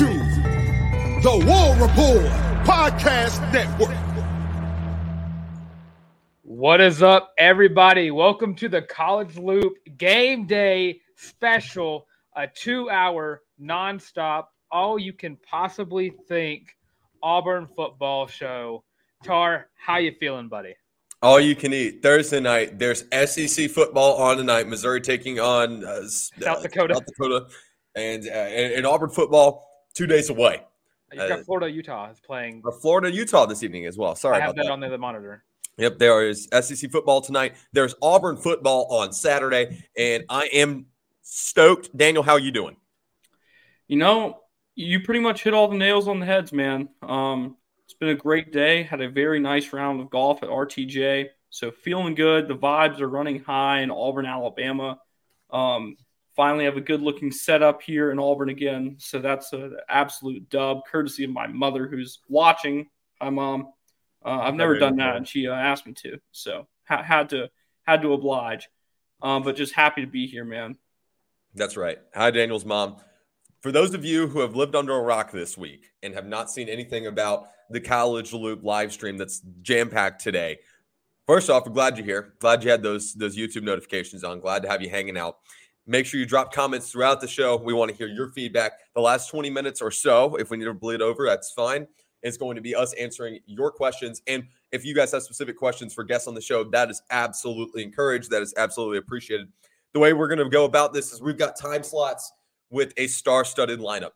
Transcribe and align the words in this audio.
are 0.00 0.04
now 0.04 0.12
listening 0.12 1.20
to 1.20 1.22
the 1.22 1.46
War 1.46 1.86
Rapport 1.86 2.22
Podcast 2.64 3.52
Network. 3.52 3.96
What 6.42 6.80
is 6.80 7.02
up, 7.02 7.32
everybody? 7.38 8.10
Welcome 8.10 8.54
to 8.56 8.68
the 8.68 8.82
College 8.82 9.36
Loop 9.36 9.74
Game 9.96 10.46
Day 10.46 11.00
Special, 11.16 12.06
a 12.36 12.46
two 12.46 12.90
hour 12.90 13.42
nonstop, 13.60 14.46
all 14.70 14.98
you 14.98 15.12
can 15.12 15.36
possibly 15.48 16.12
think 16.28 16.76
Auburn 17.22 17.66
football 17.66 18.26
show. 18.26 18.84
Tarr, 19.24 19.68
how 19.78 19.98
you 19.98 20.12
feeling, 20.18 20.48
buddy? 20.48 20.74
All 21.22 21.40
you 21.40 21.56
can 21.56 21.72
eat 21.72 22.02
Thursday 22.02 22.40
night. 22.40 22.78
There's 22.78 23.04
SEC 23.10 23.70
football 23.70 24.16
on 24.16 24.36
tonight. 24.36 24.68
Missouri 24.68 25.00
taking 25.00 25.40
on 25.40 25.84
uh, 25.84 26.06
South 26.06 26.62
Dakota. 26.62 26.94
South 26.94 27.06
Dakota, 27.06 27.46
and, 27.94 28.26
uh, 28.26 28.30
and, 28.30 28.74
and 28.74 28.86
Auburn 28.86 29.10
football 29.10 29.65
two 29.96 30.06
days 30.06 30.30
away. 30.30 30.62
You 31.12 31.28
got 31.28 31.44
Florida, 31.44 31.70
Utah 31.70 32.10
is 32.10 32.20
playing. 32.20 32.62
Uh, 32.66 32.72
Florida, 32.72 33.10
Utah 33.10 33.46
this 33.46 33.62
evening 33.62 33.86
as 33.86 33.96
well. 33.96 34.14
Sorry 34.14 34.36
I 34.36 34.40
have 34.40 34.50
about 34.50 34.56
that, 34.56 34.64
that. 34.64 34.72
on 34.72 34.80
the 34.80 34.98
monitor. 34.98 35.44
Yep, 35.78 35.98
there 35.98 36.26
is 36.26 36.48
SEC 36.60 36.90
football 36.90 37.20
tonight. 37.20 37.54
There's 37.72 37.94
Auburn 38.00 38.36
football 38.36 38.86
on 38.90 39.12
Saturday, 39.12 39.84
and 39.96 40.24
I 40.28 40.46
am 40.46 40.86
stoked. 41.22 41.96
Daniel, 41.96 42.22
how 42.22 42.32
are 42.32 42.40
you 42.40 42.50
doing? 42.50 42.76
You 43.86 43.96
know, 43.96 44.40
you 44.74 45.00
pretty 45.00 45.20
much 45.20 45.42
hit 45.42 45.54
all 45.54 45.68
the 45.68 45.76
nails 45.76 46.08
on 46.08 46.18
the 46.18 46.26
heads, 46.26 46.52
man. 46.52 46.88
Um, 47.02 47.56
it's 47.84 47.94
been 47.94 48.08
a 48.08 48.14
great 48.14 48.52
day. 48.52 48.82
Had 48.82 49.00
a 49.00 49.08
very 49.08 49.38
nice 49.38 49.72
round 49.72 50.00
of 50.00 50.10
golf 50.10 50.42
at 50.42 50.48
RTJ. 50.48 51.28
So 51.50 51.70
feeling 51.70 52.14
good. 52.14 52.48
The 52.48 52.56
vibes 52.56 53.00
are 53.00 53.08
running 53.08 53.42
high 53.42 53.80
in 53.80 53.90
Auburn, 53.90 54.26
Alabama. 54.26 54.98
Um, 55.50 55.96
finally 56.36 56.66
have 56.66 56.76
a 56.76 56.82
good 56.82 57.00
looking 57.00 57.32
setup 57.32 57.82
here 57.82 58.12
in 58.12 58.18
Auburn 58.18 58.50
again. 58.50 58.96
So 58.98 59.18
that's 59.18 59.52
an 59.52 59.76
absolute 59.88 60.48
dub, 60.50 60.82
courtesy 60.86 61.24
of 61.24 61.30
my 61.30 61.46
mother 61.46 61.88
who's 61.88 62.20
watching. 62.28 62.88
Hi, 63.20 63.30
mom. 63.30 63.72
Uh, 64.24 64.40
I've 64.40 64.54
never 64.54 64.78
done 64.78 64.96
that, 64.96 65.16
and 65.16 65.26
she 65.26 65.48
uh, 65.48 65.54
asked 65.54 65.86
me 65.86 65.92
to, 66.02 66.18
so 66.32 66.66
ha- 66.84 67.02
had 67.02 67.30
to 67.30 67.48
had 67.86 68.02
to 68.02 68.12
oblige. 68.12 68.68
Um, 69.22 69.42
but 69.42 69.56
just 69.56 69.72
happy 69.72 70.02
to 70.02 70.06
be 70.06 70.26
here, 70.26 70.44
man. 70.44 70.76
That's 71.54 71.76
right. 71.76 71.98
Hi, 72.14 72.30
Daniel's 72.30 72.64
mom. 72.64 72.96
For 73.62 73.72
those 73.72 73.94
of 73.94 74.04
you 74.04 74.26
who 74.26 74.40
have 74.40 74.54
lived 74.54 74.74
under 74.74 74.92
a 74.92 75.00
rock 75.00 75.32
this 75.32 75.56
week 75.56 75.90
and 76.02 76.12
have 76.14 76.26
not 76.26 76.50
seen 76.50 76.68
anything 76.68 77.06
about 77.06 77.48
the 77.70 77.80
College 77.80 78.32
Loop 78.32 78.62
live 78.62 78.92
stream 78.92 79.16
that's 79.16 79.40
jam 79.62 79.88
packed 79.88 80.22
today, 80.22 80.58
first 81.26 81.48
off, 81.48 81.64
we're 81.64 81.72
glad 81.72 81.96
you're 81.96 82.04
here. 82.04 82.34
Glad 82.40 82.62
you 82.64 82.70
had 82.70 82.82
those 82.82 83.14
those 83.14 83.36
YouTube 83.36 83.62
notifications 83.62 84.24
on. 84.24 84.40
Glad 84.40 84.62
to 84.62 84.68
have 84.68 84.82
you 84.82 84.90
hanging 84.90 85.16
out. 85.16 85.38
Make 85.88 86.06
sure 86.06 86.18
you 86.18 86.26
drop 86.26 86.52
comments 86.52 86.90
throughout 86.90 87.20
the 87.20 87.28
show. 87.28 87.56
We 87.56 87.72
want 87.72 87.92
to 87.92 87.96
hear 87.96 88.08
your 88.08 88.30
feedback. 88.30 88.72
The 88.94 89.00
last 89.00 89.30
20 89.30 89.50
minutes 89.50 89.80
or 89.80 89.92
so, 89.92 90.34
if 90.34 90.50
we 90.50 90.56
need 90.56 90.64
to 90.64 90.74
bleed 90.74 91.00
over, 91.00 91.24
that's 91.26 91.52
fine. 91.52 91.86
It's 92.22 92.36
going 92.36 92.56
to 92.56 92.60
be 92.60 92.74
us 92.74 92.92
answering 92.94 93.38
your 93.46 93.70
questions. 93.70 94.20
And 94.26 94.48
if 94.72 94.84
you 94.84 94.96
guys 94.96 95.12
have 95.12 95.22
specific 95.22 95.56
questions 95.56 95.94
for 95.94 96.02
guests 96.02 96.26
on 96.26 96.34
the 96.34 96.40
show, 96.40 96.64
that 96.64 96.90
is 96.90 97.02
absolutely 97.10 97.84
encouraged. 97.84 98.30
That 98.30 98.42
is 98.42 98.52
absolutely 98.56 98.98
appreciated. 98.98 99.46
The 99.92 100.00
way 100.00 100.12
we're 100.12 100.26
going 100.26 100.40
to 100.40 100.48
go 100.48 100.64
about 100.64 100.92
this 100.92 101.12
is 101.12 101.22
we've 101.22 101.38
got 101.38 101.56
time 101.56 101.84
slots 101.84 102.32
with 102.68 102.92
a 102.96 103.06
star 103.06 103.44
studded 103.44 103.78
lineup. 103.78 104.10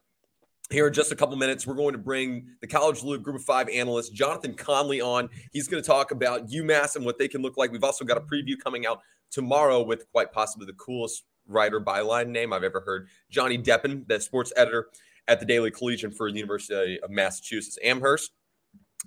Here 0.71 0.89
in 0.89 0.93
just 0.93 1.13
a 1.13 1.17
couple 1.17 1.37
minutes, 1.37 1.69
we're 1.69 1.75
going 1.75 1.93
to 1.93 1.99
bring 1.99 2.49
the 2.61 2.67
College 2.67 3.03
Loop 3.05 3.23
Group 3.23 3.37
of 3.37 3.45
Five 3.45 3.69
analyst, 3.69 4.13
Jonathan 4.13 4.55
Conley, 4.55 5.01
on. 5.01 5.29
He's 5.53 5.69
going 5.69 5.83
to 5.83 5.87
talk 5.87 6.11
about 6.11 6.49
UMass 6.49 6.97
and 6.97 7.05
what 7.05 7.19
they 7.19 7.29
can 7.29 7.43
look 7.43 7.57
like. 7.57 7.71
We've 7.71 7.85
also 7.85 8.05
got 8.05 8.17
a 8.17 8.21
preview 8.21 8.55
coming 8.63 8.87
out 8.87 9.01
tomorrow 9.31 9.83
with 9.83 10.11
quite 10.11 10.33
possibly 10.33 10.67
the 10.67 10.75
coolest 10.75 11.25
writer 11.51 11.81
byline 11.81 12.29
name 12.29 12.53
I've 12.53 12.65
ever 12.65 12.81
heard, 12.81 13.09
Johnny 13.31 13.59
Deppen, 13.59 14.07
the 14.09 14.21
sports 14.21 14.53
editor 14.57 14.89
at 15.29 15.41
the 15.41 15.47
Daily 15.47 15.71
Collegian 15.71 16.11
for 16.11 16.31
the 16.31 16.39
University 16.39 17.01
of 17.01 17.11
Massachusetts 17.11 17.79
Amherst. 17.83 18.33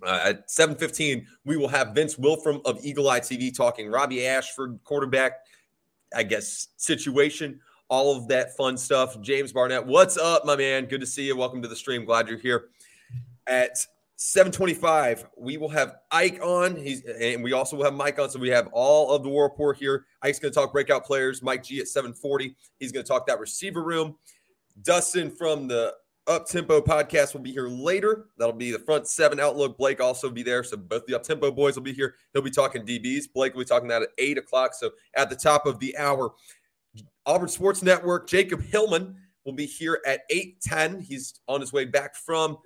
Uh, 0.01 0.19
at 0.23 0.49
7:15, 0.49 1.27
we 1.45 1.57
will 1.57 1.67
have 1.67 1.89
Vince 1.89 2.17
Wolfram 2.17 2.61
of 2.65 2.83
Eagle 2.83 3.09
Eye 3.09 3.19
TV 3.19 3.55
talking 3.55 3.89
Robbie 3.89 4.25
Ashford 4.25 4.79
quarterback, 4.83 5.33
I 6.15 6.23
guess 6.23 6.69
situation, 6.77 7.59
all 7.89 8.15
of 8.15 8.27
that 8.29 8.55
fun 8.57 8.77
stuff. 8.77 9.19
James 9.21 9.53
Barnett, 9.53 9.85
what's 9.85 10.17
up, 10.17 10.45
my 10.45 10.55
man? 10.55 10.85
Good 10.85 11.01
to 11.01 11.07
see 11.07 11.27
you. 11.27 11.35
Welcome 11.35 11.61
to 11.61 11.67
the 11.67 11.75
stream. 11.75 12.05
Glad 12.05 12.27
you're 12.27 12.39
here. 12.39 12.69
At 13.45 13.85
725, 14.15 15.25
we 15.37 15.57
will 15.57 15.69
have 15.69 15.95
Ike 16.11 16.39
on. 16.41 16.75
He's 16.75 17.03
and 17.03 17.43
we 17.43 17.53
also 17.53 17.75
will 17.75 17.83
have 17.83 17.93
Mike 17.93 18.19
on. 18.19 18.29
So 18.29 18.39
we 18.39 18.49
have 18.49 18.69
all 18.71 19.11
of 19.11 19.23
the 19.23 19.29
War 19.29 19.49
Rapport 19.49 19.73
here. 19.73 20.05
Ike's 20.21 20.39
going 20.39 20.53
to 20.53 20.59
talk 20.59 20.71
breakout 20.71 21.05
players. 21.05 21.41
Mike 21.41 21.63
G 21.63 21.79
at 21.79 21.87
740. 21.87 22.55
He's 22.79 22.91
going 22.91 23.03
to 23.03 23.07
talk 23.07 23.27
that 23.27 23.39
receiver 23.39 23.83
room. 23.83 24.15
Dustin 24.81 25.29
from 25.29 25.67
the 25.67 25.93
Up 26.27 26.45
Tempo 26.45 26.79
podcast 26.79 27.33
will 27.33 27.41
be 27.41 27.51
here 27.51 27.67
later. 27.67 28.27
That'll 28.37 28.53
be 28.53 28.71
the 28.71 28.79
front 28.79 29.07
seven 29.07 29.39
outlook. 29.39 29.77
Blake 29.77 29.99
also 29.99 30.29
be 30.29 30.43
there. 30.43 30.63
So 30.63 30.77
both 30.77 31.05
the 31.05 31.15
Up 31.15 31.23
Tempo 31.23 31.51
boys 31.51 31.75
will 31.75 31.83
be 31.83 31.93
here. 31.93 32.15
He'll 32.33 32.41
be 32.41 32.51
talking 32.51 32.85
DBs. 32.85 33.25
Blake 33.33 33.53
will 33.53 33.61
be 33.61 33.67
talking 33.67 33.89
that 33.89 34.03
at 34.03 34.09
eight 34.19 34.37
o'clock. 34.37 34.73
So 34.73 34.91
at 35.15 35.29
the 35.29 35.35
top 35.35 35.65
of 35.65 35.79
the 35.79 35.97
hour, 35.97 36.33
Auburn 37.25 37.49
Sports 37.49 37.81
Network, 37.81 38.27
Jacob 38.27 38.61
Hillman 38.61 39.15
will 39.45 39.53
be 39.53 39.65
here 39.65 40.01
at 40.05 40.21
8:10. 40.31 41.01
He's 41.01 41.39
on 41.47 41.61
his 41.61 41.73
way 41.73 41.85
back 41.85 42.15
from 42.15 42.57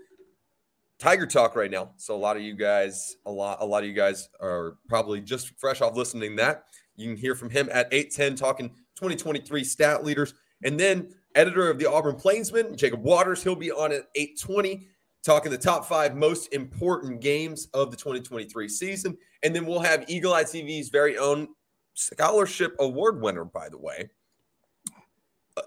Tiger 1.00 1.28
Talk 1.28 1.56
right 1.56 1.70
now. 1.70 1.92
So 1.98 2.16
a 2.16 2.18
lot 2.18 2.38
of 2.38 2.42
you 2.42 2.54
guys, 2.56 3.18
a 3.26 3.32
lot, 3.32 3.60
a 3.62 3.66
lot 3.66 3.84
of 3.84 3.90
you 3.90 3.96
guys 3.96 4.30
are 4.42 4.78
probably 4.88 5.22
just 5.22 5.58
fresh 5.60 5.82
off 5.82 5.96
listening 5.96 6.36
that. 6.38 6.64
You 6.96 7.08
can 7.08 7.18
hear 7.18 7.36
from 7.36 7.50
him 7.50 7.70
at 7.72 7.92
8:10 7.92 8.36
talking 8.36 8.70
2023 8.96 9.64
stat 9.64 10.04
leaders. 10.04 10.34
And 10.64 10.80
then 10.80 11.14
editor 11.36 11.70
of 11.70 11.78
the 11.78 11.86
Auburn 11.86 12.16
Plainsman, 12.16 12.76
Jacob 12.76 13.04
Waters, 13.04 13.44
he'll 13.44 13.56
be 13.56 13.72
on 13.72 13.92
at 13.92 14.08
8:20 14.16 14.88
talking 15.24 15.52
the 15.52 15.58
top 15.58 15.86
5 15.86 16.16
most 16.16 16.52
important 16.54 17.22
games 17.22 17.68
of 17.74 17.92
the 17.92 17.98
2023 17.98 18.68
season. 18.68 19.18
And 19.44 19.56
then 19.56 19.68
we'll 19.68 19.80
have 19.80 20.06
Eagle 20.08 20.34
Eye 20.34 20.46
TV's 20.46 20.90
very 20.90 21.18
own 21.18 21.50
scholarship 21.94 22.76
award 22.80 23.22
winner 23.22 23.44
by 23.44 23.70
the 23.70 23.78
way. 23.78 24.10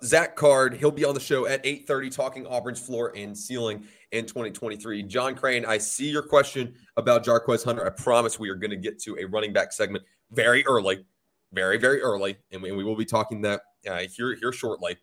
Zach 0.04 0.36
Card, 0.36 0.74
he'll 0.74 0.90
be 0.90 1.04
on 1.04 1.14
the 1.14 1.20
show 1.20 1.46
at 1.46 1.64
8:30 1.64 2.10
talking 2.10 2.46
Auburn's 2.46 2.80
floor 2.80 3.12
and 3.16 3.36
ceiling 3.36 3.86
in 4.12 4.26
2023. 4.26 5.02
John 5.04 5.34
Crane, 5.34 5.64
I 5.64 5.78
see 5.78 6.10
your 6.10 6.22
question 6.22 6.74
about 6.96 7.24
Jarquez 7.24 7.64
Hunter. 7.64 7.86
I 7.86 7.90
promise 7.90 8.38
we 8.38 8.48
are 8.48 8.54
going 8.54 8.70
to 8.70 8.76
get 8.76 8.98
to 9.02 9.16
a 9.20 9.24
running 9.24 9.52
back 9.52 9.72
segment 9.72 10.04
very 10.32 10.64
early, 10.66 11.04
very 11.52 11.78
very 11.78 12.00
early, 12.00 12.36
and 12.52 12.62
we, 12.62 12.72
we 12.72 12.84
will 12.84 12.96
be 12.96 13.04
talking 13.04 13.40
that 13.42 13.62
uh, 13.88 14.00
here 14.14 14.34
here 14.34 14.52
shortly. 14.52 14.96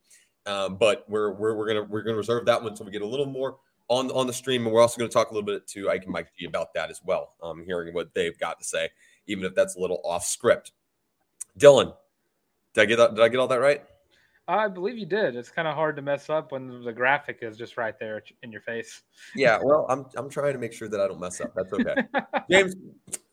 Um, 0.45 0.77
but 0.77 1.03
we're 1.09 1.33
we're, 1.33 1.55
we're 1.55 1.67
gonna 1.67 1.83
we're 1.83 2.03
gonna 2.03 2.17
reserve 2.17 2.45
that 2.45 2.61
one 2.61 2.71
until 2.71 2.85
we 2.85 2.91
get 2.91 3.01
a 3.01 3.07
little 3.07 3.25
more 3.25 3.57
on 3.89 4.11
on 4.11 4.27
the 4.27 4.33
stream, 4.33 4.65
and 4.65 4.73
we're 4.73 4.81
also 4.81 4.97
going 4.97 5.09
to 5.09 5.13
talk 5.13 5.31
a 5.31 5.33
little 5.33 5.45
bit 5.45 5.67
to 5.67 5.89
Ike 5.89 6.03
and 6.03 6.11
Mike 6.11 6.31
G 6.37 6.45
about 6.45 6.73
that 6.73 6.89
as 6.89 7.01
well. 7.03 7.35
Um, 7.41 7.63
hearing 7.65 7.93
what 7.93 8.13
they've 8.13 8.37
got 8.37 8.59
to 8.59 8.65
say, 8.65 8.89
even 9.27 9.45
if 9.45 9.55
that's 9.55 9.75
a 9.75 9.79
little 9.79 10.01
off 10.03 10.25
script. 10.25 10.71
Dylan, 11.59 11.93
did 12.73 12.81
I 12.81 12.85
get 12.85 12.97
that, 12.97 13.15
did 13.15 13.23
I 13.23 13.29
get 13.29 13.39
all 13.39 13.47
that 13.47 13.59
right? 13.59 13.83
I 14.49 14.69
believe 14.69 14.97
you 14.97 15.05
did. 15.05 15.35
It's 15.35 15.49
kind 15.49 15.67
of 15.67 15.75
hard 15.75 15.97
to 15.97 16.01
mess 16.01 16.29
up 16.29 16.53
when 16.53 16.83
the 16.83 16.93
graphic 16.93 17.39
is 17.41 17.57
just 17.57 17.75
right 17.75 17.99
there 17.99 18.23
in 18.43 18.51
your 18.51 18.61
face. 18.61 19.01
Yeah, 19.35 19.59
well, 19.61 19.85
I'm 19.89 20.05
I'm 20.15 20.29
trying 20.29 20.53
to 20.53 20.59
make 20.59 20.71
sure 20.71 20.87
that 20.87 21.01
I 21.01 21.07
don't 21.07 21.19
mess 21.19 21.41
up. 21.41 21.53
That's 21.53 21.73
okay. 21.73 21.95
James, 22.49 22.73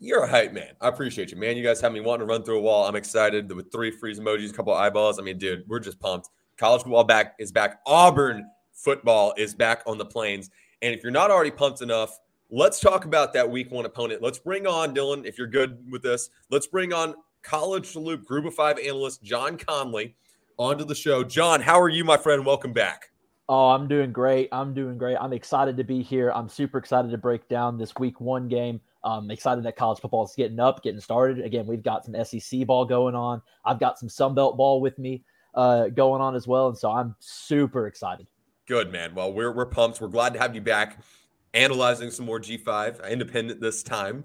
you're 0.01 0.25
a 0.25 0.29
hype 0.29 0.53
man. 0.53 0.73
I 0.81 0.89
appreciate 0.89 1.31
you, 1.31 1.37
man. 1.37 1.57
You 1.57 1.63
guys 1.63 1.81
have 1.81 1.93
me 1.93 2.01
wanting 2.01 2.27
to 2.27 2.33
run 2.33 2.43
through 2.43 2.59
a 2.59 2.63
wall. 2.63 2.87
I'm 2.87 2.97
excited 2.97 3.53
with 3.53 3.71
three 3.71 3.93
freeze 3.93 4.19
emojis, 4.19 4.51
a 4.51 4.53
couple 4.53 4.73
of 4.73 4.81
eyeballs. 4.81 5.21
I 5.21 5.23
mean, 5.23 5.39
dude, 5.39 5.63
we're 5.69 5.79
just 5.79 6.01
pumped. 6.01 6.31
College 6.57 6.83
football 6.83 7.05
back 7.05 7.35
is 7.39 7.53
back. 7.53 7.81
Auburn 7.87 8.49
football 8.73 9.35
is 9.37 9.55
back 9.55 9.83
on 9.87 9.99
the 9.99 10.05
plains. 10.05 10.51
And 10.83 10.93
if 10.95 11.03
you're 11.03 11.13
not 11.13 11.31
already 11.31 11.53
pumped 11.53 11.81
enough, 11.81 12.19
let's 12.51 12.81
talk 12.81 13.05
about 13.05 13.33
that 13.35 13.49
week 13.49 13.71
one 13.71 13.87
opponent. 13.87 14.21
Let's 14.21 14.39
bring 14.39 14.67
on 14.67 14.95
Dylan, 14.95 15.25
if 15.25 15.39
you're 15.39 15.47
good 15.47 15.79
with 15.91 16.03
this. 16.03 16.31
Let's 16.51 16.67
bring 16.67 16.93
on 16.93 17.15
College 17.43 17.95
Loop 17.95 18.25
Group 18.25 18.47
of 18.47 18.55
Five 18.55 18.79
analyst 18.79 19.23
John 19.23 19.57
Conley 19.57 20.17
onto 20.59 20.85
the 20.85 20.95
show. 20.95 21.25
John, 21.25 21.61
how 21.61 21.81
are 21.81 21.89
you, 21.89 22.05
my 22.05 22.17
friend? 22.17 22.45
Welcome 22.45 22.73
back. 22.73 23.11
Oh, 23.49 23.71
I'm 23.71 23.89
doing 23.89 24.13
great. 24.13 24.49
I'm 24.53 24.73
doing 24.73 24.97
great. 24.97 25.17
I'm 25.21 25.33
excited 25.33 25.77
to 25.77 25.85
be 25.85 26.03
here. 26.03 26.31
I'm 26.31 26.49
super 26.49 26.79
excited 26.79 27.11
to 27.11 27.19
break 27.19 27.49
down 27.49 27.77
this 27.77 27.95
week 27.99 28.21
one 28.21 28.49
game. 28.49 28.81
I'm 29.03 29.31
excited 29.31 29.65
that 29.65 29.77
college 29.77 30.01
football 30.01 30.25
is 30.25 30.33
getting 30.35 30.59
up, 30.59 30.83
getting 30.83 31.01
started. 31.01 31.45
Again, 31.45 31.67
we've 31.67 31.83
got 31.83 32.07
some 32.07 32.15
SEC 32.25 32.67
ball 32.67 32.87
going 32.87 33.15
on. 33.15 33.43
I've 33.65 33.79
got 33.79 33.99
some 33.99 34.09
Sunbelt 34.09 34.57
ball 34.57 34.81
with 34.81 34.99
me 34.99 35.25
uh, 35.55 35.89
going 35.89 36.23
on 36.23 36.35
as 36.35 36.47
well. 36.47 36.69
And 36.69 36.79
so 36.79 36.91
I'm 36.91 37.15
super 37.19 37.87
excited. 37.87 38.27
Good, 38.67 38.91
man. 38.91 39.15
Well, 39.15 39.33
we're, 39.33 39.53
we're 39.53 39.67
pumped. 39.67 40.01
We're 40.01 40.09
glad 40.09 40.33
to 40.35 40.39
have 40.39 40.55
you 40.55 40.63
back 40.63 41.03
analyzing 41.55 42.11
some 42.11 42.27
more 42.27 42.41
G5, 42.41 43.09
independent 43.11 43.61
this 43.61 43.83
time. 43.83 44.25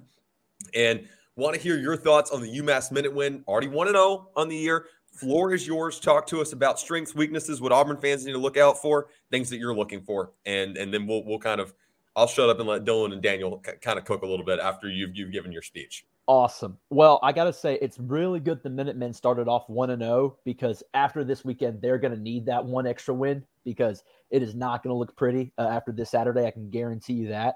And 0.73 1.07
want 1.35 1.55
to 1.55 1.61
hear 1.61 1.77
your 1.77 1.95
thoughts 1.95 2.31
on 2.31 2.41
the 2.41 2.59
UMass 2.59 2.91
Minutemen. 2.91 3.43
Already 3.47 3.67
1 3.67 3.87
0 3.87 4.29
on 4.35 4.49
the 4.49 4.55
year. 4.55 4.87
Floor 5.19 5.53
is 5.53 5.67
yours. 5.67 5.99
Talk 5.99 6.27
to 6.27 6.41
us 6.41 6.53
about 6.53 6.79
strengths, 6.79 7.13
weaknesses, 7.13 7.59
what 7.61 7.71
Auburn 7.71 7.97
fans 7.97 8.25
need 8.25 8.31
to 8.31 8.37
look 8.37 8.57
out 8.57 8.81
for, 8.81 9.07
things 9.31 9.49
that 9.49 9.57
you're 9.57 9.75
looking 9.75 10.01
for, 10.01 10.31
and 10.45 10.77
and 10.77 10.93
then 10.93 11.05
we'll 11.05 11.23
we'll 11.25 11.39
kind 11.39 11.59
of 11.59 11.73
I'll 12.15 12.27
shut 12.27 12.49
up 12.49 12.59
and 12.59 12.67
let 12.67 12.85
Dylan 12.85 13.13
and 13.13 13.21
Daniel 13.21 13.61
c- 13.65 13.73
kind 13.81 13.97
of 13.99 14.05
cook 14.05 14.23
a 14.23 14.25
little 14.25 14.45
bit 14.45 14.59
after 14.59 14.89
you've 14.89 15.15
you've 15.15 15.31
given 15.31 15.51
your 15.51 15.61
speech. 15.61 16.05
Awesome. 16.27 16.77
Well, 16.91 17.19
I 17.23 17.31
got 17.31 17.45
to 17.45 17.53
say, 17.53 17.79
it's 17.81 17.97
really 17.97 18.39
good 18.39 18.61
the 18.61 18.69
Minutemen 18.69 19.13
started 19.13 19.47
off 19.47 19.67
1 19.67 19.89
and 19.89 20.01
0 20.03 20.37
because 20.45 20.83
after 20.93 21.23
this 21.23 21.43
weekend, 21.43 21.81
they're 21.81 21.97
going 21.97 22.13
to 22.13 22.19
need 22.19 22.45
that 22.45 22.63
one 22.63 22.85
extra 22.85 23.15
win 23.15 23.43
because 23.65 24.03
it 24.29 24.43
is 24.43 24.53
not 24.53 24.83
going 24.83 24.93
to 24.93 24.97
look 24.97 25.15
pretty 25.15 25.51
uh, 25.57 25.63
after 25.63 25.91
this 25.91 26.11
Saturday. 26.11 26.45
I 26.45 26.51
can 26.51 26.69
guarantee 26.69 27.13
you 27.13 27.29
that. 27.29 27.55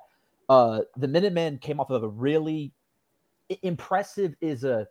Uh, 0.50 0.80
the 0.98 1.08
Minutemen 1.08 1.60
came 1.60 1.80
off 1.80 1.92
of 1.92 2.02
a 2.02 2.08
really 2.08 2.74
impressive 3.62 4.34
is 4.42 4.64
a, 4.64 4.88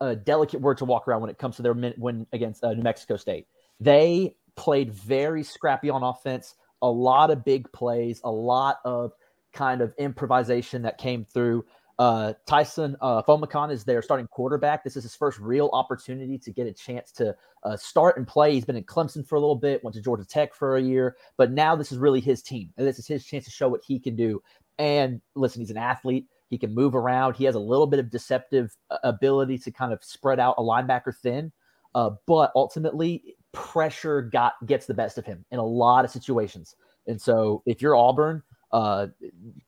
a 0.00 0.14
delicate 0.14 0.60
word 0.60 0.78
to 0.78 0.84
walk 0.84 1.08
around 1.08 1.20
when 1.20 1.30
it 1.30 1.38
comes 1.38 1.56
to 1.56 1.62
their 1.62 1.72
win 1.72 2.26
against 2.32 2.62
uh, 2.64 2.72
New 2.72 2.82
Mexico 2.82 3.16
State. 3.16 3.46
They 3.80 4.36
played 4.56 4.92
very 4.92 5.42
scrappy 5.42 5.90
on 5.90 6.02
offense, 6.02 6.54
a 6.82 6.90
lot 6.90 7.30
of 7.30 7.44
big 7.44 7.70
plays, 7.72 8.20
a 8.24 8.30
lot 8.30 8.78
of 8.84 9.12
kind 9.52 9.80
of 9.80 9.94
improvisation 9.98 10.82
that 10.82 10.98
came 10.98 11.24
through. 11.24 11.64
Uh, 11.98 12.32
Taisun 12.46 12.96
uh, 13.00 13.22
Phommachanh 13.22 13.72
is 13.72 13.84
their 13.84 14.02
starting 14.02 14.28
quarterback. 14.28 14.84
This 14.84 14.96
is 14.96 15.02
his 15.02 15.16
first 15.16 15.40
real 15.40 15.68
opportunity 15.72 16.38
to 16.38 16.52
get 16.52 16.68
a 16.68 16.72
chance 16.72 17.10
to 17.12 17.34
uh, 17.64 17.76
start 17.76 18.16
and 18.16 18.26
play. 18.26 18.52
He's 18.52 18.64
been 18.64 18.76
in 18.76 18.84
Clemson 18.84 19.26
for 19.26 19.34
a 19.34 19.40
little 19.40 19.56
bit, 19.56 19.82
went 19.82 19.94
to 19.96 20.00
Georgia 20.00 20.24
Tech 20.24 20.54
for 20.54 20.76
a 20.76 20.82
year, 20.82 21.16
but 21.36 21.50
now 21.50 21.74
this 21.74 21.90
is 21.90 21.98
really 21.98 22.20
his 22.20 22.40
team. 22.40 22.70
And 22.76 22.86
this 22.86 23.00
is 23.00 23.06
his 23.08 23.24
chance 23.24 23.46
to 23.46 23.50
show 23.50 23.68
what 23.68 23.82
he 23.84 23.98
can 23.98 24.14
do. 24.14 24.40
And 24.78 25.20
listen, 25.34 25.60
he's 25.60 25.70
an 25.70 25.76
athlete. 25.76 26.26
He 26.48 26.58
can 26.58 26.74
move 26.74 26.94
around. 26.94 27.36
He 27.36 27.44
has 27.44 27.54
a 27.54 27.60
little 27.60 27.86
bit 27.86 28.00
of 28.00 28.10
deceptive 28.10 28.74
uh, 28.90 28.98
ability 29.04 29.58
to 29.58 29.70
kind 29.70 29.92
of 29.92 30.02
spread 30.02 30.40
out 30.40 30.54
a 30.58 30.62
linebacker 30.62 31.14
thin. 31.14 31.52
Uh, 31.94 32.10
but 32.26 32.52
ultimately, 32.54 33.36
pressure 33.52 34.22
got 34.22 34.54
gets 34.66 34.86
the 34.86 34.94
best 34.94 35.18
of 35.18 35.26
him 35.26 35.44
in 35.50 35.58
a 35.58 35.64
lot 35.64 36.04
of 36.04 36.10
situations. 36.10 36.76
And 37.06 37.20
so, 37.20 37.62
if 37.66 37.82
you're 37.82 37.96
Auburn, 37.96 38.42
uh, 38.72 39.08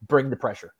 bring 0.07 0.29
the 0.29 0.35
pressure. 0.35 0.73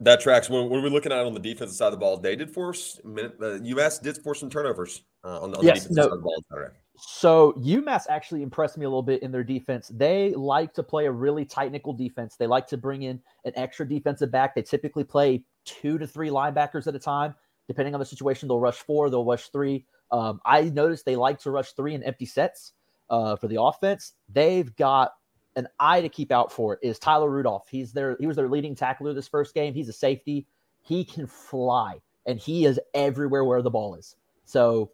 That 0.00 0.20
tracks. 0.20 0.48
When, 0.48 0.68
when 0.68 0.82
we're 0.82 0.90
looking 0.90 1.10
at 1.10 1.18
it 1.18 1.26
on 1.26 1.34
the 1.34 1.40
defensive 1.40 1.76
side 1.76 1.86
of 1.86 1.92
the 1.92 1.98
ball, 1.98 2.18
they 2.18 2.36
did 2.36 2.50
force. 2.50 3.00
Uh, 3.04 3.08
UMass 3.08 4.00
did 4.00 4.16
force 4.18 4.38
some 4.38 4.50
turnovers 4.50 5.02
uh, 5.24 5.40
on, 5.40 5.54
on 5.56 5.64
yes, 5.64 5.84
the 5.84 5.88
defensive 5.88 5.96
no. 5.96 6.02
side 6.02 6.12
of 6.12 6.18
the 6.18 6.22
ball. 6.22 6.68
So 7.00 7.52
UMass 7.52 8.04
actually 8.08 8.42
impressed 8.42 8.76
me 8.76 8.84
a 8.84 8.88
little 8.88 9.02
bit 9.02 9.22
in 9.22 9.30
their 9.30 9.44
defense. 9.44 9.90
They 9.94 10.34
like 10.34 10.74
to 10.74 10.82
play 10.82 11.06
a 11.06 11.12
really 11.12 11.44
tight 11.44 11.70
nickel 11.70 11.92
defense. 11.92 12.36
They 12.36 12.46
like 12.46 12.66
to 12.68 12.76
bring 12.76 13.02
in 13.02 13.20
an 13.44 13.52
extra 13.56 13.88
defensive 13.88 14.30
back. 14.30 14.54
They 14.54 14.62
typically 14.62 15.04
play 15.04 15.44
two 15.64 15.98
to 15.98 16.06
three 16.06 16.28
linebackers 16.28 16.86
at 16.86 16.94
a 16.94 16.98
time. 16.98 17.34
Depending 17.68 17.94
on 17.94 18.00
the 18.00 18.06
situation, 18.06 18.48
they'll 18.48 18.60
rush 18.60 18.78
four, 18.78 19.10
they'll 19.10 19.24
rush 19.24 19.48
three. 19.50 19.84
Um, 20.10 20.40
I 20.44 20.62
noticed 20.62 21.04
they 21.04 21.16
like 21.16 21.38
to 21.40 21.50
rush 21.50 21.72
three 21.72 21.94
in 21.94 22.02
empty 22.02 22.26
sets 22.26 22.72
uh, 23.10 23.36
for 23.36 23.46
the 23.46 23.60
offense. 23.60 24.14
They've 24.28 24.74
got 24.76 25.12
an 25.56 25.68
eye 25.78 26.00
to 26.00 26.08
keep 26.08 26.32
out 26.32 26.50
for 26.52 26.78
is 26.82 26.98
Tyler 26.98 27.28
Rudolph. 27.28 27.68
He's 27.68 27.92
their 27.92 28.16
he 28.18 28.26
was 28.26 28.36
their 28.36 28.48
leading 28.48 28.74
tackler 28.74 29.12
this 29.12 29.28
first 29.28 29.54
game. 29.54 29.74
He's 29.74 29.88
a 29.88 29.92
safety. 29.92 30.46
He 30.82 31.04
can 31.04 31.26
fly 31.26 32.00
and 32.26 32.38
he 32.38 32.64
is 32.64 32.80
everywhere 32.94 33.44
where 33.44 33.60
the 33.60 33.70
ball 33.70 33.94
is. 33.96 34.16
So 34.44 34.92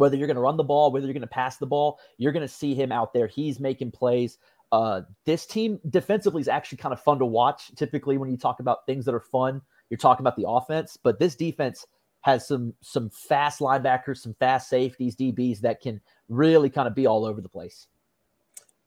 whether 0.00 0.16
you're 0.16 0.26
going 0.26 0.36
to 0.36 0.40
run 0.40 0.56
the 0.56 0.64
ball, 0.64 0.90
whether 0.90 1.06
you're 1.06 1.12
going 1.12 1.20
to 1.20 1.26
pass 1.26 1.58
the 1.58 1.66
ball, 1.66 2.00
you're 2.16 2.32
going 2.32 2.46
to 2.46 2.52
see 2.52 2.74
him 2.74 2.90
out 2.90 3.12
there. 3.12 3.26
He's 3.26 3.60
making 3.60 3.90
plays. 3.90 4.38
Uh, 4.72 5.02
this 5.26 5.44
team 5.44 5.78
defensively 5.90 6.40
is 6.40 6.48
actually 6.48 6.78
kind 6.78 6.94
of 6.94 7.02
fun 7.02 7.18
to 7.18 7.26
watch. 7.26 7.70
Typically, 7.76 8.16
when 8.16 8.30
you 8.30 8.38
talk 8.38 8.60
about 8.60 8.86
things 8.86 9.04
that 9.04 9.14
are 9.14 9.20
fun, 9.20 9.60
you're 9.90 9.98
talking 9.98 10.22
about 10.22 10.36
the 10.36 10.48
offense. 10.48 10.96
But 10.96 11.18
this 11.18 11.34
defense 11.34 11.86
has 12.22 12.48
some 12.48 12.72
some 12.80 13.10
fast 13.10 13.60
linebackers, 13.60 14.18
some 14.18 14.34
fast 14.34 14.70
safeties, 14.70 15.16
DBs 15.16 15.60
that 15.60 15.82
can 15.82 16.00
really 16.28 16.70
kind 16.70 16.88
of 16.88 16.94
be 16.94 17.06
all 17.06 17.26
over 17.26 17.42
the 17.42 17.48
place. 17.48 17.86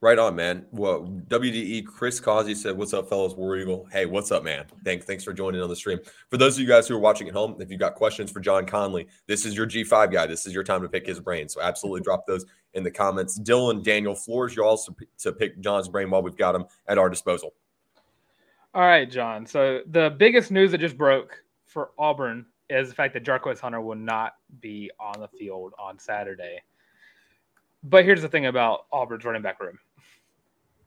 Right 0.04 0.18
on, 0.18 0.36
man. 0.36 0.66
Well, 0.70 1.06
WDE 1.28 1.86
Chris 1.86 2.20
Causey 2.20 2.54
said, 2.54 2.76
"What's 2.76 2.92
up, 2.92 3.08
fellas? 3.08 3.32
War 3.32 3.56
Eagle. 3.56 3.88
Hey, 3.90 4.04
what's 4.04 4.30
up, 4.30 4.44
man? 4.44 4.66
Thanks, 4.84 5.06
thanks 5.06 5.24
for 5.24 5.32
joining 5.32 5.62
on 5.62 5.70
the 5.70 5.76
stream. 5.76 5.98
For 6.28 6.36
those 6.36 6.56
of 6.56 6.60
you 6.60 6.68
guys 6.68 6.86
who 6.86 6.94
are 6.94 7.00
watching 7.00 7.26
at 7.26 7.32
home, 7.32 7.56
if 7.58 7.70
you've 7.70 7.80
got 7.80 7.94
questions 7.94 8.30
for 8.30 8.40
John 8.40 8.66
Conley, 8.66 9.06
this 9.26 9.46
is 9.46 9.56
your 9.56 9.66
G5 9.66 10.12
guy. 10.12 10.26
This 10.26 10.44
is 10.44 10.52
your 10.52 10.62
time 10.62 10.82
to 10.82 10.90
pick 10.90 11.06
his 11.06 11.20
brain. 11.20 11.48
So 11.48 11.62
absolutely 11.62 12.02
drop 12.02 12.26
those 12.26 12.44
in 12.74 12.82
the 12.82 12.90
comments. 12.90 13.38
Dylan, 13.38 13.82
Daniel, 13.82 14.14
floors, 14.14 14.54
y'all 14.54 14.68
also 14.68 14.94
to 15.20 15.32
pick 15.32 15.58
John's 15.60 15.88
brain 15.88 16.10
while 16.10 16.22
we've 16.22 16.36
got 16.36 16.54
him 16.54 16.66
at 16.86 16.98
our 16.98 17.08
disposal. 17.08 17.54
All 18.74 18.82
right, 18.82 19.10
John. 19.10 19.46
So 19.46 19.80
the 19.86 20.14
biggest 20.18 20.50
news 20.50 20.70
that 20.72 20.82
just 20.82 20.98
broke 20.98 21.42
for 21.64 21.92
Auburn 21.98 22.44
is 22.68 22.90
the 22.90 22.94
fact 22.94 23.14
that 23.14 23.24
Jarquez 23.24 23.58
Hunter 23.58 23.80
will 23.80 23.96
not 23.96 24.34
be 24.60 24.90
on 25.00 25.18
the 25.18 25.28
field 25.28 25.72
on 25.78 25.98
Saturday. 25.98 26.60
But 27.82 28.04
here's 28.04 28.20
the 28.20 28.28
thing 28.28 28.44
about 28.44 28.84
Auburn's 28.92 29.24
running 29.24 29.40
back 29.40 29.60
room 29.60 29.78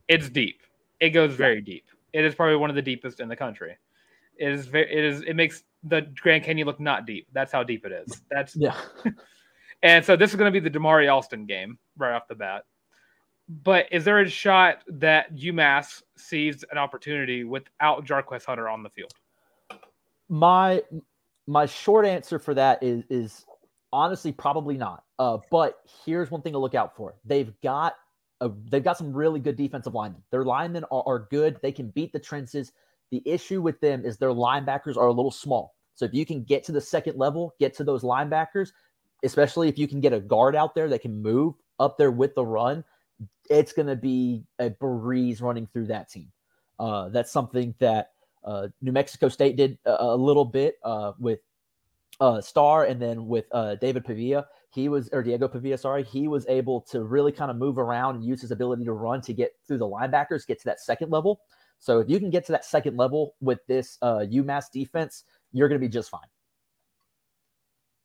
it's 0.07 0.29
deep. 0.29 0.61
It 0.99 1.11
goes 1.11 1.33
very 1.35 1.61
deep. 1.61 1.85
It 2.13 2.25
is 2.25 2.35
probably 2.35 2.55
one 2.55 2.69
of 2.69 2.75
the 2.75 2.81
deepest 2.81 3.19
in 3.19 3.27
the 3.27 3.35
country. 3.35 3.77
It 4.37 4.51
is 4.51 4.67
very. 4.67 4.91
It 4.91 5.03
is. 5.03 5.21
It 5.21 5.35
makes 5.35 5.63
the 5.83 6.01
Grand 6.21 6.43
Canyon 6.43 6.67
look 6.67 6.79
not 6.79 7.05
deep. 7.05 7.27
That's 7.33 7.51
how 7.51 7.63
deep 7.63 7.85
it 7.85 7.91
is. 7.91 8.21
That's 8.29 8.55
yeah. 8.55 8.75
and 9.83 10.03
so 10.03 10.15
this 10.15 10.31
is 10.31 10.35
going 10.35 10.51
to 10.51 10.59
be 10.59 10.67
the 10.67 10.75
Damari 10.75 11.11
Alston 11.11 11.45
game 11.45 11.77
right 11.97 12.13
off 12.13 12.27
the 12.27 12.35
bat. 12.35 12.63
But 13.63 13.87
is 13.91 14.03
there 14.03 14.19
a 14.19 14.29
shot 14.29 14.83
that 14.87 15.33
UMass 15.35 16.01
sees 16.17 16.65
an 16.71 16.77
opportunity 16.77 17.43
without 17.45 18.05
Jarquez 18.05 18.45
Hunter 18.45 18.67
on 18.67 18.83
the 18.83 18.89
field? 18.89 19.13
My 20.29 20.83
my 21.47 21.65
short 21.65 22.05
answer 22.05 22.39
for 22.39 22.53
that 22.53 22.83
is 22.83 23.03
is 23.09 23.45
honestly 23.93 24.31
probably 24.31 24.77
not. 24.77 25.03
Uh, 25.17 25.37
but 25.49 25.79
here's 26.05 26.29
one 26.29 26.41
thing 26.41 26.53
to 26.53 26.59
look 26.59 26.75
out 26.75 26.95
for. 26.95 27.15
They've 27.25 27.53
got 27.61 27.95
a, 28.41 28.51
they've 28.69 28.83
got 28.83 28.97
some 28.97 29.13
really 29.13 29.39
good 29.39 29.55
defensive 29.55 29.93
linemen. 29.93 30.21
Their 30.31 30.43
linemen 30.43 30.83
are, 30.91 31.03
are 31.05 31.27
good. 31.31 31.59
They 31.61 31.71
can 31.71 31.89
beat 31.89 32.13
the 32.13 32.19
trenches. 32.19 32.71
The 33.11 33.21
issue 33.25 33.61
with 33.61 33.79
them 33.79 34.05
is 34.05 34.17
their 34.17 34.29
linebackers 34.29 34.97
are 34.97 35.07
a 35.07 35.13
little 35.13 35.31
small. 35.31 35.75
So 35.95 36.05
if 36.05 36.13
you 36.13 36.25
can 36.25 36.43
get 36.43 36.63
to 36.65 36.71
the 36.71 36.81
second 36.81 37.17
level, 37.17 37.55
get 37.59 37.75
to 37.77 37.83
those 37.83 38.03
linebackers, 38.03 38.69
especially 39.23 39.67
if 39.67 39.77
you 39.77 39.87
can 39.87 39.99
get 39.99 40.13
a 40.13 40.19
guard 40.19 40.55
out 40.55 40.75
there 40.75 40.89
that 40.89 41.01
can 41.01 41.21
move 41.21 41.55
up 41.79 41.97
there 41.97 42.11
with 42.11 42.35
the 42.35 42.45
run, 42.45 42.83
it's 43.49 43.73
going 43.73 43.87
to 43.87 43.95
be 43.95 44.43
a 44.59 44.69
breeze 44.69 45.41
running 45.41 45.67
through 45.67 45.87
that 45.87 46.09
team. 46.09 46.31
Uh, 46.79 47.09
that's 47.09 47.31
something 47.31 47.73
that 47.79 48.11
uh, 48.43 48.67
New 48.81 48.91
Mexico 48.91 49.29
State 49.29 49.57
did 49.57 49.79
a, 49.85 50.03
a 50.03 50.15
little 50.15 50.45
bit 50.45 50.77
uh, 50.83 51.13
with 51.19 51.39
uh, 52.19 52.41
Star 52.41 52.85
and 52.85 53.01
then 53.01 53.27
with 53.27 53.45
uh, 53.51 53.75
David 53.75 54.05
Pavia 54.05 54.45
he 54.77 54.89
was 54.89 55.09
or 55.11 55.23
Diego 55.23 55.47
Pavia, 55.47 55.75
sorry, 55.75 56.03
he 56.03 56.27
was 56.27 56.45
able 56.47 56.81
to 56.81 57.03
really 57.03 57.31
kind 57.31 57.49
of 57.49 57.57
move 57.57 57.79
around 57.79 58.15
and 58.15 58.23
use 58.23 58.41
his 58.41 58.51
ability 58.51 58.85
to 58.85 58.93
run 58.93 59.21
to 59.21 59.33
get 59.33 59.53
through 59.67 59.79
the 59.79 59.87
linebackers, 59.87 60.45
get 60.45 60.59
to 60.59 60.65
that 60.65 60.79
second 60.79 61.11
level. 61.11 61.41
So 61.79 61.99
if 61.99 62.07
you 62.09 62.19
can 62.19 62.29
get 62.29 62.45
to 62.45 62.51
that 62.51 62.63
second 62.63 62.95
level 62.95 63.33
with 63.41 63.59
this 63.67 63.97
uh, 64.03 64.19
UMass 64.19 64.65
defense, 64.71 65.23
you're 65.51 65.67
going 65.67 65.81
to 65.81 65.85
be 65.85 65.91
just 65.91 66.11
fine. 66.11 66.21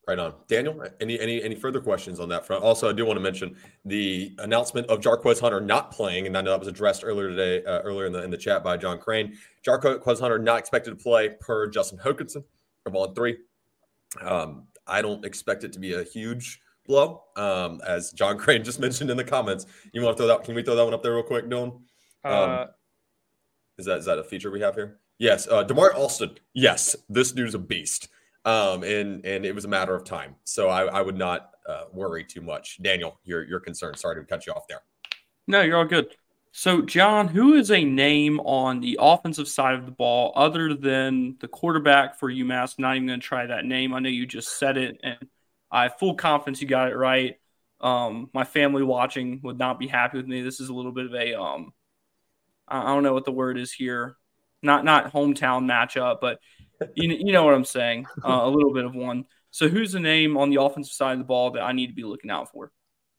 Right 0.09 0.19
on, 0.19 0.35
Daniel. 0.49 0.83
Any 1.01 1.21
any 1.21 1.43
any 1.43 1.55
further 1.55 1.81
questions 1.81 2.19
on 2.19 2.29
that 2.31 2.45
front? 2.47 2.65
Also, 2.65 2.89
I 2.89 2.93
do 2.93 3.05
want 3.05 3.19
to 3.19 3.23
mention 3.23 3.55
the 3.85 4.35
announcement 4.39 4.89
of 4.89 5.01
Jarquez 5.01 5.41
Hunter 5.41 5.61
not 5.61 5.93
playing, 5.93 6.27
and 6.27 6.37
I 6.37 6.41
know 6.41 6.51
that 6.51 6.59
was 6.59 6.69
addressed 6.69 7.05
earlier 7.05 7.29
today, 7.29 7.65
uh, 7.65 7.83
earlier 7.83 8.07
in 8.07 8.13
the 8.13 8.25
in 8.25 8.31
the 8.31 8.37
chat 8.37 8.65
by 8.65 8.79
John 8.79 8.99
Crane. 8.99 9.37
Jarquez 9.65 10.19
Hunter 10.19 10.39
not 10.39 10.59
expected 10.59 10.91
to 10.91 10.97
play 10.97 11.29
per 11.41 11.69
Justin 11.69 11.99
Hokanson 11.99 12.43
from 12.83 12.95
On3. 12.95 13.37
Um, 14.23 14.67
I 14.87 15.03
don't 15.03 15.25
expect 15.25 15.65
it 15.65 15.73
to 15.75 15.79
be 15.79 15.95
a 15.95 16.03
huge 16.03 16.62
blow, 16.87 17.23
um, 17.37 17.81
as 17.87 18.13
John 18.13 18.39
Crane 18.39 18.65
just 18.65 18.81
mentioned 18.81 19.11
in 19.11 19.17
the 19.17 19.25
comments. 19.25 19.67
You 19.93 20.03
want 20.03 20.17
to 20.17 20.23
throw 20.23 20.27
that? 20.29 20.45
Can 20.45 20.55
we 20.55 20.63
throw 20.63 20.75
that 20.75 20.85
one 20.85 20.95
up 20.95 21.03
there 21.03 21.15
real 21.15 21.23
quick, 21.23 21.47
Dylan? 21.47 21.73
Um, 22.25 22.33
uh, 22.33 22.67
is 23.79 23.87
that 23.87 23.99
is 23.99 24.05
that 24.07 24.19
a 24.19 24.25
feature 24.25 24.51
we 24.51 24.61
have 24.61 24.75
here? 24.75 24.99
Yes, 25.19 25.47
uh, 25.49 25.65
Damari 25.65 25.95
Alston. 25.95 26.39
Yes, 26.55 26.97
this 27.09 27.33
dude's 27.33 27.55
a 27.55 27.59
beast, 27.59 28.09
um, 28.45 28.83
and 28.83 29.25
and 29.25 29.45
it 29.45 29.55
was 29.55 29.65
a 29.65 29.69
matter 29.69 29.95
of 29.95 30.05
time. 30.05 30.37
So 30.45 30.69
I, 30.69 30.85
I 30.87 31.03
would 31.03 31.17
not 31.17 31.51
uh, 31.69 31.85
worry 31.93 32.25
too 32.25 32.41
much. 32.41 32.83
Daniel, 32.83 33.19
your 33.25 33.45
your 33.45 33.61
concern. 33.61 33.97
Sorry 33.97 34.17
to 34.17 34.25
cut 34.25 34.47
you 34.47 34.53
off 34.53 34.67
there. 34.69 34.83
No, 35.47 35.63
you're 35.63 35.77
all 35.77 35.85
good. 35.85 36.15
So, 36.55 36.83
John, 36.83 37.29
who 37.29 37.55
is 37.55 37.71
a 37.71 37.83
name 37.83 38.39
on 38.41 38.81
the 38.81 38.99
offensive 39.01 39.49
side 39.49 39.75
of 39.75 39.87
the 39.87 39.93
ball 39.93 40.33
other 40.37 40.75
than 40.75 41.37
the 41.41 41.49
quarterback 41.49 42.19
for 42.19 42.31
UMass? 42.31 42.79
not 42.79 42.95
even 42.95 43.09
going 43.09 43.21
to 43.21 43.27
try 43.27 43.47
that 43.47 43.65
name. 43.65 43.95
I 43.95 44.01
know 44.01 44.11
you 44.11 44.27
just 44.27 44.59
said 44.59 44.77
it, 44.77 45.01
and 45.03 45.17
I 45.73 45.85
have 45.85 45.99
full 45.99 46.15
confidence 46.15 46.61
you 46.61 46.69
got 46.69 46.93
it 46.93 46.97
right. 46.97 47.37
Um, 47.81 48.31
my 48.33 48.45
family 48.45 48.85
watching 48.85 49.41
would 49.43 49.59
not 49.59 49.81
be 49.81 49.89
happy 49.89 50.19
with 50.19 50.27
me. 50.29 50.43
This 50.43 50.61
is 50.61 50.69
a 50.69 50.75
little 50.75 50.93
bit 50.93 51.07
of 51.07 51.15
a 51.15 51.41
um, 51.41 51.73
I 52.69 52.87
don't 52.87 53.03
know 53.03 53.15
what 53.15 53.25
the 53.25 53.33
word 53.33 53.59
is 53.59 53.73
here, 53.73 54.17
not 54.63 54.85
not 54.85 55.13
hometown 55.13 55.65
matchup, 55.65 56.19
but 56.21 56.39
you 56.95 57.11
you 57.11 57.33
know 57.33 57.45
what 57.45 57.55
I'm 57.55 57.65
saying. 57.65 58.07
Uh, 58.25 58.41
a 58.43 58.49
little 58.49 58.73
bit 58.73 58.85
of 58.85 58.95
one. 58.95 59.25
So, 59.51 59.69
who's 59.69 59.93
the 59.93 60.01
name 60.01 60.39
on 60.39 60.51
the 60.51 60.63
offensive 60.63 60.95
side 60.95 61.13
of 61.13 61.19
the 61.19 61.25
ball 61.25 61.51
that 61.53 61.63
I 61.63 61.73
need 61.73 61.89
to 61.89 61.95
be 61.95 62.05
looking 62.05 62.31
out 62.31 62.51
for? 62.51 62.73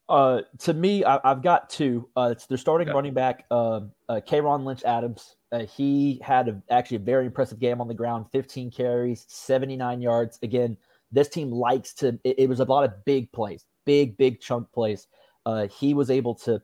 Uh, 0.08 0.42
to 0.58 0.74
me, 0.74 1.04
I, 1.04 1.20
have 1.24 1.42
got 1.42 1.70
two. 1.70 2.08
Uh, 2.16 2.30
it's 2.32 2.46
their 2.46 2.58
starting 2.58 2.88
okay. 2.88 2.94
running 2.94 3.14
back, 3.14 3.46
uh, 3.50 3.82
uh, 4.08 4.20
Kay'Ron 4.26 4.64
Lynch 4.64 4.82
Adams. 4.84 5.36
Uh, 5.52 5.60
he 5.60 6.20
had 6.22 6.48
a, 6.48 6.62
actually 6.70 6.98
a 6.98 7.00
very 7.00 7.26
impressive 7.26 7.58
game 7.58 7.80
on 7.80 7.88
the 7.88 7.94
ground 7.94 8.26
15 8.32 8.70
carries, 8.70 9.24
79 9.28 10.02
yards. 10.02 10.38
Again, 10.42 10.76
this 11.12 11.28
team 11.28 11.50
likes 11.50 11.92
to, 11.94 12.18
it, 12.24 12.38
it 12.38 12.48
was 12.48 12.60
a 12.60 12.64
lot 12.64 12.84
of 12.84 13.04
big 13.04 13.30
plays, 13.32 13.64
big, 13.84 14.16
big 14.16 14.40
chunk 14.40 14.70
plays. 14.72 15.06
Uh, 15.46 15.66
he 15.68 15.94
was 15.94 16.10
able 16.10 16.34
to 16.34 16.60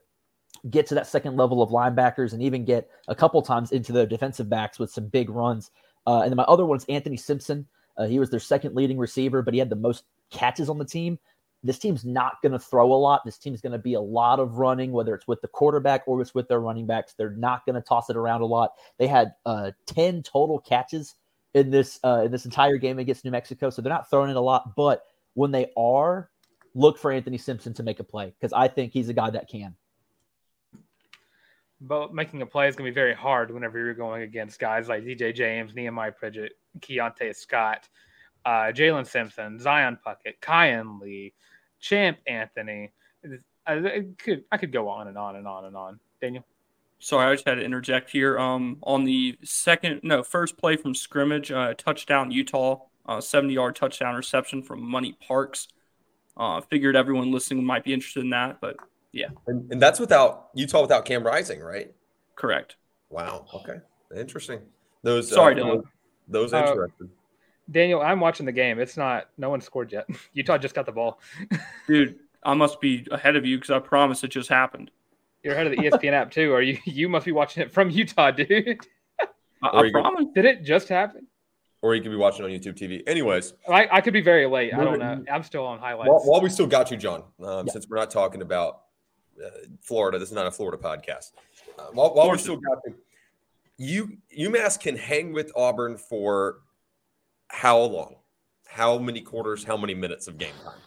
get 0.68 0.86
to 0.86 0.94
that 0.94 1.06
second 1.06 1.36
level 1.36 1.62
of 1.62 1.70
linebackers 1.70 2.32
and 2.32 2.42
even 2.42 2.64
get 2.64 2.88
a 3.08 3.14
couple 3.14 3.40
times 3.42 3.72
into 3.72 3.92
the 3.92 4.06
defensive 4.06 4.48
backs 4.48 4.78
with 4.78 4.90
some 4.90 5.06
big 5.06 5.30
runs. 5.30 5.70
Uh, 6.06 6.22
and 6.22 6.30
then 6.30 6.36
my 6.36 6.44
other 6.44 6.66
one 6.66 6.76
is 6.76 6.84
Anthony 6.88 7.16
Simpson. 7.16 7.66
Uh, 7.96 8.06
he 8.06 8.18
was 8.18 8.30
their 8.30 8.40
second 8.40 8.74
leading 8.74 8.98
receiver, 8.98 9.42
but 9.42 9.54
he 9.54 9.58
had 9.58 9.70
the 9.70 9.76
most 9.76 10.04
catches 10.30 10.68
on 10.68 10.78
the 10.78 10.84
team 10.84 11.18
this 11.62 11.78
team's 11.78 12.04
not 12.04 12.40
going 12.42 12.52
to 12.52 12.58
throw 12.58 12.92
a 12.92 12.94
lot. 12.94 13.22
This 13.24 13.38
team's 13.38 13.60
going 13.60 13.72
to 13.72 13.78
be 13.78 13.94
a 13.94 14.00
lot 14.00 14.40
of 14.40 14.56
running, 14.56 14.92
whether 14.92 15.14
it's 15.14 15.28
with 15.28 15.42
the 15.42 15.48
quarterback 15.48 16.02
or 16.06 16.20
it's 16.20 16.34
with 16.34 16.48
their 16.48 16.60
running 16.60 16.86
backs. 16.86 17.14
They're 17.16 17.30
not 17.30 17.66
going 17.66 17.74
to 17.74 17.86
toss 17.86 18.08
it 18.08 18.16
around 18.16 18.40
a 18.40 18.46
lot. 18.46 18.72
They 18.98 19.06
had 19.06 19.34
uh, 19.44 19.72
10 19.86 20.22
total 20.22 20.58
catches 20.58 21.16
in 21.54 21.70
this 21.70 21.98
uh, 22.04 22.22
in 22.24 22.32
this 22.32 22.44
entire 22.44 22.76
game 22.76 22.98
against 22.98 23.24
New 23.24 23.30
Mexico, 23.30 23.70
so 23.70 23.82
they're 23.82 23.92
not 23.92 24.08
throwing 24.10 24.30
it 24.30 24.36
a 24.36 24.40
lot. 24.40 24.76
But 24.76 25.04
when 25.34 25.50
they 25.50 25.70
are, 25.76 26.30
look 26.74 26.98
for 26.98 27.10
Anthony 27.12 27.38
Simpson 27.38 27.74
to 27.74 27.82
make 27.82 28.00
a 28.00 28.04
play 28.04 28.32
because 28.38 28.52
I 28.52 28.68
think 28.68 28.92
he's 28.92 29.08
a 29.08 29.14
guy 29.14 29.30
that 29.30 29.48
can. 29.48 29.74
But 31.80 32.14
making 32.14 32.42
a 32.42 32.46
play 32.46 32.68
is 32.68 32.76
going 32.76 32.86
to 32.86 32.90
be 32.90 32.94
very 32.94 33.14
hard 33.14 33.50
whenever 33.50 33.78
you're 33.78 33.94
going 33.94 34.22
against 34.22 34.58
guys 34.58 34.88
like 34.88 35.02
DJ 35.02 35.34
James, 35.34 35.74
Nehemiah 35.74 36.12
Pritchett, 36.12 36.52
Keionte 36.80 37.34
Scott, 37.34 37.88
uh, 38.44 38.70
Jaylin 38.70 39.06
Simpson, 39.06 39.58
Zion 39.58 39.98
Puckett, 40.06 40.40
Kayin 40.42 41.00
Lee, 41.00 41.32
Champ 41.80 42.18
Anthony. 42.26 42.92
I 43.66 44.04
could 44.18 44.44
I 44.52 44.56
could 44.56 44.72
go 44.72 44.88
on 44.88 45.08
and 45.08 45.16
on 45.16 45.36
and 45.36 45.46
on 45.46 45.64
and 45.64 45.76
on. 45.76 46.00
Daniel. 46.20 46.44
Sorry, 47.00 47.30
I 47.30 47.34
just 47.34 47.48
had 47.48 47.54
to 47.56 47.64
interject 47.64 48.10
here. 48.10 48.38
Um, 48.38 48.76
on 48.82 49.04
the 49.04 49.38
second, 49.42 50.00
no, 50.02 50.22
first 50.22 50.58
play 50.58 50.76
from 50.76 50.94
scrimmage, 50.94 51.50
uh, 51.50 51.72
touchdown 51.74 52.30
Utah, 52.30 52.82
uh, 53.06 53.20
70 53.20 53.54
yard 53.54 53.74
touchdown 53.74 54.14
reception 54.14 54.62
from 54.62 54.82
Money 54.82 55.16
Parks. 55.26 55.68
Uh, 56.36 56.60
figured 56.60 56.96
everyone 56.96 57.32
listening 57.32 57.64
might 57.64 57.84
be 57.84 57.92
interested 57.94 58.22
in 58.22 58.30
that, 58.30 58.60
but 58.60 58.76
yeah. 59.12 59.28
And, 59.46 59.70
and 59.72 59.82
that's 59.82 59.98
without 59.98 60.50
Utah 60.54 60.82
without 60.82 61.04
Cam 61.06 61.24
Rising, 61.24 61.60
right? 61.60 61.92
Correct. 62.36 62.76
Wow. 63.08 63.46
Okay. 63.54 63.80
Interesting. 64.14 64.60
Those. 65.02 65.28
Sorry, 65.28 65.60
uh, 65.60 65.64
Dylan. 65.64 65.82
Those 66.28 66.52
Uh, 66.52 66.58
interested. 66.58 67.08
Daniel, 67.70 68.02
I'm 68.02 68.20
watching 68.20 68.46
the 68.46 68.52
game. 68.52 68.78
It's 68.78 68.96
not. 68.96 69.28
No 69.38 69.48
one 69.48 69.60
scored 69.60 69.90
yet. 69.90 70.06
Utah 70.34 70.58
just 70.58 70.74
got 70.74 70.86
the 70.86 70.92
ball. 70.92 71.20
Dude, 71.86 72.18
I 72.42 72.54
must 72.54 72.80
be 72.80 73.06
ahead 73.10 73.36
of 73.36 73.46
you 73.46 73.56
because 73.56 73.70
I 73.70 73.78
promise 73.78 74.22
it 74.22 74.28
just 74.28 74.48
happened. 74.48 74.90
You're 75.42 75.54
ahead 75.54 75.66
of 75.66 75.72
the 75.72 75.78
ESPN 75.78 76.12
app 76.12 76.30
too, 76.30 76.52
or 76.52 76.62
you? 76.62 76.78
You 76.84 77.08
must 77.08 77.24
be 77.24 77.32
watching 77.32 77.62
it 77.62 77.72
from 77.72 77.90
Utah, 77.90 78.30
dude. 78.40 78.78
I, 79.62 79.68
I 79.80 79.90
promise. 79.90 80.26
Did 80.34 80.44
it 80.44 80.62
just 80.64 80.88
happen? 80.88 81.26
or 81.82 81.94
you 81.94 82.02
could 82.02 82.10
be 82.10 82.16
watching 82.16 82.44
on 82.44 82.50
YouTube 82.50 82.74
TV. 82.78 83.02
Anyways, 83.06 83.54
I, 83.66 83.88
I 83.90 84.00
could 84.02 84.12
be 84.12 84.20
very 84.20 84.46
late. 84.46 84.74
I 84.74 84.84
don't 84.84 84.98
know. 84.98 85.24
I'm 85.32 85.42
still 85.42 85.64
on 85.64 85.78
highlights. 85.78 86.10
while, 86.10 86.20
while 86.24 86.40
we 86.42 86.50
still 86.50 86.66
got 86.66 86.90
you, 86.90 86.98
John, 86.98 87.22
um, 87.42 87.66
Yeah. 87.66 87.72
since 87.72 87.88
we're 87.88 87.96
not 87.96 88.10
talking 88.10 88.42
about 88.42 88.82
uh, 89.42 89.48
Florida, 89.80 90.18
this 90.18 90.28
is 90.28 90.34
not 90.34 90.46
a 90.46 90.50
Florida 90.50 90.76
podcast. 90.76 91.32
Uh, 91.78 91.84
while 91.94 92.14
while 92.14 92.28
we're 92.28 92.36
still 92.36 92.58
got 92.58 92.78
you, 93.78 94.18
you 94.28 94.50
UMass 94.50 94.78
can 94.78 94.94
hang 94.96 95.32
with 95.32 95.50
Auburn 95.56 95.96
for 95.96 96.58
how 97.48 97.78
long? 97.78 98.16
How 98.66 98.98
many 98.98 99.22
quarters? 99.22 99.64
How 99.64 99.78
many 99.78 99.94
minutes 99.94 100.28
of 100.28 100.36
game 100.36 100.54
time? 100.62 100.78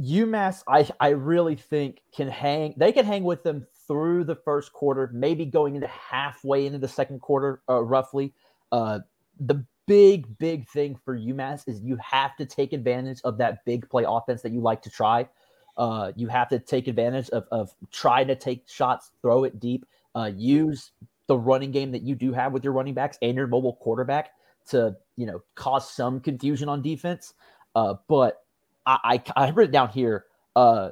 UMass, 0.00 0.62
I 0.68 0.88
I 0.98 1.10
really 1.10 1.56
think 1.56 2.02
can 2.14 2.28
hang. 2.28 2.74
They 2.76 2.92
can 2.92 3.04
hang 3.04 3.24
with 3.24 3.42
them 3.42 3.66
through 3.86 4.24
the 4.24 4.36
first 4.36 4.72
quarter, 4.72 5.10
maybe 5.12 5.44
going 5.44 5.74
into 5.74 5.86
halfway 5.88 6.66
into 6.66 6.78
the 6.78 6.88
second 6.88 7.20
quarter, 7.20 7.62
uh, 7.68 7.82
roughly. 7.82 8.32
Uh, 8.72 9.00
the 9.38 9.64
big 9.86 10.38
big 10.38 10.68
thing 10.68 10.98
for 11.04 11.18
UMass 11.18 11.68
is 11.68 11.80
you 11.80 11.96
have 11.96 12.36
to 12.36 12.46
take 12.46 12.72
advantage 12.72 13.20
of 13.24 13.38
that 13.38 13.64
big 13.64 13.88
play 13.90 14.04
offense 14.06 14.42
that 14.42 14.52
you 14.52 14.60
like 14.60 14.82
to 14.82 14.90
try. 14.90 15.28
Uh, 15.76 16.12
you 16.16 16.28
have 16.28 16.48
to 16.48 16.58
take 16.58 16.88
advantage 16.88 17.28
of 17.30 17.46
of 17.50 17.74
trying 17.90 18.28
to 18.28 18.36
take 18.36 18.68
shots, 18.68 19.10
throw 19.22 19.44
it 19.44 19.58
deep, 19.58 19.86
uh, 20.14 20.30
use 20.34 20.92
the 21.26 21.36
running 21.38 21.70
game 21.70 21.92
that 21.92 22.02
you 22.02 22.14
do 22.14 22.32
have 22.32 22.52
with 22.52 22.64
your 22.64 22.72
running 22.72 22.94
backs 22.94 23.18
and 23.22 23.36
your 23.36 23.46
mobile 23.46 23.74
quarterback 23.74 24.30
to 24.68 24.96
you 25.16 25.26
know 25.26 25.42
cause 25.54 25.90
some 25.90 26.20
confusion 26.20 26.68
on 26.68 26.82
defense. 26.82 27.34
Uh, 27.74 27.94
but 28.08 28.44
I, 28.86 28.98
I 29.04 29.42
I 29.42 29.46
have 29.46 29.56
written 29.56 29.72
down 29.72 29.90
here. 29.90 30.24
Uh, 30.56 30.90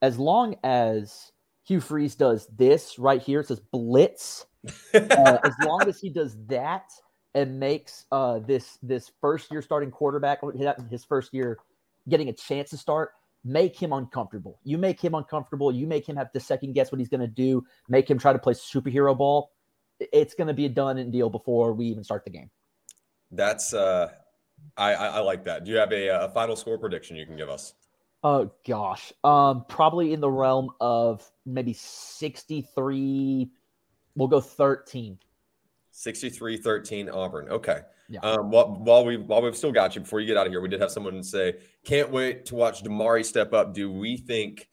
as 0.00 0.18
long 0.18 0.56
as 0.64 1.32
Hugh 1.64 1.80
Freeze 1.80 2.14
does 2.14 2.48
this 2.56 2.98
right 2.98 3.22
here, 3.22 3.40
it 3.40 3.48
says 3.48 3.60
blitz. 3.72 4.46
Uh, 4.94 5.38
as 5.44 5.54
long 5.64 5.88
as 5.88 6.00
he 6.00 6.08
does 6.08 6.36
that 6.46 6.90
and 7.34 7.58
makes 7.58 8.04
uh, 8.12 8.40
this 8.40 8.78
this 8.82 9.10
first 9.20 9.50
year 9.50 9.62
starting 9.62 9.90
quarterback 9.90 10.40
his 10.90 11.04
first 11.04 11.32
year 11.32 11.58
getting 12.08 12.28
a 12.28 12.32
chance 12.32 12.70
to 12.70 12.76
start, 12.76 13.10
make 13.44 13.76
him 13.76 13.92
uncomfortable. 13.92 14.58
You 14.64 14.78
make 14.78 15.00
him 15.00 15.14
uncomfortable. 15.14 15.72
You 15.72 15.86
make 15.86 16.08
him 16.08 16.16
have 16.16 16.32
to 16.32 16.40
second 16.40 16.74
guess 16.74 16.92
what 16.92 16.98
he's 16.98 17.08
going 17.08 17.20
to 17.20 17.26
do. 17.26 17.64
Make 17.88 18.10
him 18.10 18.18
try 18.18 18.32
to 18.32 18.38
play 18.38 18.54
superhero 18.54 19.16
ball. 19.16 19.52
It's 20.00 20.34
going 20.34 20.48
to 20.48 20.54
be 20.54 20.66
a 20.66 20.68
done 20.68 20.98
and 20.98 21.12
deal 21.12 21.30
before 21.30 21.72
we 21.72 21.86
even 21.86 22.02
start 22.02 22.24
the 22.24 22.30
game. 22.30 22.50
That's 23.30 23.72
uh, 23.72 24.10
I, 24.76 24.94
I 24.94 25.06
I 25.06 25.18
like 25.20 25.44
that. 25.44 25.64
Do 25.64 25.70
you 25.70 25.76
have 25.76 25.92
a, 25.92 26.08
a 26.08 26.28
final 26.30 26.56
score 26.56 26.78
prediction 26.78 27.16
you 27.16 27.26
can 27.26 27.36
give 27.36 27.48
us? 27.48 27.74
Oh 28.24 28.50
gosh, 28.66 29.12
um, 29.24 29.64
probably 29.68 30.12
in 30.12 30.20
the 30.20 30.30
realm 30.30 30.70
of 30.80 31.28
maybe 31.44 31.72
sixty-three. 31.72 33.50
We'll 34.14 34.28
go 34.28 34.40
thirteen. 34.40 35.18
63-13 35.92 37.12
Auburn. 37.12 37.48
Okay. 37.48 37.80
Yeah. 38.08 38.20
Um, 38.20 38.50
while, 38.50 38.74
while 38.76 39.04
we 39.04 39.16
while 39.16 39.42
we've 39.42 39.56
still 39.56 39.72
got 39.72 39.94
you, 39.94 40.00
before 40.00 40.20
you 40.20 40.26
get 40.26 40.36
out 40.36 40.46
of 40.46 40.52
here, 40.52 40.60
we 40.60 40.68
did 40.68 40.80
have 40.80 40.90
someone 40.90 41.22
say, 41.22 41.56
"Can't 41.84 42.10
wait 42.10 42.44
to 42.46 42.54
watch 42.54 42.82
Damari 42.82 43.24
step 43.24 43.52
up." 43.52 43.72
Do 43.72 43.90
we 43.90 44.16
think 44.16 44.68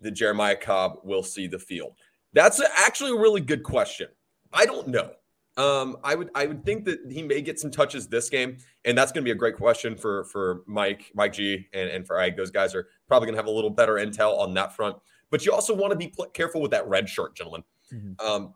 that 0.00 0.12
Jeremiah 0.12 0.56
Cobb 0.56 0.98
will 1.04 1.22
see 1.22 1.46
the 1.46 1.58
field? 1.58 1.94
That's 2.32 2.60
actually 2.60 3.12
a 3.12 3.20
really 3.20 3.40
good 3.40 3.62
question. 3.62 4.08
I 4.52 4.64
don't 4.64 4.88
know. 4.88 5.12
Um, 5.56 5.96
I 6.04 6.14
would 6.14 6.30
I 6.34 6.46
would 6.46 6.64
think 6.64 6.84
that 6.86 7.00
he 7.10 7.22
may 7.22 7.40
get 7.42 7.58
some 7.58 7.70
touches 7.70 8.06
this 8.06 8.30
game, 8.30 8.58
and 8.84 8.96
that's 8.96 9.12
going 9.12 9.22
to 9.22 9.28
be 9.28 9.32
a 9.32 9.36
great 9.36 9.56
question 9.56 9.96
for 9.96 10.24
for 10.24 10.62
Mike 10.66 11.10
Mike 11.14 11.32
G 11.32 11.66
and, 11.72 11.90
and 11.90 12.06
for 12.06 12.18
Ike. 12.18 12.36
Those 12.36 12.50
guys 12.50 12.74
are 12.74 12.88
probably 13.08 13.26
going 13.26 13.34
to 13.34 13.38
have 13.38 13.48
a 13.48 13.50
little 13.50 13.70
better 13.70 13.94
intel 13.94 14.38
on 14.38 14.54
that 14.54 14.74
front. 14.74 14.96
But 15.30 15.44
you 15.44 15.52
also 15.52 15.74
want 15.74 15.90
to 15.92 15.96
be 15.96 16.08
pl- 16.08 16.26
careful 16.26 16.60
with 16.60 16.70
that 16.70 16.88
red 16.88 17.08
shirt, 17.08 17.36
gentlemen. 17.36 17.62
Mhm. 17.92 18.20
Um, 18.20 18.54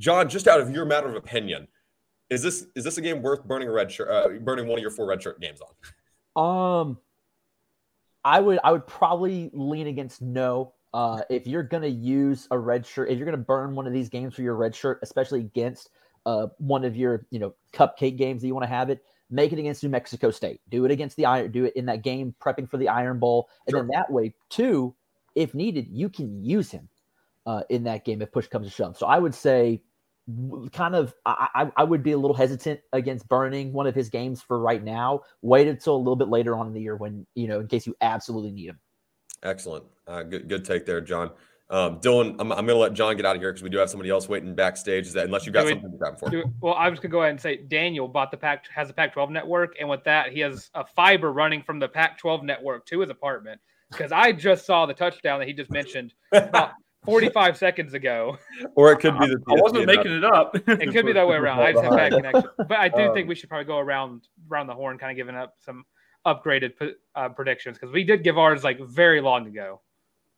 John, 0.00 0.28
just 0.28 0.46
out 0.46 0.60
of 0.60 0.70
your 0.70 0.84
matter 0.84 1.08
of 1.08 1.14
opinion, 1.14 1.68
is 2.28 2.42
this 2.42 2.66
is 2.74 2.84
this 2.84 2.98
a 2.98 3.00
game 3.00 3.22
worth 3.22 3.44
burning 3.44 3.68
a 3.68 3.72
red 3.72 3.90
shirt, 3.90 4.08
uh, 4.10 4.28
burning 4.40 4.66
one 4.66 4.78
of 4.78 4.82
your 4.82 4.90
four 4.90 5.06
red 5.06 5.22
shirt 5.22 5.40
games 5.40 5.60
on? 6.34 6.88
Um, 6.88 6.98
I 8.24 8.40
would 8.40 8.58
I 8.64 8.72
would 8.72 8.86
probably 8.86 9.50
lean 9.52 9.86
against 9.86 10.20
no. 10.20 10.74
Uh, 10.92 11.22
if 11.30 11.46
you're 11.46 11.62
gonna 11.62 11.86
use 11.86 12.48
a 12.50 12.58
red 12.58 12.84
shirt, 12.84 13.10
if 13.10 13.16
you're 13.18 13.26
gonna 13.26 13.36
burn 13.36 13.74
one 13.74 13.86
of 13.86 13.92
these 13.92 14.08
games 14.08 14.34
for 14.34 14.42
your 14.42 14.56
red 14.56 14.74
shirt, 14.74 14.98
especially 15.02 15.40
against 15.40 15.90
uh 16.26 16.48
one 16.58 16.84
of 16.84 16.94
your 16.94 17.24
you 17.30 17.38
know 17.38 17.54
cupcake 17.72 18.18
games 18.18 18.42
that 18.42 18.48
you 18.48 18.54
want 18.54 18.64
to 18.64 18.68
have 18.68 18.90
it, 18.90 19.02
make 19.30 19.52
it 19.52 19.58
against 19.58 19.82
New 19.82 19.88
Mexico 19.88 20.30
State. 20.30 20.60
Do 20.68 20.84
it 20.84 20.90
against 20.90 21.16
the 21.16 21.24
Iron. 21.24 21.50
Do 21.50 21.64
it 21.64 21.74
in 21.74 21.86
that 21.86 22.02
game 22.02 22.34
prepping 22.40 22.68
for 22.68 22.76
the 22.76 22.88
Iron 22.88 23.18
Bowl, 23.18 23.48
and 23.66 23.72
Sure. 23.72 23.80
then 23.80 23.88
that 23.94 24.10
way 24.10 24.34
too, 24.50 24.94
if 25.34 25.54
needed, 25.54 25.86
you 25.90 26.08
can 26.10 26.44
use 26.44 26.70
him 26.70 26.88
uh, 27.46 27.62
in 27.70 27.84
that 27.84 28.04
game 28.04 28.20
if 28.20 28.30
push 28.32 28.48
comes 28.48 28.66
to 28.66 28.72
shove. 28.72 28.96
So 28.96 29.06
I 29.06 29.18
would 29.18 29.34
say, 29.34 29.82
kind 30.72 30.96
of, 30.96 31.14
I, 31.24 31.70
I 31.76 31.84
would 31.84 32.02
be 32.02 32.12
a 32.12 32.18
little 32.18 32.36
hesitant 32.36 32.80
against 32.92 33.28
burning 33.28 33.72
one 33.72 33.86
of 33.86 33.94
his 33.94 34.10
games 34.10 34.42
for 34.42 34.58
right 34.58 34.82
now. 34.82 35.20
Wait 35.42 35.68
until 35.68 35.94
a 35.94 35.98
little 35.98 36.16
bit 36.16 36.28
later 36.28 36.56
on 36.56 36.66
in 36.66 36.72
the 36.72 36.80
year 36.80 36.96
when 36.96 37.26
you 37.34 37.46
know, 37.46 37.60
in 37.60 37.68
case 37.68 37.86
you 37.86 37.94
absolutely 38.00 38.50
need 38.50 38.70
him. 38.70 38.80
Excellent, 39.42 39.84
uh, 40.08 40.22
good 40.24 40.48
good 40.48 40.64
take 40.64 40.86
there, 40.86 41.00
John. 41.00 41.30
Um, 41.68 41.98
Dylan, 42.00 42.36
I'm, 42.38 42.52
I'm 42.52 42.64
going 42.64 42.68
to 42.68 42.76
let 42.76 42.92
John 42.92 43.16
get 43.16 43.26
out 43.26 43.34
of 43.34 43.42
here 43.42 43.50
because 43.52 43.62
we 43.64 43.70
do 43.70 43.78
have 43.78 43.90
somebody 43.90 44.08
else 44.10 44.28
waiting 44.28 44.54
backstage. 44.54 45.06
Is 45.06 45.12
that 45.14 45.24
unless 45.24 45.46
you've 45.46 45.52
got 45.52 45.64
we- 45.64 45.72
something 45.72 45.90
to 45.90 45.96
grab 45.98 46.18
for? 46.18 46.30
Do- 46.30 46.44
well, 46.60 46.74
I 46.74 46.88
was 46.88 47.00
gonna 47.00 47.10
go 47.10 47.20
ahead 47.22 47.30
and 47.32 47.40
say 47.40 47.56
Daniel 47.56 48.06
bought 48.06 48.30
the 48.30 48.36
Pac 48.36 48.66
has 48.72 48.88
a 48.88 48.92
Pac-12 48.92 49.30
network, 49.30 49.74
and 49.80 49.88
with 49.88 50.04
that, 50.04 50.32
he 50.32 50.40
has 50.40 50.70
a 50.74 50.86
fiber 50.86 51.32
running 51.32 51.62
from 51.62 51.78
the 51.80 51.88
Pac-12 51.88 52.44
network 52.44 52.86
to 52.86 53.00
his 53.00 53.10
apartment. 53.10 53.60
Because 53.90 54.12
I 54.12 54.32
just 54.32 54.64
saw 54.66 54.86
the 54.86 54.94
touchdown 54.94 55.38
that 55.40 55.46
he 55.48 55.54
just 55.54 55.70
mentioned 55.70 56.12
about 56.32 56.72
45 57.04 57.56
seconds 57.56 57.94
ago. 57.94 58.36
or 58.74 58.90
it 58.92 58.98
could 58.98 59.16
be 59.18 59.26
the 59.26 59.38
I 59.48 59.54
wasn't 59.60 59.86
making 59.86 60.12
it 60.12 60.24
up. 60.24 60.54
It 60.68 60.92
could 60.92 61.06
be 61.06 61.12
that 61.12 61.26
way 61.26 61.36
around. 61.36 61.60
I 61.60 61.72
just 61.72 61.84
have 61.84 61.96
bad 61.96 62.12
connection, 62.12 62.44
but 62.58 62.72
I 62.78 62.88
do 62.88 63.02
Um, 63.02 63.14
think 63.14 63.28
we 63.28 63.34
should 63.36 63.48
probably 63.48 63.64
go 63.66 63.78
around 63.78 64.26
around 64.50 64.66
the 64.68 64.74
horn, 64.74 64.98
kind 64.98 65.10
of 65.12 65.16
giving 65.16 65.34
up 65.36 65.54
some 65.60 65.84
upgraded 66.26 66.72
uh, 67.14 67.28
predictions 67.28 67.76
because 67.78 67.92
we 67.92 68.02
did 68.02 68.24
give 68.24 68.38
ours 68.38 68.64
like 68.64 68.80
very 68.80 69.20
long 69.20 69.46
ago. 69.46 69.80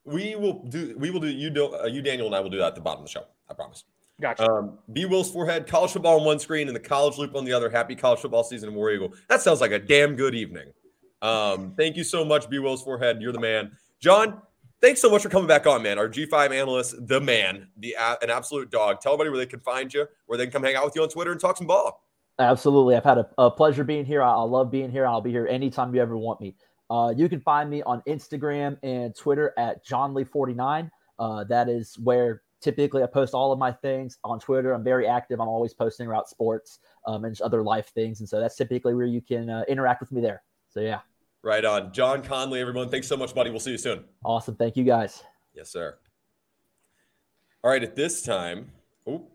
We 0.05 0.35
will 0.35 0.63
do. 0.65 0.95
We 0.97 1.11
will 1.11 1.19
do. 1.19 1.27
You 1.27 1.49
do. 1.49 1.75
Uh, 1.75 1.85
you 1.85 2.01
Daniel 2.01 2.27
and 2.27 2.35
I 2.35 2.39
will 2.39 2.49
do 2.49 2.57
that 2.57 2.67
at 2.67 2.75
the 2.75 2.81
bottom 2.81 3.01
of 3.01 3.05
the 3.07 3.11
show. 3.11 3.25
I 3.49 3.53
promise. 3.53 3.83
Gotcha. 4.21 4.49
Um, 4.49 4.79
B 4.91 5.05
Will's 5.05 5.31
forehead, 5.31 5.65
college 5.65 5.91
football 5.91 6.19
on 6.19 6.25
one 6.25 6.39
screen, 6.39 6.67
and 6.67 6.75
the 6.75 6.79
college 6.81 7.17
loop 7.17 7.35
on 7.35 7.45
the 7.45 7.53
other. 7.53 7.69
Happy 7.69 7.95
college 7.95 8.19
football 8.19 8.43
season, 8.43 8.73
War 8.73 8.91
Eagle. 8.91 9.13
That 9.29 9.41
sounds 9.41 9.61
like 9.61 9.71
a 9.71 9.79
damn 9.79 10.15
good 10.15 10.35
evening. 10.35 10.71
Um, 11.21 11.73
thank 11.77 11.95
you 11.95 12.03
so 12.03 12.25
much, 12.25 12.49
B 12.49 12.59
Will's 12.59 12.83
forehead. 12.83 13.21
You're 13.21 13.31
the 13.31 13.39
man, 13.39 13.71
John. 13.99 14.41
Thanks 14.81 15.01
so 15.01 15.09
much 15.09 15.23
for 15.23 15.29
coming 15.29 15.47
back 15.47 15.67
on, 15.67 15.83
man. 15.83 15.99
Our 15.99 16.07
G5 16.07 16.51
analyst, 16.51 16.95
the 17.07 17.19
man, 17.19 17.67
the 17.77 17.97
a- 17.99 18.17
an 18.21 18.29
absolute 18.29 18.71
dog. 18.71 19.01
Tell 19.01 19.11
everybody 19.13 19.29
where 19.29 19.39
they 19.39 19.45
can 19.45 19.59
find 19.59 19.93
you, 19.93 20.07
where 20.27 20.37
they 20.37 20.45
can 20.45 20.53
come 20.53 20.63
hang 20.63 20.75
out 20.75 20.85
with 20.85 20.95
you 20.95 21.03
on 21.03 21.09
Twitter 21.09 21.33
and 21.33 21.39
talk 21.39 21.57
some 21.57 21.67
ball. 21.67 22.01
Absolutely. 22.39 22.95
I've 22.95 23.03
had 23.03 23.17
a, 23.17 23.29
a 23.37 23.51
pleasure 23.51 23.83
being 23.83 24.05
here. 24.05 24.21
I, 24.21 24.31
I 24.31 24.41
love 24.43 24.71
being 24.71 24.89
here. 24.89 25.05
I'll 25.05 25.19
be 25.19 25.31
here 25.31 25.45
anytime 25.47 25.93
you 25.93 26.01
ever 26.01 26.17
want 26.17 26.39
me. 26.39 26.55
Uh, 26.89 27.13
you 27.15 27.29
can 27.29 27.39
find 27.41 27.69
me 27.69 27.83
on 27.83 28.01
Instagram 28.07 28.77
and 28.83 29.15
Twitter 29.15 29.53
at 29.57 29.85
johnley49. 29.85 30.89
Uh, 31.19 31.43
that 31.43 31.69
is 31.69 31.97
where 31.99 32.41
typically 32.61 33.03
I 33.03 33.05
post 33.05 33.33
all 33.33 33.51
of 33.51 33.59
my 33.59 33.71
things 33.71 34.17
on 34.23 34.39
Twitter. 34.39 34.73
I'm 34.73 34.83
very 34.83 35.07
active. 35.07 35.39
I'm 35.39 35.47
always 35.47 35.73
posting 35.73 36.07
about 36.07 36.29
sports 36.29 36.79
um, 37.05 37.25
and 37.25 37.39
other 37.41 37.63
life 37.63 37.91
things. 37.93 38.19
And 38.19 38.29
so 38.29 38.39
that's 38.39 38.55
typically 38.55 38.93
where 38.95 39.05
you 39.05 39.21
can 39.21 39.49
uh, 39.49 39.63
interact 39.67 40.01
with 40.01 40.11
me 40.11 40.21
there. 40.21 40.43
So, 40.69 40.79
yeah. 40.79 40.99
Right 41.41 41.63
on. 41.63 41.93
John 41.93 42.21
Conley, 42.21 42.59
everyone. 42.59 42.89
Thanks 42.89 43.07
so 43.07 43.15
much, 43.15 43.33
buddy. 43.33 43.49
We'll 43.49 43.59
see 43.59 43.71
you 43.71 43.77
soon. 43.77 44.03
Awesome. 44.23 44.55
Thank 44.55 44.75
you 44.75 44.83
guys. 44.83 45.23
Yes, 45.53 45.69
sir. 45.69 45.97
All 47.63 47.71
right. 47.71 47.83
At 47.83 47.95
this 47.95 48.23
time, 48.23 48.71
oh, 49.07 49.27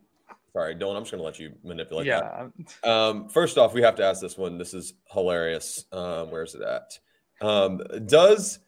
sorry, 0.52 0.75
Dylan. 0.75 0.96
I'm 0.96 1.02
just 1.02 1.12
going 1.12 1.20
to 1.20 1.25
let 1.25 1.38
you 1.38 1.52
manipulate 1.62 2.06
yeah. 2.06 2.49
that. 2.82 2.88
Um, 2.88 3.28
first 3.28 3.58
off, 3.58 3.73
we 3.73 3.82
have 3.82 3.94
to 3.96 4.04
ask 4.04 4.20
this 4.20 4.37
one. 4.37 4.58
This 4.58 4.75
is 4.75 4.94
hilarious. 5.11 5.87
Um, 5.92 6.30
where's 6.30 6.54
it 6.54 6.62
at? 6.62 6.99
Um, 7.40 7.80
does 8.06 8.58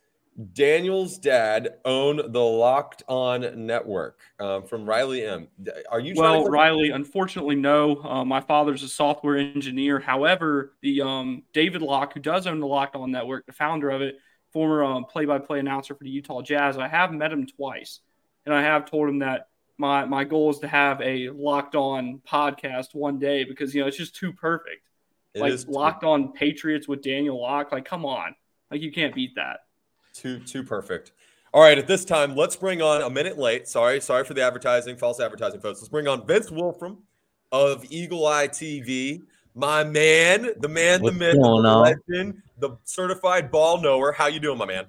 Daniel's 0.52 1.18
dad 1.18 1.76
own 1.84 2.32
the 2.32 2.40
Locked 2.40 3.02
On 3.08 3.66
Network? 3.66 4.20
Um, 4.38 4.64
from 4.64 4.86
Riley 4.86 5.24
M. 5.24 5.48
Are 5.90 6.00
you 6.00 6.14
well, 6.16 6.44
Riley? 6.44 6.90
Unfortunately, 6.90 7.56
no. 7.56 8.02
Uh, 8.02 8.24
my 8.24 8.40
father's 8.40 8.82
a 8.82 8.88
software 8.88 9.36
engineer. 9.36 9.98
However, 9.98 10.74
the 10.82 11.02
um, 11.02 11.42
David 11.52 11.82
Locke, 11.82 12.12
who 12.12 12.20
does 12.20 12.46
own 12.46 12.60
the 12.60 12.66
Locked 12.66 12.96
On 12.96 13.10
Network, 13.10 13.46
the 13.46 13.52
founder 13.52 13.90
of 13.90 14.02
it, 14.02 14.16
former 14.52 14.84
um, 14.84 15.04
play-by-play 15.04 15.58
announcer 15.58 15.94
for 15.94 16.04
the 16.04 16.10
Utah 16.10 16.42
Jazz, 16.42 16.76
I 16.78 16.88
have 16.88 17.12
met 17.12 17.32
him 17.32 17.46
twice, 17.46 18.00
and 18.44 18.54
I 18.54 18.62
have 18.62 18.90
told 18.90 19.08
him 19.08 19.20
that 19.20 19.48
my 19.78 20.04
my 20.04 20.24
goal 20.24 20.50
is 20.50 20.58
to 20.60 20.68
have 20.68 21.00
a 21.00 21.30
Locked 21.30 21.74
On 21.74 22.20
podcast 22.26 22.94
one 22.94 23.18
day 23.18 23.44
because 23.44 23.74
you 23.74 23.80
know 23.80 23.86
it's 23.86 23.96
just 23.96 24.14
too 24.14 24.32
perfect. 24.32 24.88
It 25.34 25.40
like 25.40 25.58
Locked 25.68 26.04
On 26.04 26.32
Patriots 26.32 26.88
with 26.88 27.02
Daniel 27.02 27.40
Locke. 27.40 27.72
Like, 27.72 27.84
come 27.84 28.04
on, 28.06 28.34
like 28.70 28.80
you 28.80 28.92
can't 28.92 29.14
beat 29.14 29.34
that. 29.36 29.60
Too 30.14 30.38
too 30.40 30.62
perfect. 30.62 31.12
All 31.54 31.62
right, 31.62 31.78
at 31.78 31.86
this 31.86 32.04
time, 32.04 32.34
let's 32.36 32.56
bring 32.56 32.82
on 32.82 33.02
a 33.02 33.08
minute 33.10 33.38
late. 33.38 33.66
Sorry, 33.68 34.00
sorry 34.00 34.24
for 34.24 34.34
the 34.34 34.42
advertising, 34.42 34.96
false 34.96 35.20
advertising, 35.20 35.60
folks. 35.60 35.80
Let's 35.80 35.88
bring 35.88 36.06
on 36.08 36.26
Vince 36.26 36.50
Wolfram 36.50 36.98
of 37.52 37.84
Eagle 37.90 38.26
Eye 38.26 38.48
TV, 38.48 39.22
my 39.54 39.82
man, 39.84 40.50
the 40.60 40.68
man, 40.68 41.00
What's 41.00 41.14
the 41.14 41.18
myth, 41.18 41.34
the 41.34 41.40
legend, 42.10 42.42
the 42.58 42.76
certified 42.84 43.50
ball 43.50 43.80
knower. 43.80 44.12
How 44.12 44.26
you 44.26 44.40
doing, 44.40 44.58
my 44.58 44.66
man? 44.66 44.84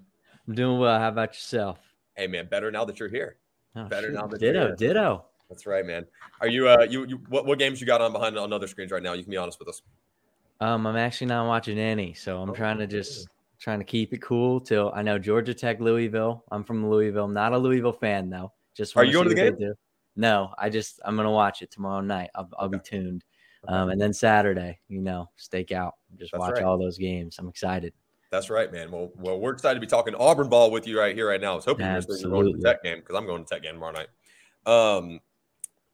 I'm 0.48 0.56
doing 0.56 0.80
well. 0.80 1.00
How 1.00 1.10
about 1.10 1.30
yourself? 1.34 1.80
Hey, 2.16 2.28
man, 2.28 2.48
better 2.48 2.70
now 2.72 2.84
that 2.86 3.00
you're 3.00 3.10
here. 3.10 3.38
Oh, 3.76 3.86
Better 3.86 4.08
shoot. 4.08 4.14
now 4.16 4.28
that 4.28 4.42
you're 4.42 4.54
ditto, 4.54 4.66
here. 4.68 4.76
ditto. 4.76 5.26
That's 5.50 5.66
right, 5.68 5.86
man. 5.86 6.06
Are 6.42 6.48
you 6.48 6.68
uh 6.68 6.86
you, 6.90 7.06
you 7.06 7.18
what, 7.30 7.46
what 7.46 7.60
games 7.60 7.80
you 7.80 7.88
got 7.88 8.02
on 8.02 8.12
behind 8.12 8.38
on 8.38 8.52
other 8.52 8.68
screens 8.68 8.92
right 8.92 9.04
now? 9.04 9.14
You 9.14 9.24
can 9.24 9.32
be 9.32 9.38
honest 9.38 9.60
with 9.60 9.70
us. 9.70 9.82
Um, 10.60 10.86
I'm 10.88 10.98
actually 10.98 11.28
not 11.28 11.48
watching 11.48 11.78
any, 11.78 12.14
so 12.14 12.42
I'm 12.42 12.50
Oh, 12.50 12.54
trying 12.54 12.80
to 12.80 12.88
just 12.88 13.28
trying 13.68 13.80
to 13.80 13.86
keep 13.86 14.14
it 14.14 14.22
cool 14.22 14.62
till 14.62 14.94
I 14.96 15.02
know 15.02 15.20
Georgia 15.20 15.54
Tech, 15.54 15.82
Louisville. 15.82 16.46
I'm 16.52 16.64
from 16.64 16.90
Louisville. 16.90 17.26
I'm 17.26 17.34
not 17.34 17.52
a 17.52 17.58
Louisville 17.58 17.92
fan 17.92 18.30
though. 18.30 18.54
Just 18.74 18.96
Are 18.96 19.04
you 19.04 19.12
going 19.12 19.28
to 19.28 19.36
the 19.36 19.52
do. 19.52 19.74
No, 20.16 20.54
I 20.58 20.70
just 20.70 21.02
I'm 21.04 21.18
gonna 21.18 21.30
watch 21.30 21.62
it 21.62 21.70
tomorrow 21.70 22.00
night. 22.00 22.30
I'll, 22.34 22.50
I'll 22.58 22.70
be 22.70 22.80
tuned. 22.80 23.26
Um, 23.68 23.90
and 23.90 24.00
then 24.00 24.14
Saturday, 24.14 24.80
you 24.88 25.02
know, 25.02 25.30
stake 25.36 25.74
out, 25.74 25.96
just 26.18 26.32
That's 26.32 26.40
watch 26.40 26.54
right. 26.54 26.64
all 26.64 26.78
those 26.78 26.98
games. 26.98 27.36
I'm 27.40 27.50
excited. 27.50 27.92
That's 28.32 28.50
right, 28.50 28.72
man. 28.72 28.90
Well, 28.90 29.12
well, 29.18 29.38
we're 29.38 29.52
excited 29.52 29.76
to 29.76 29.82
be 29.82 29.88
talking 29.88 30.16
Auburn 30.16 30.48
ball 30.48 30.72
with 30.72 30.88
you 30.88 30.98
right 30.98 31.14
here, 31.14 31.28
right 31.28 31.42
now. 31.42 31.52
I 31.52 31.56
was 31.56 31.66
hoping 31.66 31.88
you 31.88 31.92
were 31.92 32.30
going 32.30 32.54
to 32.54 32.58
the 32.58 32.64
Tech 32.64 32.84
game 32.84 33.00
because 33.00 33.18
I'm 33.18 33.26
going 33.26 33.44
to 33.44 33.50
Tech 33.54 33.64
game 33.64 33.74
tomorrow 33.74 33.92
night. 33.92 34.08
Um, 34.66 35.20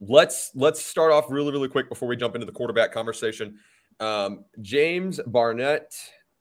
let's 0.00 0.52
let's 0.54 0.80
start 0.80 1.10
off 1.10 1.24
really, 1.28 1.50
really 1.50 1.68
quick 1.68 1.88
before 1.88 2.06
we 2.06 2.16
jump 2.16 2.36
into 2.36 2.46
the 2.46 2.52
quarterback 2.52 2.92
conversation. 2.92 3.58
Um, 3.98 4.44
James 4.62 5.18
Barnett 5.26 5.92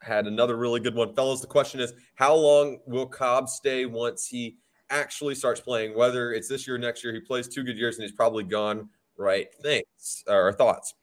had 0.04 0.28
another 0.28 0.56
really 0.58 0.80
good 0.80 0.96
one, 0.96 1.14
fellas. 1.16 1.42
The 1.42 1.48
question 1.48 1.80
is, 1.80 1.94
how 2.16 2.36
long 2.36 2.80
will 2.86 3.08
Cobb 3.08 3.50
stay 3.50 3.86
once 3.86 4.28
he 4.28 4.58
actually 4.90 5.36
starts 5.36 5.62
playing? 5.62 5.96
Whether 5.96 6.34
it's 6.34 6.48
this 6.48 6.68
year, 6.68 6.76
or 6.76 6.80
next 6.80 7.04
year, 7.04 7.14
he 7.14 7.20
plays 7.20 7.48
two 7.48 7.64
good 7.64 7.78
years 7.78 7.96
and 7.96 8.04
he's 8.04 8.12
probably 8.12 8.44
gone. 8.44 8.90
Right? 9.18 9.48
Thanks 9.62 10.24
or 10.28 10.54
thoughts. 10.54 10.94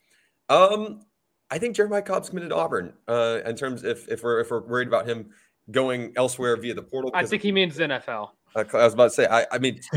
Um, 0.49 1.03
I 1.51 1.59
think 1.59 1.77
Jeremiah 1.77 2.03
Cobb's 2.03 2.29
committed 2.29 2.51
to 2.51 2.57
Auburn. 2.57 2.93
Uh, 3.09 3.41
in 3.47 3.57
terms 3.57 3.85
if 3.85 4.09
if 4.09 4.23
we're 4.23 4.41
if 4.41 4.51
we're 4.51 4.61
worried 4.61 4.89
about 4.89 5.09
him 5.09 5.31
going 5.71 6.13
elsewhere 6.17 6.57
via 6.57 6.75
the 6.75 6.83
portal. 6.83 7.11
I 7.15 7.25
think 7.25 7.43
he 7.43 7.53
means 7.53 7.79
NFL. 7.79 8.31
uh, 8.57 8.65
I 8.73 8.85
was 8.85 8.95
about 8.95 9.05
to 9.05 9.11
say. 9.11 9.27
I, 9.27 9.47
I 9.53 9.59
mean, 9.59 9.81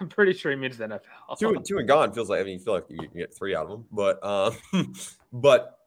I'm 0.00 0.08
pretty 0.08 0.32
sure 0.32 0.50
he 0.50 0.56
means 0.56 0.78
NFL. 0.78 1.38
two, 1.38 1.56
two 1.66 1.78
and 1.78 1.88
gone 1.88 2.12
feels 2.12 2.30
like. 2.30 2.40
I 2.40 2.44
mean, 2.44 2.58
you 2.58 2.64
feel 2.64 2.74
like 2.74 2.86
you 2.88 2.98
can 2.98 3.18
get 3.18 3.34
three 3.34 3.54
out 3.54 3.64
of 3.64 3.70
them, 3.70 3.86
but 3.90 4.24
um, 4.24 4.56
but 5.32 5.77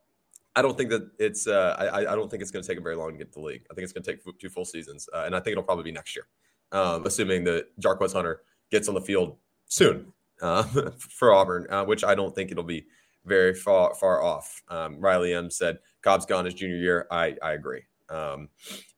I 0.55 0.61
don't 0.61 0.77
think 0.77 0.89
that 0.89 1.09
it's. 1.17 1.47
Uh, 1.47 1.75
I 1.79 1.99
I 1.99 2.15
don't 2.15 2.29
think 2.29 2.41
it's 2.41 2.51
going 2.51 2.61
to 2.61 2.67
take 2.67 2.77
him 2.77 2.83
very 2.83 2.95
long 2.95 3.11
to 3.11 3.17
get 3.17 3.31
to 3.33 3.39
the 3.39 3.45
league. 3.45 3.63
I 3.71 3.73
think 3.73 3.83
it's 3.83 3.93
going 3.93 4.03
to 4.03 4.11
take 4.11 4.39
two 4.39 4.49
full 4.49 4.65
seasons, 4.65 5.07
uh, 5.13 5.23
and 5.25 5.35
I 5.35 5.39
think 5.39 5.53
it'll 5.53 5.63
probably 5.63 5.85
be 5.85 5.91
next 5.91 6.15
year, 6.15 6.27
um, 6.71 7.05
assuming 7.05 7.43
that 7.45 7.67
Jarquez 7.79 8.13
Hunter 8.13 8.41
gets 8.69 8.87
on 8.87 8.93
the 8.93 9.01
field 9.01 9.37
soon 9.67 10.11
uh, 10.41 10.63
for 10.97 11.33
Auburn, 11.33 11.67
uh, 11.69 11.85
which 11.85 12.03
I 12.03 12.15
don't 12.15 12.35
think 12.35 12.51
it'll 12.51 12.63
be 12.63 12.85
very 13.25 13.53
far 13.53 13.95
far 13.95 14.21
off. 14.21 14.61
Um, 14.67 14.99
Riley 14.99 15.33
M 15.33 15.49
said 15.49 15.79
Cobb's 16.01 16.25
gone 16.25 16.45
his 16.45 16.53
junior 16.53 16.77
year. 16.77 17.07
I 17.11 17.35
I 17.41 17.53
agree. 17.53 17.83
Um, 18.09 18.49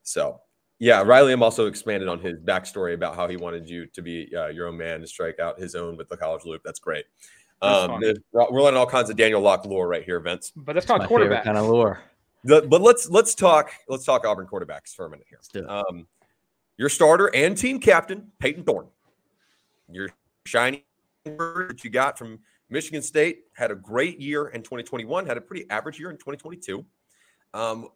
so 0.02 0.42
yeah, 0.80 1.02
Riley 1.04 1.34
M 1.34 1.44
also 1.44 1.68
expanded 1.68 2.10
on 2.10 2.20
his 2.20 2.40
backstory 2.40 2.94
about 2.94 3.16
how 3.16 3.28
he 3.28 3.38
wanted 3.38 3.70
you 3.70 3.86
to 3.88 4.02
be 4.02 4.34
uh, 4.36 4.48
your 4.48 4.68
own 4.68 4.78
man 4.78 5.02
to 5.02 5.08
strike 5.08 5.40
out 5.40 5.60
his 5.60 5.76
own 5.76 5.98
with 5.98 6.10
the 6.10 6.18
college 6.18 6.46
loop. 6.46 6.62
That's 6.66 6.80
great. 6.80 7.06
That's 7.64 8.20
Um, 8.34 8.48
we're 8.52 8.62
learning 8.62 8.78
all 8.78 8.86
kinds 8.86 9.10
of 9.10 9.16
Daniel 9.16 9.42
Locke 9.42 9.66
lore 9.66 9.88
right 9.88 10.04
here, 10.04 10.20
Vince. 10.20 10.52
But 10.56 10.74
that's 10.74 10.86
My 10.88 10.98
called 10.98 11.02
favorite 11.10 11.18
quarterback. 11.28 11.44
kind 11.46 11.58
of 11.58 11.66
lore. 11.68 12.02
The- 12.44 12.62
but 12.62 12.82
let's 12.82 13.10
let's 13.10 13.34
talk 13.36 13.72
let's 13.88 14.04
talk 14.04 14.26
Auburn 14.26 14.48
quarterbacks 14.48 14.94
for 14.94 15.06
a 15.06 15.10
minute 15.10 15.26
here. 15.30 15.38
Let's 15.40 15.48
do 15.48 15.60
it. 15.60 15.70
Um, 15.70 16.08
your 16.78 16.90
starter 16.90 17.34
and 17.34 17.58
team 17.58 17.80
captain 17.80 18.32
Peyton 18.40 18.64
Thorne, 18.64 18.88
your 19.90 20.10
shiny 20.46 20.86
bird 21.24 21.70
that 21.70 21.84
you 21.86 21.90
got 21.90 22.18
from 22.18 22.40
Michigan 22.70 23.02
State, 23.02 23.46
had 23.54 23.72
a 23.72 23.76
great 23.76 24.20
year 24.20 24.48
in 24.48 24.62
2021. 24.62 25.26
Had 25.26 25.38
a 25.38 25.42
pretty 25.42 25.70
average 25.70 26.00
year 26.00 26.10
in 26.10 26.18
2022. 26.18 26.84
Um, 27.54 27.88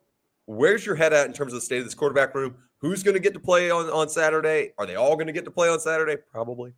where's 0.46 0.86
your 0.86 0.96
head 0.96 1.12
at 1.12 1.26
in 1.28 1.34
terms 1.34 1.52
of 1.52 1.58
the 1.58 1.66
state 1.66 1.80
of 1.80 1.84
this 1.86 1.96
quarterback 1.96 2.34
room? 2.34 2.56
Who's 2.80 3.02
going 3.04 3.16
to 3.16 3.20
get 3.20 3.34
to 3.34 3.40
play 3.40 3.72
on, 3.72 3.90
on 3.90 4.08
Saturday? 4.08 4.72
Are 4.78 4.86
they 4.86 4.96
all 4.96 5.16
going 5.16 5.28
to 5.28 5.34
get 5.34 5.44
to 5.46 5.52
play 5.52 5.68
on 5.68 5.80
Saturday? 5.80 6.16
Probably. 6.32 6.74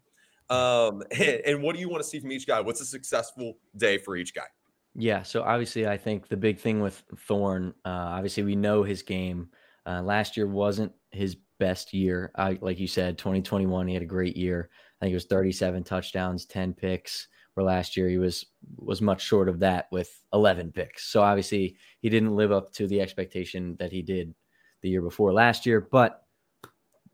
Um, 0.49 1.03
and, 1.11 1.21
and 1.45 1.63
what 1.63 1.75
do 1.75 1.81
you 1.81 1.89
want 1.89 2.03
to 2.03 2.09
see 2.09 2.19
from 2.19 2.31
each 2.31 2.47
guy? 2.47 2.61
What's 2.61 2.81
a 2.81 2.85
successful 2.85 3.57
day 3.77 3.97
for 3.97 4.15
each 4.15 4.33
guy? 4.33 4.47
Yeah, 4.95 5.23
so 5.23 5.43
obviously, 5.43 5.87
I 5.87 5.97
think 5.97 6.27
the 6.27 6.37
big 6.37 6.59
thing 6.59 6.81
with 6.81 7.03
Thorne, 7.27 7.73
uh, 7.85 7.89
obviously, 7.89 8.43
we 8.43 8.55
know 8.55 8.83
his 8.83 9.03
game. 9.03 9.49
Uh, 9.85 10.01
last 10.01 10.35
year 10.35 10.47
wasn't 10.47 10.91
his 11.11 11.37
best 11.59 11.93
year. 11.93 12.31
I, 12.35 12.57
like 12.61 12.79
you 12.79 12.87
said, 12.87 13.17
2021, 13.17 13.87
he 13.87 13.93
had 13.93 14.03
a 14.03 14.07
great 14.07 14.35
year. 14.35 14.69
I 14.99 15.05
think 15.05 15.11
it 15.11 15.15
was 15.15 15.25
37 15.25 15.83
touchdowns, 15.83 16.45
10 16.45 16.73
picks. 16.73 17.27
Where 17.53 17.65
last 17.65 17.97
year 17.97 18.07
he 18.07 18.17
was 18.17 18.45
was 18.77 19.01
much 19.01 19.21
short 19.21 19.49
of 19.49 19.59
that 19.59 19.87
with 19.91 20.09
11 20.33 20.71
picks. 20.71 21.07
So 21.11 21.21
obviously, 21.21 21.75
he 21.99 22.09
didn't 22.09 22.35
live 22.35 22.51
up 22.51 22.71
to 22.73 22.87
the 22.87 23.01
expectation 23.01 23.75
that 23.79 23.91
he 23.91 24.01
did 24.01 24.33
the 24.81 24.89
year 24.89 25.01
before 25.01 25.33
last 25.33 25.65
year. 25.65 25.81
But 25.81 26.23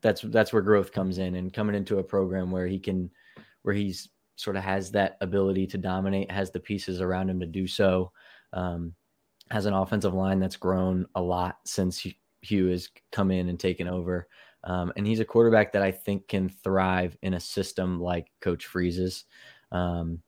that's 0.01 0.21
that's 0.21 0.53
where 0.53 0.61
growth 0.61 0.91
comes 0.91 1.17
in, 1.17 1.35
and 1.35 1.53
coming 1.53 1.75
into 1.75 1.99
a 1.99 2.03
program 2.03 2.51
where 2.51 2.67
he 2.67 2.79
can, 2.79 3.09
where 3.65 3.75
he's 3.75 4.09
sort 4.35 4.55
of 4.55 4.63
has 4.63 4.91
that 4.91 5.17
ability 5.21 5.65
to 5.65 5.77
dominate, 5.77 6.29
has 6.29 6.51
the 6.51 6.59
pieces 6.59 7.01
around 7.01 7.29
him 7.29 7.39
to 7.39 7.45
do 7.45 7.67
so. 7.67 8.11
Um, 8.53 8.93
has 9.51 9.65
an 9.65 9.73
offensive 9.73 10.13
line 10.13 10.39
that's 10.39 10.55
grown 10.55 11.05
a 11.15 11.21
lot 11.21 11.57
since 11.65 12.05
Hugh- 12.41 12.67
has 12.67 12.89
come 13.11 13.31
in 13.31 13.49
and 13.49 13.59
taken 13.59 13.87
over. 13.87 14.27
Um, 14.63 14.91
and 14.95 15.05
he's 15.05 15.19
a 15.19 15.25
quarterback 15.25 15.71
that 15.73 15.83
I 15.83 15.91
think 15.91 16.27
can 16.27 16.49
thrive 16.49 17.17
in 17.21 17.35
a 17.35 17.39
system 17.39 17.99
like 17.99 18.31
Coach 18.41 18.65
Freeze's. 18.65 19.25
Um, 19.71 20.21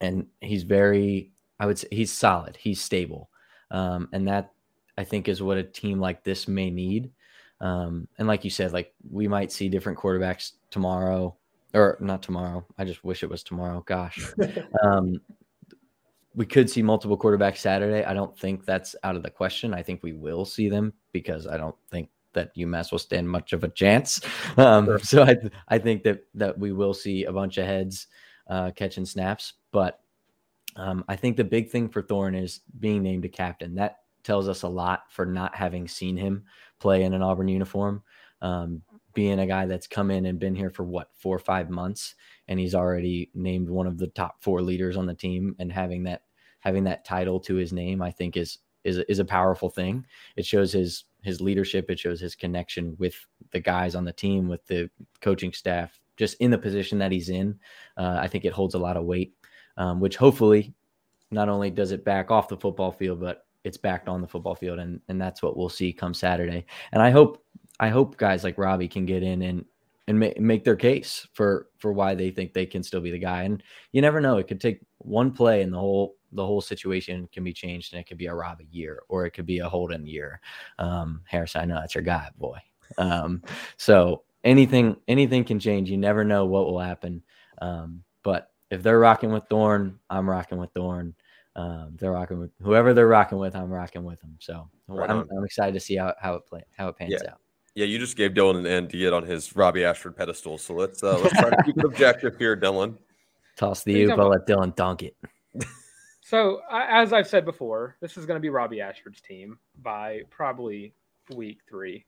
and 0.00 0.26
he's 0.40 0.62
very, 0.62 1.32
I 1.58 1.66
would 1.66 1.78
say, 1.78 1.88
he's 1.90 2.12
solid. 2.12 2.56
He's 2.56 2.80
stable, 2.80 3.30
um, 3.70 4.08
and 4.12 4.28
that 4.28 4.52
I 4.96 5.04
think 5.04 5.28
is 5.28 5.42
what 5.42 5.58
a 5.58 5.62
team 5.62 6.00
like 6.00 6.24
this 6.24 6.48
may 6.48 6.70
need. 6.70 7.10
Um, 7.60 8.06
and 8.18 8.28
like 8.28 8.44
you 8.44 8.50
said, 8.50 8.72
like 8.72 8.94
we 9.10 9.26
might 9.26 9.50
see 9.50 9.68
different 9.68 9.98
quarterbacks 9.98 10.52
tomorrow, 10.70 11.36
or 11.74 11.98
not 12.00 12.22
tomorrow. 12.22 12.64
I 12.78 12.84
just 12.84 13.04
wish 13.04 13.22
it 13.22 13.30
was 13.30 13.42
tomorrow. 13.42 13.82
Gosh, 13.86 14.32
um, 14.82 15.20
we 16.34 16.46
could 16.46 16.70
see 16.70 16.82
multiple 16.82 17.18
quarterbacks 17.18 17.58
Saturday. 17.58 18.04
I 18.04 18.14
don't 18.14 18.36
think 18.38 18.64
that's 18.64 18.94
out 19.02 19.16
of 19.16 19.22
the 19.22 19.30
question. 19.30 19.74
I 19.74 19.82
think 19.82 20.02
we 20.02 20.12
will 20.12 20.44
see 20.44 20.68
them 20.68 20.92
because 21.12 21.46
I 21.46 21.56
don't 21.56 21.76
think 21.90 22.08
that 22.32 22.54
UMass 22.56 22.92
will 22.92 22.98
stand 22.98 23.28
much 23.28 23.52
of 23.52 23.64
a 23.64 23.68
chance. 23.68 24.20
Um, 24.56 24.86
Sure. 24.86 24.98
So 25.00 25.22
I 25.24 25.36
I 25.68 25.78
think 25.78 26.02
that 26.04 26.24
that 26.34 26.58
we 26.58 26.72
will 26.72 26.94
see 26.94 27.24
a 27.24 27.32
bunch 27.32 27.58
of 27.58 27.66
heads 27.66 28.06
uh, 28.48 28.70
catching 28.72 29.04
snaps, 29.04 29.54
but 29.72 30.00
um, 30.76 31.04
I 31.08 31.16
think 31.16 31.36
the 31.36 31.44
big 31.44 31.70
thing 31.70 31.88
for 31.88 32.02
Thorne 32.02 32.34
is 32.34 32.60
being 32.78 33.02
named 33.02 33.24
a 33.24 33.28
captain. 33.28 33.74
That 33.74 33.98
tells 34.22 34.48
us 34.48 34.62
a 34.62 34.68
lot 34.68 35.04
for 35.10 35.26
not 35.26 35.54
having 35.54 35.88
seen 35.88 36.16
him 36.16 36.44
play 36.78 37.02
in 37.02 37.14
an 37.14 37.22
Auburn 37.22 37.48
uniform. 37.48 38.02
Um, 38.40 38.82
being 39.14 39.40
a 39.40 39.46
guy 39.46 39.66
that's 39.66 39.86
come 39.86 40.10
in 40.10 40.26
and 40.26 40.38
been 40.38 40.54
here 40.54 40.70
for 40.70 40.84
what 40.84 41.10
four 41.14 41.34
or 41.34 41.40
five 41.40 41.70
months, 41.70 42.14
and 42.46 42.60
he's 42.60 42.74
already 42.74 43.30
named 43.34 43.68
one 43.68 43.86
of 43.86 43.98
the 43.98 44.08
top 44.08 44.42
four 44.42 44.62
leaders 44.62 44.96
on 44.96 45.06
the 45.06 45.14
team, 45.14 45.56
and 45.58 45.72
having 45.72 46.04
that 46.04 46.22
having 46.60 46.84
that 46.84 47.04
title 47.04 47.40
to 47.40 47.54
his 47.54 47.72
name, 47.72 48.02
I 48.02 48.10
think 48.10 48.36
is 48.36 48.58
is 48.84 48.98
is 49.08 49.18
a 49.18 49.24
powerful 49.24 49.70
thing. 49.70 50.04
It 50.36 50.46
shows 50.46 50.72
his 50.72 51.04
his 51.22 51.40
leadership. 51.40 51.90
It 51.90 51.98
shows 51.98 52.20
his 52.20 52.34
connection 52.34 52.96
with 52.98 53.14
the 53.50 53.60
guys 53.60 53.94
on 53.94 54.04
the 54.04 54.12
team, 54.12 54.48
with 54.48 54.66
the 54.66 54.90
coaching 55.20 55.52
staff, 55.52 56.00
just 56.16 56.36
in 56.40 56.50
the 56.50 56.58
position 56.58 56.98
that 56.98 57.12
he's 57.12 57.28
in. 57.28 57.58
Uh, 57.96 58.18
I 58.20 58.28
think 58.28 58.44
it 58.44 58.52
holds 58.52 58.74
a 58.74 58.78
lot 58.78 58.96
of 58.96 59.04
weight, 59.04 59.34
um, 59.76 60.00
which 60.00 60.16
hopefully 60.16 60.74
not 61.30 61.48
only 61.48 61.70
does 61.70 61.92
it 61.92 62.04
back 62.04 62.30
off 62.30 62.48
the 62.48 62.56
football 62.56 62.92
field, 62.92 63.20
but 63.20 63.46
it's 63.64 63.76
backed 63.76 64.08
on 64.08 64.20
the 64.20 64.28
football 64.28 64.54
field, 64.54 64.78
and 64.78 65.00
and 65.08 65.20
that's 65.20 65.42
what 65.42 65.56
we'll 65.56 65.68
see 65.68 65.92
come 65.92 66.14
Saturday. 66.14 66.64
And 66.92 67.02
I 67.02 67.10
hope 67.10 67.44
I 67.80 67.88
hope 67.88 68.16
guys 68.16 68.44
like 68.44 68.58
Robbie 68.58 68.88
can 68.88 69.06
get 69.06 69.22
in 69.22 69.42
and 69.42 69.64
and 70.08 70.18
make, 70.18 70.40
make 70.40 70.64
their 70.64 70.76
case 70.76 71.26
for 71.34 71.68
for 71.78 71.92
why 71.92 72.14
they 72.14 72.30
think 72.30 72.52
they 72.52 72.66
can 72.66 72.82
still 72.82 73.00
be 73.00 73.10
the 73.10 73.18
guy. 73.18 73.42
And 73.42 73.62
you 73.92 74.00
never 74.00 74.20
know; 74.20 74.38
it 74.38 74.48
could 74.48 74.60
take 74.60 74.80
one 74.98 75.32
play, 75.32 75.62
and 75.62 75.72
the 75.72 75.78
whole 75.78 76.16
the 76.32 76.44
whole 76.44 76.60
situation 76.60 77.28
can 77.32 77.44
be 77.44 77.52
changed, 77.52 77.92
and 77.92 78.00
it 78.00 78.06
could 78.06 78.18
be 78.18 78.26
a 78.26 78.34
Robbie 78.34 78.68
year, 78.70 79.02
or 79.08 79.26
it 79.26 79.30
could 79.30 79.46
be 79.46 79.58
a 79.58 79.68
Holden 79.68 80.06
year. 80.06 80.40
Um, 80.78 81.22
Harris, 81.24 81.56
I 81.56 81.64
know 81.64 81.76
that's 81.76 81.94
your 81.94 82.04
guy, 82.04 82.30
boy. 82.38 82.58
Um, 82.96 83.42
so 83.76 84.22
anything 84.44 84.96
anything 85.08 85.44
can 85.44 85.58
change. 85.60 85.90
You 85.90 85.98
never 85.98 86.24
know 86.24 86.46
what 86.46 86.66
will 86.66 86.80
happen. 86.80 87.22
Um, 87.60 88.02
but 88.22 88.50
if 88.70 88.82
they're 88.82 88.98
rocking 88.98 89.32
with 89.32 89.44
Thorne, 89.48 89.98
I'm 90.10 90.28
rocking 90.28 90.58
with 90.58 90.70
Thorne. 90.72 91.14
Um, 91.56 91.96
they're 91.98 92.12
rocking 92.12 92.38
with 92.38 92.50
whoever 92.62 92.94
they're 92.94 93.08
rocking 93.08 93.38
with. 93.38 93.56
I'm 93.56 93.70
rocking 93.70 94.04
with 94.04 94.20
them. 94.20 94.36
So 94.38 94.70
right 94.86 95.10
I'm, 95.10 95.26
I'm, 95.36 95.44
excited 95.44 95.72
to 95.72 95.80
see 95.80 95.96
how, 95.96 96.14
how 96.20 96.34
it 96.34 96.46
play 96.46 96.62
how 96.76 96.88
it 96.88 96.96
pans 96.96 97.12
yeah. 97.12 97.32
out. 97.32 97.40
Yeah, 97.78 97.84
you 97.84 98.00
just 98.00 98.16
gave 98.16 98.32
Dylan 98.32 98.58
an 98.58 98.66
end 98.66 98.90
to 98.90 98.98
get 98.98 99.12
on 99.12 99.22
his 99.22 99.54
Robbie 99.54 99.84
Ashford 99.84 100.16
pedestal. 100.16 100.58
So 100.58 100.74
let's 100.74 101.00
uh, 101.04 101.16
let's 101.20 101.38
try 101.38 101.50
to 101.50 101.62
keep 101.62 101.78
it 101.78 101.84
objective 101.84 102.36
here, 102.36 102.56
Dylan. 102.56 102.96
Toss 103.54 103.84
the 103.84 104.02
oop. 104.02 104.18
I'll 104.18 104.30
let 104.30 104.48
Dylan 104.48 104.74
dunk 104.74 105.04
it. 105.04 105.16
So 106.20 106.60
as 106.70 107.14
I've 107.14 107.26
said 107.26 107.46
before, 107.46 107.96
this 108.02 108.18
is 108.18 108.26
going 108.26 108.36
to 108.36 108.40
be 108.40 108.50
Robbie 108.50 108.82
Ashford's 108.82 109.22
team 109.22 109.58
by 109.80 110.24
probably 110.28 110.92
week 111.34 111.60
three. 111.66 112.04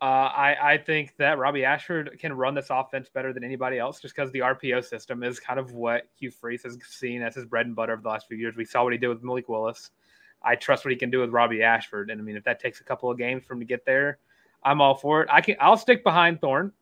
Uh, 0.00 0.32
I, 0.32 0.72
I 0.72 0.78
think 0.78 1.12
that 1.18 1.36
Robbie 1.36 1.66
Ashford 1.66 2.16
can 2.18 2.32
run 2.32 2.54
this 2.54 2.68
offense 2.70 3.10
better 3.12 3.34
than 3.34 3.44
anybody 3.44 3.78
else 3.78 4.00
just 4.00 4.16
because 4.16 4.32
the 4.32 4.38
RPO 4.38 4.82
system 4.82 5.22
is 5.22 5.38
kind 5.38 5.60
of 5.60 5.72
what 5.72 6.08
Hugh 6.18 6.30
Freeze 6.30 6.62
has 6.62 6.78
seen 6.88 7.20
as 7.20 7.34
his 7.34 7.44
bread 7.44 7.66
and 7.66 7.76
butter 7.76 7.92
over 7.92 8.00
the 8.00 8.08
last 8.08 8.28
few 8.28 8.38
years. 8.38 8.56
We 8.56 8.64
saw 8.64 8.82
what 8.82 8.94
he 8.94 8.98
did 8.98 9.08
with 9.08 9.22
Malik 9.22 9.50
Willis. 9.50 9.90
I 10.42 10.54
trust 10.54 10.86
what 10.86 10.92
he 10.92 10.96
can 10.96 11.10
do 11.10 11.20
with 11.20 11.28
Robbie 11.28 11.62
Ashford. 11.62 12.08
And 12.08 12.18
I 12.18 12.24
mean, 12.24 12.36
if 12.36 12.44
that 12.44 12.60
takes 12.60 12.80
a 12.80 12.84
couple 12.84 13.10
of 13.10 13.18
games 13.18 13.44
for 13.44 13.52
him 13.52 13.60
to 13.60 13.66
get 13.66 13.84
there, 13.84 14.20
I'm 14.62 14.80
all 14.80 14.94
for 14.94 15.22
it. 15.22 15.28
I 15.30 15.40
can 15.40 15.56
I'll 15.60 15.76
stick 15.76 16.04
behind 16.04 16.40
Thorne, 16.40 16.72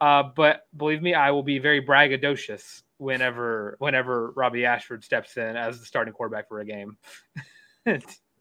Uh, 0.00 0.22
but 0.34 0.66
believe 0.76 1.02
me, 1.02 1.14
I 1.14 1.30
will 1.30 1.42
be 1.42 1.58
very 1.58 1.84
braggadocious 1.84 2.82
whenever 2.98 3.76
whenever 3.78 4.30
Robbie 4.32 4.64
Ashford 4.64 5.04
steps 5.04 5.36
in 5.36 5.56
as 5.56 5.80
the 5.80 5.86
starting 5.86 6.14
quarterback 6.14 6.48
for 6.48 6.60
a 6.60 6.64
game. 6.64 6.96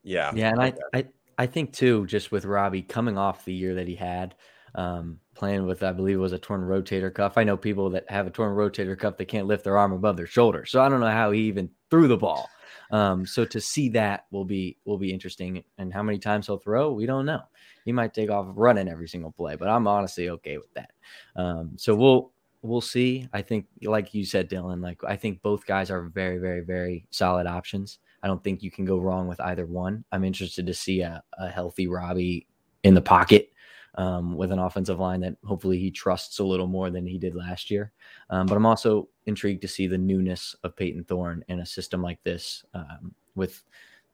yeah. 0.03 0.31
Yeah, 0.33 0.49
and 0.49 0.61
I, 0.61 0.73
I 0.93 1.05
I 1.37 1.45
think 1.47 1.73
too, 1.73 2.05
just 2.07 2.31
with 2.31 2.45
Robbie 2.45 2.81
coming 2.83 3.17
off 3.17 3.45
the 3.45 3.53
year 3.53 3.75
that 3.75 3.87
he 3.87 3.95
had, 3.95 4.35
um, 4.75 5.19
playing 5.35 5.65
with 5.65 5.83
I 5.83 5.91
believe 5.91 6.15
it 6.15 6.19
was 6.19 6.33
a 6.33 6.39
torn 6.39 6.61
rotator 6.61 7.13
cuff. 7.13 7.37
I 7.37 7.43
know 7.43 7.57
people 7.57 7.89
that 7.91 8.09
have 8.09 8.27
a 8.27 8.31
torn 8.31 8.55
rotator 8.55 8.97
cuff 8.97 9.17
they 9.17 9.25
can't 9.25 9.47
lift 9.47 9.63
their 9.63 9.77
arm 9.77 9.91
above 9.91 10.17
their 10.17 10.27
shoulder. 10.27 10.65
So 10.65 10.81
I 10.81 10.89
don't 10.89 10.99
know 10.99 11.07
how 11.07 11.31
he 11.31 11.41
even 11.41 11.69
threw 11.89 12.07
the 12.07 12.17
ball. 12.17 12.49
Um, 12.93 13.25
so 13.25 13.43
to 13.43 13.59
see 13.59 13.89
that 13.89 14.27
will 14.31 14.45
be 14.45 14.77
will 14.85 14.99
be 14.99 15.11
interesting. 15.11 15.63
And 15.79 15.91
how 15.91 16.03
many 16.03 16.19
times 16.19 16.45
he'll 16.45 16.59
throw, 16.59 16.91
we 16.91 17.07
don't 17.07 17.25
know. 17.25 17.41
He 17.85 17.91
might 17.91 18.13
take 18.13 18.29
off 18.29 18.45
running 18.55 18.87
every 18.87 19.09
single 19.09 19.31
play, 19.31 19.55
but 19.55 19.67
I'm 19.67 19.87
honestly 19.87 20.29
okay 20.29 20.57
with 20.59 20.71
that. 20.75 20.91
Um, 21.35 21.71
so 21.75 21.95
we'll 21.95 22.31
we'll 22.61 22.81
see. 22.81 23.27
I 23.33 23.41
think, 23.41 23.65
like 23.81 24.13
you 24.13 24.23
said, 24.23 24.47
Dylan, 24.47 24.81
like 24.81 25.03
I 25.03 25.15
think 25.15 25.41
both 25.41 25.65
guys 25.65 25.89
are 25.89 26.03
very, 26.03 26.37
very, 26.37 26.61
very 26.61 27.07
solid 27.09 27.47
options. 27.47 27.97
I 28.21 28.27
don't 28.27 28.43
think 28.43 28.61
you 28.61 28.69
can 28.69 28.85
go 28.85 28.99
wrong 28.99 29.27
with 29.27 29.41
either 29.41 29.65
one. 29.65 30.05
I'm 30.11 30.23
interested 30.23 30.67
to 30.67 30.73
see 30.73 31.01
a, 31.01 31.21
a 31.39 31.49
healthy 31.49 31.87
Robbie 31.87 32.47
in 32.83 32.93
the 32.93 33.01
pocket 33.01 33.49
um, 33.95 34.37
with 34.37 34.51
an 34.51 34.59
offensive 34.59 34.99
line 34.99 35.21
that 35.21 35.35
hopefully 35.43 35.79
he 35.79 35.91
trusts 35.91 36.39
a 36.39 36.43
little 36.43 36.67
more 36.67 36.89
than 36.89 37.05
he 37.05 37.17
did 37.17 37.35
last 37.35 37.69
year. 37.69 37.91
Um, 38.29 38.45
but 38.45 38.55
I'm 38.55 38.65
also 38.65 39.09
intrigued 39.25 39.61
to 39.61 39.67
see 39.67 39.87
the 39.87 39.97
newness 39.97 40.55
of 40.63 40.75
Peyton 40.75 41.03
Thorne 41.03 41.43
in 41.47 41.59
a 41.59 41.65
system 41.65 42.01
like 42.01 42.21
this 42.23 42.65
um, 42.73 43.13
with 43.35 43.63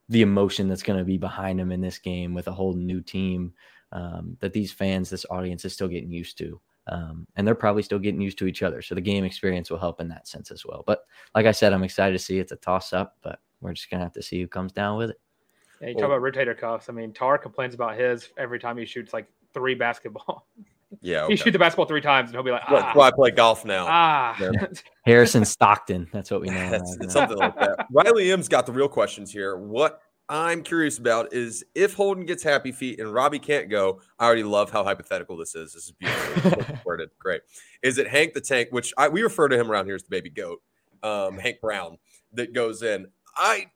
the 0.09 0.21
emotion 0.21 0.67
that's 0.67 0.83
going 0.83 0.99
to 0.99 1.05
be 1.05 1.17
behind 1.17 1.59
him 1.59 1.71
in 1.71 1.81
this 1.81 1.97
game 1.97 2.33
with 2.33 2.47
a 2.47 2.51
whole 2.51 2.73
new 2.73 3.01
team 3.01 3.53
um, 3.91 4.37
that 4.39 4.53
these 4.53 4.71
fans, 4.71 5.09
this 5.09 5.25
audience 5.29 5.65
is 5.65 5.73
still 5.73 5.87
getting 5.87 6.11
used 6.11 6.37
to. 6.39 6.59
Um, 6.87 7.27
and 7.35 7.45
they're 7.45 7.55
probably 7.55 7.83
still 7.83 7.99
getting 7.99 8.21
used 8.21 8.39
to 8.39 8.47
each 8.47 8.63
other. 8.63 8.81
So 8.81 8.95
the 8.95 9.01
game 9.01 9.23
experience 9.23 9.69
will 9.69 9.77
help 9.77 10.01
in 10.01 10.07
that 10.09 10.27
sense 10.27 10.49
as 10.49 10.65
well. 10.65 10.83
But 10.87 11.05
like 11.35 11.45
I 11.45 11.51
said, 11.51 11.71
I'm 11.71 11.83
excited 11.83 12.13
to 12.13 12.23
see 12.23 12.39
it's 12.39 12.51
a 12.51 12.55
toss 12.55 12.93
up, 12.93 13.17
but 13.21 13.39
we're 13.61 13.73
just 13.73 13.91
gonna 13.91 14.03
have 14.03 14.13
to 14.13 14.23
see 14.23 14.41
who 14.41 14.47
comes 14.47 14.71
down 14.71 14.97
with 14.97 15.11
it. 15.11 15.19
Yeah, 15.81 15.89
you 15.89 15.93
talk 15.93 16.05
about 16.05 16.21
rotator 16.21 16.57
cuffs. 16.57 16.89
I 16.89 16.93
mean, 16.93 17.13
Tarr 17.13 17.37
complains 17.37 17.75
about 17.75 17.97
his 17.97 18.29
every 18.37 18.59
time 18.59 18.77
he 18.77 18.85
shoots 18.85 19.13
like 19.13 19.27
three 19.53 19.75
basketball. 19.75 20.47
Yeah, 21.01 21.23
okay. 21.23 21.33
he 21.33 21.37
shoot 21.37 21.51
the 21.51 21.59
basketball 21.59 21.85
three 21.85 22.01
times, 22.01 22.29
and 22.29 22.35
he'll 22.35 22.43
be 22.43 22.51
like, 22.51 22.63
"Ah." 22.67 22.81
That's 22.81 22.97
why 22.97 23.07
I 23.07 23.11
play 23.11 23.31
golf 23.31 23.63
now. 23.63 23.85
Ah, 23.87 24.35
yeah. 24.39 24.49
Harrison 25.05 25.45
Stockton. 25.45 26.07
That's 26.11 26.31
what 26.31 26.41
we 26.41 26.47
know. 26.51 26.69
That's, 26.69 26.97
right 26.99 27.11
something 27.11 27.37
like 27.37 27.55
that. 27.59 27.87
Riley 27.91 28.31
M's 28.31 28.47
got 28.47 28.65
the 28.65 28.71
real 28.71 28.87
questions 28.87 29.31
here. 29.31 29.55
What 29.55 30.01
I'm 30.29 30.63
curious 30.63 30.97
about 30.97 31.31
is 31.31 31.63
if 31.75 31.93
Holden 31.93 32.25
gets 32.25 32.41
happy 32.41 32.71
feet 32.71 32.99
and 32.99 33.13
Robbie 33.13 33.39
can't 33.39 33.69
go. 33.69 34.01
I 34.17 34.25
already 34.25 34.43
love 34.43 34.71
how 34.71 34.83
hypothetical 34.83 35.37
this 35.37 35.55
is. 35.55 35.73
This 35.73 35.85
is 35.85 35.91
beautiful 35.91 36.77
worded. 36.85 37.09
Great. 37.19 37.41
Is 37.81 37.97
it 37.97 38.07
Hank 38.07 38.33
the 38.33 38.41
Tank, 38.41 38.69
which 38.71 38.93
I, 38.97 39.09
we 39.09 39.21
refer 39.21 39.47
to 39.47 39.59
him 39.59 39.71
around 39.71 39.85
here 39.85 39.95
as 39.95 40.03
the 40.03 40.09
baby 40.09 40.29
goat, 40.29 40.61
um, 41.03 41.37
Hank 41.37 41.61
Brown, 41.61 41.97
that 42.33 42.53
goes 42.53 42.83
in? 42.83 43.07
I 43.35 43.67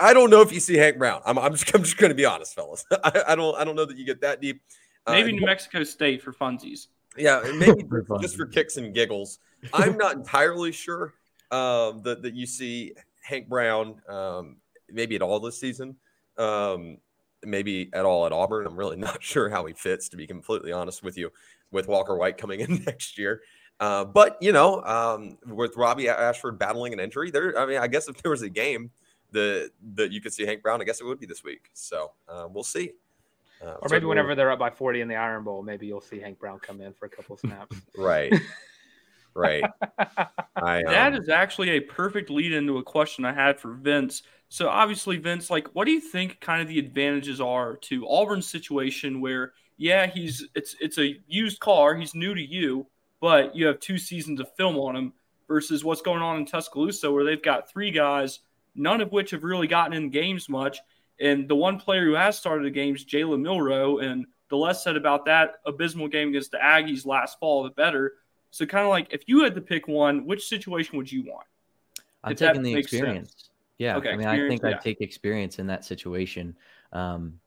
I 0.00 0.14
don't 0.14 0.30
know 0.30 0.40
if 0.40 0.52
you 0.52 0.60
see 0.60 0.76
Hank 0.76 0.98
Brown. 0.98 1.20
I'm, 1.26 1.38
I'm 1.38 1.52
just 1.52 1.72
I'm 1.74 1.82
just 1.82 1.96
going 1.96 2.10
to 2.10 2.14
be 2.14 2.24
honest, 2.24 2.54
fellas. 2.54 2.84
I, 2.90 3.22
I, 3.28 3.34
don't 3.34 3.56
I 3.56 3.64
don't 3.64 3.76
know 3.76 3.84
that 3.84 3.96
you 3.96 4.06
get 4.06 4.20
that 4.22 4.40
deep. 4.40 4.62
Uh, 5.06 5.12
maybe 5.12 5.30
uh, 5.30 5.36
New 5.36 5.46
Mexico 5.46 5.84
State 5.84 6.22
for 6.22 6.32
funsies. 6.32 6.88
Yeah, 7.16 7.42
maybe 7.54 7.84
just 8.20 8.36
for 8.36 8.46
kicks 8.46 8.76
and 8.76 8.94
giggles. 8.94 9.38
I'm 9.72 9.96
not 9.96 10.16
entirely 10.16 10.72
sure 10.72 11.14
um, 11.50 12.02
that 12.02 12.22
that 12.22 12.34
you 12.34 12.46
see 12.46 12.94
Hank 13.22 13.48
Brown 13.48 14.00
um, 14.08 14.56
maybe 14.90 15.16
at 15.16 15.22
all 15.22 15.40
this 15.40 15.58
season. 15.58 15.96
Um, 16.38 16.98
maybe 17.44 17.90
at 17.92 18.04
all 18.04 18.26
at 18.26 18.32
Auburn. 18.32 18.66
I'm 18.66 18.76
really 18.76 18.96
not 19.08 19.22
sure 19.22 19.48
how 19.48 19.66
he 19.66 19.74
fits, 19.74 20.08
to 20.10 20.16
be 20.16 20.26
completely 20.26 20.72
honest 20.72 21.02
with 21.02 21.16
you, 21.16 21.30
with 21.70 21.88
Walker 21.88 22.16
White 22.16 22.38
coming 22.38 22.60
in 22.60 22.82
next 22.86 23.18
year. 23.18 23.42
Uh, 23.78 24.04
but 24.04 24.36
you 24.40 24.52
know, 24.52 24.82
um, 24.84 25.38
with 25.46 25.76
Robbie 25.76 26.08
Ashford 26.08 26.58
battling 26.58 26.92
an 26.92 27.00
injury, 27.00 27.30
there. 27.30 27.58
I 27.58 27.66
mean, 27.66 27.78
I 27.78 27.88
guess 27.88 28.08
if 28.08 28.22
there 28.22 28.30
was 28.30 28.42
a 28.42 28.50
game 28.50 28.90
that 29.32 29.70
that 29.94 30.12
you 30.12 30.20
could 30.20 30.32
see 30.32 30.44
Hank 30.44 30.62
Brown, 30.62 30.80
I 30.80 30.84
guess 30.84 31.00
it 31.00 31.04
would 31.04 31.18
be 31.18 31.26
this 31.26 31.42
week. 31.42 31.70
So 31.72 32.12
uh, 32.28 32.46
we'll 32.50 32.62
see. 32.62 32.92
Uh, 33.64 33.74
or 33.82 33.88
maybe 33.90 34.06
whenever 34.06 34.34
they're 34.34 34.50
up 34.50 34.58
by 34.58 34.70
40 34.70 35.02
in 35.02 35.08
the 35.08 35.16
Iron 35.16 35.44
Bowl, 35.44 35.62
maybe 35.62 35.86
you'll 35.86 36.00
see 36.00 36.18
Hank 36.18 36.38
Brown 36.38 36.58
come 36.60 36.80
in 36.80 36.92
for 36.94 37.06
a 37.06 37.08
couple 37.08 37.36
snaps. 37.36 37.76
right. 37.96 38.32
Right. 39.34 39.62
I, 40.56 40.78
um, 40.78 40.92
that 40.92 41.14
is 41.14 41.28
actually 41.28 41.70
a 41.70 41.80
perfect 41.80 42.30
lead 42.30 42.52
into 42.52 42.78
a 42.78 42.82
question 42.82 43.24
I 43.24 43.32
had 43.32 43.60
for 43.60 43.74
Vince. 43.74 44.22
So 44.48 44.68
obviously, 44.68 45.16
Vince, 45.18 45.50
like, 45.50 45.68
what 45.74 45.84
do 45.84 45.92
you 45.92 46.00
think 46.00 46.40
kind 46.40 46.60
of 46.60 46.68
the 46.68 46.78
advantages 46.78 47.40
are 47.40 47.76
to 47.76 48.06
Auburn's 48.06 48.48
situation 48.48 49.20
where, 49.20 49.52
yeah, 49.76 50.06
he's 50.06 50.48
it's 50.54 50.74
it's 50.80 50.98
a 50.98 51.16
used 51.28 51.60
car, 51.60 51.94
he's 51.94 52.14
new 52.14 52.34
to 52.34 52.42
you, 52.42 52.86
but 53.20 53.54
you 53.54 53.66
have 53.66 53.78
two 53.78 53.98
seasons 53.98 54.40
of 54.40 54.52
film 54.56 54.76
on 54.76 54.96
him 54.96 55.12
versus 55.46 55.84
what's 55.84 56.02
going 56.02 56.22
on 56.22 56.38
in 56.38 56.46
Tuscaloosa 56.46 57.10
where 57.10 57.24
they've 57.24 57.42
got 57.42 57.70
three 57.70 57.90
guys, 57.90 58.40
none 58.74 59.00
of 59.00 59.12
which 59.12 59.30
have 59.30 59.44
really 59.44 59.66
gotten 59.66 59.92
in 59.92 60.10
games 60.10 60.48
much. 60.48 60.78
And 61.20 61.48
the 61.48 61.54
one 61.54 61.78
player 61.78 62.04
who 62.04 62.14
has 62.14 62.38
started 62.38 62.64
the 62.64 62.70
games, 62.70 63.04
Jalen 63.04 63.42
Milroe, 63.42 63.98
and 63.98 64.26
the 64.48 64.56
less 64.56 64.82
said 64.82 64.96
about 64.96 65.26
that 65.26 65.56
abysmal 65.66 66.08
game 66.08 66.28
against 66.28 66.50
the 66.50 66.58
Aggies 66.58 67.06
last 67.06 67.38
fall, 67.38 67.62
the 67.62 67.70
better. 67.70 68.14
So, 68.50 68.66
kind 68.66 68.84
of 68.84 68.90
like 68.90 69.08
if 69.12 69.22
you 69.26 69.44
had 69.44 69.54
to 69.54 69.60
pick 69.60 69.86
one, 69.86 70.26
which 70.26 70.48
situation 70.48 70.96
would 70.96 71.10
you 71.10 71.24
want? 71.24 71.46
I'm 72.24 72.34
taking 72.34 72.62
the 72.62 72.74
experience. 72.74 73.30
Sense. 73.30 73.50
Yeah, 73.78 73.96
okay, 73.96 74.10
I 74.10 74.16
mean, 74.16 74.26
I 74.26 74.48
think 74.48 74.62
yeah. 74.62 74.70
I'd 74.70 74.80
take 74.80 75.00
experience 75.00 75.58
in 75.58 75.66
that 75.68 75.84
situation, 75.84 76.54
um, 76.92 77.40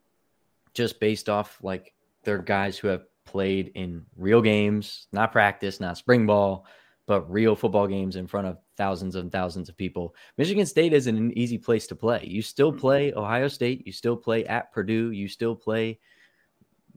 just 0.72 0.98
based 0.98 1.28
off 1.28 1.58
like 1.62 1.92
they're 2.24 2.38
guys 2.38 2.76
who 2.76 2.88
have 2.88 3.04
played 3.24 3.70
in 3.74 4.04
real 4.16 4.42
games, 4.42 5.06
not 5.12 5.30
practice, 5.30 5.78
not 5.78 5.96
spring 5.96 6.26
ball, 6.26 6.66
but 7.06 7.30
real 7.30 7.54
football 7.54 7.86
games 7.86 8.16
in 8.16 8.26
front 8.26 8.46
of 8.46 8.58
thousands 8.76 9.14
and 9.14 9.30
thousands 9.30 9.68
of 9.68 9.76
people. 9.76 10.14
Michigan 10.38 10.66
State 10.66 10.92
isn't 10.92 11.16
an 11.16 11.36
easy 11.36 11.58
place 11.58 11.86
to 11.88 11.94
play. 11.94 12.24
You 12.24 12.42
still 12.42 12.70
mm-hmm. 12.70 12.80
play 12.80 13.12
Ohio 13.14 13.48
State, 13.48 13.86
you 13.86 13.92
still 13.92 14.16
play 14.16 14.44
at 14.46 14.72
Purdue, 14.72 15.10
you 15.10 15.28
still 15.28 15.54
play 15.54 15.98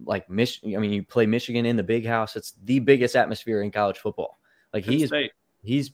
like 0.06 0.30
Michigan. 0.30 0.76
I 0.76 0.80
mean, 0.80 0.92
you 0.92 1.04
play 1.04 1.26
Michigan 1.26 1.66
in 1.66 1.76
the 1.76 1.84
big 1.84 2.06
house. 2.06 2.36
It's 2.36 2.54
the 2.64 2.80
biggest 2.80 3.16
atmosphere 3.16 3.62
in 3.62 3.72
college 3.72 3.98
football. 3.98 4.40
Like 4.74 4.86
he 4.86 5.00
he's 5.00 5.12
he's 5.64 5.92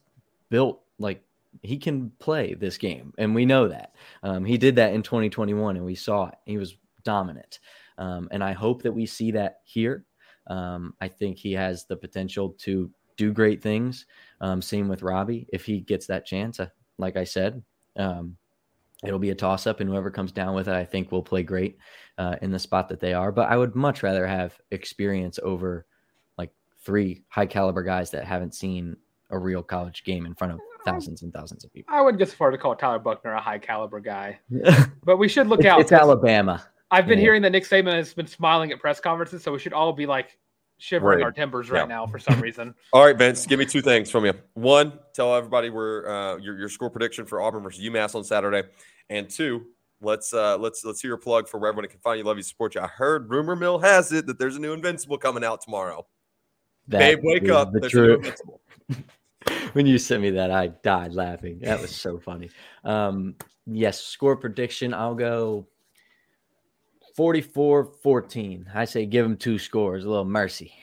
built 0.49 0.81
like 0.99 1.23
he 1.61 1.77
can 1.77 2.11
play 2.19 2.53
this 2.53 2.77
game, 2.77 3.13
and 3.17 3.33
we 3.33 3.45
know 3.45 3.67
that. 3.67 3.95
Um, 4.21 4.43
he 4.43 4.57
did 4.57 4.75
that 4.75 4.93
in 4.93 5.03
2021, 5.03 5.77
and 5.77 5.85
we 5.85 5.95
saw 5.95 6.27
it. 6.27 6.35
He 6.45 6.57
was 6.57 6.75
dominant, 7.03 7.59
um, 7.97 8.27
and 8.31 8.43
I 8.43 8.53
hope 8.53 8.81
that 8.83 8.91
we 8.91 9.05
see 9.05 9.31
that 9.31 9.59
here. 9.63 10.05
Um, 10.47 10.93
I 10.99 11.07
think 11.07 11.37
he 11.37 11.53
has 11.53 11.85
the 11.85 11.95
potential 11.95 12.49
to 12.59 12.91
do 13.17 13.31
great 13.31 13.61
things. 13.61 14.05
Um, 14.41 14.61
same 14.61 14.87
with 14.87 15.03
Robbie 15.03 15.47
if 15.53 15.65
he 15.65 15.79
gets 15.79 16.07
that 16.07 16.25
chance. 16.25 16.59
Uh, 16.59 16.67
like 16.97 17.15
I 17.15 17.23
said, 17.23 17.63
um, 17.97 18.37
it'll 19.03 19.19
be 19.19 19.29
a 19.29 19.35
toss 19.35 19.67
up, 19.67 19.79
and 19.79 19.89
whoever 19.89 20.11
comes 20.11 20.31
down 20.31 20.55
with 20.55 20.67
it, 20.67 20.75
I 20.75 20.85
think 20.85 21.11
will 21.11 21.23
play 21.23 21.43
great 21.43 21.77
uh, 22.17 22.35
in 22.41 22.51
the 22.51 22.59
spot 22.59 22.89
that 22.89 22.99
they 22.99 23.13
are. 23.13 23.31
But 23.31 23.49
I 23.49 23.57
would 23.57 23.75
much 23.75 24.03
rather 24.03 24.27
have 24.27 24.57
experience 24.71 25.39
over 25.43 25.85
like 26.37 26.51
three 26.83 27.23
high 27.29 27.45
caliber 27.45 27.83
guys 27.83 28.11
that 28.11 28.25
haven't 28.25 28.53
seen 28.55 28.97
a 29.29 29.37
real 29.37 29.63
college 29.63 30.03
game 30.03 30.25
in 30.25 30.35
front 30.35 30.53
of 30.53 30.59
thousands 30.85 31.21
and 31.21 31.33
thousands 31.33 31.63
of 31.63 31.73
people. 31.73 31.93
I 31.93 32.01
wouldn't 32.01 32.19
go 32.19 32.25
so 32.25 32.35
far 32.35 32.51
to 32.51 32.57
call 32.57 32.75
Tyler 32.75 32.99
Buchner 32.99 33.33
a 33.33 33.41
high 33.41 33.59
caliber 33.59 33.99
guy, 33.99 34.39
but 35.03 35.17
we 35.17 35.27
should 35.27 35.47
look 35.47 35.61
it's, 35.61 35.67
out. 35.67 35.81
It's 35.81 35.91
Alabama. 35.91 36.63
I've 36.91 37.07
been 37.07 37.17
yeah. 37.17 37.23
hearing 37.23 37.41
that 37.41 37.51
Nick 37.51 37.63
Saban 37.63 37.93
has 37.93 38.13
been 38.13 38.27
smiling 38.27 38.71
at 38.71 38.79
press 38.79 38.99
conferences, 38.99 39.41
so 39.41 39.51
we 39.51 39.59
should 39.59 39.73
all 39.73 39.93
be 39.93 40.05
like 40.05 40.37
shivering 40.83 41.19
Right. 41.19 41.23
our 41.23 41.31
timbers 41.31 41.69
right 41.71 41.79
Yeah. 41.79 41.85
now 41.85 42.05
for 42.05 42.19
some 42.19 42.41
reason. 42.41 42.75
All 42.93 43.05
right, 43.05 43.17
Vince, 43.17 43.45
give 43.45 43.57
me 43.57 43.65
two 43.65 43.81
things 43.81 44.11
from 44.11 44.25
you. 44.25 44.33
One, 44.53 44.99
tell 45.13 45.33
everybody 45.33 45.69
where 45.69 46.09
uh, 46.09 46.37
your 46.37 46.59
your 46.59 46.67
score 46.69 46.89
prediction 46.89 47.25
for 47.25 47.41
Auburn 47.41 47.63
versus 47.63 47.83
UMass 47.83 48.15
on 48.15 48.23
Saturday, 48.25 48.67
and 49.09 49.29
two, 49.29 49.65
let's 50.01 50.33
uh, 50.33 50.57
let's 50.57 50.83
let's 50.83 51.01
hear 51.01 51.09
your 51.11 51.17
plug 51.17 51.47
for 51.47 51.57
where 51.57 51.69
everyone 51.69 51.89
can 51.89 51.99
find 51.99 52.19
you. 52.19 52.25
Love 52.25 52.35
you, 52.37 52.43
support 52.43 52.75
you. 52.75 52.81
I 52.81 52.87
heard 52.87 53.29
rumor 53.29 53.55
mill 53.55 53.79
has 53.79 54.11
it 54.11 54.27
that 54.27 54.37
there's 54.37 54.57
a 54.57 54.59
new 54.59 54.73
Invincible 54.73 55.17
coming 55.17 55.43
out 55.43 55.61
tomorrow. 55.61 56.05
That 56.89 56.99
Babe, 56.99 57.19
wake 57.23 57.49
up! 57.49 57.71
The 57.71 57.79
There's 57.79 57.93
a 57.93 57.97
new 57.97 58.05
truth. 58.17 58.17
Invincible. 58.25 58.61
when 59.73 59.85
you 59.85 59.97
sent 59.97 60.21
me 60.21 60.31
that, 60.31 60.51
I 60.51 60.67
died 60.67 61.13
laughing. 61.13 61.59
That 61.61 61.79
was 61.81 61.95
so 61.95 62.19
funny. 62.19 62.49
Um, 62.83 63.35
yes, 63.65 64.01
score 64.01 64.35
prediction. 64.35 64.93
I'll 64.93 65.15
go 65.15 65.67
44 67.13 67.85
14. 68.01 68.71
I 68.73 68.85
say 68.85 69.05
give 69.05 69.25
him 69.25 69.37
two 69.37 69.59
scores, 69.59 70.05
a 70.05 70.09
little 70.09 70.25
mercy. 70.25 70.73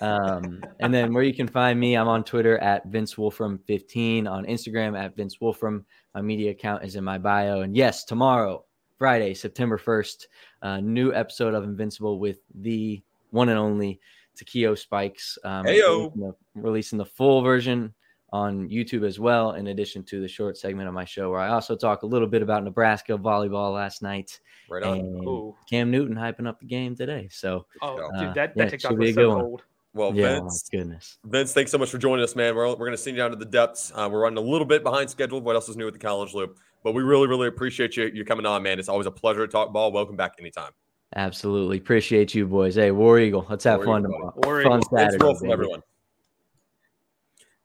Um, 0.00 0.62
and 0.80 0.94
then 0.94 1.12
where 1.12 1.24
you 1.24 1.34
can 1.34 1.48
find 1.48 1.80
me, 1.80 1.96
I'm 1.96 2.06
on 2.06 2.22
Twitter 2.22 2.58
at 2.58 2.86
Vince 2.86 3.18
Wolfram 3.18 3.58
15, 3.66 4.26
on 4.26 4.44
Instagram 4.46 4.96
at 4.96 5.16
Vince 5.16 5.40
Wolfram. 5.40 5.84
My 6.14 6.22
media 6.22 6.52
account 6.52 6.84
is 6.84 6.94
in 6.94 7.02
my 7.02 7.18
bio. 7.18 7.62
And 7.62 7.76
yes, 7.76 8.04
tomorrow, 8.04 8.64
Friday, 8.98 9.34
September 9.34 9.78
1st, 9.78 10.26
uh, 10.62 10.80
new 10.80 11.12
episode 11.12 11.54
of 11.54 11.64
Invincible 11.64 12.18
with 12.18 12.38
the 12.54 13.02
one 13.30 13.48
and 13.48 13.58
only 13.58 14.00
Takeo 14.36 14.74
Spikes. 14.74 15.38
Um, 15.44 15.66
Heyo. 15.66 15.96
releasing 15.98 16.20
the, 16.20 16.34
releasing 16.54 16.98
the 16.98 17.06
full 17.06 17.42
version 17.42 17.94
on 18.30 18.68
YouTube 18.68 19.06
as 19.06 19.18
well, 19.18 19.52
in 19.52 19.68
addition 19.68 20.02
to 20.04 20.20
the 20.20 20.28
short 20.28 20.56
segment 20.58 20.86
of 20.88 20.94
my 20.94 21.04
show 21.04 21.30
where 21.30 21.40
I 21.40 21.48
also 21.48 21.74
talk 21.76 22.02
a 22.02 22.06
little 22.06 22.28
bit 22.28 22.42
about 22.42 22.62
Nebraska 22.64 23.16
volleyball 23.16 23.72
last 23.74 24.02
night 24.02 24.38
Right 24.68 24.82
on. 24.82 24.98
and 24.98 25.24
Ooh. 25.24 25.56
Cam 25.68 25.90
Newton 25.90 26.14
hyping 26.14 26.46
up 26.46 26.60
the 26.60 26.66
game 26.66 26.94
today. 26.94 27.28
So, 27.30 27.64
Oh, 27.80 27.96
Uh, 27.96 28.20
dude, 28.24 28.34
that, 28.34 28.52
yeah, 28.54 28.64
that 28.64 28.70
TikTok 28.70 28.90
should 28.92 28.98
be 29.00 29.06
was 29.06 29.14
so 29.14 29.20
good 29.22 29.28
one. 29.28 29.40
cold. 29.40 29.62
Well, 29.94 30.14
yeah, 30.14 30.34
Vince, 30.40 30.68
goodness. 30.70 31.18
Vince, 31.24 31.52
thanks 31.54 31.70
so 31.70 31.78
much 31.78 31.90
for 31.90 31.96
joining 31.98 32.22
us, 32.22 32.36
man. 32.36 32.54
We're, 32.54 32.68
we're 32.68 32.76
going 32.76 32.90
to 32.92 32.98
send 32.98 33.16
you 33.16 33.22
down 33.22 33.30
to 33.30 33.36
the 33.36 33.46
depths. 33.46 33.90
Uh, 33.94 34.08
we're 34.12 34.20
running 34.20 34.36
a 34.36 34.42
little 34.42 34.66
bit 34.66 34.82
behind 34.82 35.08
schedule. 35.08 35.40
What 35.40 35.56
else 35.56 35.68
is 35.70 35.76
new 35.78 35.86
at 35.86 35.94
the 35.94 35.98
College 35.98 36.34
Loop? 36.34 36.58
But 36.84 36.92
we 36.92 37.02
really, 37.02 37.26
really 37.26 37.48
appreciate 37.48 37.96
you 37.96 38.04
you 38.14 38.24
coming 38.24 38.44
on, 38.46 38.62
man. 38.62 38.78
It's 38.78 38.88
always 38.90 39.06
a 39.06 39.10
pleasure 39.10 39.44
to 39.46 39.50
talk 39.50 39.72
ball. 39.72 39.90
Welcome 39.90 40.14
back 40.16 40.34
anytime. 40.38 40.70
Absolutely. 41.16 41.78
Appreciate 41.78 42.34
you, 42.34 42.46
boys. 42.46 42.74
Hey, 42.74 42.90
War 42.90 43.18
Eagle. 43.18 43.46
Let's 43.48 43.64
have 43.64 43.78
War 43.78 43.86
fun 43.86 44.02
Eagle, 44.02 44.12
tomorrow. 44.12 44.34
War 44.44 44.62
Fun 44.62 44.78
Eagle. 44.80 44.88
Thanks, 44.96 45.14
Saturday. 45.14 45.24
Will, 45.24 45.40
baby. 45.40 45.52
everyone. 45.52 45.82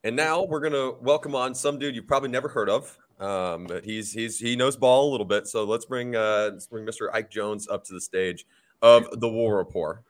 And 0.04 0.16
now 0.16 0.44
we're 0.44 0.60
gonna 0.60 0.92
welcome 1.02 1.34
on 1.34 1.56
some 1.56 1.80
dude 1.80 1.96
you've 1.96 2.08
probably 2.08 2.30
never 2.30 2.50
heard 2.50 2.70
of. 2.70 2.98
Um, 3.20 3.68
but 3.68 3.86
he's 3.86 4.12
he's 4.12 4.38
he 4.38 4.56
knows 4.56 4.76
ball 4.76 5.10
a 5.10 5.12
little 5.12 5.26
bit. 5.26 5.48
So 5.48 5.63
let's 5.63 5.86
bring 5.86 6.16
uh 6.16 6.50
let's 6.52 6.68
bring 6.68 6.86
Mr. 6.86 7.08
Ike 7.13 7.30
Jones 7.30 7.68
up 7.70 7.86
to 7.86 7.94
the 7.94 8.02
stage 8.02 8.46
of 8.82 9.08
the 9.20 9.30
War 9.30 9.58
Rapport. 9.58 10.04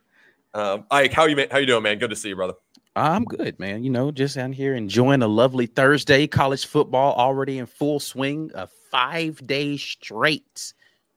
Um, 0.52 0.84
Ike, 0.90 1.12
how 1.12 1.26
you 1.26 1.46
how 1.50 1.58
you 1.58 1.66
doing, 1.66 1.82
man? 1.82 1.98
Good 1.98 2.10
to 2.10 2.16
see 2.16 2.30
you, 2.30 2.36
brother. 2.36 2.54
I'm 2.96 3.24
good, 3.24 3.58
man. 3.58 3.82
You 3.82 3.90
know, 3.90 4.10
just 4.10 4.36
out 4.36 4.54
here 4.54 4.74
enjoying 4.74 5.22
a 5.22 5.28
lovely 5.28 5.66
Thursday. 5.66 6.26
College 6.26 6.66
football 6.66 7.14
already 7.14 7.58
in 7.58 7.66
full 7.66 8.00
swing. 8.00 8.50
A 8.54 8.68
five 8.90 9.44
day 9.46 9.76
straight 9.76 10.74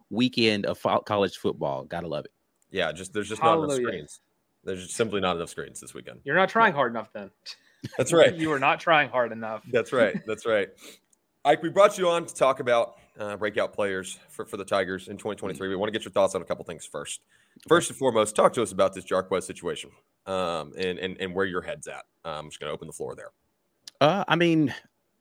weekend 0.10 0.66
of 0.66 0.78
fo- 0.78 1.02
college 1.02 1.38
football. 1.38 1.84
Gotta 1.84 2.08
love 2.08 2.26
it. 2.26 2.32
Yeah, 2.72 2.92
just 2.92 3.14
there's 3.14 3.30
just 3.30 3.42
not 3.42 3.58
enough 3.58 3.76
screens. 3.76 4.22
There's 4.64 4.84
just 4.84 4.96
simply 4.96 5.22
not 5.22 5.36
enough 5.36 5.50
screens 5.50 5.80
this 5.80 5.94
weekend. 5.94 6.20
You're 6.24 6.36
not 6.36 6.50
trying 6.50 6.74
hard 6.74 6.92
enough 6.92 7.12
then. 7.14 7.32
That's 7.98 8.14
right. 8.14 8.34
you 8.36 8.52
are 8.52 8.60
not 8.60 8.80
trying 8.80 9.10
hard 9.10 9.32
enough. 9.32 9.64
That's 9.72 9.94
right. 9.94 10.16
That's 10.28 10.46
right. 10.46 10.70
Ike, 11.46 11.64
we 11.64 11.70
brought 11.70 11.98
you 11.98 12.10
on 12.10 12.26
to 12.26 12.34
talk 12.34 12.60
about 12.60 12.96
uh, 13.20 13.38
breakout 13.38 13.74
players 13.74 14.20
for, 14.30 14.46
for 14.46 14.58
the 14.58 14.66
Tigers 14.66 15.08
in 15.08 15.18
2023. 15.18 15.70
We 15.70 15.76
want 15.76 15.88
to 15.88 15.98
get 15.98 16.04
your 16.04 16.12
thoughts 16.12 16.36
on 16.36 16.42
a 16.42 16.46
couple 16.46 16.66
things 16.66 16.86
first. 16.86 17.22
First 17.68 17.90
and 17.90 17.98
foremost, 17.98 18.36
talk 18.36 18.54
to 18.54 18.62
us 18.62 18.72
about 18.72 18.94
this 18.94 19.06
Jarquez 19.06 19.44
situation 19.44 19.90
um, 20.26 20.74
and, 20.78 21.00
and, 21.00 21.18
and 21.20 21.34
where 21.34 21.46
your 21.46 21.62
head's 21.62 21.88
at. 21.88 22.04
Um, 22.26 22.46
I'm 22.46 22.50
just 22.50 22.60
going 22.60 22.70
to 22.70 22.74
open 22.74 22.88
the 22.88 22.94
floor 22.94 23.16
there. 23.16 23.32
Uh, 24.00 24.24
I 24.28 24.36
mean, 24.36 24.74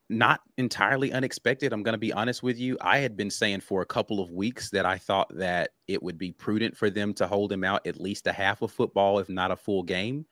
not 0.08 0.40
entirely 0.58 1.12
unexpected. 1.12 1.72
I'm 1.72 1.82
going 1.82 1.94
to 1.94 1.98
be 1.98 2.12
honest 2.12 2.42
with 2.42 2.58
you. 2.58 2.76
I 2.80 2.98
had 2.98 3.16
been 3.16 3.30
saying 3.30 3.60
for 3.60 3.82
a 3.82 3.86
couple 3.86 4.20
of 4.20 4.30
weeks 4.30 4.70
that 4.70 4.86
I 4.86 4.98
thought 4.98 5.34
that 5.36 5.70
it 5.88 6.02
would 6.02 6.18
be 6.18 6.32
prudent 6.32 6.76
for 6.76 6.90
them 6.90 7.14
to 7.14 7.26
hold 7.26 7.52
him 7.52 7.64
out 7.64 7.86
at 7.86 8.00
least 8.00 8.26
a 8.26 8.32
half 8.32 8.62
of 8.62 8.70
football, 8.70 9.18
if 9.18 9.28
not 9.28 9.50
a 9.50 9.56
full 9.56 9.82
game. 9.82 10.26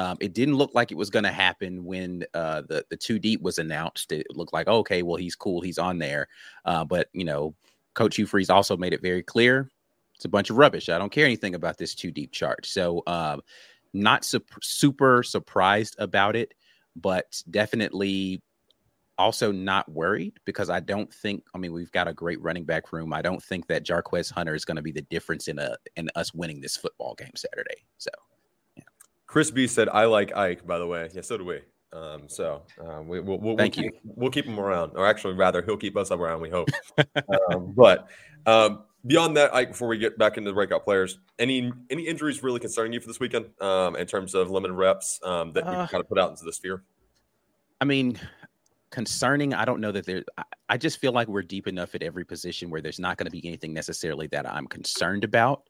Um, 0.00 0.16
it 0.20 0.32
didn't 0.32 0.56
look 0.56 0.74
like 0.74 0.90
it 0.90 0.96
was 0.96 1.10
going 1.10 1.24
to 1.24 1.32
happen 1.32 1.84
when 1.84 2.24
uh, 2.32 2.62
the 2.62 2.84
the 2.88 2.96
two 2.96 3.18
deep 3.18 3.42
was 3.42 3.58
announced. 3.58 4.12
It 4.12 4.26
looked 4.30 4.54
like 4.54 4.66
okay, 4.66 5.02
well 5.02 5.16
he's 5.16 5.36
cool, 5.36 5.60
he's 5.60 5.78
on 5.78 5.98
there. 5.98 6.28
Uh, 6.64 6.84
but 6.84 7.08
you 7.12 7.24
know, 7.24 7.54
Coach 7.94 8.16
Hugh 8.16 8.26
Freeze 8.26 8.50
also 8.50 8.76
made 8.76 8.94
it 8.94 9.02
very 9.02 9.22
clear 9.22 9.68
it's 10.20 10.26
a 10.26 10.28
bunch 10.28 10.50
of 10.50 10.58
rubbish. 10.58 10.90
I 10.90 10.98
don't 10.98 11.10
care 11.10 11.24
anything 11.24 11.54
about 11.54 11.78
this 11.78 11.94
two 11.94 12.10
deep 12.10 12.30
chart. 12.30 12.66
So, 12.66 13.02
um, 13.06 13.40
not 13.94 14.22
sup- 14.22 14.44
super 14.62 15.22
surprised 15.22 15.96
about 15.98 16.36
it, 16.36 16.52
but 16.94 17.42
definitely 17.50 18.42
also 19.16 19.50
not 19.50 19.90
worried 19.90 20.34
because 20.44 20.68
I 20.68 20.80
don't 20.80 21.12
think. 21.12 21.44
I 21.54 21.58
mean, 21.58 21.72
we've 21.72 21.92
got 21.92 22.06
a 22.06 22.12
great 22.12 22.40
running 22.42 22.64
back 22.64 22.92
room. 22.92 23.14
I 23.14 23.22
don't 23.22 23.42
think 23.42 23.66
that 23.68 23.86
Jarquez 23.86 24.30
Hunter 24.30 24.54
is 24.54 24.66
going 24.66 24.76
to 24.76 24.82
be 24.82 24.92
the 24.92 25.02
difference 25.02 25.48
in 25.48 25.58
a 25.58 25.76
in 25.96 26.10
us 26.14 26.34
winning 26.34 26.60
this 26.60 26.76
football 26.76 27.14
game 27.14 27.34
Saturday. 27.34 27.86
So. 27.98 28.10
Chris 29.30 29.48
B 29.48 29.68
said, 29.68 29.88
I 29.88 30.06
like 30.06 30.36
Ike, 30.36 30.66
by 30.66 30.80
the 30.80 30.86
way. 30.88 31.08
Yeah, 31.14 31.20
so 31.20 31.38
do 31.38 31.44
we. 31.44 31.60
Um, 31.92 32.28
so 32.28 32.62
um, 32.84 33.06
we, 33.06 33.20
we'll, 33.20 33.38
we'll, 33.38 33.56
Thank 33.56 33.76
we'll 33.76 33.84
you. 33.84 33.90
keep, 33.92 34.00
We'll 34.02 34.30
keep 34.30 34.44
him 34.44 34.58
around, 34.58 34.90
or 34.96 35.06
actually, 35.06 35.34
rather, 35.34 35.62
he'll 35.62 35.76
keep 35.76 35.96
us 35.96 36.10
around. 36.10 36.40
We 36.40 36.50
hope. 36.50 36.68
um, 37.52 37.72
but 37.76 38.08
um, 38.44 38.82
beyond 39.06 39.36
that, 39.36 39.54
Ike, 39.54 39.68
before 39.68 39.86
we 39.86 39.98
get 39.98 40.18
back 40.18 40.36
into 40.36 40.50
the 40.50 40.54
breakout 40.54 40.82
players, 40.82 41.20
any 41.38 41.72
any 41.90 42.08
injuries 42.08 42.42
really 42.42 42.58
concerning 42.58 42.92
you 42.92 42.98
for 42.98 43.06
this 43.06 43.20
weekend 43.20 43.46
um, 43.60 43.94
in 43.94 44.04
terms 44.04 44.34
of 44.34 44.50
limited 44.50 44.74
reps 44.74 45.20
um, 45.22 45.52
that 45.52 45.64
we 45.64 45.76
Uh, 45.76 45.86
kind 45.86 46.02
of 46.02 46.08
put 46.08 46.18
out 46.18 46.30
into 46.30 46.44
the 46.44 46.52
sphere? 46.52 46.82
I 47.80 47.84
mean, 47.84 48.18
concerning. 48.90 49.54
I 49.54 49.64
don't 49.64 49.80
know 49.80 49.92
that 49.92 50.06
there. 50.06 50.24
I, 50.38 50.42
I 50.70 50.76
just 50.76 50.98
feel 50.98 51.12
like 51.12 51.28
we're 51.28 51.42
deep 51.42 51.68
enough 51.68 51.94
at 51.94 52.02
every 52.02 52.24
position 52.24 52.68
where 52.68 52.80
there's 52.80 52.98
not 52.98 53.16
going 53.16 53.26
to 53.26 53.30
be 53.30 53.46
anything 53.46 53.72
necessarily 53.72 54.26
that 54.32 54.52
I'm 54.52 54.66
concerned 54.66 55.22
about. 55.22 55.68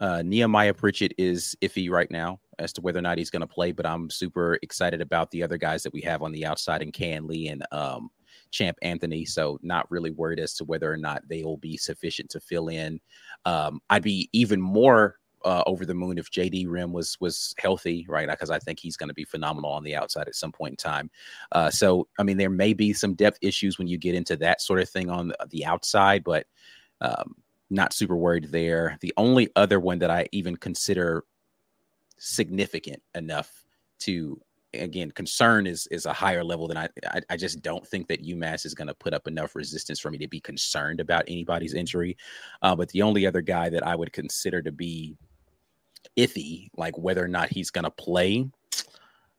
Uh, 0.00 0.22
Nehemiah 0.22 0.74
Pritchett 0.74 1.14
is 1.18 1.56
iffy 1.62 1.88
right 1.88 2.10
now 2.10 2.40
as 2.58 2.72
to 2.74 2.80
whether 2.80 2.98
or 2.98 3.02
not 3.02 3.18
he's 3.18 3.30
going 3.30 3.40
to 3.40 3.46
play, 3.46 3.72
but 3.72 3.86
I'm 3.86 4.10
super 4.10 4.58
excited 4.62 5.00
about 5.00 5.30
the 5.30 5.42
other 5.42 5.58
guys 5.58 5.82
that 5.82 5.92
we 5.92 6.00
have 6.02 6.22
on 6.22 6.32
the 6.32 6.46
outside 6.46 6.82
in 6.82 6.92
Kayin 6.92 7.26
Lee 7.26 7.48
and 7.48 7.64
um, 7.72 8.10
Champ 8.50 8.78
Anthony. 8.82 9.24
So 9.24 9.58
not 9.62 9.90
really 9.90 10.10
worried 10.10 10.40
as 10.40 10.54
to 10.54 10.64
whether 10.64 10.90
or 10.90 10.96
not 10.96 11.22
they 11.28 11.42
will 11.42 11.58
be 11.58 11.76
sufficient 11.76 12.30
to 12.30 12.40
fill 12.40 12.68
in. 12.68 13.00
Um, 13.44 13.80
I'd 13.90 14.02
be 14.02 14.28
even 14.32 14.60
more 14.60 15.16
uh, 15.44 15.62
over 15.66 15.86
the 15.86 15.94
moon 15.94 16.18
if 16.18 16.30
JD 16.30 16.66
Rim 16.68 16.92
was 16.92 17.16
was 17.20 17.54
healthy, 17.58 18.04
right? 18.08 18.28
Because 18.28 18.50
I 18.50 18.58
think 18.58 18.80
he's 18.80 18.96
going 18.96 19.08
to 19.08 19.14
be 19.14 19.24
phenomenal 19.24 19.70
on 19.70 19.84
the 19.84 19.94
outside 19.94 20.26
at 20.26 20.34
some 20.34 20.50
point 20.50 20.72
in 20.72 20.76
time. 20.76 21.10
Uh, 21.52 21.70
so 21.70 22.08
I 22.18 22.24
mean, 22.24 22.36
there 22.36 22.50
may 22.50 22.72
be 22.72 22.92
some 22.92 23.14
depth 23.14 23.38
issues 23.42 23.78
when 23.78 23.86
you 23.86 23.96
get 23.96 24.16
into 24.16 24.36
that 24.38 24.60
sort 24.60 24.80
of 24.80 24.88
thing 24.88 25.08
on 25.08 25.28
the, 25.28 25.36
the 25.50 25.64
outside, 25.64 26.24
but 26.24 26.46
um, 27.00 27.36
not 27.70 27.92
super 27.92 28.16
worried 28.16 28.50
there. 28.50 28.96
The 29.00 29.14
only 29.16 29.50
other 29.54 29.78
one 29.78 30.00
that 30.00 30.10
I 30.10 30.28
even 30.32 30.56
consider 30.56 31.24
significant 32.18 33.02
enough 33.14 33.64
to 34.00 34.40
again 34.74 35.10
concern 35.10 35.66
is 35.66 35.86
is 35.90 36.06
a 36.06 36.12
higher 36.12 36.44
level 36.44 36.68
than 36.68 36.76
I 36.76 36.88
I, 37.06 37.20
I 37.30 37.36
just 37.36 37.62
don't 37.62 37.86
think 37.86 38.08
that 38.08 38.24
UMass 38.24 38.66
is 38.66 38.74
going 38.74 38.88
to 38.88 38.94
put 38.94 39.14
up 39.14 39.26
enough 39.26 39.54
resistance 39.54 40.00
for 40.00 40.10
me 40.10 40.18
to 40.18 40.28
be 40.28 40.40
concerned 40.40 41.00
about 41.00 41.24
anybody's 41.28 41.74
injury. 41.74 42.16
Uh, 42.62 42.76
but 42.76 42.88
the 42.90 43.02
only 43.02 43.26
other 43.26 43.40
guy 43.40 43.68
that 43.70 43.86
I 43.86 43.94
would 43.94 44.12
consider 44.12 44.62
to 44.62 44.72
be 44.72 45.16
iffy, 46.16 46.68
like 46.76 46.96
whether 46.98 47.24
or 47.24 47.28
not 47.28 47.50
he's 47.50 47.70
going 47.70 47.84
to 47.84 47.90
play, 47.90 48.48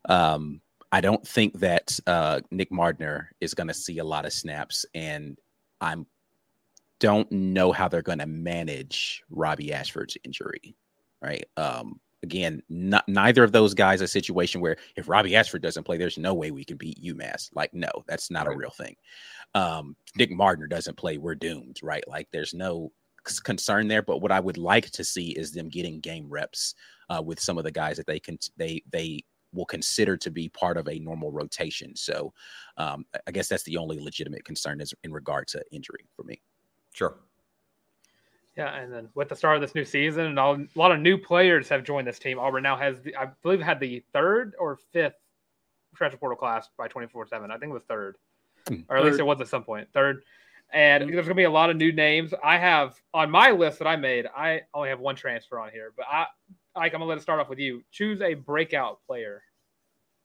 um, 0.09 0.61
I 0.91 1.01
don't 1.01 1.25
think 1.27 1.59
that 1.59 1.99
uh, 2.07 2.41
Nick 2.51 2.71
Mardner 2.71 3.27
is 3.41 3.53
going 3.53 3.67
to 3.67 3.73
see 3.73 3.97
a 3.99 4.03
lot 4.03 4.25
of 4.25 4.33
snaps, 4.33 4.85
and 4.93 5.37
I'm 5.81 6.05
don't 6.99 7.31
know 7.31 7.71
how 7.71 7.87
they're 7.87 8.01
going 8.01 8.19
to 8.19 8.25
manage 8.25 9.23
Robbie 9.29 9.73
Ashford's 9.73 10.17
injury. 10.23 10.75
Right. 11.21 11.45
Um, 11.57 11.99
again, 12.23 12.61
not, 12.69 13.07
neither 13.07 13.43
of 13.43 13.51
those 13.51 13.73
guys 13.73 14.01
a 14.01 14.07
situation 14.07 14.61
where 14.61 14.77
if 14.95 15.07
Robbie 15.07 15.35
Ashford 15.35 15.61
doesn't 15.61 15.83
play, 15.83 15.97
there's 15.97 16.17
no 16.17 16.33
way 16.33 16.51
we 16.51 16.65
can 16.65 16.77
beat 16.77 17.03
UMass. 17.03 17.49
Like, 17.53 17.73
no, 17.73 17.89
that's 18.07 18.31
not 18.31 18.47
Right. 18.47 18.55
a 18.55 18.57
real 18.57 18.71
thing. 18.71 18.95
Um, 19.53 19.95
Nick 20.15 20.31
Mardner 20.31 20.67
doesn't 20.67 20.97
play, 20.97 21.17
we're 21.17 21.35
doomed, 21.35 21.79
right? 21.83 22.07
Like, 22.07 22.27
there's 22.31 22.53
no 22.53 22.91
concern 23.43 23.87
there. 23.87 24.01
But 24.01 24.19
what 24.19 24.31
I 24.31 24.39
would 24.39 24.57
like 24.57 24.89
to 24.91 25.03
see 25.03 25.29
is 25.31 25.51
them 25.51 25.69
getting 25.69 25.99
game 25.99 26.29
reps 26.29 26.75
uh, 27.09 27.21
with 27.21 27.39
some 27.39 27.57
of 27.57 27.63
the 27.63 27.71
guys 27.71 27.97
that 27.97 28.07
they 28.07 28.19
can 28.19 28.37
they 28.57 28.81
they 28.91 29.19
will 29.53 29.65
consider 29.65 30.17
to 30.17 30.29
be 30.29 30.49
part 30.49 30.77
of 30.77 30.87
a 30.89 30.99
normal 30.99 31.31
rotation. 31.31 31.95
So, 31.95 32.33
um, 32.77 33.05
I- 33.15 33.19
I 33.27 33.31
guess 33.31 33.47
that's 33.47 33.63
the 33.63 33.77
only 33.77 33.99
legitimate 33.99 34.43
concern 34.43 34.81
is 34.81 34.93
in 35.03 35.11
regard 35.11 35.47
to 35.49 35.63
injury 35.71 36.05
for 36.15 36.23
me. 36.23 36.41
Sure. 36.93 37.17
Yeah, 38.57 38.75
and 38.75 38.91
then 38.91 39.09
with 39.13 39.29
the 39.29 39.35
start 39.35 39.55
of 39.55 39.61
this 39.61 39.75
new 39.75 39.85
season, 39.85 40.25
and 40.25 40.39
all, 40.39 40.55
a 40.55 40.67
lot 40.75 40.91
of 40.91 40.99
new 40.99 41.17
players 41.17 41.69
have 41.69 41.83
joined 41.83 42.07
this 42.07 42.17
team. 42.17 42.39
Auburn 42.39 42.63
now 42.63 42.75
has, 42.75 42.99
the, 43.01 43.15
I 43.15 43.27
believe, 43.43 43.61
had 43.61 43.79
the 43.79 44.03
third 44.13 44.55
or 44.59 44.79
fifth 44.91 45.13
transfer 45.95 46.17
portal 46.17 46.37
class 46.37 46.67
by 46.77 46.87
twenty 46.87 47.07
four 47.07 47.27
seven. 47.27 47.51
I 47.51 47.57
think 47.57 47.69
it 47.69 47.73
was 47.73 47.83
third. 47.83 48.17
Hmm. 48.67 48.81
or 48.89 48.97
at 48.97 49.05
least 49.05 49.19
it 49.19 49.25
was 49.25 49.39
at 49.39 49.47
some. 49.47 49.63
Third. 49.93 50.23
And 50.73 51.03
there's 51.03 51.13
going 51.13 51.27
to 51.27 51.33
be 51.35 51.43
a 51.43 51.49
lot 51.49 51.69
of 51.69 51.77
new 51.77 51.93
names. 51.93 52.33
I 52.43 52.57
have 52.57 52.99
on 53.13 53.31
my 53.31 53.51
list 53.51 53.79
that 53.79 53.87
I 53.87 53.95
made, 53.95 54.25
I 54.35 54.61
only 54.73 54.89
have 54.89 54.99
one 54.99 55.15
transfer 55.15 55.59
on 55.59 55.71
here, 55.71 55.93
but 55.95 56.05
I, 56.11 56.25
Ike, 56.75 56.93
I'm 56.93 56.99
going 56.99 57.01
to 57.01 57.05
let 57.05 57.17
it 57.17 57.21
start 57.21 57.39
off 57.39 57.47
with 57.47 57.59
you. 57.59 57.83
Choose 57.91 58.21
a 58.21 58.33
breakout 58.33 58.99
player 59.07 59.43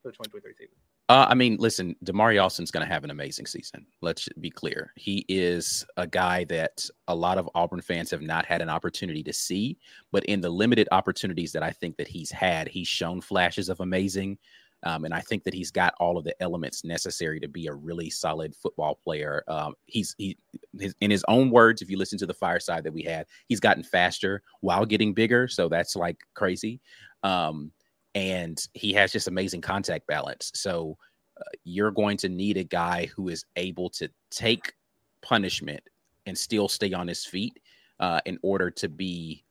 for 0.02 0.08
the 0.08 0.16
2023 0.16 0.54
season. 0.54 0.81
Uh, 1.12 1.26
I 1.28 1.34
mean, 1.34 1.58
listen, 1.60 1.94
Damari 2.06 2.40
Alston's 2.40 2.70
going 2.70 2.86
to 2.86 2.90
have 2.90 3.04
an 3.04 3.10
amazing 3.10 3.44
season. 3.44 3.84
Let's 4.00 4.30
be 4.40 4.48
clear. 4.48 4.94
He 4.96 5.26
is 5.28 5.84
a 5.98 6.06
guy 6.06 6.44
that 6.44 6.88
a 7.06 7.14
lot 7.14 7.36
of 7.36 7.50
Auburn 7.54 7.82
fans 7.82 8.10
have 8.12 8.22
not 8.22 8.46
had 8.46 8.62
an 8.62 8.70
opportunity 8.70 9.22
to 9.24 9.32
see, 9.34 9.76
but 10.10 10.24
in 10.24 10.40
the 10.40 10.48
limited 10.48 10.88
opportunities 10.90 11.52
that 11.52 11.62
I 11.62 11.70
think 11.70 11.98
that 11.98 12.08
he's 12.08 12.30
had, 12.30 12.66
he's 12.66 12.88
shown 12.88 13.20
flashes 13.20 13.68
of 13.68 13.80
amazing. 13.80 14.38
Um, 14.84 15.04
and 15.04 15.12
I 15.12 15.20
think 15.20 15.44
that 15.44 15.52
he's 15.52 15.70
got 15.70 15.92
all 16.00 16.16
of 16.16 16.24
the 16.24 16.34
elements 16.42 16.82
necessary 16.82 17.40
to 17.40 17.48
be 17.48 17.66
a 17.66 17.74
really 17.74 18.08
solid 18.08 18.56
football 18.56 18.98
player. 19.04 19.44
Um, 19.48 19.74
he's 19.84 20.14
he, 20.16 20.38
his, 20.80 20.94
in 21.02 21.10
his 21.10 21.26
own 21.28 21.50
words, 21.50 21.82
if 21.82 21.90
you 21.90 21.98
listen 21.98 22.18
to 22.20 22.26
the 22.26 22.32
fireside 22.32 22.84
that 22.84 22.94
we 22.94 23.02
had, 23.02 23.26
he's 23.48 23.60
gotten 23.60 23.82
faster 23.82 24.42
while 24.60 24.86
getting 24.86 25.12
bigger. 25.12 25.46
So 25.46 25.68
that's 25.68 25.94
like 25.94 26.22
crazy. 26.32 26.80
Um, 27.22 27.70
and 28.14 28.66
he 28.74 28.92
has 28.92 29.12
just 29.12 29.28
amazing 29.28 29.60
contact 29.60 30.06
balance. 30.06 30.50
So 30.54 30.96
uh, 31.38 31.44
you're 31.64 31.90
going 31.90 32.16
to 32.18 32.28
need 32.28 32.56
a 32.56 32.64
guy 32.64 33.06
who 33.06 33.28
is 33.28 33.44
able 33.56 33.88
to 33.90 34.08
take 34.30 34.74
punishment 35.22 35.82
and 36.26 36.36
still 36.36 36.68
stay 36.68 36.92
on 36.92 37.08
his 37.08 37.24
feet 37.24 37.58
uh, 38.00 38.20
in 38.26 38.38
order 38.42 38.70
to 38.70 38.88
be 38.88 39.44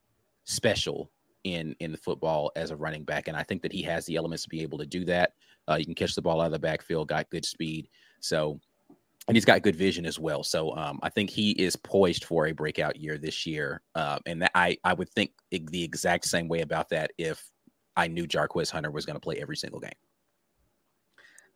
special 0.45 1.09
in 1.43 1.75
in 1.79 1.91
the 1.91 1.97
football 1.97 2.51
as 2.55 2.71
a 2.71 2.75
running 2.75 3.03
back. 3.03 3.27
And 3.27 3.35
I 3.35 3.43
think 3.43 3.61
that 3.63 3.71
he 3.71 3.81
has 3.83 4.05
the 4.05 4.15
elements 4.15 4.43
to 4.43 4.49
be 4.49 4.61
able 4.61 4.77
to 4.77 4.85
do 4.85 5.05
that. 5.05 5.33
Uh, 5.67 5.75
you 5.75 5.85
can 5.85 5.95
catch 5.95 6.15
the 6.15 6.21
ball 6.21 6.41
out 6.41 6.47
of 6.47 6.51
the 6.51 6.59
backfield, 6.59 7.07
got 7.07 7.29
good 7.29 7.45
speed. 7.45 7.87
So 8.19 8.59
and 9.27 9.37
he's 9.37 9.45
got 9.45 9.61
good 9.61 9.75
vision 9.75 10.05
as 10.05 10.19
well. 10.19 10.43
So 10.43 10.75
um, 10.75 10.99
I 11.03 11.09
think 11.09 11.29
he 11.29 11.51
is 11.51 11.75
poised 11.75 12.25
for 12.25 12.47
a 12.47 12.51
breakout 12.51 12.95
year 12.95 13.17
this 13.17 13.45
year. 13.45 13.81
Uh, 13.95 14.19
and 14.25 14.47
I 14.55 14.77
I 14.83 14.93
would 14.93 15.09
think 15.09 15.31
the 15.51 15.83
exact 15.83 16.25
same 16.25 16.47
way 16.47 16.61
about 16.61 16.89
that 16.89 17.11
if 17.17 17.43
I 17.95 18.07
knew 18.07 18.27
Jarquez 18.27 18.71
Hunter 18.71 18.91
was 18.91 19.05
going 19.05 19.15
to 19.15 19.19
play 19.19 19.37
every 19.41 19.57
single 19.57 19.79
game. 19.79 19.91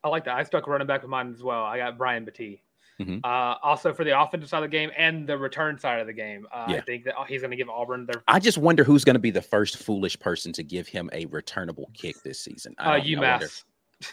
I 0.03 0.09
like 0.09 0.25
that. 0.25 0.35
I 0.35 0.43
stuck 0.43 0.67
running 0.67 0.87
back 0.87 1.01
with 1.01 1.09
mine 1.09 1.33
as 1.33 1.41
well. 1.43 1.63
I 1.63 1.77
got 1.77 1.97
Brian 1.97 2.25
Battie. 2.25 2.59
Mhm. 2.99 3.19
Uh, 3.25 3.57
also 3.61 3.93
for 3.93 4.03
the 4.05 4.17
offensive 4.17 4.47
side 4.49 4.59
of 4.63 4.63
the 4.69 4.77
game 4.77 4.89
and 4.95 5.27
the 5.27 5.37
return 5.37 5.77
side 5.77 5.99
of 5.99 6.07
the 6.07 6.13
game, 6.13 6.47
uh, 6.53 6.65
I 6.69 6.81
think 6.81 7.03
that 7.05 7.15
he's 7.27 7.41
going 7.41 7.51
to 7.51 7.57
give 7.57 7.69
Auburn 7.69 8.05
their 8.05 8.23
I 8.27 8.39
just 8.39 8.57
wonder 8.57 8.83
who's 8.85 9.03
going 9.03 9.15
to 9.15 9.19
be 9.19 9.31
the 9.31 9.41
first 9.41 9.77
foolish 9.77 10.17
person 10.19 10.53
to 10.53 10.63
give 10.63 10.87
him 10.87 11.09
a 11.11 11.25
returnable 11.25 11.89
kick 11.93 12.15
this 12.23 12.39
season. 12.39 12.73
uh, 12.77 12.83
I 12.83 12.99
don't 13.01 13.11
know. 13.19 13.23
I 13.27 13.31
wonder- 13.31 13.45
UMass. 13.47 13.63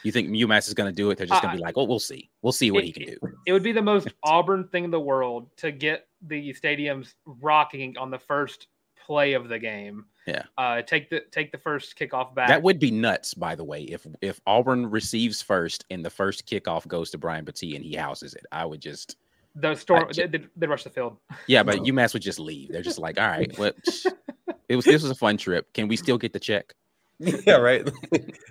You 0.05 0.13
think 0.13 0.29
UMass 0.31 0.69
is 0.69 0.75
going 0.75 0.89
to 0.91 0.95
do 0.95 1.11
it? 1.11 1.19
They're 1.19 1.27
just 1.27 1.43
going 1.43 1.51
Uh, 1.51 1.55
to 1.55 1.59
be 1.59 1.63
like, 1.63 1.77
"Oh, 1.77 1.83
we'll 1.85 1.99
see. 1.99 2.31
We'll 2.41 2.53
see 2.53 2.71
what 2.71 2.85
it- 2.85 2.87
he 2.87 2.93
can 2.93 3.03
do." 3.07 3.19
It 3.47 3.53
would 3.53 3.65
be 3.65 3.73
the 3.73 3.83
most 3.83 4.09
Auburn 4.23 4.69
thing 4.69 4.85
in 4.85 4.91
the 4.93 5.01
world 5.01 5.51
to 5.59 5.73
get 5.73 6.09
the 6.23 6.53
stadiums 6.55 7.15
rocking 7.27 7.99
on 7.99 8.11
the 8.11 8.19
first 8.19 8.69
play 9.05 9.33
of 9.35 9.49
the 9.49 9.59
game. 9.59 10.07
Yeah. 10.27 10.45
Uh, 10.57 10.83
take 10.83 11.11
the 11.11 11.21
take 11.33 11.51
the 11.53 11.59
first 11.59 11.99
kickoff 11.99 12.35
back. 12.35 12.49
That 12.49 12.63
would 12.63 12.79
be 12.79 12.91
nuts, 12.91 13.35
by 13.35 13.55
the 13.55 13.65
way. 13.65 13.83
If 13.83 14.07
if 14.21 14.41
Auburn 14.47 14.89
receives 14.91 15.43
first 15.43 15.85
and 15.91 16.05
the 16.05 16.11
first 16.11 16.47
kickoff 16.47 16.87
goes 16.87 17.11
to 17.11 17.19
Brian 17.19 17.45
Battie 17.45 17.75
and 17.75 17.85
he 17.85 17.95
houses 17.97 18.35
it, 18.35 18.45
I 18.53 18.65
would 18.65 18.81
just 18.81 19.17
the 19.57 19.75
storm. 19.75 20.07
I- 20.09 20.13
They, 20.13 20.27
they, 20.27 20.45
they 20.57 20.67
rush 20.67 20.85
the 20.85 20.91
field. 20.91 21.17
yeah. 21.49 21.63
But 21.63 21.79
UMass 21.81 22.13
would 22.13 22.23
just 22.23 22.39
leave. 22.39 22.71
They're 22.71 22.83
just 22.83 22.99
like, 23.01 23.19
"All 23.19 23.27
right, 23.27 23.57
well, 23.59 23.73
it 24.69 24.77
was 24.77 24.85
this 24.85 25.03
was 25.03 25.11
a 25.11 25.15
fun 25.17 25.37
trip. 25.37 25.73
Can 25.75 25.89
we 25.89 25.97
still 25.97 26.19
get 26.19 26.33
the 26.33 26.41
check?" 26.41 26.73
yeah, 27.19 27.57
right. 27.57 27.85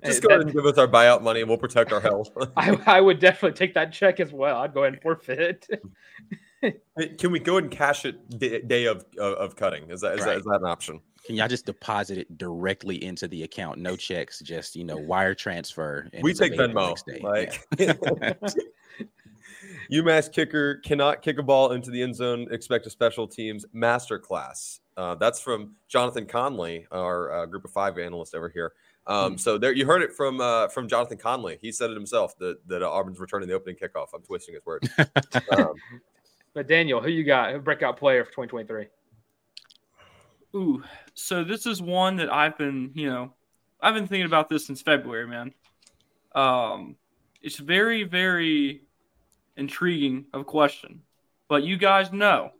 Just 0.05 0.21
go 0.21 0.27
that- 0.27 0.35
ahead 0.35 0.41
and 0.41 0.53
give 0.53 0.65
us 0.65 0.77
our 0.77 0.87
buyout 0.87 1.21
money, 1.23 1.39
and 1.41 1.49
we'll 1.49 1.57
protect 1.57 1.91
our 1.91 1.99
health. 2.01 2.29
I, 2.55 2.77
I 2.85 3.01
would 3.01 3.19
definitely 3.19 3.57
take 3.57 3.73
that 3.73 3.91
check 3.91 4.19
as 4.19 4.31
well. 4.31 4.57
I'd 4.57 4.73
go 4.73 4.83
ahead 4.83 4.93
and 4.93 5.01
forfeit. 5.01 5.67
Can 7.17 7.31
we 7.31 7.39
go 7.39 7.57
and 7.57 7.71
cash 7.71 8.05
it 8.05 8.67
day, 8.67 8.85
of, 8.85 9.05
of 9.17 9.55
cutting? 9.55 9.89
Is 9.89 10.01
that 10.01 10.13
is, 10.13 10.19
that 10.19 10.27
Right. 10.27 10.37
is 10.37 10.43
that 10.43 10.59
an 10.61 10.65
option? 10.65 11.01
Can 11.25 11.35
y'all 11.35 11.47
just 11.47 11.65
deposit 11.65 12.17
it 12.17 12.37
directly 12.37 13.03
into 13.03 13.27
the 13.27 13.43
account? 13.43 13.79
No 13.79 13.95
checks, 13.95 14.39
just 14.39 14.75
you 14.75 14.83
know, 14.83 14.97
wire 14.97 15.35
transfer. 15.35 16.07
and 16.13 16.23
we 16.23 16.33
take 16.33 16.53
Venmo. 16.53 16.95
Like 17.21 17.63
UMass 19.91 20.31
kicker 20.31 20.75
cannot 20.77 21.21
kick 21.21 21.37
a 21.37 21.43
ball 21.43 21.71
into 21.73 21.91
the 21.91 22.01
end 22.01 22.15
zone. 22.15 22.47
Expect 22.51 22.85
a 22.87 22.89
special 22.89 23.27
teams 23.27 23.65
masterclass. 23.75 24.79
Uh, 24.97 25.15
that's 25.15 25.39
from 25.39 25.75
Jonathan 25.87 26.25
Conley, 26.25 26.85
our 26.91 27.31
uh, 27.31 27.45
group 27.45 27.65
of 27.65 27.71
five 27.71 27.97
analyst 27.97 28.35
over 28.35 28.49
here. 28.49 28.73
Um, 29.07 29.33
Hmm. 29.33 29.37
So 29.37 29.57
there, 29.57 29.73
you 29.73 29.85
heard 29.85 30.01
it 30.03 30.13
from 30.13 30.39
uh, 30.41 30.67
from 30.69 30.87
Jonathan 30.87 31.17
Conley. 31.17 31.57
He 31.61 31.71
said 31.71 31.89
it 31.89 31.95
himself 31.95 32.37
that 32.37 32.57
that 32.67 32.83
uh, 32.83 32.89
Auburn's 32.89 33.19
returning 33.19 33.47
the 33.49 33.55
opening 33.55 33.75
kickoff. 33.75 34.07
I'm 34.13 34.21
twisting 34.21 34.53
his 34.55 34.65
words. 34.65 34.89
um, 35.57 35.73
but 36.53 36.67
Daniel, 36.67 37.01
who 37.01 37.09
you 37.09 37.23
got? 37.23 37.53
Who 37.53 37.59
breakout 37.59 37.97
player 37.97 38.23
for 38.23 38.31
2023? 38.31 38.87
Ooh, 40.55 40.83
so 41.13 41.43
this 41.43 41.65
is 41.65 41.81
one 41.81 42.17
that 42.17 42.31
I've 42.31 42.57
been, 42.57 42.91
you 42.93 43.09
know, 43.09 43.33
I've 43.81 43.93
been 43.93 44.07
thinking 44.07 44.25
about 44.25 44.49
this 44.49 44.65
since 44.65 44.81
February, 44.81 45.27
man. 45.27 45.53
Um, 46.35 46.97
it's 47.41 47.57
very, 47.57 48.03
very 48.03 48.83
intriguing 49.55 50.25
of 50.33 50.41
a 50.41 50.45
question, 50.45 51.01
but 51.47 51.63
you 51.63 51.77
guys 51.77 52.11
know 52.11 52.51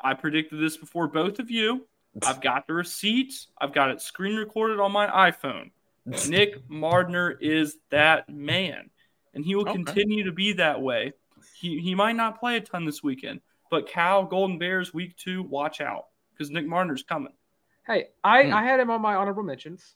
I 0.00 0.14
predicted 0.14 0.60
this 0.60 0.76
before 0.76 1.06
both 1.06 1.38
of 1.38 1.50
you. 1.50 1.86
I've 2.24 2.40
got 2.40 2.66
the 2.66 2.74
receipts. 2.74 3.48
I've 3.60 3.74
got 3.74 3.90
it 3.90 4.00
screen 4.00 4.36
recorded 4.36 4.80
on 4.80 4.92
my 4.92 5.30
iPhone. 5.30 5.70
Nick 6.28 6.66
Mardner 6.68 7.34
is 7.40 7.76
that 7.90 8.28
man, 8.28 8.90
and 9.34 9.44
he 9.44 9.54
will 9.54 9.64
Okay. 9.64 9.72
continue 9.72 10.24
to 10.24 10.32
be 10.32 10.54
that 10.54 10.80
way. 10.80 11.12
He, 11.58 11.78
he 11.80 11.94
might 11.94 12.16
not 12.16 12.38
play 12.40 12.56
a 12.56 12.60
ton 12.60 12.84
this 12.84 13.02
weekend, 13.02 13.40
but 13.70 13.88
Cal 13.88 14.24
Golden 14.24 14.58
Bears 14.58 14.92
week 14.94 15.16
two, 15.16 15.42
watch 15.42 15.80
out 15.80 16.06
because 16.32 16.50
Nick 16.50 16.66
Mardner's 16.66 17.02
coming. 17.02 17.32
Hey, 17.86 18.08
I, 18.22 18.44
Hmm. 18.44 18.54
I 18.54 18.62
had 18.64 18.80
him 18.80 18.90
on 18.90 19.00
my 19.02 19.14
honorable 19.14 19.42
mentions. 19.42 19.94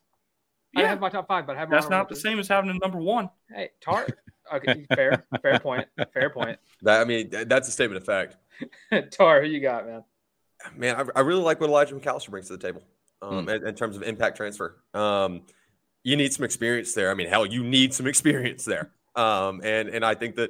I 0.76 0.80
Yeah. 0.80 0.82
didn't 0.82 0.90
have 0.90 1.00
my 1.00 1.08
top 1.10 1.26
five, 1.28 1.46
but 1.46 1.56
I 1.56 1.60
have 1.60 1.68
my 1.70 1.76
That's 1.76 1.86
honorable 1.86 2.00
not 2.02 2.08
the 2.10 2.16
same 2.16 2.38
as 2.38 2.48
having 2.48 2.70
a 2.70 2.74
number 2.74 2.98
one. 2.98 3.30
Hey, 3.52 3.70
Tarr. 3.80 4.06
Okay, 4.50 4.86
fair, 4.94 5.26
fair 5.42 5.58
point. 5.60 5.86
Fair 6.14 6.30
point. 6.30 6.58
that 6.80 7.02
I 7.02 7.04
mean, 7.04 7.28
that's 7.30 7.68
a 7.68 7.70
statement 7.70 8.00
of 8.00 8.06
fact. 8.06 8.38
Tarr, 9.12 9.42
who 9.42 9.46
you 9.46 9.60
got, 9.60 9.86
man? 9.86 10.04
Man, 10.74 10.96
I, 10.96 11.04
I 11.18 11.20
really 11.20 11.42
like 11.42 11.60
what 11.60 11.68
Elijah 11.68 11.94
McAllister 11.94 12.30
brings 12.30 12.46
to 12.46 12.56
the 12.56 12.66
table 12.66 12.82
um, 13.20 13.46
in, 13.50 13.66
in 13.66 13.74
terms 13.74 13.94
of 13.94 14.02
impact 14.04 14.38
transfer. 14.38 14.76
Um, 14.94 15.42
you 16.02 16.16
need 16.16 16.32
some 16.32 16.46
experience 16.46 16.94
there. 16.94 17.10
I 17.10 17.14
mean, 17.14 17.28
hell, 17.28 17.44
you 17.44 17.62
need 17.62 17.92
some 17.92 18.06
experience 18.12 18.64
there. 18.64 18.90
Um, 19.16 19.60
and 19.62 19.90
and 19.90 20.02
I 20.02 20.14
think 20.14 20.36
that 20.36 20.48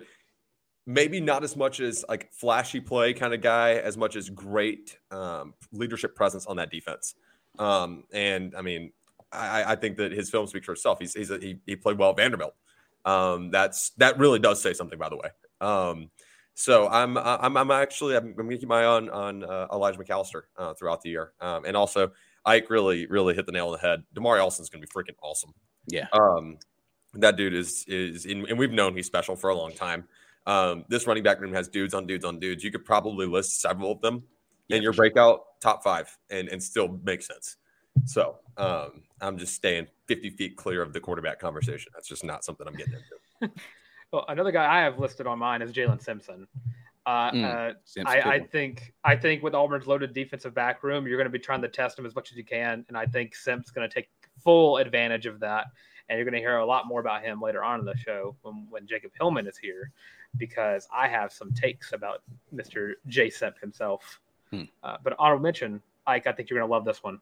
maybe 0.88 1.20
not 1.20 1.44
as 1.44 1.54
much 1.54 1.80
as 1.80 2.02
like 2.08 2.32
flashy 2.32 2.80
play 2.80 3.12
kind 3.12 3.34
of 3.34 3.42
guy, 3.42 3.74
as 3.74 3.98
much 3.98 4.16
as 4.16 4.30
great 4.30 4.98
um, 5.10 5.52
leadership 5.70 6.16
presence 6.16 6.46
on 6.46 6.56
that 6.56 6.70
defense. 6.70 7.14
Um, 7.58 8.04
and 8.10 8.54
I 8.56 8.62
mean, 8.62 8.92
I, 9.30 9.72
I 9.72 9.76
think 9.76 9.98
that 9.98 10.12
his 10.12 10.30
film 10.30 10.46
speaks 10.46 10.64
for 10.64 10.72
itself. 10.72 10.98
He's, 10.98 11.12
he's 11.12 11.30
a, 11.30 11.38
he, 11.38 11.58
he 11.66 11.76
played 11.76 11.98
well 11.98 12.10
at 12.10 12.16
Vanderbilt. 12.16 12.54
Um, 13.04 13.50
that's 13.50 13.90
that 13.98 14.18
really 14.18 14.38
does 14.38 14.62
say 14.62 14.72
something, 14.72 14.98
by 14.98 15.10
the 15.10 15.16
way. 15.16 15.28
Um, 15.60 16.10
so 16.54 16.88
I'm 16.88 17.16
I'm 17.18 17.56
I'm 17.56 17.70
actually 17.70 18.16
I'm, 18.16 18.28
I'm 18.28 18.34
gonna 18.34 18.56
keep 18.56 18.68
my 18.68 18.82
eye 18.82 18.86
on 18.86 19.10
on 19.10 19.44
uh, 19.44 19.66
Elijah 19.72 19.98
McAllister 19.98 20.42
uh, 20.56 20.74
throughout 20.74 21.02
the 21.02 21.10
year, 21.10 21.32
um, 21.40 21.64
and 21.64 21.76
also 21.76 22.10
Ike 22.44 22.70
really 22.70 23.06
really 23.06 23.34
hit 23.34 23.46
the 23.46 23.52
nail 23.52 23.66
on 23.66 23.72
the 23.72 23.78
head. 23.78 24.02
Damari 24.14 24.40
Alston's 24.40 24.68
gonna 24.68 24.82
be 24.82 24.88
freaking 24.88 25.14
awesome. 25.22 25.54
Yeah. 25.86 26.06
Um, 26.12 26.58
that 27.14 27.36
dude 27.36 27.54
is 27.54 27.84
is 27.86 28.24
in, 28.26 28.46
and 28.48 28.58
we've 28.58 28.72
known 28.72 28.96
he's 28.96 29.06
special 29.06 29.36
for 29.36 29.50
a 29.50 29.54
long 29.54 29.72
time. 29.72 30.08
Um, 30.46 30.84
this 30.88 31.06
running 31.06 31.22
back 31.22 31.40
room 31.40 31.52
has 31.52 31.68
dudes 31.68 31.94
on 31.94 32.06
dudes 32.06 32.24
on 32.24 32.38
dudes. 32.38 32.64
You 32.64 32.70
could 32.70 32.84
probably 32.84 33.26
list 33.26 33.60
several 33.60 33.92
of 33.92 34.00
them 34.00 34.22
Yeah, 34.68 34.78
in 34.78 34.82
your 34.82 34.92
sure. 34.92 35.02
breakout 35.02 35.60
top 35.60 35.82
five, 35.84 36.16
and 36.30 36.48
and 36.48 36.62
still 36.62 36.98
make 37.04 37.22
sense. 37.22 37.56
So 38.06 38.38
um, 38.56 39.02
I'm 39.20 39.36
just 39.38 39.54
staying 39.54 39.88
50 40.06 40.30
feet 40.30 40.56
clear 40.56 40.82
of 40.82 40.92
the 40.92 41.00
quarterback 41.00 41.38
conversation. 41.40 41.90
That's 41.94 42.08
just 42.08 42.24
not 42.24 42.44
something 42.44 42.66
I'm 42.66 42.74
getting 42.74 42.94
into. 42.94 43.52
Well, 44.10 44.24
another 44.28 44.52
guy 44.52 44.64
I 44.64 44.80
have 44.84 44.98
listed 44.98 45.26
on 45.26 45.38
mine 45.38 45.60
is 45.60 45.70
Jaylin 45.70 46.02
Simpson. 46.02 46.46
Uh, 47.04 47.30
Mm, 47.30 47.44
uh, 47.44 47.74
Simp's 47.84 48.10
a 48.10 48.14
I, 48.14 48.22
good 48.22 48.32
I 48.32 48.40
think 48.46 48.94
I 49.04 49.16
think 49.16 49.42
with 49.42 49.54
Auburn's 49.54 49.86
loaded 49.86 50.14
defensive 50.14 50.54
back 50.54 50.82
room, 50.82 51.06
you're 51.06 51.18
going 51.18 51.26
to 51.26 51.30
be 51.30 51.38
trying 51.38 51.60
to 51.60 51.68
test 51.68 51.98
him 51.98 52.06
as 52.06 52.14
much 52.14 52.30
as 52.30 52.38
you 52.38 52.44
can, 52.44 52.86
and 52.88 52.96
I 52.96 53.04
think 53.04 53.34
Simp's 53.36 53.70
going 53.70 53.86
to 53.86 53.94
take 53.94 54.08
full 54.42 54.78
advantage 54.78 55.26
of 55.26 55.40
that. 55.40 55.66
And 56.08 56.16
you're 56.16 56.24
going 56.24 56.32
to 56.32 56.38
hear 56.40 56.56
a 56.56 56.64
lot 56.64 56.86
more 56.86 57.00
about 57.00 57.22
him 57.22 57.38
later 57.38 57.62
on 57.62 57.80
in 57.80 57.84
the 57.84 57.96
show 57.98 58.34
when, 58.40 58.66
when 58.70 58.86
Jacob 58.86 59.10
Hillman 59.18 59.46
is 59.46 59.58
here, 59.58 59.90
because 60.36 60.88
I 60.92 61.08
have 61.08 61.32
some 61.32 61.52
takes 61.52 61.92
about 61.92 62.22
Mr. 62.54 62.94
J. 63.06 63.30
Simp 63.30 63.58
himself. 63.60 64.20
Hmm. 64.50 64.62
Uh, 64.82 64.96
but 65.02 65.14
honorable 65.18 65.42
mention, 65.42 65.82
Ike, 66.06 66.26
I 66.26 66.32
think 66.32 66.48
you're 66.50 66.58
going 66.58 66.68
to 66.68 66.72
love 66.72 66.84
this 66.84 67.02
one. 67.02 67.20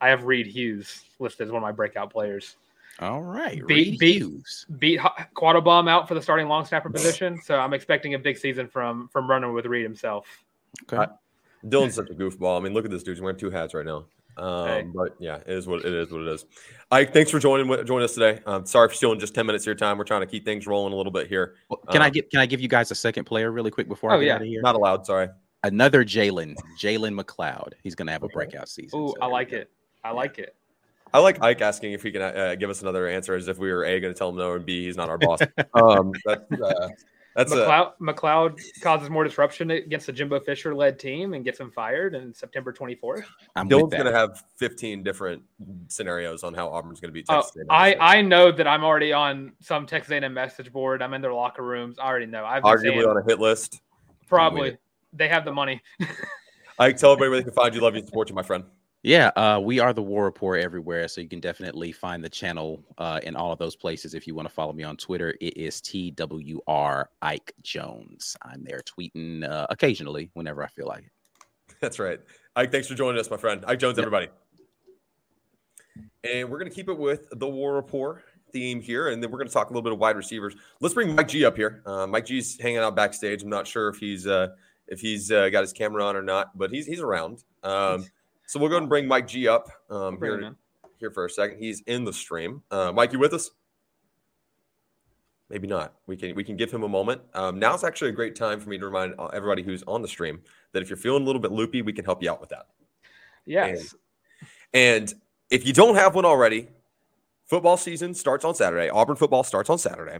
I 0.00 0.08
have 0.08 0.24
Reed 0.24 0.46
Hughes 0.46 1.04
listed 1.18 1.46
as 1.46 1.52
one 1.52 1.62
of 1.62 1.66
my 1.66 1.72
breakout 1.72 2.10
players. 2.10 2.56
All 3.00 3.22
right, 3.22 3.64
Beat- 3.66 3.90
Reed 3.90 3.98
beat- 3.98 4.16
Hughes. 4.22 4.66
beat 4.78 4.98
Quattlebaum 5.36 5.88
out 5.88 6.08
for 6.08 6.14
the 6.14 6.22
starting 6.22 6.48
long 6.48 6.64
snapper 6.64 6.90
position. 6.90 7.40
So 7.40 7.56
I'm 7.58 7.72
expecting 7.72 8.14
a 8.14 8.18
big 8.18 8.36
season 8.36 8.66
from 8.66 9.08
from 9.12 9.30
running 9.30 9.52
with 9.54 9.66
Reed 9.66 9.84
himself. 9.84 10.26
Okay. 10.92 11.10
Dylan's 11.64 11.94
such 11.94 12.10
a 12.10 12.14
goofball. 12.14 12.58
I 12.58 12.62
mean, 12.62 12.72
look 12.74 12.84
at 12.84 12.90
this 12.90 13.02
dude. 13.04 13.16
He's 13.16 13.22
wearing 13.22 13.36
two 13.38 13.50
hats 13.50 13.72
right 13.74 13.86
now. 13.86 14.04
Um, 14.38 14.66
Hey. 14.68 14.82
But 14.94 15.16
yeah, 15.18 15.36
it 15.36 15.48
is 15.48 15.66
what 15.66 15.84
it 15.84 15.92
is. 15.92 16.10
What 16.10 16.22
it 16.22 16.28
is. 16.28 16.44
Ike, 16.90 17.12
thanks 17.12 17.30
for 17.30 17.38
joining 17.38 17.66
joining 17.84 18.04
us 18.04 18.14
today. 18.14 18.40
Um, 18.46 18.64
sorry 18.66 18.88
for 18.88 18.94
stealing 18.94 19.18
just 19.18 19.34
ten 19.34 19.46
minutes 19.46 19.64
of 19.64 19.66
your 19.66 19.74
time. 19.74 19.98
We're 19.98 20.04
trying 20.04 20.20
to 20.22 20.26
keep 20.26 20.44
things 20.44 20.66
rolling 20.66 20.92
a 20.92 20.96
little 20.96 21.12
bit 21.12 21.26
here. 21.28 21.56
Well, 21.68 21.78
Can 21.90 22.02
I 22.02 22.06
Um, 22.06 22.12
get 22.12 22.30
can 22.30 22.40
I 22.40 22.46
give 22.46 22.60
you 22.60 22.68
guys 22.68 22.90
a 22.90 22.94
second 22.94 23.24
player 23.24 23.50
really 23.50 23.70
quick 23.70 23.88
before 23.88 24.12
Oh, 24.12 24.16
I 24.16 24.20
get 24.20 24.26
yeah. 24.26 24.34
out 24.36 24.40
of 24.42 24.46
here? 24.48 24.62
Not 24.62 24.74
allowed. 24.74 25.04
Sorry. 25.06 25.28
Another 25.64 26.04
Jalen, 26.04 26.54
Jalen 26.80 27.20
McLeod. 27.20 27.72
He's 27.82 27.94
going 27.96 28.06
to 28.06 28.12
have 28.12 28.22
a 28.22 28.28
breakout 28.28 28.68
season. 28.68 28.98
Oh, 29.00 29.08
so 29.08 29.14
I 29.20 29.26
like 29.26 29.52
it. 29.52 29.70
I 30.04 30.12
like 30.12 30.38
it. 30.38 30.54
I 31.12 31.18
like 31.18 31.42
Ike 31.42 31.62
asking 31.62 31.94
if 31.94 32.02
he 32.02 32.12
can 32.12 32.22
uh, 32.22 32.54
give 32.54 32.70
us 32.70 32.82
another 32.82 33.08
answer, 33.08 33.34
as 33.34 33.48
if 33.48 33.58
we 33.58 33.72
were 33.72 33.84
a 33.84 33.98
going 33.98 34.12
to 34.14 34.16
tell 34.18 34.28
him 34.28 34.36
no, 34.36 34.52
and 34.52 34.64
b 34.64 34.84
he's 34.84 34.96
not 34.96 35.08
our 35.08 35.18
boss. 35.18 35.40
um, 35.74 36.12
that's 36.24 36.52
uh, 36.62 36.88
that's 37.38 37.52
a, 37.52 37.56
McLeod, 37.56 37.92
McLeod 38.00 38.60
causes 38.82 39.08
more 39.08 39.22
disruption 39.22 39.70
against 39.70 40.06
the 40.06 40.12
Jimbo 40.12 40.40
Fisher 40.40 40.74
led 40.74 40.98
team 40.98 41.34
and 41.34 41.44
gets 41.44 41.60
him 41.60 41.70
fired 41.70 42.16
in 42.16 42.34
September 42.34 42.72
24th. 42.72 43.22
I'm 43.54 43.68
Dylan's 43.68 43.92
going 43.92 44.06
to 44.06 44.12
have 44.12 44.42
15 44.56 45.04
different 45.04 45.44
scenarios 45.86 46.42
on 46.42 46.52
how 46.52 46.68
Auburn's 46.68 46.98
going 46.98 47.10
to 47.10 47.12
beat 47.12 47.26
Oh, 47.28 47.36
Texas. 47.36 47.56
A&M, 47.58 47.66
I, 47.70 47.96
I 48.00 48.22
know 48.22 48.50
that 48.50 48.66
I'm 48.66 48.82
already 48.82 49.12
on 49.12 49.52
some 49.60 49.86
Texas 49.86 50.10
A&M 50.10 50.34
message 50.34 50.72
board. 50.72 51.00
I'm 51.00 51.14
in 51.14 51.22
their 51.22 51.32
locker 51.32 51.62
rooms. 51.62 51.96
I 52.00 52.08
already 52.08 52.26
know. 52.26 52.44
I've 52.44 52.64
arguably 52.64 52.82
saying 52.82 53.04
on 53.04 53.16
a 53.18 53.22
hit 53.24 53.38
list. 53.38 53.82
probably 54.26 54.76
they 55.12 55.28
have 55.28 55.44
the 55.44 55.52
money. 55.52 55.80
I 56.80 56.90
tell 56.90 57.12
everybody 57.12 57.30
where 57.30 57.38
they 57.38 57.44
can 57.44 57.52
find 57.52 57.72
you. 57.72 57.80
Love 57.80 57.94
you, 57.94 58.04
support 58.04 58.28
you, 58.28 58.34
my 58.34 58.42
friend. 58.42 58.64
Yeah, 59.04 59.28
uh, 59.36 59.60
we 59.62 59.78
are 59.78 59.92
the 59.92 60.02
War 60.02 60.24
Rapport 60.24 60.56
everywhere, 60.56 61.06
so 61.06 61.20
you 61.20 61.28
can 61.28 61.38
definitely 61.38 61.92
find 61.92 62.22
the 62.22 62.28
channel 62.28 62.82
uh, 62.98 63.20
in 63.22 63.36
all 63.36 63.52
of 63.52 63.58
those 63.58 63.76
places. 63.76 64.12
If 64.12 64.26
you 64.26 64.34
want 64.34 64.48
to 64.48 64.54
follow 64.54 64.72
me 64.72 64.82
on 64.82 64.96
Twitter, 64.96 65.36
it 65.40 65.56
is 65.56 65.80
TWR 65.80 67.04
Ike 67.22 67.52
Jones. 67.62 68.36
I'm 68.42 68.64
there 68.64 68.80
tweeting 68.80 69.48
uh, 69.48 69.68
occasionally 69.70 70.30
whenever 70.34 70.64
I 70.64 70.66
feel 70.66 70.86
like 70.88 71.04
it. 71.04 71.12
That's 71.80 72.00
right. 72.00 72.18
Ike, 72.56 72.72
thanks 72.72 72.88
for 72.88 72.94
joining 72.96 73.20
us, 73.20 73.30
my 73.30 73.36
friend. 73.36 73.64
Ike 73.68 73.78
Jones, 73.78 73.98
Yep. 73.98 74.02
everybody. 74.06 74.28
And 76.24 76.50
we're 76.50 76.58
going 76.58 76.70
to 76.70 76.74
keep 76.74 76.88
it 76.88 76.98
with 76.98 77.28
the 77.38 77.48
War 77.48 77.74
Rapport 77.76 78.24
theme 78.52 78.80
here, 78.80 79.08
and 79.10 79.22
then 79.22 79.30
we're 79.30 79.38
going 79.38 79.46
to 79.48 79.54
talk 79.54 79.68
a 79.70 79.72
little 79.72 79.82
bit 79.82 79.92
of 79.92 80.00
wide 80.00 80.16
receivers. 80.16 80.56
Let's 80.80 80.94
bring 80.94 81.14
Mike 81.14 81.28
G 81.28 81.44
up 81.44 81.56
here. 81.56 81.82
Uh, 81.86 82.08
Mike 82.08 82.26
G's 82.26 82.58
hanging 82.60 82.78
out 82.78 82.96
backstage. 82.96 83.44
I'm 83.44 83.48
not 83.48 83.68
sure 83.68 83.88
if 83.88 83.98
he's 83.98 84.26
uh, 84.26 84.48
if 84.88 85.00
he's 85.00 85.30
uh, 85.30 85.50
got 85.50 85.60
his 85.60 85.72
camera 85.72 86.04
on 86.04 86.16
or 86.16 86.22
not, 86.22 86.58
but 86.58 86.72
he's 86.72 86.84
he's 86.86 87.00
around. 87.00 87.44
Um, 87.62 88.04
so 88.48 88.58
we'll 88.58 88.70
go 88.70 88.76
ahead 88.76 88.82
and 88.82 88.88
bring 88.88 89.06
Mike 89.06 89.28
G 89.28 89.46
up 89.46 89.68
um, 89.90 90.16
Bring 90.16 90.42
him 90.42 90.56
here 90.98 91.10
for 91.10 91.26
a 91.26 91.30
second. 91.30 91.58
He's 91.58 91.82
in 91.82 92.04
the 92.04 92.12
stream. 92.12 92.62
Uh, 92.70 92.90
Mike, 92.92 93.12
you 93.12 93.18
with 93.18 93.34
us? 93.34 93.50
Maybe 95.50 95.66
not. 95.66 95.94
We 96.06 96.16
can 96.16 96.34
we 96.34 96.42
can 96.44 96.56
give 96.56 96.70
him 96.70 96.82
a 96.82 96.88
moment. 96.88 97.20
Um, 97.34 97.58
now's 97.58 97.84
actually 97.84 98.08
a 98.10 98.14
great 98.14 98.34
time 98.36 98.58
for 98.58 98.70
me 98.70 98.78
to 98.78 98.86
remind 98.86 99.14
uh, 99.18 99.26
everybody 99.26 99.62
who's 99.62 99.82
on 99.86 100.00
the 100.00 100.08
stream 100.08 100.40
that 100.72 100.82
if 100.82 100.88
you're 100.88 100.96
feeling 100.96 101.22
a 101.22 101.26
little 101.26 101.42
bit 101.42 101.52
loopy, 101.52 101.82
we 101.82 101.92
can 101.92 102.06
help 102.06 102.22
you 102.22 102.30
out 102.30 102.40
with 102.40 102.48
that. 102.48 102.68
Yes. 103.44 103.94
And 104.72 105.12
if 105.50 105.66
you 105.66 105.74
don't 105.74 105.94
have 105.94 106.14
one 106.14 106.24
already, 106.24 106.68
football 107.46 107.76
season 107.76 108.14
starts 108.14 108.46
on 108.46 108.54
Saturday. 108.54 108.88
Auburn 108.88 109.16
football 109.16 109.44
starts 109.44 109.68
on 109.68 109.78
Saturday. 109.78 110.18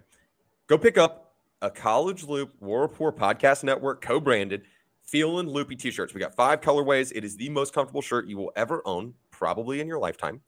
Go 0.66 0.76
pick 0.76 0.98
up 0.98 1.34
a 1.62 1.70
College 1.70 2.24
Loop 2.24 2.54
War 2.60 2.82
Rapport 2.82 3.12
Podcast 3.12 3.64
Network 3.64 4.02
co-branded 4.02 4.62
Feelin' 5.10 5.48
Loopy 5.48 5.76
t-shirts. 5.76 6.12
We 6.12 6.20
got 6.20 6.34
five 6.34 6.60
colorways. 6.60 7.12
It 7.14 7.24
is 7.24 7.36
the 7.36 7.48
most 7.48 7.72
comfortable 7.72 8.02
shirt 8.02 8.28
you 8.28 8.36
will 8.36 8.52
ever 8.56 8.82
own, 8.84 9.14
probably 9.30 9.80
in 9.80 9.86
your 9.86 9.98
lifetime. 9.98 10.40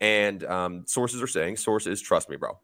And 0.00 0.44
um, 0.44 0.82
sources 0.86 1.20
are 1.22 1.26
saying, 1.26 1.56
sources, 1.56 2.00
trust 2.00 2.28
me, 2.28 2.36
bro. 2.36 2.58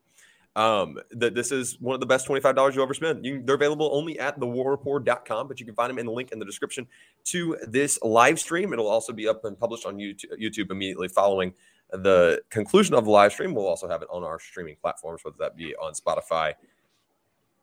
Um, 0.57 0.99
that 1.13 1.35
this 1.35 1.53
is 1.53 1.81
one 1.81 1.95
of 1.95 2.01
the 2.01 2.07
best 2.07 2.27
$25 2.27 2.75
you'll 2.75 2.83
ever 2.83 2.95
spend. 2.95 3.25
You, 3.25 3.43
they're 3.45 3.55
available 3.55 3.91
only 3.93 4.19
at 4.19 4.39
thewarreport.com, 4.39 5.49
but 5.49 5.61
you 5.61 5.67
can 5.67 5.75
find 5.75 5.91
them 5.91 5.99
in 5.99 6.07
the 6.07 6.13
link 6.13 6.33
in 6.33 6.39
the 6.39 6.45
description 6.45 6.87
to 7.25 7.57
this 7.67 7.99
live 8.03 8.39
stream. 8.39 8.73
It'll 8.73 8.89
also 8.89 9.13
be 9.13 9.29
up 9.29 9.45
and 9.45 9.59
published 9.59 9.87
on 9.87 9.97
YouTube, 9.97 10.33
YouTube 10.41 10.71
immediately 10.71 11.09
following 11.09 11.53
the 11.93 12.43
conclusion 12.51 12.95
of 12.95 13.05
the 13.05 13.11
live 13.11 13.33
stream. 13.33 13.55
We'll 13.55 13.67
also 13.67 13.89
have 13.89 14.03
it 14.03 14.09
on 14.11 14.23
our 14.23 14.39
streaming 14.39 14.77
platforms, 14.81 15.25
whether 15.25 15.37
that 15.39 15.57
be 15.57 15.75
on 15.77 15.95
Spotify, 15.95 16.55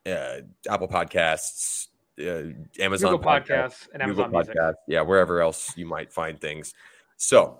uh, 0.05 0.41
Apple 0.69 0.87
Podcasts, 0.87 1.87
uh, 2.19 2.81
Amazon 2.81 3.11
Google 3.11 3.19
Podcasts 3.19 3.87
and 3.93 4.03
Google 4.03 4.25
Amazon 4.25 4.31
Music. 4.31 4.55
Podcasts, 4.55 4.73
yeah, 4.87 5.01
wherever 5.01 5.41
else 5.41 5.75
you 5.77 5.85
might 5.85 6.11
find 6.11 6.39
things. 6.39 6.73
So, 7.17 7.59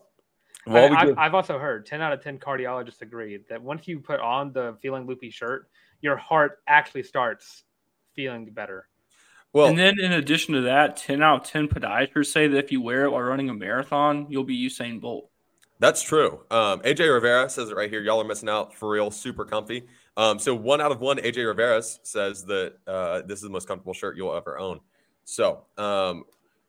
I, 0.66 0.70
while 0.70 0.90
we 0.90 0.96
I've, 0.96 1.08
give- 1.08 1.18
I've 1.18 1.36
also 1.36 1.60
heard 1.60 1.86
10 1.86 2.02
out 2.02 2.14
of 2.14 2.24
10 2.24 2.40
cardiologists 2.40 3.02
agree 3.02 3.40
that 3.50 3.62
once 3.62 3.88
you 3.88 4.00
put 4.00 4.20
on 4.20 4.52
the 4.54 4.76
feeling 4.82 5.06
loopy 5.06 5.30
shirt, 5.30 5.70
your 6.02 6.18
heart 6.18 6.60
actually 6.68 7.04
starts 7.04 7.64
feeling 8.14 8.46
better. 8.52 8.88
well, 9.54 9.68
and 9.68 9.78
then 9.78 10.00
in 10.00 10.14
addition 10.14 10.54
to 10.56 10.62
that, 10.62 10.98
10 10.98 11.22
out 11.24 11.42
of 11.42 11.48
10 11.48 11.68
podiatrists 11.68 12.28
say 12.28 12.48
that 12.48 12.58
if 12.58 12.72
you 12.72 12.82
wear 12.82 13.06
it 13.06 13.12
while 13.12 13.22
running 13.22 13.50
a 13.50 13.54
marathon, 13.54 14.28
you'll 14.30 14.44
be 14.44 14.58
Usain 14.68 15.00
Bolt. 15.00 15.30
That's 15.80 16.02
true. 16.02 16.44
Um, 16.50 16.80
AJ 16.82 17.14
Rivera 17.14 17.50
says 17.50 17.70
it 17.70 17.76
right 17.76 17.90
here. 17.90 18.02
Y'all 18.02 18.20
are 18.20 18.26
missing 18.26 18.50
out 18.50 18.74
for 18.74 18.90
real. 18.90 19.12
Super 19.12 19.46
comfy. 19.46 19.84
Um, 20.18 20.40
so 20.40 20.56
one 20.56 20.82
out 20.82 20.92
of 20.92 21.00
one, 21.00 21.18
AJ 21.18 21.46
Rivera 21.46 21.82
says 21.82 22.44
that 22.46 22.74
uh, 22.88 23.22
this 23.22 23.38
is 23.38 23.44
the 23.44 23.50
most 23.50 23.68
comfortable 23.68 23.94
shirt 23.94 24.18
you'll 24.18 24.36
ever 24.36 24.58
own. 24.58 24.80
So 25.26 25.66
um, 25.78 26.24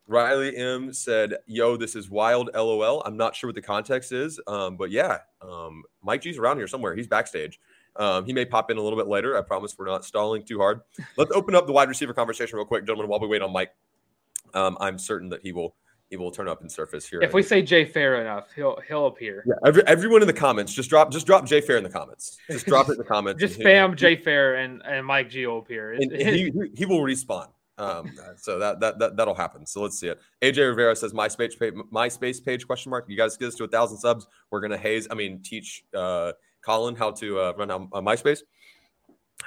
Riley 0.07 0.55
M 0.55 0.93
said, 0.93 1.35
"Yo, 1.47 1.77
this 1.77 1.97
is 1.97 2.11
wild." 2.11 2.51
LOL. 2.55 3.03
I'm 3.07 3.17
not 3.17 3.35
sure 3.35 3.49
what 3.49 3.55
the 3.55 3.63
context 3.63 4.13
is, 4.13 4.39
um, 4.47 4.77
but 4.77 4.91
yeah, 4.91 5.19
um, 5.41 5.83
Mike 6.03 6.21
G's 6.21 6.37
around 6.37 6.59
here 6.59 6.69
somewhere. 6.69 6.95
He's 6.95 7.07
backstage. 7.07 7.59
Um, 7.97 8.27
he 8.27 8.33
may 8.33 8.45
pop 8.45 8.71
in 8.71 8.77
a 8.77 8.83
little 8.83 8.99
bit 8.99 9.09
later. 9.09 9.37
I 9.37 9.41
promise 9.41 9.77
we're 9.77 9.87
not 9.87 10.05
stalling 10.05 10.45
too 10.45 10.59
hard. 10.59 10.83
Let's 11.17 11.33
open 11.33 11.55
up 11.55 11.67
the 11.67 11.73
wide 11.73 11.89
receiver 11.89 12.13
conversation 12.13 12.57
real 12.57 12.67
quick, 12.67 12.85
gentlemen, 12.85 13.09
while 13.09 13.19
we 13.19 13.27
wait 13.27 13.43
on 13.43 13.53
Mike. 13.53 13.71
Um, 14.55 14.77
I'm 14.81 14.99
certain 14.99 15.31
that 15.31 15.43
he 15.43 15.53
will 15.53 15.75
he 16.11 16.17
will 16.17 16.31
turn 16.31 16.49
up 16.49 16.61
and 16.63 16.71
surface 16.71 17.07
here. 17.07 17.21
If 17.21 17.35
we 17.35 17.43
say 17.43 17.63
Jay 17.63 17.85
Fair 17.85 18.21
enough, 18.21 18.49
he'll 18.55 18.79
he'll 18.87 19.07
appear. 19.07 19.45
Yeah, 19.47 19.55
every, 19.67 19.87
everyone 19.87 20.23
in 20.23 20.27
the 20.27 20.33
comments, 20.33 20.73
just 20.73 20.89
drop 20.89 21.11
just 21.11 21.27
drop 21.27 21.45
Jay 21.47 21.61
Fair 21.61 21.77
in 21.77 21.85
the 21.85 21.91
comments. 21.91 22.39
Just 22.51 22.67
drop 22.67 22.89
it 22.89 22.93
in 22.93 22.99
the 22.99 23.05
comments. 23.17 23.41
Just 23.41 23.59
spam 23.59 23.91
he, 23.91 23.97
Jay 23.97 24.17
Fair 24.17 24.57
and, 24.57 24.83
and 24.85 25.07
Mike 25.07 25.31
G 25.31 25.47
will 25.47 25.59
appear. 25.59 25.93
and 25.93 26.13
he, 26.13 26.53
he 26.75 26.87
will 26.87 27.01
respawn. 27.01 27.49
Um, 27.79 28.11
so 28.37 28.59
that, 28.59 28.81
that 28.81 28.99
that 28.99 29.17
that'll 29.17 29.35
happen. 29.35 29.65
So 29.65 29.81
let's 29.81 29.99
see 29.99 30.09
it. 30.09 30.21
AJ 30.43 30.69
Rivera 30.69 30.97
says 30.97 31.13
MySpace 31.13 31.59
page, 31.59 31.75
MySpace 31.93 32.45
page 32.45 32.67
question 32.67 32.91
mark. 32.91 33.05
You 33.09 33.17
guys 33.17 33.37
get 33.37 33.49
us 33.49 33.55
to 33.57 33.65
a 33.65 33.69
thousand 33.69 33.99
subs. 33.99 34.27
We're 34.51 34.61
gonna 34.61 34.77
haze. 34.77 35.07
I 35.11 35.15
mean, 35.15 35.41
teach 35.43 35.85
uh, 35.95 36.33
Colin 36.63 36.97
how 36.97 37.13
to 37.13 37.39
uh, 37.39 37.53
run 37.57 37.71
on, 37.71 37.89
on 37.93 38.05
MySpace. 38.05 38.41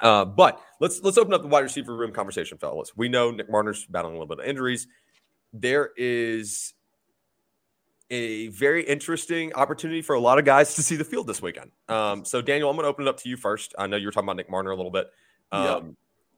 Uh, 0.02 0.24
but 0.24 0.62
let's 0.80 1.02
let's 1.02 1.18
open 1.18 1.34
up 1.34 1.42
the 1.42 1.48
wide 1.48 1.62
receiver 1.62 1.96
room 1.96 2.14
conversation, 2.14 2.58
fellas. 2.58 2.96
We 2.96 3.10
know 3.10 3.32
Nick 3.32 3.52
Mardner's 3.52 3.86
battling 3.86 4.16
a 4.16 4.20
little 4.20 4.34
bit 4.34 4.44
of 4.44 4.50
injuries. 4.50 4.88
There 5.54 5.92
is 5.98 6.74
a 8.10 8.48
very 8.50 8.84
interesting 8.84 9.54
opportunity 9.54 10.02
for 10.02 10.16
a 10.16 10.20
lot 10.20 10.38
of 10.38 10.44
guys 10.46 10.76
to 10.76 10.84
see 10.84 10.98
the 10.98 11.04
field 11.04 11.28
this 11.28 11.42
weekend. 11.42 11.72
Um, 11.88 12.26
so 12.26 12.42
Daniel, 12.42 12.70
I'm 12.70 12.76
going 12.76 12.84
to 12.84 12.90
open 12.90 13.08
it 13.08 13.10
up 13.10 13.18
to 13.22 13.30
you 13.30 13.38
first. 13.38 13.74
I 13.78 13.88
know 13.88 13.96
you 13.96 14.06
were 14.08 14.12
talking 14.12 14.28
about 14.28 14.36
Nick 14.36 14.50
Mardner 14.50 14.72
a 14.72 14.76
little 14.76 14.92
bit. 14.92 15.10
Um, 15.52 15.64
Yeah. 15.64 15.82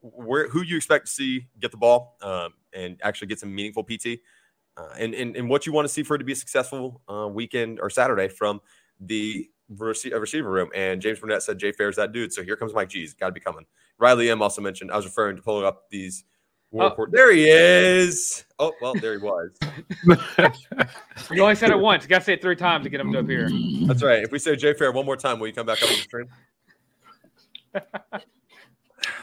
Where 0.06 0.48
who 0.48 0.62
do 0.62 0.68
you 0.68 0.76
expect 0.76 1.06
to 1.06 1.12
see 1.12 1.46
get 1.58 1.70
the 1.70 1.78
ball 1.78 2.18
um, 2.20 2.52
and 2.74 3.00
actually 3.02 3.26
get 3.28 3.40
some 3.40 3.54
meaningful 3.54 3.82
PT, 3.82 4.20
uh, 4.76 4.90
and, 4.98 5.14
and 5.14 5.34
and 5.34 5.48
what 5.48 5.64
you 5.64 5.72
want 5.72 5.88
to 5.88 5.92
see 5.92 6.02
for 6.02 6.14
it 6.14 6.18
to 6.18 6.24
be 6.24 6.32
a 6.32 6.36
successful 6.36 7.00
uh, 7.08 7.26
weekend 7.26 7.80
or 7.80 7.88
Saturday 7.88 8.28
from 8.28 8.60
the 9.00 9.48
rece- 9.72 10.12
uh, 10.12 10.20
receiver 10.20 10.50
room? 10.50 10.68
And 10.74 11.00
James 11.00 11.20
Burnett 11.20 11.42
said 11.42 11.58
Jay 11.58 11.72
Fair's 11.72 11.96
that 11.96 12.12
dude. 12.12 12.34
So 12.34 12.42
here 12.42 12.54
comes 12.54 12.74
Mike 12.74 12.90
G's. 12.90 13.14
Got 13.14 13.28
to 13.28 13.32
be 13.32 13.40
coming. 13.40 13.64
Riley 13.96 14.28
M 14.28 14.42
also 14.42 14.60
mentioned 14.60 14.90
I 14.90 14.96
was 14.96 15.06
referring 15.06 15.36
to 15.36 15.42
pulling 15.42 15.64
up 15.64 15.88
these. 15.88 16.24
War 16.70 16.94
Oh. 16.98 17.06
There 17.10 17.32
he 17.32 17.48
is. 17.48 18.44
Oh 18.58 18.72
well, 18.80 18.94
there 18.94 19.18
he 19.18 19.24
was. 19.24 19.50
you 21.30 21.42
only 21.42 21.54
said 21.54 21.70
it 21.70 21.78
once. 21.78 22.02
You 22.04 22.08
got 22.08 22.20
to 22.20 22.24
say 22.24 22.32
it 22.34 22.42
three 22.42 22.56
times 22.56 22.84
to 22.84 22.90
get 22.90 23.00
him 23.00 23.12
to 23.12 23.18
appear. 23.18 23.48
That's 23.86 24.02
right. 24.02 24.22
If 24.22 24.32
we 24.32 24.38
say 24.38 24.56
Jay 24.56 24.72
Fair 24.74 24.92
one 24.92 25.06
more 25.06 25.16
time, 25.16 25.38
will 25.38 25.46
you 25.46 25.52
come 25.52 25.66
back 25.66 25.82
up 25.82 25.88
on 25.88 25.94
the 25.94 26.00
stream? 26.00 26.28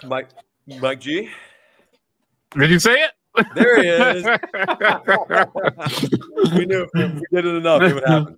Mike, 0.05 0.29
Mike 0.79 0.99
G. 0.99 1.29
Did 2.57 2.69
you 2.69 2.79
say 2.79 3.03
it? 3.03 3.11
There 3.55 3.81
he 3.81 3.87
is. 3.87 4.25
we 6.55 6.65
knew 6.65 6.85
if 6.93 6.93
we 6.93 7.21
did 7.31 7.45
it 7.45 7.55
enough, 7.55 7.81
it 7.81 7.95
would 7.95 8.03
happen. 8.05 8.37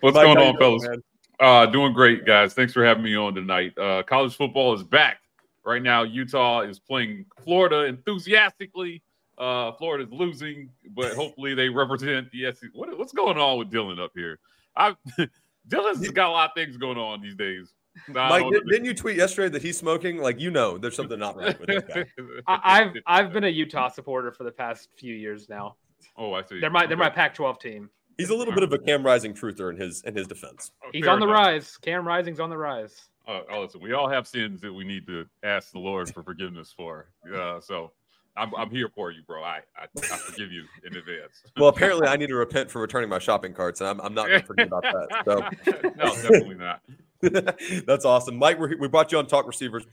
What's 0.00 0.14
Mike, 0.14 0.24
going 0.24 0.36
on, 0.36 0.36
doing, 0.36 0.56
fellas? 0.58 0.88
man? 0.88 1.02
Uh, 1.40 1.66
doing 1.66 1.92
great, 1.92 2.24
guys. 2.24 2.54
Thanks 2.54 2.72
for 2.72 2.84
having 2.84 3.02
me 3.04 3.16
on 3.16 3.34
tonight. 3.34 3.76
Uh, 3.78 4.02
college 4.02 4.34
football 4.36 4.74
is 4.74 4.82
back. 4.82 5.18
Right 5.64 5.82
now, 5.82 6.02
Utah 6.02 6.60
is 6.60 6.78
playing 6.78 7.24
Florida 7.42 7.84
enthusiastically. 7.84 9.02
Uh, 9.38 9.72
Florida's 9.72 10.12
losing, 10.12 10.70
but 10.90 11.14
hopefully 11.14 11.54
they 11.54 11.68
represent 11.68 12.30
the 12.30 12.52
SEC. 12.52 12.70
What, 12.72 12.96
what's 12.98 13.12
going 13.12 13.38
on 13.38 13.58
with 13.58 13.70
Dylan 13.70 13.98
up 13.98 14.12
here? 14.14 14.38
I 14.76 14.94
Dylan's 15.68 16.08
got 16.10 16.28
a 16.28 16.32
lot 16.32 16.50
of 16.50 16.54
things 16.54 16.76
going 16.76 16.98
on 16.98 17.20
these 17.20 17.34
days. 17.34 17.74
I 18.08 18.28
Mike, 18.28 18.42
don't 18.42 18.52
did, 18.52 18.62
didn't 18.68 18.84
you 18.84 18.94
tweet 18.94 19.16
yesterday 19.16 19.48
that 19.50 19.62
he's 19.62 19.78
smoking? 19.78 20.18
Like 20.18 20.40
you 20.40 20.50
know, 20.50 20.78
there's 20.78 20.96
something 20.96 21.18
not 21.18 21.36
right 21.36 21.58
with 21.58 21.68
that 21.68 21.88
guy. 21.88 22.04
I, 22.46 22.80
I've 22.80 22.92
I've 23.06 23.32
been 23.32 23.44
a 23.44 23.48
Utah 23.48 23.88
supporter 23.88 24.32
for 24.32 24.44
the 24.44 24.50
past 24.52 24.88
few 24.96 25.14
years 25.14 25.48
now. 25.48 25.76
Oh, 26.16 26.32
I 26.34 26.42
see. 26.42 26.60
They're 26.60 26.70
my 26.70 26.86
they're 26.86 26.96
my 26.96 27.10
Pac-12 27.10 27.60
team. 27.60 27.90
He's 28.18 28.30
a 28.30 28.34
little 28.34 28.54
bit 28.54 28.62
of 28.62 28.72
a 28.72 28.78
Cam 28.78 29.04
Rising 29.04 29.34
truther 29.34 29.70
in 29.70 29.76
his 29.76 30.02
in 30.02 30.14
his 30.14 30.26
defense. 30.26 30.70
Oh, 30.84 30.88
He's 30.92 31.04
fair 31.04 31.12
on 31.12 31.20
the 31.20 31.26
enough. 31.26 31.36
rise. 31.36 31.76
Cam 31.78 32.06
Rising's 32.06 32.40
on 32.40 32.50
the 32.50 32.58
rise. 32.58 33.08
Uh, 33.26 33.40
oh, 33.50 33.62
listen, 33.62 33.80
we 33.80 33.92
all 33.92 34.08
have 34.08 34.26
sins 34.26 34.60
that 34.60 34.72
we 34.72 34.84
need 34.84 35.06
to 35.06 35.26
ask 35.42 35.72
the 35.72 35.78
Lord 35.78 36.12
for 36.12 36.22
forgiveness 36.22 36.72
for. 36.76 37.08
Uh, 37.34 37.60
so 37.60 37.92
I'm, 38.36 38.54
I'm 38.54 38.70
here 38.70 38.88
for 38.94 39.10
you, 39.10 39.22
bro. 39.22 39.42
I, 39.42 39.60
I, 39.76 39.86
I 39.96 40.16
forgive 40.16 40.52
you 40.52 40.64
in 40.84 40.96
advance. 40.96 41.42
Well, 41.56 41.68
apparently, 41.68 42.08
I 42.08 42.16
need 42.16 42.26
to 42.28 42.34
repent 42.34 42.70
for 42.70 42.80
returning 42.80 43.08
my 43.08 43.18
shopping 43.20 43.54
carts, 43.54 43.80
and 43.80 43.88
I'm, 43.88 44.00
I'm 44.00 44.14
not 44.14 44.26
going 44.26 44.40
to 44.40 44.46
forget 44.46 44.66
about 44.66 44.82
that. 44.82 45.22
So. 45.24 45.80
no, 45.96 46.14
definitely 46.14 46.56
not. 46.56 46.80
That's 47.86 48.04
awesome, 48.04 48.36
Mike. 48.36 48.58
we 48.58 48.74
we 48.74 48.88
brought 48.88 49.12
you 49.12 49.18
on 49.18 49.26
Talk 49.26 49.46
Receivers. 49.46 49.84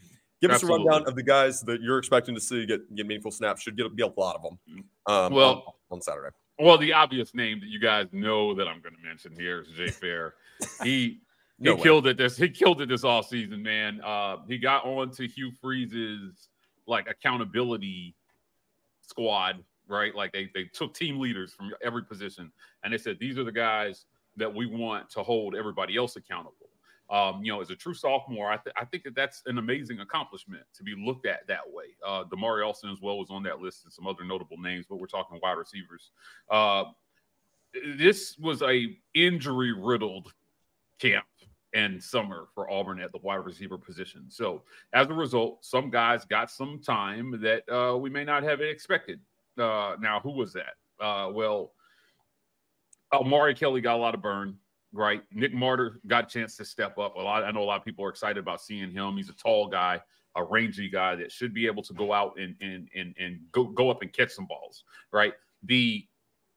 Give 0.41 0.49
Absolutely. 0.49 0.81
us 0.81 0.85
a 0.85 0.89
rundown 0.89 1.07
of 1.07 1.15
the 1.15 1.23
guys 1.23 1.61
that 1.61 1.81
you're 1.81 1.99
expecting 1.99 2.33
to 2.33 2.41
see 2.41 2.65
get 2.65 2.93
get 2.95 3.05
meaningful 3.05 3.31
snaps. 3.31 3.61
Should 3.61 3.77
get 3.77 3.95
be 3.95 4.03
a 4.03 4.07
lot 4.07 4.35
of 4.35 4.41
them. 4.41 4.83
Um, 5.05 5.33
Well- 5.33 5.75
on, 5.91 5.97
on 5.97 6.01
Saturday. 6.01 6.35
Well, 6.59 6.77
the 6.77 6.93
obvious 6.93 7.33
name 7.33 7.59
that 7.61 7.69
you 7.69 7.79
guys 7.79 8.07
know 8.11 8.53
that 8.53 8.67
I'm 8.67 8.81
going 8.81 8.95
to 8.95 9.01
mention 9.01 9.33
here 9.35 9.61
is 9.61 9.67
Jay 9.69 9.87
Fair. 9.87 10.35
He 10.83 11.21
No 11.61 11.73
he 11.73 11.77
way. 11.77 11.83
killed 11.83 12.07
it 12.07 12.17
this 12.17 12.37
he 12.37 12.49
killed 12.49 12.81
it 12.81 12.89
this 12.89 13.03
off 13.03 13.27
season, 13.29 13.61
man. 13.61 14.01
Uh, 14.01 14.37
he 14.47 14.57
got 14.57 14.83
on 14.83 15.11
to 15.11 15.27
Hugh 15.27 15.51
Freeze's 15.61 16.49
like 16.87 17.07
accountability 17.07 18.15
squad, 19.01 19.63
right? 19.87 20.13
Like 20.15 20.33
they 20.33 20.49
they 20.55 20.63
took 20.65 20.95
team 20.95 21.19
leaders 21.19 21.53
from 21.53 21.71
every 21.83 22.03
position 22.03 22.51
and 22.83 22.91
they 22.91 22.97
said 22.97 23.17
these 23.19 23.37
are 23.37 23.43
the 23.43 23.51
guys 23.51 24.05
that 24.37 24.53
we 24.53 24.65
want 24.65 25.09
to 25.11 25.21
hold 25.21 25.55
everybody 25.55 25.95
else 25.97 26.15
accountable. 26.15 26.55
Um, 27.11 27.43
you 27.43 27.51
know, 27.51 27.61
as 27.61 27.69
a 27.69 27.75
true 27.75 27.93
sophomore, 27.93 28.49
I, 28.49 28.55
th- 28.55 28.73
I 28.79 28.85
think 28.85 29.03
that 29.03 29.13
that's 29.13 29.43
an 29.45 29.57
amazing 29.57 29.99
accomplishment 29.99 30.63
to 30.73 30.83
be 30.83 30.95
looked 30.97 31.25
at 31.27 31.45
that 31.47 31.69
way. 31.69 31.87
Uh, 32.07 32.23
Damari 32.23 32.65
Alston 32.65 32.89
as 32.89 33.01
well 33.01 33.19
was 33.19 33.29
on 33.29 33.43
that 33.43 33.59
list 33.59 33.83
and 33.83 33.91
some 33.91 34.07
other 34.07 34.23
notable 34.23 34.57
names, 34.57 34.85
but 34.89 34.95
we're 34.95 35.07
talking 35.07 35.37
wide 35.43 35.57
receivers. 35.57 36.11
Uh, 36.49 36.85
this 37.97 38.37
was 38.39 38.61
a 38.61 38.95
injury 39.13 39.73
riddled 39.73 40.31
camp 40.99 41.25
and 41.73 42.01
summer 42.01 42.47
for 42.53 42.69
Auburn 42.69 42.99
at 42.99 43.11
the 43.11 43.19
wide 43.19 43.45
receiver 43.45 43.77
position. 43.77 44.25
So 44.29 44.63
as 44.93 45.07
a 45.07 45.13
result, 45.13 45.63
some 45.63 45.89
guys 45.89 46.25
got 46.25 46.51
some 46.51 46.79
time 46.79 47.39
that 47.41 47.63
uh, 47.71 47.97
we 47.97 48.09
may 48.09 48.23
not 48.23 48.43
have 48.43 48.61
expected. 48.61 49.19
Uh, 49.57 49.95
now, 49.99 50.19
who 50.21 50.31
was 50.31 50.53
that? 50.53 50.75
Uh, 51.03 51.31
well, 51.31 51.73
Amari 53.13 53.53
Kelly 53.53 53.81
got 53.81 53.95
a 53.95 54.01
lot 54.01 54.15
of 54.15 54.21
burn, 54.21 54.57
right? 54.93 55.21
Nick 55.31 55.53
Mardner 55.53 55.99
got 56.07 56.25
a 56.25 56.27
chance 56.27 56.55
to 56.57 56.65
step 56.65 56.97
up. 56.97 57.15
A 57.15 57.19
lot. 57.19 57.43
I 57.43 57.51
know 57.51 57.63
a 57.63 57.65
lot 57.65 57.79
of 57.79 57.85
people 57.85 58.05
are 58.05 58.09
excited 58.09 58.37
about 58.37 58.61
seeing 58.61 58.91
him. 58.91 59.17
He's 59.17 59.29
a 59.29 59.33
tall 59.33 59.67
guy, 59.67 60.01
a 60.35 60.43
rangy 60.43 60.89
guy 60.89 61.15
that 61.15 61.31
should 61.31 61.53
be 61.53 61.67
able 61.67 61.83
to 61.83 61.93
go 61.93 62.13
out 62.13 62.39
and 62.39 62.55
and 62.61 62.87
and 62.95 63.15
and 63.19 63.39
go 63.51 63.65
go 63.65 63.89
up 63.89 64.01
and 64.01 64.13
catch 64.13 64.31
some 64.31 64.45
balls, 64.45 64.83
right? 65.11 65.33
The 65.63 66.05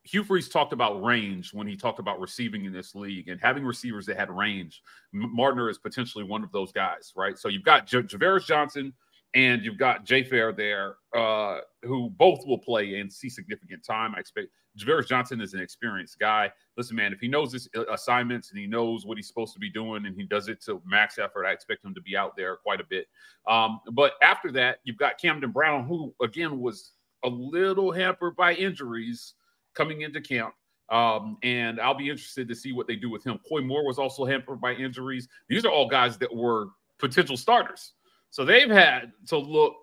Hugh 0.04 0.22
Freeze 0.22 0.50
talked 0.50 0.74
about 0.74 1.02
range 1.02 1.54
when 1.54 1.66
he 1.66 1.76
talked 1.76 1.98
about 1.98 2.20
receiving 2.20 2.66
in 2.66 2.72
this 2.72 2.94
league 2.94 3.28
and 3.28 3.40
having 3.40 3.64
receivers 3.64 4.04
that 4.06 4.18
had 4.18 4.30
range. 4.30 4.82
Mardner 5.14 5.70
is 5.70 5.78
potentially 5.78 6.24
one 6.24 6.44
of 6.44 6.52
those 6.52 6.72
guys, 6.72 7.12
right? 7.16 7.38
So 7.38 7.48
you've 7.48 7.64
got 7.64 7.86
J- 7.86 8.02
Ja'Varrius 8.02 8.44
Johnson 8.44 8.92
and 9.34 9.64
you've 9.64 9.78
got 9.78 10.04
Jay 10.04 10.22
Fair 10.22 10.52
there, 10.52 10.96
uh, 11.16 11.60
who 11.82 12.10
both 12.10 12.46
will 12.46 12.58
play 12.58 13.00
and 13.00 13.10
see 13.10 13.30
significant 13.30 13.82
time. 13.82 14.14
I 14.14 14.20
expect 14.20 14.48
Ja'Varrius 14.78 15.08
Johnson 15.08 15.40
is 15.40 15.54
an 15.54 15.60
experienced 15.60 16.18
guy. 16.18 16.52
Listen, 16.76 16.96
man, 16.96 17.14
if 17.14 17.20
he 17.20 17.28
knows 17.28 17.52
his 17.52 17.68
uh, 17.74 17.86
assignments 17.90 18.50
and 18.50 18.58
he 18.58 18.66
knows 18.66 19.06
what 19.06 19.16
he's 19.16 19.26
supposed 19.26 19.54
to 19.54 19.60
be 19.60 19.70
doing 19.70 20.04
and 20.04 20.14
he 20.14 20.24
does 20.24 20.48
it 20.48 20.62
to 20.64 20.82
max 20.84 21.18
effort, 21.18 21.46
I 21.46 21.52
expect 21.52 21.82
him 21.82 21.94
to 21.94 22.02
be 22.02 22.14
out 22.14 22.36
there 22.36 22.56
quite 22.56 22.80
a 22.80 22.84
bit. 22.84 23.06
Um, 23.48 23.80
but 23.92 24.12
after 24.22 24.52
that, 24.52 24.80
you've 24.84 24.98
got 24.98 25.18
Camden 25.18 25.50
Brown, 25.50 25.86
who 25.86 26.14
again 26.22 26.60
was 26.60 26.92
a 27.24 27.28
little 27.28 27.90
hampered 27.90 28.36
by 28.36 28.52
injuries 28.52 29.32
coming 29.74 30.02
into 30.02 30.20
camp. 30.20 30.54
Um, 30.90 31.38
and 31.42 31.80
I'll 31.80 31.94
be 31.94 32.10
interested 32.10 32.46
to 32.48 32.54
see 32.54 32.72
what 32.72 32.86
they 32.86 32.96
do 32.96 33.10
with 33.10 33.24
him. 33.24 33.38
Koy 33.48 33.62
Moore 33.62 33.86
was 33.86 33.98
also 33.98 34.24
hampered 34.24 34.60
by 34.60 34.74
injuries. 34.74 35.28
These 35.48 35.64
are 35.64 35.70
all 35.70 35.88
guys 35.88 36.18
that 36.18 36.34
were 36.34 36.68
potential 36.98 37.36
starters. 37.36 37.94
So 38.30 38.44
they've 38.44 38.70
had 38.70 39.12
to 39.28 39.38
look 39.38 39.74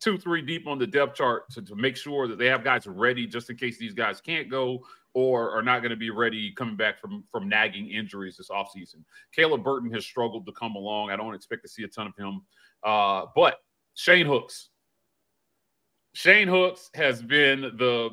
two, 0.00 0.18
three 0.18 0.42
deep 0.42 0.66
on 0.66 0.78
the 0.78 0.86
depth 0.86 1.16
chart 1.16 1.50
to, 1.50 1.62
to 1.62 1.76
make 1.76 1.96
sure 1.96 2.26
that 2.26 2.38
they 2.38 2.46
have 2.46 2.64
guys 2.64 2.86
ready 2.86 3.26
just 3.26 3.50
in 3.50 3.56
case 3.56 3.78
these 3.78 3.94
guys 3.94 4.20
can't 4.20 4.50
go 4.50 4.84
or 5.14 5.50
are 5.50 5.62
not 5.62 5.80
going 5.80 5.90
to 5.90 5.96
be 5.96 6.10
ready 6.10 6.52
coming 6.52 6.76
back 6.76 6.98
from 6.98 7.22
from 7.30 7.48
nagging 7.48 7.90
injuries 7.90 8.36
this 8.36 8.48
offseason. 8.48 9.04
Caleb 9.34 9.62
Burton 9.62 9.92
has 9.92 10.04
struggled 10.04 10.46
to 10.46 10.52
come 10.52 10.74
along. 10.74 11.10
I 11.10 11.16
don't 11.16 11.34
expect 11.34 11.62
to 11.62 11.68
see 11.68 11.84
a 11.84 11.88
ton 11.88 12.06
of 12.06 12.16
him. 12.16 12.42
Uh, 12.82 13.26
but 13.36 13.56
Shane 13.94 14.26
Hooks. 14.26 14.70
Shane 16.14 16.48
Hooks 16.48 16.90
has 16.94 17.22
been 17.22 17.60
the 17.60 18.10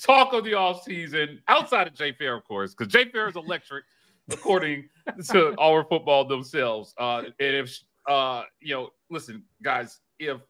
talk 0.00 0.32
of 0.32 0.44
the 0.44 0.52
offseason 0.52 1.38
outside 1.48 1.86
of 1.86 1.94
Jay 1.94 2.12
Fair, 2.12 2.36
of 2.36 2.44
course, 2.44 2.74
because 2.74 2.92
Jay 2.92 3.08
Fair 3.10 3.28
is 3.28 3.36
electric, 3.36 3.84
according 4.30 4.88
to 5.30 5.54
our 5.58 5.84
football 5.84 6.24
themselves. 6.24 6.94
Uh, 6.98 7.24
and 7.40 7.56
if 7.56 7.78
uh, 8.06 8.42
you 8.60 8.74
know, 8.74 8.90
listen, 9.10 9.42
guys, 9.62 10.00
if 10.18 10.40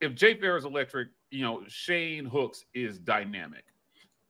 if 0.00 0.14
Jay 0.14 0.34
Fair 0.34 0.56
is 0.56 0.64
electric, 0.64 1.08
you 1.30 1.42
know, 1.42 1.62
Shane 1.68 2.24
Hooks 2.24 2.64
is 2.74 2.98
dynamic. 2.98 3.64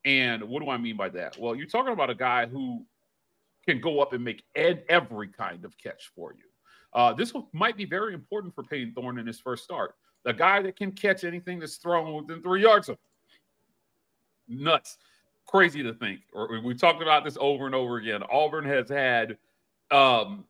And 0.05 0.43
what 0.45 0.63
do 0.63 0.71
I 0.71 0.79
mean 0.79 0.97
by 0.97 1.09
that? 1.11 1.39
Well, 1.39 1.55
you're 1.55 1.67
talking 1.67 1.93
about 1.93 2.09
a 2.09 2.15
guy 2.15 2.47
who 2.47 2.85
can 3.67 3.81
go 3.81 4.01
up 4.01 4.13
and 4.13 4.25
make 4.25 4.45
ed- 4.55 4.85
every 4.89 5.29
kind 5.29 5.65
of 5.65 5.77
catch 5.77 6.11
for 6.15 6.33
you. 6.33 6.45
Uh, 6.95 7.13
this 7.13 7.33
might 7.53 7.77
be 7.77 7.85
very 7.85 8.15
important 8.15 8.55
for 8.55 8.63
Payton 8.63 8.95
Thorne 8.95 9.19
in 9.19 9.27
his 9.27 9.39
first 9.39 9.65
start. 9.65 9.95
The 10.25 10.33
guy 10.33 10.63
that 10.63 10.77
can 10.77 10.93
catch 10.93 11.25
anything 11.25 11.59
that's 11.59 11.77
thrown 11.77 12.15
within 12.15 12.43
three 12.43 12.63
yards 12.63 12.89
of 12.89 12.95
him. 12.95 12.99
Nuts. 14.49 14.99
Crazy 15.47 15.83
to 15.83 15.95
think. 15.95 16.21
Or 16.33 16.61
we 16.63 16.75
talked 16.75 17.03
about 17.03 17.25
this 17.25 17.39
over 17.41 17.67
and 17.67 17.75
over 17.75 17.97
again. 17.97 18.23
Auburn 18.31 18.65
has 18.65 18.89
had 18.89 19.39
um, 19.91 20.45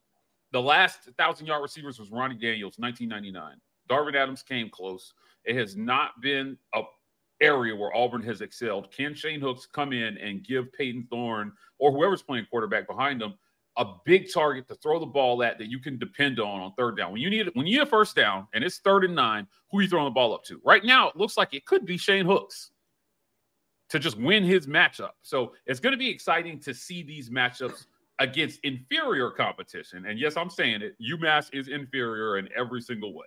the 0.53 0.61
last 0.61 1.09
thousand 1.19 1.47
yard 1.47 1.63
receivers 1.63 1.99
was 1.99 2.11
Ronney 2.11 2.41
Daniels, 2.41 2.79
1999. 2.79 3.57
Darvin 3.89 4.17
Adams 4.17 4.43
came 4.43 4.69
close. 4.71 5.15
It 5.45 5.57
has 5.57 5.77
not 5.77 6.21
been 6.21 6.59
a 6.75 6.83
area 7.41 7.75
where 7.75 7.95
Auburn 7.95 8.23
has 8.23 8.41
excelled. 8.41 8.91
Can 8.93 9.15
Shane 9.15 9.41
Hooks 9.41 9.67
come 9.67 9.93
in 9.93 10.19
and 10.19 10.45
give 10.45 10.73
Payton 10.73 11.07
Thorne 11.11 11.53
or 11.79 11.93
whoever's 11.93 12.23
playing 12.23 12.47
quarterback 12.51 12.89
behind 12.89 13.23
him 13.23 13.35
a 13.77 13.87
big 14.05 14.33
target 14.33 14.67
to 14.67 14.75
throw 14.75 14.99
the 14.99 15.07
ball 15.07 15.41
at 15.45 15.57
that 15.59 15.69
you 15.69 15.79
can 15.79 15.99
depend 15.99 16.41
on 16.41 16.61
on 16.61 16.73
third 16.75 16.97
down? 16.97 17.13
When 17.13 17.21
you 17.21 17.31
need 17.31 17.49
when 17.55 17.67
you 17.67 17.79
need 17.79 17.83
a 17.83 17.87
first 17.87 18.17
down 18.17 18.47
and 18.53 18.65
it's 18.65 18.79
third 18.79 19.05
and 19.05 19.15
nine, 19.15 19.47
who 19.71 19.79
are 19.79 19.83
you 19.83 19.89
throwing 19.89 20.07
the 20.07 20.11
ball 20.11 20.35
up 20.35 20.45
to? 20.45 20.61
Right 20.65 20.85
now, 20.85 21.09
it 21.09 21.17
looks 21.17 21.37
like 21.37 21.55
it 21.55 21.65
could 21.65 21.87
be 21.87 21.97
Shane 21.97 22.27
Hooks 22.27 22.71
to 23.91 23.99
just 23.99 24.19
win 24.19 24.45
his 24.45 24.67
matchup. 24.67 25.13
So 25.23 25.53
it's 25.67 25.81
going 25.81 25.93
to 25.93 25.99
be 25.99 26.11
exciting 26.11 26.61
to 26.61 26.75
see 26.75 27.03
these 27.03 27.31
matchups 27.31 27.87
against 28.19 28.61
inferior 28.65 29.31
competition. 29.31 30.07
And 30.07 30.19
yes, 30.19 30.37
I'm 30.37 30.51
saying 30.51 30.83
it. 30.83 30.97
UMass 31.01 31.51
is 31.53 31.69
inferior 31.69 32.39
in 32.39 32.49
every 32.57 32.81
single 32.81 33.15
way. 33.15 33.27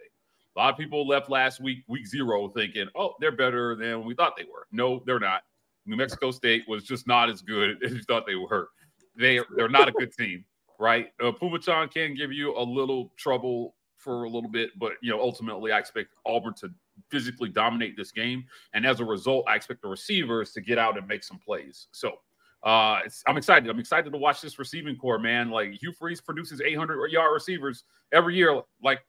A 0.56 0.60
lot 0.60 0.74
of 0.74 0.78
people 0.78 1.08
left 1.08 1.30
last 1.30 1.62
week, 1.62 1.84
week 1.88 2.06
zero, 2.06 2.50
thinking, 2.50 2.88
oh, 2.96 3.14
they're 3.20 3.32
better 3.32 3.76
than 3.76 4.06
we 4.06 4.14
thought 4.14 4.36
they 4.36 4.44
were. 4.44 4.68
No, 4.72 5.02
they're 5.06 5.20
not. 5.20 5.44
New 5.86 5.96
Mexico 5.96 6.30
State 6.30 6.64
was 6.68 6.84
just 6.84 7.08
not 7.08 7.30
as 7.30 7.42
good 7.42 7.78
as 7.84 7.94
you 7.94 8.04
thought 8.04 8.28
they 8.28 8.36
were. 8.36 8.70
They, 9.18 9.40
they're 9.56 9.70
not 9.70 9.88
a 9.88 9.92
good 9.92 10.14
team, 10.14 10.44
right? 10.80 11.08
Uh, 11.22 11.32
Phommachanh 11.32 11.92
can 11.92 12.16
give 12.16 12.32
you 12.32 12.56
a 12.58 12.64
little 12.64 13.12
trouble 13.18 13.76
for 13.98 14.24
a 14.24 14.30
little 14.30 14.50
bit, 14.50 14.72
but 14.78 14.94
you 15.02 15.12
know, 15.12 15.22
ultimately, 15.22 15.72
I 15.72 15.80
expect 15.80 16.10
Auburn 16.26 16.54
to 16.56 16.70
physically 17.10 17.50
dominate 17.50 17.98
this 17.98 18.12
game, 18.12 18.46
and 18.74 18.86
as 18.86 19.00
a 19.00 19.06
result, 19.06 19.46
I 19.48 19.56
expect 19.56 19.82
the 19.82 19.88
receivers 19.88 20.52
to 20.54 20.62
get 20.62 20.78
out 20.78 20.98
and 20.98 21.08
make 21.08 21.24
some 21.24 21.40
plays. 21.40 21.88
So, 21.92 22.20
uh, 22.64 23.00
I'm 23.28 23.38
excited. 23.38 23.70
I'm 23.70 23.80
excited 23.80 24.12
to 24.12 24.18
watch 24.18 24.42
this 24.42 24.60
receiving 24.60 24.96
core, 24.96 25.18
man. 25.18 25.50
Like 25.50 25.74
Hugh 25.82 25.94
Freeze 25.94 26.22
produces 26.22 26.62
800 26.62 27.12
yard 27.12 27.32
receivers 27.34 27.84
every 28.12 28.36
year, 28.36 28.62
like 28.84 29.00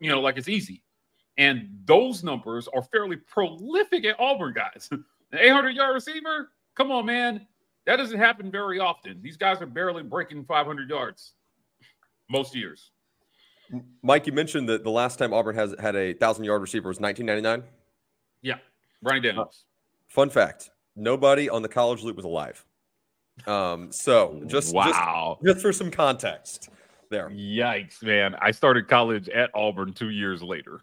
you 0.00 0.10
know, 0.10 0.20
like 0.20 0.36
it's 0.36 0.48
easy. 0.48 0.82
And 1.38 1.68
those 1.84 2.24
numbers 2.24 2.68
are 2.68 2.82
fairly 2.82 3.16
prolific 3.16 4.04
at 4.04 4.18
Auburn 4.18 4.54
guys. 4.54 4.88
An 4.92 5.04
800 5.38 5.70
yard 5.70 5.94
receiver, 5.94 6.50
come 6.74 6.90
on, 6.90 7.06
man. 7.06 7.46
That 7.86 7.96
doesn't 7.96 8.18
happen 8.18 8.50
very 8.50 8.78
often. 8.78 9.22
These 9.22 9.36
guys 9.36 9.62
are 9.62 9.66
barely 9.66 10.02
breaking 10.02 10.44
500 10.44 10.90
yards 10.90 11.34
most 12.28 12.54
years. 12.54 12.90
Mike, 14.02 14.26
you 14.26 14.32
mentioned 14.32 14.68
that 14.68 14.84
the 14.84 14.90
last 14.90 15.18
time 15.18 15.32
Auburn 15.32 15.54
has 15.54 15.74
had 15.78 15.96
a 15.96 16.12
thousand 16.14 16.44
yard 16.44 16.60
receiver 16.60 16.88
was 16.88 17.00
1999. 17.00 17.68
Yeah, 18.42 18.58
Ronney 19.04 19.22
Daniels. 19.22 19.64
Fun 20.08 20.30
fact: 20.30 20.70
nobody 20.96 21.48
on 21.48 21.62
the 21.62 21.68
college 21.68 22.02
loop 22.02 22.16
was 22.16 22.24
alive. 22.24 22.64
Um, 23.46 23.90
so 23.92 24.42
just 24.46 24.74
wow, 24.74 25.38
just, 25.42 25.54
just 25.54 25.62
for 25.62 25.72
some 25.72 25.90
context, 25.90 26.68
there. 27.10 27.30
Yikes, 27.30 28.02
man! 28.02 28.34
I 28.40 28.50
started 28.50 28.88
college 28.88 29.28
at 29.28 29.50
Auburn 29.54 29.92
two 29.92 30.10
years 30.10 30.42
later. 30.42 30.80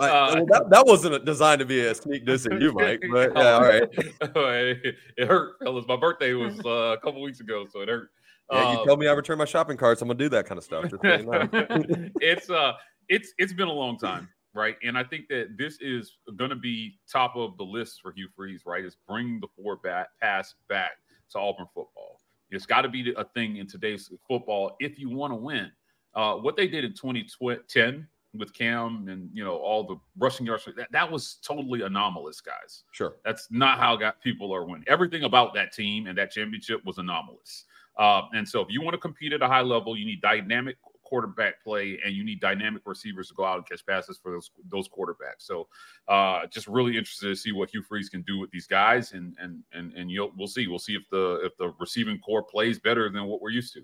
Uh, 0.00 0.34
well, 0.34 0.46
that, 0.46 0.70
that 0.70 0.86
wasn't 0.86 1.24
designed 1.24 1.58
to 1.58 1.64
be 1.64 1.80
a 1.80 1.94
sneak 1.94 2.24
diss 2.24 2.46
at 2.46 2.60
you, 2.60 2.72
Mike. 2.72 3.02
But 3.10 3.32
yeah, 3.34 3.52
all 3.52 3.62
right. 3.62 3.88
it, 3.92 4.96
it 5.16 5.26
hurt, 5.26 5.54
fellas. 5.62 5.86
My 5.88 5.96
birthday 5.96 6.34
was 6.34 6.58
uh, 6.64 6.94
a 6.96 6.98
couple 6.98 7.20
weeks 7.20 7.40
ago, 7.40 7.66
so 7.72 7.80
it 7.80 7.88
hurt. 7.88 8.10
Yeah, 8.50 8.72
you 8.72 8.78
Um, 8.78 8.86
tell 8.86 8.96
me 8.96 9.08
I 9.08 9.12
return 9.12 9.38
my 9.38 9.44
shopping 9.44 9.76
carts. 9.76 10.02
I'm 10.02 10.08
gonna 10.08 10.18
do 10.18 10.28
that 10.30 10.46
kind 10.46 10.58
of 10.58 10.64
stuff. 10.64 10.90
Just 10.90 11.02
so 11.02 11.16
you 11.16 11.24
know. 11.24 11.48
it's 12.20 12.50
uh 12.50 12.72
it's 13.08 13.32
it's 13.38 13.52
been 13.52 13.68
a 13.68 13.72
long 13.72 13.98
time, 13.98 14.28
right? 14.54 14.76
And 14.82 14.96
I 14.96 15.04
think 15.04 15.28
that 15.28 15.56
this 15.56 15.78
is 15.80 16.16
going 16.36 16.50
to 16.50 16.56
be 16.56 16.98
top 17.10 17.36
of 17.36 17.56
the 17.56 17.64
list 17.64 18.00
for 18.02 18.12
Hugh 18.12 18.28
Freeze, 18.34 18.62
right? 18.66 18.84
Is 18.84 18.96
bring 19.06 19.40
the 19.40 19.48
four 19.56 19.76
back 19.76 20.08
pass 20.20 20.54
back 20.68 20.92
to 21.32 21.38
Auburn 21.38 21.66
football. 21.74 22.20
It's 22.50 22.66
got 22.66 22.82
to 22.82 22.88
be 22.88 23.12
a 23.16 23.24
thing 23.24 23.56
in 23.56 23.66
today's 23.66 24.10
football 24.26 24.76
if 24.80 24.98
you 24.98 25.10
want 25.10 25.32
to 25.32 25.36
win. 25.36 25.70
Uh, 26.14 26.36
what 26.36 26.56
they 26.56 26.66
did 26.66 26.84
in 26.84 26.92
2010 26.92 28.08
with 28.34 28.52
Cam 28.52 29.08
and 29.08 29.30
you 29.32 29.44
know 29.44 29.56
all 29.56 29.84
the 29.84 29.96
rushing 30.18 30.46
yards. 30.46 30.68
That, 30.76 30.90
that 30.92 31.10
was 31.10 31.38
totally 31.42 31.82
anomalous, 31.82 32.40
guys. 32.40 32.84
Sure. 32.92 33.16
That's 33.24 33.48
not 33.50 33.78
how 33.78 33.96
got 33.96 34.20
people 34.20 34.54
are 34.54 34.64
winning. 34.64 34.84
Everything 34.86 35.24
about 35.24 35.54
that 35.54 35.72
team 35.72 36.06
and 36.06 36.16
that 36.18 36.30
championship 36.30 36.84
was 36.84 36.98
anomalous. 36.98 37.64
Uh, 37.98 38.22
and 38.32 38.48
so, 38.48 38.60
if 38.60 38.68
you 38.70 38.80
want 38.80 38.94
to 38.94 38.98
compete 38.98 39.32
at 39.32 39.42
a 39.42 39.46
high 39.48 39.60
level, 39.60 39.96
you 39.96 40.06
need 40.06 40.20
dynamic 40.20 40.76
quarterback 41.08 41.62
play 41.64 41.98
and 42.04 42.14
you 42.14 42.22
need 42.22 42.38
dynamic 42.38 42.82
receivers 42.84 43.28
to 43.28 43.34
go 43.34 43.44
out 43.44 43.56
and 43.56 43.66
catch 43.66 43.84
passes 43.86 44.18
for 44.22 44.30
those 44.30 44.50
those 44.70 44.88
quarterbacks. 44.88 45.40
So, 45.40 45.68
uh, 46.06 46.46
just 46.46 46.68
really 46.68 46.96
interested 46.96 47.28
to 47.28 47.34
see 47.34 47.52
what 47.52 47.70
Hugh 47.70 47.82
Freeze 47.82 48.08
can 48.08 48.22
do 48.22 48.38
with 48.38 48.50
these 48.50 48.66
guys, 48.66 49.12
and 49.12 49.34
and 49.40 49.62
and 49.72 49.92
and 49.94 50.10
you'll 50.10 50.32
we'll 50.36 50.48
see. 50.48 50.66
We'll 50.66 50.78
see 50.78 50.94
if 50.94 51.08
the 51.10 51.40
if 51.44 51.56
the 51.56 51.72
receiving 51.80 52.18
core 52.20 52.42
plays 52.42 52.78
better 52.78 53.10
than 53.10 53.24
what 53.24 53.40
we're 53.40 53.50
used 53.50 53.74
to. 53.74 53.82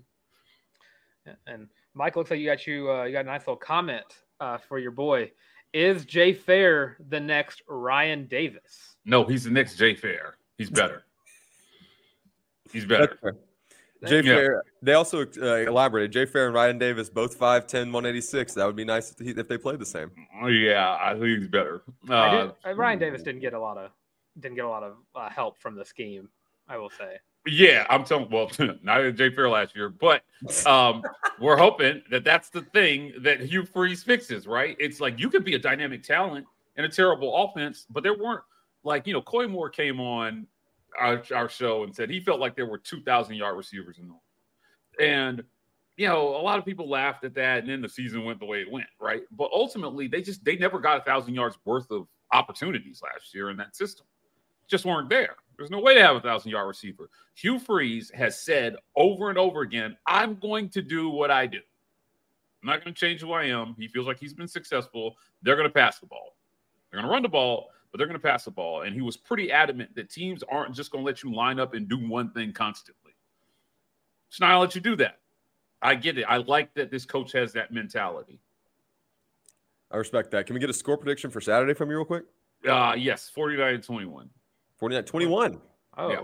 And 1.47 1.67
Mike, 1.95 2.15
looks 2.15 2.29
like 2.29 2.39
you 2.39 2.45
got 2.45 2.67
you 2.67 2.91
uh, 2.91 3.03
you 3.03 3.13
got 3.13 3.25
a 3.25 3.27
nice 3.27 3.41
little 3.41 3.55
comment 3.55 4.05
uh, 4.39 4.57
for 4.57 4.77
your 4.77 4.91
boy. 4.91 5.31
Is 5.73 6.05
Jay 6.05 6.31
Fair 6.33 6.95
the 7.09 7.19
next 7.19 7.61
Ryan 7.67 8.27
Davis? 8.27 8.95
No, 9.03 9.25
he's 9.25 9.43
the 9.43 9.51
next 9.51 9.75
Jay 9.75 9.93
Fair. 9.93 10.37
He's 10.57 10.69
better. 10.69 11.03
He's 12.71 12.85
better. 12.85 13.17
Jay 14.05 14.17
Yeah. 14.17 14.35
Fair. 14.35 14.63
They 14.81 14.93
also 14.93 15.25
uh, 15.41 15.55
elaborated. 15.67 16.11
Jay 16.11 16.25
Fair 16.25 16.45
and 16.47 16.55
Ryan 16.55 16.77
Davis, 16.77 17.09
both 17.09 17.37
5'10", 17.39 17.91
186. 17.91 18.53
That 18.53 18.65
would 18.65 18.75
be 18.75 18.85
nice 18.85 19.11
if, 19.11 19.19
he, 19.19 19.31
if 19.31 19.47
they 19.47 19.57
played 19.57 19.79
the 19.79 19.85
same. 19.85 20.11
Oh, 20.41 20.47
yeah, 20.47 20.97
I 21.01 21.13
think 21.13 21.39
he's 21.39 21.47
better. 21.47 21.81
I 22.09 22.13
Uh, 22.13 22.41
did, 22.45 22.53
uh, 22.65 22.75
Ryan 22.75 22.99
Davis 22.99 23.23
didn't 23.23 23.41
get 23.41 23.53
a 23.53 23.59
lot 23.59 23.77
of 23.77 23.91
didn't 24.39 24.55
get 24.55 24.65
a 24.65 24.69
lot 24.69 24.83
of 24.83 24.95
uh, 25.15 25.29
help 25.29 25.57
from 25.57 25.75
the 25.75 25.85
scheme. 25.85 26.29
I 26.67 26.77
will 26.77 26.89
say. 26.89 27.17
Yeah, 27.47 27.85
I'm 27.89 28.03
telling. 28.03 28.29
Well, 28.29 28.49
not 28.83 29.15
Jay 29.15 29.29
Fair 29.29 29.49
last 29.49 29.75
year, 29.75 29.89
but 29.89 30.23
um, 30.65 31.03
we're 31.39 31.57
hoping 31.57 32.01
that 32.09 32.23
that's 32.23 32.49
the 32.49 32.61
thing 32.61 33.13
that 33.19 33.39
Hugh 33.39 33.65
Freeze 33.65 34.03
fixes. 34.03 34.47
Right? 34.47 34.75
It's 34.79 34.99
like 34.99 35.19
you 35.19 35.29
could 35.29 35.43
be 35.45 35.53
a 35.55 35.59
dynamic 35.59 36.03
talent 36.03 36.45
and 36.75 36.85
a 36.85 36.89
terrible 36.89 37.35
offense, 37.45 37.85
but 37.89 38.03
there 38.03 38.17
weren't 38.17 38.41
like 38.83 39.05
you 39.07 39.13
know 39.13 39.21
Koy 39.21 39.47
Moore 39.47 39.69
came 39.69 39.99
on 39.99 40.47
our, 40.99 41.21
our 41.33 41.49
show 41.49 41.83
and 41.83 41.95
said 41.95 42.09
he 42.09 42.19
felt 42.19 42.39
like 42.39 42.55
there 42.55 42.65
were 42.65 42.77
2,000 42.77 43.35
yard 43.35 43.57
receivers 43.57 43.97
in 43.99 44.07
the 44.07 44.15
and 44.99 45.43
you 45.97 46.07
know 46.07 46.29
a 46.29 46.41
lot 46.41 46.59
of 46.59 46.65
people 46.65 46.89
laughed 46.89 47.23
at 47.23 47.33
that, 47.35 47.59
and 47.59 47.69
then 47.69 47.81
the 47.81 47.89
season 47.89 48.23
went 48.23 48.39
the 48.39 48.45
way 48.45 48.61
it 48.61 48.71
went. 48.71 48.87
Right? 48.99 49.23
But 49.31 49.49
ultimately, 49.53 50.07
they 50.07 50.21
just 50.21 50.43
they 50.43 50.57
never 50.57 50.79
got 50.79 51.01
a 51.01 51.03
thousand 51.03 51.35
yards 51.35 51.57
worth 51.65 51.89
of 51.91 52.07
opportunities 52.33 53.01
last 53.03 53.33
year 53.33 53.49
in 53.49 53.57
that 53.57 53.75
system. 53.75 54.05
Just 54.67 54.85
weren't 54.85 55.09
there. 55.09 55.35
There's 55.57 55.69
no 55.69 55.79
way 55.79 55.93
to 55.93 56.01
have 56.01 56.15
a 56.15 56.21
thousand 56.21 56.51
yard 56.51 56.67
receiver. 56.67 57.09
Hugh 57.35 57.59
Freeze 57.59 58.11
has 58.13 58.43
said 58.43 58.75
over 58.95 59.29
and 59.29 59.37
over 59.37 59.61
again, 59.61 59.95
I'm 60.05 60.35
going 60.35 60.69
to 60.69 60.81
do 60.81 61.09
what 61.09 61.31
I 61.31 61.45
do. 61.45 61.59
I'm 62.61 62.67
not 62.67 62.83
going 62.83 62.93
to 62.93 62.99
change 62.99 63.21
who 63.21 63.31
I 63.31 63.45
am. 63.45 63.75
He 63.77 63.87
feels 63.87 64.07
like 64.07 64.19
he's 64.19 64.33
been 64.33 64.47
successful. 64.47 65.15
They're 65.43 65.55
going 65.55 65.67
to 65.67 65.73
pass 65.73 65.99
the 65.99 66.07
ball. 66.07 66.35
They're 66.91 66.99
going 66.99 67.09
to 67.09 67.13
run 67.13 67.21
the 67.21 67.29
ball, 67.29 67.67
but 67.95 67.99
they're 67.99 68.07
going 68.07 68.19
to 68.19 68.27
pass 68.27 68.43
the 68.43 68.51
ball. 68.51 68.81
And 68.81 68.93
he 68.93 68.99
was 69.01 69.15
pretty 69.15 69.53
adamant 69.53 69.95
that 69.95 70.09
teams 70.09 70.43
aren't 70.51 70.75
just 70.75 70.91
going 70.91 71.01
to 71.01 71.05
let 71.05 71.23
you 71.23 71.33
line 71.33 71.61
up 71.61 71.73
and 71.75 71.87
do 71.87 71.97
one 71.97 72.29
thing 72.31 72.51
constantly. 72.51 73.13
It's 74.27 74.37
not 74.41 74.47
going 74.47 74.55
to 74.55 74.59
let 74.59 74.75
you 74.75 74.81
do 74.81 74.97
that. 74.97 75.19
I 75.81 75.95
get 75.95 76.17
it. 76.17 76.23
I 76.27 76.37
like 76.37 76.73
that 76.73 76.91
this 76.91 77.05
coach 77.05 77.31
has 77.31 77.53
that 77.53 77.71
mentality. 77.71 78.41
I 79.91 79.95
respect 79.95 80.29
that. 80.31 80.45
Can 80.45 80.55
we 80.55 80.59
get 80.59 80.69
a 80.69 80.73
score 80.73 80.97
prediction 80.97 81.31
for 81.31 81.39
Saturday 81.39 81.73
from 81.73 81.89
you 81.89 81.95
real 81.95 82.03
quick? 82.03 82.25
Uh, 82.67 82.95
yes, 82.97 83.29
49 83.29 83.79
21. 83.79 84.29
49 84.77 85.03
21. 85.05 85.61
Oh, 85.97 86.09
Yeah. 86.11 86.15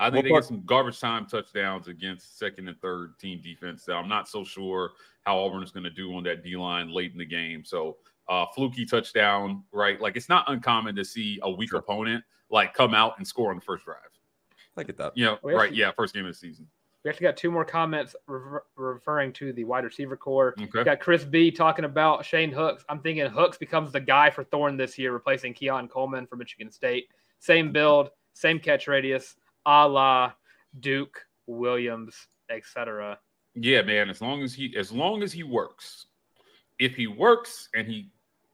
I 0.00 0.06
think 0.10 0.16
What 0.16 0.22
they 0.24 0.30
part- 0.30 0.42
get 0.42 0.48
some 0.48 0.62
garbage 0.66 0.98
time 0.98 1.26
touchdowns 1.26 1.86
against 1.86 2.40
second 2.40 2.66
and 2.66 2.76
third 2.80 3.16
team 3.20 3.40
defense. 3.40 3.88
I'm 3.88 4.08
not 4.08 4.26
so 4.28 4.42
sure 4.42 4.90
how 5.22 5.38
Auburn 5.38 5.62
is 5.62 5.70
going 5.70 5.84
to 5.84 5.90
do 5.90 6.12
on 6.16 6.24
that 6.24 6.42
D 6.42 6.56
line 6.56 6.90
late 6.92 7.12
in 7.12 7.18
the 7.18 7.24
game. 7.24 7.64
So 7.64 7.98
uh, 8.30 8.46
fluky 8.54 8.86
touchdown, 8.86 9.62
right? 9.72 10.00
Like 10.00 10.16
it's 10.16 10.28
not 10.30 10.44
uncommon 10.50 10.94
to 10.96 11.04
see 11.04 11.38
a 11.42 11.50
weak 11.50 11.70
Sure. 11.70 11.80
opponent 11.80 12.24
like 12.48 12.72
come 12.74 12.94
out 12.94 13.14
and 13.18 13.26
score 13.26 13.50
on 13.50 13.56
the 13.56 13.62
first 13.62 13.84
drive. 13.84 13.96
I 14.76 14.84
get 14.84 14.96
that. 14.98 15.12
You 15.16 15.24
know, 15.26 15.38
We 15.42 15.52
right? 15.52 15.64
actually- 15.64 15.78
Yeah, 15.78 15.90
first 15.92 16.14
game 16.14 16.24
of 16.24 16.30
the 16.32 16.38
season. 16.38 16.66
we 17.04 17.10
actually 17.10 17.24
got 17.24 17.36
two 17.36 17.50
more 17.50 17.64
comments 17.64 18.14
refer- 18.26 18.64
referring 18.76 19.32
to 19.34 19.52
the 19.52 19.64
wide 19.64 19.84
receiver 19.84 20.16
core. 20.16 20.54
Okay. 20.60 20.68
We 20.74 20.84
got 20.84 21.00
Chris 21.00 21.24
B 21.24 21.50
talking 21.50 21.84
about 21.84 22.24
Shane 22.24 22.50
Hooks. 22.52 22.84
I'm 22.88 23.00
thinking 23.00 23.26
Hooks 23.26 23.58
becomes 23.58 23.90
the 23.92 24.00
guy 24.00 24.30
for 24.30 24.44
Thorne 24.44 24.76
this 24.76 24.96
year, 24.98 25.12
replacing 25.12 25.54
Keon 25.54 25.88
Coleman 25.88 26.26
from 26.26 26.38
Michigan 26.38 26.70
State. 26.70 27.08
Same 27.40 27.72
build, 27.72 28.10
same 28.34 28.58
catch 28.60 28.86
radius, 28.86 29.36
a 29.66 29.88
la 29.88 30.32
Duke, 30.78 31.26
Williams, 31.46 32.28
etc. 32.48 33.18
Yeah, 33.54 33.82
man. 33.82 34.08
As 34.10 34.20
long 34.20 34.42
as 34.42 34.54
he 34.54 34.74
as 34.76 34.92
long 34.92 35.22
as 35.22 35.32
he 35.32 35.42
works, 35.42 36.06
if 36.78 36.94
he 36.94 37.06
works 37.08 37.68
and 37.74 37.86
he 37.88 38.10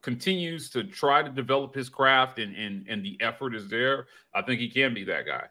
continues 0.06 0.70
to 0.70 0.84
try 0.84 1.20
to 1.20 1.28
develop 1.28 1.74
his 1.74 1.88
craft 1.88 2.38
and 2.38 2.54
and 2.54 2.86
and 2.88 3.04
the 3.04 3.18
effort 3.20 3.56
is 3.56 3.68
there, 3.68 4.06
I 4.36 4.40
think 4.40 4.60
he 4.60 4.68
can 4.70 4.94
be 4.94 5.02
that 5.02 5.26
guy. 5.26 5.46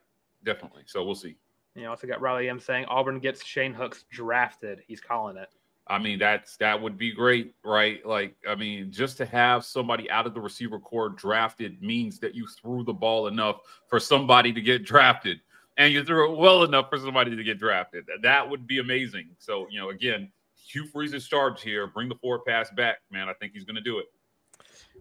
Definitely. 0.46 0.84
So 0.86 1.04
we'll 1.04 1.14
see. 1.14 1.36
You 1.76 1.90
also 1.90 2.08
got 2.08 2.22
Riley 2.22 2.48
M 2.48 2.58
saying 2.58 2.86
Auburn 2.86 3.20
gets 3.20 3.44
Shane 3.44 3.74
Hooks 3.74 4.06
drafted. 4.10 4.82
He's 4.88 5.02
calling 5.02 5.36
it. 5.36 5.50
I 5.88 6.00
mean, 6.00 6.20
that's 6.20 6.56
that 6.58 6.82
would 6.82 6.98
be 6.98 7.12
great, 7.12 7.54
right? 7.66 8.04
Like, 8.06 8.38
I 8.48 8.56
mean, 8.56 8.94
just 8.94 9.18
to 9.18 9.26
have 9.26 9.66
somebody 9.66 10.10
out 10.10 10.26
of 10.26 10.34
the 10.34 10.40
receiver 10.40 10.80
core 10.80 11.10
drafted 11.10 11.82
means 11.82 12.18
that 12.20 12.34
you 12.34 12.48
threw 12.48 12.86
the 12.86 12.94
ball 12.94 13.28
enough 13.28 13.58
for 13.90 14.00
somebody 14.00 14.54
to 14.54 14.62
get 14.62 14.86
drafted, 14.86 15.42
and 15.76 15.94
you 15.94 16.02
threw 16.06 16.32
it 16.32 16.38
well 16.38 16.64
enough 16.64 16.90
for 16.90 16.98
somebody 16.98 17.36
to 17.36 17.44
get 17.44 17.60
drafted. 17.60 18.06
That 18.22 18.50
would 18.50 18.66
be 18.66 18.80
amazing. 18.80 19.28
So, 19.38 19.68
you 19.70 19.82
know, 19.82 19.90
again, 19.90 20.32
Hugh 20.56 20.88
Freeze's 20.88 21.28
charge 21.28 21.62
here. 21.62 21.88
Bring 21.88 22.08
the 22.08 22.16
forward 22.16 22.46
pass 22.48 22.72
back, 22.72 23.00
man. 23.12 23.28
I 23.28 23.34
think 23.34 23.52
he's 23.52 23.66
going 23.66 23.76
to 23.76 23.82
do 23.82 24.00
it. 24.00 24.06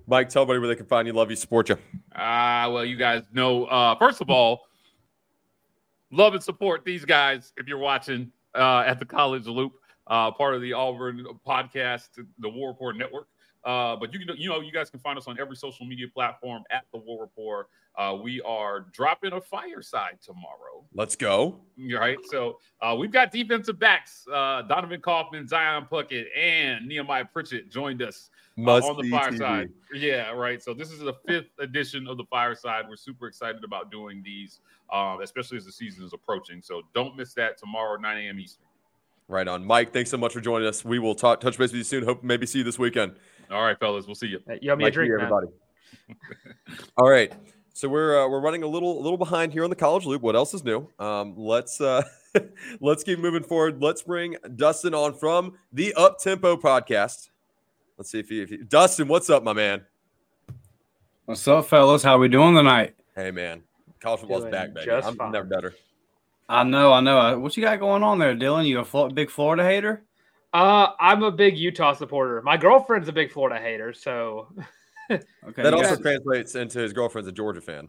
Mike, 0.06 0.28
tell 0.28 0.42
everybody 0.42 0.60
where 0.60 0.68
they 0.68 0.76
can 0.76 0.86
find 0.86 1.06
you. 1.06 1.14
Love 1.14 1.30
you, 1.30 1.36
support 1.36 1.68
you. 1.68 1.78
Ah, 2.14 2.68
well, 2.70 2.84
you 2.84 2.96
guys 2.96 3.22
know. 3.32 3.64
Uh, 3.64 3.94
first 3.96 4.20
of 4.20 4.28
all, 4.30 4.66
love 6.10 6.34
and 6.34 6.42
support 6.42 6.84
these 6.84 7.04
guys 7.04 7.52
if 7.56 7.66
you're 7.66 7.78
watching 7.78 8.30
uh, 8.54 8.84
at 8.86 8.98
the 8.98 9.04
College 9.04 9.46
Loop, 9.46 9.72
uh, 10.06 10.30
part 10.30 10.54
of 10.54 10.60
the 10.60 10.72
Auburn 10.72 11.24
podcast, 11.46 12.08
the 12.38 12.48
War 12.48 12.70
Rapport 12.70 12.92
Network. 12.92 13.28
Uh, 13.64 13.96
but 13.96 14.12
you 14.12 14.18
can, 14.18 14.36
you 14.36 14.48
know, 14.48 14.60
you 14.60 14.70
guys 14.70 14.90
can 14.90 15.00
find 15.00 15.16
us 15.16 15.26
on 15.26 15.40
every 15.40 15.56
social 15.56 15.86
media 15.86 16.06
platform 16.12 16.62
at 16.70 16.84
the 16.92 16.98
War 16.98 17.22
Rapport. 17.22 17.68
Uh, 17.96 18.14
we 18.22 18.42
are 18.42 18.80
dropping 18.92 19.32
a 19.32 19.40
fireside 19.40 20.18
tomorrow. 20.20 20.84
Let's 20.92 21.16
go. 21.16 21.60
All 21.78 21.98
right. 21.98 22.18
So 22.24 22.58
uh, 22.82 22.94
we've 22.98 23.12
got 23.12 23.32
defensive 23.32 23.78
backs. 23.78 24.26
Uh, 24.30 24.62
Donovan 24.62 25.00
Kaufman, 25.00 25.48
Zion 25.48 25.86
Puckett, 25.90 26.26
and 26.36 26.86
Nehemiah 26.86 27.24
Pritchett 27.24 27.70
joined 27.70 28.02
us 28.02 28.30
uh, 28.32 28.33
Must 28.56 28.86
on 28.86 28.96
the 29.02 29.10
fireside. 29.10 29.68
TV. 29.92 30.00
Yeah, 30.00 30.30
right. 30.30 30.62
So 30.62 30.74
this 30.74 30.92
is 30.92 31.00
the 31.00 31.14
fifth 31.26 31.50
edition 31.58 32.06
of 32.06 32.16
the 32.16 32.24
fireside. 32.30 32.84
We're 32.88 32.96
super 32.96 33.26
excited 33.26 33.64
about 33.64 33.90
doing 33.90 34.22
these, 34.24 34.60
um, 34.92 35.20
especially 35.22 35.56
as 35.56 35.64
the 35.64 35.72
season 35.72 36.04
is 36.04 36.12
approaching. 36.12 36.62
So 36.62 36.82
don't 36.94 37.16
miss 37.16 37.34
that 37.34 37.58
tomorrow, 37.58 37.96
9 37.96 38.16
a.m. 38.16 38.38
Eastern. 38.38 38.64
Right 39.26 39.48
on. 39.48 39.64
Mike, 39.64 39.92
thanks 39.92 40.10
so 40.10 40.18
much 40.18 40.32
for 40.32 40.40
joining 40.40 40.68
us. 40.68 40.84
We 40.84 40.98
will 40.98 41.14
talk, 41.14 41.40
touch 41.40 41.58
base 41.58 41.70
with 41.70 41.78
you 41.78 41.84
soon. 41.84 42.04
Hope 42.04 42.22
maybe 42.22 42.46
see 42.46 42.58
you 42.58 42.64
this 42.64 42.78
weekend. 42.78 43.16
All 43.50 43.62
right, 43.62 43.78
fellas. 43.78 44.06
We'll 44.06 44.14
see 44.14 44.28
you. 44.28 44.40
Hey, 44.46 44.58
You 44.62 44.72
owe 44.72 44.76
me 44.76 44.84
a 44.84 44.90
drink, 44.90 45.08
you, 45.08 45.14
everybody. 45.14 45.48
All 46.96 47.10
right. 47.10 47.32
So 47.72 47.88
we're 47.88 48.22
uh, 48.22 48.28
we're 48.28 48.40
running 48.40 48.62
a 48.62 48.68
little 48.68 49.00
a 49.00 49.02
little 49.02 49.18
behind 49.18 49.52
here 49.52 49.64
on 49.64 49.70
the 49.70 49.76
college 49.76 50.04
loop. 50.04 50.22
What 50.22 50.36
else 50.36 50.54
is 50.54 50.62
new? 50.62 50.88
Um, 51.00 51.34
let's 51.36 51.80
uh, 51.80 52.02
let's 52.80 53.02
keep 53.02 53.18
moving 53.18 53.42
forward. 53.42 53.82
Let's 53.82 54.02
bring 54.02 54.36
Dustin 54.54 54.94
on 54.94 55.14
from 55.14 55.58
the 55.72 55.92
Up 55.94 56.18
Tempo 56.20 56.56
podcast. 56.56 57.30
Let's 57.96 58.10
see 58.10 58.18
if 58.18 58.28
he, 58.28 58.42
if 58.42 58.50
he 58.50 58.56
Dustin, 58.58 59.08
what's 59.08 59.30
up, 59.30 59.42
my 59.42 59.52
man? 59.52 59.82
What's 61.26 61.46
up, 61.48 61.66
fellas? 61.66 62.02
How 62.02 62.18
we 62.18 62.28
doing 62.28 62.54
tonight? 62.54 62.94
Hey, 63.14 63.30
man. 63.30 63.62
College 64.00 64.20
football's 64.20 64.42
Doing 64.42 64.52
back, 64.52 64.74
baby. 64.74 64.86
just 64.86 65.06
I'm 65.08 65.16
fine. 65.16 65.32
never 65.32 65.46
better. 65.46 65.74
I 66.48 66.62
know, 66.64 66.92
I 66.92 67.00
know. 67.00 67.38
What 67.38 67.56
you 67.56 67.62
got 67.62 67.78
going 67.80 68.02
on 68.02 68.18
there, 68.18 68.34
Dylan? 68.34 68.66
You 68.66 68.80
a 68.80 68.84
Flo- 68.84 69.08
big 69.08 69.30
Florida 69.30 69.64
hater? 69.64 70.04
Uh, 70.52 70.88
I'm 71.00 71.22
a 71.22 71.30
big 71.32 71.56
Utah 71.56 71.94
supporter. 71.94 72.42
My 72.42 72.56
girlfriend's 72.56 73.08
a 73.08 73.12
big 73.12 73.32
Florida 73.32 73.58
hater, 73.60 73.92
so 73.94 74.48
Okay. 75.10 75.62
That 75.62 75.72
also 75.74 75.94
got- 75.96 76.02
translates 76.02 76.54
into 76.54 76.80
his 76.80 76.92
girlfriend's 76.92 77.28
a 77.28 77.32
Georgia 77.32 77.60
fan. 77.60 77.88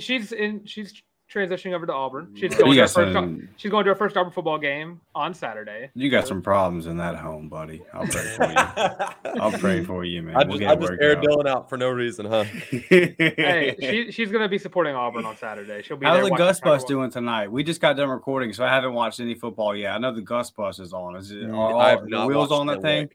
she's 0.00 0.32
in. 0.32 0.64
She's 0.64 1.00
transitioning 1.32 1.74
over 1.74 1.84
to 1.86 1.92
Auburn. 1.92 2.34
She's 2.34 2.54
going 2.54 2.72
to 2.72 2.78
her 2.80 2.86
got 2.86 2.90
first. 2.90 3.12
some, 3.12 3.48
She's 3.56 3.70
going 3.70 3.84
to 3.84 3.90
her 3.90 3.94
first 3.94 4.16
Auburn 4.16 4.32
football 4.32 4.58
game 4.58 5.00
on 5.14 5.34
Saturday. 5.34 5.90
you 5.94 6.08
got 6.10 6.26
some 6.26 6.40
problems 6.40 6.86
in 6.86 6.96
that 6.96 7.16
home, 7.16 7.48
buddy. 7.48 7.82
I'll 7.92 8.06
pray 8.06 8.22
for 8.36 8.46
you. 8.46 8.56
I'll 9.40 9.52
pray 9.52 9.84
for 9.84 10.04
you, 10.04 10.22
man. 10.22 10.36
I 10.36 10.38
We'll 10.44 10.58
just, 10.58 10.60
get 10.60 10.70
I 10.70 10.74
just 10.76 10.92
aired 11.02 11.18
out. 11.18 11.24
Dylan 11.24 11.46
out 11.46 11.68
for 11.68 11.76
no 11.76 11.90
reason, 11.90 12.26
huh? 12.26 12.44
Hey, 12.70 13.76
she, 13.80 14.10
she's 14.12 14.30
going 14.30 14.42
to 14.42 14.48
be 14.48 14.58
supporting 14.58 14.94
Auburn 14.94 15.24
on 15.24 15.36
Saturday. 15.36 15.82
She'll 15.82 15.96
be. 15.96 16.06
How's 16.06 16.16
there 16.22 16.30
the 16.30 16.36
Gus 16.36 16.60
Bus 16.60 16.80
Woods. 16.80 16.84
doing 16.84 17.10
tonight? 17.10 17.52
We 17.52 17.62
just 17.62 17.80
got 17.80 17.96
done 17.96 18.08
recording, 18.08 18.52
so 18.52 18.64
I 18.64 18.68
haven't 18.68 18.94
watched 18.94 19.20
any 19.20 19.34
football 19.34 19.76
yet. 19.76 19.92
I 19.94 19.98
know 19.98 20.14
the 20.14 20.22
Gus 20.22 20.50
Bus 20.50 20.78
is 20.78 20.92
on. 20.92 21.16
Is 21.16 21.30
it 21.30 21.38
Mm, 21.48 21.56
are, 21.58 21.76
I 21.76 21.90
have 21.90 21.98
are 22.00 22.04
the 22.04 22.10
not 22.10 22.28
wheels 22.28 22.50
on 22.50 22.66
that 22.68 22.80
thing? 22.82 23.08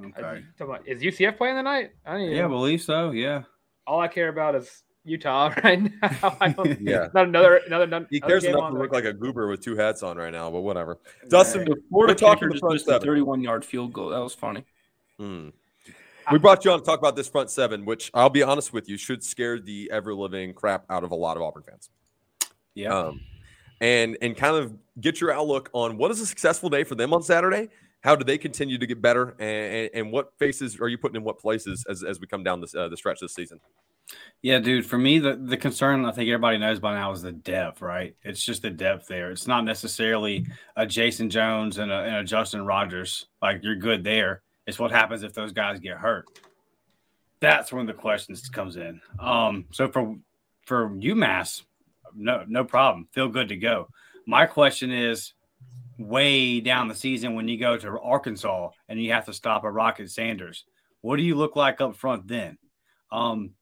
Okay. 0.00 0.42
about- 0.60 0.86
Is 0.88 1.02
UCF 1.02 1.36
playing 1.36 1.56
tonight? 1.56 1.90
I 2.06 2.12
don't 2.18 2.30
Yeah, 2.30 2.44
I 2.44 2.48
believe 2.48 2.80
so. 2.82 3.10
Yeah. 3.10 3.42
all 3.86 4.00
I 4.00 4.06
care 4.08 4.28
about 4.28 4.54
is 4.54 4.84
Utah 5.08 5.52
right 5.64 5.82
now. 5.82 6.36
I 6.40 6.50
don't, 6.50 6.80
Yeah. 6.80 7.08
Not 7.14 7.28
another 7.28 7.60
another. 7.66 7.84
another 7.84 8.06
He 8.10 8.20
cares 8.20 8.42
game 8.42 8.52
enough 8.52 8.64
on 8.64 8.74
to 8.74 8.78
look 8.78 8.92
like 8.92 9.04
a 9.04 9.12
goober 9.12 9.48
with 9.48 9.60
two 9.60 9.76
hats 9.76 10.02
on 10.02 10.16
right 10.16 10.32
now, 10.32 10.50
but 10.50 10.60
whatever. 10.60 10.98
Dustin, 11.28 11.64
The 11.64 11.76
Florida 11.88 12.12
We're 12.12 12.14
talking 12.14 12.48
the 12.48 12.54
just 12.54 12.60
front 12.60 12.74
missed 12.74 12.86
a 12.88 12.92
seven. 12.92 13.06
31 13.06 13.42
yard 13.42 13.64
field 13.64 13.92
goal. 13.92 14.10
That 14.10 14.20
was 14.20 14.34
funny. 14.34 14.64
Hmm. 15.18 15.48
We 16.30 16.38
brought 16.38 16.64
you 16.64 16.72
on 16.72 16.78
to 16.78 16.84
talk 16.84 16.98
about 16.98 17.16
this 17.16 17.28
front 17.28 17.50
seven, 17.50 17.86
which 17.86 18.10
I'll 18.12 18.28
be 18.28 18.42
honest 18.42 18.72
with 18.72 18.88
you, 18.88 18.98
should 18.98 19.24
scare 19.24 19.58
the 19.58 19.90
ever 19.90 20.14
living 20.14 20.52
crap 20.52 20.84
out 20.90 21.02
of 21.02 21.10
a 21.10 21.14
lot 21.14 21.36
of 21.36 21.42
Auburn 21.42 21.62
fans. 21.62 21.88
Yeah. 22.74 22.94
Um, 22.96 23.20
and 23.80 24.16
and 24.20 24.36
kind 24.36 24.56
of 24.56 24.74
get 25.00 25.20
your 25.20 25.32
outlook 25.32 25.70
on 25.72 25.96
what 25.96 26.10
is 26.10 26.20
a 26.20 26.26
successful 26.26 26.68
day 26.68 26.84
for 26.84 26.94
them 26.94 27.12
on 27.14 27.22
Saturday. 27.22 27.68
How 28.00 28.14
do 28.14 28.24
they 28.24 28.38
continue 28.38 28.78
to 28.78 28.86
get 28.86 29.02
better, 29.02 29.34
and, 29.40 29.74
and, 29.74 29.90
and 29.94 30.12
what 30.12 30.32
faces 30.38 30.78
are 30.80 30.88
you 30.88 30.98
putting 30.98 31.16
in 31.16 31.24
what 31.24 31.38
places 31.38 31.84
as, 31.88 32.04
as 32.04 32.20
we 32.20 32.26
come 32.26 32.44
down 32.44 32.60
this 32.60 32.74
uh, 32.74 32.88
the 32.88 32.96
stretch 32.96 33.20
this 33.20 33.34
season? 33.34 33.60
Yeah, 34.40 34.60
dude. 34.60 34.86
For 34.86 34.98
me, 34.98 35.18
the, 35.18 35.34
the 35.34 35.56
concern 35.56 36.04
I 36.04 36.12
think 36.12 36.28
everybody 36.28 36.58
knows 36.58 36.78
by 36.78 36.94
now 36.94 37.10
is 37.10 37.22
the 37.22 37.32
depth, 37.32 37.82
right? 37.82 38.14
It's 38.22 38.42
just 38.42 38.62
the 38.62 38.70
depth 38.70 39.08
there. 39.08 39.30
It's 39.30 39.48
not 39.48 39.64
necessarily 39.64 40.46
a 40.76 40.86
Jayson 40.86 41.28
Jones 41.28 41.78
and 41.78 41.90
a, 41.90 42.02
and 42.02 42.16
a 42.16 42.24
Justin 42.24 42.64
Rogers. 42.64 43.26
Like 43.42 43.60
you're 43.62 43.74
good 43.74 44.04
there. 44.04 44.42
It's 44.66 44.78
what 44.78 44.92
happens 44.92 45.22
if 45.22 45.32
those 45.32 45.52
guys 45.52 45.80
get 45.80 45.96
hurt. 45.96 46.26
That's 47.40 47.72
when 47.72 47.86
the 47.86 47.94
questions 47.94 48.48
comes 48.48 48.76
in. 48.76 49.00
Um, 49.18 49.66
so 49.72 49.88
for 49.88 50.16
for 50.66 50.90
UMass, 50.90 51.62
no 52.14 52.44
no 52.46 52.64
problem. 52.64 53.08
Feel 53.12 53.28
good 53.28 53.48
to 53.48 53.56
go. 53.56 53.88
My 54.26 54.46
question 54.46 54.92
is, 54.92 55.32
way 55.98 56.60
down 56.60 56.86
the 56.86 56.94
season 56.94 57.34
when 57.34 57.48
you 57.48 57.58
go 57.58 57.76
to 57.76 57.98
Arkansas 58.00 58.70
and 58.88 59.02
you 59.02 59.12
have 59.12 59.26
to 59.26 59.32
stop 59.32 59.64
a 59.64 59.70
Rocket 59.70 60.10
Sanders, 60.10 60.64
what 61.00 61.16
do 61.16 61.22
you 61.22 61.34
look 61.34 61.56
like 61.56 61.80
up 61.80 61.96
front 61.96 62.28
then? 62.28 62.58
Um, 63.10 63.52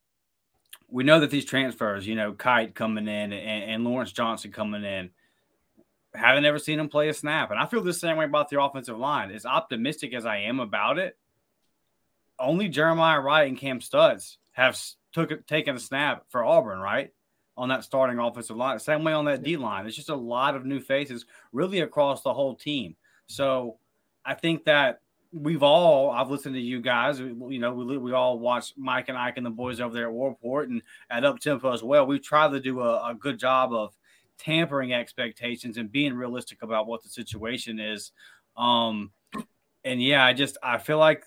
we 0.89 1.05
know 1.05 1.21
that 1.21 1.31
these 1.31 1.45
transfers, 1.45 2.07
you 2.07 2.15
know, 2.15 2.33
Kite 2.33 2.75
coming 2.75 3.09
in 3.09 3.33
and, 3.33 3.35
and 3.35 3.85
Lawrence 3.85 4.13
Johnson 4.13 4.53
coming 4.53 4.85
in, 4.85 5.11
haven't 6.15 6.45
ever 6.45 6.59
seen 6.59 6.79
him 6.79 6.89
play 6.89 7.09
a 7.09 7.15
snap. 7.15 7.51
And 7.51 7.59
I 7.59 7.67
feel 7.67 7.83
the 7.83 7.93
same 7.93 8.17
way 8.17 8.25
about 8.25 8.49
the 8.49 8.61
offensive 8.61 8.99
line. 8.99 9.31
As 9.31 9.45
optimistic 9.45 10.15
as 10.15 10.25
I 10.25 10.39
am 10.39 10.61
about 10.61 10.99
it, 10.99 11.17
only 12.39 12.69
Jeremiah 12.69 13.21
Wright 13.21 13.49
and 13.49 13.59
Kam 13.59 13.81
Stutts 13.81 14.39
have 14.53 14.79
took 15.13 15.47
taken 15.47 15.77
a 15.77 15.81
snap 15.81 16.25
for 16.29 16.45
Auburn, 16.45 16.79
right? 16.79 17.13
On 17.57 17.69
that 17.71 17.85
starting 17.85 18.19
offensive 18.19 18.57
line. 18.57 18.79
Same 18.79 19.05
way 19.05 19.13
on 19.13 19.25
that 19.27 19.43
D 19.43 19.57
line. 19.57 19.87
It's 19.87 19.97
just 19.97 20.09
a 20.09 20.17
lot 20.17 20.55
of 20.55 20.65
new 20.65 20.81
faces 20.81 21.27
really 21.53 21.81
across 21.81 22.23
the 22.23 22.35
whole 22.35 22.55
team. 22.55 22.97
So 23.27 23.79
I 24.25 24.35
think 24.35 24.65
that 24.65 25.01
we've 25.37 25.63
all 25.63 26.11
I've 26.11 26.31
listened 26.31 26.55
to 26.55 26.61
you 26.61 26.81
guys. 26.81 27.21
You 27.21 27.59
know, 27.59 27.73
we 27.73 27.99
we 27.99 28.13
all 28.13 28.39
watch 28.39 28.73
Mike 28.77 29.09
and 29.09 29.19
Ike 29.19 29.37
and 29.37 29.47
the 29.47 29.51
boys 29.51 29.81
over 29.81 29.95
there 29.95 30.07
at 30.07 30.13
War 30.13 30.31
Rapport 30.31 30.63
and 30.63 30.83
at 31.11 31.25
Up 31.25 31.39
Tempo 31.39 31.73
as 31.73 31.83
well. 31.83 32.07
We've 32.07 32.23
tried 32.23 32.53
to 32.53 32.61
do 32.61 32.81
a, 32.81 33.11
a, 33.11 33.15
good 33.15 33.39
job 33.39 33.73
of 33.73 33.95
tampering 34.39 34.93
expectations 34.93 35.77
and 35.79 35.91
being 35.91 36.15
realistic 36.15 36.63
about 36.63 36.87
what 36.87 37.03
the 37.03 37.09
situation 37.09 37.79
is. 37.79 38.13
Um, 38.57 39.13
and 39.85 40.03
yeah, 40.03 40.25
I 40.25 40.33
just 40.33 40.57
I 40.63 40.79
feel 40.79 40.99
like 40.99 41.25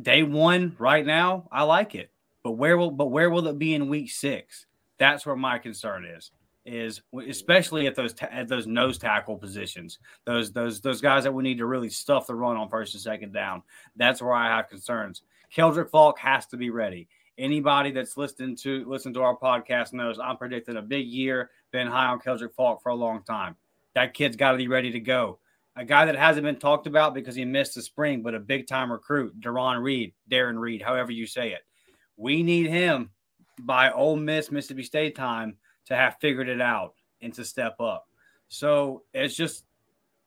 day 0.00 0.22
one 0.22 0.76
right 0.78 1.04
now 1.04 1.48
I 1.52 1.62
like 1.62 1.94
it, 1.94 2.10
but 2.42 2.52
where 2.52 2.76
will 2.76 2.90
but 2.90 3.06
where 3.06 3.30
will 3.30 3.46
it 3.46 3.58
be 3.58 3.74
in 3.74 3.88
week 3.88 4.10
six? 4.10 4.66
That's 4.98 5.24
where 5.24 5.36
my 5.36 5.58
concern 5.58 6.04
is 6.04 6.30
is 6.64 7.02
especially 7.28 7.86
at 7.86 7.94
those 7.94 8.14
ta- 8.14 8.28
at 8.30 8.48
those 8.48 8.66
nose 8.66 8.98
tackle 8.98 9.36
positions, 9.36 9.98
those 10.24 10.52
those 10.52 10.80
those 10.80 11.00
guys 11.00 11.24
that 11.24 11.32
we 11.32 11.42
need 11.42 11.58
to 11.58 11.66
really 11.66 11.90
stuff 11.90 12.26
the 12.26 12.34
run 12.34 12.56
on 12.56 12.68
first 12.68 12.94
and 12.94 13.02
second 13.02 13.32
down. 13.32 13.62
That's 13.96 14.22
where 14.22 14.34
I 14.34 14.48
have 14.56 14.68
concerns. 14.68 15.22
Keldric 15.54 15.90
Faulk 15.90 16.18
has 16.18 16.46
to 16.46 16.56
be 16.56 16.70
ready. 16.70 17.08
Anybody 17.38 17.90
that's 17.90 18.16
listening 18.16 18.56
to 18.56 18.84
listen 18.86 19.12
to 19.14 19.22
our 19.22 19.36
podcast 19.36 19.92
knows 19.92 20.18
I'm 20.18 20.36
predicting 20.36 20.76
a 20.76 20.82
big 20.82 21.06
year. 21.06 21.50
Been 21.72 21.88
high 21.88 22.06
on 22.06 22.20
Keldric 22.20 22.54
Faulk 22.54 22.82
for 22.82 22.90
a 22.90 22.94
long 22.94 23.22
time. 23.24 23.56
That 23.94 24.14
kid's 24.14 24.36
got 24.36 24.52
to 24.52 24.58
be 24.58 24.68
ready 24.68 24.92
to 24.92 25.00
go. 25.00 25.38
A 25.76 25.84
guy 25.84 26.04
that 26.04 26.16
hasn't 26.16 26.44
been 26.44 26.58
talked 26.58 26.86
about 26.86 27.14
because 27.14 27.34
he 27.34 27.46
missed 27.46 27.74
the 27.74 27.82
spring, 27.82 28.22
but 28.22 28.34
a 28.34 28.40
big 28.40 28.66
time 28.66 28.92
recruit, 28.92 29.40
Deron 29.40 29.82
Reed, 29.82 30.12
Darren 30.30 30.58
Reed, 30.58 30.82
however 30.82 31.12
you 31.12 31.26
say 31.26 31.52
it. 31.52 31.62
We 32.18 32.42
need 32.42 32.66
him 32.66 33.10
by 33.60 33.90
Ole 33.90 34.16
Miss 34.16 34.50
Mississippi 34.50 34.82
State 34.82 35.16
time 35.16 35.56
to 35.92 35.96
have 35.96 36.16
figured 36.20 36.48
it 36.48 36.60
out 36.60 36.94
and 37.20 37.32
to 37.34 37.44
step 37.44 37.80
up. 37.80 38.08
So 38.48 39.02
it's 39.14 39.34
just 39.34 39.64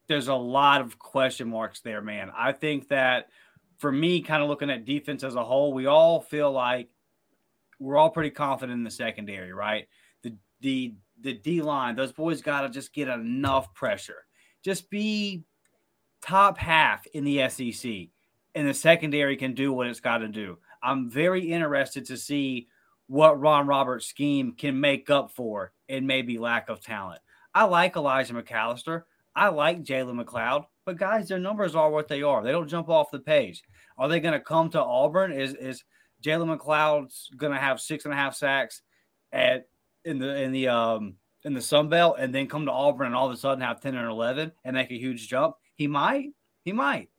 there's 0.08 0.28
a 0.28 0.34
lot 0.34 0.80
of 0.80 0.98
question 0.98 1.48
marks 1.48 1.80
there, 1.80 2.00
man. 2.00 2.30
I 2.36 2.52
think 2.52 2.88
that 2.88 3.28
for 3.78 3.90
me, 3.90 4.22
kind 4.22 4.42
of 4.42 4.48
looking 4.48 4.70
at 4.70 4.84
defense 4.84 5.24
as 5.24 5.34
a 5.34 5.44
whole, 5.44 5.72
we 5.72 5.86
all 5.86 6.20
feel 6.20 6.50
like 6.50 6.88
we're 7.78 7.96
all 7.96 8.10
pretty 8.10 8.30
confident 8.30 8.78
in 8.78 8.84
the 8.84 8.90
secondary, 8.90 9.52
right? 9.52 9.88
The 10.22 10.34
the 10.60 10.94
the 11.20 11.34
D 11.34 11.62
line, 11.62 11.96
those 11.96 12.12
boys 12.12 12.42
got 12.42 12.62
to 12.62 12.68
just 12.68 12.94
get 12.94 13.08
enough 13.08 13.74
pressure. 13.74 14.24
Just 14.62 14.88
be 14.88 15.44
top 16.22 16.58
half 16.58 17.06
in 17.08 17.24
the 17.24 17.48
SEC, 17.48 18.08
and 18.54 18.68
the 18.68 18.74
secondary 18.74 19.36
can 19.36 19.54
do 19.54 19.72
what 19.72 19.88
it's 19.88 20.00
got 20.00 20.18
to 20.18 20.28
do. 20.28 20.58
I'm 20.82 21.10
very 21.10 21.52
interested 21.52 22.06
to 22.06 22.16
see 22.16 22.68
what 23.06 23.40
Ron 23.40 23.66
Roberts' 23.66 24.06
scheme 24.06 24.52
can 24.52 24.80
make 24.80 25.10
up 25.10 25.30
for 25.30 25.72
in 25.88 26.06
maybe 26.06 26.38
lack 26.38 26.68
of 26.68 26.80
talent. 26.80 27.20
I 27.54 27.64
like 27.64 27.96
Elijah 27.96 28.34
McAllister. 28.34 29.04
I 29.34 29.48
like 29.48 29.84
Jalen 29.84 30.22
McLeod, 30.22 30.66
but 30.84 30.96
guys, 30.96 31.28
their 31.28 31.38
numbers 31.38 31.74
are 31.74 31.90
what 31.90 32.08
they 32.08 32.22
are. 32.22 32.42
They 32.42 32.52
don't 32.52 32.68
jump 32.68 32.88
off 32.88 33.10
the 33.10 33.18
page. 33.18 33.62
Are 33.98 34.08
they 34.08 34.20
going 34.20 34.34
to 34.34 34.40
come 34.40 34.70
to 34.70 34.82
Auburn? 34.82 35.32
Is 35.32 35.54
is 35.54 35.84
Jalen 36.22 36.56
McLeod's 36.56 37.30
going 37.36 37.52
to 37.52 37.58
have 37.58 37.80
six 37.80 38.04
and 38.04 38.14
a 38.14 38.16
half 38.16 38.34
sacks 38.34 38.82
at 39.32 39.68
in 40.04 40.18
the 40.18 40.42
in 40.42 40.52
the 40.52 40.68
um 40.68 41.16
in 41.44 41.54
the 41.54 41.60
Sun 41.60 41.88
Belt 41.88 42.16
and 42.18 42.34
then 42.34 42.48
come 42.48 42.66
to 42.66 42.72
Auburn 42.72 43.08
and 43.08 43.14
all 43.14 43.26
of 43.26 43.32
a 43.32 43.36
sudden 43.36 43.62
have 43.62 43.80
ten 43.80 43.94
and 43.94 44.08
eleven 44.08 44.52
and 44.64 44.74
make 44.74 44.90
a 44.90 44.98
huge 44.98 45.28
jump? 45.28 45.56
He 45.74 45.86
might, 45.86 46.30
he 46.64 46.72
might, 46.72 47.10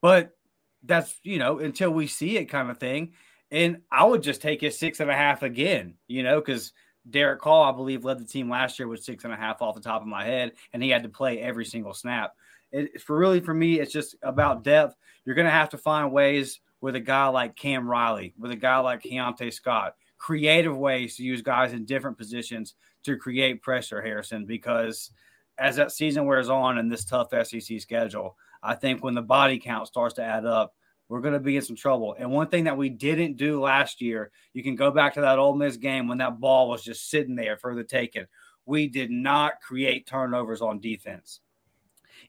but 0.00 0.36
that's 0.84 1.18
you 1.22 1.38
know 1.38 1.58
until 1.58 1.90
we 1.90 2.06
see 2.06 2.36
it 2.36 2.46
kind 2.46 2.70
of 2.70 2.78
thing. 2.78 3.12
And 3.52 3.82
I 3.92 4.04
would 4.04 4.22
just 4.22 4.40
take 4.40 4.62
his 4.62 4.78
six 4.78 4.98
and 5.00 5.10
a 5.10 5.14
half 5.14 5.42
again, 5.42 5.94
you 6.08 6.22
know, 6.22 6.40
because 6.40 6.72
Derick 7.08 7.42
Hall, 7.42 7.62
I 7.62 7.72
believe, 7.72 8.04
led 8.04 8.18
the 8.18 8.24
team 8.24 8.48
last 8.48 8.78
year 8.78 8.88
with 8.88 9.04
six 9.04 9.24
and 9.24 9.32
a 9.32 9.36
half 9.36 9.60
off 9.60 9.74
the 9.74 9.80
top 9.82 10.00
of 10.00 10.08
my 10.08 10.24
head, 10.24 10.52
and 10.72 10.82
he 10.82 10.88
had 10.88 11.02
to 11.02 11.10
play 11.10 11.38
every 11.38 11.66
single 11.66 11.92
snap. 11.92 12.34
It, 12.72 13.02
for 13.02 13.16
really, 13.16 13.40
for 13.40 13.52
me, 13.52 13.78
it's 13.78 13.92
just 13.92 14.16
about 14.22 14.64
depth. 14.64 14.96
You're 15.24 15.34
going 15.34 15.46
to 15.46 15.52
have 15.52 15.68
to 15.70 15.78
find 15.78 16.10
ways 16.10 16.60
with 16.80 16.96
a 16.96 17.00
guy 17.00 17.26
like 17.26 17.54
Cam 17.54 17.86
Riley, 17.86 18.32
with 18.38 18.52
a 18.52 18.56
guy 18.56 18.78
like 18.78 19.02
Keionte 19.02 19.52
Scott, 19.52 19.96
creative 20.16 20.76
ways 20.76 21.16
to 21.16 21.22
use 21.22 21.42
guys 21.42 21.74
in 21.74 21.84
different 21.84 22.16
positions 22.16 22.74
to 23.04 23.18
create 23.18 23.62
pressure, 23.62 24.00
Harrison, 24.00 24.46
because 24.46 25.10
as 25.58 25.76
that 25.76 25.92
season 25.92 26.24
wears 26.24 26.48
on 26.48 26.78
and 26.78 26.90
this 26.90 27.04
tough 27.04 27.28
SEC 27.44 27.80
schedule, 27.80 28.36
I 28.62 28.76
think 28.76 29.04
when 29.04 29.14
the 29.14 29.22
body 29.22 29.58
count 29.58 29.88
starts 29.88 30.14
to 30.14 30.22
add 30.22 30.46
up, 30.46 30.74
we're 31.12 31.20
going 31.20 31.34
to 31.34 31.40
be 31.40 31.56
in 31.56 31.62
some 31.62 31.76
trouble. 31.76 32.16
And 32.18 32.30
one 32.30 32.48
thing 32.48 32.64
that 32.64 32.78
we 32.78 32.88
didn't 32.88 33.36
do 33.36 33.60
last 33.60 34.00
year, 34.00 34.30
you 34.54 34.62
can 34.62 34.76
go 34.76 34.90
back 34.90 35.12
to 35.12 35.20
that 35.20 35.38
Ole 35.38 35.54
Miss 35.54 35.76
game 35.76 36.08
when 36.08 36.16
that 36.18 36.40
ball 36.40 36.70
was 36.70 36.82
just 36.82 37.10
sitting 37.10 37.36
there 37.36 37.58
for 37.58 37.74
the 37.74 37.84
taking. 37.84 38.24
We 38.64 38.88
did 38.88 39.10
not 39.10 39.60
create 39.60 40.06
turnovers 40.06 40.62
on 40.62 40.80
defense. 40.80 41.40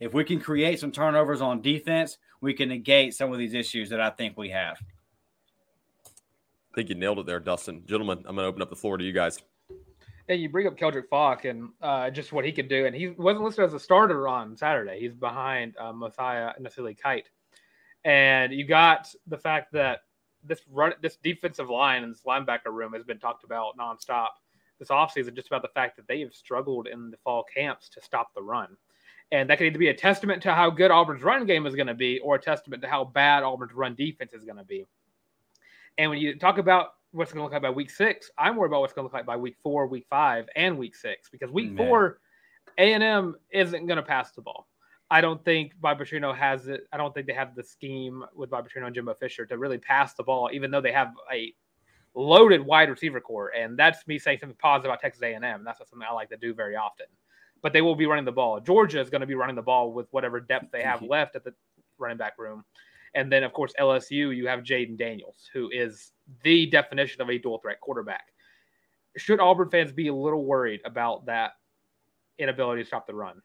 If 0.01 0.13
we 0.13 0.25
can 0.25 0.41
create 0.41 0.81
some 0.81 0.91
turnovers 0.91 1.39
on 1.39 1.61
defense, 1.61 2.17
we 2.41 2.53
can 2.53 2.67
negate 2.67 3.15
some 3.15 3.31
of 3.31 3.37
these 3.37 3.53
issues 3.53 3.89
that 3.89 4.01
I 4.01 4.09
think 4.09 4.37
we 4.37 4.49
have. 4.49 4.77
I 6.05 6.75
think 6.75 6.89
you 6.89 6.95
nailed 6.95 7.19
it 7.19 7.25
there, 7.25 7.39
Dustin. 7.39 7.83
Gentlemen, 7.85 8.17
I'm 8.27 8.35
going 8.35 8.43
to 8.43 8.49
open 8.49 8.61
up 8.61 8.69
the 8.69 8.75
floor 8.75 8.97
to 8.97 9.03
you 9.05 9.13
guys. 9.13 9.39
And 10.27 10.41
you 10.41 10.49
bring 10.49 10.67
up 10.67 10.77
Keldric 10.77 11.07
Faulk 11.09 11.45
and 11.45 11.69
uh, 11.81 12.09
just 12.09 12.33
what 12.33 12.43
he 12.43 12.51
could 12.51 12.67
do. 12.67 12.85
And 12.85 12.93
he 12.93 13.11
wasn't 13.11 13.45
listed 13.45 13.63
as 13.63 13.73
a 13.73 13.79
starter 13.79 14.27
on 14.27 14.57
Saturday. 14.57 14.99
He's 14.99 15.13
behind 15.13 15.77
uh, 15.77 15.93
Mosiah 15.93 16.51
Nasili 16.61 17.01
Kite. 17.01 17.29
And 18.05 18.53
you 18.53 18.65
got 18.65 19.13
the 19.27 19.37
fact 19.37 19.71
that 19.73 20.01
this 20.43 20.61
run, 20.69 20.93
this 21.01 21.17
defensive 21.23 21.69
line 21.69 22.03
and 22.03 22.13
this 22.13 22.23
linebacker 22.27 22.71
room 22.71 22.93
has 22.93 23.03
been 23.03 23.19
talked 23.19 23.43
about 23.43 23.77
nonstop 23.77 24.29
this 24.79 24.89
offseason, 24.89 25.35
just 25.35 25.47
about 25.47 25.61
the 25.61 25.69
fact 25.69 25.95
that 25.95 26.07
they 26.07 26.19
have 26.19 26.33
struggled 26.33 26.87
in 26.87 27.11
the 27.11 27.17
fall 27.17 27.43
camps 27.43 27.89
to 27.89 28.01
stop 28.01 28.33
the 28.33 28.41
run. 28.41 28.75
And 29.31 29.49
that 29.49 29.57
could 29.57 29.67
either 29.67 29.79
be 29.79 29.87
a 29.87 29.93
testament 29.93 30.43
to 30.43 30.53
how 30.53 30.69
good 30.69 30.91
Auburn's 30.91 31.23
run 31.23 31.45
game 31.45 31.65
is 31.65 31.75
going 31.75 31.87
to 31.87 31.93
be 31.93 32.19
or 32.19 32.35
a 32.35 32.39
testament 32.39 32.81
to 32.83 32.89
how 32.89 33.05
bad 33.05 33.43
Auburn's 33.43 33.73
run 33.73 33.95
defense 33.95 34.33
is 34.33 34.43
going 34.43 34.57
to 34.57 34.63
be. 34.63 34.85
And 35.97 36.09
when 36.09 36.19
you 36.19 36.37
talk 36.37 36.57
about 36.57 36.89
what's 37.11 37.31
going 37.31 37.39
to 37.39 37.43
look 37.43 37.53
like 37.53 37.61
by 37.61 37.69
week 37.69 37.89
six, 37.89 38.29
I'm 38.37 38.55
worried 38.55 38.69
about 38.69 38.81
what's 38.81 38.93
going 38.93 39.03
to 39.03 39.05
look 39.05 39.13
like 39.13 39.25
by 39.25 39.37
week 39.37 39.55
four, 39.63 39.87
week 39.87 40.05
five, 40.09 40.47
and 40.55 40.77
week 40.77 40.95
six 40.95 41.29
because 41.29 41.49
week 41.51 41.71
Man. 41.71 41.77
four, 41.77 42.19
A&M 42.77 43.35
isn't 43.51 43.85
going 43.85 43.97
to 43.97 44.03
pass 44.03 44.31
the 44.31 44.41
ball. 44.41 44.67
I 45.11 45.21
don't 45.21 45.43
think 45.45 45.73
Bob 45.79 45.99
Petrino 45.99 46.35
has 46.35 46.67
it. 46.67 46.87
I 46.91 46.97
don't 46.97 47.13
think 47.13 47.27
they 47.27 47.33
have 47.33 47.55
the 47.55 47.63
scheme 47.63 48.23
with 48.35 48.49
Bob 48.49 48.67
Petrino 48.67 48.87
and 48.87 48.95
Jimbo 48.95 49.13
Fisher 49.15 49.45
to 49.45 49.57
really 49.57 49.77
pass 49.77 50.13
the 50.15 50.23
ball, 50.23 50.49
even 50.51 50.71
though 50.71 50.81
they 50.81 50.91
have 50.91 51.13
a 51.31 51.53
loaded 52.15 52.61
wide 52.61 52.89
receiver 52.89 53.19
core. 53.19 53.49
And 53.49 53.77
that's 53.77 54.07
me 54.07 54.17
saying 54.17 54.39
something 54.39 54.57
positive 54.59 54.89
about 54.89 55.01
Texas 55.01 55.21
A&M. 55.21 55.43
And 55.43 55.65
that's 55.65 55.79
not 55.79 55.89
something 55.89 56.07
I 56.09 56.13
like 56.13 56.29
to 56.29 56.37
do 56.37 56.53
very 56.53 56.75
often. 56.75 57.05
But 57.61 57.73
they 57.73 57.81
will 57.81 57.95
be 57.95 58.05
running 58.05 58.25
the 58.25 58.31
ball. 58.31 58.59
Georgia 58.59 58.99
is 58.99 59.09
going 59.09 59.21
to 59.21 59.27
be 59.27 59.35
running 59.35 59.55
the 59.55 59.61
ball 59.61 59.93
with 59.93 60.07
whatever 60.11 60.39
depth 60.39 60.71
they 60.71 60.81
have 60.81 60.99
mm-hmm. 60.99 61.11
left 61.11 61.35
at 61.35 61.43
the 61.43 61.53
running 61.97 62.17
back 62.17 62.37
room. 62.37 62.63
And 63.15 63.31
then, 63.31 63.43
of 63.43 63.53
course, 63.53 63.73
LSU, 63.79 64.35
you 64.35 64.47
have 64.47 64.61
Jayden 64.61 64.97
Daniels, 64.97 65.47
who 65.53 65.69
is 65.69 66.11
the 66.43 66.65
definition 66.65 67.21
of 67.21 67.29
a 67.29 67.37
dual 67.37 67.59
threat 67.59 67.79
quarterback. 67.79 68.33
Should 69.17 69.39
Auburn 69.39 69.69
fans 69.69 69.91
be 69.91 70.07
a 70.07 70.13
little 70.13 70.43
worried 70.43 70.81
about 70.85 71.27
that 71.27 71.51
inability 72.39 72.81
to 72.81 72.87
stop 72.87 73.05
the 73.05 73.13
run? 73.13 73.41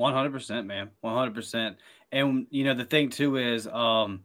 One 0.00 0.14
hundred 0.14 0.32
percent, 0.32 0.66
man. 0.66 0.88
One 1.02 1.14
hundred 1.14 1.34
percent. 1.34 1.76
And 2.10 2.46
you 2.48 2.64
know 2.64 2.72
the 2.72 2.86
thing 2.86 3.10
too 3.10 3.36
is, 3.36 3.66
um, 3.66 4.24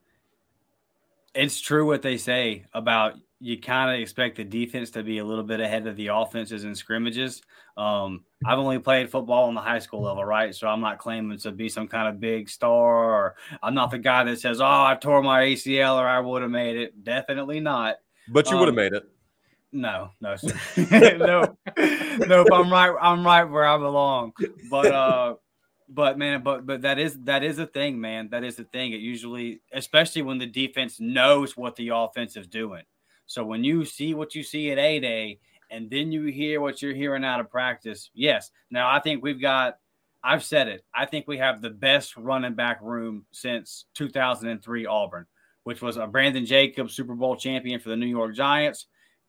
it's 1.33 1.59
true 1.59 1.85
what 1.85 2.01
they 2.01 2.15
say 2.15 2.63
about 2.73 3.15
you 3.41 3.59
kind 3.59 3.93
of 3.93 3.99
expect 3.99 4.37
the 4.37 4.45
defense 4.45 4.89
to 4.91 5.03
be 5.03 5.17
a 5.17 5.25
little 5.25 5.43
bit 5.43 5.59
ahead 5.59 5.85
of 5.85 5.97
the 5.97 6.07
offenses 6.07 6.63
in 6.63 6.73
scrimmages. 6.75 7.41
Um, 7.75 8.23
I've 8.45 8.57
only 8.57 8.79
played 8.79 9.09
football 9.09 9.49
on 9.49 9.53
the 9.53 9.59
high 9.59 9.79
school 9.79 10.01
level, 10.01 10.23
right? 10.23 10.55
So 10.55 10.69
I'm 10.69 10.79
not 10.79 10.97
claiming 10.97 11.37
to 11.39 11.51
be 11.51 11.67
some 11.67 11.89
kind 11.89 12.07
of 12.07 12.21
big 12.21 12.47
star, 12.49 13.13
or 13.13 13.35
I'm 13.61 13.75
not 13.75 13.91
the 13.91 13.99
guy 13.99 14.23
that 14.23 14.39
says, 14.39 14.61
"Oh, 14.61 14.65
I 14.65 14.95
tore 14.95 15.21
my 15.21 15.41
ACL 15.41 15.97
or 15.97 16.07
I 16.07 16.21
would 16.21 16.41
have 16.41 16.51
made 16.51 16.77
it." 16.77 17.03
Definitely 17.03 17.59
not. 17.59 17.97
But 18.29 18.49
you 18.49 18.55
would 18.55 18.69
have 18.69 18.69
Um, 18.69 18.75
made 18.77 18.93
it. 18.93 19.03
No, 19.73 20.11
no, 20.21 20.37
sir. 20.37 20.55
no, 21.17 21.57
nope. 22.27 22.47
I'm 22.53 22.71
right. 22.71 22.95
I'm 23.01 23.25
right 23.25 23.43
where 23.43 23.65
I 23.65 23.77
belong. 23.77 24.31
But 24.71 24.85
uh, 24.85 25.35
but 25.87 26.17
man, 26.17 26.41
but 26.41 26.65
but 26.65 26.81
that 26.81 26.97
is 26.97 27.17
that 27.23 27.43
is 27.43 27.59
a 27.59 27.67
thing, 27.67 27.99
man. 27.99 28.29
That 28.29 28.43
is 28.43 28.55
the 28.55 28.63
thing. 28.63 28.93
It 28.93 29.01
usually, 29.01 29.61
especially 29.71 30.23
when 30.23 30.37
the 30.37 30.47
defense 30.47 30.99
knows 30.99 31.55
what 31.55 31.75
the 31.75 31.89
offense 31.89 32.35
is 32.35 32.47
doing. 32.47 32.83
So 33.27 33.43
when 33.43 33.63
you 33.63 33.85
see 33.85 34.13
what 34.13 34.35
you 34.35 34.43
see 34.43 34.71
at 34.71 34.77
A 34.77 34.99
Day, 34.99 35.39
and 35.69 35.89
then 35.89 36.11
you 36.11 36.25
hear 36.25 36.61
what 36.61 36.81
you're 36.81 36.93
hearing 36.93 37.23
out 37.25 37.39
of 37.39 37.49
practice, 37.49 38.09
yes. 38.13 38.51
Now 38.71 38.89
I 38.89 38.99
think 38.99 39.23
we've 39.23 39.41
got. 39.41 39.79
I've 40.23 40.43
said 40.43 40.67
it. 40.67 40.83
I 40.91 41.05
think 41.05 41.27
we 41.27 41.37
have 41.37 41.61
the 41.61 41.69
best 41.69 42.17
running 42.17 42.55
back 42.55 42.81
room 42.81 43.25
since 43.31 43.85
2003 43.93 44.87
Auburn, 44.87 45.27
which 45.65 45.83
was 45.83 45.97
a 45.97 46.07
Brandon 46.07 46.47
Jacobs 46.47 46.95
Super 46.95 47.13
Bowl 47.13 47.35
champion 47.35 47.79
for 47.79 47.89
the 47.89 47.95
New 47.95 48.07
York 48.07 48.33
Giants. 48.33 48.87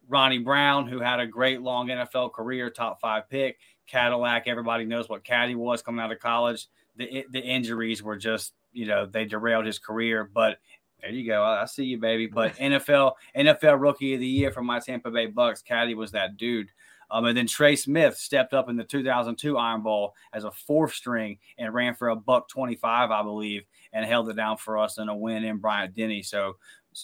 Ronnie 0.08 0.38
Brown, 0.38 0.86
who 0.86 1.00
had 1.00 1.20
a 1.20 1.26
great 1.26 1.60
long 1.60 1.88
NFL 1.88 2.32
career, 2.32 2.70
top 2.70 3.00
five 3.00 3.28
pick. 3.28 3.58
Cadillac, 3.86 4.44
everybody 4.46 4.84
knows 4.84 5.08
what 5.08 5.24
Caddy 5.24 5.54
was 5.54 5.82
coming 5.82 6.04
out 6.04 6.12
of 6.12 6.18
college. 6.18 6.68
The 6.96 7.26
the 7.30 7.40
injuries 7.40 8.02
were 8.02 8.16
just, 8.16 8.52
you 8.72 8.86
know, 8.86 9.06
they 9.06 9.24
derailed 9.24 9.66
his 9.66 9.78
career. 9.78 10.30
But 10.32 10.58
there 11.00 11.10
you 11.10 11.26
go. 11.26 11.42
I, 11.42 11.62
I 11.62 11.64
see 11.66 11.84
you, 11.84 11.98
baby. 11.98 12.26
But 12.26 12.54
NFL 12.56 13.12
NFL 13.36 13.80
Rookie 13.80 14.14
of 14.14 14.20
the 14.20 14.26
Year 14.26 14.50
for 14.50 14.62
my 14.62 14.80
Tampa 14.80 15.10
Bay 15.10 15.26
Bucks, 15.26 15.62
Caddy 15.62 15.94
was 15.94 16.12
that 16.12 16.36
dude. 16.36 16.68
Um, 17.10 17.24
and 17.26 17.36
then 17.36 17.46
Tre 17.46 17.76
Smith 17.76 18.16
stepped 18.16 18.52
up 18.52 18.68
in 18.68 18.76
the 18.76 18.84
2002 18.84 19.56
Iron 19.56 19.82
Bowl 19.82 20.14
as 20.32 20.44
a 20.44 20.50
fourth 20.50 20.92
string 20.92 21.38
and 21.58 21.72
ran 21.72 21.94
for 21.94 22.08
a 22.08 22.16
buck 22.16 22.48
25, 22.48 23.10
I 23.10 23.22
believe, 23.22 23.62
and 23.92 24.04
held 24.04 24.28
it 24.28 24.34
down 24.34 24.56
for 24.56 24.78
us 24.78 24.98
in 24.98 25.08
a 25.08 25.16
win 25.16 25.44
in 25.44 25.58
Bryant 25.58 25.94
Denny. 25.94 26.22
So 26.22 26.56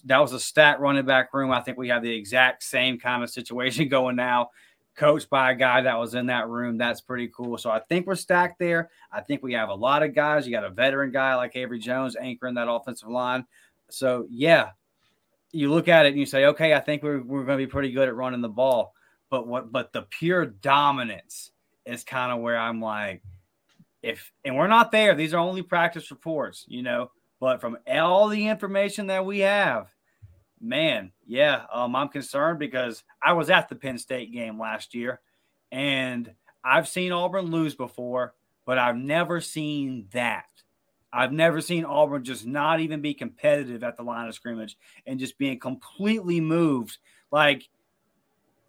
that 0.04 0.18
was 0.18 0.32
a 0.32 0.40
stat 0.40 0.80
running 0.80 1.04
back 1.04 1.32
room. 1.32 1.50
I 1.50 1.60
think 1.60 1.78
we 1.78 1.88
have 1.88 2.02
the 2.02 2.14
exact 2.14 2.62
same 2.62 2.98
kind 2.98 3.22
of 3.22 3.30
situation 3.30 3.88
going 3.90 4.16
now, 4.16 4.50
coached 4.94 5.30
by 5.30 5.52
a 5.52 5.54
guy 5.54 5.80
that 5.80 5.98
was 5.98 6.14
in 6.14 6.26
that 6.26 6.48
room. 6.48 6.78
That's 6.78 7.00
pretty 7.00 7.28
cool. 7.28 7.58
So 7.58 7.70
I 7.70 7.80
think 7.80 8.06
we're 8.06 8.14
stacked 8.14 8.58
there. 8.58 8.90
I 9.10 9.20
think 9.20 9.42
we 9.42 9.52
have 9.54 9.68
a 9.68 9.74
lot 9.74 10.02
of 10.02 10.14
guys. 10.14 10.46
You 10.46 10.52
got 10.52 10.64
a 10.64 10.70
veteran 10.70 11.10
guy 11.10 11.34
like 11.34 11.56
Avery 11.56 11.78
Jones 11.78 12.16
anchoring 12.16 12.54
that 12.54 12.70
offensive 12.70 13.08
line. 13.08 13.46
So 13.88 14.26
yeah, 14.30 14.70
you 15.52 15.70
look 15.70 15.88
at 15.88 16.06
it 16.06 16.10
and 16.10 16.18
you 16.18 16.26
say, 16.26 16.46
okay, 16.46 16.74
I 16.74 16.80
think 16.80 17.02
we're, 17.02 17.22
we're 17.22 17.44
going 17.44 17.58
to 17.58 17.66
be 17.66 17.70
pretty 17.70 17.92
good 17.92 18.08
at 18.08 18.14
running 18.14 18.40
the 18.40 18.48
ball. 18.48 18.94
But 19.30 19.46
what? 19.46 19.72
But 19.72 19.92
the 19.92 20.02
pure 20.02 20.46
dominance 20.46 21.52
is 21.86 22.04
kind 22.04 22.32
of 22.32 22.40
where 22.40 22.58
I'm 22.58 22.80
like, 22.80 23.22
if 24.02 24.32
and 24.44 24.56
we're 24.56 24.66
not 24.66 24.92
there. 24.92 25.14
These 25.14 25.32
are 25.32 25.38
only 25.38 25.62
practice 25.62 26.10
reports, 26.10 26.64
you 26.68 26.82
know. 26.82 27.10
But 27.40 27.60
from 27.60 27.78
all 27.90 28.28
the 28.28 28.46
information 28.46 29.06
that 29.08 29.24
we 29.24 29.40
have, 29.40 29.91
man, 30.62 31.12
yeah, 31.26 31.64
um, 31.72 31.96
I'm 31.96 32.08
concerned 32.08 32.58
because 32.58 33.02
I 33.22 33.32
was 33.32 33.50
at 33.50 33.68
the 33.68 33.74
Penn 33.74 33.98
State 33.98 34.32
game 34.32 34.58
last 34.58 34.94
year, 34.94 35.20
and 35.70 36.32
I've 36.64 36.88
seen 36.88 37.12
Auburn 37.12 37.46
lose 37.46 37.74
before, 37.74 38.34
but 38.64 38.78
I've 38.78 38.96
never 38.96 39.40
seen 39.40 40.06
that. 40.12 40.46
I've 41.12 41.32
never 41.32 41.60
seen 41.60 41.84
Auburn 41.84 42.24
just 42.24 42.46
not 42.46 42.80
even 42.80 43.02
be 43.02 43.12
competitive 43.12 43.84
at 43.84 43.96
the 43.96 44.02
line 44.02 44.28
of 44.28 44.34
scrimmage 44.34 44.78
and 45.06 45.20
just 45.20 45.36
being 45.36 45.58
completely 45.58 46.40
moved. 46.40 46.96
Like 47.30 47.68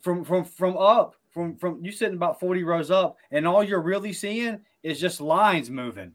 from 0.02 0.26
from 0.26 0.44
from 0.44 0.76
up, 0.76 1.16
from 1.30 1.56
from 1.56 1.84
you 1.84 1.91
sitting 1.91 2.16
about 2.16 2.39
40 2.39 2.64
rows 2.64 2.91
up, 2.91 3.18
and 3.32 3.48
all 3.48 3.64
you're 3.64 3.82
really 3.82 4.12
seeing 4.12 4.60
is 4.82 5.00
just 5.00 5.22
lines 5.22 5.70
moving. 5.70 6.14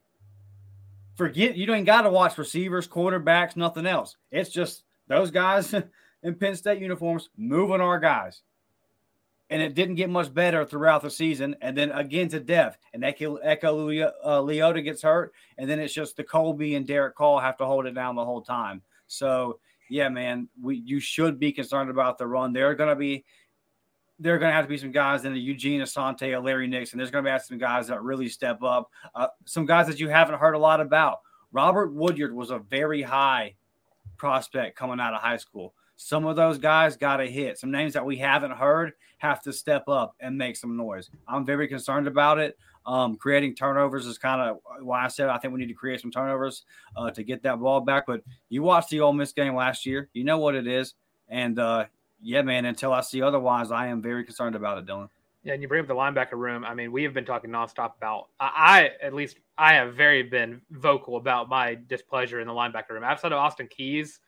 Forget 1.16 1.56
you 1.56 1.66
don't 1.66 1.84
got 1.84 2.02
to 2.02 2.10
watch 2.10 2.36
receivers, 2.36 2.86
quarterbacks, 2.86 3.56
nothing 3.56 3.86
else. 3.86 4.16
It's 4.30 4.50
just 4.50 4.84
those 5.08 5.30
guys 5.30 5.74
in 6.22 6.34
Penn 6.34 6.56
State 6.56 6.80
uniforms 6.80 7.30
moving 7.36 7.80
our 7.80 7.98
guys. 7.98 8.42
And 9.50 9.62
it 9.62 9.74
didn't 9.74 9.94
get 9.94 10.10
much 10.10 10.32
better 10.32 10.66
throughout 10.66 11.00
the 11.00 11.10
season. 11.10 11.56
And 11.62 11.76
then 11.76 11.90
again 11.92 12.28
to 12.28 12.40
death. 12.40 12.76
And 12.92 13.02
Eku, 13.02 13.42
Eku 13.42 14.12
uh, 14.22 14.40
Leota 14.40 14.84
gets 14.84 15.00
hurt. 15.00 15.32
And 15.56 15.68
then 15.68 15.80
it's 15.80 15.94
just 15.94 16.16
the 16.18 16.24
Colby 16.24 16.74
and 16.74 16.86
Derek 16.86 17.14
Call 17.14 17.40
have 17.40 17.56
to 17.56 17.64
hold 17.64 17.86
it 17.86 17.94
down 17.94 18.14
the 18.14 18.24
whole 18.24 18.42
time. 18.42 18.82
So, 19.06 19.58
yeah, 19.88 20.10
man, 20.10 20.48
we 20.60 20.76
you 20.76 21.00
should 21.00 21.38
be 21.38 21.50
concerned 21.50 21.88
about 21.88 22.18
the 22.18 22.26
run. 22.26 22.52
There 22.52 22.68
are 22.68 22.74
going 22.74 22.90
to 22.90 22.96
be 22.96 23.24
there 24.18 24.34
are 24.34 24.38
going 24.38 24.50
to 24.50 24.54
have 24.54 24.64
to 24.64 24.68
be 24.68 24.76
some 24.76 24.92
guys 24.92 25.24
in 25.24 25.32
the 25.32 25.40
Eugene 25.40 25.80
Asante 25.80 26.42
Larry 26.42 26.66
Nixon. 26.66 26.98
There's 26.98 27.10
going 27.10 27.24
to 27.24 27.32
be 27.32 27.38
some 27.38 27.56
guys 27.56 27.86
that 27.86 28.02
really 28.02 28.28
step 28.28 28.62
up. 28.62 28.90
Uh, 29.14 29.28
some 29.46 29.64
guys 29.64 29.86
that 29.86 30.00
you 30.00 30.08
haven't 30.08 30.38
heard 30.38 30.54
a 30.54 30.58
lot 30.58 30.80
about. 30.80 31.20
Robert 31.52 31.94
Woodyard 31.94 32.34
was 32.34 32.50
a 32.50 32.58
very 32.58 33.00
high 33.00 33.54
prospect 34.18 34.76
coming 34.76 35.00
out 35.00 35.14
of 35.14 35.20
high 35.20 35.36
school. 35.36 35.74
Some 35.96 36.26
of 36.26 36.36
those 36.36 36.58
guys 36.58 36.96
got 36.96 37.20
a 37.20 37.26
hit. 37.26 37.58
Some 37.58 37.70
names 37.70 37.92
that 37.94 38.04
we 38.04 38.16
haven't 38.16 38.52
heard 38.52 38.92
have 39.18 39.42
to 39.42 39.52
step 39.52 39.88
up 39.88 40.14
and 40.20 40.38
make 40.38 40.56
some 40.56 40.76
noise. 40.76 41.10
I'm 41.26 41.44
very 41.44 41.66
concerned 41.66 42.06
about 42.06 42.38
it. 42.38 42.56
Um, 42.86 43.16
creating 43.16 43.54
turnovers 43.54 44.06
is 44.06 44.16
kind 44.16 44.40
of 44.40 44.58
why 44.80 45.04
I 45.04 45.08
said 45.08 45.28
I 45.28 45.38
think 45.38 45.52
we 45.52 45.60
need 45.60 45.66
to 45.66 45.74
create 45.74 46.00
some 46.00 46.10
turnovers 46.10 46.64
uh, 46.96 47.10
to 47.10 47.22
get 47.22 47.42
that 47.42 47.58
ball 47.58 47.80
back. 47.80 48.04
But 48.06 48.22
you 48.48 48.62
watched 48.62 48.90
the 48.90 49.00
Ole 49.00 49.12
Miss 49.12 49.32
game 49.32 49.54
last 49.54 49.84
year. 49.84 50.08
You 50.12 50.24
know 50.24 50.38
what 50.38 50.54
it 50.54 50.66
is. 50.66 50.94
And 51.28 51.58
uh, 51.58 51.86
yeah, 52.22 52.42
man, 52.42 52.64
until 52.64 52.92
I 52.92 53.00
see 53.00 53.20
otherwise, 53.20 53.70
I 53.70 53.88
am 53.88 54.00
very 54.00 54.24
concerned 54.24 54.54
about 54.56 54.78
it, 54.78 54.86
Dylan. 54.86 55.08
Yeah, 55.44 55.52
and 55.52 55.62
you 55.62 55.68
bring 55.68 55.80
up 55.80 55.86
the 55.86 55.94
linebacker 55.94 56.32
room. 56.32 56.64
I 56.64 56.74
mean, 56.74 56.90
we 56.90 57.04
have 57.04 57.14
been 57.14 57.24
talking 57.24 57.50
nonstop 57.50 57.96
about. 57.96 58.28
I, 58.40 58.50
I 59.00 59.06
at 59.06 59.14
least 59.14 59.38
I 59.56 59.74
have 59.74 59.94
very 59.94 60.22
been 60.22 60.60
vocal 60.70 61.16
about 61.16 61.48
my 61.48 61.78
displeasure 61.86 62.40
in 62.40 62.48
the 62.48 62.52
linebacker 62.52 62.90
room. 62.90 63.04
Outside 63.04 63.32
of 63.32 63.38
Austin 63.38 63.68
Keys, 63.68 64.20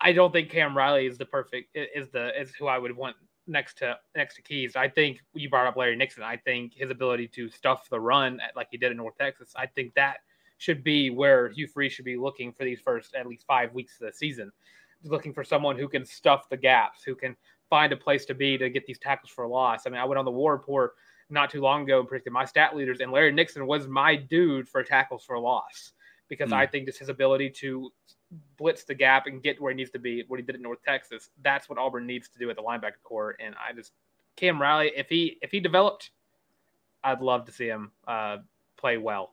I 0.00 0.12
don't 0.12 0.32
think 0.32 0.50
Cam 0.50 0.76
Riley 0.76 1.06
is 1.06 1.16
the 1.16 1.24
perfect 1.24 1.74
is 1.74 2.10
the 2.10 2.38
is 2.38 2.54
who 2.54 2.66
I 2.66 2.78
would 2.78 2.94
want 2.94 3.16
next 3.46 3.78
to 3.78 3.96
next 4.14 4.36
to 4.36 4.42
Keys. 4.42 4.76
I 4.76 4.88
think 4.88 5.20
you 5.32 5.48
brought 5.48 5.66
up 5.66 5.76
Larry 5.76 5.96
Nixon. 5.96 6.22
I 6.22 6.36
think 6.36 6.74
his 6.74 6.90
ability 6.90 7.28
to 7.28 7.48
stuff 7.48 7.88
the 7.88 8.00
run 8.00 8.40
like 8.54 8.68
he 8.70 8.76
did 8.76 8.90
in 8.90 8.98
North 8.98 9.16
Texas. 9.18 9.52
I 9.56 9.66
think 9.66 9.94
that 9.94 10.18
should 10.58 10.84
be 10.84 11.10
where 11.10 11.48
Hugh 11.48 11.66
Freeze 11.66 11.92
should 11.92 12.04
be 12.04 12.16
looking 12.16 12.52
for 12.52 12.64
these 12.64 12.80
first 12.80 13.14
at 13.14 13.26
least 13.26 13.46
five 13.46 13.72
weeks 13.72 14.00
of 14.00 14.06
the 14.06 14.12
season. 14.12 14.52
Looking 15.02 15.34
for 15.34 15.44
someone 15.44 15.78
who 15.78 15.88
can 15.88 16.04
stuff 16.04 16.48
the 16.48 16.56
gaps, 16.56 17.02
who 17.02 17.14
can 17.14 17.36
find 17.74 17.92
a 17.92 17.96
place 17.96 18.24
to 18.24 18.34
be 18.34 18.56
to 18.56 18.70
get 18.70 18.86
these 18.86 19.00
tackles 19.00 19.32
for 19.32 19.44
loss. 19.48 19.84
I 19.84 19.90
mean, 19.90 20.00
I 20.00 20.04
went 20.04 20.16
on 20.20 20.24
the 20.24 20.30
war 20.30 20.54
rapport 20.54 20.92
not 21.28 21.50
too 21.50 21.60
long 21.60 21.82
ago 21.82 21.98
and 21.98 22.06
predicted 22.06 22.32
my 22.32 22.44
stat 22.44 22.76
leaders, 22.76 23.00
and 23.00 23.10
Larry 23.10 23.32
Nixon 23.32 23.66
was 23.66 23.88
my 23.88 24.14
dude 24.14 24.68
for 24.68 24.84
tackles 24.84 25.24
for 25.24 25.36
loss 25.40 25.92
because 26.28 26.50
Hmm. 26.50 26.54
I 26.62 26.66
think 26.68 26.86
just 26.86 27.00
his 27.00 27.08
ability 27.08 27.50
to 27.62 27.92
blitz 28.56 28.84
the 28.84 28.94
gap 28.94 29.26
and 29.26 29.42
get 29.42 29.60
where 29.60 29.72
he 29.72 29.76
needs 29.76 29.90
to 29.90 29.98
be, 29.98 30.22
what 30.28 30.38
he 30.38 30.46
did 30.46 30.54
at 30.54 30.60
North 30.60 30.84
Texas, 30.86 31.30
that's 31.42 31.68
what 31.68 31.76
Auburn 31.76 32.06
needs 32.06 32.28
to 32.28 32.38
do 32.38 32.48
at 32.48 32.54
the 32.54 32.62
linebacker 32.62 33.02
core. 33.02 33.34
And 33.40 33.56
I 33.56 33.72
just 33.72 33.90
Cam 34.36 34.62
Riley, 34.62 34.92
if 34.96 35.08
he 35.08 35.36
if 35.42 35.50
he 35.50 35.58
developed, 35.58 36.10
I'd 37.02 37.22
love 37.22 37.44
to 37.46 37.52
see 37.52 37.66
him 37.66 37.90
uh, 38.06 38.36
play 38.76 38.98
well. 38.98 39.32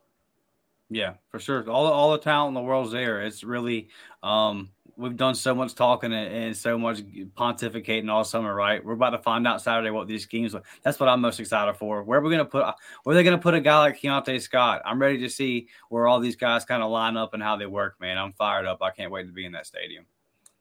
Yeah, 0.90 1.14
for 1.30 1.40
sure. 1.40 1.70
All 1.70 1.86
all 1.86 2.12
the 2.12 2.18
talent 2.18 2.50
in 2.50 2.54
the 2.56 2.68
world's 2.68 2.92
there. 2.92 3.22
It's 3.22 3.44
really 3.44 3.90
um 4.24 4.72
we've 5.02 5.18
done 5.18 5.36
so 5.36 5.56
much 5.56 5.76
talking 5.76 6.14
and, 6.14 6.34
and 6.34 6.58
so 6.58 6.78
much 6.78 7.02
pontificating 7.38 8.10
all 8.10 8.24
summer, 8.24 8.54
right? 8.54 8.84
We're 8.84 8.94
about 8.94 9.10
to 9.12 9.18
find 9.18 9.48
out 9.48 9.62
Saturday 9.62 9.90
what 9.90 10.08
these 10.08 10.24
schemes 10.24 10.56
are. 10.56 10.62
That's 10.84 11.00
what 11.00 11.10
I'm 11.10 11.22
most 11.22 11.40
excited 11.40 11.76
for. 11.76 12.04
Where 12.04 12.20
are 12.20 12.22
we 12.22 12.32
gonna 12.32 12.46
put 12.46 12.66
where 13.04 13.14
are 13.14 13.16
they 13.16 13.24
gonna 13.24 13.38
put 13.38 13.54
a 13.54 13.62
guy 13.62 13.80
like 13.80 14.00
Keionte 14.00 14.40
Scott? 14.42 14.82
I'm 14.86 15.02
ready 15.02 15.18
to 15.20 15.30
see 15.30 15.68
where 15.90 16.08
all 16.08 16.20
these 16.20 16.36
guys 16.36 16.64
kind 16.64 16.84
of 16.84 16.92
line 16.92 17.18
up 17.18 17.34
and 17.34 17.42
how 17.42 17.58
they 17.58 17.66
work, 17.66 18.00
man. 18.00 18.18
I'm 18.18 18.32
fired 18.34 18.66
up. 18.66 18.82
I 18.82 18.92
can't 18.92 19.12
wait 19.12 19.26
to 19.26 19.34
be 19.34 19.46
in 19.46 19.52
that 19.54 19.66
stadium. 19.66 20.06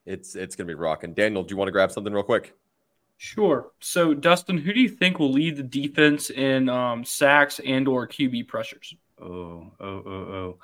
It's 0.05 0.35
it's 0.35 0.55
gonna 0.55 0.67
be 0.67 0.73
rocking. 0.73 1.13
Daniel, 1.13 1.43
do 1.43 1.53
you 1.53 1.57
want 1.57 1.67
to 1.67 1.73
grab 1.73 1.91
something 1.91 2.11
real 2.11 2.23
quick? 2.23 2.55
Sure. 3.17 3.71
So, 3.79 4.15
Dustin, 4.15 4.57
who 4.57 4.73
do 4.73 4.79
you 4.79 4.89
think 4.89 5.19
will 5.19 5.31
lead 5.31 5.55
the 5.55 5.61
defense 5.61 6.31
in 6.31 6.67
um, 6.69 7.05
sacks 7.05 7.59
and 7.63 7.87
or 7.87 8.07
QB 8.07 8.47
pressures? 8.47 8.95
Oh, 9.21 9.71
oh, 9.79 9.85
oh, 9.85 10.09
oh. 10.09 10.57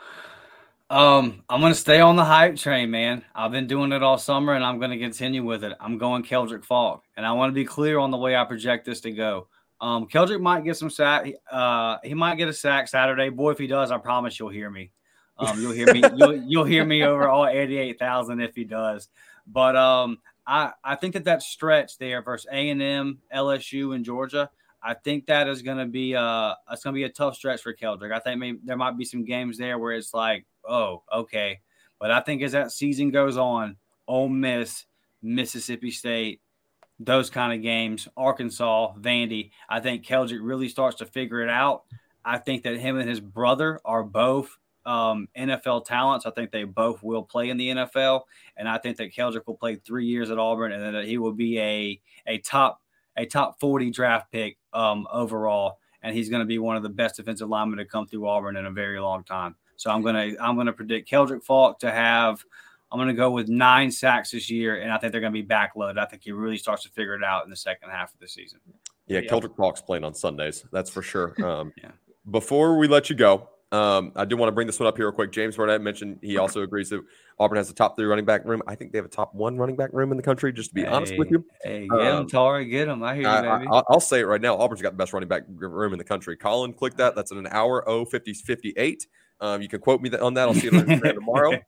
Um, 0.90 1.44
I'm 1.50 1.60
gonna 1.60 1.76
stay 1.76 2.00
on 2.00 2.16
the 2.16 2.24
hype 2.24 2.56
train, 2.56 2.90
man. 2.90 3.24
I've 3.36 3.52
been 3.52 3.68
doing 3.68 3.92
it 3.92 4.02
all 4.02 4.18
summer, 4.18 4.54
and 4.54 4.64
I'm 4.64 4.80
gonna 4.80 4.98
continue 4.98 5.44
with 5.44 5.66
it. 5.66 5.74
I'm 5.82 5.98
going 5.98 6.24
Keldric 6.24 6.64
Faulk, 6.64 7.04
and 7.18 7.26
I 7.26 7.34
want 7.34 7.50
to 7.50 7.54
be 7.54 7.66
clear 7.66 8.00
on 8.00 8.10
the 8.10 8.18
way 8.18 8.36
I 8.38 8.46
project 8.46 8.86
this 8.86 9.02
to 9.02 9.12
go. 9.12 9.50
Um, 9.82 10.08
Keldric 10.08 10.40
might 10.40 10.64
get 10.64 10.78
some 10.78 10.90
sack. 10.90 11.28
Uh, 11.52 11.98
he 12.04 12.14
might 12.14 12.38
get 12.38 12.48
a 12.48 12.54
sack 12.54 12.88
Saturday. 12.88 13.30
Boy, 13.30 13.52
if 13.52 13.58
he 13.58 13.68
does, 13.68 13.92
I 13.92 13.98
promise 13.98 14.40
you'll 14.40 14.50
hear 14.50 14.70
me. 14.70 14.92
Um, 15.38 15.62
you'll 15.62 15.74
hear 15.74 15.94
me. 15.94 16.02
You'll, 16.16 16.36
you'll 16.48 16.64
hear 16.64 16.86
me 16.86 17.04
over 17.04 17.28
all 17.28 17.46
88,000 17.46 18.40
if 18.40 18.56
he 18.56 18.64
does. 18.64 19.10
But 19.46 19.76
um, 19.76 20.20
I 20.46 20.72
I 20.86 20.96
think 20.96 21.14
that 21.14 21.26
that 21.26 21.44
stretch 21.44 21.98
there 21.98 22.22
versus 22.22 22.48
A 22.50 22.70
and 22.70 22.82
M, 22.82 23.20
LSU, 23.36 23.94
and 23.94 24.06
Georgia. 24.06 24.50
I 24.88 24.94
think 24.94 25.26
that 25.26 25.50
is 25.50 25.62
going 25.62 25.80
to 25.80 25.86
be 25.86 26.16
uh 26.16 26.54
it's 26.72 26.82
going 26.82 26.94
to 26.94 26.98
be 26.98 27.04
a 27.04 27.10
tough 27.10 27.36
stretch 27.36 27.62
for 27.62 27.74
Keldric. 27.74 28.14
I 28.14 28.20
think 28.20 28.40
maybe 28.40 28.60
there 28.64 28.78
might 28.78 28.98
be 28.98 29.04
some 29.04 29.26
games 29.26 29.58
there 29.58 29.78
where 29.78 29.92
it's 29.92 30.14
like, 30.14 30.46
oh, 30.64 31.04
okay. 31.14 31.60
But 32.00 32.12
I 32.12 32.22
think 32.22 32.42
as 32.42 32.54
that 32.54 32.72
season 32.72 33.12
goes 33.12 33.36
on, 33.36 33.76
Ole 34.08 34.30
Miss, 34.30 34.86
Mississippi 35.22 35.92
State, 35.92 36.40
those 37.02 37.30
kind 37.30 37.52
of 37.52 37.62
games, 37.62 38.08
Arkansas, 38.16 38.94
Vandy. 38.96 39.52
I 39.68 39.82
think 39.82 40.06
Keldric 40.06 40.40
really 40.42 40.70
starts 40.70 41.00
to 41.00 41.06
figure 41.06 41.42
it 41.42 41.50
out. 41.50 41.84
I 42.24 42.38
think 42.38 42.64
that 42.64 42.78
him 42.78 42.98
and 42.98 43.10
his 43.10 43.20
brother 43.20 43.82
are 43.84 44.04
both 44.04 44.58
um, 44.86 45.28
NFL 45.38 45.84
talents. 45.84 46.26
I 46.26 46.32
think 46.32 46.52
they 46.52 46.64
both 46.64 47.04
will 47.04 47.24
play 47.24 47.50
in 47.50 47.58
the 47.58 47.70
NFL, 47.72 48.22
and 48.56 48.70
I 48.70 48.78
think 48.78 48.96
that 48.98 49.14
Keldric 49.14 49.48
will 49.48 49.58
play 49.58 49.76
three 49.76 50.06
years 50.06 50.32
at 50.32 50.38
Auburn, 50.38 50.72
and 50.72 50.96
that 50.96 51.04
he 51.04 51.18
will 51.18 51.34
be 51.34 51.60
a 51.60 52.02
a 52.26 52.38
top 52.38 52.82
a 53.18 53.26
top 53.26 53.60
forty 53.60 53.92
draft 53.92 54.32
pick 54.32 54.58
um, 54.74 55.08
overall, 55.12 55.80
and 56.02 56.16
he's 56.16 56.30
going 56.30 56.42
to 56.42 56.46
be 56.46 56.60
one 56.60 56.78
of 56.78 56.84
the 56.84 56.90
best 56.90 57.18
defensive 57.18 57.50
linemen 57.50 57.80
to 57.80 57.86
come 57.86 58.08
through 58.08 58.28
Auburn 58.28 58.58
in 58.58 58.66
a 58.66 58.72
very 58.72 59.00
long 59.00 59.24
time. 59.24 59.56
So 59.76 59.92
I'm 59.92 60.02
gonna 60.02 60.34
I'm 60.40 60.56
gonna 60.56 60.74
predict 60.74 61.10
Keldric 61.10 61.44
Faulk 61.44 61.80
to 61.80 61.92
have 61.92 62.44
I'm 62.92 62.98
going 62.98 63.10
to 63.10 63.14
go 63.14 63.32
with 63.32 63.50
nine 63.50 63.92
sacks 63.92 64.32
this 64.32 64.50
year, 64.50 64.82
and 64.82 64.92
I 64.92 64.98
think 64.98 65.12
they're 65.12 65.22
going 65.22 65.34
to 65.34 65.42
be 65.42 65.48
backloaded. 65.48 65.98
I 65.98 66.06
think 66.06 66.24
he 66.24 66.32
really 66.32 66.58
starts 66.58 66.84
to 66.84 66.90
figure 66.90 67.16
it 67.16 67.24
out 67.24 67.44
in 67.44 67.50
the 67.50 67.56
second 67.56 67.90
half 67.90 68.14
of 68.14 68.20
the 68.20 68.28
season. 68.28 68.60
Yeah, 69.08 69.20
yeah. 69.20 69.30
Keldric 69.30 69.56
Faulk's 69.56 69.82
playing 69.82 70.06
on 70.06 70.14
Sundays. 70.14 70.66
That's 70.72 70.90
for 70.90 71.02
sure. 71.02 71.36
Um, 71.48 71.72
yeah. 71.78 71.92
Before 72.30 72.78
we 72.78 72.88
let 72.88 73.10
you 73.10 73.16
go, 73.16 73.50
um, 73.72 74.14
I 74.16 74.24
do 74.24 74.38
want 74.38 74.48
to 74.48 74.54
bring 74.54 74.66
this 74.66 74.80
one 74.80 74.88
up 74.88 74.96
here 74.96 75.08
real 75.08 75.14
quick. 75.14 75.32
James 75.32 75.58
Burnett 75.58 75.82
mentioned 75.82 76.20
he 76.22 76.38
also 76.38 76.62
agrees 76.62 76.90
that 76.90 77.04
Auburn 77.38 77.58
has 77.58 77.70
a 77.70 77.74
top 77.74 77.98
three 77.98 78.06
running 78.06 78.24
back 78.24 78.46
room. 78.46 78.62
I 78.66 78.76
think 78.76 78.94
they 78.94 78.98
have 78.98 79.06
a 79.06 79.10
top 79.10 79.36
one 79.36 79.58
running 79.58 79.76
back 79.76 79.90
room 79.92 80.12
in 80.12 80.18
the 80.18 80.24
country. 80.24 80.54
Just 80.54 80.70
to 80.70 80.76
be 80.76 80.82
hey, 80.82 80.88
honest 80.88 81.18
with 81.18 81.30
you, 81.30 81.44
hey, 81.64 81.88
get 81.88 82.00
um, 82.00 82.22
him, 82.22 82.28
Tari, 82.30 82.66
get 82.66 82.88
him. 82.88 83.04
I 83.04 83.16
hear 83.16 83.24
you, 83.24 83.30
I, 83.30 83.58
baby. 83.58 83.70
I, 83.72 83.84
will 83.90 84.00
say 84.00 84.22
it 84.22 84.26
right 84.26 84.40
now. 84.40 84.58
Auburn's 84.58 84.82
got 84.82 84.92
the 84.92 84.98
best 84.98 85.12
running 85.12 85.28
back 85.28 85.44
room 85.50 85.92
in 85.92 85.98
the 85.98 86.06
country. 86.06 86.38
Colin, 86.38 86.72
click 86.72 86.96
that. 86.96 87.16
That's 87.16 87.32
in 87.32 87.38
an 87.38 87.48
hour. 87.52 87.88
Oh, 87.90 88.06
50, 88.06 88.34
58. 88.34 89.08
Um, 89.42 89.62
you 89.62 89.68
can 89.68 89.82
quote 89.82 90.02
me 90.02 90.10
on 90.12 90.34
that. 90.36 90.48
I'll 90.48 90.54
see 90.54 90.68
you 90.72 90.80
on 90.80 90.86
tomorrow. 90.86 91.60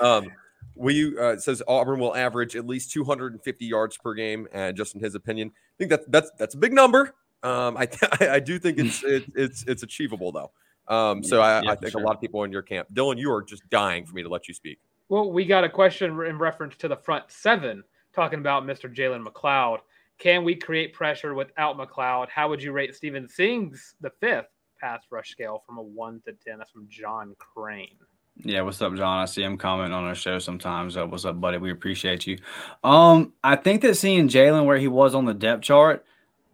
Um, 0.00 0.28
we 0.76 1.18
uh, 1.18 1.38
says 1.38 1.62
Auburn 1.66 1.98
will 1.98 2.14
average 2.14 2.54
at 2.54 2.66
least 2.66 2.92
250 2.92 3.64
yards 3.64 3.96
per 3.96 4.14
game, 4.14 4.46
and 4.52 4.76
just 4.76 4.94
in 4.94 5.00
his 5.00 5.14
opinion, 5.14 5.50
I 5.54 5.74
think 5.78 5.90
that 5.90 6.10
that's 6.12 6.30
that's 6.38 6.54
a 6.54 6.58
big 6.58 6.72
number. 6.72 7.14
Um, 7.42 7.76
I 7.76 7.88
I 8.20 8.40
do 8.40 8.58
think 8.58 8.78
it's 8.78 9.02
it, 9.02 9.24
it's 9.34 9.64
it's 9.66 9.82
achievable 9.82 10.30
though. 10.30 10.52
Um, 10.88 11.22
so 11.22 11.40
I, 11.40 11.62
yeah, 11.62 11.70
I 11.70 11.74
think 11.74 11.92
sure. 11.92 12.00
a 12.00 12.04
lot 12.04 12.14
of 12.14 12.20
people 12.20 12.44
in 12.44 12.52
your 12.52 12.62
camp, 12.62 12.88
Dylan, 12.92 13.18
you 13.18 13.32
are 13.32 13.42
just 13.42 13.68
dying 13.70 14.06
for 14.06 14.14
me 14.14 14.22
to 14.22 14.28
let 14.28 14.48
you 14.48 14.54
speak. 14.54 14.78
Well, 15.08 15.30
we 15.30 15.44
got 15.44 15.64
a 15.64 15.68
question 15.68 16.10
in 16.10 16.38
reference 16.38 16.76
to 16.78 16.88
the 16.88 16.96
front 16.96 17.24
seven, 17.28 17.84
talking 18.14 18.40
about 18.40 18.64
Mr. 18.64 18.92
Jalen 18.92 19.24
McLeod. 19.24 19.78
Can 20.18 20.44
we 20.44 20.54
create 20.54 20.94
pressure 20.94 21.34
without 21.34 21.76
McLeod? 21.76 22.28
How 22.28 22.48
would 22.48 22.62
you 22.62 22.72
rate 22.72 22.94
Stephen 22.94 23.28
Sings 23.28 23.94
the 24.00 24.10
fifth 24.20 24.46
pass 24.80 25.02
rush 25.10 25.30
scale 25.30 25.62
from 25.66 25.78
a 25.78 25.82
one 25.82 26.20
to 26.24 26.32
ten? 26.32 26.58
That's 26.58 26.70
from 26.70 26.88
John 26.88 27.36
Crane. 27.38 27.98
Yeah, 28.44 28.62
what's 28.62 28.82
up, 28.82 28.94
John? 28.94 29.18
I 29.18 29.24
see 29.24 29.42
him 29.42 29.56
comment 29.56 29.92
on 29.92 30.04
our 30.04 30.14
show 30.14 30.38
sometimes. 30.38 30.96
Uh, 30.96 31.06
what's 31.06 31.24
up, 31.24 31.40
buddy? 31.40 31.58
We 31.58 31.70
appreciate 31.70 32.26
you. 32.26 32.38
Um, 32.84 33.32
I 33.42 33.56
think 33.56 33.82
that 33.82 33.96
seeing 33.96 34.28
Jalen 34.28 34.66
where 34.66 34.76
he 34.76 34.88
was 34.88 35.14
on 35.14 35.24
the 35.24 35.34
depth 35.34 35.62
chart, 35.62 36.04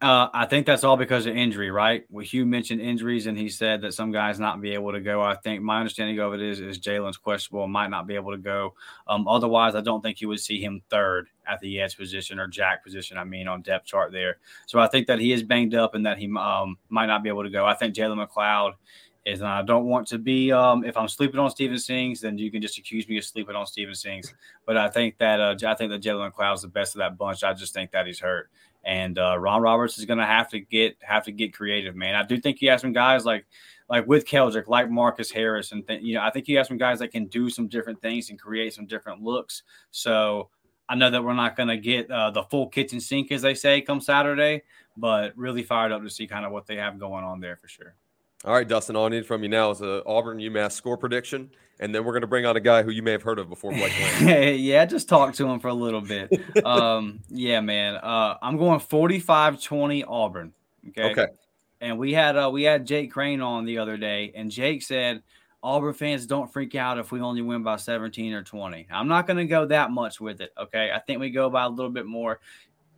uh, 0.02 0.28
I 0.34 0.46
think 0.46 0.66
that's 0.66 0.82
all 0.82 0.96
because 0.96 1.26
of 1.26 1.36
injury, 1.36 1.70
right? 1.70 2.04
Well, 2.10 2.24
Hugh 2.24 2.44
mentioned 2.44 2.80
injuries, 2.80 3.26
and 3.26 3.38
he 3.38 3.48
said 3.48 3.80
that 3.82 3.94
some 3.94 4.10
guys 4.10 4.40
not 4.40 4.60
be 4.60 4.74
able 4.74 4.90
to 4.90 5.00
go. 5.00 5.22
I 5.22 5.36
think 5.36 5.62
my 5.62 5.78
understanding 5.78 6.18
of 6.18 6.34
it 6.34 6.42
is 6.42 6.58
is 6.58 6.80
Jalen's 6.80 7.16
questionable, 7.16 7.68
might 7.68 7.88
not 7.88 8.08
be 8.08 8.16
able 8.16 8.32
to 8.32 8.38
go. 8.38 8.74
Um, 9.06 9.28
otherwise, 9.28 9.76
I 9.76 9.80
don't 9.80 10.02
think 10.02 10.20
you 10.20 10.26
would 10.26 10.40
see 10.40 10.60
him 10.60 10.82
third 10.90 11.28
at 11.46 11.60
the 11.60 11.80
edge 11.80 11.96
position 11.96 12.40
or 12.40 12.48
jack 12.48 12.82
position. 12.82 13.16
I 13.16 13.22
mean, 13.22 13.46
on 13.46 13.62
depth 13.62 13.86
chart 13.86 14.10
there. 14.10 14.38
So 14.66 14.80
I 14.80 14.88
think 14.88 15.06
that 15.06 15.20
he 15.20 15.32
is 15.32 15.44
banged 15.44 15.74
up 15.74 15.94
and 15.94 16.04
that 16.04 16.18
he 16.18 16.26
um, 16.36 16.76
might 16.88 17.06
not 17.06 17.22
be 17.22 17.28
able 17.28 17.44
to 17.44 17.50
go. 17.50 17.64
I 17.64 17.74
think 17.74 17.94
Jalen 17.94 18.26
McLeod 18.26 18.72
is 19.24 19.40
and 19.40 19.48
I 19.48 19.62
don't 19.62 19.84
want 19.84 20.08
to 20.08 20.18
be 20.18 20.50
um, 20.50 20.84
if 20.84 20.96
I'm 20.96 21.08
sleeping 21.08 21.38
on 21.38 21.50
Stephen 21.50 21.78
Sings, 21.78 22.20
then 22.20 22.38
you 22.38 22.50
can 22.50 22.60
just 22.60 22.78
accuse 22.78 23.08
me 23.08 23.18
of 23.18 23.24
sleeping 23.24 23.54
on 23.54 23.66
Stephen 23.66 23.94
Sings. 23.94 24.34
But 24.66 24.76
I 24.76 24.88
think 24.88 25.18
that 25.18 25.40
uh, 25.40 25.54
I 25.64 25.74
think 25.74 25.90
that 25.90 26.02
Jalen 26.02 26.32
McLeod 26.32 26.54
is 26.54 26.62
the 26.62 26.68
best 26.68 26.94
of 26.96 26.98
that 26.98 27.16
bunch. 27.16 27.44
I 27.44 27.52
just 27.52 27.72
think 27.72 27.92
that 27.92 28.06
he's 28.06 28.18
hurt, 28.18 28.50
and 28.84 29.18
uh, 29.18 29.38
Ron 29.38 29.62
Roberts 29.62 29.98
is 29.98 30.04
going 30.04 30.18
to 30.18 30.26
have 30.26 30.48
to 30.50 30.60
get 30.60 30.96
have 31.00 31.24
to 31.24 31.32
get 31.32 31.54
creative, 31.54 31.94
man. 31.94 32.14
I 32.14 32.24
do 32.24 32.38
think 32.38 32.58
he 32.58 32.66
has 32.66 32.80
some 32.80 32.92
guys 32.92 33.24
like 33.24 33.46
like 33.88 34.06
with 34.06 34.26
Keldric, 34.26 34.68
like 34.68 34.90
Marcus 34.90 35.30
Harris, 35.30 35.72
and 35.72 35.86
th- 35.86 36.02
you 36.02 36.14
know 36.14 36.22
I 36.22 36.30
think 36.30 36.46
he 36.46 36.54
has 36.54 36.68
some 36.68 36.78
guys 36.78 36.98
that 37.00 37.12
can 37.12 37.26
do 37.26 37.50
some 37.50 37.68
different 37.68 38.00
things 38.00 38.30
and 38.30 38.38
create 38.38 38.74
some 38.74 38.86
different 38.86 39.22
looks. 39.22 39.62
So. 39.90 40.50
I 40.88 40.94
know 40.94 41.10
that 41.10 41.24
we're 41.24 41.32
not 41.32 41.56
going 41.56 41.68
to 41.68 41.78
get 41.78 42.10
uh, 42.10 42.32
the 42.32 42.42
full 42.42 42.68
kitchen 42.68 43.00
sink, 43.00 43.32
as 43.32 43.40
they 43.40 43.54
say, 43.54 43.80
come 43.80 44.00
Saturday, 44.00 44.62
but 44.96 45.34
really 45.38 45.62
fired 45.62 45.90
up 45.90 46.02
to 46.02 46.10
see 46.10 46.26
kind 46.26 46.44
of 46.44 46.52
what 46.52 46.66
they 46.66 46.76
have 46.76 46.98
going 46.98 47.24
on 47.24 47.40
there 47.40 47.56
for 47.56 47.68
sure. 47.68 47.94
All 48.44 48.52
right, 48.52 48.66
Dustin, 48.66 48.96
all 48.96 49.06
I 49.06 49.08
need 49.08 49.24
from 49.24 49.44
you 49.44 49.48
now 49.48 49.70
is 49.70 49.82
a 49.82 50.02
Auburn 50.04 50.38
UMass 50.38 50.72
score 50.72 50.96
prediction, 50.96 51.48
and 51.78 51.94
then 51.94 52.04
we're 52.04 52.10
going 52.10 52.22
to 52.22 52.26
bring 52.26 52.44
on 52.44 52.56
a 52.56 52.60
guy 52.60 52.82
who 52.82 52.90
you 52.90 53.00
may 53.00 53.12
have 53.12 53.22
heard 53.22 53.38
of 53.38 53.48
before, 53.48 53.70
Blake 53.70 53.92
yeah, 54.58 54.84
just 54.84 55.08
talk 55.08 55.32
to 55.34 55.46
him 55.46 55.60
for 55.60 55.68
a 55.68 55.74
little 55.74 56.00
bit. 56.00 56.28
um, 56.64 57.20
yeah, 57.28 57.60
man. 57.60 57.94
Uh, 57.94 58.38
I'm 58.42 58.56
going 58.56 58.80
45-20 58.80 60.04
Auburn. 60.08 60.52
Okay. 60.88 61.12
Okay. 61.12 61.26
And 61.80 61.98
we 61.98 62.12
had 62.12 62.36
uh, 62.36 62.50
we 62.52 62.64
had 62.64 62.84
Jake 62.84 63.12
Crane 63.12 63.40
on 63.40 63.64
the 63.64 63.78
other 63.78 63.96
day, 63.96 64.32
and 64.34 64.50
Jake 64.50 64.82
said 64.82 65.22
Auburn 65.62 65.94
fans 65.94 66.26
don't 66.26 66.52
freak 66.52 66.74
out 66.74 66.98
if 66.98 67.12
we 67.12 67.20
only 67.20 67.42
win 67.42 67.62
by 67.62 67.76
17 67.76 68.32
or 68.32 68.42
20. 68.42 68.88
I'm 68.90 69.06
not 69.06 69.28
going 69.28 69.36
to 69.36 69.44
go 69.44 69.66
that 69.66 69.92
much 69.92 70.20
with 70.20 70.40
it. 70.40 70.52
Okay. 70.58 70.90
I 70.92 70.98
think 70.98 71.20
we 71.20 71.30
go 71.30 71.48
by 71.48 71.62
a 71.64 71.68
little 71.68 71.90
bit 71.90 72.06
more. 72.06 72.40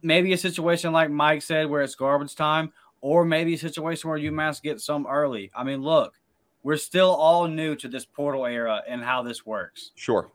Maybe 0.00 0.32
a 0.32 0.38
situation 0.38 0.92
like 0.92 1.10
Mike 1.10 1.42
said 1.42 1.68
where 1.68 1.82
it's 1.82 1.94
garbage 1.94 2.34
time 2.34 2.72
or 3.04 3.22
maybe 3.22 3.52
a 3.52 3.58
situation 3.58 4.08
where 4.08 4.18
UMass 4.18 4.62
gets 4.62 4.82
some 4.82 5.06
early. 5.06 5.50
I 5.54 5.62
mean, 5.62 5.82
look, 5.82 6.14
we're 6.62 6.78
still 6.78 7.10
all 7.10 7.46
new 7.46 7.76
to 7.76 7.86
this 7.86 8.06
portal 8.06 8.46
era 8.46 8.82
and 8.88 9.04
how 9.04 9.22
this 9.22 9.44
works. 9.44 9.90
Sure. 9.94 10.32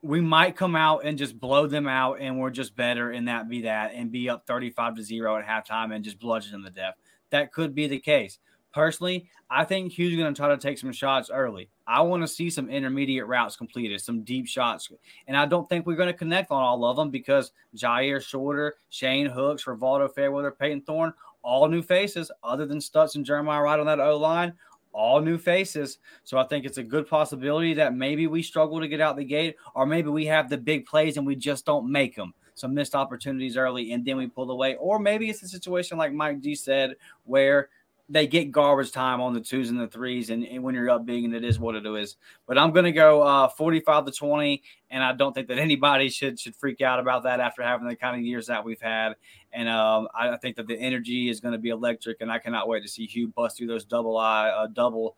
We 0.00 0.22
might 0.22 0.56
come 0.56 0.74
out 0.74 1.04
and 1.04 1.18
just 1.18 1.38
blow 1.38 1.66
them 1.66 1.86
out, 1.86 2.18
and 2.18 2.38
we're 2.38 2.48
just 2.48 2.74
better, 2.74 3.10
and 3.10 3.28
that 3.28 3.50
be 3.50 3.60
that, 3.62 3.92
and 3.94 4.10
be 4.10 4.30
up 4.30 4.46
35 4.46 4.96
to 4.96 5.02
zero 5.02 5.36
at 5.36 5.46
halftime 5.46 5.94
and 5.94 6.02
just 6.02 6.18
bludgeon 6.18 6.52
them 6.52 6.64
to 6.64 6.70
death. 6.70 6.94
That 7.28 7.52
could 7.52 7.74
be 7.74 7.86
the 7.86 7.98
case. 7.98 8.38
Personally, 8.72 9.28
I 9.50 9.64
think 9.64 9.92
Hugh's 9.92 10.16
going 10.16 10.32
to 10.32 10.38
try 10.38 10.48
to 10.48 10.56
take 10.56 10.78
some 10.78 10.92
shots 10.92 11.30
early. 11.30 11.68
I 11.86 12.00
want 12.02 12.22
to 12.22 12.28
see 12.28 12.48
some 12.50 12.68
intermediate 12.68 13.26
routes 13.26 13.56
completed, 13.56 14.00
some 14.00 14.22
deep 14.22 14.46
shots. 14.46 14.90
And 15.26 15.36
I 15.36 15.46
don't 15.46 15.68
think 15.68 15.86
we're 15.86 15.96
going 15.96 16.12
to 16.12 16.18
connect 16.18 16.50
on 16.50 16.62
all 16.62 16.84
of 16.84 16.96
them 16.96 17.10
because 17.10 17.52
Jyaire 17.74 18.22
Shorter, 18.22 18.74
Shane 18.88 19.26
Hooks, 19.26 19.64
Rivaldo 19.64 20.14
Fairweather, 20.14 20.50
Payton 20.50 20.82
Thorne, 20.82 21.12
all 21.46 21.68
new 21.68 21.80
faces 21.80 22.30
other 22.42 22.66
than 22.66 22.80
Stutts 22.80 23.14
and 23.14 23.24
Jeremiah 23.24 23.62
right 23.62 23.78
on 23.78 23.86
that 23.86 24.00
O 24.00 24.16
line, 24.16 24.52
all 24.92 25.20
new 25.20 25.38
faces. 25.38 25.98
So 26.24 26.38
I 26.38 26.44
think 26.44 26.64
it's 26.64 26.78
a 26.78 26.82
good 26.82 27.06
possibility 27.08 27.72
that 27.74 27.94
maybe 27.94 28.26
we 28.26 28.42
struggle 28.42 28.80
to 28.80 28.88
get 28.88 29.00
out 29.00 29.16
the 29.16 29.24
gate, 29.24 29.56
or 29.74 29.86
maybe 29.86 30.08
we 30.08 30.26
have 30.26 30.50
the 30.50 30.58
big 30.58 30.86
plays 30.86 31.16
and 31.16 31.26
we 31.26 31.36
just 31.36 31.64
don't 31.64 31.90
make 31.90 32.16
them. 32.16 32.34
Some 32.54 32.74
missed 32.74 32.94
opportunities 32.94 33.56
early 33.56 33.92
and 33.92 34.04
then 34.04 34.16
we 34.16 34.26
pull 34.26 34.50
away. 34.50 34.74
Or 34.76 34.98
maybe 34.98 35.30
it's 35.30 35.42
a 35.42 35.48
situation 35.48 35.98
like 35.98 36.12
Mike 36.12 36.40
G 36.40 36.54
said, 36.54 36.96
where 37.24 37.68
they 38.08 38.26
get 38.26 38.52
garbage 38.52 38.92
time 38.92 39.20
on 39.20 39.32
the 39.32 39.40
twos 39.40 39.70
and 39.70 39.80
the 39.80 39.88
threes, 39.88 40.30
and, 40.30 40.44
and 40.44 40.62
when 40.62 40.74
you're 40.74 40.90
up 40.90 41.04
big, 41.04 41.24
and 41.24 41.34
it 41.34 41.44
is 41.44 41.58
what 41.58 41.74
it 41.74 41.84
is. 41.84 42.16
But 42.46 42.56
I'm 42.56 42.72
going 42.72 42.84
to 42.84 42.92
go 42.92 43.22
uh, 43.22 43.48
45 43.48 44.06
to 44.06 44.12
20, 44.12 44.62
and 44.90 45.02
I 45.02 45.12
don't 45.12 45.32
think 45.32 45.48
that 45.48 45.58
anybody 45.58 46.08
should 46.08 46.38
should 46.38 46.54
freak 46.54 46.80
out 46.80 47.00
about 47.00 47.24
that 47.24 47.40
after 47.40 47.62
having 47.62 47.88
the 47.88 47.96
kind 47.96 48.16
of 48.16 48.22
years 48.22 48.46
that 48.46 48.64
we've 48.64 48.80
had. 48.80 49.16
And 49.52 49.68
um, 49.68 50.08
I, 50.14 50.36
think 50.36 50.56
that 50.56 50.66
the 50.66 50.78
energy 50.78 51.30
is 51.30 51.40
going 51.40 51.52
to 51.52 51.58
be 51.58 51.70
electric, 51.70 52.20
and 52.20 52.30
I 52.30 52.38
cannot 52.38 52.68
wait 52.68 52.82
to 52.82 52.88
see 52.88 53.06
Hugh 53.06 53.28
bust 53.28 53.56
through 53.56 53.68
those 53.68 53.84
double 53.84 54.16
eye, 54.18 54.50
uh, 54.50 54.66
double 54.68 55.16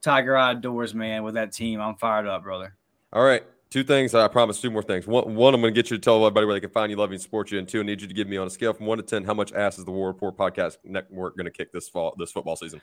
tiger 0.00 0.36
eye 0.36 0.54
doors, 0.54 0.94
man, 0.94 1.22
with 1.24 1.34
that 1.34 1.52
team. 1.52 1.80
I'm 1.80 1.96
fired 1.96 2.26
up, 2.26 2.42
brother. 2.42 2.76
All 3.12 3.24
right. 3.24 3.44
Two 3.70 3.84
things. 3.84 4.14
I 4.14 4.26
promise 4.28 4.60
two 4.60 4.70
more 4.70 4.82
things. 4.82 5.06
One, 5.06 5.34
one 5.34 5.54
I'm 5.54 5.60
going 5.60 5.74
to 5.74 5.78
get 5.78 5.90
you 5.90 5.98
to 5.98 6.00
tell 6.00 6.16
everybody 6.24 6.46
where 6.46 6.54
they 6.54 6.60
can 6.60 6.70
find 6.70 6.90
you, 6.90 6.96
love 6.96 7.12
you, 7.12 7.18
support 7.18 7.50
you. 7.50 7.58
And 7.58 7.68
two, 7.68 7.80
I 7.80 7.82
need 7.82 8.00
you 8.00 8.08
to 8.08 8.14
give 8.14 8.26
me 8.26 8.38
on 8.38 8.46
a 8.46 8.50
scale 8.50 8.72
from 8.72 8.86
one 8.86 8.96
to 8.96 9.04
10, 9.04 9.24
how 9.24 9.34
much 9.34 9.52
ass 9.52 9.78
is 9.78 9.84
the 9.84 9.90
War 9.90 10.12
Rapport 10.12 10.32
podcast 10.32 10.78
network 10.84 11.36
going 11.36 11.44
to 11.44 11.50
kick 11.50 11.70
this 11.72 11.88
fall, 11.88 12.14
this 12.18 12.32
football 12.32 12.56
season? 12.56 12.80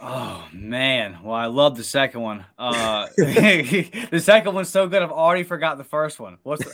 Oh 0.00 0.46
man, 0.52 1.18
well 1.22 1.34
I 1.34 1.46
love 1.46 1.76
the 1.76 1.84
second 1.84 2.20
one. 2.20 2.44
Uh, 2.58 3.06
the 3.16 4.20
second 4.22 4.54
one's 4.54 4.68
so 4.68 4.88
good, 4.88 5.02
I've 5.02 5.12
already 5.12 5.44
forgot 5.44 5.78
the 5.78 5.84
first 5.84 6.18
one. 6.18 6.38
What's 6.42 6.64
the 6.64 6.72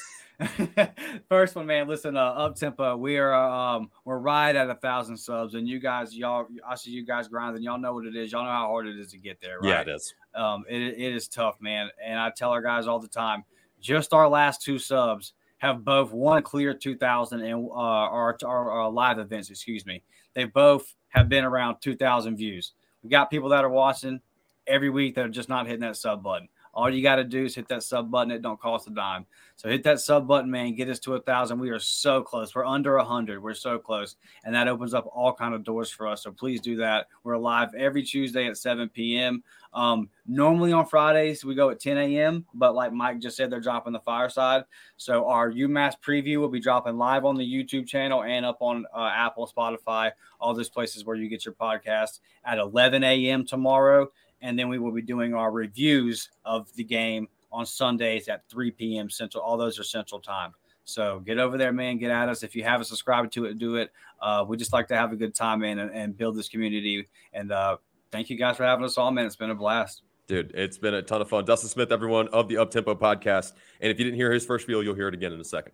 first 1.28 1.54
one, 1.54 1.66
man? 1.66 1.88
Listen, 1.88 2.16
uh, 2.16 2.20
up 2.20 2.56
tempo. 2.56 2.96
We 2.96 3.18
are 3.18 3.34
um, 3.34 3.90
we're 4.04 4.18
right 4.18 4.54
at 4.54 4.70
a 4.70 4.74
thousand 4.74 5.16
subs, 5.16 5.54
and 5.54 5.68
you 5.68 5.78
guys, 5.78 6.14
y'all, 6.14 6.46
I 6.66 6.74
see 6.76 6.90
you 6.90 7.04
guys 7.04 7.28
grinding. 7.28 7.62
Y'all 7.62 7.78
know 7.78 7.94
what 7.94 8.06
it 8.06 8.16
is. 8.16 8.32
Y'all 8.32 8.44
know 8.44 8.50
how 8.50 8.68
hard 8.68 8.86
it 8.86 8.98
is 8.98 9.10
to 9.12 9.18
get 9.18 9.40
there. 9.40 9.58
Right? 9.60 9.68
Yeah, 9.68 9.80
it 9.80 9.88
is. 9.88 10.14
Um, 10.34 10.64
it, 10.68 10.80
it 10.80 11.14
is 11.14 11.28
tough, 11.28 11.60
man. 11.60 11.90
And 12.02 12.18
I 12.18 12.30
tell 12.30 12.50
our 12.50 12.62
guys 12.62 12.86
all 12.86 12.98
the 12.98 13.08
time, 13.08 13.44
just 13.80 14.12
our 14.12 14.28
last 14.28 14.62
two 14.62 14.78
subs 14.78 15.34
have 15.58 15.84
both 15.84 16.12
won 16.12 16.42
clear 16.42 16.72
2000 16.72 17.40
and 17.40 17.66
uh, 17.68 17.74
our, 17.74 18.36
our, 18.44 18.70
our 18.70 18.90
live 18.90 19.18
events, 19.18 19.50
excuse 19.50 19.84
me. 19.84 20.02
They 20.34 20.44
both 20.44 20.94
have 21.08 21.28
been 21.28 21.44
around 21.44 21.80
2,000 21.80 22.36
views. 22.36 22.72
We 23.02 23.10
got 23.10 23.30
people 23.30 23.50
that 23.50 23.64
are 23.64 23.70
watching 23.70 24.20
every 24.66 24.88
week 24.88 25.16
that 25.16 25.26
are 25.26 25.30
just 25.30 25.48
not 25.48 25.66
hitting 25.66 25.80
that 25.80 25.96
sub 25.96 26.22
button. 26.22 26.48
All 26.72 26.88
you 26.88 27.02
got 27.02 27.16
to 27.16 27.24
do 27.24 27.44
is 27.44 27.54
hit 27.54 27.68
that 27.68 27.82
sub 27.82 28.10
button. 28.10 28.30
It 28.30 28.42
don't 28.42 28.60
cost 28.60 28.86
a 28.86 28.90
dime. 28.90 29.26
So 29.56 29.68
hit 29.68 29.82
that 29.84 30.00
sub 30.00 30.26
button, 30.26 30.50
man. 30.50 30.74
Get 30.74 30.88
us 30.88 30.98
to 31.00 31.14
a 31.14 31.20
thousand. 31.20 31.58
We 31.58 31.70
are 31.70 31.78
so 31.78 32.22
close. 32.22 32.54
We're 32.54 32.64
under 32.64 32.96
a 32.96 33.04
hundred. 33.04 33.42
We're 33.42 33.54
so 33.54 33.78
close, 33.78 34.16
and 34.44 34.54
that 34.54 34.68
opens 34.68 34.94
up 34.94 35.06
all 35.12 35.34
kind 35.34 35.54
of 35.54 35.64
doors 35.64 35.90
for 35.90 36.06
us. 36.06 36.22
So 36.22 36.32
please 36.32 36.60
do 36.60 36.76
that. 36.76 37.08
We're 37.24 37.36
live 37.36 37.74
every 37.74 38.02
Tuesday 38.02 38.46
at 38.46 38.56
7 38.56 38.88
p.m. 38.88 39.42
Um, 39.72 40.08
normally 40.26 40.72
on 40.72 40.86
Fridays 40.86 41.44
we 41.44 41.54
go 41.54 41.70
at 41.70 41.78
10 41.78 41.96
a.m. 41.98 42.44
But 42.54 42.74
like 42.74 42.92
Mike 42.92 43.20
just 43.20 43.36
said, 43.36 43.50
they're 43.50 43.60
dropping 43.60 43.92
the 43.92 44.00
fireside. 44.00 44.64
So 44.96 45.26
our 45.26 45.50
UMass 45.52 45.94
preview 46.04 46.38
will 46.38 46.48
be 46.48 46.60
dropping 46.60 46.96
live 46.96 47.24
on 47.24 47.36
the 47.36 47.44
YouTube 47.44 47.86
channel 47.86 48.22
and 48.22 48.44
up 48.44 48.58
on 48.60 48.86
uh, 48.94 49.10
Apple, 49.14 49.50
Spotify, 49.54 50.12
all 50.40 50.54
those 50.54 50.68
places 50.68 51.04
where 51.04 51.16
you 51.16 51.28
get 51.28 51.44
your 51.44 51.54
podcast 51.54 52.20
at 52.44 52.58
11 52.58 53.04
a.m. 53.04 53.46
tomorrow. 53.46 54.10
And 54.42 54.58
then 54.58 54.68
we 54.68 54.78
will 54.78 54.92
be 54.92 55.02
doing 55.02 55.34
our 55.34 55.50
reviews 55.50 56.30
of 56.44 56.72
the 56.74 56.84
game 56.84 57.28
on 57.52 57.66
Sundays 57.66 58.28
at 58.28 58.48
3 58.48 58.70
p.m. 58.70 59.10
Central. 59.10 59.42
All 59.42 59.56
those 59.56 59.78
are 59.78 59.84
Central 59.84 60.20
time. 60.20 60.54
So 60.84 61.20
get 61.20 61.38
over 61.38 61.56
there, 61.56 61.72
man. 61.72 61.98
Get 61.98 62.10
at 62.10 62.28
us. 62.28 62.42
If 62.42 62.56
you 62.56 62.64
haven't 62.64 62.86
subscribed 62.86 63.32
to 63.34 63.44
it, 63.44 63.58
do 63.58 63.76
it. 63.76 63.92
Uh, 64.20 64.44
we 64.46 64.56
just 64.56 64.72
like 64.72 64.88
to 64.88 64.96
have 64.96 65.12
a 65.12 65.16
good 65.16 65.34
time, 65.34 65.60
man, 65.60 65.78
and, 65.78 65.90
and 65.92 66.16
build 66.16 66.36
this 66.36 66.48
community. 66.48 67.06
And 67.32 67.52
uh, 67.52 67.76
thank 68.10 68.30
you 68.30 68.36
guys 68.36 68.56
for 68.56 68.64
having 68.64 68.84
us 68.84 68.98
all, 68.98 69.10
man. 69.10 69.26
It's 69.26 69.36
been 69.36 69.50
a 69.50 69.54
blast. 69.54 70.02
Dude, 70.26 70.52
it's 70.54 70.78
been 70.78 70.94
a 70.94 71.02
ton 71.02 71.20
of 71.20 71.28
fun. 71.28 71.44
Dustin 71.44 71.68
Smith, 71.68 71.90
everyone 71.90 72.28
of 72.28 72.48
the 72.48 72.56
Uptempo 72.56 72.96
podcast. 72.98 73.52
And 73.80 73.90
if 73.90 73.98
you 73.98 74.04
didn't 74.04 74.16
hear 74.16 74.32
his 74.32 74.44
first 74.44 74.66
feel, 74.66 74.82
you'll 74.82 74.94
hear 74.94 75.08
it 75.08 75.14
again 75.14 75.32
in 75.32 75.40
a 75.40 75.44
second. 75.44 75.72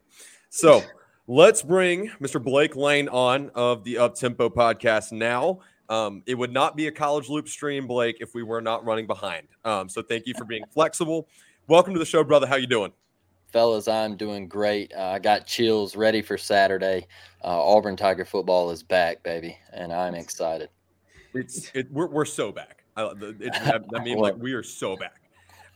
So 0.50 0.82
let's 1.26 1.62
bring 1.62 2.08
Mr. 2.20 2.42
Blake 2.42 2.74
Lane 2.74 3.08
on 3.08 3.50
of 3.54 3.84
the 3.84 3.96
Uptempo 3.96 4.50
podcast 4.50 5.12
now. 5.12 5.60
Um, 5.88 6.22
it 6.26 6.34
would 6.34 6.52
not 6.52 6.76
be 6.76 6.88
a 6.88 6.92
college 6.92 7.28
loop 7.28 7.48
stream, 7.48 7.86
Blake, 7.86 8.18
if 8.20 8.34
we 8.34 8.42
were 8.42 8.60
not 8.60 8.84
running 8.84 9.06
behind. 9.06 9.46
Um, 9.64 9.88
so 9.88 10.02
thank 10.02 10.26
you 10.26 10.34
for 10.36 10.44
being 10.44 10.64
flexible. 10.70 11.28
Welcome 11.68 11.92
to 11.94 11.98
the 11.98 12.06
show, 12.06 12.24
brother. 12.24 12.46
How 12.46 12.56
you 12.56 12.66
doing? 12.66 12.92
Fellas, 13.52 13.88
I'm 13.88 14.16
doing 14.16 14.48
great. 14.48 14.92
Uh, 14.94 15.02
I 15.02 15.18
got 15.18 15.46
chills 15.46 15.96
ready 15.96 16.20
for 16.22 16.36
Saturday. 16.36 17.06
Uh, 17.44 17.62
Auburn 17.62 17.96
Tiger 17.96 18.24
football 18.24 18.70
is 18.70 18.82
back, 18.82 19.22
baby, 19.22 19.56
and 19.72 19.92
I'm 19.92 20.14
excited. 20.14 20.68
It's 21.32 21.70
it, 21.74 21.90
we're, 21.92 22.08
we're 22.08 22.24
so 22.24 22.50
back. 22.50 22.84
I, 22.96 23.12
it's, 23.40 23.58
I, 23.58 23.78
I 23.94 24.02
mean, 24.02 24.18
like 24.18 24.36
we 24.36 24.52
are 24.52 24.62
so 24.62 24.96
back, 24.96 25.20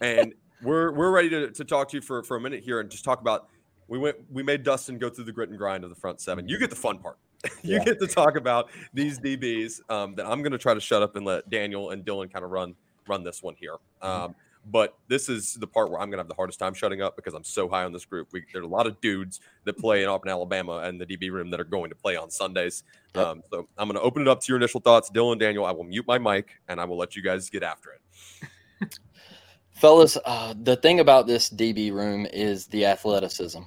and 0.00 0.34
we're 0.62 0.92
we're 0.92 1.10
ready 1.10 1.28
to, 1.30 1.50
to 1.50 1.64
talk 1.64 1.88
to 1.90 1.96
you 1.96 2.02
for, 2.02 2.22
for 2.22 2.36
a 2.36 2.40
minute 2.40 2.62
here 2.62 2.80
and 2.80 2.90
just 2.90 3.04
talk 3.04 3.20
about. 3.20 3.48
We 3.88 3.98
went 3.98 4.16
we 4.30 4.42
made 4.42 4.62
Dustin 4.62 4.98
go 4.98 5.10
through 5.10 5.24
the 5.24 5.32
grit 5.32 5.48
and 5.48 5.58
grind 5.58 5.82
of 5.84 5.90
the 5.90 5.96
front 5.96 6.20
seven. 6.20 6.48
You 6.48 6.58
get 6.58 6.70
the 6.70 6.76
fun 6.76 6.98
part. 6.98 7.18
you 7.62 7.76
yeah. 7.76 7.84
get 7.84 8.00
to 8.00 8.06
talk 8.06 8.36
about 8.36 8.70
these 8.92 9.18
DBs. 9.18 9.80
Um, 9.88 10.14
that 10.16 10.26
I'm 10.26 10.42
going 10.42 10.52
to 10.52 10.58
try 10.58 10.74
to 10.74 10.80
shut 10.80 11.02
up 11.02 11.16
and 11.16 11.24
let 11.24 11.48
Daniel 11.48 11.90
and 11.90 12.04
Dylan 12.04 12.32
kind 12.32 12.44
of 12.44 12.50
run 12.50 12.74
run 13.08 13.24
this 13.24 13.42
one 13.42 13.54
here. 13.58 13.76
Mm-hmm. 14.02 14.24
Um, 14.24 14.34
but 14.66 14.98
this 15.08 15.28
is 15.28 15.54
the 15.54 15.66
part 15.66 15.90
where 15.90 16.00
I'm 16.00 16.08
going 16.10 16.18
to 16.18 16.22
have 16.22 16.28
the 16.28 16.34
hardest 16.34 16.58
time 16.58 16.74
shutting 16.74 17.00
up 17.00 17.16
because 17.16 17.34
I'm 17.34 17.44
so 17.44 17.68
high 17.68 17.84
on 17.84 17.92
this 17.92 18.04
group. 18.04 18.28
We, 18.32 18.44
are 18.54 18.60
a 18.60 18.66
lot 18.66 18.86
of 18.86 19.00
dudes 19.00 19.40
that 19.64 19.78
play 19.78 20.02
in 20.02 20.08
Auburn, 20.08 20.30
Alabama, 20.30 20.78
and 20.84 21.00
the 21.00 21.06
DB 21.06 21.30
room 21.30 21.50
that 21.50 21.60
are 21.60 21.64
going 21.64 21.88
to 21.90 21.96
play 21.96 22.16
on 22.16 22.30
Sundays. 22.30 22.82
Yep. 23.14 23.26
Um, 23.26 23.42
so 23.50 23.68
I'm 23.78 23.88
going 23.88 23.98
to 23.98 24.02
open 24.02 24.22
it 24.22 24.28
up 24.28 24.40
to 24.40 24.46
your 24.48 24.58
initial 24.58 24.80
thoughts, 24.80 25.10
Dylan, 25.10 25.38
Daniel. 25.38 25.64
I 25.64 25.72
will 25.72 25.84
mute 25.84 26.06
my 26.06 26.18
mic 26.18 26.60
and 26.68 26.80
I 26.80 26.84
will 26.84 26.98
let 26.98 27.16
you 27.16 27.22
guys 27.22 27.48
get 27.48 27.62
after 27.62 27.90
it. 27.92 28.98
Fellas, 29.72 30.18
uh, 30.26 30.54
the 30.62 30.76
thing 30.76 31.00
about 31.00 31.26
this 31.26 31.48
DB 31.48 31.90
room 31.90 32.26
is 32.26 32.66
the 32.66 32.84
athleticism. 32.84 33.60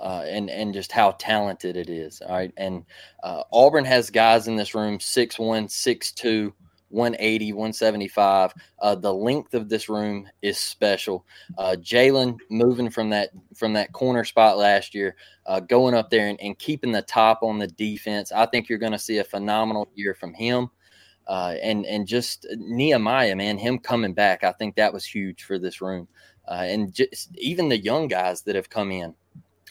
Uh, 0.00 0.24
and 0.26 0.48
and 0.48 0.72
just 0.72 0.90
how 0.92 1.10
talented 1.18 1.76
it 1.76 1.90
is. 1.90 2.22
All 2.22 2.34
right, 2.34 2.52
and 2.56 2.84
uh, 3.22 3.42
Auburn 3.52 3.84
has 3.84 4.08
guys 4.08 4.48
in 4.48 4.56
this 4.56 4.74
room 4.74 4.98
six 4.98 5.38
one, 5.38 5.68
six 5.68 6.10
two, 6.10 6.54
180, 6.90 7.52
175. 7.52 8.52
Uh, 8.80 8.94
the 8.94 9.12
length 9.12 9.54
of 9.54 9.68
this 9.68 9.88
room 9.88 10.28
is 10.42 10.58
special. 10.58 11.24
Uh, 11.56 11.76
Jaylin 11.80 12.36
moving 12.50 12.90
from 12.90 13.10
that 13.10 13.30
from 13.56 13.72
that 13.74 13.92
corner 13.92 14.24
spot 14.24 14.58
last 14.58 14.94
year, 14.94 15.16
uh, 15.46 15.60
going 15.60 15.94
up 15.94 16.10
there 16.10 16.28
and, 16.28 16.40
and, 16.40 16.58
keeping 16.58 16.92
the 16.92 17.02
top 17.02 17.42
on 17.42 17.58
the 17.58 17.68
defense. 17.68 18.32
I 18.32 18.46
think 18.46 18.68
you're 18.68 18.78
going 18.78 18.92
to 18.92 18.98
see 18.98 19.18
a 19.18 19.24
phenomenal 19.24 19.88
year 19.94 20.14
from 20.14 20.34
him. 20.34 20.68
Uh, 21.26 21.54
and 21.62 21.86
and 21.86 22.06
just 22.08 22.46
Nehemiah, 22.56 23.36
man, 23.36 23.56
him 23.56 23.78
coming 23.78 24.14
back, 24.14 24.42
I 24.42 24.52
think 24.52 24.74
that 24.74 24.92
was 24.92 25.04
huge 25.04 25.44
for 25.44 25.58
this 25.58 25.80
room. 25.80 26.08
And 26.48 26.92
just 26.92 27.30
even 27.38 27.68
the 27.68 27.78
young 27.78 28.08
guys 28.08 28.42
that 28.42 28.56
have 28.56 28.68
come 28.68 28.90
in, 28.90 29.14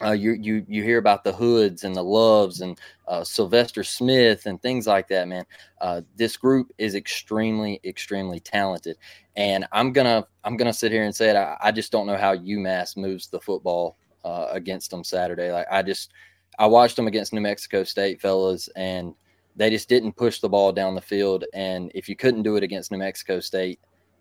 uh, 0.01 0.11
you 0.11 0.33
you 0.33 0.65
you 0.67 0.83
hear 0.83 0.97
about 0.97 1.23
the 1.23 1.33
hoods 1.33 1.83
and 1.83 1.95
the 1.95 2.03
loves 2.03 2.61
and 2.61 2.79
uh, 3.07 3.23
Sylvester 3.23 3.83
Smith 3.83 4.45
and 4.45 4.61
things 4.61 4.87
like 4.87 5.07
that, 5.09 5.27
man. 5.27 5.45
Uh, 5.81 6.01
this 6.15 6.37
group 6.37 6.71
is 6.77 6.95
extremely 6.95 7.79
extremely 7.83 8.39
talented, 8.39 8.97
and 9.35 9.65
I'm 9.71 9.91
gonna 9.91 10.25
I'm 10.43 10.57
gonna 10.57 10.73
sit 10.73 10.91
here 10.91 11.03
and 11.03 11.15
say 11.15 11.29
it. 11.29 11.35
I, 11.35 11.57
I 11.61 11.71
just 11.71 11.91
don't 11.91 12.07
know 12.07 12.17
how 12.17 12.35
UMass 12.35 12.95
moves 12.97 13.27
the 13.27 13.39
football 13.39 13.97
uh, 14.23 14.47
against 14.51 14.91
them 14.91 15.03
Saturday. 15.03 15.51
Like 15.51 15.67
I 15.69 15.81
just 15.81 16.11
I 16.57 16.67
watched 16.67 16.95
them 16.95 17.07
against 17.07 17.33
New 17.33 17.41
Mexico 17.41 17.83
State, 17.83 18.21
fellas, 18.21 18.69
and 18.75 19.13
they 19.55 19.69
just 19.69 19.89
didn't 19.89 20.13
push 20.13 20.39
the 20.39 20.49
ball 20.49 20.71
down 20.71 20.95
the 20.95 21.01
field. 21.01 21.43
And 21.53 21.91
if 21.93 22.07
you 22.07 22.15
couldn't 22.15 22.43
do 22.43 22.55
it 22.55 22.63
against 22.63 22.91
New 22.91 22.97
Mexico 22.97 23.39
State, 23.39 23.79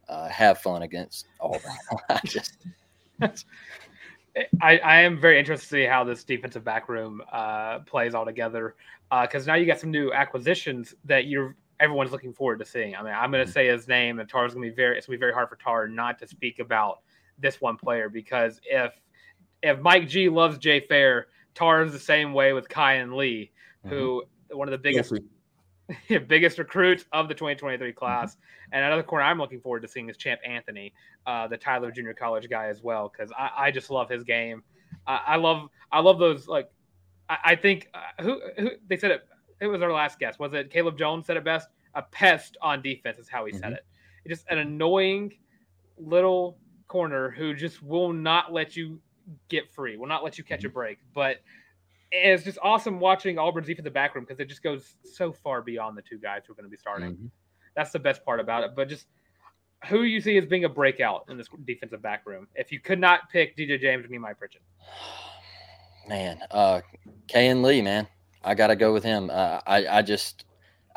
uh, 0.09 0.29
have 0.29 0.59
fun 0.59 0.83
against 0.83 1.27
Auburn. 1.41 1.61
I 2.09 2.21
just. 2.25 2.57
I, 4.61 4.79
I 4.79 5.01
am 5.01 5.21
very 5.21 5.39
interested 5.39 5.67
to 5.67 5.71
see 5.71 5.85
how 5.85 6.05
this 6.05 6.25
defensive 6.25 6.65
back 6.65 6.89
room 6.89 7.23
uh, 7.33 7.81
plays 7.81 8.15
all 8.15 8.25
together 8.25 8.75
because 9.23 9.49
uh, 9.49 9.53
now 9.53 9.57
you 9.57 9.67
got 9.67 9.81
some 9.81 9.91
new 9.91 10.13
acquisitions 10.13 10.95
that 11.05 11.27
you're 11.27 11.57
everyone's 11.81 12.11
looking 12.11 12.33
forward 12.33 12.59
to 12.59 12.65
seeing. 12.65 12.97
I 12.97 13.03
mean, 13.03 13.15
I'm 13.15 13.31
going 13.31 13.45
to 13.45 13.49
mm-hmm. 13.49 13.53
say 13.53 13.69
his 13.69 13.89
name, 13.89 14.19
and 14.19 14.29
Tarr's 14.29 14.55
going 14.55 14.65
to 14.65 14.71
be 14.71 14.75
very 14.75 14.97
it's 14.97 15.07
going 15.07 15.17
to 15.17 15.19
be 15.19 15.21
very 15.21 15.33
hard 15.33 15.49
for 15.49 15.57
Tar 15.57 15.89
not 15.89 16.19
to 16.21 16.27
speak 16.27 16.59
about 16.59 17.01
this 17.39 17.61
one 17.61 17.77
player 17.77 18.09
because 18.09 18.61
if 18.65 18.93
if 19.63 19.81
Mike 19.81 20.09
G 20.09 20.29
loves 20.29 20.59
Jay 20.59 20.81
Fair, 20.81 21.29
Tar 21.55 21.83
is 21.83 21.93
the 21.93 21.99
same 21.99 22.33
way 22.33 22.53
with 22.53 22.69
Kayin 22.69 23.17
Lee, 23.17 23.51
mm-hmm. 23.85 23.95
who 23.95 24.23
one 24.51 24.69
of 24.69 24.73
the 24.73 24.79
biggest 24.79 25.13
biggest 26.27 26.59
recruits 26.59 27.05
of 27.13 27.29
the 27.29 27.35
2023 27.35 27.93
class. 27.93 28.33
Mm-hmm. 28.33 28.75
And 28.75 28.85
another 28.85 29.03
corner 29.03 29.25
I'm 29.25 29.39
looking 29.39 29.61
forward 29.61 29.83
to 29.83 29.89
seeing 29.89 30.09
is 30.09 30.17
Champ 30.17 30.41
Anthony, 30.45 30.93
uh, 31.27 31.49
the 31.49 31.57
Tyler 31.57 31.91
Junior 31.91 32.15
College 32.15 32.49
guy 32.49 32.67
as 32.67 32.83
well, 32.83 33.11
because 33.11 33.33
I, 33.39 33.51
I, 33.57 33.71
just 33.71 33.91
love 33.91 34.09
his 34.09 34.25
game. 34.25 34.63
I, 35.07 35.21
I 35.27 35.37
love 35.37 35.69
I 35.91 36.01
love 36.01 36.19
those 36.19 36.49
like 36.49 36.71
I, 37.29 37.39
I 37.45 37.57
think 37.57 37.89
uh, 37.95 38.23
who, 38.23 38.41
who 38.59 38.71
they 38.89 38.97
said 38.97 39.11
it. 39.11 39.27
It 39.61 39.67
was 39.67 39.83
our 39.83 39.93
last 39.93 40.19
guest. 40.19 40.39
Was 40.39 40.53
it 40.55 40.71
Caleb 40.71 40.99
Jones 40.99 41.27
said 41.27 41.37
it 41.37 41.45
best? 41.45 41.69
A 41.95 42.03
pest 42.03 42.57
on 42.63 42.81
defense 42.83 43.19
is 43.19 43.29
how 43.29 43.45
he 43.45 43.53
mm-hmm. 43.53 43.61
said 43.61 43.73
it. 43.73 43.85
Just 44.29 44.47
an 44.51 44.59
annoying 44.59 45.33
little 45.97 46.59
corner 46.87 47.31
who 47.31 47.55
just 47.55 47.83
will 47.83 48.13
not 48.13 48.53
let 48.53 48.77
you 48.77 49.01
get 49.49 49.73
free, 49.73 49.97
will 49.97 50.07
not 50.07 50.23
let 50.23 50.39
you 50.39 50.45
catch 50.45 50.61
mm-hmm. 50.61 50.69
a 50.69 50.71
break. 50.71 50.99
But 51.15 51.39
it's 52.11 52.45
just 52.45 52.59
awesome 52.63 53.01
watching 53.01 53.39
Auburn's 53.39 53.67
defensive 53.67 53.93
back 53.93 54.15
room 54.15 54.25
because 54.25 54.41
it 54.41 54.49
just 54.49 54.63
goes 54.63 54.97
so 55.05 55.33
far 55.33 55.63
beyond 55.63 55.97
the 55.97 56.03
two 56.03 56.19
guys 56.19 56.43
who 56.47 56.53
are 56.53 56.57
going 56.57 56.65
to 56.65 56.71
be 56.71 56.77
starting. 56.77 57.13
Mm-hmm. 57.13 57.27
That's 57.77 57.91
the 57.91 57.99
best 57.99 58.25
part 58.25 58.41
about 58.41 58.65
it. 58.65 58.71
But 58.75 58.89
just 58.89 59.07
who 59.87 60.03
you 60.03 60.21
see 60.21 60.37
as 60.39 60.47
being 60.47 60.65
a 60.65 60.69
breakout 60.69 61.27
in 61.29 61.37
this 61.37 61.49
defensive 61.65 62.03
back 62.03 62.27
room? 62.27 62.49
If 62.55 62.73
you 62.73 62.81
could 62.81 62.99
not 62.99 63.31
pick 63.31 63.57
DJ 63.57 63.81
James 63.81 64.05
or 64.05 64.09
Nehemiah 64.09 64.35
Pritchett, 64.35 64.63
man, 66.09 66.41
uh, 66.51 66.81
and 67.35 67.63
Lee, 67.63 67.83
man, 67.83 68.07
I 68.43 68.55
got 68.55 68.69
to 68.69 68.77
go 68.77 68.93
with 68.93 69.05
him. 69.05 69.31
Uh, 69.31 69.61
I, 69.67 69.87
I 69.99 70.03
just, 70.03 70.47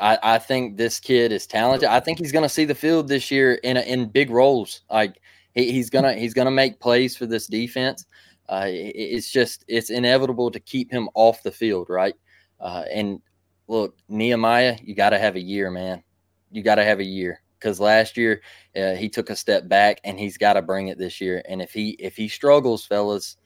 I, 0.00 0.18
I 0.22 0.38
think 0.38 0.76
this 0.76 0.98
kid 0.98 1.30
is 1.30 1.46
talented. 1.46 1.88
I 1.88 2.00
think 2.00 2.18
he's 2.18 2.32
going 2.32 2.44
to 2.44 2.48
see 2.48 2.64
the 2.64 2.74
field 2.74 3.08
this 3.08 3.30
year 3.30 3.54
in 3.54 3.76
a, 3.76 3.80
in 3.80 4.08
big 4.08 4.30
roles. 4.30 4.80
Like 4.90 5.20
he, 5.54 5.70
he's 5.70 5.90
gonna 5.90 6.14
he's 6.14 6.34
gonna 6.34 6.50
make 6.50 6.80
plays 6.80 7.16
for 7.16 7.26
this 7.26 7.46
defense 7.46 8.06
uh, 8.48 8.66
it's 8.68 9.30
just 9.30 9.64
it's 9.68 9.90
inevitable 9.90 10.50
to 10.50 10.60
keep 10.60 10.90
him 10.90 11.08
off 11.14 11.42
the 11.42 11.52
field, 11.52 11.88
right? 11.88 12.14
Uh, 12.60 12.84
and 12.92 13.20
look, 13.68 13.96
Nehemiah, 14.08 14.78
you 14.82 14.94
got 14.94 15.10
to 15.10 15.18
have 15.18 15.36
a 15.36 15.40
year, 15.40 15.70
man. 15.70 16.02
You 16.50 16.62
got 16.62 16.76
to 16.76 16.84
have 16.84 17.00
a 17.00 17.04
year 17.04 17.40
because 17.58 17.80
last 17.80 18.16
year 18.16 18.42
uh, 18.76 18.94
he 18.94 19.08
took 19.08 19.30
a 19.30 19.36
step 19.36 19.68
back, 19.68 20.00
and 20.04 20.18
he's 20.18 20.36
got 20.36 20.54
to 20.54 20.62
bring 20.62 20.88
it 20.88 20.98
this 20.98 21.20
year. 21.20 21.42
And 21.48 21.62
if 21.62 21.72
he 21.72 21.90
if 21.98 22.16
he 22.16 22.28
struggles, 22.28 22.84
fellas, 22.84 23.36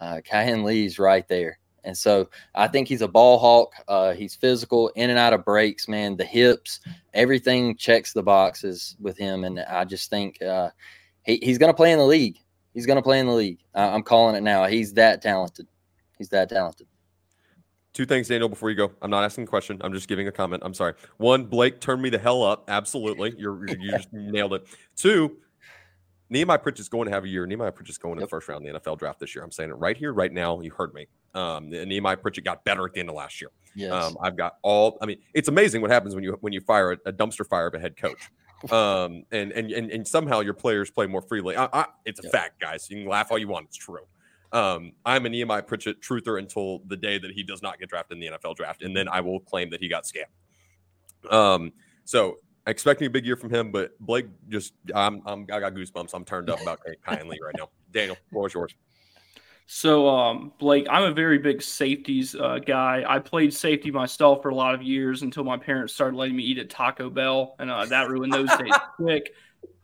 uh, 0.00 0.20
Lee's 0.32 0.98
right 0.98 1.26
there. 1.28 1.58
And 1.84 1.96
so 1.96 2.28
I 2.54 2.68
think 2.68 2.88
he's 2.88 3.02
a 3.02 3.08
ball 3.08 3.38
hawk. 3.38 3.72
Uh, 3.88 4.12
he's 4.12 4.34
physical, 4.34 4.88
in 4.96 5.10
and 5.10 5.18
out 5.18 5.32
of 5.32 5.44
breaks, 5.44 5.88
man. 5.88 6.16
The 6.16 6.24
hips, 6.24 6.80
everything 7.14 7.76
checks 7.76 8.12
the 8.12 8.22
boxes 8.22 8.96
with 9.00 9.16
him. 9.16 9.44
And 9.44 9.60
I 9.60 9.84
just 9.84 10.10
think 10.10 10.40
uh, 10.42 10.70
he, 11.24 11.38
he's 11.42 11.58
going 11.58 11.72
to 11.72 11.76
play 11.76 11.92
in 11.92 11.98
the 11.98 12.04
league. 12.04 12.38
He's 12.74 12.86
going 12.86 12.96
to 12.96 13.02
play 13.02 13.18
in 13.18 13.26
the 13.26 13.32
league. 13.32 13.58
I'm 13.74 14.02
calling 14.02 14.36
it 14.36 14.42
now. 14.42 14.66
He's 14.66 14.94
that 14.94 15.22
talented. 15.22 15.66
He's 16.18 16.28
that 16.28 16.48
talented. 16.48 16.86
Two 17.92 18.06
things, 18.06 18.28
Daniel, 18.28 18.48
before 18.48 18.70
you 18.70 18.76
go. 18.76 18.92
I'm 19.02 19.10
not 19.10 19.24
asking 19.24 19.44
a 19.44 19.46
question. 19.48 19.80
I'm 19.82 19.92
just 19.92 20.06
giving 20.06 20.28
a 20.28 20.32
comment. 20.32 20.62
I'm 20.64 20.74
sorry. 20.74 20.94
One, 21.16 21.44
Blake, 21.44 21.80
turned 21.80 22.00
me 22.00 22.08
the 22.08 22.18
hell 22.18 22.44
up. 22.44 22.64
Absolutely. 22.68 23.34
You're, 23.36 23.68
you 23.68 23.90
just 23.90 24.12
nailed 24.12 24.54
it. 24.54 24.66
Two, 24.94 25.38
Nehemiah 26.30 26.58
Pritchett's 26.58 26.88
going 26.88 27.06
to 27.06 27.12
have 27.12 27.24
a 27.24 27.28
year. 27.28 27.44
Nehemiah 27.46 27.72
Pritchett's 27.72 27.98
going 27.98 28.14
in 28.14 28.20
the 28.20 28.28
first 28.28 28.48
round 28.48 28.64
of 28.64 28.72
the 28.72 28.78
NFL 28.78 28.98
draft 28.98 29.18
this 29.18 29.34
year. 29.34 29.42
I'm 29.42 29.50
saying 29.50 29.70
it 29.70 29.74
right 29.74 29.96
here, 29.96 30.12
right 30.12 30.32
now. 30.32 30.60
You 30.60 30.70
heard 30.70 30.94
me. 30.94 31.08
Um, 31.34 31.68
Nehemiah 31.68 32.16
Pritchett 32.16 32.44
got 32.44 32.64
better 32.64 32.86
at 32.86 32.92
the 32.92 33.00
end 33.00 33.08
of 33.08 33.16
last 33.16 33.40
year. 33.40 33.50
Yes. 33.74 33.92
Um, 33.92 34.16
I've 34.22 34.36
got 34.36 34.58
all. 34.62 34.96
I 35.02 35.06
mean, 35.06 35.18
it's 35.34 35.48
amazing 35.48 35.80
what 35.80 35.90
happens 35.90 36.14
when 36.14 36.22
you 36.22 36.36
when 36.40 36.52
you 36.52 36.60
fire 36.60 36.92
a, 36.92 36.98
a 37.06 37.12
dumpster 37.12 37.46
fire 37.46 37.66
of 37.66 37.74
a 37.74 37.80
head 37.80 37.96
coach. 37.96 38.30
Um, 38.70 39.24
and, 39.30 39.52
and 39.52 39.70
and 39.70 39.90
and 39.90 40.06
somehow 40.06 40.40
your 40.40 40.54
players 40.54 40.90
play 40.90 41.06
more 41.06 41.22
freely. 41.22 41.56
I, 41.56 41.68
I, 41.72 41.86
it's 42.04 42.20
a 42.20 42.24
Yep. 42.24 42.32
fact, 42.32 42.60
guys. 42.60 42.90
You 42.90 42.98
can 42.98 43.08
laugh 43.08 43.30
all 43.30 43.38
you 43.38 43.48
want. 43.48 43.66
It's 43.68 43.76
true. 43.76 44.06
Um, 44.52 44.92
I'm 45.06 45.24
a 45.26 45.28
Nehemiah 45.28 45.62
Pritchett 45.62 46.02
truther 46.02 46.38
until 46.38 46.80
the 46.86 46.96
day 46.96 47.18
that 47.18 47.30
he 47.30 47.42
does 47.42 47.62
not 47.62 47.78
get 47.78 47.88
drafted 47.88 48.18
in 48.18 48.20
the 48.20 48.36
NFL 48.38 48.56
draft, 48.56 48.82
and 48.82 48.94
then 48.96 49.08
I 49.08 49.20
will 49.20 49.40
claim 49.40 49.70
that 49.70 49.80
he 49.80 49.88
got 49.88 50.04
scammed. 50.04 51.32
Um, 51.32 51.72
so 52.04 52.36
expecting 52.66 53.06
a 53.06 53.10
big 53.10 53.24
year 53.24 53.36
from 53.36 53.50
him, 53.50 53.70
but 53.70 53.98
Blake 54.00 54.26
just 54.48 54.74
I'm, 54.94 55.22
I'm 55.24 55.42
I 55.52 55.60
got 55.60 55.74
goosebumps. 55.74 56.10
I'm 56.14 56.24
turned 56.24 56.50
up 56.50 56.60
about 56.60 56.80
Kayin 57.06 57.28
Lee 57.28 57.38
right 57.44 57.54
now. 57.56 57.68
Daniel, 57.92 58.16
floor 58.30 58.46
is 58.46 58.54
yours. 58.54 58.74
So, 59.72 60.08
um, 60.08 60.52
Blake, 60.58 60.88
I'm 60.90 61.04
a 61.04 61.12
very 61.12 61.38
big 61.38 61.62
safeties 61.62 62.34
uh, 62.34 62.58
guy. 62.58 63.04
I 63.06 63.20
played 63.20 63.54
safety 63.54 63.92
myself 63.92 64.42
for 64.42 64.48
a 64.48 64.54
lot 64.54 64.74
of 64.74 64.82
years 64.82 65.22
until 65.22 65.44
my 65.44 65.56
parents 65.56 65.94
started 65.94 66.16
letting 66.16 66.34
me 66.34 66.42
eat 66.42 66.58
at 66.58 66.68
Taco 66.68 67.08
Bell, 67.08 67.54
and 67.60 67.70
uh, 67.70 67.86
that 67.86 68.08
ruined 68.08 68.32
those 68.32 68.48
days 68.56 68.74
quick. 68.96 69.32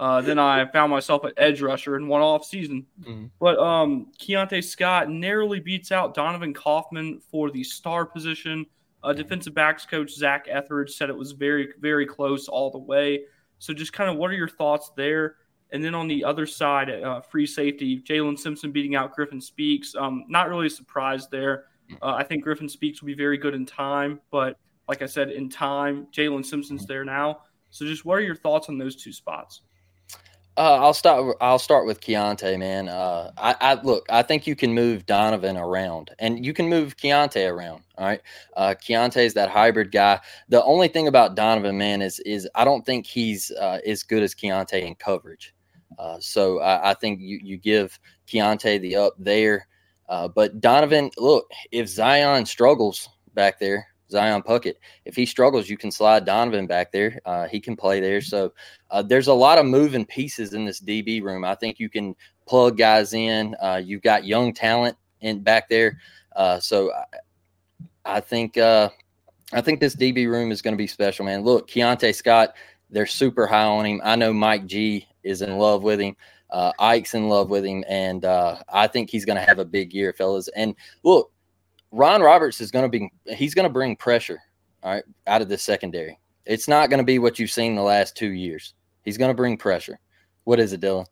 Uh, 0.01 0.21
then 0.23 0.41
I 0.41 0.67
found 0.73 0.91
myself 0.91 1.25
at 1.25 1.35
edge 1.37 1.63
rusher 1.63 1.97
in 1.97 2.09
one 2.09 2.21
off 2.21 2.45
season. 2.45 2.85
Mhm. 3.01 3.31
But 3.39 3.61
um, 3.61 4.09
Keionte 4.19 4.65
Scott 4.65 5.09
narrowly 5.09 5.61
beats 5.61 5.93
out 5.93 6.15
Donovan 6.15 6.53
Kaufman 6.53 7.21
for 7.31 7.53
the 7.53 7.63
star 7.63 8.05
position. 8.05 8.67
Uh, 9.05 9.13
defensive 9.13 9.55
backs 9.55 9.87
coach 9.87 10.11
Zac 10.13 10.47
Etheridge 10.51 10.97
said 10.97 11.11
it 11.11 11.17
was 11.17 11.31
very, 11.31 11.69
very 11.79 12.07
close 12.07 12.49
all 12.49 12.73
the 12.73 12.79
way. 12.79 13.23
So, 13.61 13.73
just 13.73 13.93
kind 13.93 14.11
of 14.11 14.17
what 14.17 14.33
are 14.33 14.35
your 14.35 14.49
thoughts 14.49 14.91
there? 14.97 15.37
And 15.73 15.83
then 15.85 15.95
on 15.95 16.07
the 16.07 16.25
other 16.25 16.47
side, 16.47 16.91
uh, 16.91 17.21
free 17.21 17.47
safety, 17.47 18.01
Jaylin 18.01 18.39
Simpson 18.39 18.71
beating 18.71 18.95
out 18.95 19.15
Griffin 19.15 19.41
Speaks. 19.41 19.95
Um, 19.95 20.25
not 20.29 20.49
really 20.49 20.67
a 20.67 20.71
surprise 20.71 21.29
there. 21.29 21.65
Uh, 22.03 22.15
I 22.15 22.25
think 22.25 22.43
Griffin 22.43 22.69
Speaks 22.69 23.01
will 23.01 23.07
be 23.07 23.15
very 23.15 23.39
good 23.39 23.55
in 23.55 23.67
time, 23.67 24.21
but 24.31 24.59
like 24.89 25.03
I 25.03 25.07
said, 25.07 25.31
in 25.31 25.49
time, 25.49 26.07
Jaylin 26.13 26.45
Simpson's 26.45 26.87
there 26.87 27.05
now. 27.05 27.41
So, 27.71 27.85
just 27.85 28.05
what 28.05 28.15
are 28.15 28.23
your 28.23 28.37
thoughts 28.37 28.69
on 28.69 28.79
those 28.79 28.97
two 28.97 29.13
spots? 29.13 29.63
Uh, 30.59 30.79
I'll 30.81 30.95
start. 30.95 31.37
I'll 31.41 31.59
start 31.59 31.85
with 31.85 32.01
Keionte, 32.01 32.59
man. 32.59 32.89
Uh, 32.89 33.31
I, 33.37 33.57
I 33.61 33.75
look. 33.83 34.07
I 34.09 34.23
think 34.23 34.47
you 34.47 34.57
can 34.57 34.73
move 34.73 35.05
Donovan 35.05 35.59
around, 35.59 36.13
and 36.19 36.45
you 36.47 36.55
can 36.55 36.69
move 36.69 36.97
Keionte 36.97 37.51
around. 37.51 37.83
All 37.99 38.07
right. 38.07 38.23
Uh, 38.57 38.75
Keionte 38.81 39.19
is 39.19 39.35
that 39.35 39.51
hybrid 39.51 39.93
guy. 39.93 40.19
The 40.49 40.65
only 40.65 40.89
thing 40.89 41.09
about 41.09 41.35
Donovan, 41.35 41.77
man, 41.77 42.01
is 42.01 42.21
is 42.21 42.49
I 42.55 42.65
don't 42.65 42.87
think 42.87 43.07
he's 43.07 43.51
uh, 43.51 43.81
as 43.87 44.03
good 44.03 44.23
as 44.23 44.35
Keionte 44.35 44.81
in 44.81 44.95
coverage. 44.95 45.53
Uh, 45.99 46.19
so 46.21 46.61
I, 46.61 46.91
I 46.91 46.95
think 46.95 47.21
you 47.21 47.39
you 47.43 47.57
give 47.57 47.99
Keionte 48.29 48.81
the 48.81 48.97
up 48.97 49.15
there, 49.19 49.67
uh, 50.09 50.29
but 50.29 50.61
Donovan, 50.61 51.11
look, 51.19 51.51
if 51.73 51.89
Zion 51.89 52.47
struggles 52.47 53.09
back 53.35 53.59
there, 53.59 53.87
Zion 54.11 54.43
Puckett, 54.43 54.75
if 55.05 55.17
he 55.17 55.27
struggles, 55.27 55.69
you 55.69 55.77
can 55.77 55.91
slide 55.91 56.25
Donovan 56.25 56.67
back 56.67 56.93
there. 56.93 57.19
Uh, 57.25 57.49
he 57.49 57.61
can 57.61 57.77
play 57.77 58.01
there. 58.01 58.21
So 58.21 58.53
uh, 58.91 59.03
there's 59.03 59.29
a 59.29 59.35
lot 59.35 59.59
of 59.59 59.67
moving 59.67 60.05
pieces 60.05 60.55
in 60.55 60.65
this 60.65 60.81
DB 60.81 61.23
room. 61.23 61.45
I 61.45 61.55
think 61.55 61.81
you 61.81 61.89
can 61.89 62.15
plug 62.47 62.79
guys 62.79 63.15
in. 63.15 63.57
Uh, 63.61 63.81
you've 63.85 64.03
got 64.03 64.25
young 64.25 64.53
talent 64.55 64.97
in 65.21 65.43
back 65.43 65.69
there. 65.69 65.99
So 66.61 66.93
I, 66.93 68.17
I 68.17 68.21
think 68.21 68.59
I 69.53 69.61
think 69.61 69.79
this 69.81 69.95
DB 69.95 70.29
room 70.29 70.51
is 70.51 70.61
going 70.61 70.73
to 70.73 70.79
be 70.79 70.89
special, 70.89 71.25
man. 71.25 71.43
Look, 71.43 71.69
Keionte 71.69 72.15
Scott, 72.15 72.55
they're 72.97 73.05
super 73.05 73.47
high 73.47 73.65
on 73.65 73.85
him. 73.85 74.01
I 74.03 74.17
know 74.17 74.33
Mike 74.33 74.65
G 74.65 75.07
is 75.23 75.43
in 75.43 75.59
love 75.59 75.83
with 75.83 76.01
him. 76.01 76.17
Uh, 76.49 76.73
Ike's 76.79 77.13
in 77.13 77.29
love 77.29 77.51
with 77.51 77.63
him, 77.63 77.85
and 77.87 78.25
uh, 78.25 78.57
I 78.73 78.87
think 78.87 79.11
he's 79.11 79.27
going 79.27 79.37
to 79.37 79.47
have 79.47 79.59
a 79.59 79.67
big 79.67 79.93
year, 79.93 80.15
fellas. 80.15 80.49
And 80.57 80.75
look, 81.03 81.31
Ron 81.91 82.23
Roberts 82.23 82.59
is 82.63 82.71
going 82.71 82.91
to 82.91 82.99
be 82.99 83.13
he's 83.35 83.55
going 83.55 83.67
to 83.67 83.73
bring 83.73 83.97
pressure, 83.97 84.41
all 84.83 84.95
right, 84.95 85.05
out 85.27 85.43
of 85.43 85.51
the 85.51 85.59
secondary. 85.59 86.19
It's 86.47 86.69
not 86.69 86.89
going 86.89 86.97
to 86.97 87.05
be 87.05 87.19
what 87.19 87.39
you've 87.39 87.51
seen 87.51 87.75
the 87.75 87.83
last 87.83 88.17
two 88.17 88.31
years. 88.31 88.73
He's 89.05 89.19
going 89.19 89.31
to 89.31 89.37
bring 89.37 89.59
pressure. 89.59 89.99
What 90.45 90.59
is 90.59 90.73
it, 90.73 90.81
Dylan? 90.81 91.05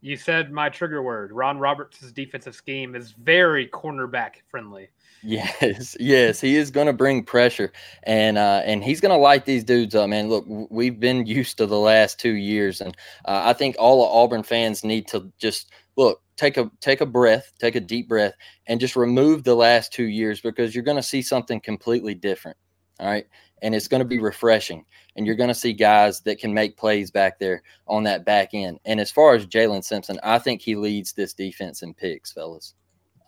You 0.00 0.16
said 0.16 0.52
my 0.52 0.68
trigger 0.68 1.02
word. 1.02 1.32
Ron 1.32 1.58
Roberts' 1.58 2.12
defensive 2.12 2.54
scheme 2.54 2.94
is 2.94 3.16
very 3.20 3.66
cornerback 3.66 4.34
friendly. 4.48 4.90
Yes, 5.24 5.96
yes, 6.00 6.40
he 6.40 6.56
is 6.56 6.72
going 6.72 6.88
to 6.88 6.92
bring 6.92 7.22
pressure, 7.22 7.72
and 8.02 8.36
uh, 8.36 8.62
and 8.64 8.82
he's 8.82 9.00
going 9.00 9.12
to 9.12 9.16
light 9.16 9.44
these 9.44 9.62
dudes 9.62 9.94
up, 9.94 10.08
man. 10.08 10.28
Look, 10.28 10.44
we've 10.68 10.98
been 10.98 11.26
used 11.26 11.58
to 11.58 11.66
the 11.66 11.78
last 11.78 12.18
two 12.18 12.32
years, 12.32 12.80
and 12.80 12.96
uh, 13.24 13.42
I 13.44 13.52
think 13.52 13.76
all 13.78 14.04
of 14.04 14.10
Auburn 14.10 14.42
fans 14.42 14.82
need 14.82 15.06
to 15.08 15.32
just 15.38 15.70
look, 15.96 16.20
take 16.36 16.56
a 16.56 16.68
take 16.80 17.00
a 17.00 17.06
breath, 17.06 17.52
take 17.60 17.76
a 17.76 17.80
deep 17.80 18.08
breath, 18.08 18.34
and 18.66 18.80
just 18.80 18.96
remove 18.96 19.44
the 19.44 19.54
last 19.54 19.92
two 19.92 20.06
years 20.06 20.40
because 20.40 20.74
you're 20.74 20.82
going 20.84 20.96
to 20.96 21.02
see 21.02 21.22
something 21.22 21.60
completely 21.60 22.14
different. 22.14 22.56
All 22.98 23.06
right, 23.06 23.26
and 23.62 23.76
it's 23.76 23.88
going 23.88 24.02
to 24.02 24.08
be 24.08 24.18
refreshing, 24.18 24.84
and 25.14 25.24
you're 25.24 25.36
going 25.36 25.48
to 25.48 25.54
see 25.54 25.72
guys 25.72 26.20
that 26.22 26.40
can 26.40 26.52
make 26.52 26.76
plays 26.76 27.12
back 27.12 27.38
there 27.38 27.62
on 27.86 28.02
that 28.04 28.24
back 28.24 28.50
end. 28.54 28.80
And 28.84 28.98
as 29.00 29.12
far 29.12 29.34
as 29.34 29.46
Jaylin 29.46 29.84
Simpson, 29.84 30.18
I 30.24 30.40
think 30.40 30.62
he 30.62 30.74
leads 30.74 31.12
this 31.12 31.32
defense 31.32 31.82
in 31.82 31.94
picks, 31.94 32.32
fellas. 32.32 32.74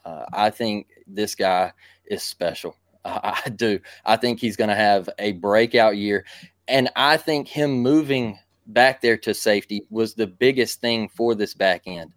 Uh, 0.04 0.24
I 0.32 0.50
think 0.50 0.88
this 1.06 1.34
guy 1.34 1.72
is 2.06 2.22
special. 2.22 2.76
I, 3.04 3.40
I 3.46 3.48
do. 3.50 3.80
I 4.04 4.16
think 4.16 4.40
he's 4.40 4.56
going 4.56 4.70
to 4.70 4.76
have 4.76 5.08
a 5.18 5.32
breakout 5.32 5.96
year. 5.96 6.24
And 6.68 6.90
I 6.96 7.16
think 7.16 7.48
him 7.48 7.70
moving 7.70 8.38
back 8.66 9.00
there 9.02 9.18
to 9.18 9.34
safety 9.34 9.86
was 9.90 10.14
the 10.14 10.26
biggest 10.26 10.80
thing 10.80 11.08
for 11.08 11.34
this 11.34 11.54
back 11.54 11.82
end. 11.86 12.12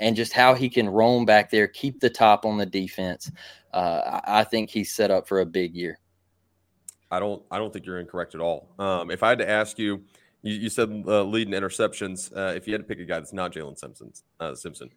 And 0.00 0.16
just 0.16 0.32
how 0.32 0.54
he 0.54 0.68
can 0.68 0.88
roam 0.88 1.24
back 1.24 1.50
there, 1.50 1.68
keep 1.68 2.00
the 2.00 2.10
top 2.10 2.44
on 2.44 2.58
the 2.58 2.66
defense. 2.66 3.30
Uh, 3.72 4.20
I 4.24 4.42
think 4.42 4.70
he's 4.70 4.92
set 4.92 5.12
up 5.12 5.28
for 5.28 5.40
a 5.40 5.46
big 5.46 5.74
year. 5.74 5.98
I 7.10 7.20
don't 7.20 7.42
I 7.50 7.58
don't 7.58 7.72
think 7.72 7.86
you're 7.86 8.00
incorrect 8.00 8.34
at 8.34 8.40
all. 8.40 8.70
Um, 8.78 9.10
if 9.12 9.22
I 9.22 9.28
had 9.28 9.38
to 9.38 9.48
ask 9.48 9.78
you, 9.78 10.02
you, 10.42 10.54
you 10.54 10.68
said 10.68 11.04
uh, 11.06 11.22
leading 11.22 11.54
interceptions. 11.54 12.36
Uh, 12.36 12.54
if 12.54 12.66
you 12.66 12.74
had 12.74 12.82
to 12.82 12.86
pick 12.88 12.98
a 12.98 13.04
guy 13.04 13.20
that's 13.20 13.32
not 13.32 13.52
Jaylin 13.52 13.78
Simpson, 13.78 14.12
uh, 14.40 14.54
Simpson, 14.54 14.90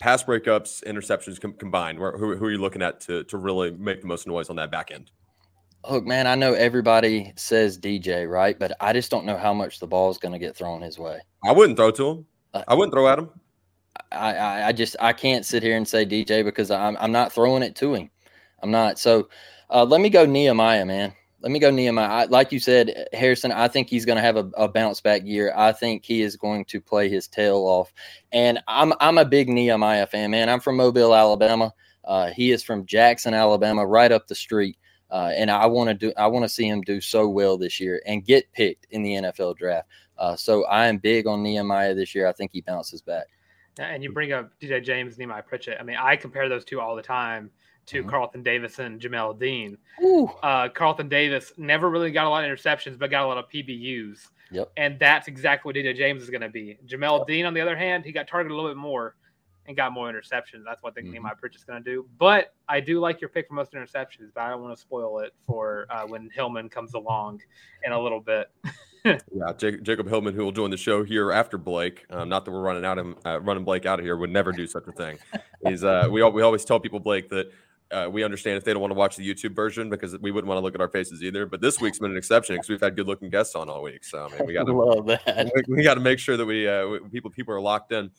pass 0.00 0.22
breakups, 0.22 0.82
interceptions 0.84 1.40
com- 1.40 1.54
combined, 1.54 1.98
where, 1.98 2.16
who, 2.16 2.36
who 2.36 2.44
are 2.46 2.50
you 2.50 2.58
looking 2.58 2.82
at 2.82 3.00
to 3.02 3.24
to 3.24 3.38
really 3.38 3.70
make 3.70 4.00
the 4.00 4.06
most 4.06 4.26
noise 4.26 4.50
on 4.50 4.56
that 4.56 4.70
back 4.70 4.90
end? 4.90 5.10
Look, 5.88 6.04
man, 6.04 6.26
I 6.26 6.34
know 6.34 6.54
everybody 6.54 7.32
says 7.36 7.78
DJ, 7.78 8.28
right? 8.28 8.58
But 8.58 8.72
I 8.80 8.92
just 8.92 9.10
don't 9.10 9.26
know 9.26 9.36
how 9.36 9.52
much 9.52 9.80
the 9.80 9.86
ball 9.86 10.10
is 10.10 10.18
going 10.18 10.32
to 10.32 10.38
get 10.38 10.56
thrown 10.56 10.80
his 10.80 10.98
way. 10.98 11.20
I 11.44 11.52
wouldn't 11.52 11.76
throw 11.76 11.90
to 11.90 12.08
him. 12.08 12.26
Uh, 12.54 12.64
I 12.68 12.74
wouldn't 12.74 12.92
throw 12.92 13.06
at 13.08 13.18
him. 13.18 13.28
I, 14.10 14.34
I, 14.34 14.68
I 14.68 14.72
just 14.72 14.96
I 15.00 15.12
can't 15.12 15.44
sit 15.44 15.62
here 15.62 15.76
and 15.76 15.86
say 15.86 16.06
DJ 16.06 16.44
because 16.44 16.70
I'm 16.70 16.96
I'm 16.98 17.12
not 17.12 17.32
throwing 17.32 17.62
it 17.62 17.76
to 17.76 17.94
him. 17.94 18.10
I'm 18.62 18.70
not. 18.70 18.98
So 18.98 19.28
uh, 19.70 19.84
let 19.84 20.00
me 20.00 20.08
go 20.08 20.24
Nehemiah, 20.24 20.86
man. 20.86 21.12
Let 21.44 21.50
me 21.50 21.58
go 21.58 21.70
Nehemiah. 21.70 22.08
I, 22.08 22.24
like 22.24 22.52
you 22.52 22.58
said, 22.58 23.06
Harrison. 23.12 23.52
I 23.52 23.68
think 23.68 23.90
he's 23.90 24.06
going 24.06 24.16
to 24.16 24.22
have 24.22 24.38
a, 24.38 24.50
a 24.56 24.66
bounce 24.66 25.02
back 25.02 25.26
year. 25.26 25.52
I 25.54 25.72
think 25.72 26.02
he 26.02 26.22
is 26.22 26.36
going 26.36 26.64
to 26.64 26.80
play 26.80 27.10
his 27.10 27.28
tail 27.28 27.58
off. 27.58 27.92
And 28.32 28.60
I'm 28.66 28.94
I'm 28.98 29.18
a 29.18 29.26
big 29.26 29.50
Nehemiah 29.50 30.06
fan, 30.06 30.30
man. 30.30 30.48
I'm 30.48 30.58
from 30.58 30.78
Mobile, 30.78 31.14
Alabama. 31.14 31.74
Uh, 32.02 32.30
he 32.30 32.50
is 32.50 32.62
from 32.62 32.86
Jackson, 32.86 33.34
Alabama, 33.34 33.86
right 33.86 34.10
up 34.10 34.26
the 34.26 34.34
street. 34.34 34.78
Uh, 35.10 35.32
and 35.36 35.50
I 35.50 35.66
want 35.66 35.88
to 35.88 35.94
do. 35.94 36.14
I 36.16 36.28
want 36.28 36.46
to 36.46 36.48
see 36.48 36.66
him 36.66 36.80
do 36.80 36.98
so 36.98 37.28
well 37.28 37.58
this 37.58 37.78
year 37.78 38.00
and 38.06 38.24
get 38.24 38.50
picked 38.54 38.86
in 38.92 39.02
the 39.02 39.12
NFL 39.12 39.58
draft. 39.58 39.86
Uh, 40.16 40.36
so 40.36 40.64
I 40.64 40.86
am 40.86 40.96
big 40.96 41.26
on 41.26 41.42
Nehemiah 41.42 41.94
this 41.94 42.14
year. 42.14 42.26
I 42.26 42.32
think 42.32 42.52
he 42.54 42.62
bounces 42.62 43.02
back. 43.02 43.26
And 43.78 44.02
you 44.02 44.12
bring 44.12 44.32
up 44.32 44.50
DJ 44.62 44.82
James, 44.82 45.18
Nehemiah 45.18 45.42
Pritchett. 45.42 45.76
I 45.78 45.82
mean, 45.82 45.98
I 46.00 46.16
compare 46.16 46.48
those 46.48 46.64
two 46.64 46.80
all 46.80 46.96
the 46.96 47.02
time 47.02 47.50
to 47.86 48.02
Mhm. 48.02 48.08
Carlton 48.08 48.42
Davis 48.42 48.78
and 48.78 49.00
Jamel 49.00 49.38
Dean. 49.38 49.76
Ooh. 50.02 50.26
Uh, 50.42 50.68
Carlton 50.68 51.08
Davis 51.08 51.52
never 51.56 51.90
really 51.90 52.10
got 52.10 52.26
a 52.26 52.30
lot 52.30 52.44
of 52.44 52.50
interceptions, 52.50 52.98
but 52.98 53.10
got 53.10 53.24
a 53.24 53.26
lot 53.26 53.38
of 53.38 53.48
PBUs. 53.48 54.28
Yep. 54.50 54.72
And 54.76 54.98
that's 54.98 55.28
exactly 55.28 55.68
what 55.68 55.76
DJ 55.76 55.94
James 55.96 56.22
is 56.22 56.30
going 56.30 56.40
to 56.42 56.48
be. 56.48 56.78
Jamel 56.86 57.26
Dean, 57.26 57.44
on 57.46 57.54
the 57.54 57.60
other 57.60 57.76
hand, 57.76 58.04
he 58.04 58.12
got 58.12 58.28
targeted 58.28 58.52
a 58.52 58.54
little 58.54 58.70
bit 58.70 58.76
more 58.76 59.16
and 59.66 59.76
got 59.76 59.92
more 59.92 60.12
interceptions. 60.12 60.62
That's 60.64 60.82
what 60.82 60.92
I 60.92 60.94
think 60.94 61.08
Mhm. 61.08 61.12
Nehemiah 61.12 61.34
Pritchett's 61.36 61.64
going 61.64 61.82
to 61.82 61.90
do. 61.90 62.06
But 62.18 62.54
I 62.68 62.80
do 62.80 63.00
like 63.00 63.20
your 63.20 63.30
pick 63.30 63.48
for 63.48 63.54
most 63.54 63.72
interceptions, 63.72 64.30
but 64.34 64.42
I 64.42 64.50
don't 64.50 64.62
want 64.62 64.74
to 64.76 64.80
spoil 64.80 65.20
it 65.20 65.32
for 65.46 65.86
uh, 65.90 66.06
when 66.06 66.28
Hillman 66.30 66.68
comes 66.68 66.92
along 66.94 67.40
in 67.84 67.92
a 67.92 68.00
little 68.00 68.20
bit. 68.20 68.50
Yeah, 69.06 69.52
Jacob, 69.58 69.84
Jacob 69.84 70.08
Hillman, 70.08 70.32
who 70.32 70.42
will 70.42 70.50
join 70.50 70.70
the 70.70 70.78
show 70.78 71.04
here 71.04 71.30
after 71.30 71.58
Blake. 71.58 72.06
Um, 72.08 72.30
not 72.30 72.46
that 72.46 72.50
we're 72.52 72.62
running 72.62 72.86
out 72.86 72.96
of 72.96 73.14
uh, 73.26 73.38
running 73.42 73.62
Blake 73.62 73.84
out 73.84 73.98
of 73.98 74.04
here. 74.06 74.16
Would 74.16 74.30
never 74.30 74.50
do 74.50 74.66
such 74.66 74.84
a 74.88 74.92
thing. 74.92 75.18
He's 75.66 75.84
uh, 75.84 76.08
we 76.10 76.22
al- 76.22 76.32
we 76.32 76.40
always 76.40 76.64
tell 76.64 76.80
people 76.80 77.00
Blake 77.00 77.28
that 77.28 77.52
uh, 77.94 78.08
we 78.08 78.24
understand 78.24 78.56
if 78.56 78.64
they 78.64 78.72
don't 78.72 78.80
want 78.80 78.90
to 78.90 78.98
watch 78.98 79.16
the 79.16 79.26
YouTube 79.26 79.54
version 79.54 79.88
because 79.88 80.18
we 80.18 80.30
wouldn't 80.30 80.48
want 80.48 80.58
to 80.58 80.62
look 80.62 80.74
at 80.74 80.80
our 80.80 80.88
faces 80.88 81.22
either. 81.22 81.46
But 81.46 81.60
this 81.60 81.80
week's 81.80 81.98
been 81.98 82.10
an 82.10 82.16
exception 82.16 82.56
because 82.56 82.68
we've 82.68 82.80
had 82.80 82.96
good 82.96 83.06
looking 83.06 83.30
guests 83.30 83.54
on 83.54 83.68
all 83.68 83.82
week. 83.82 84.04
So 84.04 84.26
I 84.26 84.36
mean, 84.36 84.46
we 84.46 84.52
got 84.54 84.64
to 84.64 84.72
love 84.72 85.06
that. 85.06 85.50
we, 85.54 85.76
we 85.76 85.82
got 85.84 85.94
to 85.94 86.00
make 86.00 86.18
sure 86.18 86.36
that 86.36 86.44
we, 86.44 86.68
uh, 86.68 86.98
people 87.12 87.30
people 87.30 87.54
are 87.54 87.60
locked 87.60 87.92
in. 87.92 88.10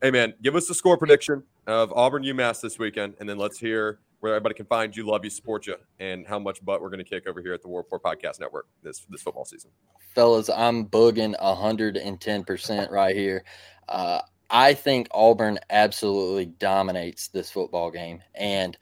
Hey 0.00 0.10
man, 0.10 0.34
give 0.42 0.54
us 0.54 0.66
the 0.68 0.74
score 0.74 0.96
prediction 0.96 1.42
of 1.66 1.92
Auburn 1.92 2.22
UMass 2.22 2.60
this 2.60 2.78
weekend, 2.78 3.14
and 3.20 3.28
then 3.28 3.38
let's 3.38 3.58
hear 3.58 4.00
where 4.20 4.34
everybody 4.34 4.54
can 4.54 4.66
find 4.66 4.96
you, 4.96 5.06
love 5.06 5.24
you, 5.24 5.30
support 5.30 5.66
you, 5.66 5.76
and 6.00 6.26
how 6.26 6.38
much 6.38 6.64
butt 6.64 6.80
we're 6.80 6.88
going 6.88 7.02
to 7.02 7.04
kick 7.04 7.26
over 7.26 7.42
here 7.42 7.52
at 7.52 7.62
the 7.62 7.68
War 7.68 7.80
Rapport 7.80 8.00
Podcast 8.00 8.40
Network 8.40 8.66
this 8.82 9.04
this 9.10 9.22
football 9.22 9.44
season. 9.44 9.70
fellas, 10.14 10.48
I'm 10.48 10.86
booging 10.86 11.34
110% 11.40 12.90
right 12.90 13.16
here. 13.16 13.44
Uh, 13.88 14.20
I 14.50 14.74
think 14.74 15.08
Auburn 15.10 15.58
absolutely 15.70 16.46
dominates 16.46 17.28
this 17.28 17.50
football 17.50 17.90
game. 17.90 18.22
And 18.34 18.76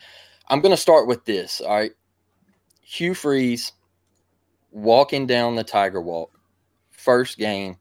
I'm 0.48 0.60
going 0.60 0.73
to 0.74 0.77
start 0.77 1.06
with 1.06 1.24
this. 1.24 1.60
All 1.60 1.74
right. 1.74 1.93
Hugh 2.82 3.14
Freeze 3.14 3.73
walking 4.70 5.27
down 5.27 5.55
the 5.55 5.64
Tiger 5.64 6.01
Walk, 6.01 6.39
first 6.90 7.39
game. 7.39 7.77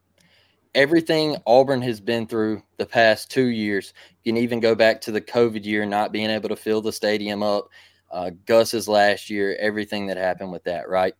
everything 0.76 1.38
Auburn 1.46 1.82
has 1.82 2.00
been 2.00 2.28
through 2.28 2.64
the 2.78 2.86
past 2.86 3.30
two 3.30 3.48
years. 3.48 3.94
You 4.24 4.34
can 4.34 4.42
even 4.42 4.60
go 4.60 4.76
back 4.76 5.02
to 5.02 5.12
the 5.12 5.22
COVID 5.22 5.66
year, 5.66 5.86
not 5.86 6.12
being 6.12 6.30
able 6.30 6.50
to 6.50 6.56
fill 6.56 6.82
the 6.82 6.92
stadium 6.92 7.44
up, 7.44 7.68
uh, 8.12 8.32
Gus's 8.46 8.88
last 8.88 9.30
year, 9.30 9.56
everything 9.60 10.08
that 10.08 10.18
happened 10.18 10.52
with 10.52 10.64
that, 10.66 10.90
right? 10.90 11.14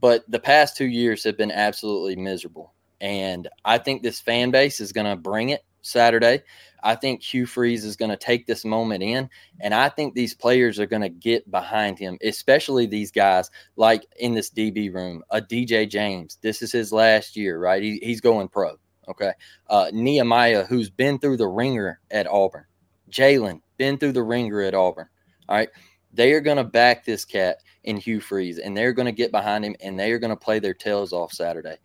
But 0.00 0.30
the 0.30 0.38
past 0.40 0.76
two 0.76 0.86
years 0.86 1.24
have 1.24 1.36
been 1.36 1.50
absolutely 1.50 2.16
miserable. 2.16 2.74
And 3.00 3.48
I 3.64 3.78
think 3.78 4.02
this 4.02 4.20
fan 4.20 4.50
base 4.50 4.80
is 4.80 4.92
going 4.92 5.06
to 5.06 5.16
bring 5.16 5.50
it 5.50 5.64
Saturday. 5.82 6.42
I 6.86 6.94
think 6.94 7.20
Hugh 7.20 7.46
Freeze 7.46 7.84
is 7.84 7.96
going 7.96 8.12
to 8.12 8.16
take 8.16 8.46
this 8.46 8.64
moment 8.64 9.02
in, 9.02 9.28
and 9.60 9.74
I 9.74 9.88
think 9.88 10.14
these 10.14 10.34
players 10.34 10.78
are 10.78 10.86
going 10.86 11.02
to 11.02 11.08
get 11.08 11.50
behind 11.50 11.98
him, 11.98 12.16
especially 12.22 12.86
these 12.86 13.10
guys 13.10 13.50
like 13.74 14.06
in 14.20 14.34
this 14.34 14.50
DB 14.50 14.94
room. 14.94 15.24
A 15.30 15.40
DJ 15.40 15.90
James, 15.90 16.38
this 16.42 16.62
is 16.62 16.70
his 16.70 16.92
last 16.92 17.36
year, 17.36 17.58
right? 17.58 17.82
He, 17.82 17.98
he's 18.00 18.20
going 18.20 18.46
pro. 18.46 18.76
Okay. 19.08 19.32
Uh, 19.68 19.90
Nehemiah, 19.92 20.64
who's 20.64 20.88
been 20.88 21.18
through 21.18 21.38
the 21.38 21.48
ringer 21.48 21.98
at 22.12 22.28
Auburn. 22.28 22.66
Jaylin, 23.10 23.60
been 23.78 23.98
through 23.98 24.12
the 24.12 24.22
ringer 24.22 24.62
at 24.62 24.74
Auburn. 24.74 25.08
All 25.48 25.56
right. 25.56 25.70
They 26.12 26.34
are 26.34 26.40
going 26.40 26.56
to 26.56 26.64
back 26.64 27.04
this 27.04 27.24
cat 27.24 27.58
in 27.82 27.96
Hugh 27.96 28.20
Freeze, 28.20 28.58
and 28.58 28.76
they're 28.76 28.92
going 28.92 29.06
to 29.06 29.12
get 29.12 29.32
behind 29.32 29.64
him, 29.64 29.74
and 29.80 29.98
they 29.98 30.12
are 30.12 30.20
going 30.20 30.30
to 30.30 30.36
play 30.36 30.60
their 30.60 30.72
tails 30.72 31.12
off 31.12 31.32
Saturday. 31.32 31.78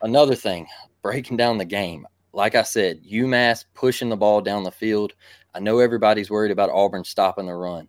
Another 0.00 0.34
thing, 0.34 0.66
breaking 1.02 1.36
down 1.36 1.58
the 1.58 1.64
game 1.66 2.06
like 2.32 2.54
I 2.54 2.62
said, 2.62 3.04
UMass 3.04 3.64
pushing 3.74 4.08
the 4.08 4.16
ball 4.16 4.40
down 4.40 4.62
the 4.62 4.70
field. 4.70 5.14
I 5.54 5.60
know 5.60 5.78
everybody's 5.78 6.30
worried 6.30 6.52
about 6.52 6.70
Auburn 6.70 7.04
stopping 7.04 7.46
the 7.46 7.54
run, 7.54 7.88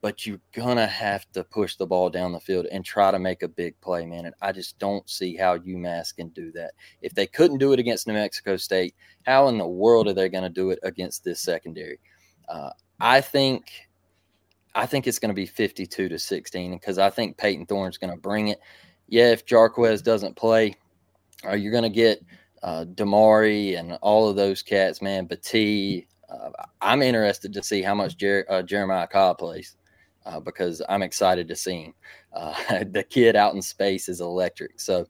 but 0.00 0.24
you're 0.24 0.40
gonna 0.52 0.86
have 0.86 1.30
to 1.32 1.42
push 1.42 1.76
the 1.76 1.86
ball 1.86 2.08
down 2.08 2.32
the 2.32 2.40
field 2.40 2.66
and 2.70 2.84
try 2.84 3.10
to 3.10 3.18
make 3.18 3.42
a 3.42 3.48
big 3.48 3.80
play, 3.80 4.06
man. 4.06 4.26
And 4.26 4.34
I 4.40 4.52
just 4.52 4.78
don't 4.78 5.08
see 5.10 5.36
how 5.36 5.58
UMass 5.58 6.14
can 6.14 6.28
do 6.28 6.52
that. 6.52 6.72
If 7.00 7.14
they 7.14 7.26
couldn't 7.26 7.58
do 7.58 7.72
it 7.72 7.80
against 7.80 8.06
New 8.06 8.14
Mexico 8.14 8.56
State, 8.56 8.94
how 9.26 9.48
in 9.48 9.58
the 9.58 9.66
world 9.66 10.06
are 10.06 10.12
they 10.12 10.28
gonna 10.28 10.48
do 10.48 10.70
it 10.70 10.78
against 10.84 11.24
this 11.24 11.40
secondary? 11.40 11.98
Uh, 12.48 12.70
I 13.00 13.20
think. 13.20 13.64
I 14.74 14.86
think 14.86 15.06
it's 15.06 15.18
going 15.18 15.28
to 15.28 15.34
be 15.34 15.44
52 15.44 16.08
to 16.08 16.18
16 16.18 16.72
because 16.72 16.96
I 16.96 17.10
think 17.10 17.36
Payton 17.36 17.66
Thorne's 17.66 17.98
going 17.98 18.10
to 18.10 18.18
bring 18.18 18.48
it. 18.48 18.58
Yeah, 19.06 19.30
if 19.30 19.44
Jarquez 19.44 20.02
doesn't 20.02 20.34
play, 20.34 20.76
you're 21.44 21.72
going 21.72 21.82
to 21.82 21.90
get 21.90 22.24
uh, 22.62 22.84
Damari 22.84 23.78
and 23.78 23.98
all 24.02 24.28
of 24.28 24.36
those 24.36 24.62
cats, 24.62 25.02
man. 25.02 25.26
Battie. 25.26 26.06
Uh, 26.28 26.50
I'm 26.80 27.02
interested 27.02 27.52
to 27.52 27.62
see 27.62 27.82
how 27.82 27.94
much 27.94 28.16
Jer- 28.16 28.46
uh, 28.48 28.62
Jeremiah 28.62 29.06
Cobb 29.06 29.38
plays 29.38 29.76
uh, 30.24 30.40
because 30.40 30.82
I'm 30.88 31.02
excited 31.02 31.48
to 31.48 31.56
see 31.56 31.82
him. 31.82 31.94
Uh, 32.32 32.84
the 32.90 33.04
kid 33.08 33.36
out 33.36 33.54
in 33.54 33.62
space 33.62 34.08
is 34.08 34.20
electric. 34.20 34.80
So, 34.80 35.06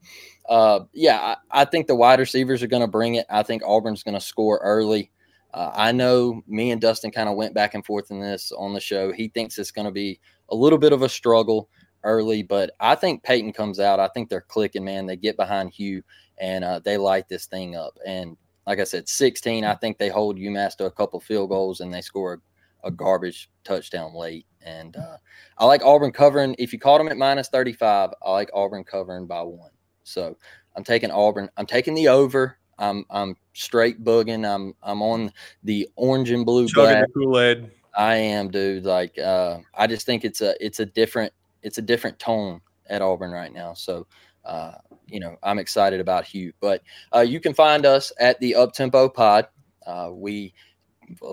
uh, 0.49 0.81
yeah, 0.93 1.37
I, 1.53 1.63
I, 1.63 1.65
think 1.65 1.87
the 1.87 1.95
wide 1.95 2.19
receivers 2.19 2.63
are 2.63 2.69
going 2.69 2.83
to 2.83 2.89
bring 2.89 3.15
it. 3.15 3.27
I 3.31 3.43
think 3.43 3.63
Auburn's 3.65 4.03
going 4.03 4.15
to 4.15 4.21
score 4.21 4.59
early. 4.63 5.11
Uh, 5.55 5.71
I 5.75 5.93
know 5.93 6.43
me 6.47 6.71
and 6.71 6.81
Dustin 6.81 7.11
kind 7.11 7.29
of 7.29 7.37
went 7.37 7.55
back 7.55 7.75
and 7.75 7.85
forth 7.85 8.11
in 8.11 8.21
this 8.21 8.53
on 8.53 8.73
the 8.73 8.81
show. 8.81 9.13
He 9.13 9.29
thinks 9.29 9.59
it's 9.59 9.71
going 9.71 9.85
to 9.85 9.93
be 9.93 10.19
a 10.49 10.57
little 10.57 10.79
bit 10.79 10.93
of 10.93 11.03
a 11.03 11.09
struggle 11.09 11.69
early, 12.05 12.43
but 12.43 12.73
I 12.81 12.95
think 12.95 13.23
Payton 13.23 13.53
comes 13.53 13.79
out. 13.79 14.01
I 14.01 14.09
think 14.09 14.29
they're 14.29 14.41
clicking, 14.41 14.85
man. 14.85 15.07
They 15.07 15.17
get 15.17 15.37
behind 15.37 15.71
Hugh 15.71 16.03
and 16.43 16.65
uh, 16.65 16.81
they 16.81 16.97
light 16.97 17.29
this 17.29 17.47
thing 17.47 17.77
up. 17.77 17.97
And 18.05 18.37
like 18.67 18.81
I 18.81 18.85
said, 18.85 19.09
16, 19.09 19.65
I 19.65 19.75
think 19.77 19.97
they 19.97 20.09
hold 20.09 20.37
UMass 20.37 20.77
to 20.77 20.87
a 20.87 20.91
couple 20.91 21.21
field 21.21 21.51
goals 21.51 21.81
and 21.81 21.95
they 21.95 22.01
score 22.01 22.43
a, 22.83 22.89
a 22.89 22.91
garbage 22.91 23.49
touchdown 23.63 24.13
late. 24.13 24.45
And 24.61 24.97
uh, 24.97 25.19
I 25.57 25.65
like 25.67 25.85
Auburn 25.85 26.11
covering. 26.11 26.57
If 26.59 26.73
you 26.73 26.81
caught 26.81 26.99
them 26.99 27.09
at 27.09 27.17
minus 27.17 27.49
35, 27.49 28.11
I 28.21 28.31
like 28.33 28.51
Auburn 28.53 28.83
covering 28.83 29.27
by 29.27 29.43
one. 29.43 29.71
So 30.03 30.37
I'm 30.75 30.83
taking 30.83 31.13
Auburn. 31.13 31.49
I'm 31.57 31.67
taking 31.67 31.95
the 31.95 32.09
over. 32.09 32.59
I'm 32.77 33.05
I'm 33.11 33.37
straight 33.53 34.03
booging. 34.03 34.45
I'm 34.45 34.75
I'm 34.83 35.01
on 35.01 35.33
the 35.63 35.89
orange 35.95 36.31
and 36.31 36.45
blue 36.45 36.67
black. 36.75 37.05
Kool-Aid. 37.15 37.71
I 37.97 38.17
am, 38.17 38.51
dude. 38.51 38.85
Like 38.85 39.17
uh, 39.19 39.59
I 39.75 39.87
just 39.87 40.07
think 40.07 40.25
it's 40.25 40.41
a 40.41 40.55
it's 40.65 40.81
a 40.81 40.87
different 40.87 41.33
it's 41.63 41.79
a 41.79 41.83
different 41.83 42.19
tone 42.19 42.61
at 42.89 43.03
Auburn 43.03 43.31
right 43.31 43.53
now. 43.53 43.75
So 43.75 44.07
uh, 44.45 44.73
you 45.07 45.21
know, 45.21 45.37
I'm 45.43 45.59
excited 45.59 46.01
about 46.01 46.25
Hugh. 46.25 46.53
But 46.61 46.83
uh, 47.15 47.21
you 47.21 47.41
can 47.41 47.55
find 47.55 47.87
us 47.87 48.13
at 48.19 48.41
the 48.41 48.53
Uptempo 48.53 49.13
Pod. 49.13 49.49
Uh, 49.87 50.11
we, 50.13 50.55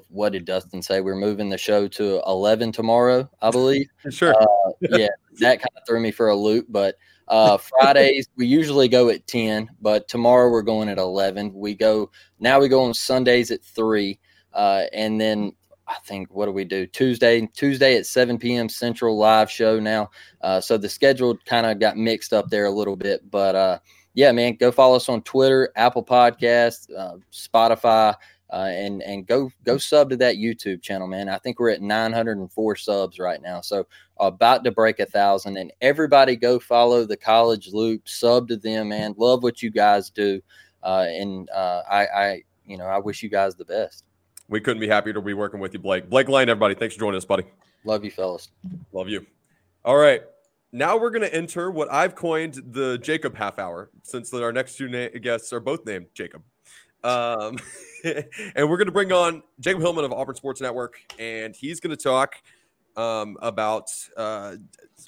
what 0.09 0.33
did 0.33 0.45
Dustin 0.45 0.81
say? 0.81 1.01
We're 1.01 1.15
moving 1.15 1.49
the 1.49 1.57
show 1.57 1.87
to 1.87 2.21
11 2.27 2.71
tomorrow, 2.71 3.29
I 3.41 3.51
believe. 3.51 3.87
sure. 4.09 4.35
Uh, 4.35 4.71
yeah, 4.81 5.07
that 5.39 5.59
kind 5.59 5.77
of 5.77 5.83
threw 5.87 5.99
me 5.99 6.11
for 6.11 6.29
a 6.29 6.35
loop. 6.35 6.65
But 6.69 6.95
uh, 7.27 7.57
Fridays 7.79 8.27
we 8.35 8.45
usually 8.45 8.87
go 8.87 9.09
at 9.09 9.25
10, 9.27 9.69
but 9.81 10.07
tomorrow 10.07 10.49
we're 10.49 10.61
going 10.61 10.89
at 10.89 10.97
11. 10.97 11.53
We 11.53 11.75
go 11.75 12.11
now. 12.39 12.59
We 12.59 12.67
go 12.67 12.83
on 12.83 12.93
Sundays 12.93 13.51
at 13.51 13.63
three, 13.63 14.19
uh, 14.53 14.85
and 14.93 15.21
then 15.21 15.53
I 15.89 15.97
think 16.05 16.29
what 16.31 16.45
do 16.45 16.51
we 16.51 16.65
do 16.65 16.85
Tuesday? 16.85 17.47
Tuesday 17.47 17.97
at 17.97 18.05
7 18.05 18.37
p.m. 18.37 18.69
Central 18.69 19.17
live 19.17 19.49
show 19.49 19.79
now. 19.79 20.11
Uh, 20.41 20.61
so 20.61 20.77
the 20.77 20.87
schedule 20.87 21.35
kind 21.45 21.65
of 21.65 21.79
got 21.79 21.97
mixed 21.97 22.31
up 22.31 22.49
there 22.49 22.65
a 22.65 22.71
little 22.71 22.95
bit, 22.95 23.29
but 23.31 23.55
uh, 23.55 23.79
yeah, 24.13 24.31
man, 24.31 24.55
go 24.55 24.71
follow 24.71 24.95
us 24.95 25.09
on 25.09 25.23
Twitter, 25.23 25.71
Apple 25.75 26.05
Podcasts, 26.05 26.87
uh, 26.95 27.17
Spotify, 27.31 28.13
uh, 28.51 28.69
and 28.71 29.01
and 29.03 29.25
go 29.25 29.49
go 29.63 29.77
sub 29.77 30.09
to 30.09 30.17
that 30.17 30.35
YouTube 30.35 30.81
channel, 30.81 31.07
man. 31.07 31.27
I 31.27 31.37
think 31.37 31.59
we're 31.59 31.69
at 31.69 31.81
904 31.81 32.75
subs 32.75 33.19
right 33.19 33.41
now, 33.41 33.61
so 33.61 33.87
about 34.19 34.63
to 34.63 34.71
break 34.71 34.99
a 34.99 35.05
thousand. 35.05 35.57
And 35.57 35.71
everybody 35.81 36.35
go 36.35 36.59
follow 36.59 37.05
the 37.05 37.17
College 37.17 37.69
Loop, 37.73 38.07
sub 38.07 38.47
to 38.49 38.57
them, 38.57 38.89
man. 38.89 39.15
Love 39.17 39.41
what 39.43 39.63
you 39.63 39.71
guys 39.71 40.09
do, 40.09 40.41
uh, 40.83 41.05
and 41.07 41.49
uh, 41.51 41.81
I, 41.89 42.05
I 42.05 42.43
you 42.65 42.77
know 42.77 42.85
I 42.85 42.97
wish 42.97 43.23
you 43.23 43.29
guys 43.29 43.55
the 43.55 43.65
best 43.65 44.03
we 44.49 44.59
couldn't 44.59 44.79
be 44.79 44.87
happier 44.87 45.13
to 45.13 45.21
be 45.21 45.33
working 45.33 45.59
with 45.59 45.73
you, 45.73 45.79
Blake. 45.79 46.09
Blake 46.09 46.27
Lane, 46.27 46.49
everybody. 46.49 46.75
Thanks 46.75 46.95
for 46.95 46.99
joining 46.99 47.17
us, 47.17 47.25
buddy. 47.25 47.43
Love 47.85 48.03
you, 48.03 48.11
fellas. 48.11 48.49
Love 48.91 49.07
you. 49.07 49.25
All 49.85 49.95
right. 49.95 50.21
Now 50.71 50.97
we're 50.97 51.11
going 51.11 51.23
to 51.23 51.33
enter 51.33 51.71
what 51.71 51.91
I've 51.91 52.15
coined 52.15 52.61
the 52.71 52.97
Jacob 52.97 53.35
half 53.35 53.57
hour, 53.57 53.89
since 54.03 54.33
our 54.33 54.51
next 54.51 54.77
two 54.77 54.89
na- 54.89 55.07
guests 55.21 55.53
are 55.53 55.59
both 55.59 55.85
named 55.85 56.07
Jacob. 56.13 56.43
Um, 57.03 57.57
and 58.03 58.69
we're 58.69 58.77
going 58.77 58.87
to 58.87 58.91
bring 58.91 59.11
on 59.11 59.41
Jacob 59.59 59.81
Hillman 59.81 60.03
of 60.03 60.11
Auburn 60.11 60.35
Sports 60.35 60.61
Network, 60.61 60.99
and 61.17 61.55
he's 61.55 61.79
going 61.79 61.95
to 61.95 62.03
talk 62.03 62.35
um, 62.97 63.37
about 63.41 63.89
uh, 64.17 64.57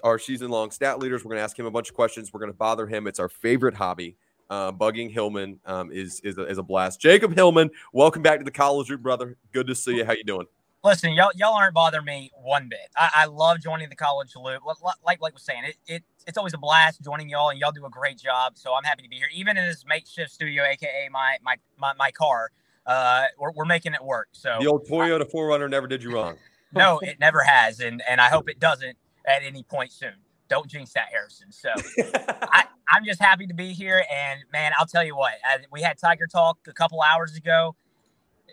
our 0.03 0.17
season 0.17 0.49
long 0.49 0.71
stat 0.71 0.99
leaders. 0.99 1.23
We're 1.23 1.29
going 1.29 1.39
to 1.39 1.43
ask 1.43 1.57
him 1.57 1.65
a 1.65 1.71
bunch 1.71 1.89
of 1.89 1.95
questions. 1.95 2.33
We're 2.33 2.39
going 2.39 2.51
to 2.51 2.57
bother 2.57 2.87
him. 2.87 3.05
It's 3.05 3.19
our 3.19 3.29
favorite 3.29 3.75
hobby. 3.75 4.17
Uh, 4.51 4.69
bugging 4.69 5.09
Hillman 5.09 5.57
um, 5.65 5.93
is 5.93 6.19
is 6.25 6.37
a, 6.37 6.45
is 6.45 6.57
a 6.57 6.63
blast. 6.63 6.99
Jacob 6.99 7.33
Hillman, 7.33 7.69
welcome 7.93 8.21
back 8.21 8.37
to 8.39 8.43
the 8.43 8.51
College 8.51 8.89
Loop, 8.89 9.01
brother. 9.01 9.37
Good 9.53 9.65
to 9.67 9.73
see 9.73 9.95
you. 9.95 10.03
How 10.03 10.11
you 10.11 10.25
doing? 10.25 10.45
Listen, 10.83 11.13
y'all, 11.13 11.31
y'all 11.35 11.53
aren't 11.53 11.73
bothering 11.73 12.03
me 12.03 12.31
one 12.35 12.67
bit. 12.67 12.89
I, 12.97 13.11
I 13.13 13.25
love 13.27 13.61
joining 13.61 13.87
the 13.87 13.95
College 13.95 14.35
Loop. 14.35 14.61
Like 15.05 15.21
like 15.21 15.33
was 15.33 15.43
saying, 15.43 15.63
it, 15.63 15.77
it 15.87 16.03
it's 16.27 16.37
always 16.37 16.53
a 16.53 16.57
blast 16.57 17.01
joining 17.01 17.29
y'all, 17.29 17.49
and 17.49 17.61
y'all 17.61 17.71
do 17.71 17.85
a 17.85 17.89
great 17.89 18.17
job. 18.17 18.57
So 18.57 18.73
I'm 18.73 18.83
happy 18.83 19.03
to 19.03 19.07
be 19.07 19.15
here, 19.15 19.29
even 19.33 19.55
in 19.55 19.65
this 19.65 19.85
makeshift 19.87 20.33
studio, 20.33 20.65
aka 20.65 21.07
my 21.09 21.37
my 21.41 21.55
my, 21.77 21.93
my 21.93 22.11
car. 22.11 22.51
Uh, 22.85 23.27
we're, 23.39 23.53
we're 23.53 23.63
making 23.63 23.93
it 23.93 24.03
work. 24.03 24.27
So 24.33 24.57
the 24.59 24.67
old 24.67 24.85
Toyota 24.85 25.31
4Runner 25.31 25.69
never 25.69 25.87
did 25.87 26.03
you 26.03 26.13
wrong. 26.13 26.35
no, 26.73 26.99
it 26.99 27.21
never 27.21 27.41
has, 27.41 27.79
and 27.79 28.03
and 28.05 28.19
I 28.19 28.27
hope 28.27 28.49
it 28.49 28.59
doesn't 28.59 28.97
at 29.25 29.43
any 29.43 29.63
point 29.63 29.93
soon. 29.93 30.15
Don't 30.51 30.67
jinx 30.67 30.91
that, 30.91 31.07
Harrison. 31.09 31.49
So 31.49 31.69
I, 32.51 32.65
I'm 32.89 33.05
just 33.05 33.21
happy 33.21 33.47
to 33.47 33.53
be 33.53 33.71
here. 33.71 34.03
And 34.13 34.41
man, 34.51 34.73
I'll 34.77 34.85
tell 34.85 35.03
you 35.03 35.15
what, 35.15 35.31
we 35.71 35.81
had 35.81 35.97
Tiger 35.97 36.27
Talk 36.27 36.59
a 36.67 36.73
couple 36.73 37.01
hours 37.01 37.37
ago. 37.37 37.73
Uh, 38.49 38.51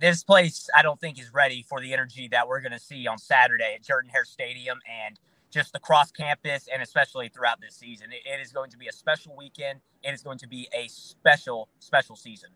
this 0.00 0.24
place, 0.24 0.68
I 0.76 0.82
don't 0.82 1.00
think, 1.00 1.20
is 1.20 1.32
ready 1.32 1.64
for 1.68 1.80
the 1.80 1.92
energy 1.92 2.26
that 2.32 2.48
we're 2.48 2.60
going 2.60 2.72
to 2.72 2.78
see 2.80 3.06
on 3.06 3.18
Saturday 3.18 3.76
at 3.76 3.84
Jordan 3.84 4.10
Hare 4.10 4.24
Stadium 4.24 4.80
and 5.06 5.20
just 5.52 5.76
across 5.76 6.10
campus 6.10 6.68
and 6.72 6.82
especially 6.82 7.28
throughout 7.28 7.60
this 7.60 7.76
season. 7.76 8.08
it 8.10 8.40
is 8.40 8.50
going 8.50 8.70
to 8.70 8.76
be 8.76 8.88
a 8.88 8.92
special 8.92 9.36
weekend. 9.36 9.78
And 10.02 10.12
It 10.12 10.14
is 10.14 10.22
going 10.24 10.38
to 10.38 10.48
be 10.48 10.68
a 10.76 10.88
special, 10.88 11.68
special 11.78 12.16
season. 12.16 12.50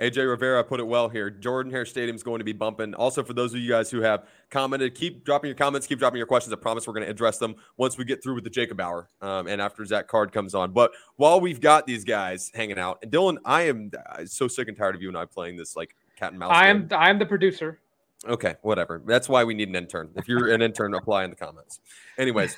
AJ 0.00 0.28
Rivera 0.28 0.64
put 0.64 0.80
it 0.80 0.86
well 0.86 1.08
here. 1.08 1.30
Jordan 1.30 1.70
Hare 1.70 1.84
Stadium 1.84 2.16
is 2.16 2.22
going 2.22 2.38
to 2.38 2.44
be 2.44 2.52
bumping. 2.52 2.94
Also, 2.94 3.22
for 3.22 3.34
those 3.34 3.52
of 3.52 3.60
you 3.60 3.68
guys 3.68 3.90
who 3.90 4.00
have 4.00 4.26
commented, 4.50 4.94
keep 4.94 5.24
dropping 5.24 5.48
your 5.48 5.56
comments, 5.56 5.86
keep 5.86 5.98
dropping 5.98 6.18
your 6.18 6.26
questions. 6.26 6.52
I 6.52 6.56
promise 6.56 6.86
we're 6.86 6.94
going 6.94 7.04
to 7.04 7.10
address 7.10 7.38
them 7.38 7.54
once 7.76 7.98
we 7.98 8.04
get 8.04 8.22
through 8.22 8.34
with 8.34 8.44
the 8.44 8.50
Jacob 8.50 8.80
Hour 8.80 9.08
um, 9.20 9.46
and 9.46 9.60
after 9.60 9.84
Zach 9.84 10.08
Card 10.08 10.32
comes 10.32 10.54
on. 10.54 10.72
But 10.72 10.92
while 11.16 11.40
we've 11.40 11.60
got 11.60 11.86
these 11.86 12.04
guys 12.04 12.50
hanging 12.54 12.78
out, 12.78 12.98
and 13.02 13.12
Dylan, 13.12 13.36
I 13.44 13.62
am 13.62 13.90
so 14.24 14.48
sick 14.48 14.68
and 14.68 14.76
tired 14.76 14.94
of 14.94 15.02
you 15.02 15.08
and 15.08 15.16
I 15.16 15.24
playing 15.24 15.56
this 15.56 15.76
like 15.76 15.94
cat 16.16 16.30
and 16.30 16.38
mouse. 16.38 16.52
I'm 16.54 16.86
game. 16.86 16.98
I'm 16.98 17.18
the 17.18 17.26
producer. 17.26 17.80
Okay, 18.26 18.54
whatever. 18.62 19.02
That's 19.04 19.28
why 19.28 19.44
we 19.44 19.54
need 19.54 19.68
an 19.68 19.76
intern. 19.76 20.10
If 20.16 20.28
you're 20.28 20.52
an 20.52 20.62
intern, 20.62 20.94
apply 20.94 21.24
in 21.24 21.30
the 21.30 21.36
comments. 21.36 21.80
Anyways. 22.18 22.56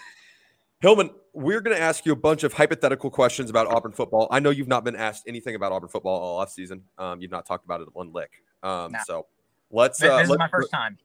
Hillman, 0.81 1.09
we're 1.35 1.61
going 1.61 1.77
to 1.77 1.82
ask 1.82 2.06
you 2.06 2.12
a 2.12 2.16
bunch 2.16 2.44
of 2.44 2.52
hypothetical 2.52 3.11
questions 3.11 3.51
about 3.51 3.66
Auburn 3.66 3.93
football. 3.93 4.28
I 4.31 4.39
know 4.39 4.51
you've 4.51 4.69
not 4.69 4.85
been 4.85 4.97
asked 4.97 5.24
anything 5.27 5.56
about 5.56 5.73
Auburn 5.73 5.89
football 5.89 6.19
all 6.19 6.44
offseason. 6.44 6.81
Um, 6.97 7.20
you've 7.20 7.31
not 7.31 7.44
talked 7.44 7.65
about 7.65 7.81
it 7.81 7.89
one 7.93 8.12
lick. 8.12 8.43
Um, 8.62 8.93
nah. 8.93 8.98
So 9.05 9.27
let's. 9.70 9.98
This, 9.98 10.11
uh, 10.11 10.19
this 10.19 10.28
let, 10.28 10.35
is 10.36 10.39
my 10.39 10.48
first 10.48 10.70
time. 10.70 10.97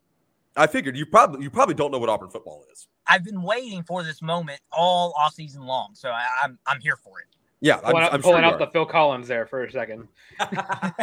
I 0.56 0.68
figured 0.68 0.98
you 0.98 1.06
probably 1.06 1.44
you 1.44 1.50
probably 1.50 1.76
don't 1.76 1.92
know 1.92 2.00
what 2.00 2.10
Auburn 2.10 2.30
football 2.30 2.66
is. 2.72 2.88
I've 3.08 3.24
been 3.24 3.42
waiting 3.42 3.84
for 3.84 4.04
this 4.04 4.22
moment 4.22 4.60
all 4.72 5.14
off 5.18 5.34
season 5.34 5.64
long, 5.64 5.92
so 5.94 6.10
I, 6.10 6.22
am 6.22 6.28
I'm, 6.44 6.60
I'm 6.68 6.80
here 6.82 6.96
for 6.96 7.20
it. 7.20 7.28
Yeah, 7.62 7.78
Pulling, 7.78 7.98
I'm, 7.98 8.04
out, 8.04 8.14
I'm 8.14 8.22
pulling 8.22 8.44
sure 8.44 8.54
out 8.54 8.60
the 8.60 8.68
Phil 8.68 8.86
Collins 8.86 9.28
there 9.28 9.46
for 9.46 9.64
a 9.64 9.72
second. 9.72 10.08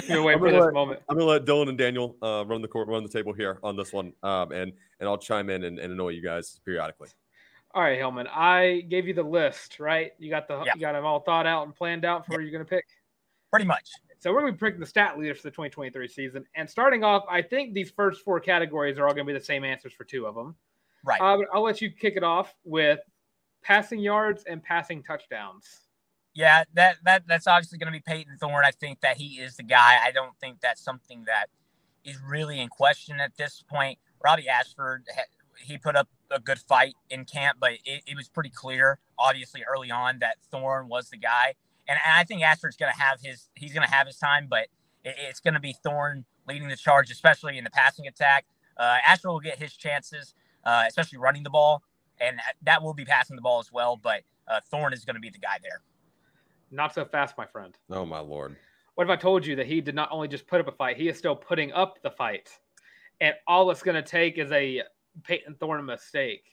You're 0.09 0.23
waiting 0.23 0.35
I'm 0.35 0.39
for 0.39 0.47
gonna 0.47 0.53
this 0.53 0.65
let- 0.65 0.74
moment. 0.74 1.01
I'm 1.09 1.16
gonna 1.16 1.31
let 1.31 1.44
Dylan 1.44 1.69
and 1.69 1.77
Daniel 1.77 2.16
uh, 2.23 2.44
run 2.47 2.62
the 2.62 2.69
court, 2.69 2.89
run 2.89 3.03
the 3.03 3.09
table 3.09 3.32
here 3.32 3.59
on 3.62 3.77
this 3.77 3.93
one, 3.93 4.12
um, 4.23 4.53
and 4.53 4.73
and 5.01 5.09
I'll 5.09 5.19
chime 5.19 5.51
in 5.51 5.65
and, 5.65 5.78
and 5.78 5.93
annoy 5.93 6.11
you 6.11 6.23
guys 6.23 6.61
periodically. 6.65 7.09
All 7.77 7.82
right, 7.82 7.98
Hillman. 7.98 8.27
I 8.28 8.86
gave 8.89 9.07
you 9.07 9.12
the 9.12 9.23
list, 9.23 9.81
right? 9.81 10.12
You 10.19 10.31
got 10.31 10.48
the 10.48 10.62
Yeah. 10.65 10.73
you 10.74 10.81
got 10.81 10.93
them 10.93 11.05
all 11.05 11.20
thought 11.20 11.44
out 11.47 11.66
and 11.66 11.74
planned 11.74 12.07
out 12.07 12.24
for 12.24 12.32
who 12.32 12.40
you're 12.40 12.51
going 12.51 12.65
to 12.65 12.69
pick. 12.69 12.86
Pretty 13.51 13.66
much. 13.66 13.90
So 14.19 14.32
we're 14.32 14.40
going 14.40 14.55
to 14.55 14.59
be 14.59 14.66
picking 14.66 14.81
the 14.81 14.86
stat 14.86 15.19
leaders 15.19 15.36
for 15.36 15.43
the 15.43 15.51
2023 15.51 16.09
season. 16.09 16.47
And 16.55 16.69
starting 16.69 17.05
off, 17.05 17.24
I 17.28 17.43
think 17.43 17.74
these 17.74 17.90
first 17.90 18.24
four 18.24 18.40
categories 18.40 18.98
are 18.98 19.07
all 19.07 19.12
going 19.12 19.27
to 19.27 19.31
be 19.31 19.39
the 19.39 19.44
same 19.44 19.62
answers 19.62 19.93
for 19.93 20.05
two 20.05 20.24
of 20.27 20.35
them. 20.35 20.57
Right. 21.05 21.20
Uh, 21.20 21.40
I'll 21.53 21.62
let 21.62 21.82
you 21.82 21.90
kick 21.90 22.16
it 22.16 22.24
off 22.24 22.55
with 22.65 23.01
passing 23.62 23.98
yards 23.98 24.44
and 24.48 24.62
passing 24.62 25.03
touchdowns. 25.03 25.82
Yeah, 26.32 26.65
that 26.73 26.97
that 27.05 27.24
that's 27.27 27.47
obviously 27.47 27.77
going 27.78 27.93
to 27.93 27.98
be 27.98 28.03
Payton 28.07 28.39
Thorne. 28.39 28.65
I 28.65 28.70
think 28.70 29.01
that 29.01 29.19
he 29.19 29.39
is 29.39 29.57
the 29.57 29.62
guy. 29.62 29.98
I 30.03 30.12
don't 30.12 30.36
think 30.40 30.61
that's 30.62 30.82
something 30.82 31.24
that 31.27 31.47
is 32.05 32.16
really 32.27 32.59
in 32.59 32.69
question 32.69 33.20
at 33.20 33.36
this 33.36 33.62
point. 33.69 33.98
Robbie 34.24 34.48
Ashford, 34.48 35.05
he 35.62 35.77
put 35.77 35.94
up 35.94 36.09
a 36.31 36.40
good 36.40 36.59
fight 36.59 36.94
in 37.11 37.24
camp, 37.24 37.59
but 37.61 37.73
it, 37.85 38.03
it 38.07 38.16
was 38.16 38.28
pretty 38.28 38.51
clear, 38.51 38.98
obviously 39.19 39.62
early 39.65 39.90
on, 39.90 40.19
that 40.20 40.36
Thorne 40.51 40.89
was 40.89 41.11
the 41.11 41.16
guy. 41.16 41.55
And, 41.89 41.98
and 42.05 42.15
I 42.15 42.24
think 42.24 42.43
Ashford's 42.43 42.77
going 42.77 42.93
to 42.93 43.01
have 43.01 43.20
his 43.23 43.48
he's 43.55 43.73
going 43.73 43.86
to 43.86 43.93
have 43.93 44.07
his 44.07 44.19
time, 44.19 44.47
but 44.48 44.65
it, 45.05 45.15
it's 45.28 45.40
going 45.40 45.55
to 45.55 45.61
be 45.61 45.74
Thorne 45.85 46.24
leading 46.48 46.69
the 46.69 46.77
charge, 46.77 47.11
especially 47.11 47.59
in 47.59 47.65
the 47.65 47.70
passing 47.70 48.07
attack. 48.07 48.44
Uh, 48.77 48.98
Ashford 49.07 49.31
will 49.31 49.40
get 49.40 49.59
his 49.59 49.74
chances, 49.74 50.35
uh, 50.65 50.85
especially 50.89 51.19
running 51.19 51.43
the 51.43 51.51
ball, 51.51 51.82
and 52.20 52.39
that- 52.39 52.57
that 52.62 52.82
will 52.82 52.94
be 52.94 53.05
passing 53.05 53.36
the 53.36 53.43
ball 53.43 53.61
as 53.61 53.70
well. 53.73 53.97
But 53.97 54.23
uh, 54.48 54.61
Thorne 54.70 54.93
is 54.93 55.05
going 55.05 55.15
to 55.15 55.20
be 55.20 55.31
the 55.31 55.39
guy 55.39 55.59
there. 55.62 55.81
Not 56.70 56.93
so 56.94 57.05
fast, 57.05 57.39
my 57.39 57.47
friend. 57.47 57.77
Oh 57.90 58.05
my 58.05 58.19
lord! 58.19 58.57
What 58.97 59.05
if 59.05 59.11
I 59.11 59.16
told 59.16 59.47
you 59.47 59.55
that 59.57 59.66
he 59.66 59.81
did 59.81 59.94
not 59.94 60.09
only 60.11 60.27
just 60.28 60.47
put 60.47 60.61
up 60.61 60.66
a 60.69 60.73
fight, 60.73 60.97
he 60.97 61.09
is 61.09 61.16
still 61.16 61.36
putting 61.36 61.73
up 61.73 62.03
the 62.03 62.11
fight. 62.11 62.51
And 63.20 63.35
all 63.47 63.70
it's 63.70 63.82
going 63.82 63.94
to 63.94 64.03
take 64.03 64.36
is 64.39 64.51
a 64.53 64.82
Payton 65.24 65.56
Thorne 65.60 65.84
mistake 65.84 66.44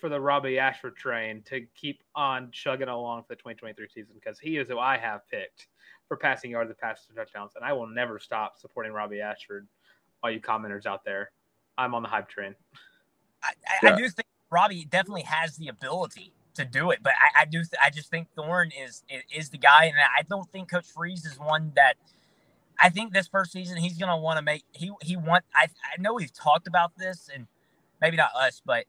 for 0.00 0.08
the 0.08 0.20
Robbie 0.20 0.58
Ashford 0.58 0.96
train 0.96 1.42
to 1.46 1.66
keep 1.74 2.02
on 2.14 2.50
chugging 2.50 2.88
along 2.88 3.22
for 3.22 3.28
the 3.30 3.36
2023 3.36 3.88
season 3.88 4.14
because 4.14 4.38
he 4.38 4.58
is 4.58 4.68
who 4.68 4.78
I 4.78 4.98
have 4.98 5.26
picked 5.28 5.68
for 6.08 6.16
passing 6.16 6.50
yards 6.50 6.70
and 6.70 6.78
passing 6.78 7.14
touchdowns. 7.14 7.52
And 7.56 7.64
I 7.64 7.72
will 7.72 7.86
never 7.86 8.18
stop 8.18 8.58
supporting 8.58 8.92
Robbie 8.92 9.20
Ashford. 9.20 9.66
All 10.22 10.30
you 10.30 10.40
commenters 10.40 10.86
out 10.86 11.04
there, 11.04 11.30
I'm 11.78 11.94
on 11.94 12.02
the 12.02 12.08
hype 12.08 12.28
train. 12.28 12.54
I, 13.42 13.52
I, 13.82 13.92
I 13.92 13.96
do 13.96 14.08
think 14.08 14.26
Robbie 14.50 14.84
definitely 14.84 15.22
has 15.22 15.56
the 15.56 15.68
ability 15.68 16.32
to 16.54 16.64
do 16.64 16.90
it, 16.90 17.00
but 17.02 17.12
I, 17.12 17.42
I 17.42 17.44
do. 17.44 17.58
Th- 17.58 17.80
I 17.82 17.90
just 17.90 18.10
think 18.10 18.28
Thorne 18.34 18.70
is, 18.70 19.04
is 19.10 19.22
is 19.32 19.50
the 19.50 19.58
guy, 19.58 19.84
and 19.84 19.94
I 19.98 20.22
don't 20.22 20.50
think 20.50 20.70
Coach 20.70 20.86
Freeze 20.86 21.24
is 21.24 21.38
one 21.38 21.72
that. 21.76 21.96
I 22.78 22.90
think 22.90 23.14
this 23.14 23.26
first 23.26 23.52
season 23.52 23.78
he's 23.78 23.96
gonna 23.96 24.18
want 24.18 24.38
to 24.38 24.42
make 24.42 24.64
he 24.72 24.90
he 25.02 25.16
want. 25.16 25.44
I 25.54 25.64
I 25.64 26.00
know 26.00 26.14
we've 26.14 26.32
talked 26.32 26.66
about 26.66 26.96
this, 26.96 27.30
and 27.32 27.46
maybe 28.00 28.16
not 28.16 28.30
us, 28.36 28.62
but 28.64 28.86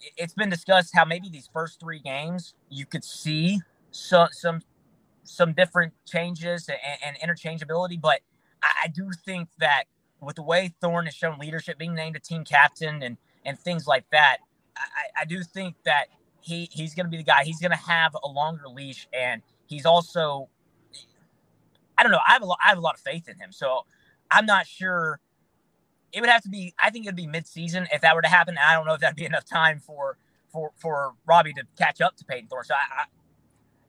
it- 0.00 0.12
it's 0.16 0.34
been 0.34 0.50
discussed 0.50 0.94
how 0.94 1.04
maybe 1.04 1.28
these 1.30 1.48
first 1.52 1.80
three 1.80 2.00
games 2.00 2.54
you 2.70 2.86
could 2.86 3.04
see 3.04 3.60
some 3.92 4.28
some 4.32 4.62
some 5.24 5.52
different 5.52 5.94
changes 6.06 6.68
and, 6.68 6.78
and 7.04 7.18
interchangeability, 7.18 8.00
but 8.00 8.20
I, 8.62 8.88
do 8.88 9.10
think 9.24 9.48
that 9.58 9.84
with 10.20 10.36
the 10.36 10.42
way 10.42 10.74
Thorne 10.80 11.06
has 11.06 11.14
shown 11.14 11.38
leadership, 11.38 11.78
being 11.78 11.94
named 11.94 12.16
a 12.16 12.20
team 12.20 12.44
captain 12.44 13.02
and 13.02 13.16
and 13.46 13.58
things 13.58 13.86
like 13.86 14.04
that, 14.12 14.38
I, 14.76 15.22
I 15.22 15.24
do 15.24 15.42
think 15.42 15.76
that 15.84 16.06
he 16.42 16.68
he's 16.72 16.94
going 16.94 17.06
to 17.06 17.10
be 17.10 17.16
the 17.18 17.22
guy. 17.24 17.44
He's 17.44 17.60
going 17.60 17.70
to 17.72 17.76
have 17.76 18.16
a 18.22 18.28
longer 18.28 18.68
leash, 18.68 19.08
and 19.12 19.42
he's 19.66 19.86
also 19.86 20.48
I 21.98 22.02
don't 22.02 22.12
know. 22.12 22.20
I 22.26 22.32
have 22.32 22.42
a 22.42 22.46
lot. 22.46 22.58
I 22.64 22.68
have 22.70 22.78
a 22.78 22.82
lot 22.82 22.94
of 22.94 23.00
faith 23.00 23.28
in 23.28 23.36
him. 23.36 23.52
So 23.52 23.84
I'm 24.30 24.46
not 24.46 24.66
sure. 24.66 25.20
It 26.12 26.20
would 26.20 26.30
have 26.30 26.42
to 26.42 26.48
be. 26.48 26.74
I 26.82 26.90
think 26.90 27.06
it'd 27.06 27.16
be 27.16 27.26
mid-season 27.26 27.88
if 27.92 28.00
that 28.00 28.14
were 28.14 28.22
to 28.22 28.28
happen. 28.28 28.56
I 28.58 28.74
don't 28.74 28.86
know 28.86 28.94
if 28.94 29.00
that'd 29.00 29.16
be 29.16 29.26
enough 29.26 29.44
time 29.44 29.80
for 29.80 30.16
for 30.50 30.72
for 30.76 31.12
Robbie 31.26 31.52
to 31.54 31.64
catch 31.76 32.00
up 32.00 32.16
to 32.16 32.24
Payton 32.24 32.48
Thorne. 32.48 32.64
So 32.64 32.74
I, 32.74 33.02
I 33.02 33.04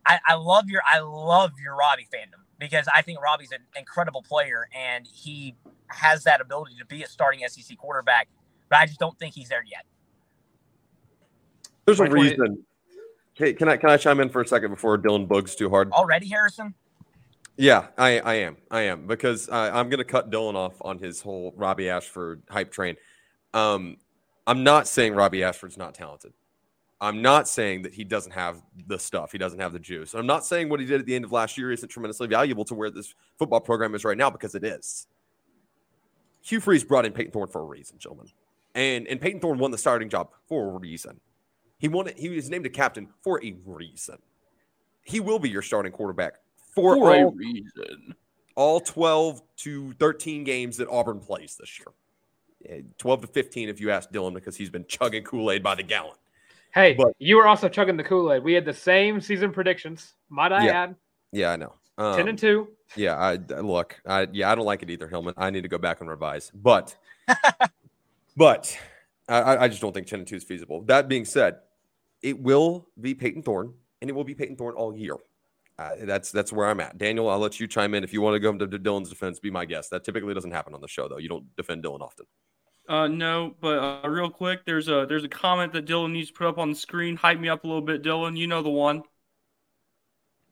I, 0.06 0.20
I 0.30 0.34
love 0.36 0.70
your 0.70 0.82
I 0.92 1.00
love 1.00 1.52
your 1.64 1.76
Robbie 1.76 2.08
fandom 2.14 2.42
because 2.58 2.88
I 2.94 3.02
think 3.04 3.22
Robbie's 3.22 3.52
an 3.52 3.60
incredible 3.78 4.24
player 4.24 4.68
and 4.76 5.08
he 5.08 5.56
has 5.88 6.24
that 6.24 6.42
ability 6.42 6.76
to 6.80 6.86
be 6.86 7.04
a 7.04 7.08
starting 7.08 7.42
SEC 7.48 7.78
quarterback. 7.78 8.28
But 8.70 8.80
I 8.80 8.86
just 8.86 9.00
don't 9.00 9.18
think 9.20 9.36
he's 9.36 9.50
there 9.50 9.64
yet. 9.66 9.86
There's 11.86 12.00
a 12.00 12.06
reason. 12.06 12.64
Okay, 13.36 13.54
can 13.54 13.70
I 13.70 13.78
can 13.78 13.90
I 13.90 13.98
chime 13.98 14.20
in 14.20 14.30
for 14.30 14.42
a 14.42 14.48
second 14.48 14.72
before 14.72 14.98
Dylan 14.98 15.28
bugs 15.28 15.56
too 15.56 15.70
hard? 15.70 15.92
Already, 15.92 16.28
Harrison. 16.28 16.74
Yeah, 17.60 17.88
I, 17.98 18.20
I 18.20 18.34
am. 18.36 18.56
I 18.72 18.84
am 18.84 19.06
because 19.06 19.50
I, 19.50 19.78
I'm 19.78 19.90
going 19.90 19.98
to 19.98 20.06
cut 20.06 20.32
Dylan 20.32 20.56
off 20.56 20.76
on 20.80 20.98
his 20.98 21.20
whole 21.20 21.54
Robbie 21.58 21.90
Ashford 21.90 22.42
hype 22.50 22.72
train. 22.72 22.96
Um, 23.54 23.98
I'm 24.48 24.64
not 24.64 24.88
saying 24.88 25.14
Robbie 25.14 25.44
Ashford's 25.44 25.78
not 25.78 25.94
talented. 25.94 26.32
I'm 27.02 27.22
not 27.22 27.50
saying 27.50 27.82
that 27.82 27.94
he 27.94 28.06
doesn't 28.06 28.32
have 28.32 28.62
the 28.88 28.98
stuff. 28.98 29.34
He 29.34 29.38
doesn't 29.38 29.60
have 29.60 29.74
the 29.74 29.80
juice. 29.80 30.14
I'm 30.14 30.26
not 30.26 30.46
saying 30.46 30.70
what 30.70 30.80
he 30.80 30.86
did 30.86 31.02
at 31.02 31.06
the 31.06 31.14
end 31.14 31.26
of 31.26 31.34
last 31.34 31.58
year 31.58 31.74
isn't 31.74 31.90
tremendously 31.90 32.28
valuable 32.28 32.64
to 32.64 32.76
where 32.76 32.90
this 32.90 33.14
football 33.38 33.60
program 33.60 33.94
is 33.94 34.06
right 34.06 34.18
now 34.18 34.30
because 34.30 34.56
it 34.56 34.64
is. 34.64 35.08
Hugh 36.42 36.62
Freeze 36.62 36.86
brought 36.86 37.06
in 37.06 37.12
Payton 37.12 37.34
Thorne 37.34 37.50
for 37.50 37.60
a 37.60 37.66
reason, 37.66 37.98
gentlemen, 38.00 38.28
and 38.74 39.06
and 39.10 39.20
Payton 39.20 39.42
Thorne 39.42 39.60
won 39.60 39.72
the 39.72 39.78
starting 39.78 40.08
job 40.08 40.30
for 40.48 40.76
a 40.76 40.80
reason. 40.80 41.20
He 41.78 41.90
won 41.90 42.08
it. 42.08 42.18
He 42.18 42.30
was 42.30 42.50
named 42.50 42.66
a 42.68 42.70
captain 42.70 43.10
for 43.22 43.44
a 43.44 43.54
reason. 43.66 44.18
He 45.04 45.20
will 45.20 45.40
be 45.40 45.50
your 45.50 45.62
starting 45.62 45.92
quarterback 45.92 46.36
for, 46.82 46.96
For 46.96 47.14
a 47.14 47.24
all 47.26 47.32
reason. 47.32 48.16
all 48.56 48.80
12 48.80 49.42
to 49.58 49.94
13 49.94 50.44
games 50.44 50.78
that 50.78 50.88
Auburn 50.90 51.20
plays 51.20 51.56
this 51.60 51.80
year. 51.80 51.88
Eh, 52.78 52.82
12 52.98 53.22
to 53.22 53.28
15 53.28 53.70
if 53.70 53.80
you 53.80 53.90
ask 53.92 54.12
Dylan 54.12 54.34
because 54.34 54.56
he's 54.58 54.70
been 54.70 54.86
chugging 54.88 55.24
Kool-Aid 55.24 55.64
by 55.64 55.76
the 55.76 55.84
gallon. 55.84 56.16
Hey, 56.74 56.94
But- 56.94 57.14
you 57.20 57.38
were 57.38 57.48
also 57.48 57.68
chugging 57.70 57.98
the 57.98 58.04
Kool 58.04 58.32
Aid. 58.34 58.44
We 58.44 58.54
had 58.54 58.66
the 58.66 58.74
same 58.74 59.20
season 59.22 59.52
predictions. 59.52 60.14
Might 60.30 60.52
I 60.52 60.66
Yeah. 60.66 60.84
add? 60.84 60.96
Yeah, 61.32 61.52
I 61.52 61.56
know. 61.56 61.74
Um, 61.98 62.16
10 62.16 62.28
and 62.28 62.38
2. 62.38 62.68
Yeah, 62.96 63.16
I 63.18 63.36
look. 63.36 64.00
I 64.06 64.28
yeah, 64.32 64.52
I 64.52 64.56
don't 64.56 64.66
like 64.66 64.82
it 64.84 64.90
either, 64.90 65.08
Hillman. 65.08 65.34
I 65.38 65.50
need 65.52 65.62
to 65.64 65.68
go 65.68 65.78
back 65.78 66.02
and 66.02 66.10
revise. 66.10 66.52
But 66.56 66.96
but 68.38 68.78
I- 69.28 69.42
I, 69.42 69.64
I 69.64 69.68
just 69.68 69.82
don't 69.82 69.94
think 69.94 70.08
10 70.08 70.20
and 70.20 70.28
2 70.28 70.36
is 70.38 70.44
feasible. 70.44 70.82
That 70.84 71.08
being 71.08 71.26
said, 71.26 71.58
it 72.22 72.40
will 72.40 72.88
be 73.00 73.14
Payton 73.14 73.44
Thorne, 73.44 73.74
and 74.02 74.10
it 74.10 74.14
will 74.14 74.24
be 74.24 74.34
Payton 74.36 74.56
Thorne 74.58 74.76
all 74.76 74.96
year. 74.96 75.16
Uh, 75.80 75.92
that's 76.02 76.30
that's 76.30 76.52
where 76.52 76.68
I'm 76.68 76.82
at. 76.82 76.98
Daniel, 76.98 77.30
I'll 77.30 77.40
let 77.40 77.58
you 77.58 77.66
chime 77.66 77.94
in 77.94 78.04
if 78.04 78.12
you 78.12 78.20
want 78.22 78.36
to 78.36 78.40
go 78.42 78.50
into 78.50 78.68
Dylan's 78.68 79.10
defense. 79.10 79.40
Be 79.40 79.50
my 79.50 79.64
guest. 79.64 79.92
That 79.92 80.04
typically 80.04 80.34
doesn't 80.34 80.52
happen 80.52 80.74
on 80.74 80.82
the 80.82 80.90
show, 80.90 81.08
though. 81.08 81.20
You 81.20 81.30
don't 81.30 81.56
defend 81.56 81.86
Dylan 81.86 82.02
often. 82.02 82.26
Uh, 82.90 83.08
no, 83.08 83.56
but 83.62 84.04
uh, 84.04 84.10
real 84.10 84.30
quick, 84.30 84.66
there's 84.66 84.90
a 84.90 85.06
there's 85.08 85.24
a 85.24 85.30
comment 85.30 85.72
that 85.72 85.86
Dylan 85.86 86.12
needs 86.12 86.28
to 86.28 86.34
put 86.34 86.48
up 86.48 86.58
on 86.58 86.72
the 86.72 86.76
screen. 86.76 87.16
Hype 87.16 87.40
me 87.40 87.48
up 87.48 87.64
a 87.64 87.68
little 87.68 87.82
bit, 87.82 88.04
Dylan. 88.04 88.36
You 88.36 88.48
know 88.48 88.62
the 88.62 88.70
one. 88.70 89.04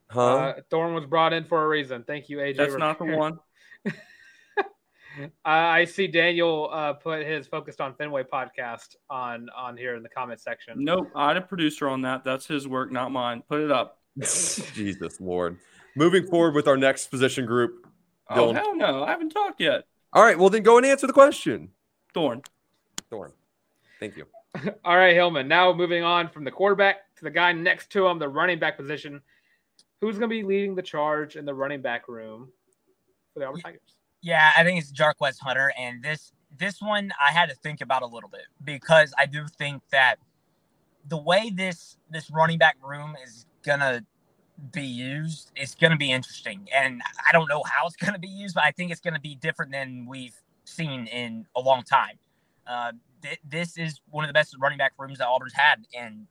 Huh? 0.10 0.36
Uh, 0.36 0.54
Thorne 0.70 0.94
was 0.94 1.06
brought 1.06 1.34
in 1.34 1.44
for 1.44 1.62
a 1.62 1.68
reason. 1.68 2.06
Thank 2.08 2.30
you, 2.30 2.38
AJ. 2.38 2.56
That's 2.56 2.78
not 2.78 2.98
the 2.98 3.06
one. 3.18 3.40
I 5.44 5.84
see 5.86 6.08
Daniel 6.08 6.70
uh, 6.72 6.94
put 6.94 7.26
his 7.26 7.48
focused 7.48 7.82
on 7.82 7.96
Fenway 7.96 8.24
podcast 8.24 8.96
on 9.10 9.50
on 9.54 9.76
here 9.76 9.96
in 9.96 10.04
the 10.04 10.10
comment 10.10 10.40
section. 10.40 10.86
Nope, 10.86 11.10
I 11.16 11.30
had 11.30 11.38
a 11.38 11.42
producer 11.42 11.90
on 11.90 12.04
that. 12.04 12.24
That's 12.24 12.48
his 12.48 12.66
work, 12.66 12.94
not 12.94 13.12
mine. 13.12 13.44
Put 13.50 13.60
it 13.60 13.72
up. 13.72 13.97
Jesus 14.74 15.20
Lord. 15.20 15.58
Moving 15.96 16.28
forward 16.28 16.56
with 16.56 16.68
our 16.68 16.78
next 16.78 17.08
position 17.08 17.46
group. 17.46 17.88
Oh 18.30 18.54
hell 18.54 18.76
no, 18.76 19.04
I 19.04 19.12
haven't 19.12 19.30
talked 19.30 19.62
yet. 19.62 19.86
All 20.14 20.24
right, 20.24 20.38
well 20.38 20.50
then 20.50 20.64
go 20.64 20.78
and 20.78 20.86
answer 20.86 21.08
the 21.08 21.14
question. 21.14 21.70
Thorn. 22.14 22.42
Thorne. 23.10 23.32
Thank 24.00 24.18
you. 24.18 24.26
All 24.86 24.98
right, 24.98 25.14
Hillman. 25.14 25.48
Now 25.48 25.74
moving 25.74 26.04
on 26.04 26.30
from 26.30 26.44
the 26.44 26.52
quarterback 26.52 27.16
to 27.18 27.24
the 27.24 27.30
guy 27.30 27.52
next 27.52 27.90
to 27.92 28.08
him, 28.08 28.20
the 28.20 28.30
running 28.30 28.60
back 28.60 28.78
position. 28.78 29.22
Who's 30.02 30.18
going 30.18 30.30
to 30.30 30.36
be 30.36 30.44
leading 30.44 30.76
the 30.76 30.82
charge 30.82 31.36
in 31.36 31.46
the 31.46 31.54
running 31.54 31.82
back 31.82 32.08
room 32.08 32.52
for 33.34 33.40
the 33.40 33.48
Auburn 33.48 33.62
Tigers? 33.62 33.82
Yeah, 34.22 34.52
I 34.56 34.64
think 34.64 34.80
it's 34.80 34.92
Jarquez 34.92 35.40
Hunter, 35.40 35.72
and 35.78 36.04
this 36.04 36.32
this 36.58 36.82
one 36.82 37.12
I 37.20 37.32
had 37.32 37.50
to 37.50 37.56
think 37.56 37.82
about 37.82 38.02
a 38.02 38.08
little 38.08 38.30
bit 38.30 38.46
because 38.64 39.14
I 39.18 39.26
do 39.26 39.46
think 39.48 39.82
that 39.92 40.16
the 41.08 41.18
way 41.18 41.52
this 41.54 41.98
this 42.10 42.30
running 42.30 42.58
back 42.58 42.78
room 42.84 43.16
is 43.26 43.46
gonna 43.64 44.04
be 44.72 44.82
used 44.82 45.52
it's 45.56 45.76
gonna 45.76 45.98
be 45.98 46.12
interesting, 46.12 46.68
and 46.74 47.02
I 47.28 47.32
don't 47.32 47.48
know 47.48 47.64
how 47.64 47.88
it's 47.88 47.96
gonna 48.04 48.20
be 48.20 48.28
used, 48.28 48.56
but 48.56 48.64
I 48.64 48.72
think 48.72 48.92
it's 48.92 49.02
gonna 49.02 49.20
be 49.20 49.36
different 49.36 49.72
than 49.72 50.06
we've 50.08 50.36
seen 50.66 51.08
in 51.08 51.46
a 51.56 51.62
long 51.62 51.84
time. 51.84 52.18
Uh, 52.66 52.92
th- 53.22 53.40
this 53.48 53.78
is 53.78 54.02
one 54.10 54.24
of 54.26 54.30
the 54.30 54.34
best 54.34 54.56
running 54.60 54.78
back 54.78 54.94
rooms 54.98 55.20
that 55.20 55.28
Auburn's 55.28 55.54
had, 55.54 55.86
and 55.98 56.28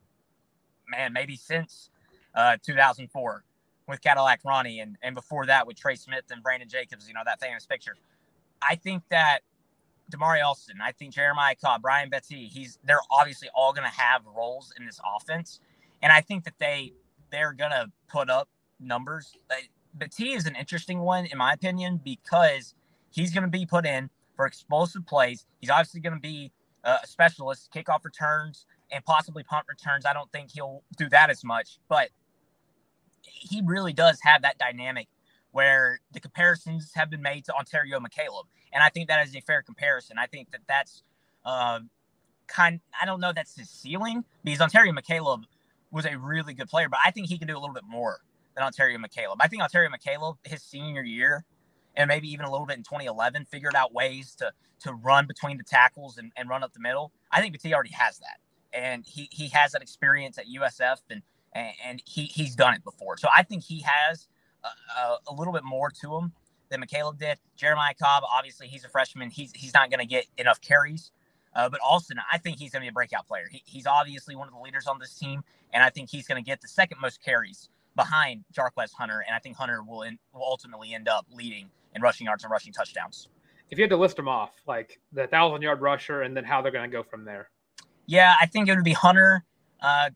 man, 0.87 1.13
maybe 1.13 1.35
since 1.35 1.89
uh, 2.35 2.57
2004 2.63 3.43
with 3.87 4.01
Cadillac 4.01 4.41
Ronnie, 4.45 4.79
and, 4.79 4.97
and 5.01 5.15
before 5.15 5.45
that 5.45 5.65
with 5.65 5.77
Tre 5.77 5.95
Smith 5.95 6.25
and 6.29 6.43
Brandon 6.43 6.67
Jacobs, 6.67 7.07
you 7.07 7.13
know, 7.13 7.21
that 7.25 7.39
famous 7.39 7.65
picture. 7.65 7.95
I 8.61 8.75
think 8.75 9.03
that 9.09 9.39
Damari 10.11 10.43
Alston, 10.43 10.77
I 10.83 10.91
think 10.91 11.13
Jeremiah 11.13 11.55
Cobb, 11.55 11.81
Brian 11.81 12.09
Battie, 12.09 12.49
he's 12.49 12.79
they're 12.83 12.99
obviously 13.11 13.49
all 13.55 13.73
gonna 13.73 13.87
have 13.89 14.21
roles 14.35 14.73
in 14.77 14.85
this 14.85 14.99
offense. 15.15 15.59
And 16.01 16.11
I 16.11 16.21
think 16.21 16.43
that 16.43 16.59
they 16.59 16.93
they're 17.31 17.53
gonna 17.53 17.87
put 18.07 18.29
up 18.29 18.49
numbers. 18.79 19.33
T 20.11 20.33
is 20.33 20.45
an 20.45 20.55
interesting 20.55 20.99
one, 20.99 21.25
in 21.25 21.37
my 21.37 21.53
opinion, 21.53 21.99
because 22.03 22.75
he's 23.11 23.31
to 23.43 23.49
be 23.49 23.65
put 23.65 23.85
in 23.85 24.09
for 24.35 24.45
explosive 24.45 25.05
plays. 25.05 25.45
He's 25.59 25.69
obviously 25.69 26.01
to 26.13 26.19
be 26.19 26.51
a 26.83 26.99
specialist, 27.05 27.69
kickoff 27.73 28.05
returns, 28.05 28.65
and 28.91 29.03
possibly 29.03 29.43
punt 29.43 29.65
returns. 29.67 30.05
I 30.05 30.13
don't 30.13 30.31
think 30.31 30.51
he'll 30.53 30.83
do 30.97 31.09
that 31.09 31.29
as 31.29 31.43
much, 31.43 31.79
but 31.89 32.09
he 33.21 33.61
really 33.65 33.93
does 33.93 34.19
have 34.23 34.43
that 34.43 34.57
dynamic 34.57 35.07
where 35.51 35.99
the 36.11 36.19
comparisons 36.19 36.91
have 36.95 37.09
been 37.09 37.21
made 37.21 37.45
to 37.45 37.53
Onterio 37.55 37.99
McCalebb. 37.99 38.45
And 38.71 38.83
I 38.83 38.89
think 38.89 39.09
that 39.09 39.25
is 39.27 39.35
a 39.35 39.41
fair 39.41 39.61
comparison. 39.61 40.17
I 40.17 40.27
think 40.27 40.51
that 40.51 40.61
that's 40.67 41.03
uh, 41.45 41.79
kind 42.47 42.79
I 42.99 43.05
don't 43.05 43.19
know 43.19 43.33
that's 43.33 43.55
his 43.55 43.69
ceiling 43.69 44.23
because 44.43 44.61
Onterio 44.61 44.93
McCalebb 44.93 45.43
was 45.91 46.05
a 46.05 46.17
really 46.17 46.53
good 46.53 46.69
player, 46.69 46.89
but 46.89 46.99
I 47.05 47.11
think 47.11 47.27
he 47.27 47.37
can 47.37 47.47
do 47.47 47.57
a 47.57 47.59
little 47.59 47.73
bit 47.73 47.83
more 47.87 48.19
than 48.55 48.63
Onterio 48.63 48.97
McCalebb. 48.97 49.37
I 49.39 49.47
think 49.47 49.61
Onterio 49.61 49.89
McCalebb, 49.89 50.37
his 50.43 50.61
senior 50.63 51.03
year, 51.03 51.45
and 51.95 52.07
maybe 52.07 52.27
even 52.29 52.45
a 52.45 52.51
little 52.51 52.65
bit 52.65 52.77
in 52.77 52.83
2011, 52.83 53.45
figured 53.45 53.75
out 53.75 53.93
ways 53.93 54.35
to 54.35 54.51
to 54.79 54.93
run 54.93 55.25
between 55.25 55.57
the 55.57 55.63
tackles 55.63 56.17
and, 56.17 56.31
and 56.37 56.49
run 56.49 56.63
up 56.63 56.71
the 56.73 56.79
middle. 56.79 57.11
I 57.31 57.41
think 57.41 57.57
Battie 57.57 57.73
already 57.73 57.93
has 57.93 58.19
that. 58.19 58.37
And 58.73 59.05
he 59.05 59.27
he 59.31 59.47
has 59.49 59.71
that 59.71 59.81
experience 59.81 60.37
at 60.37 60.45
USF 60.45 60.97
and 61.09 61.21
and, 61.53 62.03
he 62.05 62.25
he's 62.25 62.55
done 62.55 62.75
it 62.75 62.83
before. 62.83 63.17
So 63.17 63.29
I 63.35 63.43
think 63.43 63.63
he 63.63 63.81
has 63.81 64.27
a, 64.63 65.15
a 65.27 65.33
little 65.33 65.53
bit 65.53 65.63
more 65.63 65.89
to 66.01 66.15
him 66.15 66.31
than 66.69 66.81
McCalebb 66.81 67.17
did. 67.17 67.39
Jeremiah 67.55 67.93
Cobb, 67.99 68.23
obviously, 68.31 68.67
he's 68.67 68.83
a 68.83 68.89
freshman. 68.89 69.29
He's 69.29 69.51
he's 69.55 69.73
not 69.73 69.89
going 69.89 69.99
to 69.99 70.05
get 70.05 70.25
enough 70.37 70.61
carries. 70.61 71.11
Uh, 71.57 71.67
but 71.67 71.79
Alston, 71.83 72.17
I 72.31 72.37
think 72.37 72.59
he's 72.59 72.71
going 72.71 72.81
to 72.81 72.85
be 72.85 72.89
a 72.89 72.93
breakout 72.93 73.27
player. 73.27 73.47
He, 73.51 73.63
he's 73.65 73.87
obviously 73.87 74.35
one 74.35 74.47
of 74.47 74.53
the 74.53 74.59
leaders 74.59 74.85
on 74.85 74.99
this 74.99 75.15
team, 75.15 75.43
and 75.73 75.83
I 75.83 75.89
think 75.89 76.07
he's 76.07 76.27
going 76.27 76.41
to 76.41 76.45
get 76.45 76.61
the 76.61 76.67
second 76.67 77.01
most 77.01 77.21
carries 77.23 77.69
behind 77.95 78.45
Jarquez 78.53 78.93
Hunter, 78.93 79.23
and 79.25 79.35
I 79.35 79.39
think 79.39 79.57
Hunter 79.57 79.81
will 79.81 80.03
in, 80.03 80.19
will 80.33 80.43
ultimately 80.43 80.93
end 80.93 81.09
up 81.09 81.25
leading 81.31 81.67
in 81.95 82.01
rushing 82.03 82.25
yards 82.25 82.43
and 82.43 82.51
rushing 82.51 82.71
touchdowns. 82.71 83.27
If 83.71 83.79
you 83.79 83.83
had 83.83 83.89
to 83.89 83.97
list 83.97 84.17
them 84.17 84.27
off, 84.27 84.51
like 84.67 84.99
the 85.11 85.25
thousand 85.25 85.63
yard 85.63 85.81
rusher, 85.81 86.21
and 86.21 86.37
then 86.37 86.43
how 86.43 86.61
they're 86.61 86.71
going 86.71 86.89
to 86.89 86.95
go 86.95 87.01
from 87.01 87.25
there. 87.25 87.49
Yeah, 88.05 88.35
I 88.39 88.45
think 88.45 88.69
it 88.69 88.75
would 88.75 88.83
be 88.83 88.93
Hunter. 88.93 89.43
Uh, 89.81 90.11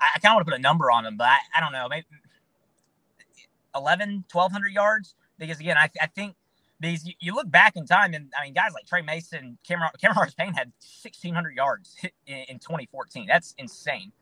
I, 0.00 0.06
I 0.14 0.18
kind 0.18 0.32
of 0.32 0.36
want 0.36 0.46
to 0.46 0.50
put 0.50 0.58
a 0.58 0.62
number 0.62 0.90
on 0.90 1.04
him, 1.04 1.18
but 1.18 1.28
I, 1.28 1.36
I 1.54 1.60
don't 1.60 1.72
know, 1.72 1.88
maybe 1.90 2.06
11, 3.76 4.24
1200 4.32 4.72
yards. 4.72 5.14
Because 5.38 5.60
again, 5.60 5.76
I, 5.76 5.90
I 6.00 6.06
think 6.06 6.36
these 6.80 7.06
you, 7.06 7.14
you, 7.20 7.34
look 7.34 7.50
back 7.50 7.76
in 7.76 7.86
time, 7.86 8.14
and 8.14 8.32
I 8.38 8.44
mean, 8.44 8.54
guys 8.54 8.72
like 8.74 8.86
Tre 8.86 9.02
Mason, 9.02 9.58
Cameron, 9.66 9.90
Cameron 10.00 10.30
Payne 10.36 10.54
had 10.54 10.72
1600 11.02 11.54
yards 11.54 11.96
in, 12.26 12.38
in 12.48 12.58
2014. 12.58 13.26
That's 13.26 13.54
insane. 13.58 14.12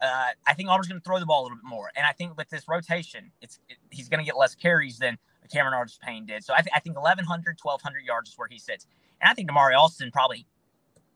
Uh, 0.00 0.28
I 0.46 0.54
think 0.54 0.68
Auburn's 0.68 0.88
going 0.88 1.00
to 1.00 1.04
throw 1.04 1.20
the 1.20 1.26
ball 1.26 1.42
a 1.42 1.44
little 1.44 1.58
bit 1.58 1.64
more, 1.64 1.90
and 1.96 2.04
I 2.06 2.12
think 2.12 2.36
with 2.36 2.48
this 2.50 2.64
rotation, 2.68 3.30
it's 3.40 3.60
it, 3.68 3.76
he's 3.90 4.08
going 4.08 4.20
to 4.20 4.24
get 4.24 4.36
less 4.36 4.54
carries 4.54 4.98
than 4.98 5.16
Cameron 5.52 5.74
Artis 5.74 5.98
Payne 6.02 6.26
did. 6.26 6.44
So 6.44 6.54
I, 6.54 6.58
th- 6.58 6.72
I 6.74 6.80
think 6.80 6.96
1100, 6.96 7.58
1200 7.62 8.04
yards 8.04 8.30
is 8.30 8.38
where 8.38 8.48
he 8.48 8.58
sits, 8.58 8.86
and 9.20 9.30
I 9.30 9.34
think 9.34 9.50
Damari 9.50 9.76
Alston 9.76 10.10
probably 10.10 10.46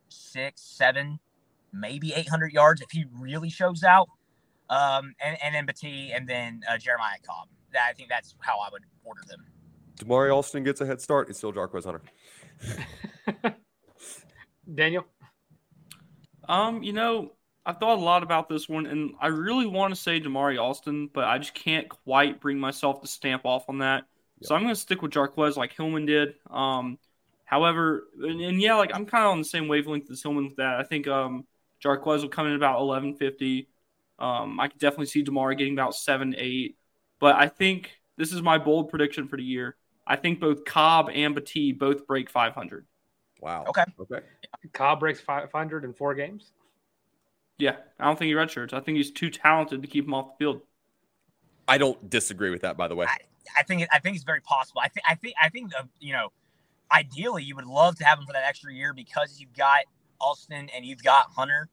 six, 0.09 0.63
seven, 0.63 1.19
maybe 1.73 2.13
800 2.13 2.53
yards 2.53 2.81
if 2.81 2.91
he 2.91 3.07
really 3.13 3.51
shows 3.51 3.83
out. 3.83 4.09
Um, 4.69 5.15
and, 5.25 5.37
and 5.43 5.55
then 5.55 5.67
Battie 5.67 6.11
and 6.15 6.29
then 6.29 6.63
uh, 6.69 6.77
Jeremiah 6.77 7.19
Cobb. 7.25 7.49
I 7.75 7.93
think 7.93 8.09
that's 8.09 8.35
how 8.41 8.59
I 8.59 8.69
would 8.73 8.83
order 9.05 9.21
them. 9.29 9.45
Damari 9.97 10.33
Alston 10.33 10.65
gets 10.65 10.81
a 10.81 10.87
head 10.87 11.01
start. 11.01 11.29
It's 11.29 11.39
still 11.39 11.53
Jarquez 11.53 11.85
Hunter. 11.85 12.03
Daniel? 14.75 15.07
Um, 16.49 16.83
you 16.83 16.93
know, 16.93 17.33
I've 17.65 17.79
thought 17.79 17.99
a 17.99 18.01
lot 18.01 18.23
about 18.23 18.49
this 18.49 18.69
one, 18.69 18.87
and 18.87 19.15
I 19.21 19.29
really 19.29 19.67
want 19.67 19.95
to 19.95 20.01
say 20.01 20.21
Damari 20.21 20.61
Alston, 20.61 21.11
but 21.13 21.25
I 21.25 21.39
just 21.39 21.55
can't 21.55 21.89
quite 21.89 22.41
bring 22.41 22.59
myself 22.59 23.01
to 23.01 23.09
stamp 23.09 23.45
off 23.45 23.69
on 23.69 23.79
that. 23.79 24.05
Yep. 24.41 24.49
So 24.49 24.55
I'm 24.55 24.63
going 24.63 24.75
to 24.75 24.81
stick 24.81 25.03
with 25.03 25.13
Jarquez 25.13 25.57
like 25.57 25.73
Hillman 25.73 26.07
did. 26.07 26.35
Um, 26.51 26.99
however, 27.45 28.05
and, 28.23 28.41
and, 28.41 28.61
yeah, 28.61 28.77
like 28.77 28.95
I'm 28.95 29.07
kind 29.07 29.25
of 29.25 29.33
on 29.33 29.39
the 29.39 29.45
same 29.45 29.67
wavelength 29.67 30.11
as 30.11 30.23
Hillman 30.23 30.45
with 30.45 30.57
that. 30.57 30.79
I 30.79 30.85
think 30.85 31.09
um, 31.09 31.47
Jarquez 31.83 32.23
will 32.23 32.29
come 32.29 32.47
in 32.47 32.55
about 32.55 32.85
1150. 32.85 33.69
Um, 34.19 34.61
I 34.61 34.69
could 34.69 34.79
definitely 34.79 35.07
see 35.07 35.25
Damari 35.25 35.59
getting 35.59 35.73
about 35.73 35.95
seven, 35.95 36.35
eight. 36.39 36.77
But 37.19 37.37
I 37.37 37.49
think 37.49 37.91
this 38.17 38.33
is 38.33 38.43
my 38.43 38.59
bold 38.59 38.91
prediction 38.91 39.27
for 39.27 39.37
the 39.37 39.43
year. 39.43 39.77
I 40.07 40.17
think 40.17 40.41
both 40.41 40.65
Cobb 40.65 41.11
and 41.13 41.35
Battie 41.35 41.77
both 41.77 42.07
break 42.07 42.31
500. 42.31 42.87
Wow. 43.41 43.65
Okay. 43.69 43.85
Okay. 44.01 44.21
Cobb 44.73 45.01
breaks 45.01 45.21
500 45.21 45.85
in 45.85 45.93
four 45.93 46.15
games. 46.15 46.53
Yeah, 47.59 47.77
I 47.99 48.05
don't 48.05 48.19
think 48.19 48.29
he 48.29 48.35
redshirts. 48.35 48.73
I 48.73 48.81
think 48.81 48.97
he's 48.97 49.11
too 49.11 49.31
talented 49.31 49.83
to 49.83 49.89
keep 49.89 50.05
him 50.05 50.15
off 50.15 50.33
the 50.33 50.45
field. 50.45 50.61
I 51.67 51.79
don't 51.79 52.09
disagree 52.11 52.51
with 52.51 52.63
that, 52.63 52.77
by 52.77 52.87
the 52.87 52.95
way. 52.95 53.07
I, 53.09 53.17
I 53.57 53.63
think 53.63 53.89
I 53.93 53.99
think 53.99 54.17
it's 54.17 54.25
very 54.25 54.41
possible. 54.43 54.81
I 54.85 54.89
think 54.89 55.07
I 55.09 55.15
think 55.15 55.35
I 55.41 55.49
think 55.49 55.71
the 55.71 55.89
you 55.99 56.13
know, 56.13 56.33
ideally 56.93 57.43
you 57.43 57.57
would 57.57 57.67
love 57.67 57.97
to 57.97 58.05
have 58.05 58.19
him 58.19 58.27
for 58.27 58.33
that 58.33 58.45
extra 58.45 58.73
year 58.73 58.93
because 58.93 59.41
you've 59.41 59.55
got 59.55 59.85
Alston 60.21 60.69
and 60.75 60.85
you've 60.85 61.03
got 61.03 61.31
Hunter. 61.31 61.69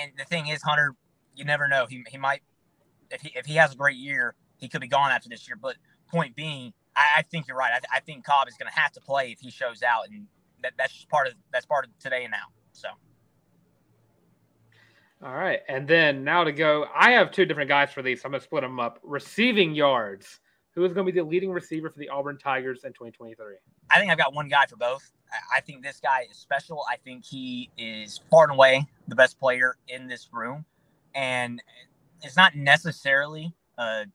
And 0.00 0.12
the 0.16 0.24
thing 0.24 0.48
is, 0.48 0.62
Hunter, 0.62 0.94
you 1.34 1.44
never 1.44 1.66
know. 1.66 1.86
He, 1.88 2.04
he 2.08 2.18
might 2.18 2.42
if 3.10 3.22
he 3.22 3.32
if 3.34 3.46
he 3.46 3.54
has 3.56 3.72
a 3.72 3.76
great 3.76 3.96
year, 3.96 4.34
he 4.58 4.68
could 4.68 4.80
be 4.80 4.88
gone 4.88 5.10
after 5.10 5.28
this 5.28 5.48
year. 5.48 5.56
But 5.60 5.76
point 6.08 6.36
being, 6.36 6.72
I, 6.96 7.18
I 7.18 7.22
think 7.22 7.48
you're 7.48 7.56
right. 7.56 7.72
I, 7.72 7.78
th- 7.78 7.90
I 7.92 8.00
think 8.00 8.24
Cobb 8.24 8.48
is 8.48 8.54
going 8.56 8.70
to 8.72 8.78
have 8.78 8.92
to 8.92 9.00
play 9.00 9.32
if 9.32 9.40
he 9.40 9.50
shows 9.50 9.82
out, 9.82 10.08
and 10.10 10.26
that, 10.62 10.72
that's 10.78 10.92
just 10.92 11.08
part 11.08 11.26
of 11.26 11.34
that's 11.52 11.66
part 11.66 11.84
of 11.84 11.98
today 11.98 12.24
and 12.24 12.30
now. 12.30 12.46
So. 12.72 12.88
All 15.24 15.34
right, 15.34 15.60
and 15.68 15.88
then 15.88 16.22
now 16.22 16.44
to 16.44 16.52
go. 16.52 16.86
I 16.94 17.12
have 17.12 17.30
two 17.30 17.46
different 17.46 17.68
guys 17.68 17.92
for 17.92 18.02
these. 18.02 18.20
So 18.20 18.26
I'm 18.26 18.32
going 18.32 18.40
to 18.40 18.44
split 18.44 18.62
them 18.62 18.78
up. 18.78 18.98
Receiving 19.02 19.74
yards. 19.74 20.40
Who 20.74 20.84
is 20.84 20.92
going 20.92 21.06
to 21.06 21.12
be 21.12 21.18
the 21.18 21.24
leading 21.24 21.52
receiver 21.52 21.88
for 21.88 22.00
the 22.00 22.08
Auburn 22.08 22.36
Tigers 22.36 22.82
in 22.82 22.90
2023? 22.90 23.54
I 23.90 23.98
think 24.00 24.10
I've 24.10 24.18
got 24.18 24.34
one 24.34 24.48
guy 24.48 24.66
for 24.66 24.74
both. 24.74 25.12
I 25.54 25.60
think 25.60 25.84
this 25.84 26.00
guy 26.00 26.26
is 26.28 26.36
special. 26.36 26.82
I 26.90 26.96
think 26.96 27.24
he 27.24 27.70
is 27.78 28.20
far 28.28 28.42
and 28.44 28.52
away 28.52 28.84
the 29.06 29.14
best 29.14 29.38
player 29.38 29.76
in 29.86 30.08
this 30.08 30.28
room, 30.32 30.64
and 31.14 31.62
it's 32.22 32.36
not 32.36 32.56
necessarily 32.56 33.54
a, 33.78 34.06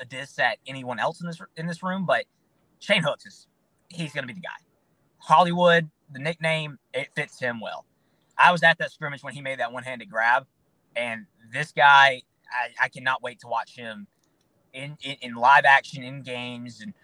a 0.00 0.04
diss 0.04 0.38
at 0.38 0.58
anyone 0.66 0.98
else 0.98 1.20
in 1.20 1.26
this 1.26 1.40
in 1.56 1.66
this 1.66 1.82
room, 1.82 2.06
but 2.06 2.24
Shane 2.78 3.02
Hooks 3.02 3.26
is 3.26 3.46
he's 3.88 4.12
going 4.12 4.22
to 4.22 4.26
be 4.26 4.34
the 4.34 4.40
guy. 4.40 4.48
Hollywood, 5.18 5.90
the 6.12 6.18
nickname, 6.18 6.78
it 6.94 7.08
fits 7.14 7.38
him 7.38 7.60
well. 7.60 7.84
I 8.38 8.52
was 8.52 8.62
at 8.62 8.78
that 8.78 8.90
scrimmage 8.90 9.22
when 9.22 9.34
he 9.34 9.42
made 9.42 9.58
that 9.60 9.72
one-handed 9.72 10.08
grab, 10.08 10.46
and 10.96 11.26
this 11.52 11.72
guy, 11.72 12.22
I, 12.50 12.84
I 12.84 12.88
cannot 12.88 13.22
wait 13.22 13.40
to 13.40 13.48
watch 13.48 13.76
him 13.76 14.06
in, 14.72 14.96
in, 15.02 15.16
in 15.20 15.34
live 15.34 15.64
action 15.66 16.02
in 16.02 16.22
games 16.22 16.80
and 16.80 16.94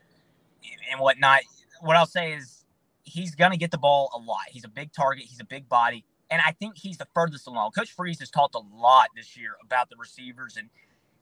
and 0.91 1.01
whatnot. 1.01 1.43
What 1.81 1.97
I'll 1.97 2.07
say 2.07 2.33
is 2.33 2.65
he's 3.03 3.35
going 3.35 3.53
to 3.53 3.57
get 3.57 3.71
the 3.71 3.79
ball 3.79 4.11
a 4.15 4.19
lot. 4.19 4.43
He's 4.51 4.65
a 4.65 4.69
big 4.69 4.93
target. 4.93 5.25
He's 5.27 5.41
a 5.41 5.45
big 5.45 5.69
body. 5.69 6.05
And 6.31 6.43
I 6.45 6.53
think 6.53 6.77
he's 6.77 6.99
the 6.99 7.07
furthest 7.15 7.47
along. 7.47 7.71
Coach 7.71 7.93
Freeze 7.93 8.19
has 8.19 8.31
talked 8.31 8.57
a 8.57 8.63
lot 8.75 9.11
this 9.15 9.37
year 9.37 9.53
about 9.65 9.91
the 9.91 9.97
receivers. 9.97 10.57
And, 10.57 10.71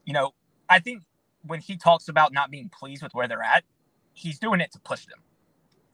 you 0.07 0.15
know, 0.15 0.33
I 0.69 0.79
think 0.79 1.03
when 1.47 1.61
he 1.61 1.77
talks 1.77 2.09
about 2.09 2.33
not 2.33 2.51
being 2.51 2.71
pleased 2.71 3.03
with 3.03 3.15
where 3.15 3.29
they're 3.29 3.43
at, 3.43 3.65
he's 4.15 4.39
doing 4.41 4.61
it 4.61 4.73
to 4.73 4.81
push 4.81 5.07
them. 5.07 5.21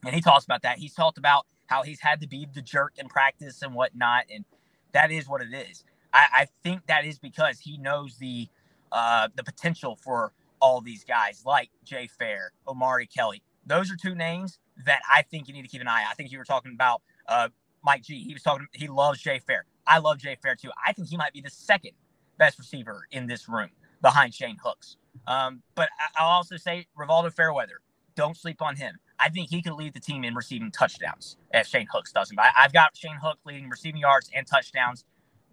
And 0.04 0.14
he 0.14 0.20
talks 0.20 0.44
about 0.44 0.62
that. 0.62 0.78
He's 0.78 0.94
talked 0.94 1.18
about 1.18 1.46
how 1.66 1.82
he's 1.82 2.00
had 2.00 2.20
to 2.22 2.28
be 2.28 2.48
the 2.52 2.62
jerk 2.62 2.94
in 2.98 3.08
practice 3.08 3.62
and 3.62 3.74
whatnot. 3.74 4.24
And 4.34 4.44
that 4.92 5.10
is 5.12 5.28
what 5.28 5.42
it 5.42 5.54
is. 5.54 5.84
I, 6.12 6.26
I 6.32 6.46
think 6.64 6.86
that 6.86 7.04
is 7.04 7.18
because 7.18 7.60
he 7.60 7.78
knows 7.78 8.16
the 8.18 8.48
uh, 8.92 9.28
the 9.36 9.44
potential 9.44 9.96
for 9.96 10.32
all 10.60 10.80
these 10.80 11.04
guys 11.04 11.44
like 11.46 11.70
Jay 11.84 12.08
Fair, 12.08 12.52
Omari 12.66 13.06
Kelly. 13.06 13.42
Those 13.66 13.92
are 13.92 13.96
two 13.96 14.16
names 14.16 14.58
that 14.86 15.00
I 15.08 15.22
think 15.22 15.46
you 15.48 15.54
need 15.54 15.62
to 15.62 15.68
keep 15.68 15.80
an 15.80 15.88
eye 15.88 16.02
on. 16.02 16.08
I 16.10 16.14
think 16.14 16.32
you 16.32 16.38
were 16.38 16.44
talking 16.44 16.72
about 16.74 17.02
uh, 17.28 17.50
Mike 17.84 18.02
G. 18.02 18.24
He 18.24 18.34
was 18.34 18.42
talking, 18.42 18.66
he 18.74 18.88
loves 18.88 19.20
Jay 19.22 19.38
Fair. 19.38 19.66
I 19.86 19.98
love 20.00 20.18
Jay 20.18 20.36
Fair 20.42 20.56
too. 20.56 20.70
I 20.84 20.92
think 20.92 21.08
he 21.08 21.16
might 21.16 21.32
be 21.32 21.40
the 21.40 21.50
second 21.50 21.92
best 22.36 22.58
receiver 22.58 23.06
in 23.12 23.28
this 23.28 23.48
room 23.48 23.70
behind 24.02 24.34
Shane 24.34 24.56
Hooks. 24.64 24.96
Um, 25.26 25.62
but 25.74 25.88
I'll 26.16 26.28
also 26.28 26.56
say 26.56 26.86
Rivaldo 26.98 27.32
Fairweather. 27.32 27.80
Don't 28.16 28.36
sleep 28.36 28.60
on 28.60 28.76
him. 28.76 28.98
I 29.18 29.28
think 29.28 29.50
he 29.50 29.62
could 29.62 29.74
lead 29.74 29.94
the 29.94 30.00
team 30.00 30.24
in 30.24 30.34
receiving 30.34 30.70
touchdowns 30.70 31.36
if 31.52 31.66
Shane 31.66 31.86
Hooks 31.92 32.12
doesn't. 32.12 32.34
But 32.34 32.46
I, 32.56 32.62
have 32.62 32.72
got 32.72 32.96
Shane 32.96 33.18
Hook 33.22 33.38
leading 33.44 33.68
receiving 33.68 34.00
yards 34.00 34.30
and 34.34 34.46
touchdowns. 34.46 35.04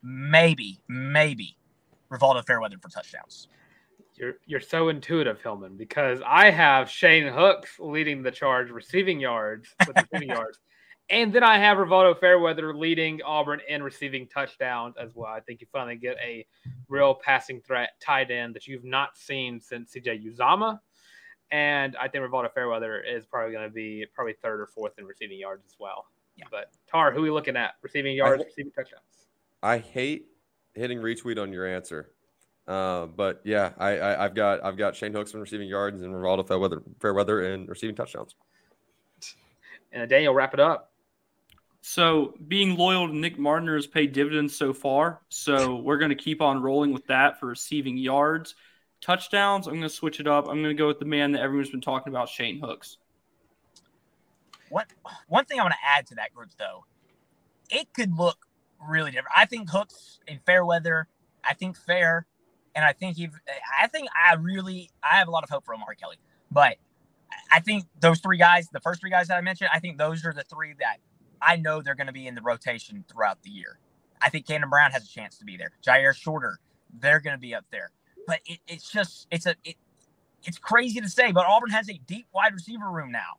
Maybe, 0.01 0.79
maybe 0.87 1.57
Rivaldo 2.11 2.45
Fairweather 2.45 2.77
for 2.81 2.89
touchdowns. 2.89 3.49
You're 4.15 4.37
you're 4.47 4.61
so 4.61 4.89
intuitive, 4.89 5.41
Hillman, 5.41 5.75
because 5.77 6.21
I 6.25 6.49
have 6.49 6.89
Shane 6.89 7.27
Hooks 7.27 7.77
leading 7.79 8.23
the 8.23 8.31
charge 8.31 8.71
receiving 8.71 9.19
yards 9.19 9.67
with 9.85 9.95
receiving 9.95 10.29
yards. 10.35 10.59
And 11.09 11.31
then 11.31 11.43
I 11.43 11.57
have 11.57 11.77
Rivaldo 11.77 12.19
Fairweather 12.19 12.75
leading 12.75 13.21
Auburn 13.21 13.61
in 13.69 13.81
receiving 13.81 14.27
touchdowns 14.27 14.95
as 14.97 15.11
well. 15.15 15.31
I 15.31 15.39
think 15.39 15.61
you 15.61 15.67
finally 15.71 15.95
get 15.95 16.17
a 16.21 16.45
real 16.89 17.13
passing 17.15 17.61
threat 17.61 17.91
tight 18.01 18.29
end 18.29 18.53
that 18.55 18.67
you've 18.67 18.83
not 18.83 19.17
seen 19.17 19.61
since 19.61 19.93
CJ 19.93 20.25
Uzomah. 20.25 20.79
And 21.49 21.95
I 21.95 22.09
think 22.09 22.25
Rivaldo 22.25 22.53
Fairweather 22.53 22.99
is 23.01 23.25
probably 23.25 23.53
going 23.53 23.69
to 23.69 23.73
be 23.73 24.05
probably 24.13 24.33
third 24.33 24.59
or 24.59 24.67
fourth 24.67 24.99
in 24.99 25.05
receiving 25.05 25.39
yards 25.39 25.63
as 25.65 25.75
well. 25.79 26.07
Yeah. 26.35 26.45
But 26.51 26.71
Tarr, 26.91 27.13
who 27.13 27.19
are 27.19 27.23
we 27.23 27.31
looking 27.31 27.55
at? 27.55 27.75
Receiving 27.81 28.15
yards, 28.15 28.43
I, 28.43 28.45
receiving 28.45 28.71
touchdowns. 28.73 29.03
I 29.63 29.77
hate 29.77 30.27
hitting 30.73 30.99
retweet 30.99 31.41
on 31.41 31.51
your 31.51 31.65
answer 31.65 32.11
Uh, 32.67 33.05
but 33.05 33.41
yeah, 33.45 33.71
I, 33.77 33.99
I 33.99 34.23
have 34.23 34.35
got 34.35 34.63
I've 34.63 34.77
got 34.77 34.93
Shane 34.93 35.13
Hooks 35.13 35.33
in 35.33 35.39
receiving 35.39 35.69
yards 35.69 36.01
and 36.01 36.13
Rivaldo 36.13 36.45
Fairweather, 36.45 36.83
Fairweather 36.99 37.53
in 37.53 37.65
receiving 37.65 37.95
touchdowns. 37.95 38.35
And 39.93 40.09
Daniel, 40.09 40.33
wrap 40.33 40.53
it 40.53 40.59
up. 40.59 40.91
So 41.89 42.33
being 42.45 42.75
loyal 42.75 43.07
to 43.07 43.15
Nick 43.15 43.37
Mardner 43.37 43.75
has 43.75 43.87
paid 43.87 44.11
dividends 44.11 44.53
so 44.53 44.73
far. 44.73 45.21
So 45.29 45.77
we're 45.77 45.97
going 45.97 46.09
to 46.09 46.15
keep 46.15 46.41
on 46.41 46.61
rolling 46.61 46.91
with 46.91 47.07
that 47.07 47.39
for 47.39 47.45
receiving 47.45 47.97
yards. 47.97 48.55
Touchdowns, 48.99 49.67
I'm 49.67 49.75
going 49.75 49.83
to 49.83 49.89
switch 49.89 50.19
it 50.19 50.27
up. 50.27 50.49
I'm 50.49 50.61
going 50.61 50.75
to 50.75 50.77
go 50.77 50.87
with 50.87 50.99
the 50.99 51.05
man 51.05 51.31
that 51.31 51.41
everyone's 51.41 51.69
been 51.69 51.79
talking 51.79 52.11
about, 52.11 52.27
Shane 52.27 52.59
Hooks. 52.59 52.97
One 54.67 54.83
one 55.29 55.45
thing 55.45 55.61
I 55.61 55.63
want 55.63 55.75
to 55.75 55.89
add 55.97 56.05
to 56.07 56.15
that 56.15 56.33
group 56.33 56.49
though, 56.59 56.83
it 57.69 57.93
could 57.93 58.13
look 58.17 58.45
really 58.85 59.11
different. 59.11 59.35
I 59.37 59.45
think 59.45 59.69
Hooks 59.69 60.19
in 60.27 60.39
Fairweather. 60.45 61.07
I 61.41 61.53
think 61.53 61.77
Fair, 61.77 62.25
and 62.75 62.83
I 62.83 62.91
think 62.91 63.15
he 63.15 63.29
I 63.81 63.87
think 63.87 64.09
I 64.13 64.35
really 64.35 64.89
I 65.01 65.15
have 65.19 65.29
a 65.29 65.31
lot 65.31 65.45
of 65.45 65.49
hope 65.49 65.63
for 65.63 65.73
Omari 65.73 65.95
Kelly. 65.95 66.17
But 66.51 66.75
I 67.49 67.61
think 67.61 67.85
those 68.01 68.19
three 68.19 68.37
guys, 68.37 68.67
the 68.73 68.81
first 68.81 68.99
three 68.99 69.09
guys 69.09 69.29
that 69.29 69.37
I 69.37 69.41
mentioned, 69.41 69.69
I 69.73 69.79
think 69.79 69.97
those 69.97 70.25
are 70.25 70.33
the 70.33 70.43
three 70.43 70.73
that 70.79 70.97
I 71.41 71.55
know 71.57 71.81
they're 71.81 71.95
going 71.95 72.07
to 72.07 72.13
be 72.13 72.27
in 72.27 72.35
the 72.35 72.41
rotation 72.41 73.03
throughout 73.11 73.41
the 73.43 73.49
year. 73.49 73.79
I 74.21 74.29
think 74.29 74.47
Camden 74.47 74.69
Brown 74.69 74.91
has 74.91 75.03
a 75.05 75.07
chance 75.07 75.37
to 75.37 75.45
be 75.45 75.57
there. 75.57 75.71
Jyaire 75.85 76.15
Shorter, 76.15 76.59
they're 76.99 77.19
going 77.19 77.35
to 77.35 77.39
be 77.39 77.53
up 77.53 77.65
there. 77.71 77.91
But 78.25 78.39
it, 78.45 78.59
it's 78.67 78.89
just 78.91 79.27
it's 79.31 79.45
a 79.45 79.55
it, 79.63 79.75
it's 80.43 80.57
crazy 80.57 80.99
to 81.01 81.09
say, 81.09 81.31
but 81.31 81.45
Auburn 81.45 81.69
has 81.71 81.89
a 81.89 81.99
deep 82.07 82.27
wide 82.33 82.53
receiver 82.53 82.89
room 82.89 83.11
now. 83.11 83.37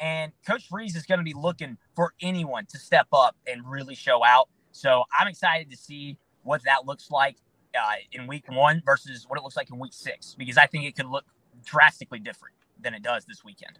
And 0.00 0.32
Coach 0.46 0.68
Freeze 0.68 0.96
is 0.96 1.04
going 1.04 1.18
to 1.18 1.24
be 1.24 1.34
looking 1.34 1.78
for 1.94 2.12
anyone 2.20 2.66
to 2.66 2.78
step 2.78 3.06
up 3.12 3.36
and 3.46 3.62
really 3.64 3.94
show 3.94 4.24
out. 4.24 4.48
So 4.72 5.04
I'm 5.18 5.28
excited 5.28 5.70
to 5.70 5.76
see 5.76 6.18
what 6.42 6.62
that 6.64 6.86
looks 6.86 7.10
like 7.10 7.36
uh, 7.76 7.94
in 8.10 8.26
week 8.26 8.44
one 8.48 8.82
versus 8.84 9.26
what 9.28 9.38
it 9.38 9.42
looks 9.42 9.56
like 9.56 9.70
in 9.70 9.78
week 9.78 9.92
six, 9.92 10.34
because 10.36 10.58
I 10.58 10.66
think 10.66 10.84
it 10.84 10.96
could 10.96 11.06
look 11.06 11.24
drastically 11.64 12.18
different 12.18 12.56
than 12.80 12.94
it 12.94 13.02
does 13.02 13.24
this 13.26 13.44
weekend. 13.44 13.78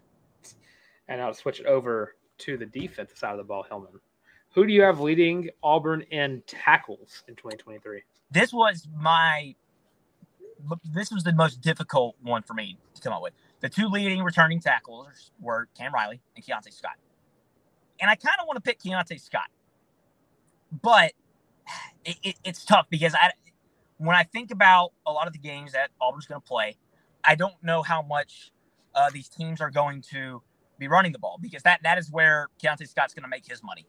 And 1.07 1.21
I'll 1.21 1.33
switch 1.33 1.59
it 1.59 1.65
over 1.65 2.15
to 2.43 2.57
the 2.57 2.65
defensive 2.65 3.17
side 3.17 3.31
of 3.31 3.37
the 3.37 3.43
ball, 3.43 3.63
Hillman. 3.63 3.99
Who 4.53 4.67
do 4.67 4.73
you 4.73 4.83
have 4.83 4.99
leading 4.99 5.49
Auburn 5.63 6.01
in 6.11 6.43
tackles 6.45 7.23
in 7.27 7.35
2023? 7.35 8.01
This 8.31 8.53
was 8.53 8.87
my 8.95 9.55
this 10.93 11.11
was 11.11 11.23
the 11.23 11.33
most 11.33 11.61
difficult 11.61 12.15
one 12.21 12.41
for 12.41 12.53
me 12.53 12.77
to 12.95 13.01
come 13.01 13.11
up 13.11 13.21
with. 13.21 13.33
The 13.59 13.69
two 13.69 13.87
leading 13.87 14.23
returning 14.23 14.59
tackles 14.59 15.31
were 15.41 15.67
Cam 15.77 15.93
Riley 15.93 16.21
and 16.35 16.45
Keionte 16.45 16.73
Scott. 16.73 16.95
And 17.99 18.09
I 18.09 18.15
kind 18.15 18.35
of 18.39 18.47
want 18.47 18.57
to 18.57 18.61
pick 18.61 18.79
Keionte 18.79 19.19
Scott. 19.19 19.49
But 20.81 21.13
it, 22.05 22.17
it, 22.23 22.35
it's 22.43 22.63
tough 22.65 22.87
because 22.89 23.13
I 23.15 23.31
when 23.97 24.15
I 24.15 24.23
think 24.23 24.51
about 24.51 24.93
a 25.05 25.11
lot 25.11 25.27
of 25.27 25.33
the 25.33 25.39
games 25.39 25.73
that 25.73 25.89
Auburn's 26.01 26.25
going 26.25 26.41
to 26.41 26.47
play, 26.47 26.77
I 27.23 27.35
don't 27.35 27.55
know 27.63 27.81
how 27.81 28.01
much 28.01 28.51
uh, 28.95 29.09
these 29.09 29.29
teams 29.29 29.61
are 29.61 29.71
going 29.71 30.01
to 30.11 30.41
be 30.79 30.87
running 30.87 31.11
the 31.11 31.19
ball 31.19 31.37
because 31.41 31.63
that 31.63 31.81
that 31.83 31.97
is 31.97 32.11
where 32.11 32.49
Keionte 32.61 32.87
Scott's 32.87 33.13
going 33.13 33.23
to 33.23 33.29
make 33.29 33.45
his 33.47 33.63
money 33.63 33.85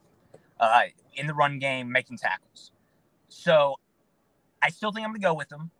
uh, 0.61 0.83
in 1.15 1.27
the 1.27 1.35
run 1.35 1.59
game, 1.59 1.91
making 1.91 2.19
tackles. 2.19 2.73
So 3.29 3.77
I 4.63 4.71
still 4.71 4.93
think 4.93 5.05
I'm 5.05 5.11
going 5.11 5.21
to 5.21 5.27
go 5.27 5.35
with 5.35 5.51
him 5.51 5.71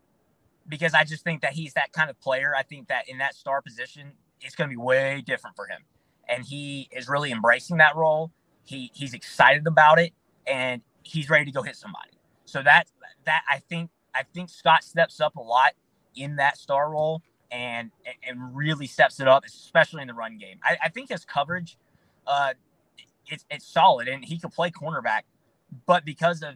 because 0.69 0.95
I 0.95 1.05
just 1.05 1.25
think 1.25 1.43
that 1.43 1.53
he's 1.53 1.75
that 1.75 1.93
kind 1.93 2.11
of 2.11 2.21
player. 2.21 2.55
I 2.57 2.63
think 2.63 2.89
that 2.89 3.09
in 3.09 3.19
that 3.19 3.35
star 3.35 3.63
position, 3.63 4.13
it's 4.41 4.55
going 4.55 4.69
to 4.69 4.73
be 4.73 4.81
way 4.81 5.23
different 5.25 5.57
for 5.57 5.67
him, 5.67 5.83
and 6.29 6.45
he 6.45 6.89
is 6.93 7.09
really 7.09 7.33
embracing 7.33 7.79
that 7.79 7.97
role. 7.97 8.33
He 8.65 8.91
he's 8.95 9.15
excited 9.15 9.67
about 9.67 9.99
it, 9.99 10.13
and 10.47 10.83
he's 11.03 11.31
ready 11.31 11.45
to 11.47 11.53
go 11.53 11.63
hit 11.63 11.77
somebody. 11.77 12.11
So 12.45 12.63
that 12.63 12.89
that 13.25 13.43
I 13.51 13.59
think 13.59 13.91
I 14.15 14.23
think 14.23 14.51
Scott 14.51 14.85
steps 14.85 15.21
up 15.21 15.37
a 15.37 15.43
lot 15.43 15.73
in 16.17 16.37
that 16.37 16.57
star 16.57 16.91
role 16.91 17.23
and 17.51 17.91
and 18.27 18.55
really 18.55 18.87
steps 18.87 19.21
it 19.21 19.29
up, 19.29 19.45
especially 19.45 20.03
in 20.03 20.09
the 20.09 20.15
run 20.15 20.39
game. 20.39 20.59
I, 20.63 20.77
I 20.85 20.89
think 20.89 21.11
his 21.11 21.25
coverage, 21.25 21.79
uh, 22.27 22.55
it's 23.27 23.45
it's 23.51 23.67
solid, 23.67 24.09
and 24.09 24.25
he 24.25 24.39
can 24.39 24.51
play 24.51 24.71
cornerback, 24.71 25.23
but 25.87 26.05
because 26.05 26.43
of 26.43 26.55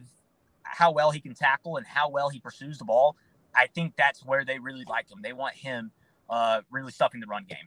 how 0.63 0.91
well 0.91 1.11
he 1.11 1.19
can 1.19 1.33
tackle 1.33 1.77
and 1.77 1.85
how 1.85 2.09
well 2.09 2.29
he 2.29 2.39
pursues 2.39 2.77
the 2.77 2.85
ball, 2.85 3.15
I 3.55 3.67
think 3.67 3.95
that's 3.97 4.23
where 4.25 4.45
they 4.45 4.59
really 4.59 4.85
like 4.87 5.09
him. 5.09 5.19
They 5.21 5.33
want 5.33 5.55
him 5.55 5.91
uh, 6.29 6.61
really 6.69 6.91
stuffing 6.91 7.19
the 7.19 7.27
run 7.27 7.45
game. 7.47 7.57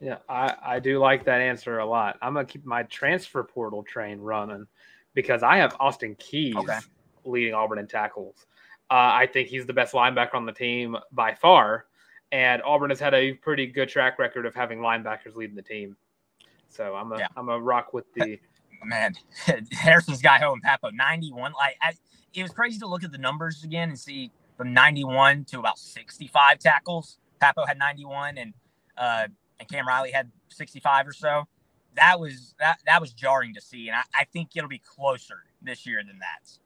Yeah, 0.00 0.18
I, 0.28 0.54
I 0.62 0.78
do 0.78 1.00
like 1.00 1.24
that 1.24 1.40
answer 1.40 1.78
a 1.78 1.86
lot. 1.86 2.18
I'm 2.22 2.34
gonna 2.34 2.46
keep 2.46 2.64
my 2.64 2.84
transfer 2.84 3.42
portal 3.42 3.82
train 3.82 4.20
running 4.20 4.66
because 5.14 5.42
I 5.42 5.56
have 5.56 5.76
Austin 5.80 6.14
Keys 6.16 6.54
okay. 6.56 6.78
leading 7.24 7.54
Auburn 7.54 7.78
in 7.78 7.88
tackles. 7.88 8.46
Uh, 8.90 8.94
I 8.94 9.28
think 9.30 9.48
he's 9.48 9.66
the 9.66 9.72
best 9.72 9.92
linebacker 9.92 10.34
on 10.34 10.46
the 10.46 10.52
team 10.52 10.96
by 11.12 11.34
far, 11.34 11.86
and 12.32 12.62
Auburn 12.62 12.90
has 12.90 13.00
had 13.00 13.14
a 13.14 13.32
pretty 13.34 13.66
good 13.66 13.88
track 13.88 14.18
record 14.18 14.46
of 14.46 14.54
having 14.54 14.78
linebackers 14.78 15.34
leading 15.34 15.56
the 15.56 15.62
team. 15.62 15.96
So 16.68 16.94
I'm 16.94 17.12
a 17.12 17.18
yeah. 17.18 17.28
I'm 17.36 17.48
a 17.48 17.58
rock 17.58 17.92
with 17.92 18.12
the 18.14 18.38
man 18.84 19.14
Harrison's 19.72 20.22
guy 20.22 20.44
Owen 20.44 20.60
Pappoe 20.60 20.90
91. 20.90 21.52
Like 21.52 21.76
I, 21.80 21.92
it 22.34 22.42
was 22.42 22.52
crazy 22.52 22.78
to 22.80 22.86
look 22.86 23.04
at 23.04 23.12
the 23.12 23.18
numbers 23.18 23.64
again 23.64 23.88
and 23.88 23.98
see 23.98 24.30
from 24.56 24.72
91 24.72 25.44
to 25.46 25.58
about 25.58 25.78
65 25.78 26.58
tackles. 26.58 27.18
Pappoe 27.40 27.64
had 27.66 27.78
91 27.78 28.38
and 28.38 28.52
uh, 28.96 29.28
and 29.58 29.68
Cam 29.68 29.86
Riley 29.86 30.10
had 30.10 30.30
65 30.48 31.08
or 31.08 31.12
so. 31.12 31.44
That 31.94 32.20
was 32.20 32.54
that 32.60 32.78
that 32.86 33.00
was 33.00 33.12
jarring 33.12 33.54
to 33.54 33.60
see, 33.60 33.88
and 33.88 33.96
I, 33.96 34.02
I 34.20 34.24
think 34.24 34.50
it'll 34.54 34.68
be 34.68 34.82
closer 34.84 35.44
this 35.62 35.86
year 35.86 36.02
than 36.06 36.18
that. 36.20 36.58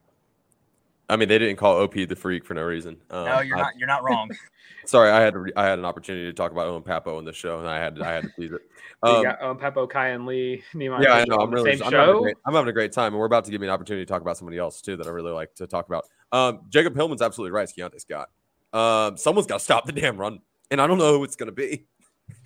I 1.13 1.17
mean, 1.17 1.29
they 1.29 1.39
didn't 1.39 1.57
call 1.57 1.77
OP 1.77 1.93
the 1.93 2.17
freak 2.17 2.43
for 2.43 2.55
no 2.55 2.63
reason. 2.63 2.97
Um, 3.11 3.27
no, 3.27 3.41
you're 3.41 3.59
I, 3.59 3.61
not. 3.61 3.73
You're 3.77 3.87
not 3.87 4.03
wrong. 4.03 4.31
sorry, 4.87 5.11
I 5.11 5.21
had 5.21 5.35
I 5.57 5.67
had 5.67 5.79
an 5.79 5.85
opportunity 5.85 6.25
to 6.25 6.33
talk 6.33 6.53
about 6.53 6.67
Owen 6.67 6.83
Pappoe 6.83 7.19
in 7.19 7.27
the 7.27 7.35
show, 7.35 7.59
and 7.59 7.69
I 7.69 7.79
had 7.79 8.01
I 8.01 8.13
had 8.13 8.25
to 8.25 8.31
please 8.31 8.53
it. 8.53 8.63
Um, 9.05 9.17
you 9.17 9.25
got 9.25 9.43
Owen 9.43 9.57
Pappoe, 9.57 9.89
Kai, 9.89 10.11
and 10.11 10.27
Lee. 10.27 10.63
Nehemiah 10.75 11.03
yeah, 11.03 11.15
I 11.15 11.25
know. 11.25 11.39
I'm 11.39 11.51
really. 11.51 11.73
I'm 11.73 11.93
having, 11.93 12.23
great, 12.23 12.37
I'm 12.47 12.55
having, 12.55 12.69
a 12.69 12.73
great 12.73 12.93
time, 12.93 13.13
and 13.13 13.19
we're 13.19 13.27
about 13.27 13.45
to 13.47 13.51
give 13.51 13.61
me 13.61 13.67
an 13.67 13.73
opportunity 13.73 14.07
to 14.07 14.09
talk 14.09 14.23
about 14.23 14.37
somebody 14.37 14.59
else 14.59 14.81
too 14.81 14.97
that 14.97 15.09
I 15.09 15.11
really 15.11 15.33
like 15.33 15.53
to 15.57 15.67
talk 15.67 15.89
about. 15.89 16.05
Um, 16.31 16.61
Jacob 16.69 16.95
Hillman's 16.95 17.21
absolutely 17.21 17.51
right. 17.51 17.65
It's 17.65 17.73
Keionte 17.73 18.01
Scott. 18.01 18.29
Um, 18.73 19.17
someone's 19.17 19.49
got 19.49 19.59
to 19.59 19.65
stop 19.65 19.87
the 19.87 19.93
damn 19.93 20.17
run, 20.17 20.39
and 20.71 20.81
I 20.81 20.87
don't 20.87 20.99
know 20.99 21.19
who 21.19 21.25
it's 21.25 21.35
going 21.35 21.49
to 21.49 21.53
be. 21.53 21.87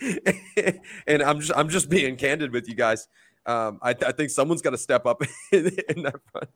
and 1.06 1.22
I'm 1.22 1.40
just 1.40 1.52
I'm 1.54 1.68
just 1.68 1.90
being 1.90 2.16
candid 2.16 2.52
with 2.52 2.66
you 2.66 2.74
guys. 2.74 3.06
Um, 3.44 3.78
I, 3.82 3.90
I 3.90 4.12
think 4.12 4.30
someone's 4.30 4.62
got 4.62 4.70
to 4.70 4.78
step 4.78 5.04
up 5.04 5.20
in, 5.52 5.76
in 5.90 6.04
that 6.04 6.20
front 6.32 6.48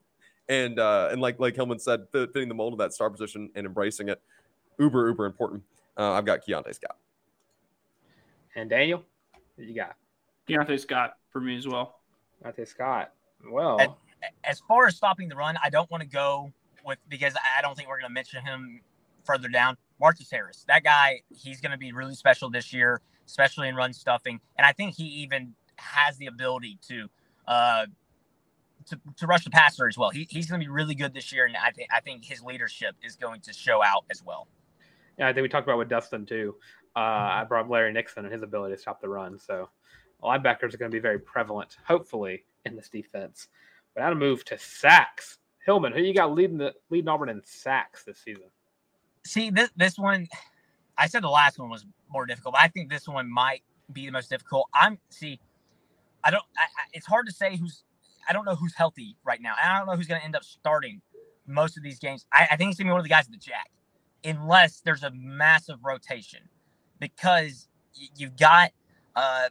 and 0.49 0.79
uh, 0.79 1.09
and 1.11 1.21
like 1.21 1.39
like 1.39 1.55
Hillman 1.55 1.79
said, 1.79 2.07
fitting 2.11 2.49
the 2.49 2.55
mold 2.55 2.73
of 2.73 2.79
that 2.79 2.93
star 2.93 3.09
position 3.09 3.49
and 3.55 3.65
embracing 3.65 4.09
it, 4.09 4.21
uber 4.79 5.07
uber 5.07 5.25
important. 5.25 5.63
Uh, 5.97 6.11
I've 6.11 6.25
got 6.25 6.45
Keionte 6.45 6.73
Scott. 6.73 6.97
And 8.55 8.69
Daniel, 8.69 9.03
what 9.55 9.67
you 9.67 9.75
got? 9.75 9.95
Keionte 10.47 10.79
Scott 10.79 11.17
for 11.29 11.39
me 11.39 11.57
as 11.57 11.67
well. 11.67 11.99
Keionte 12.43 12.67
Scott. 12.67 13.13
Well, 13.49 13.97
as 14.43 14.59
far 14.67 14.87
as 14.87 14.95
stopping 14.95 15.29
the 15.29 15.35
run, 15.35 15.57
I 15.63 15.69
don't 15.69 15.89
want 15.89 16.01
to 16.01 16.09
go 16.09 16.51
with 16.85 16.99
because 17.09 17.33
I 17.57 17.61
don't 17.61 17.75
think 17.75 17.87
we're 17.87 17.99
going 17.99 18.09
to 18.09 18.13
mention 18.13 18.43
him 18.43 18.81
further 19.23 19.47
down. 19.47 19.77
Marcus 19.99 20.29
Harris, 20.31 20.65
that 20.67 20.83
guy, 20.83 21.21
he's 21.29 21.61
going 21.61 21.71
to 21.71 21.77
be 21.77 21.91
really 21.91 22.15
special 22.15 22.49
this 22.49 22.73
year, 22.73 23.01
especially 23.27 23.67
in 23.67 23.75
run 23.75 23.93
stuffing, 23.93 24.39
and 24.57 24.65
I 24.65 24.71
think 24.71 24.95
he 24.95 25.03
even 25.03 25.53
has 25.75 26.17
the 26.17 26.25
ability 26.25 26.79
to 26.87 27.07
uh, 27.47 27.85
to, 28.87 28.99
to 29.17 29.27
rush 29.27 29.43
the 29.43 29.49
passer 29.49 29.87
as 29.87 29.97
well. 29.97 30.09
He, 30.09 30.27
he's 30.29 30.49
going 30.49 30.59
to 30.59 30.65
be 30.65 30.71
really 30.71 30.95
good 30.95 31.13
this 31.13 31.31
year, 31.31 31.45
and 31.45 31.55
I 31.57 31.71
think 31.71 31.89
I 31.93 31.99
think 31.99 32.25
his 32.25 32.41
leadership 32.41 32.95
is 33.03 33.15
going 33.15 33.41
to 33.41 33.53
show 33.53 33.83
out 33.83 34.05
as 34.11 34.23
well. 34.23 34.47
Yeah, 35.17 35.27
I 35.27 35.33
think 35.33 35.43
we 35.43 35.49
talked 35.49 35.67
about 35.67 35.77
with 35.77 35.89
Dustin 35.89 36.25
too. 36.25 36.55
Uh, 36.95 36.99
I 36.99 37.45
brought 37.47 37.69
Larry 37.69 37.93
Nixon 37.93 38.25
and 38.25 38.33
his 38.33 38.43
ability 38.43 38.75
to 38.75 38.81
stop 38.81 39.01
the 39.01 39.09
run. 39.09 39.39
So 39.39 39.69
linebackers 40.21 40.73
are 40.73 40.77
going 40.77 40.91
to 40.91 40.95
be 40.95 40.99
very 40.99 41.19
prevalent, 41.19 41.77
hopefully, 41.85 42.43
in 42.65 42.75
this 42.75 42.89
defense. 42.89 43.47
But 43.93 44.01
now 44.01 44.09
to 44.09 44.15
move 44.15 44.43
to 44.45 44.57
sacks. 44.57 45.37
Hillman, 45.65 45.93
who 45.93 46.01
you 46.01 46.13
got 46.13 46.33
leading 46.33 46.57
the 46.57 46.73
leading 46.89 47.07
Auburn 47.07 47.29
in 47.29 47.41
sacks 47.45 48.03
this 48.03 48.19
season? 48.19 48.45
See 49.25 49.51
this 49.51 49.69
this 49.75 49.97
one, 49.97 50.27
I 50.97 51.07
said 51.07 51.23
the 51.23 51.29
last 51.29 51.59
one 51.59 51.69
was 51.69 51.85
more 52.09 52.25
difficult, 52.25 52.55
but 52.55 52.61
I 52.61 52.67
think 52.67 52.89
this 52.89 53.07
one 53.07 53.29
might 53.29 53.63
be 53.93 54.05
the 54.05 54.11
most 54.11 54.29
difficult. 54.29 54.67
I'm 54.73 54.97
see, 55.09 55.39
I 56.23 56.31
don't. 56.31 56.43
I, 56.57 56.63
I, 56.63 56.83
it's 56.93 57.05
hard 57.05 57.27
to 57.27 57.33
say 57.33 57.57
who's 57.57 57.83
I 58.29 58.33
don't 58.33 58.45
know 58.45 58.55
who's 58.55 58.75
healthy 58.75 59.17
right 59.25 59.41
now. 59.41 59.55
I 59.63 59.77
don't 59.77 59.87
know 59.87 59.95
who's 59.95 60.07
going 60.07 60.19
to 60.19 60.25
end 60.25 60.35
up 60.35 60.43
starting 60.43 61.01
most 61.47 61.77
of 61.77 61.83
these 61.83 61.99
games. 61.99 62.25
I, 62.33 62.47
I 62.51 62.55
think 62.57 62.71
it's 62.71 62.79
going 62.79 62.87
to 62.87 62.91
be 62.91 62.93
one 62.93 62.99
of 62.99 63.05
the 63.05 63.09
guys 63.09 63.25
at 63.25 63.31
the 63.31 63.37
Jack, 63.37 63.71
unless 64.25 64.81
there's 64.81 65.03
a 65.03 65.11
massive 65.11 65.79
rotation, 65.83 66.41
because 66.99 67.67
y- 67.99 68.07
you've 68.17 68.37
got 68.37 68.71
uh, 69.15 69.49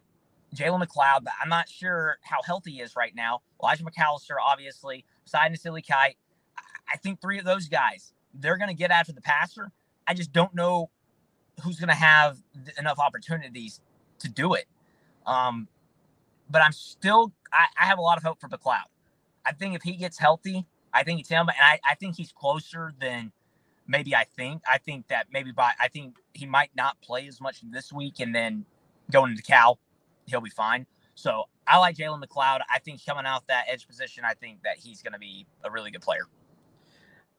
Jalen 0.55 0.83
McLeod, 0.87 1.25
but 1.25 1.33
I'm 1.43 1.49
not 1.51 1.69
sure 1.69 2.19
how 2.23 2.39
healthy 2.45 2.73
he 2.73 2.81
is 2.81 2.97
right 2.97 3.15
now. 3.15 3.41
Elijah 3.63 3.85
McAllister, 3.85 4.37
obviously, 4.45 5.05
Poseidon 5.25 5.57
Silikite. 5.57 6.17
I 6.93 6.97
think 6.99 7.21
three 7.21 7.39
of 7.39 7.45
those 7.47 7.69
guys, 7.69 8.13
they're 8.35 8.59
going 8.59 8.69
to 8.71 8.75
get 8.75 8.91
after 8.91 9.13
the 9.13 9.23
passer. 9.23 9.73
I 10.07 10.15
just 10.15 10.33
don't 10.33 10.55
know 10.55 10.91
who's 11.65 11.79
going 11.81 11.89
to 11.91 11.95
have 11.95 12.39
enough 12.79 12.99
opportunities 12.99 13.81
to 14.21 14.29
do 14.29 14.55
it. 14.55 14.67
Um, 15.27 15.69
but 16.51 16.63
I'm 16.63 16.73
still 16.73 17.33
I, 17.53 17.67
I 17.81 17.87
have 17.87 17.99
a 17.99 18.03
lot 18.03 18.17
of 18.17 18.23
hope 18.23 18.41
for 18.41 18.49
McLeod. 18.49 18.85
I 19.45 19.53
think 19.53 19.75
if 19.75 19.83
he 19.83 19.97
gets 19.97 20.19
healthy, 20.19 20.67
I 20.93 21.03
think 21.03 21.21
it's 21.21 21.29
him, 21.29 21.49
and 21.49 21.57
I, 21.63 21.81
I 21.89 21.95
think 21.95 22.17
he's 22.17 22.33
closer 22.33 22.93
than 23.01 23.33
maybe 23.87 24.15
I 24.15 24.25
think. 24.37 24.63
I 24.71 24.79
think 24.79 25.09
that 25.09 25.29
maybe 25.33 25.53
by 25.53 25.73
I 25.81 25.89
think 25.89 26.17
he 26.35 26.47
might 26.47 26.71
not 26.77 27.01
play 27.01 27.27
as 27.27 27.41
much 27.41 27.61
this 27.71 27.93
week, 27.93 28.21
and 28.21 28.35
then 28.35 28.65
going 29.11 29.31
into 29.33 29.43
Cal, 29.43 29.79
he'll 30.27 30.41
be 30.41 30.51
fine. 30.51 30.87
So 31.15 31.45
I 31.67 31.79
like 31.79 31.97
Jalen 31.97 32.23
McLeod. 32.23 32.61
I 32.73 32.79
think 32.81 33.05
coming 33.05 33.27
out 33.27 33.47
that 33.49 33.65
edge 33.69 33.87
position, 33.87 34.25
I 34.25 34.35
think 34.35 34.63
that 34.65 34.77
he's 34.79 35.03
going 35.03 35.13
to 35.13 35.19
be 35.19 35.47
a 35.65 35.71
really 35.71 35.91
good 35.91 36.03
player. 36.03 36.27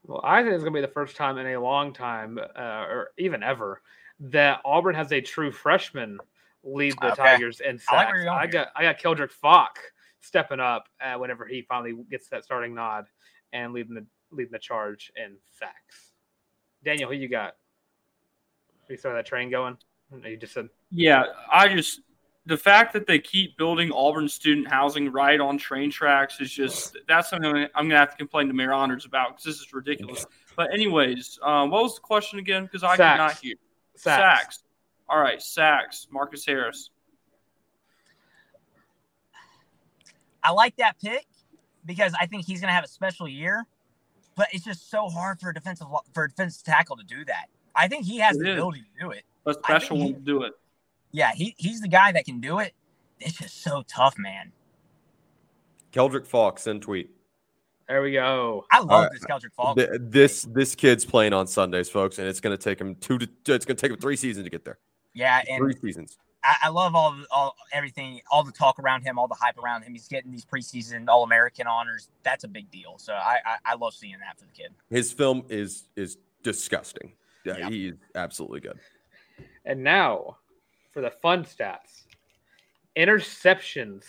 Well, 0.06 0.22
I 0.24 0.42
think 0.42 0.54
it's 0.54 0.64
going 0.64 0.74
to 0.74 0.78
be 0.78 0.86
the 0.86 0.92
first 0.92 1.16
time 1.16 1.38
in 1.38 1.48
a 1.48 1.60
long 1.60 1.94
time, 1.94 2.40
uh, 2.40 2.62
or 2.62 3.12
even 3.18 3.44
ever, 3.44 3.82
that 4.20 4.62
Auburn 4.66 4.96
has 4.96 5.12
a 5.12 5.22
true 5.22 5.52
freshman 5.52 6.20
lead 6.64 6.96
the 7.02 7.12
Okay. 7.12 7.16
Tigers 7.16 7.60
in 7.60 7.80
I 7.88 7.96
like 7.96 8.08
sacks. 8.08 8.16
you're 8.16 8.26
going 8.26 8.40
I 8.40 8.48
got 8.48 8.68
I 8.76 8.84
got 8.84 9.00
Keldric 9.00 9.32
Faulk 9.32 9.80
stepping 10.22 10.60
up 10.60 10.86
uh, 11.04 11.18
whenever 11.18 11.46
he 11.46 11.62
finally 11.64 11.96
gets 12.10 12.30
that 12.30 12.44
starting 12.44 12.74
nod 12.74 13.06
and 13.54 13.74
leading 13.74 13.96
the 13.96 14.06
leading 14.32 14.52
the 14.52 14.60
charge 14.60 15.12
in 15.16 15.36
sacks. 15.52 16.14
Daniel, 16.84 17.10
who 17.10 17.16
you 17.16 17.28
got? 17.28 17.56
You 18.90 18.98
saw 18.98 19.14
that 19.14 19.26
train 19.26 19.50
going? 19.50 19.78
You 20.26 20.38
just 20.38 20.54
said 20.54 20.70
Yeah, 20.90 21.24
I 21.52 21.74
just 21.74 22.02
the 22.46 22.58
fact 22.58 22.92
that 22.94 23.06
they 23.06 23.20
keep 23.20 23.56
building 23.58 23.92
Auburn 23.92 24.28
student 24.28 24.68
housing 24.68 25.12
right 25.12 25.40
on 25.40 25.58
train 25.58 25.92
tracks 25.92 26.42
is 26.42 26.52
just 26.52 26.98
that's 27.08 27.30
something 27.30 27.68
I'm 27.76 27.86
gonna 27.88 27.98
have 27.98 28.12
to 28.12 28.18
complain 28.18 28.48
to 28.48 28.54
Mayor 28.54 28.74
Anders 28.74 29.06
about 29.06 29.30
because 29.38 29.44
this 29.46 29.66
is 29.66 29.74
ridiculous. 29.74 30.26
But 30.56 30.74
anyways, 30.74 31.40
um, 31.44 31.70
what 31.70 31.84
was 31.84 31.96
the 31.96 32.02
question 32.02 32.40
again? 32.40 32.64
Because 32.66 32.84
I 32.84 32.98
Sacks. 32.98 33.18
could 33.18 33.24
not 33.24 33.38
hear. 33.38 33.56
Sacks. 33.96 34.64
All 35.08 35.20
right, 35.20 35.42
sacks. 35.42 36.08
Marcus 36.12 36.46
Harris. 36.46 36.90
I 40.44 40.52
like 40.52 40.76
that 40.78 41.00
pick 41.02 41.26
because 41.86 42.14
I 42.20 42.26
think 42.26 42.46
he's 42.46 42.60
going 42.62 42.70
to 42.70 42.74
have 42.74 42.84
a 42.84 42.88
special 42.88 43.28
year, 43.28 43.66
but 44.36 44.48
it's 44.52 44.64
just 44.66 44.90
so 44.90 45.08
hard 45.10 45.40
for 45.40 45.50
a 45.50 45.54
defensive 45.54 45.88
for 46.14 46.24
a 46.26 46.30
defensive 46.30 46.64
tackle 46.64 46.98
to 46.98 47.04
do 47.04 47.24
that. 47.26 47.46
I 47.76 47.88
think 47.88 48.06
he 48.06 48.20
has 48.20 48.36
It 48.38 48.44
the 48.44 48.50
is. 48.52 48.58
ability 48.58 48.82
to 48.82 49.06
do 49.06 49.12
it. 49.12 49.24
A 49.46 49.50
I 49.50 49.54
think 49.54 49.66
special 49.66 49.98
he- 49.98 50.04
one 50.04 50.14
to 50.16 50.20
do 50.20 50.44
it. 50.44 50.54
Yeah, 51.14 51.32
he, 51.34 51.56
he's 51.58 51.82
the 51.82 51.90
guy 51.90 52.12
that 52.14 52.24
can 52.26 52.40
do 52.40 52.60
it. 52.60 52.74
It's 53.20 53.38
just 53.38 53.62
so 53.62 53.84
tough, 53.88 54.18
man. 54.18 54.52
Keldric 55.92 56.26
Faulk 56.26 56.60
and 56.66 56.82
tweet. 56.82 57.10
There 57.88 58.02
we 58.02 58.14
go. 58.14 58.66
I 58.72 58.80
love 58.80 58.90
All 58.92 59.02
right. 59.04 59.12
this 59.12 59.26
Keldric 59.26 59.54
Faulk. 59.54 59.76
Th- 59.78 59.90
This 60.00 60.44
this 60.44 60.74
kid's 60.76 61.04
playing 61.06 61.34
on 61.34 61.46
Sundays, 61.48 61.90
folks, 61.90 62.18
and 62.20 62.28
it's 62.28 62.40
going 62.40 62.56
to 62.58 62.64
take 62.64 62.80
him 62.80 62.96
two 62.96 63.18
to 63.18 63.28
it's 63.54 63.66
going 63.66 63.76
to 63.76 63.82
take 63.82 63.92
him 63.92 63.98
three 63.98 64.16
seasons 64.16 64.46
to 64.46 64.50
get 64.50 64.64
there. 64.64 64.80
Yeah, 65.14 65.42
and 65.50 65.58
Three 65.60 65.76
seasons. 65.82 66.18
I, 66.44 66.56
I 66.64 66.70
love 66.70 66.96
all, 66.96 67.16
all 67.30 67.56
everything, 67.72 68.22
all 68.32 68.44
the 68.44 68.52
talk 68.52 68.80
around 68.80 69.04
him, 69.04 69.20
all 69.20 69.28
the 69.28 69.36
hype 69.36 69.58
around 69.58 69.84
him. 69.84 69.94
He's 69.94 70.08
getting 70.08 70.32
these 70.32 70.46
preseason 70.46 71.08
All 71.08 71.24
American 71.24 71.68
honors. 71.68 72.10
That's 72.24 72.44
a 72.44 72.48
big 72.48 72.72
deal. 72.72 72.96
So 72.98 73.14
I, 73.14 73.38
I 73.46 73.72
I 73.72 73.76
love 73.76 73.94
seeing 73.94 74.16
that 74.20 74.40
for 74.40 74.46
the 74.46 74.52
kid. 74.52 74.72
His 74.90 75.12
film 75.12 75.44
is 75.50 75.86
is 75.96 76.18
disgusting. 76.44 77.14
Yeah, 77.46 77.70
he's 77.70 77.94
absolutely 78.16 78.60
good. 78.60 78.80
And 79.66 79.84
now 79.84 80.38
for 80.92 81.02
the 81.02 81.12
fun 81.12 81.44
stats. 81.44 82.04
Interceptions. 82.98 84.04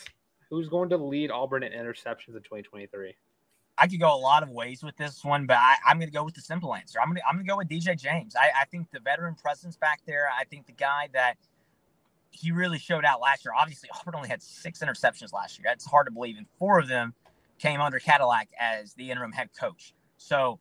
Who's 0.51 0.69
going 0.69 0.91
to 0.91 0.99
lead 0.99 1.31
Auburn 1.31 1.63
in 1.63 1.73
interceptions 1.73 2.37
in 2.37 2.43
2023? 2.43 3.15
I 3.79 3.87
could 3.87 4.01
go 4.01 4.15
a 4.15 4.19
lot 4.19 4.43
of 4.43 4.51
ways 4.51 4.83
with 4.83 4.97
this 4.99 5.25
one, 5.25 5.47
but 5.47 5.57
I, 5.57 5.77
I'm 5.87 5.99
going 5.99 6.11
to 6.11 6.15
go 6.15 6.25
with 6.25 6.35
the 6.35 6.43
simple 6.43 6.75
answer. 6.75 7.01
I'm 7.01 7.09
going 7.09 7.17
to 7.17 7.27
I'm 7.27 7.37
going 7.37 7.47
to 7.47 7.51
go 7.51 7.57
with 7.57 7.69
DJ 7.69 7.99
James. 7.99 8.37
I, 8.37 8.51
I 8.61 8.65
think 8.67 8.91
the 8.91 9.01
veteran 9.01 9.35
presence 9.35 9.77
back 9.77 10.01
there. 10.07 10.29
I 10.39 10.45
think 10.45 10.67
the 10.67 10.73
guy 10.73 11.09
that 11.15 11.37
he 12.33 12.51
really 12.51 12.79
showed 12.79 13.05
out 13.05 13.21
last 13.21 13.45
year. 13.45 13.53
Obviously, 13.59 13.89
Auburn 13.95 14.15
only 14.17 14.29
had 14.29 14.43
six 14.43 14.81
interceptions 14.81 15.33
last 15.33 15.59
year. 15.59 15.65
That's 15.67 15.85
hard 15.85 16.07
to 16.07 16.13
believe, 16.13 16.37
and 16.37 16.47
four 16.59 16.79
of 16.79 16.89
them 16.89 17.15
came 17.59 17.81
under 17.81 17.99
Cadillac 17.99 18.49
as 18.59 18.95
the 18.95 19.11
interim 19.11 19.33
head 19.33 19.51
coach. 19.59 19.95
So 20.17 20.59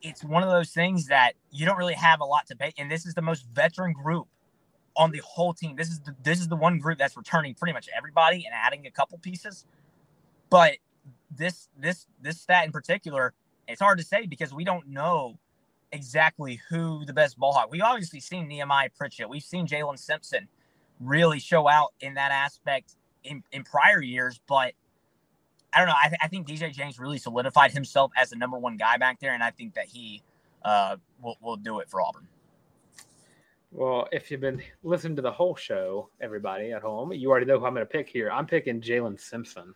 it's 0.00 0.24
one 0.24 0.42
of 0.42 0.48
those 0.48 0.70
things 0.70 1.08
that 1.08 1.34
you 1.50 1.66
don't 1.66 1.76
really 1.76 1.94
have 1.94 2.20
a 2.20 2.24
lot 2.24 2.46
to 2.46 2.56
pay. 2.56 2.72
And 2.78 2.90
this 2.90 3.04
is 3.04 3.14
the 3.14 3.22
most 3.22 3.46
veteran 3.52 3.92
group 3.92 4.28
on 4.96 5.10
the 5.10 5.20
whole 5.24 5.52
team. 5.52 5.76
This 5.76 5.88
is 5.88 6.00
the 6.00 6.14
this 6.22 6.40
is 6.40 6.48
the 6.48 6.56
one 6.56 6.78
group 6.78 6.98
that's 6.98 7.16
returning 7.16 7.54
pretty 7.54 7.72
much 7.72 7.88
everybody 7.96 8.44
and 8.46 8.54
adding 8.54 8.86
a 8.86 8.90
couple 8.90 9.18
pieces. 9.18 9.66
But 10.50 10.74
this 11.30 11.68
this 11.78 12.06
this 12.22 12.40
stat 12.40 12.64
in 12.64 12.72
particular, 12.72 13.34
it's 13.66 13.80
hard 13.80 13.98
to 13.98 14.04
say 14.04 14.26
because 14.26 14.54
we 14.54 14.64
don't 14.64 14.88
know 14.88 15.38
exactly 15.92 16.60
who 16.68 17.04
the 17.04 17.12
best 17.12 17.38
ball 17.38 17.52
hawk. 17.52 17.70
We've 17.70 17.82
obviously 17.82 18.20
seen 18.20 18.48
Nehemiah 18.48 18.90
Pritchett. 18.96 19.28
We've 19.28 19.42
seen 19.42 19.66
Jaylin 19.66 19.98
Simpson 19.98 20.48
really 21.00 21.40
show 21.40 21.68
out 21.68 21.92
in 22.00 22.14
that 22.14 22.30
aspect 22.30 22.96
in, 23.24 23.42
in 23.52 23.64
prior 23.64 24.00
years, 24.00 24.40
but 24.46 24.74
I 25.72 25.78
don't 25.78 25.88
know. 25.88 25.94
I, 26.00 26.08
th- 26.08 26.20
I 26.22 26.28
think 26.28 26.46
DJ 26.46 26.72
James 26.72 26.98
really 26.98 27.18
solidified 27.18 27.72
himself 27.72 28.12
as 28.16 28.30
the 28.30 28.36
number 28.36 28.58
one 28.58 28.76
guy 28.76 28.96
back 28.96 29.18
there, 29.20 29.34
and 29.34 29.42
I 29.42 29.50
think 29.50 29.74
that 29.74 29.86
he 29.86 30.22
uh, 30.64 30.96
will, 31.20 31.36
will 31.42 31.56
do 31.56 31.80
it 31.80 31.90
for 31.90 32.00
Auburn. 32.00 32.28
Well, 33.72 34.06
if 34.12 34.30
you've 34.30 34.40
been 34.40 34.62
listening 34.84 35.16
to 35.16 35.22
the 35.22 35.32
whole 35.32 35.56
show, 35.56 36.08
everybody 36.20 36.70
at 36.70 36.82
home, 36.82 37.12
you 37.12 37.28
already 37.28 37.46
know 37.46 37.58
who 37.58 37.66
I'm 37.66 37.74
going 37.74 37.84
to 37.84 37.90
pick 37.90 38.08
here. 38.08 38.30
I'm 38.30 38.46
picking 38.46 38.80
Jaylin 38.80 39.20
Simpson. 39.20 39.74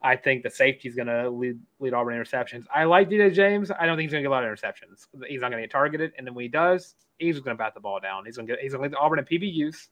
I 0.00 0.16
think 0.16 0.42
the 0.42 0.50
safety 0.50 0.88
is 0.88 0.94
going 0.94 1.08
to 1.08 1.28
lead, 1.28 1.58
lead 1.78 1.92
Auburn 1.92 2.18
interceptions. 2.18 2.64
I 2.74 2.84
like 2.84 3.10
DJ 3.10 3.32
James. 3.34 3.70
I 3.70 3.84
don't 3.84 3.96
think 3.96 4.06
he's 4.06 4.12
going 4.12 4.22
to 4.22 4.28
get 4.28 4.32
a 4.32 4.34
lot 4.34 4.44
of 4.44 4.50
interceptions. 4.50 5.06
He's 5.28 5.42
not 5.42 5.50
going 5.50 5.62
to 5.62 5.66
get 5.66 5.72
targeted, 5.72 6.12
and 6.16 6.26
then 6.26 6.34
when 6.34 6.42
he 6.44 6.48
does, 6.48 6.94
he's 7.18 7.38
going 7.40 7.56
to 7.56 7.62
bat 7.62 7.74
the 7.74 7.80
ball 7.80 8.00
down. 8.00 8.24
He's 8.24 8.36
going 8.36 8.46
to 8.46 8.54
get, 8.54 8.62
he's 8.62 8.72
going 8.72 8.90
to 8.90 8.96
lead 8.96 9.02
Auburn 9.02 9.18
in 9.18 9.24
PBUs, 9.26 9.88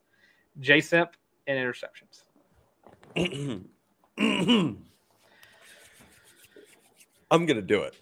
J 0.61 0.81
Simp, 0.81 1.11
and 1.47 1.59
interceptions. 1.59 2.23
I'm 7.31 7.47
gonna 7.47 7.63
do 7.63 7.83
it. 7.83 7.97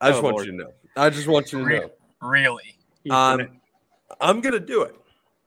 I 0.00 0.10
just 0.10 0.20
Oh, 0.20 0.24
want 0.24 0.36
Lord. 0.36 0.46
you 0.46 0.52
to 0.52 0.58
know. 0.58 0.72
I 0.96 1.10
just 1.10 1.26
want 1.26 1.52
you 1.52 1.60
to 1.60 1.64
Re- 1.64 1.80
know. 1.80 1.90
Really? 2.20 2.76
Um, 3.10 3.60
I'm 4.20 4.40
gonna 4.40 4.60
do 4.60 4.82
it. 4.82 4.94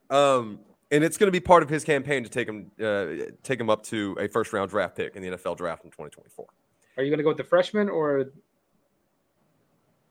Um, 0.10 0.60
and 0.92 1.04
it's 1.04 1.18
gonna 1.18 1.32
be 1.32 1.40
part 1.40 1.62
of 1.62 1.70
his 1.70 1.84
campaign 1.84 2.24
to 2.24 2.30
take 2.30 2.48
him 2.48 2.72
uh, 2.84 3.32
take 3.44 3.60
him 3.60 3.70
up 3.70 3.84
to 3.84 4.18
a 4.20 4.28
first 4.28 4.52
round 4.54 4.72
draft 4.72 4.96
pick 4.96 5.16
in 5.16 5.22
the 5.22 5.30
NFL 5.30 5.58
draft 5.58 5.84
in 5.84 5.92
2024. 5.92 6.46
Are 6.98 7.04
you 7.04 7.10
going 7.10 7.20
to 7.20 7.24
go 7.24 7.30
with 7.30 7.38
the 7.38 7.44
freshman 7.46 7.88
or 7.88 8.32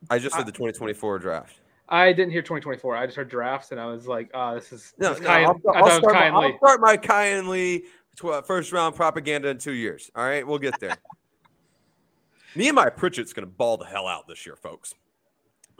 I 0.09 0.19
just 0.19 0.35
said 0.35 0.47
the 0.47 0.53
2024 0.53 1.19
draft. 1.19 1.61
I 1.89 2.13
didn't 2.13 2.33
hear 2.33 2.43
2024. 2.43 2.97
I 2.97 3.07
just 3.07 3.17
heard 3.17 3.29
drafts, 3.31 3.73
and 3.73 3.81
I 3.81 3.87
was 3.87 4.07
like, 4.07 4.31
"Oh, 4.35 4.55
this 4.55 4.73
is 4.73 4.93
No, 4.99 5.09
this 5.11 5.19
is 5.19 5.23
no, 5.25 5.29
Kyan- 5.29 5.47
I'll, 5.47 5.51
I 5.51 5.59
thought 5.59 5.77
I'll 5.77 5.81
it 5.81 5.83
was 5.85 5.97
start 5.99 6.15
my, 6.15 6.29
I'll 6.29 6.49
Lee. 6.49 6.57
start 6.59 6.81
my 6.81 6.97
Kayin 6.97 7.49
Lee 7.49 7.85
tw- 8.17 8.47
first 8.47 8.73
round 8.73 8.95
propaganda 8.95 9.49
in 9.49 9.59
two 9.59 9.73
years. 9.73 10.11
All 10.15 10.25
right, 10.25 10.47
we'll 10.47 10.59
get 10.59 10.79
there. 10.81 10.97
Nehemiah 12.55 12.91
Pritchett's 12.91 13.33
going 13.33 13.47
to 13.47 13.53
ball 13.53 13.77
the 13.77 13.85
hell 13.87 14.07
out 14.07 14.27
this 14.27 14.45
year, 14.45 14.57
folks. 14.57 14.95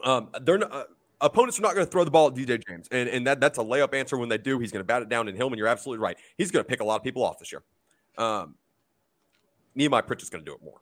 Um, 0.05 0.29
they're 0.43 0.59
not, 0.59 0.73
uh, 0.73 0.85
opponents 1.21 1.59
are 1.59 1.63
not 1.63 1.75
going 1.75 1.85
to 1.87 1.91
throw 1.91 2.05
the 2.05 2.11
ball 2.11 2.29
at 2.29 2.35
DJ 2.35 2.65
James, 2.67 2.89
and 2.91 3.09
and 3.09 3.27
that 3.27 3.41
that's 3.41 3.59
a 3.59 3.63
layup 3.63 3.95
answer 3.95 4.17
when 4.17 4.29
they 4.29 4.39
do. 4.39 4.59
He's 4.59 4.71
going 4.73 4.81
to 4.81 4.87
bat 4.87 5.03
it 5.03 5.09
down. 5.09 5.29
And 5.29 5.37
Hillman, 5.37 5.59
you're 5.59 5.69
absolutely 5.69 6.03
right. 6.03 6.17
He's 6.37 6.51
going 6.51 6.65
to 6.65 6.69
pick 6.69 6.81
a 6.81 6.85
lot 6.85 6.97
of 6.97 7.03
people 7.03 7.25
off 7.25 7.39
this 7.39 7.53
year. 7.53 7.63
Um, 8.17 8.55
Nehemiah 9.75 10.03
Pritchett's 10.03 10.31
going 10.31 10.45
to 10.45 10.51
do 10.51 10.55
it 10.55 10.63
more. 10.63 10.81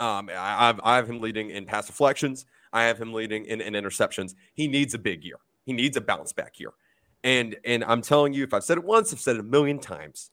Um, 0.00 0.28
I, 0.30 0.68
I've, 0.68 0.80
I 0.84 0.96
have 0.96 1.08
him 1.10 1.20
leading 1.20 1.50
in 1.50 1.64
pass 1.64 1.86
deflections. 1.86 2.46
I 2.72 2.84
have 2.84 3.00
him 3.00 3.12
leading 3.12 3.44
in, 3.46 3.60
in 3.60 3.74
interceptions. 3.74 4.34
He 4.54 4.68
needs 4.68 4.94
a 4.94 4.98
big 4.98 5.24
year. 5.24 5.38
He 5.64 5.72
needs 5.72 5.96
a 5.96 6.00
bounce 6.00 6.32
back 6.32 6.58
year. 6.58 6.72
And 7.24 7.56
and 7.64 7.84
I'm 7.84 8.02
telling 8.02 8.32
you, 8.32 8.44
if 8.44 8.54
I've 8.54 8.64
said 8.64 8.78
it 8.78 8.84
once, 8.84 9.12
I've 9.12 9.20
said 9.20 9.36
it 9.36 9.40
a 9.40 9.44
million 9.44 9.78
times. 9.78 10.30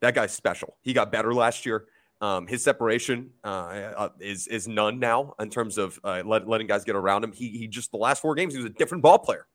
That 0.00 0.14
guy's 0.14 0.32
special. 0.32 0.76
He 0.82 0.92
got 0.92 1.12
better 1.12 1.32
last 1.32 1.64
year. 1.64 1.86
Um, 2.20 2.46
his 2.46 2.62
separation 2.62 3.30
uh, 3.44 3.48
uh, 3.96 4.08
is 4.20 4.46
is 4.48 4.66
none 4.66 4.98
now 4.98 5.34
in 5.38 5.50
terms 5.50 5.78
of 5.78 5.98
uh, 6.04 6.22
let, 6.24 6.48
letting 6.48 6.66
guys 6.66 6.84
get 6.84 6.96
around 6.96 7.24
him. 7.24 7.32
He 7.32 7.50
he 7.50 7.68
just 7.68 7.90
the 7.90 7.98
last 7.98 8.22
four 8.22 8.34
games 8.34 8.54
he 8.54 8.58
was 8.58 8.66
a 8.66 8.74
different 8.74 9.02
ball 9.02 9.18
player, 9.18 9.46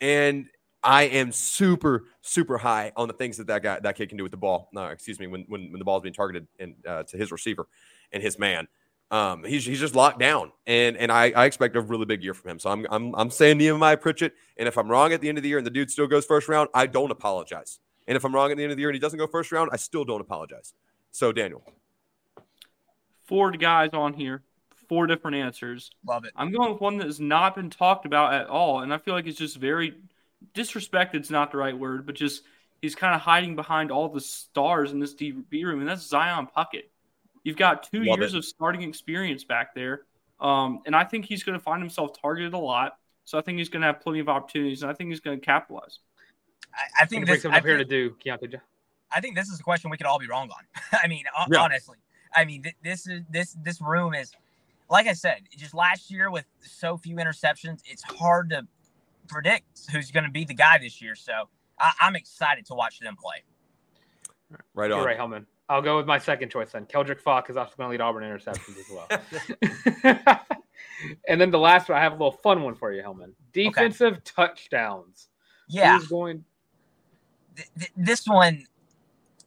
and 0.00 0.46
I 0.82 1.04
am 1.04 1.32
super 1.32 2.04
super 2.22 2.58
high 2.58 2.92
on 2.96 3.08
the 3.08 3.14
things 3.14 3.36
that 3.36 3.48
that 3.48 3.62
guy 3.62 3.80
that 3.80 3.96
kid 3.96 4.08
can 4.08 4.18
do 4.18 4.22
with 4.22 4.32
the 4.32 4.38
ball. 4.38 4.68
No, 4.72 4.86
excuse 4.86 5.18
me, 5.18 5.26
when 5.26 5.44
when, 5.48 5.70
when 5.72 5.78
the 5.78 5.84
ball 5.84 5.98
is 5.98 6.02
being 6.02 6.14
targeted 6.14 6.46
and 6.58 6.74
uh, 6.86 7.02
to 7.04 7.16
his 7.16 7.30
receiver 7.30 7.66
and 8.12 8.22
his 8.22 8.38
man. 8.38 8.66
Um, 9.10 9.44
he's, 9.44 9.64
he's 9.64 9.78
just 9.78 9.94
locked 9.94 10.18
down, 10.18 10.50
and 10.66 10.96
and 10.96 11.12
I, 11.12 11.30
I 11.30 11.44
expect 11.44 11.76
a 11.76 11.80
really 11.80 12.06
big 12.06 12.24
year 12.24 12.34
from 12.34 12.50
him. 12.50 12.58
So 12.58 12.70
I'm 12.70 12.86
I'm 12.90 13.14
I'm 13.14 13.30
saying 13.30 13.58
Nehemiah 13.58 13.96
Pritchett, 13.96 14.34
and 14.56 14.66
if 14.66 14.76
I'm 14.76 14.90
wrong 14.90 15.12
at 15.12 15.20
the 15.20 15.28
end 15.28 15.38
of 15.38 15.42
the 15.42 15.48
year 15.48 15.58
and 15.58 15.66
the 15.66 15.70
dude 15.70 15.90
still 15.90 16.08
goes 16.08 16.26
first 16.26 16.48
round, 16.48 16.70
I 16.74 16.86
don't 16.86 17.12
apologize. 17.12 17.78
And 18.08 18.16
if 18.16 18.24
I'm 18.24 18.34
wrong 18.34 18.50
at 18.50 18.56
the 18.56 18.62
end 18.64 18.72
of 18.72 18.76
the 18.76 18.82
year 18.82 18.88
and 18.88 18.96
he 18.96 19.00
doesn't 19.00 19.18
go 19.18 19.26
first 19.26 19.52
round, 19.52 19.70
I 19.72 19.76
still 19.76 20.04
don't 20.04 20.20
apologize. 20.20 20.74
So 21.12 21.32
Daniel, 21.32 21.62
Four 23.26 23.52
guys 23.52 23.90
on 23.92 24.12
here, 24.14 24.42
four 24.88 25.06
different 25.06 25.36
answers. 25.36 25.90
Love 26.06 26.24
it. 26.24 26.32
I'm 26.36 26.52
going 26.52 26.72
with 26.72 26.80
one 26.80 26.98
that 26.98 27.06
has 27.06 27.20
not 27.20 27.56
been 27.56 27.70
talked 27.70 28.06
about 28.06 28.34
at 28.34 28.48
all, 28.48 28.80
and 28.80 28.92
I 28.94 28.98
feel 28.98 29.14
like 29.14 29.26
it's 29.26 29.38
just 29.38 29.56
very 29.56 29.94
disrespected's 30.54 31.30
not 31.30 31.50
the 31.50 31.58
right 31.58 31.76
word, 31.76 32.06
but 32.06 32.14
just 32.14 32.42
he's 32.80 32.94
kind 32.94 33.14
of 33.14 33.20
hiding 33.20 33.56
behind 33.56 33.90
all 33.90 34.08
the 34.08 34.20
stars 34.20 34.92
in 34.92 35.00
this 35.00 35.14
DB 35.14 35.64
room, 35.64 35.80
and 35.80 35.88
that's 35.88 36.06
Zion 36.06 36.48
Puckett. 36.56 36.84
You've 37.46 37.56
got 37.56 37.84
two 37.84 38.02
Love 38.02 38.18
years 38.18 38.34
it. 38.34 38.38
of 38.38 38.44
starting 38.44 38.82
experience 38.82 39.44
back 39.44 39.72
there, 39.72 40.02
um, 40.40 40.80
and 40.84 40.96
I 40.96 41.04
think 41.04 41.26
he's 41.26 41.44
going 41.44 41.56
to 41.56 41.62
find 41.62 41.80
himself 41.80 42.20
targeted 42.20 42.54
a 42.54 42.58
lot. 42.58 42.98
So 43.24 43.38
I 43.38 43.40
think 43.40 43.58
he's 43.58 43.68
going 43.68 43.82
to 43.82 43.86
have 43.86 44.00
plenty 44.00 44.18
of 44.18 44.28
opportunities, 44.28 44.82
and 44.82 44.90
I 44.90 44.94
think 44.94 45.10
he's 45.10 45.20
going 45.20 45.38
to 45.38 45.44
capitalize. 45.46 46.00
I, 46.74 47.02
I 47.02 47.06
think 47.06 47.24
Think 47.24 47.36
this. 47.36 47.42
something 47.42 47.54
I 47.54 47.58
up 47.58 47.64
here 47.64 47.76
to 47.78 47.84
do, 47.84 48.16
Keontae. 48.24 48.60
I 49.14 49.20
think 49.20 49.36
this 49.36 49.46
is 49.46 49.60
a 49.60 49.62
question 49.62 49.90
we 49.92 49.96
could 49.96 50.08
all 50.08 50.18
be 50.18 50.26
wrong 50.26 50.50
on. 50.50 50.64
I 51.04 51.06
mean, 51.06 51.22
Yeah. 51.48 51.60
honestly, 51.60 51.98
I 52.34 52.44
mean, 52.44 52.64
th- 52.64 52.74
this 52.82 53.06
is 53.06 53.22
this 53.30 53.56
this 53.62 53.80
room 53.80 54.12
is. 54.12 54.32
like 54.90 55.06
I 55.06 55.12
said, 55.12 55.42
just 55.56 55.72
last 55.72 56.10
year 56.10 56.32
with 56.32 56.46
so 56.60 56.96
few 56.96 57.14
interceptions, 57.14 57.80
it's 57.86 58.02
hard 58.02 58.50
to 58.50 58.66
predict 59.28 59.66
who's 59.92 60.10
going 60.10 60.24
to 60.24 60.30
be 60.32 60.44
the 60.44 60.54
guy 60.54 60.78
this 60.78 61.00
year. 61.00 61.14
So 61.14 61.48
I, 61.78 61.92
am 62.00 62.16
excited 62.16 62.66
to 62.66 62.74
watch 62.74 62.98
them 62.98 63.14
play. 63.16 63.44
Right 64.74 64.90
on. 64.90 64.98
You're 64.98 65.06
right, 65.06 65.16
Hillman. 65.16 65.46
I'll 65.68 65.82
go 65.82 65.96
with 65.96 66.06
my 66.06 66.18
second 66.18 66.50
choice 66.50 66.72
then. 66.72 66.86
Keldric 66.86 67.20
Faulk 67.20 67.50
is 67.50 67.56
also 67.56 67.72
going 67.76 67.88
to 67.88 67.90
lead 67.92 68.00
Auburn 68.00 68.22
interceptions 68.22 68.78
as 68.78 68.88
well. 68.88 70.40
and 71.28 71.40
then 71.40 71.50
the 71.50 71.58
last 71.58 71.88
one, 71.88 71.98
I 71.98 72.02
have 72.02 72.12
a 72.12 72.16
little 72.16 72.32
fun 72.32 72.62
one 72.62 72.74
for 72.74 72.92
you, 72.92 73.02
Hillman. 73.02 73.34
Defensive 73.52 74.14
okay. 74.14 74.22
touchdowns. 74.24 75.28
Yeah. 75.68 75.98
Who's 75.98 76.08
going? 76.08 76.44
Th- 77.56 77.68
th- 77.78 77.92
this 77.96 78.26
one, 78.26 78.64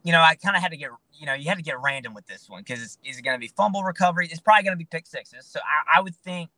you 0.03 0.11
know, 0.11 0.19
I 0.21 0.35
kind 0.35 0.57
of 0.57 0.61
had 0.61 0.71
to 0.71 0.77
get, 0.77 0.89
you 1.13 1.25
know, 1.25 1.33
you 1.33 1.47
had 1.47 1.57
to 1.57 1.63
get 1.63 1.79
random 1.81 2.13
with 2.13 2.27
this 2.27 2.49
one 2.49 2.61
because 2.61 2.97
is 3.05 3.17
it 3.17 3.21
going 3.21 3.35
to 3.35 3.39
be 3.39 3.47
fumble 3.47 3.83
recovery? 3.83 4.27
It's 4.29 4.41
probably 4.41 4.63
going 4.63 4.73
to 4.73 4.77
be 4.77 4.85
pick 4.85 5.07
sixes. 5.07 5.45
So 5.45 5.61
I, 5.61 5.99
I, 5.99 6.01
would 6.01 6.15
think 6.15 6.49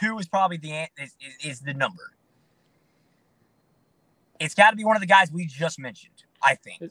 two 0.00 0.18
is 0.18 0.28
probably 0.28 0.58
the 0.58 0.88
is, 0.96 1.16
is, 1.20 1.50
is 1.50 1.60
the 1.60 1.74
number. 1.74 2.12
It's 4.38 4.54
got 4.54 4.70
to 4.70 4.76
be 4.76 4.84
one 4.84 4.96
of 4.96 5.00
the 5.00 5.06
guys 5.06 5.32
we 5.32 5.46
just 5.46 5.78
mentioned. 5.78 6.14
I 6.42 6.54
think. 6.54 6.82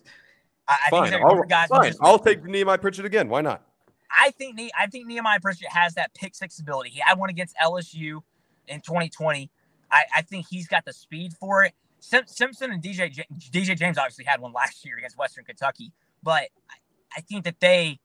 I, 0.70 0.78
I 0.86 0.90
fine. 0.92 1.10
think 1.10 1.24
I'll, 1.26 1.44
guys 1.44 1.68
fine. 1.68 1.94
I'll 2.00 2.20
take 2.20 2.46
Nehemiah 2.46 2.78
Pritchett 2.78 3.04
again. 3.04 3.28
Why 3.28 3.42
not? 3.42 3.64
I 4.12 4.32
think 4.32 4.60
I 4.78 4.88
think 4.88 5.08
Nehemiah 5.08 5.40
Pritchett 5.40 5.70
has 5.70 5.96
that 5.96 6.14
pick 6.14 6.36
six 6.36 6.60
ability. 6.60 6.92
He 6.92 7.00
had 7.00 7.18
one 7.18 7.30
against 7.30 7.56
LSU 7.58 8.22
in 8.68 8.82
2020. 8.82 9.50
I, 9.92 10.04
I 10.18 10.22
think 10.22 10.46
he's 10.50 10.68
got 10.68 10.86
the 10.86 10.94
speed 10.94 11.34
for 11.34 11.64
it. 11.64 11.74
Sim, 12.00 12.24
Simpson 12.28 12.72
and 12.72 12.82
DJ 12.82 13.24
DJ 13.52 13.78
James 13.78 13.98
obviously 13.98 14.26
had 14.26 14.40
one 14.40 14.54
last 14.54 14.86
year 14.86 14.98
against 14.98 15.18
Western 15.18 15.44
Kentucky, 15.44 15.92
but 16.24 16.44
I, 16.70 16.76
I 17.18 17.22
think 17.22 17.44
that 17.46 17.60
they, 17.60 18.00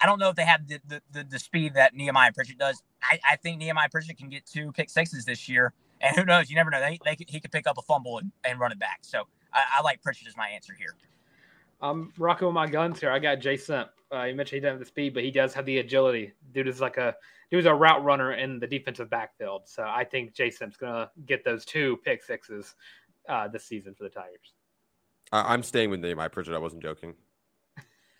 I 0.00 0.06
don't 0.06 0.18
know 0.18 0.28
if 0.28 0.36
they 0.36 0.44
have 0.44 0.66
the 0.66 0.80
the, 0.86 1.02
the, 1.12 1.24
the 1.24 1.38
speed 1.38 1.74
that 1.74 1.94
Nehemiah 1.94 2.32
Pritchett 2.32 2.58
does. 2.58 2.82
I, 3.02 3.18
I 3.28 3.36
think 3.36 3.58
Nehemiah 3.58 3.88
Pritchett 3.88 4.18
can 4.18 4.28
get 4.28 4.44
two 4.44 4.72
pick 4.72 4.90
sixes 4.90 5.24
this 5.24 5.48
year, 5.48 5.72
and 6.00 6.16
who 6.16 6.24
knows? 6.24 6.50
You 6.50 6.56
never 6.56 6.70
know. 6.70 6.80
They, 6.80 6.98
they 7.04 7.16
he 7.26 7.40
could 7.40 7.52
pick 7.52 7.66
up 7.66 7.78
a 7.78 7.82
fumble 7.82 8.18
and, 8.18 8.32
and 8.44 8.58
run 8.58 8.72
it 8.72 8.78
back. 8.78 8.98
So 9.02 9.22
I, 9.52 9.62
I 9.78 9.82
like 9.82 10.02
Pritchett 10.02 10.28
as 10.28 10.36
my 10.36 10.48
answer 10.48 10.74
here. 10.76 10.94
I'm 11.80 12.12
rocking 12.18 12.46
with 12.46 12.54
my 12.54 12.66
guns 12.66 13.00
here. 13.00 13.10
I 13.10 13.18
got 13.18 13.40
Jason. 13.40 13.84
Uh, 14.12 14.22
you 14.24 14.34
mentioned 14.34 14.56
he 14.56 14.60
doesn't 14.60 14.74
have 14.74 14.80
the 14.80 14.86
speed, 14.86 15.14
but 15.14 15.24
he 15.24 15.30
does 15.30 15.52
have 15.54 15.66
the 15.66 15.78
agility. 15.78 16.32
Dude 16.52 16.68
is 16.68 16.80
like 16.80 16.96
a 16.96 17.14
dude 17.50 17.60
is 17.60 17.66
a 17.66 17.74
route 17.74 18.04
runner 18.04 18.32
in 18.32 18.58
the 18.58 18.66
defensive 18.66 19.10
backfield. 19.10 19.62
So 19.66 19.82
I 19.82 20.04
think 20.04 20.34
Jason's 20.34 20.76
gonna 20.76 21.10
get 21.26 21.44
those 21.44 21.64
two 21.64 21.98
pick 22.04 22.22
sixes 22.22 22.74
uh, 23.28 23.48
this 23.48 23.64
season 23.64 23.94
for 23.94 24.04
the 24.04 24.10
Tigers. 24.10 24.54
I'm 25.32 25.62
staying 25.62 25.90
with 25.90 26.00
Nehemiah 26.00 26.30
Pritchett. 26.30 26.54
I 26.54 26.58
wasn't 26.58 26.82
joking. 26.82 27.14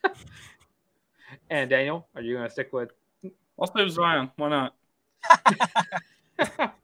and 1.51 1.71
Daniel, 1.71 2.09
are 2.15 2.23
you 2.23 2.35
gonna 2.37 2.51
stick 2.51 2.73
with? 2.73 2.91
I'll 3.59 3.69
stay 3.69 3.85
with 3.85 3.93
Zion. 3.93 4.31
Why 4.37 4.49
not? 4.49 4.75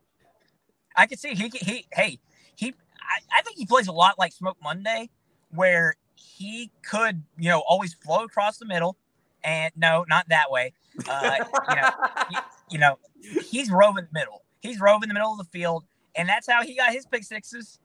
I 0.97 1.07
can 1.07 1.19
see 1.19 1.35
he 1.35 1.51
he 1.55 1.87
hey 1.93 2.19
he 2.57 2.75
I, 3.01 3.39
I 3.39 3.43
think 3.43 3.57
he 3.57 3.67
plays 3.67 3.89
a 3.89 3.93
lot 3.93 4.19
like 4.19 4.33
Smoke 4.33 4.59
Monday, 4.63 5.11
where 5.51 5.97
he 6.23 6.71
could, 6.83 7.23
you 7.39 7.49
know, 7.49 7.63
always 7.69 7.95
flow 7.95 8.25
across 8.25 8.59
the 8.59 8.67
middle. 8.67 8.97
And 9.45 9.73
no, 9.77 10.05
not 10.09 10.29
that 10.29 10.51
way. 10.51 10.73
Uh, 11.09 11.39
you 11.69 11.77
know, 11.77 11.91
he, 12.31 12.37
you 12.71 12.79
know, 12.79 12.99
he's 13.45 13.71
roving 13.71 14.05
the 14.05 14.19
middle. 14.19 14.43
He's 14.61 14.81
roving 14.81 15.09
the 15.09 15.15
middle 15.15 15.33
of 15.33 15.39
the 15.39 15.45
field, 15.45 15.85
and 16.15 16.29
that's 16.29 16.49
how 16.49 16.63
he 16.63 16.77
got 16.77 16.93
his 16.93 17.07
pick 17.07 17.25
sixes. 17.25 17.81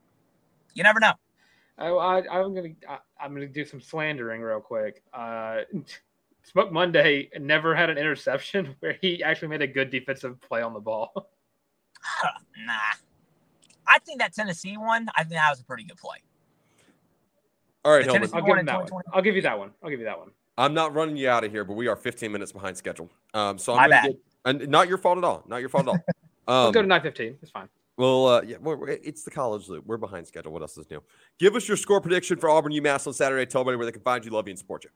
You 0.76 0.84
never 0.84 0.99
know. 0.99 1.14
I, 1.80 1.88
I, 1.88 2.43
am 2.43 2.53
gonna 2.53 2.69
I, 2.88 3.26
am 3.26 3.34
gonna 3.34 3.47
do 3.47 3.65
some 3.65 3.81
slandering 3.81 4.41
real 4.41 4.59
quick. 4.59 5.01
Uh, 5.14 5.61
Smoke 6.43 6.72
Monday 6.72 7.30
never 7.39 7.76
had 7.76 7.89
an 7.89 7.97
interception 7.97 8.76
where 8.80 8.97
he 9.01 9.23
actually 9.23 9.49
made 9.49 9.61
a 9.61 9.68
good 9.68 9.89
defensive 9.89 10.39
play 10.41 10.61
on 10.61 10.73
the 10.73 10.80
ball. 10.80 11.11
Nah, 12.65 12.73
I 13.85 13.99
think 13.99 14.19
that 14.19 14.34
Tennessee 14.34 14.77
one. 14.77 15.09
I 15.15 15.23
think 15.23 15.34
that 15.34 15.49
was 15.49 15.59
a 15.59 15.64
pretty 15.64 15.84
good 15.84 15.97
play. 15.97 16.18
All 17.85 17.93
right, 17.93 18.07
I'll 18.07 18.19
give, 18.19 18.31
that 18.31 18.91
one. 18.91 19.03
I'll 19.13 19.21
give 19.21 19.35
you 19.35 19.41
that 19.43 19.57
one. 19.57 19.71
I'll 19.83 19.89
give 19.89 19.99
you 19.99 20.05
that 20.05 20.19
one. 20.19 20.31
I'm 20.57 20.73
not 20.73 20.93
running 20.93 21.15
you 21.15 21.29
out 21.29 21.43
of 21.43 21.51
here, 21.51 21.63
but 21.63 21.73
we 21.73 21.87
are 21.87 21.95
15 21.95 22.31
minutes 22.31 22.51
behind 22.51 22.75
schedule. 22.75 23.09
Um, 23.33 23.57
so 23.57 23.75
I'm 23.75 23.89
going 23.89 24.01
to 24.03 24.09
get, 24.09 24.19
and 24.45 24.67
not 24.69 24.87
your 24.87 24.97
fault 24.97 25.17
at 25.17 25.23
all. 25.23 25.43
Not 25.47 25.57
your 25.57 25.69
fault 25.69 25.87
at 25.87 25.89
all. 25.89 25.99
Um, 26.49 26.63
we'll 26.63 26.71
go 26.71 26.81
to 26.81 26.87
9:15. 26.87 27.35
It's 27.41 27.51
fine. 27.51 27.67
Well, 27.97 28.27
uh, 28.27 28.41
yeah, 28.43 28.55
it's 29.03 29.23
the 29.23 29.31
college 29.31 29.67
loop. 29.67 29.85
We're 29.85 29.97
behind 29.97 30.25
schedule. 30.25 30.53
What 30.53 30.61
else 30.61 30.77
is 30.77 30.89
new? 30.89 31.03
Give 31.39 31.57
us 31.57 31.67
your 31.67 31.75
score 31.75 31.99
prediction 31.99 32.37
for 32.37 32.49
Auburn 32.49 32.71
UMass 32.71 33.05
on 33.05 33.11
Saturday. 33.11 33.45
Tell 33.45 33.59
everybody 33.59 33.75
where 33.75 33.85
they 33.85 33.91
can 33.91 34.01
find 34.01 34.23
you, 34.23 34.31
love 34.31 34.47
you, 34.47 34.51
and 34.51 34.57
support 34.57 34.85
you. 34.85 34.91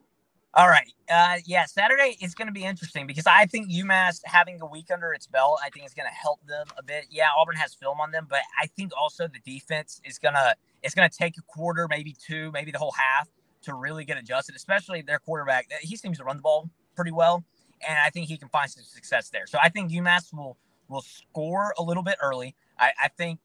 All 0.54 0.68
right. 0.68 0.92
Uh, 1.10 1.38
yeah, 1.46 1.66
Saturday 1.66 2.18
is 2.22 2.36
going 2.36 2.48
to 2.48 2.54
be 2.54 2.64
interesting 2.64 3.08
because 3.08 3.26
I 3.26 3.46
think 3.48 3.72
UMass 3.72 4.20
having 4.26 4.62
a 4.62 4.66
week 4.66 4.88
under 4.94 5.14
its 5.14 5.26
belt, 5.26 5.60
I 5.66 5.70
think 5.70 5.86
is 5.86 5.94
going 5.94 6.08
to 6.08 6.14
help 6.14 6.46
them 6.46 6.68
a 6.78 6.84
bit. 6.84 7.06
Yeah, 7.10 7.28
Auburn 7.38 7.56
has 7.56 7.74
film 7.74 8.00
on 8.02 8.12
them, 8.12 8.28
but 8.30 8.40
I 8.62 8.68
think 8.68 8.92
also 8.98 9.28
the 9.28 9.40
defense 9.46 10.02
is 10.04 10.20
going 10.20 10.34
to 10.34 10.56
it's 10.84 10.96
going 10.96 11.10
to 11.10 11.16
take 11.16 11.38
a 11.38 11.42
quarter, 11.44 11.88
maybe 11.90 12.16
two, 12.20 12.52
maybe 12.52 12.72
the 12.72 12.78
whole 12.78 12.94
half 12.94 13.30
to 13.64 13.74
really 13.74 14.06
get 14.06 14.18
adjusted. 14.18 14.56
Especially 14.56 15.02
their 15.02 15.20
quarterback, 15.20 15.68
he 15.82 15.96
seems 15.96 16.18
to 16.18 16.24
run 16.24 16.38
the 16.38 16.42
ball 16.42 16.70
pretty 16.96 17.12
well, 17.12 17.44
and 17.88 17.98
I 18.06 18.10
think 18.10 18.28
he 18.28 18.38
can 18.38 18.50
find 18.50 18.70
some 18.70 18.84
success 18.84 19.30
there. 19.30 19.46
So 19.48 19.58
I 19.62 19.70
think 19.70 19.92
UMass 19.92 20.34
will 20.34 20.58
will 20.88 21.02
score 21.02 21.74
a 21.78 21.84
little 21.84 22.04
bit 22.04 22.18
early. 22.22 22.56
I, 22.78 22.92
I 23.02 23.08
think 23.08 23.40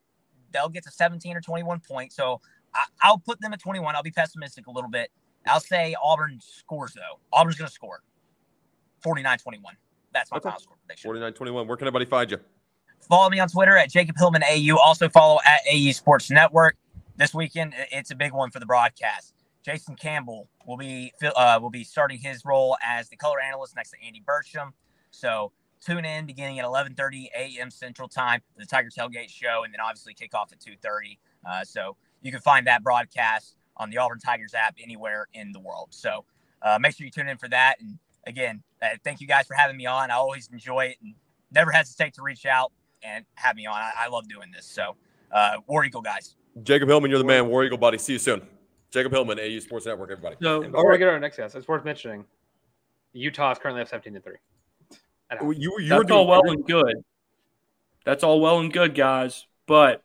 they'll 0.52 0.68
get 0.68 0.84
to 0.84 0.90
17 0.90 1.36
or 1.36 1.40
21 1.40 1.80
points. 1.80 2.16
So 2.16 2.40
I, 3.02 3.10
will 3.10 3.18
put 3.18 3.40
them 3.40 3.52
at 3.52 3.60
21. 3.60 3.94
I'll 3.94 4.02
be 4.02 4.10
pessimistic 4.10 4.66
a 4.66 4.70
little 4.70 4.90
bit. 4.90 5.10
I'll 5.46 5.60
say 5.60 5.94
Auburn 6.02 6.40
scores, 6.42 6.92
though. 6.92 7.20
Auburn's 7.32 7.56
going 7.56 7.68
to 7.68 7.72
score 7.72 8.02
49 9.00 9.38
21. 9.38 9.74
That's 10.12 10.30
my 10.30 10.38
okay. 10.38 10.44
final 10.44 10.60
score 10.60 10.76
prediction. 10.84 11.08
49 11.08 11.32
21. 11.32 11.68
Where 11.68 11.76
can 11.76 11.86
everybody 11.86 12.04
find 12.04 12.30
you? 12.30 12.38
Follow 13.00 13.30
me 13.30 13.38
on 13.38 13.48
Twitter 13.48 13.76
at 13.76 13.90
Jacob 13.90 14.16
Hillman 14.18 14.42
AU. 14.42 14.76
Also 14.76 15.08
follow 15.08 15.38
at 15.46 15.60
AU 15.72 15.92
Sports 15.92 16.30
Network. 16.30 16.76
This 17.16 17.32
weekend, 17.32 17.72
it's 17.93 18.10
a 18.10 18.14
big 18.14 18.32
one 18.34 18.51
for 18.51 18.60
the 18.60 18.66
broadcast. 18.66 19.32
Jason 19.64 19.97
Campbell 19.97 20.51
will 20.66 20.76
be 20.76 21.14
uh, 21.34 21.59
will 21.62 21.70
be 21.70 21.82
starting 21.82 22.18
his 22.18 22.44
role 22.44 22.76
as 22.86 23.09
the 23.09 23.16
color 23.16 23.40
analyst 23.40 23.74
next 23.74 23.93
to 23.93 23.97
Andy 24.05 24.22
Burcham. 24.22 24.72
So 25.12 25.51
tune 25.80 26.05
in 26.05 26.26
beginning 26.26 26.59
at 26.59 26.66
11:30 26.66 27.28
a.m. 27.34 27.70
Central 27.70 28.06
Time 28.06 28.43
for 28.52 28.60
the 28.60 28.66
Tiger 28.66 28.90
Tailgate 28.90 29.30
Show, 29.30 29.62
and 29.64 29.72
then 29.72 29.80
obviously 29.80 30.12
kick 30.12 30.34
off 30.34 30.52
at 30.52 30.60
2:30. 30.60 31.18
Uh, 31.48 31.64
so 31.64 31.97
you 32.20 32.30
can 32.30 32.40
find 32.43 32.66
that 32.66 32.82
broadcast 32.82 33.56
on 33.78 33.88
the 33.88 33.97
Auburn 33.97 34.18
Tigers 34.18 34.52
app 34.52 34.76
anywhere 34.82 35.26
in 35.32 35.52
the 35.52 35.60
world. 35.60 35.88
So 35.93 36.26
uh, 36.60 36.78
make 36.78 36.94
sure 36.94 37.06
you 37.06 37.10
tune 37.10 37.28
in 37.28 37.38
for 37.38 37.48
that. 37.48 37.76
And 37.80 37.98
again, 38.26 38.62
uh, 38.82 38.88
thank 39.05 39.22
you 39.22 39.26
guys 39.26 39.47
for 39.47 39.55
having 39.55 39.78
me 39.78 39.86
on. 39.86 40.10
I 40.10 40.14
always 40.16 40.51
enjoy 40.52 40.86
it 40.86 40.98
and 41.02 41.14
never 41.51 41.70
hesitate 41.70 42.12
to 42.14 42.22
reach 42.22 42.44
out 42.44 42.72
and 43.02 43.24
have 43.36 43.56
me 43.56 43.64
on. 43.64 43.74
I, 43.74 43.93
I 44.01 44.09
love 44.09 44.28
doing 44.28 44.51
this. 44.55 44.66
So, 44.66 44.97
uh, 45.32 45.56
War 45.66 45.82
Eagle 45.86 46.02
guys. 46.02 46.35
Jacob 46.62 46.89
Hillman, 46.89 47.11
you're 47.11 47.19
the 47.19 47.24
man. 47.24 47.49
War 47.49 47.65
Eagle, 47.65 47.78
buddy. 47.78 47.99
See 47.99 48.15
you 48.15 48.19
soon. 48.19 48.43
Jacob 48.91 49.12
Hillman, 49.12 49.39
AU 49.39 49.59
Sports 49.61 49.87
Network, 49.87 50.11
everybody. 50.11 50.37
So, 50.41 50.62
before 50.62 50.91
we 50.91 50.99
get 50.99 51.09
our 51.09 51.20
next 51.20 51.37
guest, 51.37 51.55
it's 51.55 51.69
worth 51.69 51.85
mentioning 51.85 52.24
Utah 53.12 53.53
is 53.53 53.59
currently 53.59 53.83
at 53.83 53.89
17 53.89 54.15
to 54.15 54.20
3. 54.20 54.35
You, 55.57 55.81
you 55.81 55.89
That's 55.89 56.11
all 56.11 56.27
well 56.27 56.49
and 56.49 56.65
good. 56.65 56.95
That's 58.05 58.23
all 58.23 58.41
well 58.41 58.61
and 58.61 58.73
good, 58.73 58.95
guys. 58.95 59.47
But 59.66 60.03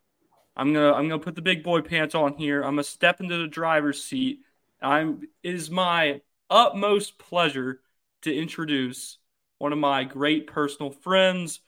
I'm 0.58 0.74
gonna 0.74 0.94
I'm 0.94 1.08
gonna 1.08 1.22
put 1.22 1.36
the 1.36 1.42
big 1.42 1.64
boy 1.64 1.82
pants 1.82 2.16
on 2.16 2.34
here. 2.34 2.64
I'm 2.64 2.72
gonna 2.72 2.84
step 2.84 3.22
into 3.22 3.38
the 3.38 3.48
driver's 3.48 4.04
seat. 4.04 4.40
I'm 4.82 5.22
it 5.44 5.54
is 5.54 5.70
my 5.70 6.22
utmost 6.50 7.20
pleasure 7.20 7.82
to 8.24 8.36
introduce 8.36 9.20
one 9.60 9.72
of 9.72 9.80
my 9.80 10.04
great 10.04 10.48
personal 10.48 10.92
friends, 10.92 11.60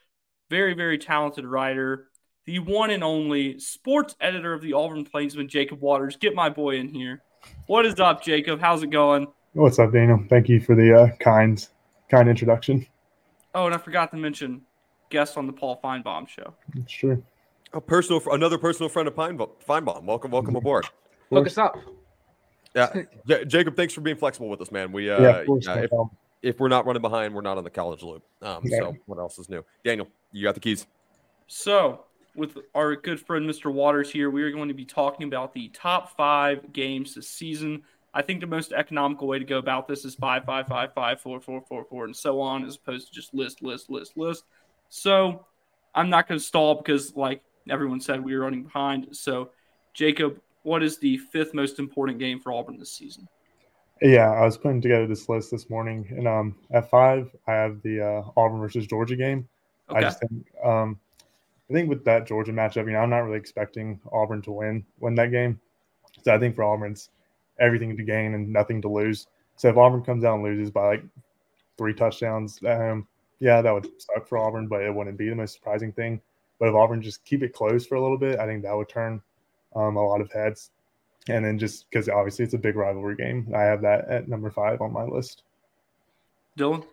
very 0.49 0.73
very 0.73 0.97
talented 0.97 1.45
writer, 1.45 2.07
the 2.45 2.59
one 2.59 2.89
and 2.89 3.03
only 3.03 3.59
sports 3.59 4.15
editor 4.19 4.53
of 4.53 4.61
the 4.61 4.73
Auburn 4.73 5.05
Plainsman, 5.05 5.47
Jacob 5.47 5.81
Waters. 5.81 6.17
Get 6.17 6.35
my 6.35 6.49
boy 6.49 6.75
in 6.75 6.89
here. 6.89 7.21
What 7.67 7.85
is 7.85 7.99
up, 7.99 8.23
Jacob? 8.23 8.59
How's 8.59 8.83
it 8.83 8.89
going? 8.89 9.27
What's 9.53 9.79
up, 9.79 9.91
Daniel? 9.93 10.23
Thank 10.29 10.49
you 10.49 10.59
for 10.59 10.75
the 10.75 10.93
uh, 10.93 11.15
kind 11.19 11.65
kind 12.09 12.29
introduction. 12.29 12.85
Oh, 13.55 13.65
and 13.65 13.75
I 13.75 13.77
forgot 13.77 14.11
to 14.11 14.17
mention 14.17 14.61
guest 15.09 15.37
on 15.37 15.47
the 15.47 15.53
Paul 15.53 15.79
Finebaum 15.83 16.27
show. 16.27 16.53
That's 16.73 16.91
true. 16.91 17.23
A 17.73 17.81
personal, 17.81 18.21
another 18.31 18.57
personal 18.57 18.89
friend 18.89 19.07
of 19.07 19.15
Pine, 19.15 19.37
Finebaum. 19.37 20.03
Welcome, 20.03 20.31
welcome 20.31 20.55
aboard. 20.55 20.85
Hook 21.31 21.47
us 21.47 21.57
up. 21.57 21.75
Yeah, 22.75 23.03
J- 23.27 23.45
Jacob, 23.45 23.75
thanks 23.75 23.93
for 23.93 24.01
being 24.01 24.17
flexible 24.17 24.49
with 24.49 24.61
us, 24.61 24.71
man. 24.71 24.91
We, 24.91 25.09
uh, 25.09 25.21
yeah, 25.21 25.43
course, 25.45 25.65
if, 25.67 25.91
if, 26.41 26.59
we're 26.59 26.67
not 26.67 26.87
running 26.87 27.01
behind, 27.01 27.33
we're 27.33 27.41
not 27.41 27.57
on 27.57 27.63
the 27.63 27.69
college 27.69 28.01
loop. 28.01 28.23
Um, 28.41 28.61
yeah. 28.63 28.79
So, 28.79 28.95
what 29.05 29.19
else 29.19 29.37
is 29.37 29.49
new? 29.49 29.63
Daniel, 29.83 30.07
you 30.31 30.43
got 30.43 30.55
the 30.55 30.59
keys. 30.59 30.87
So, 31.47 32.05
with 32.35 32.57
our 32.73 32.95
good 32.95 33.19
friend 33.19 33.49
Mr. 33.49 33.71
Waters 33.71 34.11
here, 34.11 34.29
we 34.29 34.43
are 34.43 34.51
going 34.51 34.67
to 34.67 34.73
be 34.73 34.85
talking 34.85 35.27
about 35.27 35.53
the 35.53 35.69
top 35.69 36.15
five 36.15 36.73
games 36.73 37.15
this 37.15 37.29
season. 37.29 37.83
I 38.13 38.21
think 38.21 38.41
the 38.41 38.47
most 38.47 38.73
economical 38.73 39.27
way 39.27 39.39
to 39.39 39.45
go 39.45 39.57
about 39.57 39.87
this 39.87 40.05
is 40.05 40.15
five, 40.15 40.45
five, 40.45 40.67
five, 40.67 40.93
five, 40.93 41.19
four, 41.19 41.39
four, 41.39 41.61
four, 41.67 41.85
four, 41.85 42.05
and 42.05 42.15
so 42.15 42.39
on, 42.41 42.65
as 42.65 42.75
opposed 42.75 43.07
to 43.07 43.13
just 43.13 43.33
list, 43.33 43.61
list, 43.61 43.89
list, 43.89 44.17
list. 44.17 44.43
So 44.89 45.45
I'm 45.95 46.09
not 46.09 46.27
going 46.27 46.39
to 46.39 46.45
stall 46.45 46.75
because, 46.75 47.15
like 47.15 47.41
everyone 47.69 47.99
said 47.99 48.23
we 48.23 48.35
were 48.35 48.43
running 48.43 48.63
behind. 48.63 49.07
So, 49.15 49.49
Jacob, 49.93 50.39
what 50.63 50.83
is 50.83 50.97
the 50.97 51.17
fifth 51.17 51.53
most 51.53 51.79
important 51.79 52.19
game 52.19 52.39
for 52.39 52.51
Auburn 52.51 52.77
this 52.77 52.91
season? 52.91 53.27
Yeah, 54.01 54.31
I 54.31 54.43
was 54.43 54.57
putting 54.57 54.81
together 54.81 55.07
this 55.07 55.29
list 55.29 55.51
this 55.51 55.69
morning, 55.69 56.05
and 56.09 56.27
um, 56.27 56.55
at 56.71 56.89
five, 56.89 57.29
I 57.47 57.53
have 57.53 57.81
the 57.83 58.01
uh, 58.01 58.31
Auburn 58.35 58.59
versus 58.59 58.85
Georgia 58.85 59.15
game. 59.15 59.47
I 59.89 60.01
just 60.01 60.19
think, 60.19 60.47
um, 60.63 60.99
I 61.73 61.75
think 61.75 61.89
with 61.89 62.05
that 62.05 62.27
Georgia 62.27 62.51
matchup, 62.51 62.85
you 62.85 62.91
know, 62.91 62.99
I'm 62.99 63.09
not 63.09 63.21
really 63.21 63.39
expecting 63.39 63.99
Auburn 64.11 64.43
to 64.43 64.51
win 64.51 64.85
win 64.99 65.15
that 65.15 65.31
game. 65.31 65.59
So 66.21 66.31
I 66.31 66.37
think 66.37 66.53
for 66.53 66.63
Auburn, 66.63 66.91
it's 66.91 67.09
everything 67.59 67.97
to 67.97 68.03
gain 68.03 68.35
and 68.35 68.53
nothing 68.53 68.79
to 68.83 68.87
lose. 68.87 69.25
So 69.55 69.69
if 69.69 69.77
Auburn 69.77 70.03
comes 70.03 70.23
out 70.23 70.35
and 70.35 70.43
loses 70.43 70.69
by 70.69 70.85
like 70.85 71.03
three 71.79 71.95
touchdowns 71.95 72.61
at 72.63 72.77
home, 72.77 73.07
yeah, 73.39 73.59
that 73.63 73.73
would 73.73 73.89
suck 73.99 74.27
for 74.27 74.37
Auburn, 74.37 74.67
but 74.67 74.83
it 74.83 74.93
wouldn't 74.93 75.17
be 75.17 75.29
the 75.29 75.35
most 75.35 75.55
surprising 75.55 75.91
thing. 75.91 76.21
But 76.59 76.69
if 76.69 76.75
Auburn 76.75 77.01
just 77.01 77.25
keep 77.25 77.41
it 77.41 77.53
close 77.53 77.87
for 77.87 77.95
a 77.95 78.01
little 78.01 78.19
bit, 78.19 78.37
I 78.37 78.45
think 78.45 78.61
that 78.61 78.75
would 78.75 78.89
turn 78.89 79.19
um, 79.75 79.95
a 79.95 80.05
lot 80.05 80.21
of 80.21 80.31
heads. 80.31 80.69
And 81.27 81.43
then 81.43 81.57
just 81.57 81.89
because 81.89 82.07
obviously 82.07 82.45
it's 82.45 82.53
a 82.53 82.59
big 82.59 82.75
rivalry 82.75 83.15
game, 83.15 83.51
I 83.55 83.63
have 83.63 83.81
that 83.81 84.07
at 84.09 84.27
number 84.27 84.51
five 84.51 84.79
on 84.79 84.93
my 84.93 85.05
list. 85.05 85.41
Dylan? 86.55 86.85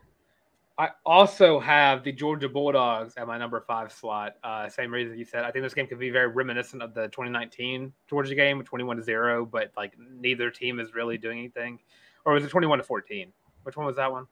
I 0.81 0.89
also 1.05 1.61
have 1.61 2.05
the 2.05 2.11
Georgia 2.11 2.49
Bulldogs 2.49 3.13
at 3.19 3.27
my 3.27 3.37
number 3.37 3.61
five 3.61 3.93
slot. 3.93 4.37
Uh, 4.43 4.67
same 4.67 4.91
reason 4.91 5.19
you 5.19 5.27
said. 5.27 5.45
I 5.45 5.51
think 5.51 5.63
this 5.63 5.75
game 5.75 5.87
could 5.87 5.99
be 5.99 6.09
very 6.09 6.29
reminiscent 6.29 6.83
of 6.83 6.95
the 6.95 7.03
2019 7.09 7.93
Georgia 8.09 8.35
game, 8.35 8.65
21 8.65 8.97
to 8.97 9.03
zero, 9.03 9.45
but 9.45 9.73
like 9.77 9.93
neither 9.99 10.51
team 10.51 10.81
is 10.81 10.95
really 10.95 11.19
doing 11.19 11.39
anything. 11.39 11.81
Or 12.25 12.33
was 12.33 12.47
it 12.47 12.49
21 12.49 12.79
to 12.79 12.85
14? 12.85 13.31
Which 13.65 13.77
one 13.77 13.85
was 13.85 13.97
that 13.97 14.11
one? 14.11 14.27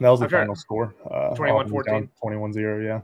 That 0.00 0.08
was 0.08 0.20
the 0.20 0.24
I'm 0.24 0.30
final 0.30 0.54
score. 0.54 0.94
Uh, 1.04 1.34
21-14. 1.34 1.50
Auburn 1.50 1.72
was 1.74 1.84
down 1.84 2.08
21-0, 2.24 2.86
yeah. 2.86 3.00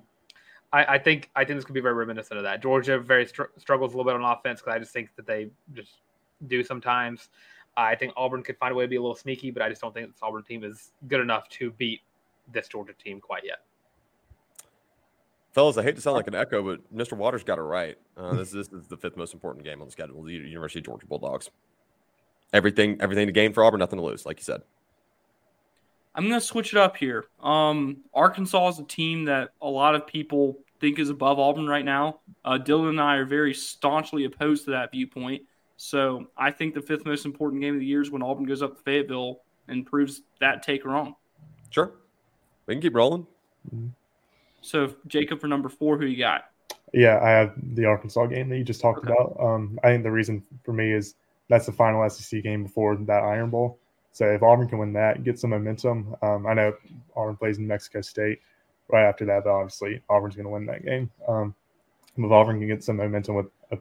I, 0.72 0.94
I 0.94 0.98
think 0.98 1.28
I 1.36 1.44
think 1.44 1.58
this 1.58 1.66
could 1.66 1.74
be 1.74 1.82
very 1.82 1.94
reminiscent 1.94 2.38
of 2.38 2.44
that. 2.44 2.62
Georgia 2.62 2.98
very 2.98 3.26
str- 3.26 3.52
struggles 3.58 3.92
a 3.92 3.96
little 3.98 4.10
bit 4.10 4.18
on 4.18 4.24
offense 4.24 4.62
because 4.62 4.74
I 4.74 4.78
just 4.78 4.94
think 4.94 5.10
that 5.16 5.26
they 5.26 5.50
just 5.74 5.98
do 6.46 6.64
sometimes. 6.64 7.28
I 7.76 7.94
think 7.94 8.14
Auburn 8.16 8.42
could 8.42 8.56
find 8.56 8.72
a 8.72 8.74
way 8.74 8.84
to 8.84 8.88
be 8.88 8.96
a 8.96 9.02
little 9.02 9.16
sneaky, 9.16 9.50
but 9.50 9.60
I 9.62 9.68
just 9.68 9.82
don't 9.82 9.92
think 9.92 10.08
this 10.08 10.22
Auburn 10.22 10.44
team 10.44 10.64
is 10.64 10.92
good 11.08 11.20
enough 11.20 11.46
to 11.50 11.72
beat 11.72 12.00
this 12.52 12.68
Georgia 12.68 12.92
team 12.92 13.20
quite 13.20 13.44
yet. 13.44 13.58
Fellas, 15.52 15.76
I 15.76 15.82
hate 15.82 15.96
to 15.96 16.00
sound 16.00 16.16
like 16.16 16.26
an 16.26 16.34
echo, 16.34 16.62
but 16.62 16.94
Mr. 16.94 17.16
Waters 17.16 17.44
got 17.44 17.58
it 17.58 17.62
right. 17.62 17.98
Uh, 18.16 18.34
this, 18.34 18.52
this 18.52 18.68
is 18.68 18.86
the 18.88 18.96
fifth 18.96 19.16
most 19.16 19.34
important 19.34 19.64
game 19.64 19.80
on 19.80 19.86
the 19.86 19.92
schedule. 19.92 20.22
The 20.22 20.32
University 20.32 20.78
of 20.78 20.86
Georgia 20.86 21.06
Bulldogs. 21.06 21.50
Everything, 22.54 22.96
everything 23.00 23.26
to 23.26 23.32
gain 23.32 23.52
for 23.52 23.62
Auburn, 23.62 23.80
nothing 23.80 23.98
to 23.98 24.04
lose, 24.04 24.24
like 24.24 24.38
you 24.38 24.44
said. 24.44 24.62
I'm 26.14 26.28
going 26.28 26.38
to 26.38 26.46
switch 26.46 26.72
it 26.72 26.78
up 26.78 26.96
here. 26.96 27.26
Um, 27.40 27.98
Arkansas 28.14 28.68
is 28.68 28.78
a 28.78 28.84
team 28.84 29.26
that 29.26 29.50
a 29.60 29.68
lot 29.68 29.94
of 29.94 30.06
people 30.06 30.58
think 30.80 30.98
is 30.98 31.10
above 31.10 31.38
Auburn 31.38 31.66
right 31.66 31.84
now. 31.84 32.20
Uh, 32.44 32.58
Dylan 32.58 32.90
and 32.90 33.00
I 33.00 33.16
are 33.16 33.24
very 33.24 33.54
staunchly 33.54 34.24
opposed 34.24 34.64
to 34.66 34.72
that 34.72 34.90
viewpoint. 34.90 35.42
So 35.76 36.26
I 36.36 36.50
think 36.50 36.74
the 36.74 36.82
fifth 36.82 37.06
most 37.06 37.24
important 37.24 37.62
game 37.62 37.74
of 37.74 37.80
the 37.80 37.86
year 37.86 38.02
is 38.02 38.10
when 38.10 38.22
Auburn 38.22 38.44
goes 38.44 38.62
up 38.62 38.76
to 38.76 38.82
Fayetteville 38.82 39.40
and 39.68 39.86
proves 39.86 40.22
that 40.40 40.62
take 40.62 40.84
wrong. 40.84 41.14
Sure. 41.70 41.92
We 42.66 42.74
can 42.74 42.82
keep 42.82 42.94
rolling. 42.94 43.26
So 44.60 44.94
Jacob 45.06 45.40
for 45.40 45.48
number 45.48 45.68
four, 45.68 45.98
who 45.98 46.06
you 46.06 46.18
got? 46.18 46.44
Yeah, 46.92 47.20
I 47.22 47.30
have 47.30 47.54
the 47.74 47.86
Arkansas 47.86 48.26
game 48.26 48.48
that 48.50 48.58
you 48.58 48.64
just 48.64 48.80
talked 48.80 49.04
about. 49.04 49.36
Um, 49.40 49.78
I 49.82 49.88
think 49.88 50.02
the 50.02 50.10
reason 50.10 50.42
for 50.64 50.72
me 50.72 50.92
is 50.92 51.14
that's 51.48 51.66
the 51.66 51.72
final 51.72 52.08
SEC 52.08 52.42
game 52.42 52.64
before 52.64 52.96
that 52.96 53.22
Iron 53.22 53.50
Bowl. 53.50 53.78
So 54.12 54.26
if 54.26 54.42
Auburn 54.42 54.68
can 54.68 54.78
win 54.78 54.92
that, 54.92 55.24
get 55.24 55.38
some 55.38 55.50
momentum. 55.50 56.14
Um, 56.22 56.46
I 56.46 56.52
know 56.54 56.74
Auburn 57.16 57.36
plays 57.36 57.58
in 57.58 57.66
Mexico 57.66 58.02
State 58.02 58.40
right 58.88 59.08
after 59.08 59.24
that, 59.24 59.44
but 59.44 59.50
obviously 59.50 60.02
Auburn's 60.10 60.36
going 60.36 60.44
to 60.44 60.50
win 60.50 60.66
that 60.66 60.84
game. 60.84 61.10
Um, 61.26 61.54
if 62.16 62.30
Auburn 62.30 62.58
can 62.58 62.68
get 62.68 62.84
some 62.84 62.98
momentum 62.98 63.36
with 63.36 63.46
a, 63.70 63.78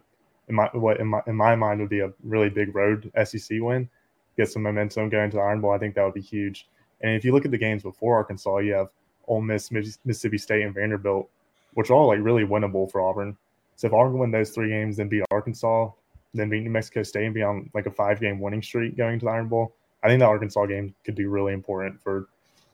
in 0.48 0.56
my 0.56 0.70
what 0.72 1.02
in 1.02 1.08
my 1.08 1.22
in 1.28 1.36
my 1.36 1.54
mind 1.56 1.82
would 1.82 1.90
be 1.90 2.00
a 2.00 2.14
really 2.24 2.50
big 2.50 2.74
road 2.74 3.12
SEC 3.26 3.60
win, 3.62 3.90
get 4.38 4.50
some 4.50 4.64
momentum 4.64 5.10
going 5.10 5.30
to 5.32 5.38
the 5.38 5.44
Iron 5.44 5.60
Bowl. 5.60 5.72
I 5.72 5.78
think 5.78 5.96
that 5.96 6.06
would 6.06 6.14
be 6.14 6.22
huge. 6.22 6.68
And 7.04 7.16
if 7.16 7.26
you 7.26 7.34
look 7.34 7.46
at 7.46 7.52
the 7.52 7.58
games 7.58 7.84
before 7.84 8.16
Arkansas, 8.16 8.58
you 8.60 8.74
have 8.74 8.90
Ole 9.28 9.42
Miss, 9.42 9.72
Miss- 9.72 10.00
Mississippi 10.06 10.38
State, 10.38 10.64
and 10.64 10.74
Vanderbilt, 10.74 11.30
which 11.74 11.90
are 11.90 11.94
all 11.94 12.08
like 12.08 12.20
really 12.22 12.44
winnable 12.44 12.90
for 12.92 13.02
Auburn. 13.02 13.38
So 13.76 13.88
if 13.88 13.94
Auburn 13.94 14.20
win 14.20 14.32
those 14.32 14.52
three 14.52 14.70
games, 14.70 14.98
then 14.98 15.08
beat 15.08 15.24
Arkansas, 15.32 15.90
then 16.34 16.50
beat 16.50 16.64
New 16.64 16.70
Mexico 16.70 17.04
State, 17.04 17.26
and 17.26 17.34
be 17.34 17.44
on 17.44 17.70
like 17.74 17.86
a 17.86 17.92
five 17.92 18.20
game 18.20 18.40
winning 18.40 18.62
streak 18.62 18.98
going 18.98 19.20
to 19.20 19.26
the 19.26 19.32
Iron 19.32 19.48
Bowl, 19.48 19.74
I 20.04 20.08
think 20.08 20.20
the 20.20 20.26
Arkansas 20.26 20.66
game 20.66 20.96
could 21.04 21.16
be 21.16 21.26
really 21.26 21.54
important 21.54 22.02
for 22.02 22.28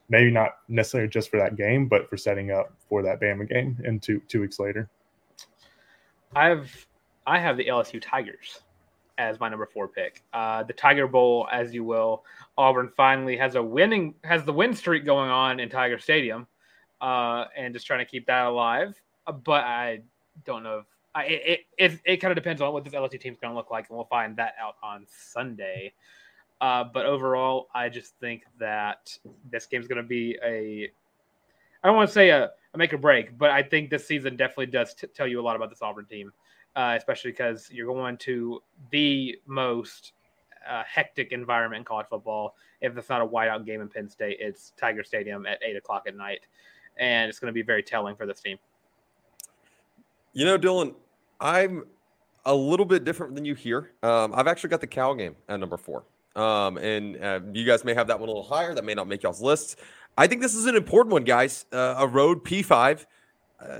maybe 0.09 0.31
not 0.31 0.57
necessarily 0.67 1.09
just 1.09 1.29
for 1.29 1.37
that 1.37 1.55
game, 1.55 1.87
but 1.87 2.09
for 2.09 2.17
setting 2.17 2.51
up 2.51 2.73
for 2.89 3.01
that 3.03 3.19
Bama 3.19 3.47
game 3.47 3.77
in 3.83 3.99
two 3.99 4.21
two 4.27 4.41
weeks 4.41 4.59
later. 4.59 4.89
I 6.35 6.47
have 6.47 6.69
I 7.25 7.39
have 7.39 7.57
the 7.57 7.65
LSU 7.65 8.01
Tigers 8.01 8.61
as 9.17 9.39
my 9.39 9.49
number 9.49 9.65
four 9.65 9.87
pick. 9.87 10.23
Uh, 10.33 10.63
the 10.63 10.73
Tiger 10.73 11.07
Bowl, 11.07 11.47
as 11.51 11.73
you 11.73 11.83
will. 11.83 12.23
Auburn 12.57 12.91
finally 12.95 13.37
has 13.37 13.55
a 13.55 13.63
winning 13.63 14.15
has 14.23 14.43
the 14.43 14.53
win 14.53 14.73
streak 14.73 15.05
going 15.05 15.29
on 15.29 15.59
in 15.59 15.69
Tiger 15.69 15.99
Stadium, 15.99 16.47
uh, 17.01 17.45
and 17.55 17.73
just 17.73 17.85
trying 17.85 17.99
to 17.99 18.09
keep 18.09 18.25
that 18.27 18.45
alive. 18.45 18.99
Uh, 19.25 19.31
But 19.31 19.63
I 19.63 20.01
don't 20.45 20.63
know 20.63 20.79
if 20.79 20.85
I, 21.15 21.23
it 21.25 21.59
it, 21.77 22.01
it, 22.05 22.17
kind 22.17 22.31
of 22.31 22.35
depends 22.35 22.61
on 22.61 22.73
what 22.73 22.83
this 22.83 22.93
LSU 22.93 23.19
team's 23.19 23.39
going 23.39 23.51
to 23.51 23.57
look 23.57 23.71
like, 23.71 23.89
and 23.89 23.97
we'll 23.97 24.05
find 24.05 24.35
that 24.37 24.55
out 24.61 24.75
on 24.83 25.05
Sunday. 25.07 25.93
Uh, 26.59 26.83
but 26.83 27.05
overall, 27.05 27.67
I 27.73 27.89
just 27.89 28.15
think 28.19 28.43
that 28.59 29.17
this 29.51 29.65
game's 29.67 29.87
going 29.87 30.01
to 30.01 30.07
be 30.07 30.37
a 30.43 30.91
I 31.83 31.87
don't 31.87 31.95
want 31.95 32.09
to 32.09 32.13
say 32.13 32.29
a, 32.29 32.51
a 32.73 32.77
make 32.77 32.93
or 32.93 32.97
break, 32.97 33.37
but 33.37 33.49
I 33.49 33.63
think 33.63 33.89
this 33.89 34.07
season 34.07 34.35
definitely 34.35 34.67
does 34.67 34.93
t- 34.93 35.07
tell 35.07 35.27
you 35.27 35.39
a 35.39 35.43
lot 35.43 35.55
about 35.55 35.69
this 35.69 35.81
Auburn 35.81 36.05
team, 36.05 36.31
uh, 36.77 36.93
especially 36.95 37.31
because 37.31 37.69
you're 37.71 37.87
going 37.87 38.15
to 38.17 38.61
the 38.91 39.35
most 39.47 40.13
uh, 40.69 40.83
hectic 40.87 41.31
environment 41.31 41.79
in 41.79 41.85
college 41.85 42.05
football. 42.07 42.55
If 42.81 42.95
it's 42.95 43.09
not 43.09 43.21
a 43.21 43.25
whiteout 43.25 43.65
game 43.65 43.81
in 43.81 43.89
Penn 43.89 44.07
State, 44.07 44.37
it's 44.39 44.73
Tiger 44.77 45.03
Stadium 45.03 45.47
at 45.47 45.59
eight 45.63 45.75
o'clock 45.75 46.03
at 46.07 46.15
night, 46.15 46.45
and 46.97 47.29
it's 47.29 47.39
going 47.39 47.49
to 47.49 47.53
be 47.53 47.63
very 47.63 47.81
telling 47.81 48.15
for 48.15 48.27
this 48.27 48.39
team. 48.39 48.57
You 50.33 50.45
know, 50.45 50.57
Dylan, 50.59 50.93
I'm 51.39 51.85
a 52.45 52.53
little 52.53 52.85
bit 52.85 53.03
different 53.03 53.33
than 53.33 53.43
you 53.43 53.55
here. 53.55 53.93
Um, 54.03 54.31
I've 54.35 54.47
actually 54.47 54.69
got 54.69 54.81
the 54.81 54.87
Cal 54.87 55.15
game 55.15 55.35
at 55.49 55.59
number 55.59 55.77
four. 55.77 56.03
Um, 56.35 56.77
and 56.77 57.21
uh, 57.23 57.39
you 57.51 57.65
guys 57.65 57.83
may 57.83 57.95
have 57.95 58.05
that 58.05 58.19
one 58.19 58.29
a 58.29 58.31
little 58.31 58.47
higher. 58.47 58.75
That 58.75 58.85
may 58.85 58.93
not 58.93 59.07
make 59.07 59.23
y'all's 59.23 59.41
lists. 59.41 59.77
I 60.15 60.27
think 60.27 60.43
this 60.43 60.53
is 60.53 60.67
an 60.67 60.75
important 60.75 61.11
one, 61.11 61.23
guys. 61.23 61.65
Uh, 61.73 61.95
a 61.97 62.07
road 62.07 62.45
P5, 62.45 63.05
uh, 63.59 63.77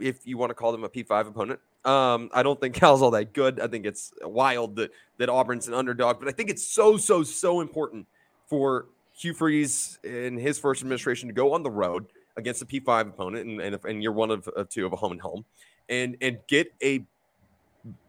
if 0.00 0.26
you 0.26 0.36
want 0.36 0.50
to 0.50 0.54
call 0.54 0.72
them 0.72 0.82
a 0.82 0.88
P5 0.88 1.28
opponent. 1.28 1.60
Um, 1.84 2.30
I 2.32 2.42
don't 2.42 2.60
think 2.60 2.74
Cal's 2.80 3.02
all 3.02 3.10
that 3.12 3.32
good. 3.32 3.60
I 3.60 3.66
think 3.66 3.86
it's 3.86 4.12
wild 4.22 4.76
that, 4.76 4.90
that 5.18 5.28
Auburn's 5.28 5.68
an 5.68 5.74
underdog, 5.74 6.18
but 6.18 6.28
I 6.28 6.32
think 6.32 6.50
it's 6.50 6.66
so, 6.66 6.96
so, 6.96 7.22
so 7.22 7.60
important 7.60 8.06
for 8.46 8.86
Hugh 9.16 9.34
Freeze 9.34 9.98
and 10.04 10.38
his 10.38 10.58
first 10.58 10.82
administration 10.82 11.28
to 11.28 11.34
go 11.34 11.52
on 11.52 11.62
the 11.62 11.70
road 11.70 12.06
against 12.36 12.62
a 12.62 12.66
P5 12.66 13.08
opponent, 13.08 13.46
and, 13.46 13.60
and, 13.60 13.74
if, 13.74 13.84
and 13.84 14.02
you're 14.02 14.12
one 14.12 14.30
of, 14.30 14.48
of 14.48 14.68
two 14.68 14.86
of 14.86 14.92
a 14.92 14.96
home 14.96 15.12
and 15.12 15.20
home, 15.20 15.44
and 15.88 16.16
and 16.20 16.38
get 16.48 16.72
a 16.82 17.04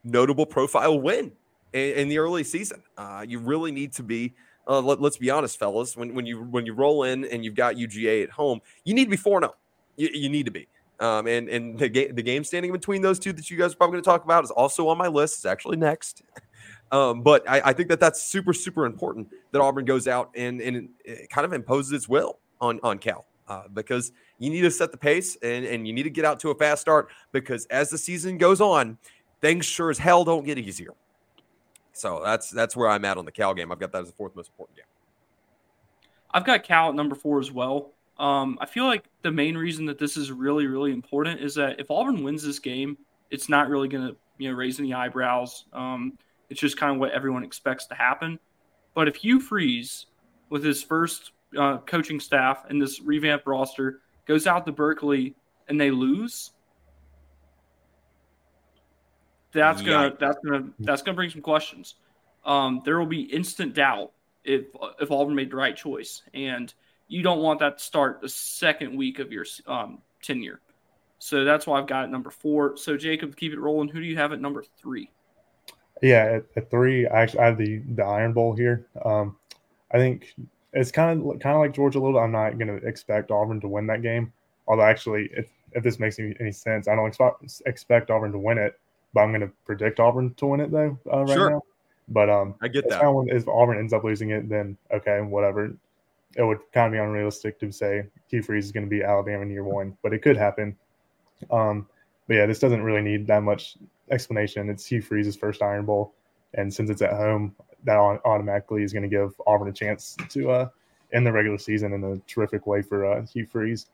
notable 0.03 0.45
profile 0.45 0.99
win 0.99 1.31
in, 1.73 1.93
in 1.93 2.09
the 2.09 2.17
early 2.17 2.43
season. 2.43 2.81
Uh, 2.97 3.25
you 3.27 3.39
really 3.39 3.71
need 3.71 3.93
to 3.93 4.03
be. 4.03 4.33
Uh, 4.67 4.81
let, 4.81 4.99
us 4.99 5.17
be 5.17 5.29
honest, 5.29 5.59
fellas. 5.59 5.95
When 5.95 6.15
when 6.15 6.25
you 6.25 6.43
when 6.43 6.65
you 6.65 6.73
roll 6.73 7.03
in 7.03 7.25
and 7.25 7.45
you've 7.45 7.55
got 7.55 7.75
UGA 7.75 8.23
at 8.23 8.29
home, 8.31 8.61
you 8.83 8.93
need 8.93 9.05
to 9.05 9.11
be 9.11 9.17
four 9.17 9.39
zero. 9.39 9.55
You, 9.95 10.09
you 10.11 10.29
need 10.29 10.45
to 10.45 10.51
be. 10.51 10.67
Um, 10.99 11.27
and 11.27 11.49
and 11.49 11.77
the 11.77 11.89
game 11.89 12.15
the 12.15 12.23
game 12.23 12.43
standing 12.43 12.71
between 12.71 13.01
those 13.01 13.19
two 13.19 13.33
that 13.33 13.49
you 13.49 13.57
guys 13.57 13.73
are 13.73 13.75
probably 13.75 13.93
going 13.95 14.03
to 14.03 14.09
talk 14.09 14.23
about 14.23 14.43
is 14.43 14.51
also 14.51 14.87
on 14.87 14.97
my 14.97 15.07
list. 15.07 15.37
It's 15.37 15.45
actually 15.45 15.77
next. 15.77 16.23
Um, 16.91 17.23
but 17.23 17.49
I, 17.49 17.61
I 17.65 17.73
think 17.73 17.89
that 17.89 17.99
that's 17.99 18.21
super 18.21 18.53
super 18.53 18.85
important 18.85 19.29
that 19.51 19.59
Auburn 19.59 19.85
goes 19.85 20.07
out 20.07 20.29
and 20.35 20.61
and 20.61 20.89
kind 21.31 21.43
of 21.43 21.51
imposes 21.51 21.91
its 21.91 22.07
will 22.07 22.37
on 22.61 22.79
on 22.83 22.99
Cal. 22.99 23.25
Uh, 23.47 23.63
because 23.73 24.11
you 24.37 24.49
need 24.49 24.61
to 24.61 24.71
set 24.71 24.91
the 24.91 24.97
pace 24.97 25.35
and, 25.41 25.65
and 25.65 25.87
you 25.87 25.93
need 25.93 26.03
to 26.03 26.09
get 26.09 26.25
out 26.25 26.39
to 26.39 26.49
a 26.49 26.55
fast 26.55 26.81
start 26.81 27.09
because 27.31 27.65
as 27.67 27.89
the 27.89 27.97
season 27.97 28.37
goes 28.37 28.61
on, 28.61 28.97
things 29.41 29.65
sure 29.65 29.89
as 29.89 29.97
hell 29.97 30.23
don't 30.23 30.45
get 30.45 30.57
easier. 30.57 30.91
So 31.93 32.21
that's 32.23 32.49
that's 32.49 32.75
where 32.75 32.89
I'm 32.89 33.05
at 33.05 33.17
on 33.17 33.25
the 33.25 33.31
Cal 33.31 33.53
game. 33.53 33.71
I've 33.71 33.79
got 33.79 33.91
that 33.93 34.01
as 34.01 34.07
the 34.07 34.15
fourth 34.15 34.35
most 34.35 34.49
important 34.49 34.77
game. 34.77 34.85
I've 36.31 36.45
got 36.45 36.63
Cal 36.63 36.89
at 36.89 36.95
number 36.95 37.15
four 37.15 37.39
as 37.39 37.51
well. 37.51 37.93
Um, 38.17 38.57
I 38.61 38.65
feel 38.65 38.85
like 38.85 39.05
the 39.23 39.31
main 39.31 39.57
reason 39.57 39.85
that 39.87 39.99
this 39.99 40.15
is 40.15 40.31
really, 40.31 40.67
really 40.67 40.91
important 40.91 41.41
is 41.41 41.55
that 41.55 41.79
if 41.79 41.91
Auburn 41.91 42.23
wins 42.23 42.43
this 42.43 42.59
game, 42.59 42.97
it's 43.29 43.49
not 43.49 43.69
really 43.69 43.87
going 43.87 44.07
to 44.07 44.15
you 44.37 44.49
know 44.49 44.55
raise 44.55 44.79
any 44.79 44.93
eyebrows. 44.93 45.65
Um, 45.73 46.17
it's 46.49 46.59
just 46.59 46.77
kind 46.77 46.93
of 46.93 46.99
what 46.99 47.11
everyone 47.11 47.43
expects 47.43 47.85
to 47.87 47.95
happen. 47.95 48.39
But 48.93 49.07
if 49.07 49.15
Hugh 49.15 49.39
Freeze, 49.39 50.05
with 50.49 50.63
his 50.63 50.81
first 50.81 51.31
uh, 51.57 51.79
coaching 51.79 52.19
staff 52.19 52.65
and 52.69 52.81
this 52.81 53.01
revamped 53.01 53.47
roster, 53.47 54.01
goes 54.25 54.47
out 54.47 54.65
to 54.65 54.71
Berkeley 54.71 55.35
and 55.67 55.79
they 55.79 55.91
lose, 55.91 56.51
that's 59.51 59.81
gonna 59.81 60.15
that's 60.19 60.37
gonna 60.45 60.69
that's 60.79 61.01
gonna 61.01 61.15
bring 61.15 61.29
some 61.29 61.41
questions. 61.41 61.95
Um, 62.45 62.81
there 62.85 62.99
will 62.99 63.05
be 63.07 63.21
instant 63.21 63.73
doubt 63.73 64.11
if 64.43 64.65
if 64.99 65.11
Auburn 65.11 65.35
made 65.35 65.49
the 65.49 65.55
right 65.55 65.75
choice, 65.75 66.21
and 66.33 66.73
you 67.07 67.21
don't 67.21 67.39
want 67.39 67.59
that 67.59 67.77
to 67.77 67.83
start 67.83 68.21
the 68.21 68.29
second 68.29 68.95
week 68.95 69.19
of 69.19 69.31
your 69.31 69.45
um, 69.67 69.99
tenure. 70.21 70.59
So 71.19 71.43
that's 71.43 71.65
why 71.65 71.79
I've 71.79 71.87
got 71.87 72.05
it 72.05 72.11
number 72.11 72.29
four. 72.29 72.77
So 72.77 72.97
Jacob, 72.97 73.35
keep 73.35 73.53
it 73.53 73.59
rolling. 73.59 73.89
Who 73.89 73.99
do 73.99 74.05
you 74.05 74.17
have 74.17 74.33
at 74.33 74.41
number 74.41 74.63
three? 74.77 75.09
Yeah, 76.01 76.25
at, 76.25 76.45
at, 76.55 76.69
three, 76.69 77.07
I 77.07 77.21
actually 77.21 77.39
I 77.39 77.45
have 77.45 77.57
the 77.57 77.79
the 77.95 78.03
Iron 78.03 78.33
Bowl 78.33 78.53
here. 78.53 78.85
Um, 79.03 79.37
I 79.91 79.97
think 79.97 80.35
it's 80.73 80.91
kind 80.91 81.19
of 81.19 81.39
kind 81.39 81.55
of 81.55 81.61
like 81.61 81.73
Georgia 81.73 81.99
a 81.99 82.01
little. 82.01 82.19
I'm 82.19 82.31
not 82.31 82.57
going 82.57 82.67
to 82.67 82.85
expect 82.85 83.31
Auburn 83.31 83.61
to 83.61 83.67
win 83.67 83.87
that 83.87 84.01
game. 84.01 84.33
Although 84.67 84.83
actually, 84.83 85.29
if, 85.31 85.49
if 85.71 85.83
this 85.83 85.99
makes 85.99 86.19
any, 86.19 86.35
any 86.39 86.51
sense, 86.51 86.87
I 86.87 86.95
don't 86.95 87.07
expect 87.07 87.61
expect 87.65 88.11
Auburn 88.11 88.33
to 88.33 88.39
win 88.39 88.57
it, 88.57 88.77
but 89.13 89.21
I'm 89.21 89.29
going 89.29 89.41
to 89.41 89.51
predict 89.65 89.99
Auburn 89.99 90.33
to 90.35 90.45
win 90.47 90.59
it 90.59 90.71
though 90.71 90.99
uh, 91.11 91.23
right 91.23 91.33
sure. 91.33 91.49
now. 91.51 91.61
But 92.09 92.29
um, 92.29 92.55
I 92.61 92.67
get 92.67 92.87
that. 92.89 93.01
Kind 93.01 93.31
of, 93.31 93.35
if 93.35 93.47
Auburn 93.47 93.79
ends 93.79 93.93
up 93.93 94.03
losing 94.03 94.31
it, 94.31 94.49
then 94.49 94.77
okay, 94.93 95.21
whatever. 95.21 95.75
It 96.35 96.43
would 96.43 96.59
kind 96.73 96.87
of 96.87 96.91
be 96.91 96.97
unrealistic 96.97 97.59
to 97.59 97.71
say 97.71 98.03
Hugh 98.27 98.43
Freeze 98.43 98.65
is 98.65 98.71
going 98.71 98.85
to 98.85 98.89
be 98.89 99.03
Alabama 99.03 99.43
in 99.43 99.49
year 99.49 99.63
one, 99.63 99.97
but 100.03 100.13
it 100.13 100.21
could 100.21 100.37
happen. 100.37 100.75
Um, 101.49 101.87
but 102.27 102.35
yeah, 102.35 102.45
this 102.45 102.59
doesn't 102.59 102.83
really 102.83 103.01
need 103.01 103.27
that 103.27 103.43
much 103.43 103.77
explanation. 104.11 104.69
It's 104.69 104.85
Hugh 104.85 105.01
Freeze's 105.01 105.35
first 105.35 105.61
Iron 105.61 105.85
Bowl, 105.85 106.13
and 106.53 106.73
since 106.73 106.89
it's 106.89 107.01
at 107.01 107.13
home, 107.13 107.55
that 107.83 107.97
automatically 107.97 108.83
is 108.83 108.93
going 108.93 109.03
to 109.03 109.09
give 109.09 109.33
Auburn 109.45 109.69
a 109.69 109.73
chance 109.73 110.17
to 110.29 110.51
uh, 110.51 110.67
end 111.13 111.25
the 111.25 111.31
regular 111.31 111.57
season 111.57 111.93
in 111.93 112.03
a 112.03 112.17
terrific 112.27 112.65
way 112.67 112.81
for 112.81 113.05
uh, 113.05 113.25
Hugh 113.27 113.45
Freeze. 113.45 113.87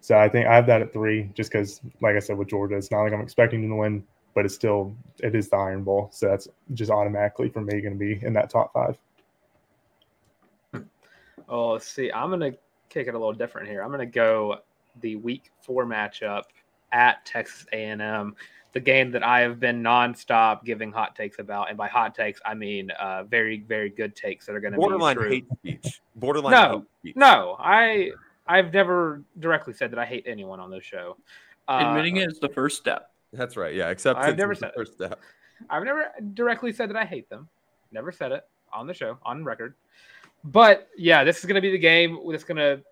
So 0.00 0.16
I 0.16 0.28
think 0.28 0.46
I 0.46 0.54
have 0.54 0.66
that 0.66 0.82
at 0.82 0.92
three, 0.92 1.30
just 1.34 1.50
because, 1.50 1.80
like 2.00 2.14
I 2.14 2.20
said, 2.20 2.38
with 2.38 2.48
Georgia, 2.48 2.76
it's 2.76 2.90
not 2.90 3.02
like 3.02 3.12
I'm 3.12 3.20
expecting 3.20 3.62
them 3.62 3.70
to 3.70 3.76
win, 3.76 4.04
but 4.34 4.44
it's 4.44 4.54
still 4.54 4.94
it 5.18 5.34
is 5.34 5.48
the 5.48 5.56
Iron 5.56 5.82
Bowl, 5.82 6.10
so 6.12 6.28
that's 6.28 6.46
just 6.74 6.90
automatically 6.90 7.48
for 7.48 7.60
me 7.60 7.80
going 7.80 7.94
to 7.94 7.98
be 7.98 8.24
in 8.24 8.32
that 8.34 8.50
top 8.50 8.72
five. 8.72 8.96
Oh, 11.48 11.72
let's 11.72 11.88
see. 11.88 12.10
I'm 12.12 12.28
going 12.30 12.52
to 12.52 12.58
kick 12.88 13.06
it 13.08 13.14
a 13.14 13.18
little 13.18 13.32
different 13.32 13.68
here. 13.68 13.82
I'm 13.82 13.88
going 13.88 14.00
to 14.00 14.06
go 14.06 14.58
the 15.00 15.16
Week 15.16 15.50
Four 15.62 15.86
matchup 15.86 16.44
at 16.92 17.24
Texas 17.24 17.66
A&M, 17.72 18.34
the 18.72 18.80
game 18.80 19.10
that 19.12 19.22
I 19.22 19.40
have 19.40 19.60
been 19.60 19.82
nonstop 19.82 20.64
giving 20.64 20.92
hot 20.92 21.16
takes 21.16 21.38
about, 21.38 21.68
and 21.68 21.78
by 21.78 21.88
hot 21.88 22.14
takes 22.14 22.40
I 22.44 22.54
mean 22.54 22.90
uh, 22.92 23.24
very, 23.24 23.60
very 23.60 23.90
good 23.90 24.14
takes 24.14 24.46
that 24.46 24.54
are 24.54 24.60
going 24.60 24.72
to 24.72 24.78
borderline 24.78 25.16
be 25.16 25.22
true. 25.22 25.30
hate 25.30 25.46
speech. 25.58 26.00
Borderline. 26.16 26.52
No, 26.52 26.86
speech. 27.00 27.16
no, 27.16 27.56
I 27.58 28.10
I've 28.46 28.72
never 28.72 29.22
directly 29.38 29.74
said 29.74 29.90
that 29.92 29.98
I 29.98 30.06
hate 30.06 30.24
anyone 30.26 30.60
on 30.60 30.70
this 30.70 30.84
show. 30.84 31.16
Uh, 31.66 31.84
Admitting 31.86 32.16
it 32.16 32.30
is 32.30 32.38
the 32.38 32.48
first 32.48 32.78
step. 32.78 33.10
That's 33.32 33.56
right. 33.56 33.74
Yeah, 33.74 33.90
except 33.90 34.18
I've 34.18 34.38
never 34.38 34.54
said 34.54 34.72
first 34.74 34.94
step. 34.94 35.20
I've 35.68 35.84
never 35.84 36.06
directly 36.34 36.72
said 36.72 36.88
that 36.90 36.96
I 36.96 37.04
hate 37.04 37.28
them. 37.28 37.48
Never 37.92 38.12
said 38.12 38.32
it 38.32 38.44
on 38.72 38.86
the 38.86 38.94
show, 38.94 39.18
on 39.22 39.44
record. 39.44 39.74
But 40.44 40.88
yeah, 40.96 41.24
this 41.24 41.38
is 41.38 41.44
going 41.44 41.56
to 41.56 41.60
be 41.60 41.70
the 41.70 41.78
game 41.78 42.18
that's 42.30 42.44
going 42.44 42.56
to 42.56 42.82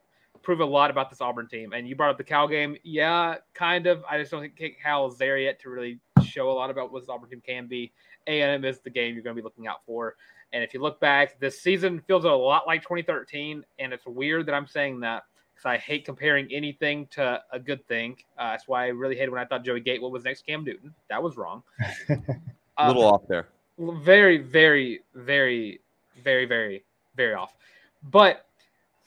prove 0.42 0.60
a 0.60 0.64
lot 0.64 0.90
about 0.90 1.10
this 1.10 1.20
Auburn 1.20 1.48
team. 1.48 1.72
And 1.72 1.88
you 1.88 1.96
brought 1.96 2.10
up 2.10 2.18
the 2.18 2.24
Cal 2.24 2.46
game. 2.46 2.76
Yeah, 2.84 3.36
kind 3.54 3.86
of. 3.86 4.04
I 4.08 4.18
just 4.18 4.30
don't 4.30 4.40
think 4.56 4.78
Cal 4.82 5.06
is 5.08 5.18
there 5.18 5.38
yet 5.38 5.60
to 5.60 5.70
really 5.70 5.98
show 6.24 6.50
a 6.50 6.52
lot 6.52 6.70
about 6.70 6.92
what 6.92 7.00
this 7.00 7.08
Auburn 7.08 7.30
team 7.30 7.42
can 7.44 7.66
be. 7.66 7.92
A&M 8.26 8.64
is 8.64 8.80
the 8.80 8.90
game 8.90 9.14
you're 9.14 9.22
going 9.22 9.34
to 9.34 9.40
be 9.40 9.44
looking 9.44 9.66
out 9.66 9.80
for. 9.86 10.16
And 10.52 10.62
if 10.62 10.72
you 10.72 10.80
look 10.80 11.00
back, 11.00 11.38
this 11.40 11.60
season 11.60 12.00
feels 12.06 12.24
a 12.24 12.30
lot 12.30 12.66
like 12.66 12.82
2013. 12.82 13.64
And 13.78 13.92
it's 13.92 14.06
weird 14.06 14.46
that 14.46 14.54
I'm 14.54 14.66
saying 14.66 15.00
that 15.00 15.24
because 15.54 15.66
I 15.66 15.78
hate 15.78 16.04
comparing 16.04 16.52
anything 16.52 17.06
to 17.12 17.42
a 17.50 17.58
good 17.58 17.86
thing. 17.88 18.16
Uh, 18.38 18.50
that's 18.50 18.68
why 18.68 18.84
I 18.84 18.88
really 18.88 19.16
hated 19.16 19.30
when 19.30 19.40
I 19.40 19.46
thought 19.46 19.64
Joey 19.64 19.80
Gatewood 19.80 20.12
was 20.12 20.24
next 20.24 20.46
Cam 20.46 20.64
Newton. 20.64 20.94
That 21.08 21.22
was 21.22 21.36
wrong. 21.36 21.62
a 22.08 22.86
little 22.86 23.04
uh, 23.04 23.12
off 23.12 23.22
there. 23.28 23.48
Very, 23.78 24.38
very, 24.38 25.00
very, 25.14 25.80
very, 26.22 26.46
very, 26.46 26.84
very 27.16 27.34
off. 27.34 27.54
But 28.02 28.46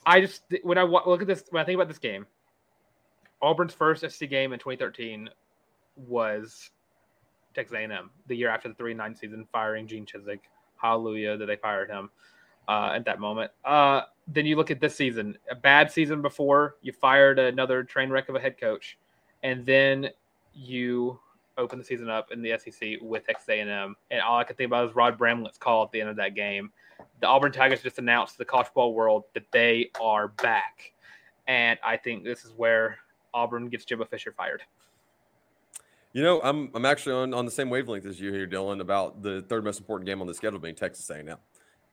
I 0.06 0.20
just 0.20 0.42
when 0.62 0.78
I 0.78 0.82
look 0.82 1.20
at 1.20 1.26
this, 1.26 1.44
when 1.50 1.62
I 1.62 1.64
think 1.64 1.76
about 1.76 1.88
this 1.88 1.98
game, 1.98 2.26
Auburn's 3.42 3.72
first 3.72 4.08
SC 4.08 4.28
game 4.28 4.52
in 4.52 4.58
2013 4.58 5.28
was 5.96 6.70
Texas 7.54 7.76
A&M, 7.76 8.10
the 8.26 8.36
year 8.36 8.48
after 8.48 8.68
the 8.68 8.74
three 8.74 8.94
nine 8.94 9.14
season, 9.14 9.46
firing 9.52 9.86
Gene 9.86 10.06
Chizik. 10.06 10.40
Hallelujah 10.76 11.36
that 11.36 11.46
they 11.46 11.56
fired 11.56 11.90
him 11.90 12.10
uh, 12.68 12.92
at 12.94 13.04
that 13.04 13.20
moment. 13.20 13.50
Uh, 13.64 14.02
then 14.26 14.46
you 14.46 14.56
look 14.56 14.70
at 14.70 14.80
this 14.80 14.94
season, 14.94 15.36
a 15.50 15.54
bad 15.54 15.90
season 15.90 16.22
before, 16.22 16.76
you 16.82 16.92
fired 16.92 17.38
another 17.38 17.82
train 17.82 18.10
wreck 18.10 18.28
of 18.28 18.36
a 18.36 18.40
head 18.40 18.58
coach, 18.58 18.96
and 19.42 19.66
then 19.66 20.08
you 20.54 21.18
open 21.58 21.78
the 21.78 21.84
season 21.84 22.08
up 22.08 22.32
in 22.32 22.40
the 22.40 22.56
SEC 22.58 22.98
with 23.02 23.26
Texas 23.26 23.48
A&M, 23.48 23.96
and 24.10 24.20
all 24.22 24.38
I 24.38 24.44
can 24.44 24.56
think 24.56 24.68
about 24.68 24.88
is 24.88 24.96
Rod 24.96 25.18
Bramlett's 25.18 25.58
call 25.58 25.84
at 25.84 25.92
the 25.92 26.00
end 26.00 26.10
of 26.10 26.16
that 26.16 26.34
game. 26.34 26.70
The 27.20 27.26
Auburn 27.26 27.52
Tigers 27.52 27.82
just 27.82 27.98
announced 27.98 28.34
to 28.34 28.38
the 28.38 28.44
college 28.44 28.66
football 28.66 28.94
world 28.94 29.24
that 29.34 29.44
they 29.52 29.90
are 30.00 30.28
back, 30.28 30.92
and 31.46 31.78
I 31.84 31.96
think 31.96 32.24
this 32.24 32.44
is 32.44 32.52
where 32.56 32.98
Auburn 33.34 33.68
gets 33.68 33.84
Jimbo 33.84 34.06
Fisher 34.06 34.32
fired. 34.32 34.62
You 36.12 36.22
know, 36.22 36.40
I'm 36.42 36.70
I'm 36.74 36.84
actually 36.84 37.14
on, 37.14 37.34
on 37.34 37.44
the 37.44 37.50
same 37.50 37.70
wavelength 37.70 38.06
as 38.06 38.20
you 38.20 38.32
here, 38.32 38.46
Dylan, 38.46 38.80
about 38.80 39.22
the 39.22 39.42
third 39.42 39.64
most 39.64 39.78
important 39.78 40.06
game 40.06 40.20
on 40.20 40.26
the 40.26 40.34
schedule 40.34 40.58
being 40.58 40.74
Texas 40.74 41.08
A&M. 41.10 41.36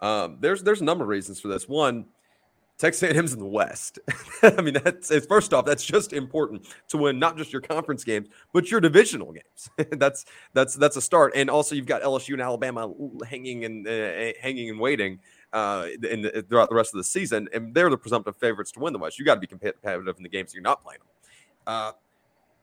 Um, 0.01 0.37
there's 0.39 0.63
there's 0.63 0.81
a 0.81 0.85
number 0.85 1.03
of 1.03 1.09
reasons 1.09 1.39
for 1.39 1.49
this. 1.49 1.67
One, 1.67 2.05
Texas 2.77 3.09
A&M's 3.09 3.33
in 3.33 3.39
the 3.39 3.45
West. 3.45 3.97
I 4.43 4.61
mean, 4.61 4.75
that's 4.83 5.13
first 5.25 5.53
off, 5.53 5.65
that's 5.65 5.83
just 5.83 6.13
important 6.13 6.67
to 6.89 6.97
win 6.97 7.17
not 7.17 7.35
just 7.35 7.51
your 7.51 7.61
conference 7.61 8.03
games, 8.03 8.27
but 8.53 8.69
your 8.69 8.79
divisional 8.79 9.33
games. 9.33 9.69
that's 9.97 10.25
that's 10.53 10.75
that's 10.75 10.95
a 10.95 11.01
start. 11.01 11.33
And 11.35 11.49
also, 11.49 11.73
you've 11.75 11.87
got 11.87 12.03
LSU 12.03 12.33
and 12.33 12.41
Alabama 12.41 12.93
hanging 13.27 13.65
and 13.65 13.87
uh, 13.87 14.33
hanging 14.39 14.69
and 14.69 14.79
waiting 14.79 15.19
uh, 15.53 15.87
in 16.09 16.21
the, 16.21 16.45
throughout 16.47 16.69
the 16.69 16.75
rest 16.75 16.93
of 16.93 16.99
the 16.99 17.03
season, 17.03 17.49
and 17.51 17.73
they're 17.73 17.89
the 17.89 17.97
presumptive 17.97 18.37
favorites 18.37 18.71
to 18.73 18.79
win 18.79 18.93
the 18.93 18.99
West. 18.99 19.17
You 19.17 19.25
got 19.25 19.35
to 19.35 19.41
be 19.41 19.47
competitive 19.47 20.17
in 20.17 20.23
the 20.23 20.29
games 20.29 20.53
you're 20.53 20.61
not 20.61 20.83
playing. 20.83 20.99
Uh, 21.65 21.93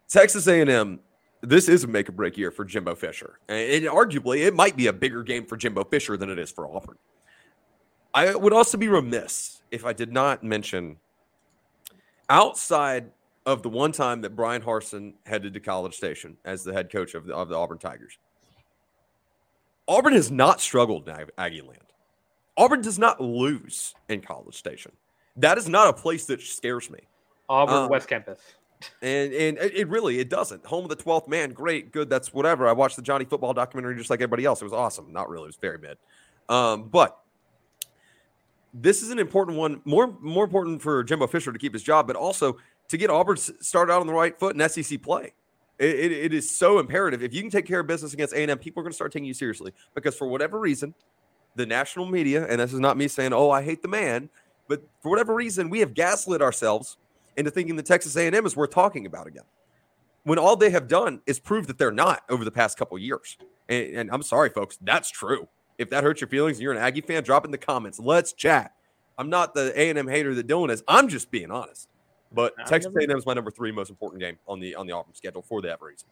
Texas 0.09 0.47
A&M. 0.47 1.01
This 1.41 1.69
is 1.69 1.85
a 1.85 1.87
make 1.87 2.09
or 2.09 2.13
break 2.13 2.39
year 2.39 2.51
for 2.51 2.65
Jimbo 2.65 2.95
Fisher, 2.95 3.39
and 3.51 3.85
arguably, 3.85 4.47
it 4.47 4.55
might 4.55 4.77
be 4.77 4.87
a 4.87 4.93
bigger 4.95 5.23
game 5.23 5.45
for 5.45 5.59
Jimbo 5.59 5.85
Fisher 5.85 6.17
than 6.17 6.31
it 6.31 6.39
is 6.39 6.51
for 6.51 6.67
Auburn. 6.67 6.97
I 8.15 8.35
would 8.35 8.53
also 8.53 8.79
be 8.79 8.89
remiss 8.89 9.61
if 9.71 9.85
I 9.85 9.93
did 9.93 10.13
not 10.13 10.45
mention 10.45 10.97
outside 12.31 13.11
of 13.45 13.63
the 13.63 13.69
one 13.69 13.93
time 13.93 14.21
that 14.23 14.37
Brian 14.37 14.63
Harsin 14.63 15.15
headed 15.27 15.53
to 15.55 15.61
College 15.61 15.95
Station 15.95 16.37
as 16.45 16.65
the 16.65 16.73
head 16.73 16.91
coach 16.91 17.15
of 17.15 17.27
the, 17.27 17.35
of 17.35 17.49
the 17.49 17.57
Auburn 17.57 17.79
Tigers, 17.79 18.19
Auburn 19.89 20.15
has 20.15 20.31
not 20.31 20.61
struggled 20.61 21.09
in 21.09 21.27
Aggie 21.37 21.61
Land. 21.61 21.81
Auburn 22.57 22.81
does 22.81 22.99
not 22.99 23.21
lose 23.21 23.95
in 24.09 24.21
College 24.21 24.55
Station. 24.55 24.93
That 25.37 25.59
is 25.59 25.69
not 25.69 25.89
a 25.89 25.93
place 25.93 26.25
that 26.27 26.41
scares 26.41 26.89
me. 26.89 27.01
Auburn 27.49 27.75
um, 27.75 27.89
West 27.89 28.09
Campus. 28.09 28.41
And 29.03 29.33
and 29.33 29.59
it 29.59 29.89
really 29.89 30.19
it 30.19 30.29
doesn't. 30.29 30.65
Home 30.67 30.85
of 30.85 30.91
the 30.91 30.97
twelfth 30.97 31.27
man, 31.27 31.53
great, 31.53 31.91
good. 31.91 32.11
That's 32.11 32.33
whatever. 32.35 32.69
I 32.69 32.73
watched 32.73 32.97
the 32.97 33.03
Johnny 33.03 33.25
Football 33.25 33.55
documentary 33.55 33.97
just 33.97 34.11
like 34.11 34.21
everybody 34.21 34.45
else. 34.45 34.61
It 34.61 34.65
was 34.65 34.73
awesome. 34.73 35.13
Not 35.13 35.29
really. 35.29 35.45
It 35.45 35.47
was 35.47 35.57
very 35.57 35.79
mid. 35.79 35.97
Um, 36.49 36.89
but 36.89 37.19
this 38.75 39.03
is 39.03 39.11
an 39.11 39.21
important 39.21 39.57
one, 39.57 39.81
more 39.85 40.19
more 40.21 40.45
important 40.45 40.83
for 40.83 41.05
Jimbo 41.05 41.29
Fisher 41.29 41.53
to 41.53 41.59
keep 41.59 41.73
his 41.73 41.83
job, 41.83 42.09
but 42.09 42.17
also 42.17 42.57
to 42.89 42.97
get 42.97 43.09
Auburn 43.09 43.37
started 43.37 43.93
out 43.93 44.01
on 44.01 44.07
the 44.07 44.13
right 44.13 44.39
foot 44.39 44.57
in 44.57 44.69
SEC 44.69 45.01
play. 45.01 45.33
It, 45.79 45.89
it, 45.89 46.13
it 46.13 46.35
is 46.35 46.51
so 46.51 46.79
imperative. 46.79 47.23
If 47.23 47.33
you 47.33 47.41
can 47.41 47.51
take 47.51 47.67
care 47.67 47.81
of 47.81 47.87
business 47.87 48.13
against 48.13 48.35
A&M, 48.35 48.59
people 48.59 48.81
are 48.81 48.85
going 48.85 48.93
to 48.93 48.97
start 48.97 49.13
taking 49.13 49.27
you 49.27 49.35
seriously 49.35 49.73
because 49.95 50.15
for 50.15 50.29
whatever 50.29 50.61
reason, 50.61 50.95
the 51.57 51.67
national 51.67 52.07
media, 52.07 52.47
and 52.47 52.61
this 52.61 52.73
is 52.73 52.81
not 52.81 52.97
me 52.97 53.09
saying, 53.09 53.33
"Oh, 53.33 53.51
I 53.51 53.63
hate 53.63 53.81
the 53.81 53.89
man," 53.89 54.29
but 54.69 54.83
for 55.03 55.09
whatever 55.09 55.35
reason, 55.35 55.71
we 55.71 55.79
have 55.81 55.95
gaslit 55.95 56.43
ourselves 56.43 56.99
into 57.37 57.51
thinking 57.51 57.77
the 57.77 57.83
Texas 57.83 58.17
A&M 58.17 58.47
is 58.47 58.57
worth 58.57 58.71
talking 58.71 59.07
about 59.07 59.27
again. 59.27 59.45
When 60.25 60.39
all 60.39 60.57
they 60.57 60.71
have 60.71 60.89
done 60.89 61.21
is 61.27 61.39
prove 61.39 61.67
that 61.67 61.79
they're 61.79 61.93
not 61.93 62.23
over 62.29 62.45
the 62.45 62.51
past 62.51 62.79
couple 62.79 62.99
years. 62.99 63.37
And, 63.69 63.97
and 63.97 64.11
I'm 64.11 64.23
sorry, 64.23 64.51
folks, 64.51 64.79
that's 64.81 65.11
true. 65.11 65.49
If 65.79 65.91
that 65.91 66.05
hurts 66.05 66.21
your 66.21 66.29
feelings 66.29 66.59
and 66.59 66.63
you're 66.63 66.73
an 66.73 66.79
Aggie 66.79 67.01
fan, 67.01 67.23
drop 67.23 67.45
in 67.45 67.51
the 67.51 67.59
comments. 67.59 67.99
Let's 67.99 68.33
chat. 68.33 68.73
I'm 69.19 69.31
not 69.31 69.55
the 69.55 69.73
A&M 69.81 70.09
hater 70.09 70.35
that 70.35 70.47
Dylan 70.47 70.71
is. 70.71 70.83
I'm 70.89 71.09
just 71.09 71.31
being 71.31 71.51
honest. 71.51 71.89
But 72.33 72.55
I 72.59 72.65
Texas 72.65 72.95
A&M 72.95 73.17
is 73.17 73.27
my 73.27 73.35
number 73.35 73.51
three 73.51 73.71
most 73.71 73.91
important 73.91 74.21
game 74.21 74.39
on 74.49 74.59
the 74.59 74.75
on 74.75 74.87
the 74.87 74.93
Auburn 74.93 75.15
schedule 75.15 75.43
for 75.43 75.63
that 75.63 75.81
reason. 75.81 76.09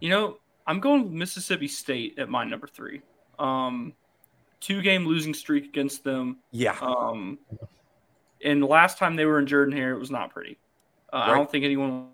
You 0.00 0.10
know, 0.10 0.38
I'm 0.66 0.80
going 0.80 1.04
with 1.04 1.12
Mississippi 1.12 1.68
State 1.68 2.18
at 2.18 2.28
my 2.28 2.44
number 2.44 2.66
three. 2.66 3.02
Um, 3.38 3.92
two 4.60 4.82
game 4.82 5.06
losing 5.06 5.32
streak 5.32 5.66
against 5.66 6.02
them. 6.02 6.38
Yeah. 6.50 6.76
Um, 6.80 7.38
and 8.44 8.62
the 8.62 8.66
last 8.66 8.98
time 8.98 9.16
they 9.16 9.26
were 9.26 9.38
in 9.38 9.46
Jordan 9.46 9.74
here, 9.74 9.92
it 9.92 9.98
was 9.98 10.10
not 10.10 10.30
pretty. 10.30 10.58
Uh, 11.12 11.18
right. 11.18 11.30
I 11.30 11.34
don't 11.34 11.50
think 11.50 11.64
anyone 11.64 12.08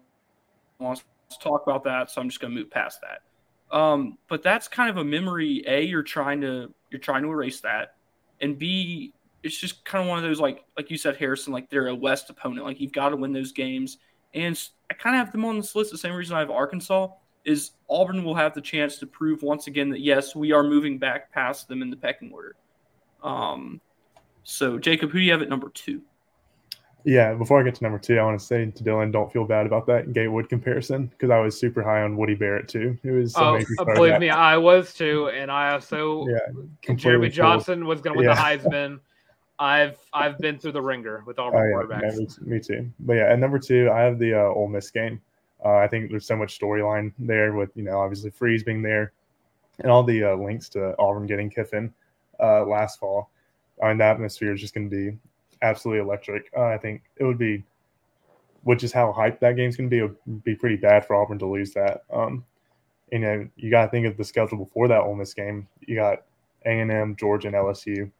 wants 0.79 1.03
to 1.31 1.39
talk 1.39 1.63
about 1.67 1.85
that, 1.85 2.11
so 2.11 2.21
I'm 2.21 2.29
just 2.29 2.41
going 2.41 2.53
to 2.53 2.59
move 2.59 2.71
past 2.71 3.01
that. 3.01 3.23
Um, 3.73 4.19
but 4.29 4.43
that's 4.43 4.69
kind 4.69 4.91
of 4.91 4.99
a 4.99 5.05
memory. 5.05 5.65
A, 5.67 5.83
you're 5.83 6.03
trying 6.03 6.41
to 6.43 6.73
you're 6.91 7.01
trying 7.01 7.23
to 7.23 7.29
erase 7.29 7.61
that, 7.61 7.97
and 8.41 8.59
B, 8.59 9.15
it's 9.43 9.57
just 9.57 9.85
kind 9.85 10.03
of 10.03 10.09
one 10.09 10.19
of 10.19 10.25
those 10.25 10.41
like 10.41 10.65
like 10.77 10.91
you 10.91 10.97
said, 10.97 11.17
Harrison. 11.17 11.53
Like 11.53 11.71
they're 11.71 11.89
a 11.89 11.95
West 11.95 12.31
opponent. 12.31 12.67
Like 12.67 12.81
you've 12.81 12.93
got 12.93 13.09
to 13.11 13.17
win 13.17 13.33
those 13.33 13.53
games. 13.53 13.99
And 14.35 14.59
I 14.91 14.95
kind 14.95 15.15
of 15.17 15.25
have 15.25 15.33
them 15.33 15.45
on 15.45 15.57
this 15.57 15.75
list. 15.75 15.91
The 15.91 15.99
same 15.99 16.15
reason 16.15 16.37
I 16.37 16.41
have 16.41 16.51
Arkansas 16.51 17.09
is 17.45 17.73
Auburn 17.91 18.25
will 18.25 18.35
have 18.35 18.55
the 18.55 18.61
chance 18.61 18.99
to 18.99 19.07
prove 19.07 19.43
once 19.43 19.67
again 19.67 19.91
that 19.91 20.01
yes, 20.01 20.35
we 20.35 20.53
are 20.53 20.63
moving 20.63 20.99
back 20.99 21.33
past 21.33 21.69
them 21.69 21.83
in 21.83 21.91
the 21.91 21.97
pecking 21.97 22.33
order. 22.33 22.55
Um, 23.23 23.81
so 24.45 24.79
Jacob, 24.79 25.11
who 25.11 25.19
do 25.19 25.25
you 25.25 25.33
have 25.33 25.43
at 25.43 25.49
number 25.49 25.69
two? 25.71 26.03
Yeah, 27.05 27.35
before 27.35 27.61
I 27.61 27.65
get 27.65 27.75
to 27.77 27.83
number 27.83 27.99
two, 27.99 28.19
I 28.19 28.25
want 28.25 28.39
to 28.39 28.45
say 28.45 28.65
to 28.65 28.85
Dylan, 28.85 29.13
don't 29.13 29.33
feel 29.33 29.45
bad 29.45 29.67
about 29.67 29.87
that 29.87 30.13
Gatewood 30.13 30.49
comparison 30.49 31.07
because 31.07 31.31
I 31.31 31.39
was 31.41 31.59
super 31.59 31.83
high 31.83 32.03
on 32.03 32.17
Woody 32.17 32.35
Barrett 32.35 32.69
too. 32.69 32.97
It 33.03 33.11
was 33.11 33.35
oh, 33.37 33.59
believe 33.95 34.19
me, 34.21 34.31
I 34.31 34.57
was 34.57 34.95
too, 34.95 35.29
and 35.31 35.51
I 35.51 35.73
also 35.73 36.27
yeah, 36.29 36.95
Jeremy 36.95 37.29
Johnson 37.29 37.87
was 37.87 38.01
going 38.01 38.15
to 38.15 38.19
win 38.19 38.29
yeah. 38.29 38.35
the 38.35 38.69
Heisman. 38.69 39.01
I've 39.59 39.99
I've 40.13 40.39
been 40.39 40.59
through 40.59 40.73
the 40.73 40.83
ringer 40.83 41.23
with 41.27 41.39
Auburn 41.39 41.61
oh, 41.61 41.65
yeah, 41.65 41.87
quarterbacks. 41.87 42.39
Yeah, 42.41 42.47
me, 42.47 42.61
too. 42.61 42.91
But 43.01 43.15
yeah, 43.15 43.33
at 43.33 43.39
number 43.39 43.59
two, 43.59 43.91
I 43.91 44.01
have 44.01 44.19
the 44.19 44.35
uh, 44.35 44.53
Ole 44.55 44.69
Miss 44.69 44.91
game. 44.91 45.21
Uh, 45.65 45.77
I 45.77 45.89
think 45.89 46.11
there's 46.11 46.27
so 46.27 46.37
much 46.37 46.59
storyline 46.59 47.13
there 47.19 47.53
with 47.53 47.71
you 47.77 47.83
know 47.83 47.99
obviously 47.99 48.31
Freeze 48.31 48.63
being 48.63 48.83
there, 48.83 49.13
and 49.81 49.91
all 49.91 50.03
the 50.03 50.25
uh, 50.25 50.35
links 50.37 50.69
to 50.71 50.95
Auburn 50.99 51.27
getting 51.27 51.51
Kiffin 51.51 51.93
uh, 52.41 52.65
last 52.65 52.99
fall. 52.99 53.31
and 53.81 54.01
the 54.01 54.05
atmosphere 54.05 54.53
is 54.53 54.61
just 54.61 54.75
going 54.75 54.89
to 54.89 54.97
be 54.97 55.19
absolutely 55.63 56.03
electric. 56.03 56.51
Uh, 56.57 56.65
I 56.65 56.79
think 56.79 57.03
it 57.17 57.25
would 57.25 57.39
be, 57.39 57.65
which 58.63 58.85
is 58.85 58.93
how 58.93 59.13
hyped 59.17 59.41
that 59.41 59.57
game's 59.57 59.77
going 59.77 59.89
to 59.89 59.95
be. 59.95 59.99
It 59.99 60.17
would 60.27 60.45
be 60.45 60.55
pretty 60.55 60.77
bad 60.77 61.07
for 61.07 61.17
Auburn 61.17 61.39
to 61.39 61.47
lose 61.47 61.73
that. 61.73 62.03
Um, 62.13 62.45
and 63.13 63.25
then 63.25 63.51
you 63.57 63.71
got 63.71 63.85
to 63.85 63.91
think 63.91 64.07
of 64.07 64.17
the 64.17 64.25
schedule 64.25 64.59
before 64.59 64.89
that 64.89 65.01
Ole 65.01 65.15
Miss 65.15 65.35
game. 65.35 65.69
You 65.81 65.97
got 65.97 66.23
A 66.67 66.81
and 66.81 66.91
M, 66.91 67.17
Georgia, 67.17 67.49
and 67.49 67.57
LSU, 67.57 68.11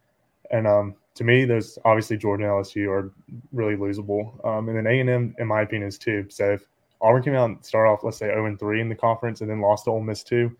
and 0.51 0.67
um, 0.67 0.95
to 1.15 1.25
me, 1.25 1.45
those 1.45 1.79
obviously 1.85 2.17
Georgia 2.17 2.45
and 2.45 2.53
LSU 2.53 2.89
are 2.89 3.13
really 3.53 3.77
losable. 3.77 4.45
Um, 4.47 4.69
and 4.69 4.77
then 4.77 4.87
A 4.87 5.01
and 5.01 5.11
M, 5.11 5.35
in 5.39 5.47
my 5.47 5.63
opinion, 5.63 5.89
is 5.89 5.99
too. 5.99 6.27
So 6.29 6.53
if 6.53 6.67
Auburn 7.01 7.23
came 7.23 7.35
out 7.35 7.51
and 7.51 7.65
started 7.65 7.91
off, 7.91 8.05
let's 8.05 8.19
say, 8.19 8.27
zero 8.27 8.47
and 8.47 8.59
three 8.59 8.81
in 8.81 8.89
the 8.89 8.95
conference, 8.95 9.41
and 9.41 9.51
then 9.51 9.61
lost 9.61 9.85
to 9.85 9.91
Ole 9.91 10.01
Miss 10.01 10.23
too, 10.23 10.55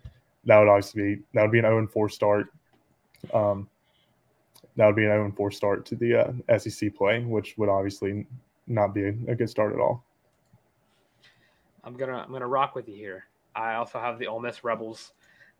that 0.45 0.59
would 0.59 0.67
obviously 0.67 1.15
be 1.15 1.21
that 1.33 1.43
would 1.43 1.51
be 1.51 1.59
an 1.59 1.65
zero 1.65 1.79
and 1.79 1.89
four 1.89 2.09
start. 2.09 2.47
Um, 3.33 3.69
that 4.75 4.85
would 4.85 4.95
be 4.95 5.05
an 5.05 5.11
0 5.11 5.33
4 5.35 5.51
start 5.51 5.85
to 5.87 5.95
the 5.95 6.15
uh, 6.49 6.57
SEC 6.57 6.95
play, 6.95 7.19
which 7.23 7.55
would 7.57 7.69
obviously 7.69 8.25
not 8.67 8.93
be 8.93 9.07
a, 9.07 9.35
good 9.35 9.49
start 9.49 9.73
at 9.73 9.79
all. 9.79 10.03
I'm 11.83 11.95
gonna 11.95 12.17
I'm 12.17 12.31
gonna 12.31 12.47
rock 12.47 12.75
with 12.75 12.87
you 12.87 12.95
here. 12.95 13.25
I 13.55 13.75
also 13.75 13.99
have 13.99 14.17
the 14.17 14.27
Ole 14.27 14.39
Miss 14.39 14.63
Rebels 14.63 15.13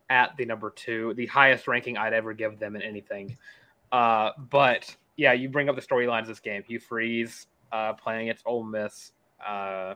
at 0.09 0.35
the 0.37 0.45
number 0.45 0.69
two, 0.69 1.13
the 1.15 1.25
highest 1.27 1.67
ranking 1.67 1.97
I'd 1.97 2.13
ever 2.13 2.33
give 2.33 2.59
them 2.59 2.75
in 2.75 2.81
anything. 2.81 3.37
Uh, 3.91 4.31
but 4.49 4.95
yeah, 5.17 5.33
you 5.33 5.49
bring 5.49 5.69
up 5.69 5.75
the 5.75 5.81
storylines 5.81 6.21
of 6.21 6.27
this 6.27 6.39
game. 6.39 6.63
Hugh 6.63 6.79
Freeze 6.79 7.47
uh, 7.71 7.93
playing 7.93 8.29
against 8.29 8.43
Ole 8.45 8.63
Miss, 8.63 9.11
uh, 9.45 9.95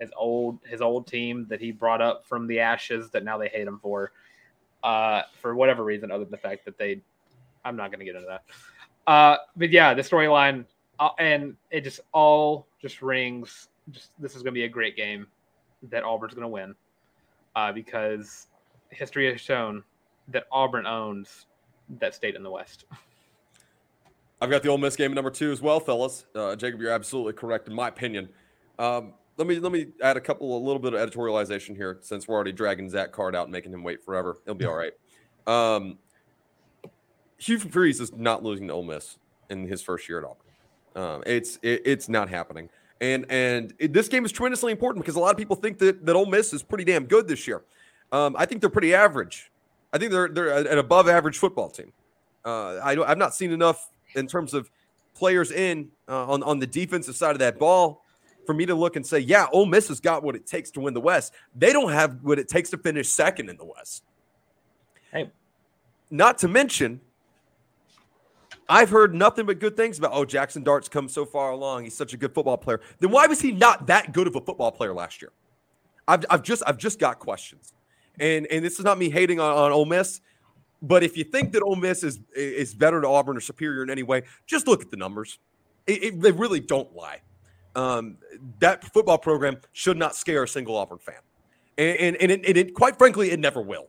his 0.00 0.10
old 0.16 0.58
his 0.64 0.80
old 0.80 1.06
team 1.06 1.46
that 1.48 1.60
he 1.60 1.72
brought 1.72 2.00
up 2.00 2.24
from 2.26 2.46
the 2.46 2.60
ashes 2.60 3.10
that 3.10 3.24
now 3.24 3.38
they 3.38 3.48
hate 3.48 3.66
him 3.66 3.78
for, 3.80 4.12
uh, 4.82 5.22
for 5.40 5.54
whatever 5.54 5.84
reason 5.84 6.10
other 6.10 6.24
than 6.24 6.30
the 6.30 6.36
fact 6.36 6.64
that 6.64 6.78
they 6.78 7.00
I'm 7.64 7.76
not 7.76 7.90
going 7.90 8.00
to 8.00 8.04
get 8.04 8.16
into 8.16 8.28
that. 8.28 8.44
Uh, 9.06 9.36
but 9.56 9.70
yeah, 9.70 9.94
the 9.94 10.02
storyline 10.02 10.64
uh, 11.00 11.10
and 11.18 11.56
it 11.70 11.82
just 11.82 12.00
all 12.12 12.66
just 12.80 13.02
rings. 13.02 13.68
Just 13.90 14.10
this 14.20 14.36
is 14.36 14.42
going 14.42 14.54
to 14.54 14.58
be 14.58 14.64
a 14.64 14.68
great 14.68 14.96
game 14.96 15.26
that 15.90 16.04
Auburn's 16.04 16.34
going 16.34 16.42
to 16.42 16.48
win 16.48 16.74
uh, 17.56 17.72
because 17.72 18.46
history 18.90 19.30
has 19.30 19.40
shown 19.40 19.82
that 20.28 20.44
Auburn 20.52 20.86
owns 20.86 21.46
that 21.98 22.14
state 22.14 22.36
in 22.36 22.42
the 22.42 22.50
West. 22.50 22.84
I've 24.40 24.50
got 24.50 24.62
the 24.62 24.68
Ole 24.68 24.78
Miss 24.78 24.96
game 24.96 25.10
at 25.10 25.14
number 25.14 25.30
two 25.30 25.50
as 25.50 25.60
well, 25.60 25.80
fellas. 25.80 26.24
Uh, 26.34 26.56
Jacob, 26.56 26.80
you're 26.80 26.92
absolutely 26.92 27.32
correct 27.32 27.68
in 27.68 27.74
my 27.74 27.88
opinion. 27.88 28.28
Um, 28.78 29.14
let 29.36 29.46
me 29.46 29.58
let 29.58 29.72
me 29.72 29.88
add 30.02 30.16
a 30.16 30.20
couple, 30.20 30.56
a 30.56 30.62
little 30.62 30.78
bit 30.78 30.94
of 30.94 31.10
editorialization 31.10 31.74
here, 31.74 31.98
since 32.02 32.28
we're 32.28 32.34
already 32.34 32.52
dragging 32.52 32.88
Zach 32.88 33.12
Card 33.12 33.34
out 33.34 33.44
and 33.44 33.52
making 33.52 33.72
him 33.72 33.82
wait 33.82 34.04
forever. 34.04 34.36
He'll 34.44 34.54
be 34.54 34.66
all 34.66 34.76
right. 34.76 34.92
Um, 35.46 35.98
Hugh 37.42 37.58
Freeze 37.58 38.00
is 38.00 38.12
not 38.12 38.44
losing 38.44 38.68
to 38.68 38.74
Ole 38.74 38.84
Miss 38.84 39.18
in 39.50 39.66
his 39.66 39.82
first 39.82 40.08
year 40.08 40.18
at 40.18 40.24
Auburn. 40.24 40.36
Um, 40.94 41.22
it's 41.26 41.58
it, 41.62 41.82
it's 41.84 42.08
not 42.08 42.28
happening. 42.28 42.68
And 43.00 43.26
and 43.30 43.74
it, 43.78 43.92
this 43.92 44.08
game 44.08 44.24
is 44.24 44.30
tremendously 44.30 44.70
important 44.70 45.04
because 45.04 45.16
a 45.16 45.20
lot 45.20 45.32
of 45.32 45.36
people 45.36 45.56
think 45.56 45.78
that 45.78 46.06
that 46.06 46.14
Ole 46.14 46.26
Miss 46.26 46.52
is 46.52 46.62
pretty 46.62 46.84
damn 46.84 47.06
good 47.06 47.26
this 47.26 47.48
year. 47.48 47.62
Um, 48.12 48.36
I 48.38 48.46
think 48.46 48.60
they're 48.60 48.70
pretty 48.70 48.94
average. 48.94 49.50
I 49.92 49.98
think 49.98 50.12
they're 50.12 50.28
they're 50.28 50.56
an 50.56 50.78
above 50.78 51.08
average 51.08 51.38
football 51.38 51.68
team. 51.68 51.92
Uh, 52.44 52.76
I 52.76 52.92
I've 53.04 53.18
not 53.18 53.34
seen 53.34 53.50
enough 53.50 53.90
in 54.14 54.28
terms 54.28 54.54
of 54.54 54.70
players 55.14 55.50
in 55.50 55.88
uh, 56.08 56.26
on 56.26 56.44
on 56.44 56.60
the 56.60 56.66
defensive 56.66 57.16
side 57.16 57.32
of 57.32 57.40
that 57.40 57.58
ball 57.58 58.04
for 58.46 58.54
me 58.54 58.66
to 58.66 58.74
look 58.74 58.96
and 58.96 59.06
say, 59.06 59.18
yeah, 59.18 59.46
Ole 59.52 59.66
Miss 59.66 59.88
has 59.88 60.00
got 60.00 60.22
what 60.22 60.36
it 60.36 60.46
takes 60.46 60.70
to 60.72 60.80
win 60.80 60.94
the 60.94 61.00
West. 61.00 61.32
They 61.56 61.72
don't 61.72 61.92
have 61.92 62.22
what 62.22 62.38
it 62.38 62.48
takes 62.48 62.70
to 62.70 62.78
finish 62.78 63.08
second 63.08 63.48
in 63.48 63.56
the 63.56 63.64
West. 63.64 64.04
Hey, 65.12 65.30
not 66.10 66.38
to 66.38 66.48
mention 66.48 67.00
I've 68.72 68.88
heard 68.88 69.14
nothing 69.14 69.44
but 69.44 69.58
good 69.58 69.76
things 69.76 69.98
about, 69.98 70.12
oh, 70.14 70.24
Jackson 70.24 70.62
Dart's 70.62 70.88
come 70.88 71.06
so 71.06 71.26
far 71.26 71.50
along. 71.50 71.84
He's 71.84 71.94
such 71.94 72.14
a 72.14 72.16
good 72.16 72.32
football 72.32 72.56
player. 72.56 72.80
Then 73.00 73.10
why 73.10 73.26
was 73.26 73.38
he 73.38 73.52
not 73.52 73.86
that 73.88 74.14
good 74.14 74.26
of 74.26 74.34
a 74.34 74.40
football 74.40 74.72
player 74.72 74.94
last 74.94 75.20
year? 75.20 75.30
I've, 76.08 76.24
I've 76.30 76.42
just 76.42 76.62
I've 76.66 76.78
just 76.78 76.98
got 76.98 77.18
questions. 77.18 77.74
And 78.18 78.46
and 78.46 78.64
this 78.64 78.78
is 78.78 78.84
not 78.86 78.96
me 78.96 79.10
hating 79.10 79.38
on, 79.40 79.58
on 79.58 79.72
Ole 79.72 79.84
Miss, 79.84 80.22
but 80.80 81.02
if 81.02 81.18
you 81.18 81.24
think 81.24 81.52
that 81.52 81.62
Ole 81.62 81.76
Miss 81.76 82.02
is 82.02 82.20
is 82.34 82.74
better 82.74 83.02
to 83.02 83.06
Auburn 83.06 83.36
or 83.36 83.40
superior 83.40 83.82
in 83.82 83.90
any 83.90 84.02
way, 84.02 84.22
just 84.46 84.66
look 84.66 84.80
at 84.80 84.90
the 84.90 84.96
numbers. 84.96 85.38
It, 85.86 86.02
it, 86.02 86.20
they 86.22 86.32
really 86.32 86.60
don't 86.60 86.94
lie. 86.96 87.20
Um, 87.76 88.16
that 88.60 88.84
football 88.94 89.18
program 89.18 89.58
should 89.72 89.98
not 89.98 90.16
scare 90.16 90.44
a 90.44 90.48
single 90.48 90.76
Auburn 90.76 90.98
fan, 90.98 91.16
and 91.76 91.98
and, 91.98 92.16
and, 92.16 92.32
it, 92.32 92.46
and 92.46 92.56
it, 92.56 92.74
quite 92.74 92.96
frankly, 92.96 93.32
it 93.32 93.38
never 93.38 93.60
will. 93.60 93.88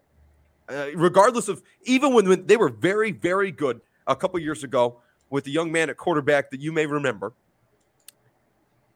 Uh, 0.67 0.87
regardless 0.93 1.47
of 1.47 1.63
even 1.83 2.13
when, 2.13 2.27
when 2.27 2.45
they 2.47 2.57
were 2.57 2.69
very 2.69 3.11
very 3.11 3.49
good 3.49 3.79
a 4.07 4.15
couple 4.15 4.39
years 4.39 4.63
ago 4.63 4.99
with 5.29 5.47
a 5.47 5.49
young 5.49 5.71
man 5.71 5.89
at 5.89 5.97
quarterback 5.97 6.51
that 6.51 6.59
you 6.59 6.71
may 6.71 6.85
remember. 6.85 7.33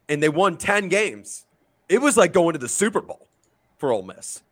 And 0.08 0.22
they 0.22 0.28
won 0.28 0.56
10 0.56 0.88
games. 0.88 1.46
It 1.88 2.00
was 2.00 2.16
like 2.16 2.32
going 2.32 2.52
to 2.52 2.58
the 2.58 2.68
Super 2.68 3.00
Bowl 3.00 3.28
for 3.76 3.92
Ole 3.92 4.02
Miss. 4.02 4.42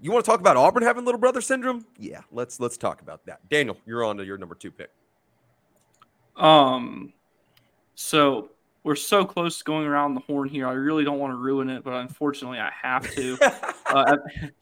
You 0.00 0.12
want 0.12 0.24
to 0.24 0.30
talk 0.30 0.40
about 0.40 0.56
Auburn 0.56 0.82
having 0.82 1.04
little 1.04 1.20
brother 1.20 1.40
syndrome? 1.40 1.84
Yeah, 1.98 2.20
let's 2.30 2.60
let's 2.60 2.76
talk 2.76 3.00
about 3.00 3.26
that. 3.26 3.48
Daniel, 3.48 3.76
you're 3.84 4.04
on 4.04 4.16
to 4.18 4.24
your 4.24 4.38
number 4.38 4.54
two 4.54 4.70
pick. 4.70 4.90
Um, 6.36 7.12
so 7.96 8.50
we're 8.84 8.94
so 8.94 9.24
close 9.24 9.58
to 9.58 9.64
going 9.64 9.86
around 9.86 10.14
the 10.14 10.20
horn 10.20 10.48
here. 10.48 10.68
I 10.68 10.72
really 10.72 11.04
don't 11.04 11.18
want 11.18 11.32
to 11.32 11.36
ruin 11.36 11.68
it, 11.68 11.82
but 11.82 11.94
unfortunately, 11.94 12.58
I 12.58 12.70
have 12.80 13.12
to. 13.14 13.38
uh, 13.86 14.14
at, 14.14 14.52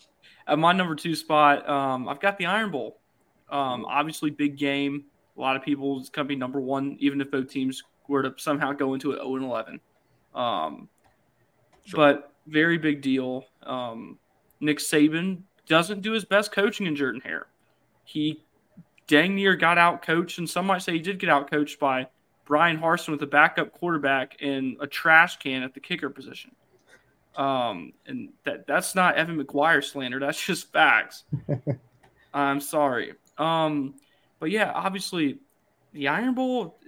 at, 0.46 0.58
my 0.58 0.72
number 0.72 0.94
two 0.94 1.14
spot, 1.14 1.68
um, 1.68 2.08
I've 2.08 2.20
got 2.20 2.38
the 2.38 2.46
Iron 2.46 2.70
Bowl. 2.70 2.98
Um, 3.50 3.84
obviously, 3.84 4.30
big 4.30 4.56
game. 4.56 5.04
A 5.36 5.40
lot 5.40 5.56
of 5.56 5.62
people 5.62 6.00
it's 6.00 6.08
going 6.08 6.26
to 6.26 6.28
be 6.28 6.36
number 6.36 6.60
one, 6.60 6.96
even 6.98 7.20
if 7.20 7.30
both 7.30 7.48
teams 7.48 7.82
were 8.08 8.22
to 8.22 8.34
somehow 8.36 8.72
go 8.72 8.94
into 8.94 9.12
it 9.12 9.16
0 9.16 9.36
and 9.36 9.44
11. 9.44 9.80
Um, 10.34 10.88
sure. 11.84 11.98
But 11.98 12.32
very 12.46 12.78
big 12.78 13.02
deal. 13.02 13.44
Um, 13.62 14.18
Nick 14.60 14.78
Saban 14.78 15.42
doesn't 15.66 16.00
do 16.00 16.12
his 16.12 16.24
best 16.24 16.52
coaching 16.52 16.86
in 16.86 16.96
Jordan 16.96 17.20
Hare. 17.22 17.46
He 18.04 18.44
dang 19.06 19.34
near 19.34 19.56
got 19.56 19.78
out 19.78 20.02
coached, 20.02 20.38
and 20.38 20.48
some 20.48 20.66
might 20.66 20.82
say 20.82 20.92
he 20.92 20.98
did 20.98 21.18
get 21.18 21.28
out 21.28 21.50
coached 21.50 21.78
by 21.78 22.06
Brian 22.44 22.78
Harsin 22.78 23.10
with 23.10 23.22
a 23.22 23.26
backup 23.26 23.72
quarterback 23.72 24.36
and 24.40 24.76
a 24.80 24.86
trash 24.86 25.36
can 25.38 25.62
at 25.62 25.74
the 25.74 25.80
kicker 25.80 26.08
position. 26.10 26.52
Um, 27.36 27.92
and 28.06 28.30
that 28.44 28.66
that's 28.66 28.94
not 28.94 29.16
Evan 29.16 29.42
McGuire 29.42 29.84
slander. 29.84 30.18
That's 30.18 30.42
just 30.44 30.72
facts. 30.72 31.24
I'm 32.34 32.60
sorry. 32.60 33.14
Um, 33.38 33.94
but 34.40 34.50
yeah, 34.50 34.72
obviously, 34.74 35.38
the 35.92 36.08
Iron 36.08 36.34
Bowl, 36.34 36.78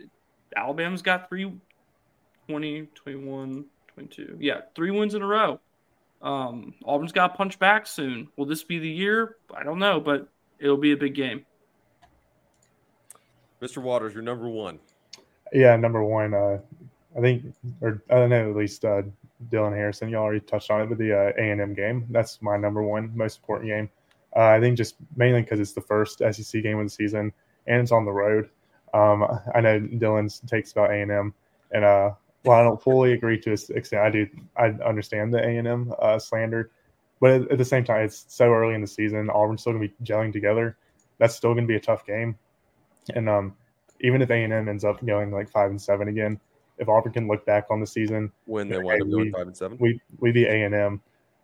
Alabama's 0.57 1.03
got 1.03 1.29
three 1.29 1.53
20, 2.49 2.89
21, 2.95 3.65
22. 3.95 4.37
Yeah, 4.41 4.61
three 4.75 4.91
wins 4.91 5.15
in 5.15 5.23
a 5.23 5.27
row. 5.27 5.61
Um, 6.23 6.75
Auburn's 6.85 7.13
got 7.13 7.29
to 7.29 7.35
punch 7.35 7.59
back 7.59 7.87
soon. 7.87 8.29
Will 8.37 8.47
this 8.47 8.65
be 8.65 8.79
the 8.79 8.89
year? 8.89 9.37
I 9.55 9.63
don't 9.63 9.79
know, 9.79 10.01
but 10.01 10.29
it'll 10.59 10.77
be 10.77 10.93
a 10.93 10.97
big 10.97 11.15
game. 11.15 11.45
Mr. 13.61 13.83
Waters, 13.83 14.15
you're 14.15 14.23
number 14.23 14.49
one. 14.49 14.79
Yeah, 15.53 15.77
number 15.77 16.03
one. 16.03 16.35
Uh, 16.35 16.59
I 17.17 17.21
think, 17.21 17.55
or 17.81 18.03
I 18.11 18.15
don't 18.15 18.31
know, 18.31 18.51
at 18.51 18.57
least 18.57 18.85
uh, 18.85 19.03
Dylan 19.51 19.75
Harrison, 19.75 20.09
Y'all 20.09 20.23
already 20.23 20.41
touched 20.41 20.71
on 20.71 20.83
it, 20.83 20.87
but 20.89 20.99
the 20.99 21.13
uh, 21.13 21.33
A&M 21.39 21.75
game, 21.75 22.07
that's 22.11 22.41
my 22.43 22.57
number 22.57 22.83
one 22.83 23.11
most 23.15 23.39
important 23.39 23.69
game. 23.69 23.91
Uh, 24.39 24.51
I 24.51 24.61
think 24.61 24.77
just 24.77 24.95
mainly 25.17 25.43
because 25.43 25.59
it's 25.59 25.73
the 25.73 25.81
first 25.81 26.21
SEC 26.21 26.63
game 26.63 26.79
of 26.79 26.87
the 26.87 26.91
season 26.91 27.33
and 27.67 27.83
it's 27.83 27.91
on 27.91 28.05
the 28.05 28.13
road. 28.13 28.49
Um, 28.95 29.27
I 29.53 29.61
know 29.61 29.81
Dylan's 29.81 30.39
takes 30.47 30.71
about 30.71 30.93
A 30.93 31.03
and 31.03 31.11
M, 31.11 31.35
and 31.73 31.85
uh, 31.85 32.13
while 32.45 32.61
I 32.61 32.63
don't 32.63 32.81
fully 32.81 33.15
agree 33.15 33.39
to 33.41 33.51
this 33.51 33.69
extent, 33.71 34.03
I 34.03 34.11
do 34.11 34.27
I 34.57 34.67
understand 34.87 35.35
the 35.35 35.39
A 35.45 35.57
and 35.59 35.67
M 35.67 35.93
uh, 36.01 36.21
slander, 36.21 36.71
but 37.21 37.33
at, 37.33 37.53
at, 37.53 37.59
the 37.59 37.65
same 37.65 37.85
time, 37.85 38.03
it's 38.03 38.27
so 38.29 38.47
early 38.47 38.75
in 38.75 38.81
the 38.81 38.87
season. 38.87 39.29
Auburn's 39.29 39.61
still 39.61 39.73
going 39.73 39.83
to 39.83 39.89
be 39.89 40.05
gelling 40.05 40.33
together. 40.33 40.79
That's 41.19 41.35
still 41.35 41.53
going 41.53 41.65
to 41.65 41.69
be 41.69 41.77
a 41.77 41.81
tough 41.81 42.07
game, 42.07 42.39
and 43.15 43.29
um, 43.29 43.57
even 44.01 44.23
if 44.23 44.31
A 44.31 44.45
and 44.45 44.53
M 44.53 44.69
ends 44.69 44.85
up 44.85 45.05
going 45.05 45.33
like 45.33 45.51
five 45.51 45.71
and 45.71 45.83
seven 45.83 46.07
again, 46.09 46.41
if 46.79 46.89
Auburn 46.89 47.13
can 47.13 47.27
look 47.27 47.45
back 47.45 47.67
on 47.71 47.81
the 47.81 47.87
season 47.87 48.31
when 48.47 48.69
they 48.69 48.79
wind 48.79 49.03
up 49.03 49.11
going 49.11 49.33
five 49.33 49.49
and 49.49 49.57
seven, 49.57 49.77
we 49.81 50.01
we 50.21 50.31
beat 50.31 50.47
A 50.47 50.63
and 50.63 50.75
M 50.75 51.01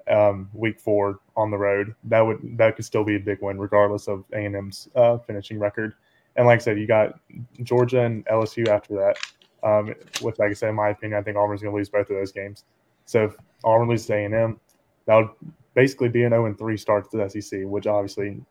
um, 0.09 0.49
week 0.53 0.81
four 0.81 1.21
on 1.37 1.51
the 1.51 1.59
road, 1.59 1.95
that 2.05 2.21
would 2.21 2.39
that 2.59 2.77
could 2.77 2.85
still 2.85 3.05
be 3.05 3.17
a 3.17 3.21
big 3.21 3.39
win 3.43 3.59
regardless 3.59 4.09
of 4.09 4.25
A 4.33 4.45
and 4.45 4.57
M's 4.57 4.89
uh, 4.95 5.19
finishing 5.19 5.59
record. 5.59 5.95
And 6.37 6.47
like 6.47 6.61
I 6.61 6.63
said, 6.63 6.79
you 6.79 6.87
got 6.87 7.19
Georgia 7.63 8.03
and 8.03 8.25
LSU 8.27 8.69
after 8.69 8.95
that. 8.95 9.17
Um, 9.63 9.95
which, 10.21 10.39
like 10.39 10.51
I 10.51 10.53
said, 10.53 10.69
in 10.69 10.75
my 10.75 10.91
opinion, 10.91 11.19
I 11.19 11.23
think 11.23 11.39
Auburn's 11.39 11.63
going 11.63 11.73
to 11.73 11.77
lose 11.77 11.89
both 11.89 12.11
of 12.11 12.17
those 12.17 12.33
games. 12.33 12.65
So 13.07 13.25
if 13.25 13.37
Auburn 13.65 13.89
loses 13.89 14.11
A&M, 14.11 14.61
that 15.07 15.17
would 15.17 15.31
basically 15.75 16.11
be 16.11 16.25
an 16.25 16.33
0 16.33 16.55
3 16.55 16.77
start 16.77 17.11
to 17.11 17.17
the 17.17 17.29
SEC, 17.29 17.61
which 17.65 17.87
obviously 17.87 18.43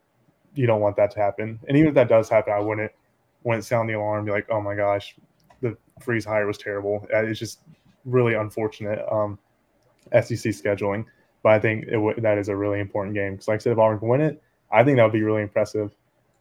you 0.56 0.66
don't 0.68 0.82
want 0.82 0.96
that 0.96 1.12
to 1.12 1.20
happen. 1.20 1.60
And 1.68 1.78
even 1.78 1.90
if 1.90 1.96
that 1.96 2.10
does 2.10 2.30
happen, 2.30 2.54
I 2.54 2.60
wouldn't 2.60 2.92
wouldn't 3.44 3.66
sound 3.66 3.90
the 3.90 3.94
alarm 3.94 4.26
be 4.26 4.32
like, 4.32 4.48
oh 4.50 4.62
my 4.62 4.76
gosh, 4.76 5.16
the 5.62 5.76
freeze 6.02 6.26
hire 6.26 6.48
was 6.48 6.58
terrible. 6.58 7.06
Uh, 7.14 7.24
It's 7.26 7.40
just 7.40 7.60
really 8.06 8.36
unfortunate 8.36 9.00
um, 9.12 9.38
SEC 10.14 10.52
scheduling. 10.54 11.06
But 11.44 11.52
I 11.52 11.60
think 11.60 11.84
it 11.84 11.92
w- 11.92 12.20
that 12.22 12.38
is 12.38 12.50
a 12.50 12.56
really 12.56 12.80
important 12.80 13.14
game 13.14 13.34
because, 13.34 13.48
like 13.48 13.56
I 13.56 13.60
said, 13.60 13.74
if 13.74 13.78
Auburn 13.78 14.00
can 14.00 14.08
win 14.08 14.22
it, 14.22 14.42
I 14.72 14.84
think 14.84 14.98
that 14.98 15.04
would 15.04 15.14
be 15.14 15.22
really 15.22 15.42
impressive. 15.42 15.92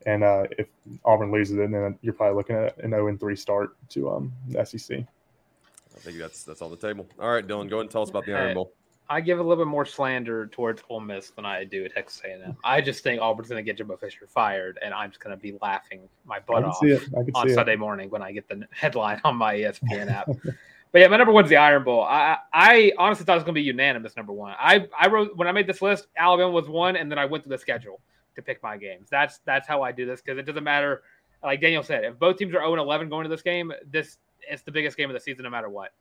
And 0.07 0.24
uh, 0.24 0.45
if 0.59 0.69
Auburn 1.05 1.31
loses 1.31 1.59
it, 1.59 1.70
then 1.70 1.99
you're 2.03 2.15
probably 2.15 2.37
looking 2.37 2.57
at 2.57 2.79
an 2.79 2.91
0 2.91 3.16
3 3.16 3.37
start 3.37 3.77
to 3.91 4.11
um, 4.11 4.33
the 4.49 4.65
SEC. 4.65 5.01
I 5.01 5.99
think 6.01 6.19
that's 6.19 6.45
that's 6.45 6.62
on 6.62 6.70
the 6.70 6.77
table. 6.77 7.07
All 7.20 7.31
right, 7.31 7.47
Dylan, 7.47 7.69
go 7.69 7.77
ahead 7.77 7.83
and 7.83 7.91
tell 7.91 8.03
us 8.03 8.11
about 8.11 8.24
the 8.24 8.35
Iron 8.35 8.55
Bowl. 8.55 8.73
I 9.11 9.20
give 9.20 9.39
a 9.39 9.43
little 9.43 9.62
bit 9.62 9.69
more 9.69 9.85
slander 9.85 10.47
towards 10.47 10.83
Ole 10.89 11.01
Miss 11.01 11.31
than 11.31 11.45
I 11.45 11.65
do 11.65 11.85
at 11.85 11.93
Texas 11.93 12.23
A&M. 12.24 12.57
I 12.65 12.81
just 12.81 13.03
think 13.03 13.20
Auburn's 13.20 13.51
going 13.51 13.62
to 13.62 13.62
get 13.62 13.77
Jimbo 13.77 13.97
Fisher 13.99 14.27
fired, 14.27 14.79
and 14.81 14.95
I'm 14.95 15.11
just 15.11 15.23
going 15.23 15.37
to 15.37 15.41
be 15.41 15.59
laughing 15.61 16.09
my 16.24 16.39
butt 16.41 16.65
off 16.65 16.79
see 16.81 16.93
it. 16.93 17.03
I 17.09 17.23
can 17.23 17.33
on 17.35 17.47
see 17.47 17.53
it. 17.53 17.55
Sunday 17.55 17.77
morning 17.77 18.09
when 18.09 18.23
I 18.23 18.33
get 18.33 18.49
the 18.49 18.66
headline 18.70 19.20
on 19.24 19.37
my 19.37 19.55
ESPN 19.55 20.11
app. 20.11 20.31
But 20.93 21.01
yeah, 21.01 21.09
my 21.09 21.16
number 21.16 21.32
one's 21.32 21.48
the 21.48 21.56
Iron 21.56 21.85
Bowl. 21.85 22.02
I 22.02 22.36
I 22.52 22.93
honestly 22.98 23.24
thought 23.24 23.32
it 23.32 23.36
was 23.36 23.44
going 23.44 23.55
to 23.55 23.60
be 23.60 23.64
unanimous 23.64 24.14
number 24.14 24.32
one. 24.32 24.55
I 24.59 24.86
I 24.98 25.09
wrote 25.09 25.36
when 25.36 25.48
I 25.48 25.52
made 25.52 25.66
this 25.66 25.81
list, 25.81 26.06
Alabama 26.16 26.51
was 26.51 26.69
one, 26.69 26.97
and 26.97 27.10
then 27.10 27.19
I 27.19 27.24
went 27.24 27.44
through 27.44 27.56
the 27.56 27.59
schedule 27.59 28.01
to 28.36 28.43
pick 28.43 28.62
my 28.62 28.77
games. 28.77 29.09
That's 29.10 29.39
that's 29.47 29.66
how 29.66 29.82
I 29.82 29.90
do 29.90 30.05
this 30.05 30.20
because 30.20 30.39
it 30.39 30.44
doesn't 30.44 30.64
matter. 30.64 31.02
Like 31.43 31.60
Daniel 31.60 31.82
said, 31.82 32.05
if 32.05 32.19
both 32.19 32.36
teams 32.36 32.55
are 32.55 32.60
0 32.60 32.74
11 32.74 33.09
going 33.09 33.24
to 33.24 33.31
this 33.31 33.43
game, 33.43 33.73
this 33.90 34.19
it's 34.48 34.62
the 34.62 34.70
biggest 34.70 34.97
game 34.97 35.09
of 35.09 35.14
the 35.14 35.20
season 35.20 35.44
no 35.44 35.51
matter 35.51 35.70
what. 35.70 35.93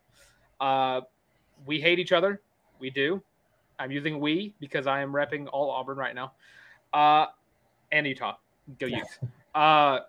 Uh, 0.59 1.01
we 1.65 1.79
hate 1.79 1.97
each 1.97 2.11
other. 2.11 2.41
We 2.79 2.89
do. 2.89 3.21
I'm 3.79 3.91
using 3.91 4.19
we 4.19 4.53
because 4.59 4.87
I 4.87 5.01
am 5.01 5.11
repping 5.11 5.47
all 5.51 5.71
Auburn 5.71 5.97
right 5.97 6.13
now. 6.13 6.33
Uh, 6.93 7.27
and 7.91 8.05
Utah. 8.05 8.35
Go 8.77 8.87
Utes. 8.87 9.19
Uh, 9.55 9.99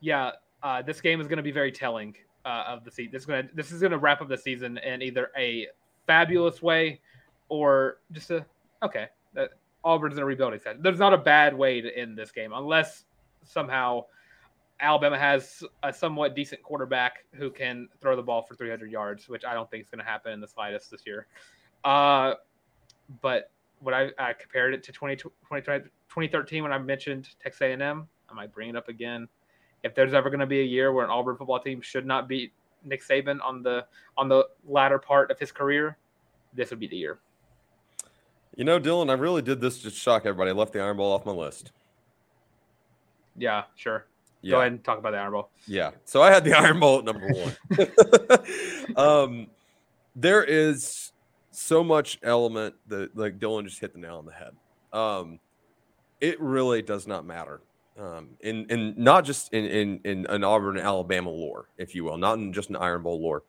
yeah, 0.00 0.32
uh, 0.62 0.82
this 0.82 1.00
game 1.00 1.20
is 1.20 1.28
going 1.28 1.38
to 1.38 1.42
be 1.42 1.52
very 1.52 1.72
telling 1.72 2.14
uh, 2.44 2.64
of 2.66 2.84
the 2.84 2.90
season. 2.90 3.12
This 3.12 3.22
is 3.22 3.26
going 3.26 3.48
to 3.48 3.54
this 3.54 3.72
is 3.72 3.80
to 3.80 3.98
wrap 3.98 4.20
up 4.20 4.28
the 4.28 4.38
season 4.38 4.78
in 4.78 5.02
either 5.02 5.30
a 5.36 5.68
fabulous 6.06 6.62
way 6.62 7.00
or 7.48 7.98
just 8.12 8.30
a 8.30 8.44
okay. 8.82 9.08
That 9.34 9.50
Auburn's 9.84 10.16
in 10.16 10.22
a 10.22 10.26
rebuilding 10.26 10.60
set. 10.60 10.82
There's 10.82 10.98
not 10.98 11.12
a 11.12 11.18
bad 11.18 11.56
way 11.56 11.80
to 11.80 11.96
end 11.96 12.16
this 12.16 12.30
game 12.30 12.52
unless 12.54 13.04
somehow 13.44 14.04
Alabama 14.80 15.18
has 15.18 15.62
a 15.82 15.92
somewhat 15.92 16.34
decent 16.34 16.62
quarterback 16.62 17.24
who 17.32 17.50
can 17.50 17.88
throw 18.00 18.16
the 18.16 18.22
ball 18.22 18.42
for 18.42 18.54
300 18.54 18.90
yards, 18.90 19.28
which 19.28 19.44
I 19.44 19.54
don't 19.54 19.70
think 19.70 19.84
is 19.84 19.90
going 19.90 20.04
to 20.04 20.10
happen 20.10 20.32
in 20.32 20.40
the 20.40 20.48
slightest 20.48 20.90
this 20.90 21.02
year. 21.06 21.26
Uh, 21.84 22.34
but 23.20 23.50
when 23.80 23.94
I, 23.94 24.10
I 24.18 24.32
compared 24.32 24.74
it 24.74 24.82
to 24.84 24.92
20, 24.92 25.16
20, 25.16 25.30
2013 25.62 26.62
when 26.62 26.72
I 26.72 26.78
mentioned 26.78 27.28
Texas 27.42 27.62
A&M, 27.62 28.08
I 28.28 28.34
might 28.34 28.52
bring 28.52 28.70
it 28.70 28.76
up 28.76 28.88
again. 28.88 29.28
If 29.82 29.94
there's 29.94 30.14
ever 30.14 30.30
going 30.30 30.40
to 30.40 30.46
be 30.46 30.60
a 30.60 30.64
year 30.64 30.92
where 30.92 31.04
an 31.04 31.10
Auburn 31.10 31.36
football 31.36 31.60
team 31.60 31.80
should 31.80 32.06
not 32.06 32.28
beat 32.28 32.52
Nick 32.84 33.02
Saban 33.02 33.38
on 33.42 33.62
the 33.62 33.84
on 34.16 34.28
the 34.28 34.46
latter 34.66 34.98
part 34.98 35.30
of 35.30 35.38
his 35.38 35.52
career, 35.52 35.96
this 36.54 36.70
would 36.70 36.80
be 36.80 36.86
the 36.86 36.96
year. 36.96 37.18
You 38.56 38.64
know, 38.64 38.78
Dylan, 38.78 39.10
I 39.10 39.14
really 39.14 39.42
did 39.42 39.60
this 39.60 39.82
to 39.82 39.90
shock 39.90 40.26
everybody. 40.26 40.50
I 40.50 40.54
left 40.54 40.72
the 40.72 40.80
Iron 40.80 40.98
Bowl 40.98 41.12
off 41.12 41.24
my 41.24 41.32
list. 41.32 41.72
Yeah, 43.36 43.64
sure. 43.76 44.06
Yeah. 44.42 44.50
Go 44.50 44.60
ahead 44.60 44.72
and 44.72 44.84
talk 44.84 44.98
about 44.98 45.12
the 45.12 45.18
Iron 45.18 45.32
Bowl. 45.32 45.50
Yeah. 45.66 45.92
So 46.04 46.20
I 46.20 46.30
had 46.30 46.44
the 46.44 46.52
Iron 46.58 46.78
Bowl 46.78 46.98
at 46.98 47.04
number 47.04 47.28
one. 47.28 48.96
um, 48.96 49.46
there 50.14 50.44
is 50.44 51.12
so 51.50 51.82
much 51.82 52.18
element 52.22 52.74
that 52.88 53.16
like 53.16 53.38
Dylan 53.38 53.64
just 53.64 53.80
hit 53.80 53.94
the 53.94 54.00
nail 54.00 54.18
on 54.18 54.26
the 54.26 54.32
head. 54.32 54.52
Um, 54.92 55.38
it 56.20 56.40
really 56.40 56.82
does 56.82 57.06
not 57.06 57.24
matter. 57.24 57.60
Um, 57.98 58.30
in 58.40 58.66
in 58.70 58.94
not 58.96 59.24
just 59.24 59.52
in 59.52 59.66
in 59.66 60.00
in 60.04 60.26
an 60.26 60.44
Auburn 60.44 60.78
Alabama 60.78 61.30
lore, 61.30 61.68
if 61.76 61.94
you 61.94 62.04
will, 62.04 62.16
not 62.16 62.38
in 62.38 62.52
just 62.52 62.70
an 62.70 62.76
Iron 62.76 63.02
Bowl 63.02 63.20
lore. 63.20 63.42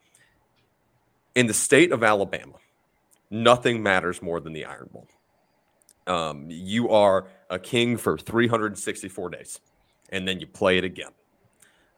In 1.34 1.46
the 1.46 1.54
state 1.54 1.92
of 1.92 2.04
Alabama, 2.04 2.54
nothing 3.30 3.82
matters 3.82 4.20
more 4.20 4.40
than 4.40 4.52
the 4.52 4.66
Iron 4.66 4.90
Bowl. 4.92 5.08
Um, 6.06 6.46
you 6.48 6.90
are 6.90 7.26
a 7.48 7.58
king 7.58 7.96
for 7.96 8.18
364 8.18 9.30
days, 9.30 9.60
and 10.10 10.28
then 10.28 10.40
you 10.40 10.46
play 10.46 10.76
it 10.76 10.84
again. 10.84 11.10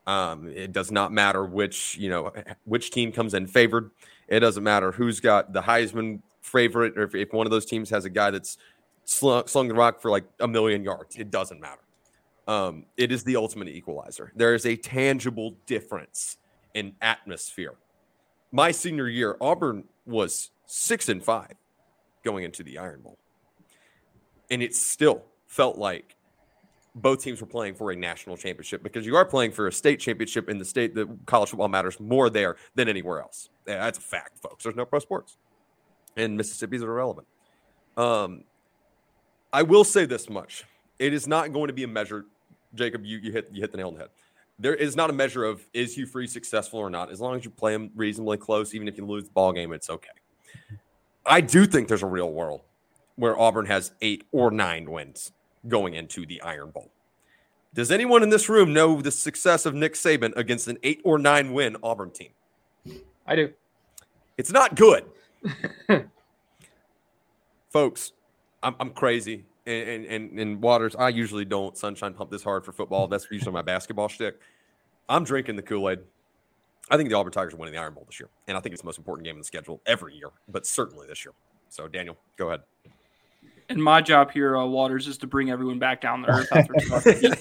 Um, 0.06 0.48
it 0.48 0.72
does 0.72 0.92
not 0.92 1.12
matter 1.12 1.44
which 1.44 1.96
you 1.98 2.08
know 2.08 2.32
which 2.64 2.92
team 2.92 3.10
comes 3.10 3.34
in 3.34 3.48
favored. 3.48 3.90
It 4.28 4.40
doesn't 4.40 4.62
matter 4.62 4.92
who's 4.92 5.18
got 5.18 5.52
the 5.52 5.62
Heisman 5.62 6.20
favorite, 6.42 6.96
or 6.96 7.02
if, 7.02 7.14
if 7.16 7.32
one 7.32 7.46
of 7.46 7.50
those 7.50 7.66
teams 7.66 7.90
has 7.90 8.04
a 8.04 8.10
guy 8.10 8.30
that's 8.30 8.56
slung, 9.04 9.48
slung 9.48 9.66
the 9.66 9.74
rock 9.74 10.00
for 10.00 10.12
like 10.12 10.24
a 10.38 10.46
million 10.46 10.84
yards. 10.84 11.16
It 11.16 11.32
doesn't 11.32 11.60
matter. 11.60 11.80
Um, 12.46 12.86
it 12.96 13.10
is 13.10 13.24
the 13.24 13.36
ultimate 13.36 13.68
equalizer. 13.68 14.32
There 14.36 14.54
is 14.54 14.66
a 14.66 14.76
tangible 14.76 15.56
difference 15.66 16.38
in 16.74 16.94
atmosphere. 17.02 17.74
My 18.52 18.70
senior 18.70 19.08
year, 19.08 19.36
Auburn 19.40 19.84
was 20.06 20.50
six 20.66 21.08
and 21.08 21.22
five 21.22 21.54
going 22.22 22.44
into 22.44 22.62
the 22.62 22.78
Iron 22.78 23.00
Bowl, 23.00 23.18
and 24.50 24.62
it 24.62 24.74
still 24.74 25.24
felt 25.46 25.76
like 25.76 26.16
both 26.96 27.22
teams 27.22 27.40
were 27.40 27.46
playing 27.46 27.74
for 27.74 27.90
a 27.90 27.96
national 27.96 28.36
championship 28.36 28.82
because 28.82 29.04
you 29.04 29.16
are 29.16 29.24
playing 29.24 29.52
for 29.52 29.66
a 29.66 29.72
state 29.72 30.00
championship 30.00 30.48
in 30.48 30.58
the 30.58 30.64
state 30.64 30.94
that 30.94 31.08
college 31.26 31.50
football 31.50 31.68
matters 31.68 32.00
more 32.00 32.30
there 32.30 32.56
than 32.74 32.88
anywhere 32.88 33.20
else. 33.20 33.50
Yeah, 33.66 33.84
That's 33.84 33.98
a 33.98 34.02
fact, 34.02 34.38
folks. 34.38 34.64
There's 34.64 34.76
no 34.76 34.86
pro 34.86 35.00
sports, 35.00 35.36
and 36.16 36.36
Mississippi's 36.36 36.82
irrelevant. 36.82 37.26
Um, 37.96 38.44
I 39.52 39.62
will 39.62 39.84
say 39.84 40.06
this 40.06 40.30
much: 40.30 40.64
it 40.98 41.12
is 41.12 41.26
not 41.26 41.52
going 41.52 41.66
to 41.68 41.74
be 41.74 41.84
a 41.84 41.88
measure. 41.88 42.24
Jacob, 42.76 43.04
you, 43.04 43.18
you 43.18 43.32
hit 43.32 43.48
you 43.52 43.60
hit 43.60 43.72
the 43.72 43.78
nail 43.78 43.88
on 43.88 43.94
the 43.94 44.00
head. 44.00 44.10
There 44.58 44.74
is 44.74 44.96
not 44.96 45.10
a 45.10 45.12
measure 45.12 45.44
of 45.44 45.66
is 45.74 45.94
Hugh 45.94 46.06
Freeze 46.06 46.32
successful 46.32 46.80
or 46.80 46.88
not. 46.88 47.10
As 47.10 47.20
long 47.20 47.36
as 47.36 47.44
you 47.44 47.50
play 47.50 47.74
him 47.74 47.90
reasonably 47.94 48.38
close, 48.38 48.74
even 48.74 48.88
if 48.88 48.96
you 48.96 49.04
lose 49.04 49.24
the 49.24 49.30
ball 49.30 49.52
game, 49.52 49.72
it's 49.72 49.90
okay. 49.90 50.08
I 51.26 51.40
do 51.40 51.66
think 51.66 51.88
there's 51.88 52.02
a 52.02 52.06
real 52.06 52.32
world 52.32 52.62
where 53.16 53.38
Auburn 53.38 53.66
has 53.66 53.92
eight 54.00 54.24
or 54.32 54.50
nine 54.50 54.90
wins 54.90 55.32
going 55.68 55.94
into 55.94 56.24
the 56.24 56.40
Iron 56.42 56.70
Bowl. 56.70 56.90
Does 57.74 57.90
anyone 57.90 58.22
in 58.22 58.30
this 58.30 58.48
room 58.48 58.72
know 58.72 59.02
the 59.02 59.10
success 59.10 59.66
of 59.66 59.74
Nick 59.74 59.94
Saban 59.94 60.34
against 60.36 60.68
an 60.68 60.78
eight 60.82 61.00
or 61.04 61.18
nine 61.18 61.52
win 61.52 61.76
Auburn 61.82 62.10
team? 62.10 62.30
I 63.26 63.36
do. 63.36 63.52
It's 64.38 64.52
not 64.52 64.76
good. 64.76 65.04
Folks, 67.70 68.12
I'm, 68.62 68.76
I'm 68.80 68.90
crazy. 68.90 69.44
And, 69.66 69.88
and, 69.88 70.04
and, 70.06 70.38
and 70.40 70.62
Waters, 70.62 70.94
I 70.96 71.08
usually 71.08 71.44
don't 71.44 71.76
sunshine 71.76 72.14
pump 72.14 72.30
this 72.30 72.42
hard 72.44 72.64
for 72.64 72.72
football. 72.72 73.08
That's 73.08 73.26
usually 73.30 73.52
my 73.52 73.62
basketball 73.62 74.08
shtick. 74.08 74.40
I'm 75.08 75.24
drinking 75.24 75.56
the 75.56 75.62
Kool 75.62 75.90
Aid. 75.90 76.00
I 76.88 76.96
think 76.96 77.08
the 77.08 77.16
Auburn 77.16 77.32
Tigers 77.32 77.54
are 77.54 77.56
winning 77.56 77.74
the 77.74 77.80
Iron 77.80 77.94
Bowl 77.94 78.04
this 78.06 78.20
year. 78.20 78.28
And 78.46 78.56
I 78.56 78.60
think 78.60 78.72
it's 78.72 78.82
the 78.82 78.86
most 78.86 78.98
important 78.98 79.24
game 79.24 79.34
in 79.34 79.40
the 79.40 79.44
schedule 79.44 79.80
every 79.86 80.14
year, 80.14 80.30
but 80.48 80.66
certainly 80.66 81.06
this 81.08 81.24
year. 81.24 81.34
So, 81.68 81.88
Daniel, 81.88 82.16
go 82.36 82.48
ahead. 82.48 82.60
And 83.68 83.82
my 83.82 84.00
job 84.00 84.30
here, 84.30 84.56
uh, 84.56 84.64
Waters, 84.64 85.08
is 85.08 85.18
to 85.18 85.26
bring 85.26 85.50
everyone 85.50 85.80
back 85.80 86.00
down 86.00 86.22
to 86.22 86.28
earth 86.30 86.48
after 86.52 86.74
something 86.80 87.32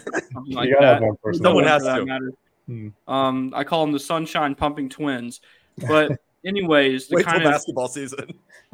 like 0.47 0.71
gotta 0.73 0.87
have 0.87 1.03
one. 1.21 1.33
Someone 1.35 1.63
has 1.65 1.83
that 1.83 1.97
to. 1.99 2.05
matter. 2.05 2.31
Hmm. 2.65 2.87
Um, 3.07 3.53
I 3.55 3.63
call 3.63 3.85
them 3.85 3.91
the 3.93 3.99
sunshine 3.99 4.55
pumping 4.55 4.89
twins. 4.89 5.41
But 5.87 6.13
anyways, 6.43 7.07
the 7.07 7.17
Wait 7.17 7.23
till 7.23 7.31
kind 7.33 7.45
of 7.45 7.51
basketball 7.51 7.87
season. 7.87 8.33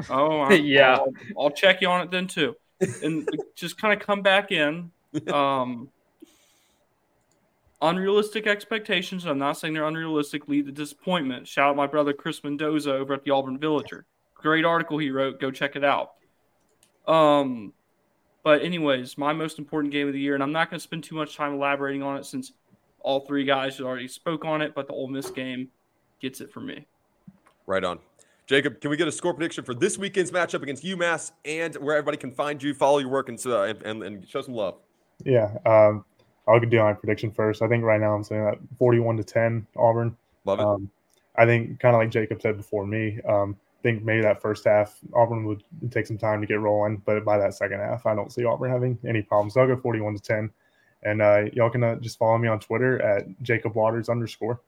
oh 0.10 0.40
I- 0.41 0.53
Yeah. 0.53 0.94
I'll, 0.99 1.14
I'll 1.38 1.52
check 1.52 1.82
you 1.82 1.90
on 1.90 1.99
it 2.02 2.11
then 2.11 2.28
too, 2.28 2.56
and 3.03 3.28
just 3.56 3.80
kind 3.80 3.94
of 3.99 4.06
come 4.06 4.22
back 4.22 4.52
in. 4.52 4.91
Um, 5.28 5.90
unrealistic 7.82 8.48
expectations. 8.48 9.26
I'm 9.26 9.38
not 9.38 9.58
saying 9.58 9.74
they're 9.74 9.86
unrealistic. 9.86 10.48
Lead 10.48 10.68
to 10.68 10.72
disappointment. 10.72 11.48
Shout 11.48 11.70
out 11.70 11.76
my 11.76 11.88
brother 11.88 12.14
Chris 12.14 12.44
Mendoza 12.44 12.94
over 12.94 13.14
at 13.14 13.24
the 13.24 13.32
Auburn 13.32 13.58
Villager. 13.58 14.06
Great 14.36 14.64
article 14.64 14.98
he 14.98 15.12
wrote. 15.12 15.40
Go 15.40 15.52
check 15.52 15.76
it 15.76 15.84
out. 15.84 16.12
Um, 17.08 17.74
but 18.44 18.62
anyways, 18.62 19.18
my 19.18 19.34
most 19.34 19.60
important 19.60 19.91
game 19.91 20.08
of 20.08 20.14
the 20.14 20.20
year, 20.20 20.34
and 20.34 20.44
I'm 20.44 20.52
not 20.52 20.70
going 20.70 20.80
to 20.80 20.84
spend 20.84 21.03
too 21.03 21.16
much 21.16 21.36
time 21.36 21.53
elaborating 21.53 22.03
on 22.03 22.18
it 22.18 22.26
since 22.26 22.53
all 22.99 23.22
three 23.22 23.44
guys 23.44 23.80
already 23.82 24.08
spoke 24.08 24.45
on 24.45 24.62
it. 24.62 24.74
But 24.74 24.88
the 24.88 24.94
Ole 24.94 25.08
Miss 25.08 25.30
game 25.30 25.70
gets 26.22 26.41
it 26.41 26.52
for 26.52 26.62
me. 26.62 26.86
Right 27.66 27.84
on. 27.84 27.99
Jacob, 28.47 28.81
can 28.81 28.89
we 28.89 28.97
get 28.97 29.07
a 29.07 29.11
score 29.11 29.34
prediction 29.34 29.63
for 29.63 29.73
this 29.73 29.97
weekend's 29.97 30.31
matchup 30.31 30.61
against 30.61 30.84
UMass 30.84 31.31
and 31.45 31.76
where 31.76 31.95
everybody 31.95 32.18
can 32.18 32.31
find 32.31 32.61
you, 32.61 32.73
follow 32.73 32.97
your 32.97 33.09
work, 33.09 33.30
and, 33.30 33.41
uh, 33.45 33.73
and, 33.85 34.03
and, 34.03 34.27
show 34.27 34.41
some 34.41 34.53
love? 34.53 34.76
Yeah, 35.23 35.57
um, 35.65 36.03
I'll 36.47 36.59
do 36.59 36.80
my 36.80 36.93
prediction 36.93 37.31
first. 37.31 37.61
I 37.61 37.68
think 37.68 37.84
right 37.84 38.01
now 38.01 38.13
I'm 38.13 38.23
saying 38.23 38.43
that 38.43 38.57
41 38.77 39.18
to 39.18 39.23
10 39.23 39.68
Auburn. 39.77 40.18
Love 40.45 40.59
it. 40.59 40.65
Um, 40.65 40.89
I 41.35 41.45
think 41.45 41.80
kind 41.80 41.95
of 41.95 42.01
like 42.01 42.09
Jacob 42.09 42.41
said 42.41 42.57
before 42.57 42.85
me. 42.85 43.19
Um, 43.27 43.55
I 43.80 43.81
think 43.84 44.03
maybe 44.03 44.22
that 44.22 44.41
first 44.41 44.65
half 44.65 44.99
Auburn 45.15 45.45
would 45.45 45.63
take 45.89 46.05
some 46.05 46.18
time 46.18 46.41
to 46.41 46.47
get 46.47 46.59
rolling, 46.59 47.01
but 47.05 47.23
by 47.26 47.38
that 47.38 47.53
second 47.53 47.80
half, 47.80 48.05
I 48.05 48.13
don't 48.13 48.31
see 48.31 48.45
Auburn 48.45 48.72
having 48.72 48.97
any 49.07 49.22
problems. 49.22 49.53
So 49.53 49.61
I'll 49.61 49.68
go 49.68 49.77
41 49.77 50.15
to 50.15 50.22
10, 50.22 50.51
and 51.03 51.22
uh, 51.22 51.43
y'all 51.53 51.69
can 51.69 51.84
uh, 51.84 51.95
just 51.95 52.19
follow 52.19 52.38
me 52.38 52.47
on 52.47 52.59
Twitter 52.59 53.01
at 53.01 53.26
Jacob 53.41 53.76
Waters 53.76 54.09
underscore. 54.09 54.59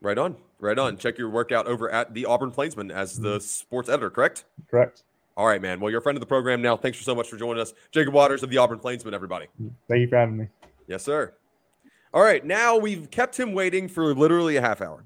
Right 0.00 0.18
on, 0.18 0.36
right 0.60 0.78
on. 0.78 0.96
Check 0.96 1.18
your 1.18 1.28
workout 1.28 1.66
over 1.66 1.90
at 1.90 2.14
the 2.14 2.24
Auburn 2.24 2.52
Plainsman 2.52 2.90
as 2.90 3.18
the 3.18 3.40
sports 3.40 3.88
editor, 3.88 4.10
correct? 4.10 4.44
Correct. 4.70 5.02
All 5.36 5.46
right, 5.46 5.60
man. 5.60 5.80
Well, 5.80 5.90
you're 5.90 6.00
a 6.00 6.02
friend 6.02 6.16
of 6.16 6.20
the 6.20 6.26
program 6.26 6.62
now. 6.62 6.76
Thanks 6.76 6.98
for 6.98 7.04
so 7.04 7.14
much 7.14 7.28
for 7.28 7.36
joining 7.36 7.60
us, 7.60 7.72
Jacob 7.90 8.14
Waters 8.14 8.42
of 8.42 8.50
the 8.50 8.58
Auburn 8.58 8.78
Plainsman. 8.78 9.14
Everybody. 9.14 9.46
Thank 9.88 10.00
you 10.00 10.08
for 10.08 10.16
having 10.16 10.36
me. 10.36 10.48
Yes, 10.86 11.04
sir. 11.04 11.34
All 12.14 12.22
right, 12.22 12.44
now 12.44 12.76
we've 12.76 13.10
kept 13.10 13.38
him 13.38 13.52
waiting 13.52 13.88
for 13.88 14.14
literally 14.14 14.56
a 14.56 14.60
half 14.60 14.80
hour. 14.80 15.04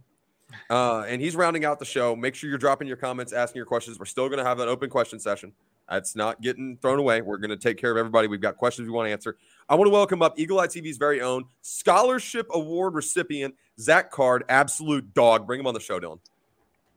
Uh, 0.71 1.01
and 1.09 1.21
he's 1.21 1.35
rounding 1.35 1.65
out 1.65 1.79
the 1.79 1.85
show. 1.85 2.15
Make 2.15 2.35
sure 2.35 2.49
you're 2.49 2.59
dropping 2.59 2.87
your 2.87 2.97
comments, 2.97 3.33
asking 3.33 3.59
your 3.59 3.67
questions. 3.67 3.99
We're 3.99 4.05
still 4.05 4.29
going 4.29 4.39
to 4.39 4.45
have 4.45 4.61
an 4.61 4.69
open 4.69 4.91
question 4.91 5.19
session. 5.19 5.53
That's 5.89 6.15
not 6.15 6.41
getting 6.41 6.77
thrown 6.77 6.99
away. 6.99 7.21
We're 7.21 7.39
going 7.39 7.51
to 7.51 7.57
take 7.57 7.77
care 7.77 7.91
of 7.91 7.97
everybody. 7.97 8.29
We've 8.29 8.41
got 8.41 8.57
questions 8.57 8.87
we 8.87 8.93
want 8.93 9.09
to 9.09 9.13
answer. 9.13 9.37
I 9.69 9.75
want 9.75 9.87
to 9.87 9.93
welcome 9.93 10.23
up 10.23 10.39
Eagle 10.39 10.61
Eye 10.61 10.67
TV's 10.67 10.97
very 10.99 11.21
own 11.21 11.45
scholarship 11.63 12.47
award 12.53 12.95
recipient, 12.95 13.55
Zach 13.79 14.11
Card, 14.11 14.45
absolute 14.49 15.15
dog. 15.15 15.47
Bring 15.47 15.61
him 15.61 15.67
on 15.67 15.75
the 15.75 15.81
show, 15.81 15.99
Dylan. 15.99 16.19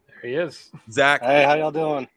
There 0.07 0.29
he 0.29 0.35
is. 0.35 0.71
Zach. 0.91 1.21
Hey, 1.21 1.43
how 1.43 1.55
y'all 1.55 1.71
doing? 1.71 2.07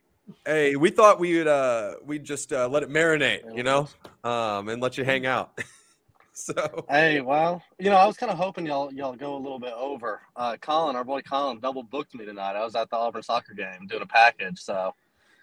Hey, 0.45 0.77
we 0.77 0.91
thought 0.91 1.19
we'd 1.19 1.47
uh 1.47 1.95
we'd 2.05 2.25
just 2.25 2.53
uh, 2.53 2.69
let 2.69 2.83
it 2.83 2.91
marinate, 2.91 3.57
you 3.57 3.63
know, 3.63 3.89
um, 4.25 4.69
and 4.69 4.83
let 4.83 4.99
you 4.99 5.05
hang 5.05 5.25
out. 5.27 5.59
so 6.33 6.85
Hey, 6.89 7.21
well, 7.21 7.63
you 7.79 7.89
know, 7.89 7.97
I 7.97 8.07
was 8.07 8.17
kind 8.17 8.31
of 8.31 8.37
hoping 8.39 8.67
y'all 8.67 8.93
y'all 8.93 9.15
go 9.17 9.37
a 9.37 9.39
little 9.39 9.59
bit 9.59 9.73
over. 9.75 10.21
Uh, 10.37 10.57
Colin, 10.61 10.97
our 10.97 11.05
boy 11.05 11.23
Colin, 11.23 11.61
double 11.61 11.83
booked 11.83 12.15
me 12.15 12.27
tonight. 12.27 12.57
I 12.57 12.65
was 12.65 12.75
at 12.75 12.91
the 12.91 12.97
Auburn 12.97 13.23
soccer 13.23 13.55
game 13.55 13.87
doing 13.87 14.03
a 14.03 14.07
package, 14.07 14.59
so 14.59 14.95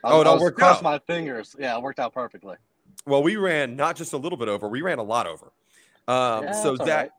I 0.03 0.11
Oh, 0.11 0.21
it 0.21 0.27
I 0.27 0.29
all 0.29 0.35
was 0.35 0.43
worked 0.43 0.57
crossed 0.59 0.79
out. 0.79 0.83
my 0.83 0.99
fingers. 0.99 1.55
Yeah, 1.57 1.75
it 1.77 1.81
worked 1.81 1.99
out 1.99 2.13
perfectly. 2.13 2.55
Well, 3.05 3.21
we 3.21 3.35
ran 3.35 3.75
not 3.75 3.95
just 3.95 4.13
a 4.13 4.17
little 4.17 4.37
bit 4.37 4.47
over, 4.47 4.67
we 4.67 4.81
ran 4.81 4.99
a 4.99 5.03
lot 5.03 5.27
over. 5.27 5.51
Um, 6.07 6.45
Yeah, 6.45 6.51
so, 6.51 6.75
that's 6.75 6.87
Zach, 6.89 7.01
right. 7.01 7.11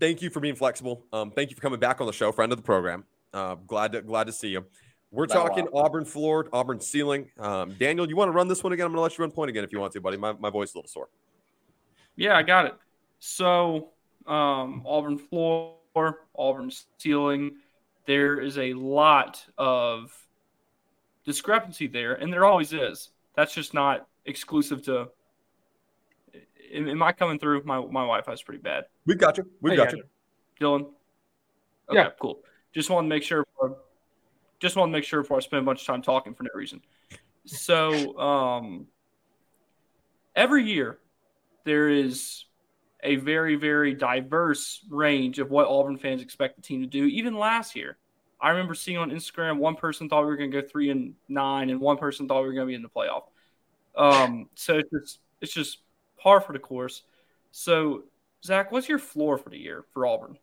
thank 0.00 0.22
you 0.22 0.30
for 0.30 0.40
being 0.40 0.56
flexible. 0.56 1.04
Um, 1.12 1.30
thank 1.30 1.50
you 1.50 1.56
for 1.56 1.62
coming 1.62 1.78
back 1.78 2.00
on 2.00 2.06
the 2.06 2.12
show, 2.12 2.32
friend 2.32 2.52
of 2.52 2.58
the 2.58 2.64
program. 2.64 3.04
Uh, 3.32 3.54
glad 3.66 3.92
to 3.92 4.02
glad 4.02 4.26
to 4.26 4.32
see 4.32 4.48
you. 4.48 4.64
We're 5.10 5.26
Been 5.26 5.36
talking 5.36 5.68
Auburn 5.72 6.04
floor, 6.04 6.48
Auburn 6.52 6.80
ceiling. 6.80 7.30
Um, 7.38 7.74
Daniel, 7.78 8.08
you 8.08 8.16
want 8.16 8.28
to 8.28 8.32
run 8.32 8.48
this 8.48 8.62
one 8.62 8.72
again? 8.72 8.84
I'm 8.84 8.92
going 8.92 8.98
to 8.98 9.02
let 9.02 9.16
you 9.16 9.22
run 9.22 9.30
point 9.30 9.48
again 9.48 9.64
if 9.64 9.72
you 9.72 9.80
want 9.80 9.92
to, 9.94 10.00
buddy. 10.00 10.18
My, 10.18 10.32
my 10.32 10.50
voice 10.50 10.70
is 10.70 10.74
a 10.74 10.78
little 10.78 10.88
sore. 10.88 11.08
Yeah, 12.16 12.36
I 12.36 12.42
got 12.42 12.66
it. 12.66 12.74
So, 13.18 13.90
um, 14.26 14.82
Auburn 14.86 15.18
floor, 15.18 15.76
Auburn 16.36 16.70
ceiling. 16.98 17.56
There 18.06 18.40
is 18.40 18.58
a 18.58 18.72
lot 18.74 19.44
of 19.56 20.14
discrepancy 21.24 21.86
there, 21.86 22.14
and 22.14 22.32
there 22.32 22.44
always 22.44 22.72
is. 22.72 23.10
That's 23.34 23.54
just 23.54 23.72
not 23.72 24.08
exclusive 24.26 24.82
to. 24.84 25.08
Am, 26.72 26.88
am 26.88 27.02
I 27.02 27.12
coming 27.12 27.38
through? 27.38 27.62
My 27.64 27.78
my 27.78 28.02
Wi-Fi 28.02 28.32
is 28.32 28.42
pretty 28.42 28.60
bad. 28.60 28.84
We've 29.06 29.18
got 29.18 29.36
you. 29.38 29.48
We've 29.60 29.72
Hey, 29.72 29.76
got 29.76 29.92
yeah. 29.92 29.96
you. 29.98 30.04
Dylan. 30.60 30.90
Okay, 31.90 32.08
cool. 32.20 32.40
Just 32.72 32.90
want 32.90 33.04
to 33.04 33.08
make 33.08 33.22
sure. 33.22 33.46
Just 34.60 34.76
want 34.76 34.90
to 34.90 34.92
make 34.92 35.04
sure 35.04 35.22
before 35.22 35.36
I 35.36 35.40
spend 35.40 35.62
a 35.62 35.64
bunch 35.66 35.80
of 35.80 35.86
time 35.86 36.02
talking 36.02 36.34
for 36.34 36.42
no 36.42 36.50
reason. 36.54 36.82
So, 37.44 38.18
um, 38.18 38.86
every 40.34 40.64
year 40.64 40.98
there 41.64 41.88
is 41.88 42.44
a 43.04 43.16
very, 43.16 43.54
very 43.54 43.94
diverse 43.94 44.84
range 44.90 45.38
of 45.38 45.50
what 45.50 45.66
Auburn 45.66 45.96
fans 45.96 46.20
expect 46.20 46.56
the 46.56 46.62
team 46.62 46.80
to 46.80 46.86
do. 46.86 47.04
Even 47.04 47.36
last 47.36 47.76
year, 47.76 47.96
I 48.40 48.50
remember 48.50 48.74
seeing 48.74 48.98
on 48.98 49.10
Instagram 49.10 49.58
one 49.58 49.76
person 49.76 50.08
thought 50.08 50.22
we 50.22 50.26
were 50.26 50.36
going 50.36 50.50
to 50.50 50.60
go 50.60 50.66
three 50.66 50.90
and 50.90 51.14
nine, 51.28 51.70
and 51.70 51.80
one 51.80 51.96
person 51.96 52.26
thought 52.26 52.42
we 52.42 52.48
were 52.48 52.54
going 52.54 52.66
to 52.66 52.70
be 52.70 52.74
in 52.74 52.82
the 52.82 52.88
playoff. 52.88 53.22
Um, 53.96 54.48
so 54.54 54.78
it's 54.78 54.90
just 54.90 55.20
it's 55.40 55.52
just 55.52 55.78
par 56.18 56.40
for 56.40 56.52
the 56.52 56.58
course. 56.58 57.02
So, 57.50 58.04
Zach, 58.44 58.70
what's 58.70 58.88
your 58.88 58.98
floor 58.98 59.38
for 59.38 59.50
the 59.50 59.58
year 59.58 59.84
for 59.92 60.06
Auburn? 60.06 60.38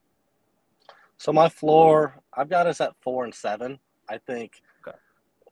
So 1.18 1.32
my 1.32 1.50
floor, 1.50 2.16
I've 2.34 2.50
got 2.50 2.68
us 2.68 2.82
at 2.82 2.94
four 3.02 3.24
and 3.24 3.34
seven. 3.34 3.80
I 4.10 4.18
think 4.18 4.62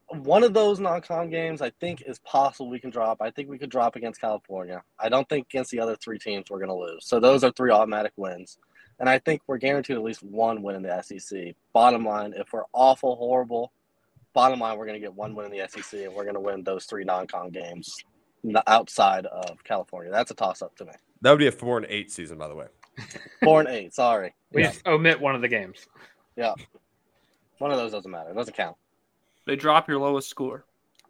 one 0.10 0.44
of 0.44 0.54
those 0.54 0.80
non-con 0.80 1.30
games, 1.30 1.62
I 1.62 1.72
think, 1.80 2.04
is 2.06 2.20
possible 2.20 2.70
we 2.70 2.80
can 2.80 2.90
drop. 2.90 3.22
I 3.22 3.32
think 3.32 3.50
we 3.50 3.58
could 3.58 3.72
drop 3.72 3.96
against 3.96 4.22
California. 4.22 4.84
I 5.00 5.10
don't 5.10 5.28
think 5.28 5.48
against 5.48 5.72
the 5.72 5.80
other 5.80 5.96
three 5.96 6.20
teams 6.20 6.50
we're 6.50 6.60
going 6.60 6.70
to 6.70 6.76
lose. 6.76 7.06
So 7.08 7.20
those 7.20 7.44
are 7.44 7.52
three 7.52 7.72
automatic 7.72 8.12
wins, 8.16 8.58
and 9.00 9.10
I 9.10 9.20
think 9.20 9.42
we're 9.48 9.58
guaranteed 9.58 9.96
at 9.96 10.04
least 10.04 10.22
one 10.22 10.62
win 10.62 10.76
in 10.76 10.84
the 10.84 11.02
SEC. 11.02 11.56
Bottom 11.72 12.06
line, 12.06 12.34
if 12.36 12.54
we're 12.54 12.66
awful, 12.74 13.16
horrible, 13.16 13.72
bottom 14.34 14.60
line, 14.60 14.78
we're 14.78 14.86
going 14.86 15.00
to 15.00 15.06
get 15.06 15.16
one 15.16 15.34
win 15.34 15.52
in 15.52 15.58
the 15.58 15.68
SEC, 15.68 16.02
and 16.02 16.14
we're 16.14 16.26
going 16.26 16.36
to 16.36 16.42
win 16.42 16.64
those 16.64 16.86
three 16.86 17.06
non-con 17.06 17.50
games 17.50 18.04
outside 18.68 19.26
of 19.26 19.64
California. 19.64 20.12
That's 20.12 20.32
a 20.32 20.36
toss-up 20.36 20.76
to 20.78 20.86
me. 20.86 20.92
That 21.22 21.32
would 21.32 21.40
be 21.40 21.48
a 21.48 21.52
four 21.52 21.78
and 21.78 21.86
eight 21.90 22.12
season, 22.12 22.38
by 22.38 22.48
the 22.48 22.56
way. 22.56 22.68
Four 23.44 23.62
and 23.62 23.70
eight. 23.70 23.94
Sorry. 23.94 24.36
We 24.52 24.62
Yeah. 24.62 24.68
just 24.72 24.86
omit 24.86 25.20
one 25.20 25.34
of 25.34 25.42
the 25.42 25.48
games. 25.48 25.88
Yeah. 26.36 26.54
One 27.58 27.72
of 27.72 27.78
those 27.78 27.92
doesn't 27.92 28.10
matter. 28.12 28.30
It 28.30 28.36
doesn't 28.36 28.56
count. 28.56 28.78
They 29.46 29.56
drop 29.56 29.88
your 29.90 30.00
lowest 30.00 30.30
score. 30.30 30.66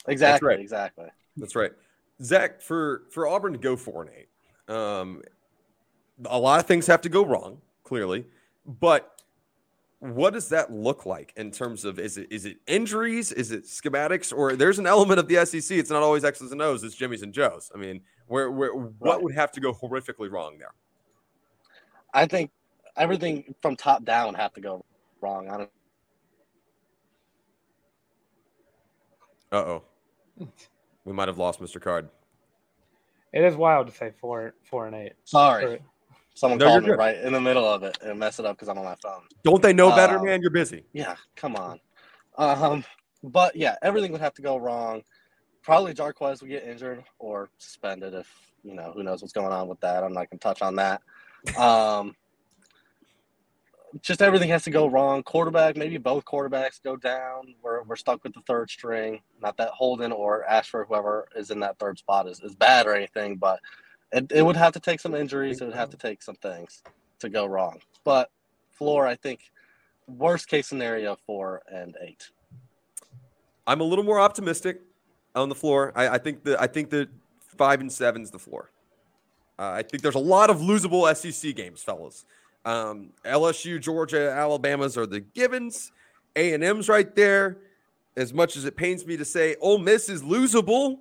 Exactly. 0.08 0.48
right. 0.48 0.60
Exactly. 0.62 1.08
That's 1.36 1.56
right. 1.56 1.72
Zach, 2.22 2.62
for 2.62 3.04
for 3.12 3.28
Auburn 3.28 3.52
to 3.54 3.60
go 3.60 3.76
four 3.76 4.04
and 4.04 4.12
eight, 4.16 4.74
um, 4.74 5.22
a 6.26 6.40
lot 6.40 6.60
of 6.62 6.68
things 6.68 6.88
have 6.88 7.02
to 7.02 7.10
go 7.10 7.26
wrong, 7.26 7.60
clearly. 7.84 8.28
But 8.66 9.12
what 10.04 10.34
does 10.34 10.50
that 10.50 10.70
look 10.70 11.06
like 11.06 11.32
in 11.38 11.50
terms 11.50 11.86
of 11.86 11.98
is 11.98 12.18
it 12.18 12.28
is 12.30 12.46
it 12.46 12.58
injuries, 12.68 13.32
is 13.32 13.52
it 13.52 13.64
schematics, 13.64 14.36
or 14.36 14.54
there's 14.58 14.78
an 14.78 14.86
element 14.86 15.18
of 15.18 15.30
the 15.30 15.46
SEC? 15.46 15.78
It's 15.78 15.90
not 15.90 16.04
always 16.04 16.26
X's 16.26 16.52
and 16.52 16.62
O's, 16.62 16.84
it's 16.84 16.94
Jimmy's 16.94 17.22
and 17.22 17.34
Joe's. 17.34 17.72
I 17.74 17.78
mean, 17.78 18.02
where 18.28 18.52
where 18.52 18.74
what 18.74 19.24
would 19.24 19.34
have 19.34 19.54
to 19.54 19.62
go 19.62 19.74
horrifically 19.74 20.30
wrong 20.30 20.58
there? 20.58 20.74
I 22.14 22.26
think 22.26 22.52
everything 22.98 23.56
from 23.62 23.78
top 23.78 24.04
down 24.04 24.34
have 24.34 24.52
to 24.56 24.62
go 24.62 24.84
wrong. 25.22 25.48
I 25.50 25.58
don't. 25.58 25.70
Uh 29.54 29.56
oh, 29.56 29.84
we 31.06 31.14
might 31.14 31.30
have 31.30 31.38
lost 31.38 31.62
Mr. 31.62 31.80
Card. 31.80 32.10
It 33.32 33.42
is 33.46 33.56
wild 33.56 33.88
to 33.88 33.94
say 33.94 34.12
four, 34.20 34.54
four 34.70 34.86
and 34.86 34.96
eight. 34.98 35.14
Sorry. 35.24 35.82
Someone 36.36 36.58
No, 36.58 36.66
called 36.66 36.84
me 36.84 36.90
good. 36.90 36.98
right 36.98 37.18
in 37.18 37.34
the 37.34 37.42
middle 37.42 37.66
of 37.68 37.84
it 37.84 37.98
and 38.02 38.18
mess 38.20 38.40
it 38.40 38.46
up 38.46 38.56
because 38.56 38.68
I'm 38.68 38.78
on 38.78 38.86
my 38.86 38.96
phone. 39.02 39.22
Don't 39.44 39.62
they 39.62 39.74
know 39.74 39.90
better, 39.96 40.18
Um, 40.18 40.26
man? 40.26 40.42
You're 40.42 40.52
busy. 40.52 40.84
Yeah, 40.94 41.16
come 41.36 41.56
on. 41.56 41.80
Um, 42.38 42.84
but 43.24 43.56
yeah, 43.56 43.76
everything 43.82 44.12
would 44.12 44.22
have 44.22 44.34
to 44.36 44.42
go 44.42 44.58
wrong. 44.58 45.04
Probably 45.62 45.94
Jarquez 45.94 46.42
would 46.42 46.50
get 46.50 46.64
injured 46.64 47.04
or 47.20 47.50
suspended 47.58 48.14
if 48.14 48.28
you 48.64 48.74
know 48.74 48.92
who 48.96 49.04
knows 49.04 49.22
what's 49.22 49.34
going 49.34 49.54
on 49.54 49.68
with 49.68 49.80
that. 49.82 50.04
I'm 50.04 50.14
not 50.14 50.30
gonna 50.30 50.40
touch 50.40 50.62
on 50.62 50.76
that. 50.76 51.02
Um, 51.58 52.16
just 54.02 54.22
everything 54.24 54.50
has 54.50 54.64
to 54.64 54.72
go 54.72 54.88
wrong. 54.88 55.22
Quarterback, 55.22 55.78
maybe 55.78 55.98
both 55.98 56.26
quarterbacks 56.26 56.82
go 56.84 56.96
down. 56.98 57.54
We're, 57.62 57.84
we're 57.84 57.96
stuck 57.96 58.24
with 58.24 58.34
the 58.34 58.42
third 58.48 58.72
string. 58.72 59.22
Not 59.40 59.56
that 59.58 59.70
Holden 59.70 60.12
or 60.12 60.44
Ashford, 60.46 60.88
whoever 60.90 61.28
is 61.36 61.52
in 61.52 61.60
that 61.60 61.78
third 61.78 62.00
spot, 62.00 62.28
is, 62.28 62.40
is 62.42 62.56
bad 62.56 62.88
or 62.88 62.96
anything, 62.96 63.36
but 63.36 63.60
it, 64.14 64.32
it 64.32 64.42
would 64.44 64.56
have 64.56 64.74
to 64.74 64.80
take 64.80 65.00
some 65.00 65.16
injuries. 65.16 65.62
It 65.62 65.66
would 65.66 65.76
have 65.76 65.90
to 65.90 65.98
take 65.98 66.22
some 66.22 66.36
things 66.36 66.84
to 67.20 67.30
go 67.30 67.46
wrong. 67.46 67.80
But 68.04 68.30
floor, 68.72 69.08
I 69.08 69.16
think, 69.16 69.52
worst 70.08 70.48
case 70.48 70.68
scenario, 70.68 71.18
four 71.26 71.64
and 71.72 71.96
eight. 72.02 72.30
I'm 73.66 73.82
a 73.82 73.84
little 73.84 74.04
more 74.04 74.20
optimistic 74.20 74.82
on 75.36 75.50
the 75.50 75.56
floor. 75.56 75.92
I, 75.96 76.10
I 76.10 76.18
think 76.18 76.44
that 76.44 76.62
I 76.62 76.68
think 76.68 76.90
that 76.92 77.10
five 77.40 77.82
and 77.82 77.92
seven's 77.92 78.30
the 78.30 78.40
floor. 78.40 78.70
Uh, 79.58 79.72
I 79.72 79.84
think 79.84 80.04
there's 80.04 80.16
a 80.16 80.20
lot 80.20 80.50
of 80.50 80.58
losable 80.58 81.14
SEC 81.16 81.56
games, 81.56 81.82
fellas. 81.82 82.26
Um, 82.66 83.10
LSU, 83.26 83.80
Georgia, 83.80 84.32
Alabama's 84.32 84.98
are 84.98 85.06
the 85.06 85.20
givens. 85.20 85.92
A 86.36 86.54
and 86.54 86.64
M's 86.64 86.90
right 86.90 87.14
there. 87.16 87.58
As 88.16 88.34
much 88.34 88.58
as 88.58 88.66
it 88.66 88.76
pains 88.76 89.06
me 89.06 89.18
to 89.18 89.26
say, 89.26 89.56
Ole 89.60 89.80
Miss 89.80 90.08
is 90.08 90.22
losable. 90.22 91.00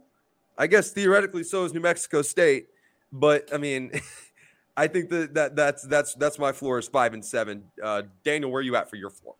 I 0.56 0.66
guess 0.66 0.90
theoretically, 0.90 1.44
so 1.44 1.64
is 1.64 1.74
New 1.74 1.80
Mexico 1.80 2.22
State. 2.22 2.68
But 3.12 3.52
I 3.52 3.58
mean, 3.58 3.92
I 4.76 4.86
think 4.86 5.10
that, 5.10 5.34
that 5.34 5.56
that's 5.56 5.82
that's 5.82 6.14
that's 6.14 6.38
my 6.38 6.52
floor 6.52 6.78
is 6.78 6.88
five 6.88 7.14
and 7.14 7.24
seven. 7.24 7.64
Uh, 7.82 8.02
Daniel, 8.24 8.50
where 8.50 8.60
are 8.60 8.64
you 8.64 8.76
at 8.76 8.88
for 8.88 8.96
your 8.96 9.10
floor? 9.10 9.34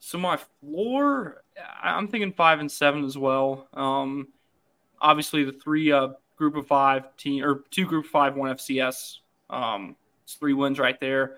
So 0.00 0.18
my 0.18 0.38
floor, 0.60 1.42
I'm 1.82 2.08
thinking 2.08 2.32
five 2.32 2.60
and 2.60 2.70
seven 2.70 3.04
as 3.04 3.18
well. 3.18 3.68
Um, 3.74 4.28
obviously 5.00 5.44
the 5.44 5.52
three 5.52 5.92
uh, 5.92 6.08
group 6.36 6.56
of 6.56 6.66
five 6.66 7.16
team 7.16 7.44
or 7.44 7.64
two 7.70 7.84
group 7.84 8.06
five, 8.06 8.36
one 8.36 8.54
FCS. 8.54 9.18
Um, 9.50 9.96
it's 10.24 10.34
three 10.34 10.52
wins 10.52 10.78
right 10.78 10.98
there. 11.00 11.36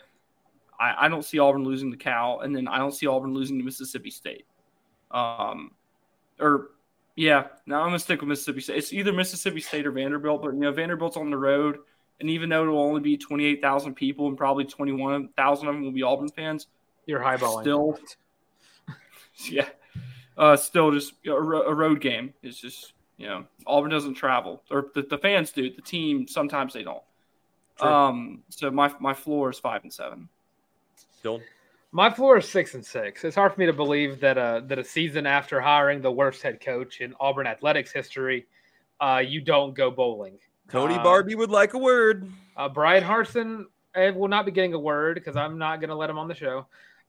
I, 0.79 1.07
I 1.07 1.09
don't 1.09 1.25
see 1.25 1.39
Auburn 1.39 1.65
losing 1.65 1.91
to 1.91 1.97
Cal, 1.97 2.41
and 2.41 2.55
then 2.55 2.69
I 2.69 2.79
don't 2.79 2.95
see 2.95 3.07
Auburn 3.07 3.35
losing 3.35 3.59
to 3.59 3.65
Mississippi 3.65 4.11
State. 4.11 4.47
Um, 5.11 5.73
or 6.39 6.71
yeah, 7.17 7.49
now 7.67 7.81
I'm 7.81 7.89
gonna 7.89 7.99
stick 7.99 8.21
with 8.21 8.29
Mississippi 8.29 8.61
State. 8.61 8.79
It's 8.79 8.93
either 8.93 9.13
Mississippi 9.13 9.61
State 9.61 9.87
or 9.87 9.91
Vanderbilt, 9.91 10.43
but 10.43 10.55
you 10.55 10.61
know 10.61 10.73
Vanderbilt's 10.73 11.17
on 11.17 11.31
the 11.31 11.37
road, 11.37 11.79
and 12.21 12.31
even 12.31 12.49
though 12.49 12.63
it'll 12.63 12.81
only 12.81 13.01
be 13.01 13.17
28,000 13.17 13.95
people 13.95 14.29
and 14.29 14.37
probably 14.37 14.65
21,000 14.65 15.69
of 15.69 15.75
them 15.75 15.83
will 15.83 15.93
be 15.93 16.03
Auburn 16.03 16.29
fans, 16.29 16.69
You're 17.07 17.21
highballing. 17.21 17.63
Still, 17.63 17.99
yeah, 19.51 19.69
uh, 20.37 20.57
still 20.57 20.93
just 20.93 21.15
a, 21.27 21.33
a 21.33 21.75
road 21.75 22.01
game. 22.01 22.35
It's 22.43 22.61
just 22.61 22.93
you 23.17 23.27
know 23.27 23.45
Auburn 23.67 23.91
doesn't 23.91 24.15
travel, 24.15 24.63
or 24.71 24.87
the, 24.95 25.03
the 25.03 25.19
fans 25.19 25.53
do. 25.53 25.71
The 25.75 25.83
team 25.83 26.27
sometimes 26.29 26.73
they 26.73 26.85
don't. 26.85 27.03
Sure. 27.79 27.93
Um, 27.93 28.43
so 28.51 28.71
my 28.71 28.93
my 29.01 29.15
floor 29.15 29.51
is 29.51 29.59
five 29.59 29.83
and 29.83 29.93
seven. 29.93 30.29
Dylan? 31.23 31.43
My 31.93 32.09
floor 32.09 32.39
is 32.39 32.49
six 32.49 32.75
and 32.75 32.85
six. 32.85 33.25
It's 33.25 33.35
hard 33.35 33.53
for 33.53 33.61
me 33.61 33.67
to 33.67 33.73
believe 33.73 34.21
that 34.21 34.39
a 34.39 34.63
that 34.69 34.79
a 34.79 34.85
season 34.85 35.27
after 35.27 35.61
hiring 35.61 36.01
the 36.01 36.11
worst 36.11 36.43
head 36.43 36.61
coach 36.61 37.01
in 37.01 37.15
Auburn 37.19 37.47
athletics 37.47 37.93
history, 37.93 38.47
uh, 39.01 39.23
you 39.27 39.41
don't 39.41 39.75
go 39.75 39.91
bowling. 39.91 40.39
Tony 40.71 40.95
Uh, 40.95 41.03
Barbee 41.05 41.35
would 41.35 41.51
like 41.51 41.75
a 41.75 41.79
word. 41.79 42.31
Uh, 42.57 42.69
Brian 42.69 43.03
Harsin 43.03 43.65
eh, 43.97 44.11
will 44.11 44.29
not 44.29 44.47
be 44.47 44.53
getting 44.53 44.75
a 44.75 44.79
word 44.79 45.17
because 45.17 45.37
I'm 45.37 45.59
not 45.59 45.81
going 45.81 45.91
to 45.91 45.97
let 45.97 46.09
him 46.09 46.19
on 46.19 46.29
the 46.29 46.35
show. 46.35 46.67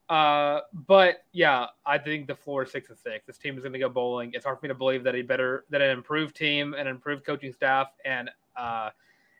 Uh, 0.08 0.60
but 0.72 1.24
yeah, 1.32 1.66
I 1.86 1.98
think 1.98 2.26
the 2.26 2.34
floor 2.34 2.64
is 2.64 2.72
six 2.72 2.88
and 2.90 2.98
six. 2.98 3.24
This 3.24 3.38
team 3.38 3.56
is 3.56 3.62
going 3.62 3.72
to 3.72 3.78
go 3.78 3.88
bowling. 3.88 4.32
It's 4.34 4.44
hard 4.44 4.58
for 4.58 4.66
me 4.66 4.68
to 4.68 4.74
believe 4.74 5.04
that 5.04 5.14
a 5.14 5.22
better 5.22 5.64
that 5.70 5.80
an 5.80 5.90
improved 5.90 6.34
team 6.34 6.74
and 6.76 6.88
improved 6.88 7.24
coaching 7.24 7.52
staff 7.52 7.86
and 8.04 8.28
uh, 8.56 8.90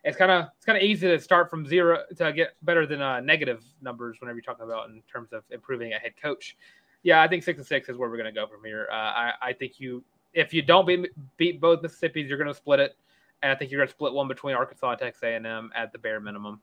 it's 0.03 0.17
kind 0.17 0.31
of 0.31 0.47
it's 0.57 0.65
kind 0.65 0.77
of 0.77 0.83
easy 0.83 1.07
to 1.07 1.19
start 1.19 1.49
from 1.49 1.65
zero 1.65 1.99
to 2.17 2.33
get 2.33 2.55
better 2.63 2.85
than 2.85 3.01
uh, 3.01 3.19
negative 3.19 3.63
numbers 3.81 4.17
whenever 4.19 4.37
you're 4.37 4.43
talking 4.43 4.65
about 4.65 4.89
in 4.89 5.01
terms 5.11 5.31
of 5.31 5.43
improving 5.49 5.93
a 5.93 5.97
head 5.97 6.13
coach. 6.21 6.57
Yeah, 7.03 7.21
I 7.21 7.27
think 7.27 7.43
six 7.43 7.57
and 7.57 7.67
six 7.67 7.89
is 7.89 7.97
where 7.97 8.09
we're 8.09 8.17
going 8.17 8.33
to 8.33 8.39
go 8.39 8.47
from 8.47 8.63
here. 8.63 8.87
Uh, 8.91 8.95
I, 8.95 9.31
I 9.41 9.53
think 9.53 9.79
you 9.79 10.03
if 10.33 10.53
you 10.53 10.61
don't 10.61 10.85
beat, 10.85 11.11
beat 11.37 11.61
both 11.61 11.81
Mississippi's, 11.81 12.27
you're 12.27 12.37
going 12.37 12.47
to 12.47 12.53
split 12.53 12.79
it, 12.79 12.95
and 13.41 13.51
I 13.51 13.55
think 13.55 13.71
you're 13.71 13.79
going 13.79 13.87
to 13.87 13.93
split 13.93 14.13
one 14.13 14.27
between 14.27 14.55
Arkansas 14.55 14.91
and 14.91 14.99
Texas 14.99 15.23
A&M 15.23 15.71
at 15.75 15.91
the 15.91 15.99
bare 15.99 16.19
minimum. 16.19 16.59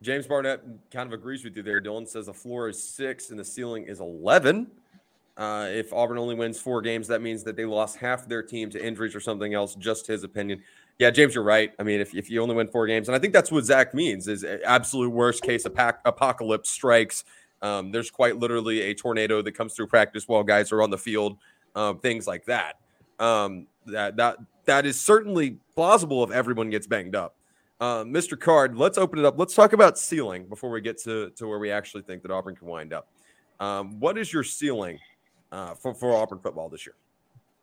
James 0.00 0.26
Barnett 0.28 0.60
kind 0.92 1.08
of 1.08 1.12
agrees 1.12 1.44
with 1.44 1.56
you 1.56 1.62
there. 1.62 1.80
Dylan 1.80 2.06
says 2.06 2.26
the 2.26 2.34
floor 2.34 2.68
is 2.68 2.82
six 2.82 3.30
and 3.30 3.38
the 3.38 3.44
ceiling 3.44 3.84
is 3.84 4.00
11. 4.00 4.68
Uh, 5.36 5.68
if 5.70 5.92
Auburn 5.92 6.18
only 6.18 6.34
wins 6.34 6.60
four 6.60 6.80
games, 6.80 7.08
that 7.08 7.20
means 7.20 7.42
that 7.44 7.56
they 7.56 7.64
lost 7.64 7.96
half 7.96 8.28
their 8.28 8.42
team 8.42 8.70
to 8.70 8.84
injuries 8.84 9.14
or 9.14 9.20
something 9.20 9.54
else. 9.54 9.74
Just 9.74 10.06
his 10.06 10.22
opinion. 10.24 10.62
Yeah, 10.98 11.10
James, 11.10 11.34
you're 11.34 11.44
right. 11.44 11.72
I 11.78 11.84
mean, 11.84 12.00
if, 12.00 12.12
if 12.14 12.28
you 12.28 12.42
only 12.42 12.56
win 12.56 12.66
four 12.66 12.86
games, 12.88 13.08
and 13.08 13.14
I 13.14 13.20
think 13.20 13.32
that's 13.32 13.52
what 13.52 13.64
Zach 13.64 13.94
means 13.94 14.26
is 14.26 14.44
absolute 14.44 15.10
worst 15.10 15.42
case 15.42 15.64
apoc- 15.64 16.00
apocalypse 16.04 16.70
strikes. 16.70 17.24
Um, 17.62 17.92
there's 17.92 18.10
quite 18.10 18.38
literally 18.38 18.82
a 18.82 18.94
tornado 18.94 19.40
that 19.42 19.52
comes 19.52 19.74
through 19.74 19.86
practice 19.86 20.26
while 20.26 20.42
guys 20.42 20.72
are 20.72 20.82
on 20.82 20.90
the 20.90 20.98
field, 20.98 21.38
um, 21.76 21.98
things 22.00 22.26
like 22.26 22.44
that. 22.46 22.80
Um, 23.20 23.66
that 23.86 24.16
that 24.16 24.38
that 24.66 24.86
is 24.86 25.00
certainly 25.00 25.58
plausible 25.74 26.22
if 26.24 26.30
everyone 26.30 26.68
gets 26.70 26.86
banged 26.86 27.16
up. 27.16 27.36
Uh, 27.80 28.02
Mr. 28.04 28.38
Card, 28.38 28.76
let's 28.76 28.98
open 28.98 29.20
it 29.20 29.24
up. 29.24 29.38
Let's 29.38 29.54
talk 29.54 29.72
about 29.72 29.98
ceiling 29.98 30.46
before 30.48 30.70
we 30.70 30.80
get 30.80 30.98
to, 31.04 31.30
to 31.30 31.46
where 31.46 31.60
we 31.60 31.70
actually 31.70 32.02
think 32.02 32.22
that 32.22 32.30
Auburn 32.32 32.56
can 32.56 32.66
wind 32.66 32.92
up. 32.92 33.08
Um, 33.60 34.00
what 34.00 34.18
is 34.18 34.32
your 34.32 34.42
ceiling 34.42 34.98
uh, 35.52 35.74
for, 35.74 35.94
for 35.94 36.14
Auburn 36.16 36.40
football 36.40 36.68
this 36.68 36.86
year? 36.86 36.96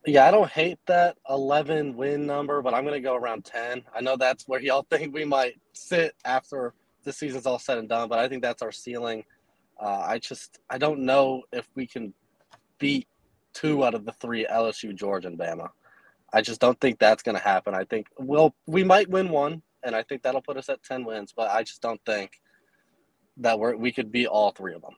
Yeah, 0.06 0.28
I 0.28 0.32
don't 0.32 0.52
hate 0.52 0.80
that 0.88 1.18
11 1.30 1.96
win 1.96 2.26
number, 2.26 2.62
but 2.62 2.74
I'm 2.74 2.84
going 2.84 2.96
to 2.96 3.02
go 3.02 3.16
around 3.16 3.46
10. 3.46 3.84
I 3.96 4.02
know 4.02 4.18
that's 4.18 4.48
where 4.48 4.62
y'all 4.62 4.86
think 4.92 5.14
we 5.14 5.26
might 5.26 5.60
sit 5.74 6.16
after 6.26 6.74
the 7.04 7.14
season's 7.14 7.46
all 7.46 7.60
said 7.60 7.78
and 7.78 7.90
done, 7.90 8.10
but 8.10 8.20
I 8.20 8.28
think 8.28 8.42
that's 8.42 8.62
our 8.62 8.72
ceiling. 8.72 9.24
Uh, 9.80 10.06
I 10.08 10.20
just 10.20 10.60
I 10.70 10.78
don't 10.78 11.02
know 11.02 11.44
if 11.52 11.68
we 11.76 11.88
can 11.88 12.14
beat 12.80 13.08
two 13.54 13.86
out 13.86 13.94
of 13.94 14.06
the 14.06 14.14
three 14.14 14.46
LSU, 14.46 14.96
Georgia, 14.96 15.28
and 15.28 15.38
Bama. 15.40 15.70
I 16.34 16.42
just 16.42 16.62
don't 16.62 16.80
think 16.80 17.00
that's 17.00 17.24
going 17.24 17.38
to 17.38 17.44
happen. 17.44 17.76
I 17.76 17.84
think 17.86 18.08
well 18.18 18.56
we 18.68 18.84
might 18.84 19.10
win 19.10 19.30
one, 19.30 19.62
and 19.84 19.96
I 19.96 20.04
think 20.04 20.24
that'll 20.24 20.42
put 20.42 20.58
us 20.58 20.70
at 20.70 20.84
10 20.84 21.06
wins, 21.06 21.34
but 21.36 21.50
I 21.52 21.64
just 21.64 21.82
don't 21.82 22.02
think 22.06 22.42
that 23.38 23.60
we're 23.60 23.76
we 23.76 23.92
could 23.92 24.12
beat 24.12 24.28
all 24.28 24.52
three 24.52 24.74
of 24.74 24.82
them. 24.82 24.96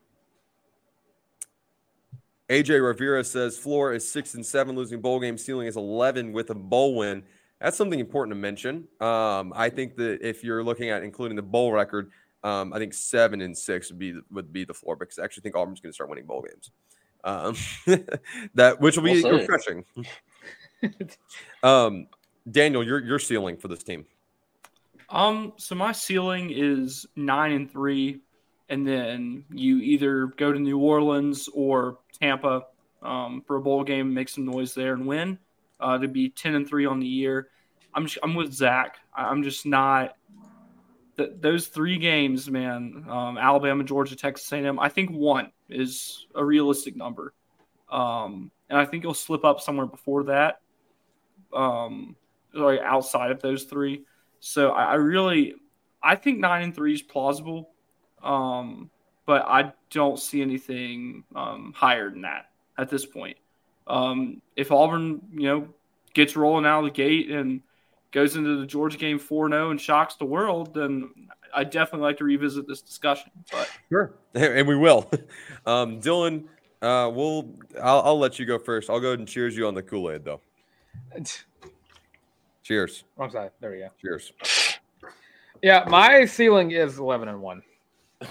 AJ 2.49 2.85
Rivera 2.85 3.23
says 3.23 3.57
floor 3.57 3.93
is 3.93 4.09
six 4.09 4.33
and 4.33 4.45
seven, 4.45 4.75
losing 4.75 5.01
bowl 5.01 5.19
game. 5.19 5.37
Ceiling 5.37 5.67
is 5.67 5.75
11 5.75 6.31
with 6.31 6.49
a 6.49 6.55
bowl 6.55 6.95
win. 6.95 7.23
That's 7.59 7.75
something 7.75 7.99
important 7.99 8.31
to 8.35 8.39
mention. 8.39 8.87
Um, 9.01 9.51
I 9.55 9.69
think 9.69 9.95
that 9.97 10.19
if 10.21 10.43
you're 10.43 10.63
looking 10.63 10.89
at 10.89 11.03
including 11.03 11.35
the 11.35 11.41
bowl 11.41 11.71
record, 11.71 12.11
um, 12.43 12.71
I 12.71 12.77
think 12.77 12.93
seven 12.93 13.41
and 13.41 13.57
six 13.57 13.89
would 13.89 13.99
be 13.99 14.19
would 14.31 14.53
be 14.53 14.63
the 14.63 14.73
floor 14.73 14.95
because 14.95 15.19
I 15.19 15.23
actually 15.23 15.41
think 15.41 15.55
Auburn's 15.55 15.81
going 15.81 15.91
to 15.91 15.93
start 15.93 16.09
winning 16.09 16.25
bowl 16.25 16.45
games. 16.47 16.71
Um, 17.23 17.55
that 18.53 18.79
which 18.79 18.95
will 18.95 19.03
be 19.03 19.21
We'll 19.23 19.39
refreshing. 19.39 19.83
um, 21.63 22.07
Daniel, 22.49 22.83
your 22.83 23.03
your 23.03 23.19
ceiling 23.19 23.57
for 23.57 23.67
this 23.67 23.83
team. 23.83 24.05
Um, 25.09 25.53
so 25.57 25.73
my 25.73 25.91
ceiling 25.91 26.51
is 26.53 27.05
nine 27.15 27.53
and 27.53 27.71
three, 27.71 28.21
and 28.69 28.87
then 28.87 29.45
you 29.51 29.79
either 29.79 30.27
go 30.27 30.51
to 30.51 30.59
New 30.59 30.79
Orleans 30.79 31.49
or 31.53 31.99
Tampa 32.19 32.65
um, 33.01 33.43
for 33.45 33.57
a 33.57 33.61
bowl 33.61 33.83
game, 33.83 34.13
make 34.13 34.29
some 34.29 34.45
noise 34.45 34.73
there, 34.73 34.93
and 34.93 35.05
win. 35.05 35.39
Uh, 35.79 35.97
to 35.97 36.07
be 36.07 36.29
ten 36.29 36.55
and 36.55 36.67
three 36.67 36.85
on 36.85 36.99
the 36.99 37.07
year, 37.07 37.49
I'm 37.93 38.07
I'm 38.23 38.35
with 38.35 38.53
Zach. 38.53 38.97
I'm 39.15 39.43
just 39.43 39.65
not. 39.65 40.15
Th- 41.17 41.31
those 41.39 41.67
three 41.67 41.97
games, 41.97 42.49
man, 42.49 43.05
um, 43.09 43.37
Alabama, 43.37 43.83
Georgia, 43.83 44.15
Texas 44.15 44.51
A&M. 44.51 44.79
I 44.79 44.89
think 44.89 45.09
one 45.09 45.51
is 45.67 46.27
a 46.35 46.43
realistic 46.43 46.95
number, 46.95 47.33
um, 47.91 48.51
and 48.69 48.77
I 48.79 48.85
think 48.85 49.03
you'll 49.03 49.13
slip 49.13 49.43
up 49.43 49.61
somewhere 49.61 49.87
before 49.87 50.25
that. 50.25 50.61
Um, 51.53 52.15
like 52.53 52.79
outside 52.81 53.31
of 53.31 53.41
those 53.41 53.63
three. 53.63 54.03
So 54.39 54.71
I, 54.71 54.85
I 54.85 54.93
really, 54.95 55.55
I 56.01 56.15
think 56.15 56.39
nine 56.39 56.63
and 56.63 56.75
three 56.75 56.93
is 56.93 57.01
plausible, 57.01 57.69
um, 58.23 58.89
but 59.25 59.45
I 59.45 59.73
don't 59.89 60.19
see 60.19 60.41
anything 60.41 61.23
um, 61.35 61.73
higher 61.75 62.09
than 62.09 62.21
that 62.21 62.49
at 62.77 62.89
this 62.89 63.05
point. 63.05 63.37
Um, 63.87 64.41
if 64.55 64.71
Auburn, 64.71 65.21
you 65.33 65.47
know, 65.47 65.67
gets 66.13 66.35
rolling 66.35 66.65
out 66.65 66.79
of 66.79 66.85
the 66.85 66.91
gate 66.91 67.29
and 67.29 67.61
goes 68.11 68.35
into 68.35 68.59
the 68.59 68.65
Georgia 68.65 68.97
game 68.97 69.19
4-0 69.19 69.71
and 69.71 69.79
shocks 69.79 70.15
the 70.15 70.25
world, 70.25 70.73
then 70.73 71.09
I 71.53 71.63
definitely 71.63 72.07
like 72.07 72.17
to 72.17 72.23
revisit 72.23 72.67
this 72.67 72.81
discussion. 72.81 73.31
But 73.51 73.69
Sure, 73.89 74.13
and 74.33 74.67
we 74.67 74.75
will. 74.75 75.09
Um, 75.65 75.99
Dylan, 75.99 76.45
uh, 76.81 77.11
we'll 77.13 77.53
I'll, 77.83 77.99
I'll 78.01 78.19
let 78.19 78.39
you 78.39 78.45
go 78.45 78.57
first. 78.57 78.89
I'll 78.89 79.01
go 79.01 79.07
ahead 79.07 79.19
and 79.19 79.27
cheers 79.27 79.57
you 79.57 79.67
on 79.67 79.73
the 79.73 79.83
Kool 79.83 80.09
Aid 80.09 80.23
though. 80.23 80.39
Cheers. 82.63 83.03
Wrong 83.17 83.29
side. 83.29 83.51
There 83.59 83.71
we 83.71 83.79
go. 83.79 83.89
Cheers. 84.01 84.31
Yeah, 85.61 85.85
my 85.89 86.23
ceiling 86.25 86.71
is 86.71 86.99
11 86.99 87.27
and 87.27 87.41
1. 87.41 87.63
uh, 88.21 88.27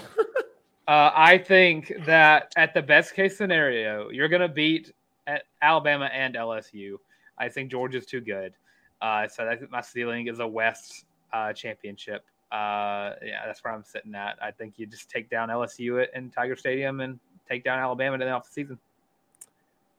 I 0.87 1.37
think 1.37 1.93
that 2.05 2.53
at 2.55 2.73
the 2.73 2.81
best 2.81 3.15
case 3.15 3.37
scenario, 3.37 4.09
you're 4.09 4.29
going 4.29 4.41
to 4.41 4.49
beat 4.49 4.93
at 5.27 5.43
Alabama 5.61 6.09
and 6.13 6.35
LSU. 6.35 6.95
I 7.37 7.49
think 7.49 7.71
Georgia's 7.71 8.05
too 8.05 8.21
good. 8.21 8.53
Uh, 9.01 9.27
so 9.27 9.47
think 9.55 9.69
my 9.69 9.81
ceiling 9.81 10.27
is 10.27 10.39
a 10.39 10.47
West 10.47 11.05
uh, 11.33 11.53
championship. 11.53 12.25
Uh, 12.51 13.13
yeah, 13.23 13.45
that's 13.45 13.63
where 13.63 13.73
I'm 13.73 13.83
sitting 13.83 14.15
at. 14.15 14.37
I 14.41 14.51
think 14.51 14.75
you 14.77 14.85
just 14.85 15.09
take 15.09 15.29
down 15.29 15.49
LSU 15.49 16.01
at, 16.01 16.13
in 16.15 16.29
Tiger 16.29 16.55
Stadium 16.55 17.01
and 17.01 17.19
take 17.47 17.63
down 17.63 17.79
Alabama 17.79 18.17
to 18.17 18.25
the 18.25 18.31
off 18.31 18.45
the 18.45 18.53
season. 18.53 18.79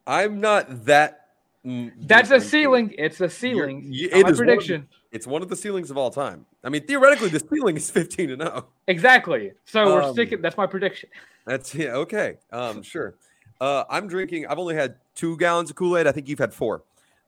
I'm 0.06 0.40
not 0.40 0.86
that. 0.86 1.27
Mm, 1.64 1.93
That's 2.06 2.30
a 2.30 2.40
ceiling. 2.40 2.94
It's 2.98 3.20
a 3.20 3.24
You're- 3.24 3.30
ceiling. 3.30 3.86
you- 3.89 4.10
Not 4.10 4.18
it 4.18 4.22
my 4.24 4.30
is 4.30 4.39
one 4.39 4.47
prediction. 4.47 4.89
it's 5.12 5.26
one 5.26 5.43
of 5.43 5.48
the 5.48 5.56
ceilings 5.56 5.90
of 5.90 5.97
all 5.98 6.10
time. 6.10 6.47
I 6.64 6.68
mean, 6.68 6.86
theoretically, 6.86 7.28
the 7.28 7.40
ceiling 7.40 7.76
is 7.76 7.90
15 7.93 8.28
to 8.28 8.36
0. 8.36 8.66
Exactly. 8.86 9.52
So 9.64 9.86
we're 9.86 10.02
Um, 10.02 10.12
sticking. 10.12 10.40
That's 10.43 10.56
my 10.56 10.66
prediction. 10.66 11.09
That's 11.47 11.74
yeah, 11.74 11.94
okay. 11.94 12.36
Um, 12.52 12.82
sure. 12.82 13.14
Uh, 13.60 13.85
I'm 13.90 14.06
drinking. 14.06 14.47
I've 14.47 14.59
only 14.59 14.74
had 14.74 14.97
two 15.14 15.36
gallons 15.39 15.70
of 15.70 15.76
Kool 15.76 15.97
Aid. 15.97 16.06
I 16.06 16.12
think 16.12 16.28
you've 16.28 16.39
had 16.39 16.52
four. 16.55 16.82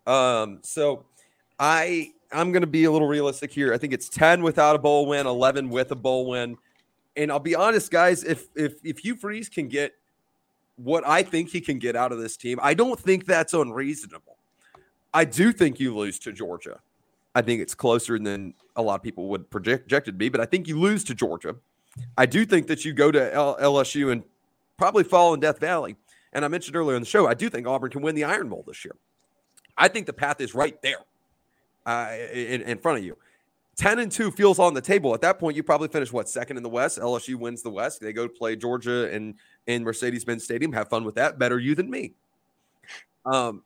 Um, 0.06 0.58
so 0.62 1.04
I 1.58 2.12
I'm 2.32 2.52
gonna 2.52 2.66
be 2.66 2.84
a 2.84 2.90
little 2.90 3.08
realistic 3.08 3.50
here. 3.52 3.74
I 3.74 3.78
think 3.78 3.92
it's 3.92 4.08
10 4.08 4.42
without 4.42 4.76
a 4.76 4.78
bowl 4.78 5.06
win, 5.06 5.26
11 5.26 5.68
with 5.70 5.90
a 5.90 5.96
bowl 5.96 6.28
win. 6.28 6.56
And 7.16 7.32
I'll 7.32 7.40
be 7.40 7.56
honest, 7.56 7.90
guys. 7.90 8.22
If 8.22 8.46
if 8.54 8.74
if 8.84 9.04
you 9.04 9.16
Freeze 9.16 9.48
can 9.48 9.66
get 9.68 9.94
what 10.82 11.06
I 11.06 11.22
think 11.22 11.50
he 11.50 11.60
can 11.60 11.78
get 11.78 11.96
out 11.96 12.12
of 12.12 12.18
this 12.18 12.36
team, 12.36 12.58
I 12.62 12.74
don't 12.74 12.98
think 12.98 13.26
that's 13.26 13.54
unreasonable. 13.54 14.36
I 15.12 15.24
do 15.24 15.52
think 15.52 15.80
you 15.80 15.96
lose 15.96 16.18
to 16.20 16.32
Georgia. 16.32 16.80
I 17.34 17.42
think 17.42 17.60
it's 17.60 17.74
closer 17.74 18.18
than 18.18 18.54
a 18.76 18.82
lot 18.82 18.96
of 18.96 19.02
people 19.02 19.28
would 19.28 19.50
project, 19.50 19.88
project 19.88 20.08
it 20.08 20.12
to 20.12 20.16
be, 20.16 20.28
but 20.28 20.40
I 20.40 20.46
think 20.46 20.66
you 20.66 20.78
lose 20.78 21.04
to 21.04 21.14
Georgia. 21.14 21.56
I 22.16 22.26
do 22.26 22.44
think 22.44 22.66
that 22.68 22.84
you 22.84 22.92
go 22.92 23.10
to 23.10 23.34
L- 23.34 23.56
LSU 23.60 24.10
and 24.12 24.22
probably 24.78 25.04
fall 25.04 25.34
in 25.34 25.40
Death 25.40 25.58
Valley. 25.58 25.96
And 26.32 26.44
I 26.44 26.48
mentioned 26.48 26.76
earlier 26.76 26.96
in 26.96 27.02
the 27.02 27.08
show, 27.08 27.26
I 27.26 27.34
do 27.34 27.50
think 27.50 27.66
Auburn 27.66 27.90
can 27.90 28.02
win 28.02 28.14
the 28.14 28.24
Iron 28.24 28.48
Bowl 28.48 28.64
this 28.66 28.84
year. 28.84 28.96
I 29.76 29.88
think 29.88 30.06
the 30.06 30.12
path 30.12 30.40
is 30.40 30.54
right 30.54 30.80
there 30.82 30.98
uh, 31.86 32.12
in, 32.32 32.62
in 32.62 32.78
front 32.78 32.98
of 32.98 33.04
you. 33.04 33.16
10 33.76 33.98
and 33.98 34.12
2 34.12 34.30
feels 34.32 34.58
on 34.58 34.74
the 34.74 34.80
table. 34.80 35.14
At 35.14 35.22
that 35.22 35.38
point, 35.38 35.56
you 35.56 35.62
probably 35.62 35.88
finish 35.88 36.12
what 36.12 36.28
second 36.28 36.56
in 36.56 36.62
the 36.62 36.68
West. 36.68 36.98
LSU 36.98 37.36
wins 37.36 37.62
the 37.62 37.70
West. 37.70 38.00
They 38.00 38.12
go 38.12 38.28
play 38.28 38.54
Georgia 38.54 39.10
and 39.12 39.34
in 39.70 39.84
Mercedes 39.84 40.24
Benz 40.24 40.44
Stadium. 40.44 40.72
Have 40.72 40.88
fun 40.88 41.04
with 41.04 41.14
that. 41.14 41.38
Better 41.38 41.58
you 41.58 41.74
than 41.74 41.90
me. 41.90 42.14
Um, 43.24 43.62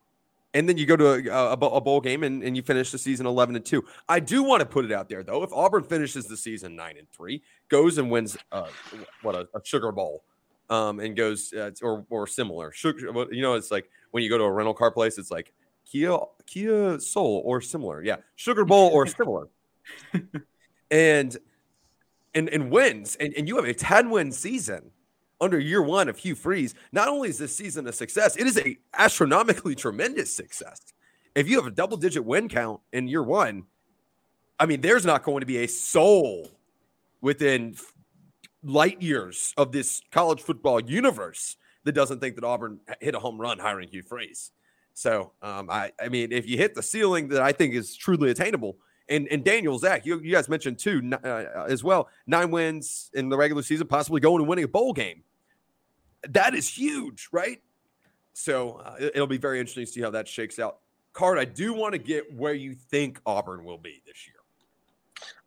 and 0.53 0.69
then 0.69 0.77
you 0.77 0.85
go 0.85 0.95
to 0.95 1.33
a, 1.33 1.51
a, 1.51 1.57
bowl- 1.57 1.75
a 1.75 1.81
bowl 1.81 1.99
game 1.99 2.23
and, 2.23 2.41
and 2.43 2.55
you 2.55 2.63
finish 2.63 2.91
the 2.91 2.97
season 2.97 3.25
11 3.25 3.55
and 3.55 3.65
2. 3.65 3.83
I 4.07 4.19
do 4.19 4.43
want 4.43 4.61
to 4.61 4.65
put 4.65 4.85
it 4.85 4.91
out 4.91 5.09
there 5.09 5.23
though. 5.23 5.43
If 5.43 5.51
Auburn 5.51 5.83
finishes 5.83 6.27
the 6.27 6.37
season 6.37 6.75
9 6.75 6.95
and 6.97 7.09
3, 7.11 7.41
goes 7.67 7.97
and 7.97 8.09
wins 8.09 8.37
uh, 8.51 8.67
what 9.21 9.35
a, 9.35 9.47
a 9.53 9.59
Sugar 9.63 9.91
Bowl 9.91 10.23
um, 10.69 10.99
and 10.99 11.15
goes 11.15 11.53
uh, 11.53 11.71
or 11.81 12.05
or 12.09 12.27
similar. 12.27 12.71
Sugar, 12.71 13.27
you 13.31 13.41
know, 13.41 13.53
it's 13.53 13.71
like 13.71 13.89
when 14.11 14.23
you 14.23 14.29
go 14.29 14.37
to 14.37 14.43
a 14.43 14.51
rental 14.51 14.73
car 14.73 14.91
place, 14.91 15.17
it's 15.17 15.31
like 15.31 15.53
Kia 15.85 16.17
Kia 16.45 16.99
Soul 16.99 17.41
or 17.45 17.61
similar. 17.61 18.03
Yeah, 18.03 18.17
Sugar 18.35 18.65
Bowl 18.65 18.89
or 18.91 19.05
similar. 19.07 19.49
and 20.91 21.37
and 22.33 22.49
and 22.49 22.71
wins, 22.71 23.15
and, 23.19 23.33
and 23.35 23.47
you 23.47 23.55
have 23.57 23.65
a 23.65 23.73
10 23.73 24.09
win 24.09 24.31
season. 24.31 24.91
Under 25.41 25.59
year 25.59 25.81
one 25.81 26.09
of 26.09 26.17
Hugh 26.17 26.35
Freeze, 26.35 26.75
not 26.91 27.07
only 27.07 27.29
is 27.29 27.37
this 27.37 27.55
season 27.55 27.87
a 27.87 27.93
success, 27.93 28.35
it 28.37 28.47
is 28.47 28.57
a 28.57 28.77
astronomically 28.93 29.75
tremendous 29.75 30.33
success. 30.33 30.79
If 31.35 31.49
you 31.49 31.57
have 31.57 31.67
a 31.67 31.71
double 31.71 31.97
digit 31.97 32.23
win 32.23 32.47
count 32.47 32.79
in 32.93 33.07
year 33.07 33.23
one, 33.23 33.63
I 34.59 34.65
mean, 34.65 34.81
there's 34.81 35.05
not 35.05 35.23
going 35.23 35.41
to 35.41 35.45
be 35.45 35.57
a 35.57 35.67
soul 35.67 36.47
within 37.21 37.75
light 38.63 39.01
years 39.01 39.53
of 39.57 39.71
this 39.71 40.01
college 40.11 40.41
football 40.41 40.79
universe 40.79 41.57
that 41.83 41.91
doesn't 41.91 42.19
think 42.19 42.35
that 42.35 42.43
Auburn 42.43 42.79
hit 43.01 43.15
a 43.15 43.19
home 43.19 43.39
run 43.39 43.59
hiring 43.59 43.89
Hugh 43.89 44.01
Freeze. 44.01 44.51
So, 44.93 45.33
um, 45.41 45.69
I, 45.69 45.91
I 46.01 46.07
mean, 46.07 46.31
if 46.31 46.47
you 46.47 46.57
hit 46.57 46.73
the 46.73 46.81
ceiling 46.81 47.27
that 47.29 47.41
I 47.41 47.51
think 47.51 47.73
is 47.73 47.95
truly 47.95 48.31
attainable, 48.31 48.77
and 49.09 49.27
and 49.29 49.43
Daniel 49.43 49.77
Zach, 49.77 50.05
you, 50.05 50.19
you 50.19 50.31
guys 50.31 50.49
mentioned 50.49 50.79
too 50.79 51.11
uh, 51.23 51.65
as 51.67 51.83
well, 51.83 52.09
nine 52.25 52.51
wins 52.51 53.09
in 53.13 53.29
the 53.29 53.37
regular 53.37 53.61
season, 53.61 53.87
possibly 53.87 54.19
going 54.19 54.41
and 54.41 54.47
winning 54.47 54.65
a 54.65 54.67
bowl 54.67 54.93
game. 54.93 55.23
That 56.29 56.55
is 56.55 56.67
huge, 56.67 57.29
right? 57.31 57.61
So 58.33 58.81
uh, 58.83 58.95
it'll 58.99 59.27
be 59.27 59.37
very 59.37 59.59
interesting 59.59 59.85
to 59.85 59.91
see 59.91 60.01
how 60.01 60.09
that 60.11 60.27
shakes 60.27 60.59
out. 60.59 60.79
Card, 61.13 61.39
I 61.39 61.45
do 61.45 61.73
want 61.73 61.93
to 61.93 61.97
get 61.97 62.33
where 62.33 62.53
you 62.53 62.73
think 62.73 63.21
Auburn 63.25 63.63
will 63.63 63.77
be 63.77 64.01
this 64.05 64.27
year. 64.27 64.35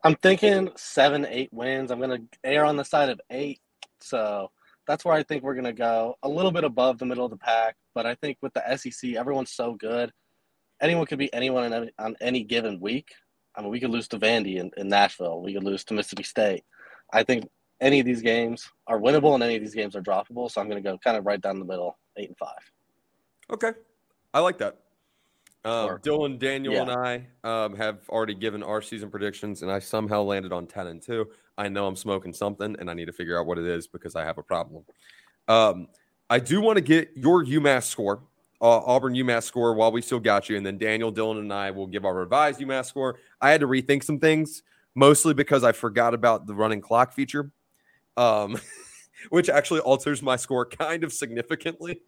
I'm 0.03 0.15
thinking 0.15 0.71
seven, 0.75 1.27
eight 1.29 1.53
wins. 1.53 1.91
I'm 1.91 1.99
going 1.99 2.21
to 2.21 2.39
err 2.43 2.65
on 2.65 2.75
the 2.75 2.83
side 2.83 3.09
of 3.09 3.21
eight. 3.29 3.59
So 3.99 4.49
that's 4.87 5.05
where 5.05 5.13
I 5.13 5.21
think 5.21 5.43
we're 5.43 5.53
going 5.53 5.65
to 5.65 5.73
go. 5.73 6.17
A 6.23 6.29
little 6.29 6.51
bit 6.51 6.63
above 6.63 6.97
the 6.97 7.05
middle 7.05 7.25
of 7.25 7.31
the 7.31 7.37
pack, 7.37 7.75
but 7.93 8.07
I 8.07 8.15
think 8.15 8.37
with 8.41 8.53
the 8.53 8.75
SEC, 8.75 9.13
everyone's 9.13 9.51
so 9.51 9.75
good. 9.75 10.11
Anyone 10.81 11.05
could 11.05 11.19
be 11.19 11.31
anyone 11.33 11.71
any, 11.71 11.91
on 11.99 12.15
any 12.21 12.43
given 12.43 12.79
week. 12.79 13.11
I 13.55 13.61
mean, 13.61 13.71
we 13.71 13.79
could 13.79 13.89
lose 13.89 14.07
to 14.09 14.19
Vandy 14.19 14.57
in, 14.57 14.71
in 14.77 14.87
Nashville. 14.87 15.41
We 15.41 15.53
could 15.53 15.63
lose 15.63 15.83
to 15.85 15.93
Mississippi 15.93 16.23
State. 16.23 16.63
I 17.11 17.23
think 17.23 17.49
any 17.81 17.99
of 17.99 18.05
these 18.05 18.21
games 18.21 18.69
are 18.87 18.99
winnable 18.99 19.33
and 19.33 19.43
any 19.43 19.55
of 19.55 19.61
these 19.61 19.75
games 19.75 19.95
are 19.95 20.01
droppable. 20.01 20.49
So 20.51 20.61
I'm 20.61 20.69
going 20.69 20.81
to 20.81 20.87
go 20.87 20.97
kind 20.97 21.17
of 21.17 21.25
right 21.25 21.41
down 21.41 21.59
the 21.59 21.65
middle, 21.65 21.97
eight 22.17 22.29
and 22.29 22.37
five. 22.37 22.59
Okay. 23.51 23.71
I 24.33 24.39
like 24.39 24.57
that. 24.59 24.77
Um, 25.65 25.89
Dylan, 25.99 26.39
Daniel, 26.39 26.73
yeah. 26.73 26.81
and 26.83 26.91
I 26.91 27.27
um, 27.43 27.75
have 27.75 28.07
already 28.09 28.33
given 28.33 28.63
our 28.63 28.81
season 28.81 29.09
predictions, 29.09 29.61
and 29.61 29.69
I 29.69 29.79
somehow 29.79 30.21
landed 30.21 30.53
on 30.53 30.67
10 30.67 30.87
and 30.87 31.01
2. 31.01 31.27
I 31.57 31.67
know 31.67 31.85
I'm 31.85 31.97
smoking 31.97 32.31
something, 32.31 32.77
and 32.79 32.89
I 32.89 32.93
need 32.93 33.05
to 33.05 33.11
figure 33.11 33.37
out 33.37 33.45
what 33.45 33.57
it 33.57 33.65
is 33.65 33.85
because 33.85 34.15
I 34.15 34.23
have 34.23 34.37
a 34.37 34.43
problem. 34.43 34.85
Um, 35.49 35.87
I 36.29 36.39
do 36.39 36.61
want 36.61 36.77
to 36.77 36.81
get 36.81 37.09
your 37.15 37.43
UMass 37.43 37.83
score, 37.83 38.23
uh, 38.61 38.79
Auburn 38.79 39.13
UMass 39.13 39.43
score, 39.43 39.73
while 39.73 39.91
we 39.91 40.01
still 40.01 40.19
got 40.19 40.49
you. 40.49 40.57
And 40.57 40.65
then 40.65 40.77
Daniel, 40.77 41.11
Dylan, 41.11 41.39
and 41.39 41.53
I 41.53 41.71
will 41.71 41.87
give 41.87 42.05
our 42.05 42.13
revised 42.13 42.59
UMass 42.59 42.85
score. 42.85 43.17
I 43.41 43.51
had 43.51 43.61
to 43.61 43.67
rethink 43.67 44.03
some 44.03 44.19
things, 44.19 44.63
mostly 44.95 45.33
because 45.33 45.63
I 45.63 45.71
forgot 45.71 46.13
about 46.13 46.45
the 46.45 46.53
running 46.53 46.81
clock 46.81 47.13
feature, 47.13 47.51
um, 48.17 48.59
which 49.29 49.49
actually 49.49 49.79
alters 49.81 50.21
my 50.21 50.35
score 50.35 50.65
kind 50.65 51.03
of 51.03 51.13
significantly. 51.13 52.01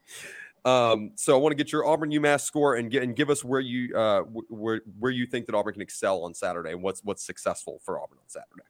Um, 0.64 1.11
so 1.15 1.36
I 1.36 1.40
want 1.40 1.52
to 1.52 1.56
get 1.56 1.72
your 1.72 1.86
Auburn 1.88 2.11
UMass 2.11 2.41
score 2.41 2.76
and 2.76 2.91
get 2.91 3.02
and 3.02 3.15
give 3.15 3.32
us 3.32 3.44
where 3.44 3.60
you 3.60 3.95
uh, 3.98 4.22
where 4.22 4.82
where 4.99 5.11
you 5.11 5.26
think 5.26 5.48
that 5.48 5.56
Auburn 5.56 5.73
can 5.73 5.82
excel 5.82 6.23
on 6.23 6.36
Saturday 6.36 6.72
and 6.72 6.84
what's 6.84 7.03
what's 7.03 7.23
successful 7.26 7.82
for 7.84 7.99
Auburn 7.99 8.19
on 8.19 8.30
Saturday. 8.30 8.68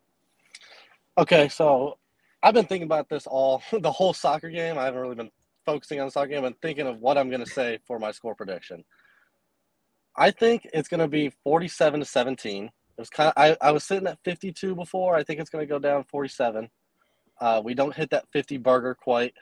Okay, 1.18 1.50
so 1.50 1.98
I've 2.42 2.54
been 2.54 2.66
thinking 2.66 2.86
about 2.86 3.10
this 3.10 3.28
all 3.28 3.62
the 3.72 3.92
whole 3.92 4.14
soccer 4.14 4.50
game. 4.50 4.78
I 4.78 4.86
haven't 4.86 5.02
really 5.02 5.16
been 5.16 5.32
focusing 5.66 6.00
on 6.00 6.08
the 6.08 6.12
soccer 6.12 6.30
game. 6.30 6.44
I'm 6.44 6.56
thinking 6.62 6.88
of 6.88 7.00
what 7.00 7.18
I'm 7.18 7.30
going 7.30 7.44
to 7.44 7.52
say 7.52 7.80
for 7.86 8.00
my 8.00 8.12
score 8.12 8.36
prediction. 8.36 8.84
I 10.16 10.32
think 10.32 10.68
it's 10.74 10.90
going 10.90 11.00
to 11.00 11.08
be 11.08 11.32
47 11.44 12.02
to 12.02 12.06
17. 12.06 12.66
It 12.66 12.72
was 12.98 13.10
kind 13.10 13.28
of 13.30 13.34
I, 13.38 13.58
I 13.62 13.72
was 13.72 13.84
sitting 13.84 14.08
at 14.08 14.20
52 14.24 14.76
before. 14.76 15.16
I 15.16 15.24
think 15.24 15.40
it's 15.40 15.50
going 15.50 15.66
to 15.66 15.70
go 15.70 15.80
down 15.80 16.04
47. 16.04 16.70
Uh, 17.40 17.62
we 17.64 17.74
don't 17.74 17.96
hit 17.96 18.10
that 18.12 18.26
50 18.34 18.58
burger 18.58 18.96
quite 18.96 19.34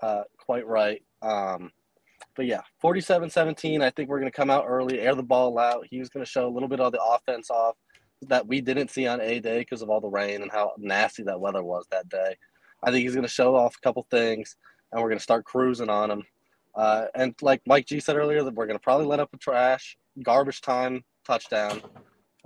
uh, 0.00 0.22
quite 0.38 0.66
right. 0.66 1.02
Um, 1.22 1.72
but 2.34 2.46
yeah, 2.46 2.60
47 2.80 3.30
17. 3.30 3.82
I 3.82 3.90
think 3.90 4.08
we're 4.08 4.20
going 4.20 4.30
to 4.30 4.36
come 4.36 4.50
out 4.50 4.64
early, 4.66 5.00
air 5.00 5.14
the 5.14 5.22
ball 5.22 5.58
out. 5.58 5.86
He 5.90 5.98
was 5.98 6.08
going 6.08 6.24
to 6.24 6.30
show 6.30 6.46
a 6.46 6.52
little 6.52 6.68
bit 6.68 6.80
of 6.80 6.92
the 6.92 7.02
offense 7.02 7.50
off 7.50 7.76
that 8.22 8.46
we 8.46 8.60
didn't 8.60 8.90
see 8.90 9.06
on 9.06 9.20
A 9.20 9.40
Day 9.40 9.58
because 9.60 9.82
of 9.82 9.90
all 9.90 10.00
the 10.00 10.08
rain 10.08 10.42
and 10.42 10.50
how 10.50 10.72
nasty 10.78 11.22
that 11.24 11.40
weather 11.40 11.62
was 11.62 11.86
that 11.90 12.08
day. 12.08 12.36
I 12.82 12.90
think 12.90 13.02
he's 13.02 13.14
going 13.14 13.26
to 13.26 13.32
show 13.32 13.54
off 13.54 13.76
a 13.76 13.80
couple 13.80 14.06
things, 14.10 14.56
and 14.96 15.02
we're 15.02 15.10
going 15.10 15.18
to 15.18 15.22
start 15.22 15.44
cruising 15.44 15.90
on 15.90 16.08
them. 16.08 16.22
Uh, 16.74 17.04
and 17.14 17.34
like 17.42 17.60
Mike 17.66 17.84
G 17.86 18.00
said 18.00 18.16
earlier, 18.16 18.42
that 18.42 18.54
we're 18.54 18.66
going 18.66 18.78
to 18.78 18.82
probably 18.82 19.06
let 19.06 19.20
up 19.20 19.28
a 19.34 19.36
trash, 19.36 19.98
garbage 20.22 20.62
time 20.62 21.04
touchdown, 21.22 21.82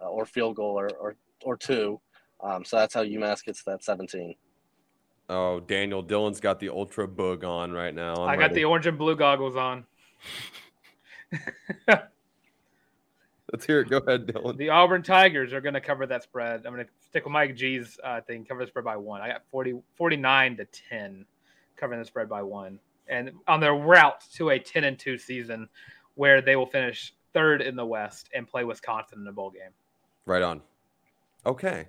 uh, 0.03 0.09
or 0.09 0.27
field 0.27 0.57
goal 0.57 0.79
or 0.79 0.91
or, 1.01 1.17
or 1.45 1.57
two. 1.57 2.01
Um, 2.43 2.65
so 2.65 2.77
that's 2.77 2.93
how 2.95 3.05
UMass 3.05 3.45
gets 3.45 3.63
that 3.65 3.85
17. 3.85 4.35
Oh, 5.29 5.61
Daniel 5.61 6.03
Dylan's 6.03 6.41
got 6.41 6.59
the 6.59 6.71
ultra 6.71 7.07
boog 7.07 7.45
on 7.45 7.71
right 7.71 7.95
now. 7.95 8.15
I'm 8.15 8.31
i 8.31 8.35
got 8.35 8.43
ready. 8.43 8.55
the 8.57 8.65
orange 8.65 8.87
and 8.87 8.99
blue 8.99 9.15
goggles 9.15 9.55
on. 9.55 9.85
Let's 13.53 13.65
hear 13.65 13.81
it. 13.81 13.91
Go 13.91 13.99
ahead, 13.99 14.27
Dylan. 14.27 14.57
The 14.57 14.71
Auburn 14.71 15.03
Tigers 15.03 15.53
are 15.53 15.61
going 15.61 15.75
to 15.75 15.81
cover 15.81 16.07
that 16.07 16.25
spread. 16.25 16.67
I'm 16.67 16.73
going 16.73 16.85
to 16.85 16.91
stick 17.01 17.25
with 17.25 17.33
Mike 17.33 17.55
G's 17.55 17.99
uh, 18.03 18.21
thing, 18.23 18.45
cover 18.45 18.63
the 18.65 18.69
spread 18.69 18.85
by 18.85 18.97
one. 18.97 19.21
I 19.21 19.29
got 19.29 19.43
40, 19.51 19.75
49 19.97 20.57
to 20.57 20.65
10, 20.89 21.25
covering 21.81 22.01
the 22.01 22.07
spread 22.07 22.29
by 22.29 22.43
one. 22.43 22.79
And 23.09 23.33
on 23.49 23.59
their 23.59 23.75
route 23.75 24.25
to 24.35 24.51
a 24.51 24.59
10 24.59 24.85
and 24.85 24.99
2 24.99 25.19
season 25.19 25.69
where 26.15 26.41
they 26.41 26.55
will 26.55 26.67
finish 26.67 27.15
third 27.33 27.63
in 27.63 27.75
the 27.75 27.85
West 27.85 28.29
and 28.35 28.47
play 28.47 28.65
Wisconsin 28.65 29.21
in 29.21 29.27
a 29.27 29.33
bowl 29.33 29.51
game. 29.51 29.71
Right 30.27 30.43
on. 30.43 30.61
Okay. 31.47 31.89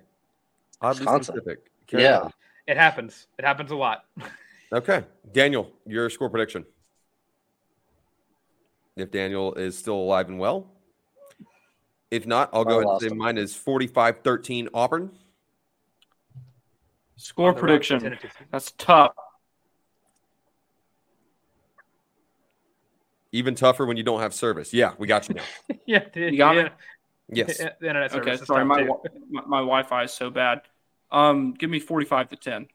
Oddly 0.80 1.00
Wisconsin. 1.00 1.34
specific. 1.34 1.70
Carry 1.86 2.04
yeah. 2.04 2.20
On. 2.20 2.32
It 2.66 2.76
happens. 2.76 3.26
It 3.38 3.44
happens 3.44 3.70
a 3.70 3.76
lot. 3.76 4.04
okay. 4.72 5.04
Daniel, 5.32 5.70
your 5.86 6.08
score 6.10 6.30
prediction. 6.30 6.64
If 8.96 9.10
Daniel 9.10 9.54
is 9.54 9.78
still 9.78 9.96
alive 9.96 10.28
and 10.28 10.38
well. 10.38 10.70
If 12.10 12.26
not, 12.26 12.50
I'll 12.52 12.64
go 12.64 12.80
ahead 12.80 12.88
and 12.88 13.00
say 13.00 13.06
him. 13.08 13.18
mine 13.18 13.38
is 13.38 13.54
45 13.54 14.20
13 14.22 14.68
Auburn. 14.74 15.10
Score 17.16 17.54
prediction. 17.54 18.18
That's 18.50 18.72
tough. 18.72 19.12
Even 23.32 23.54
tougher 23.54 23.86
when 23.86 23.96
you 23.96 24.02
don't 24.02 24.20
have 24.20 24.34
service. 24.34 24.72
Yeah, 24.72 24.92
we 24.98 25.06
got 25.06 25.28
you 25.28 25.34
now. 25.36 25.76
yeah, 25.86 26.04
dude, 26.12 26.32
you 26.32 26.38
got 26.38 26.56
yeah. 26.56 26.62
me. 26.64 26.68
Yes. 27.32 27.58
The 27.58 27.72
internet 27.80 28.14
Okay, 28.14 28.32
service 28.32 28.46
sorry, 28.46 28.64
my, 28.64 28.82
my 29.30 29.42
my 29.46 29.58
Wi-Fi 29.58 30.04
is 30.04 30.12
so 30.12 30.30
bad. 30.30 30.62
Um, 31.10 31.54
give 31.54 31.70
me 31.70 31.80
forty-five 31.80 32.28
to 32.28 32.36
ten. 32.36 32.66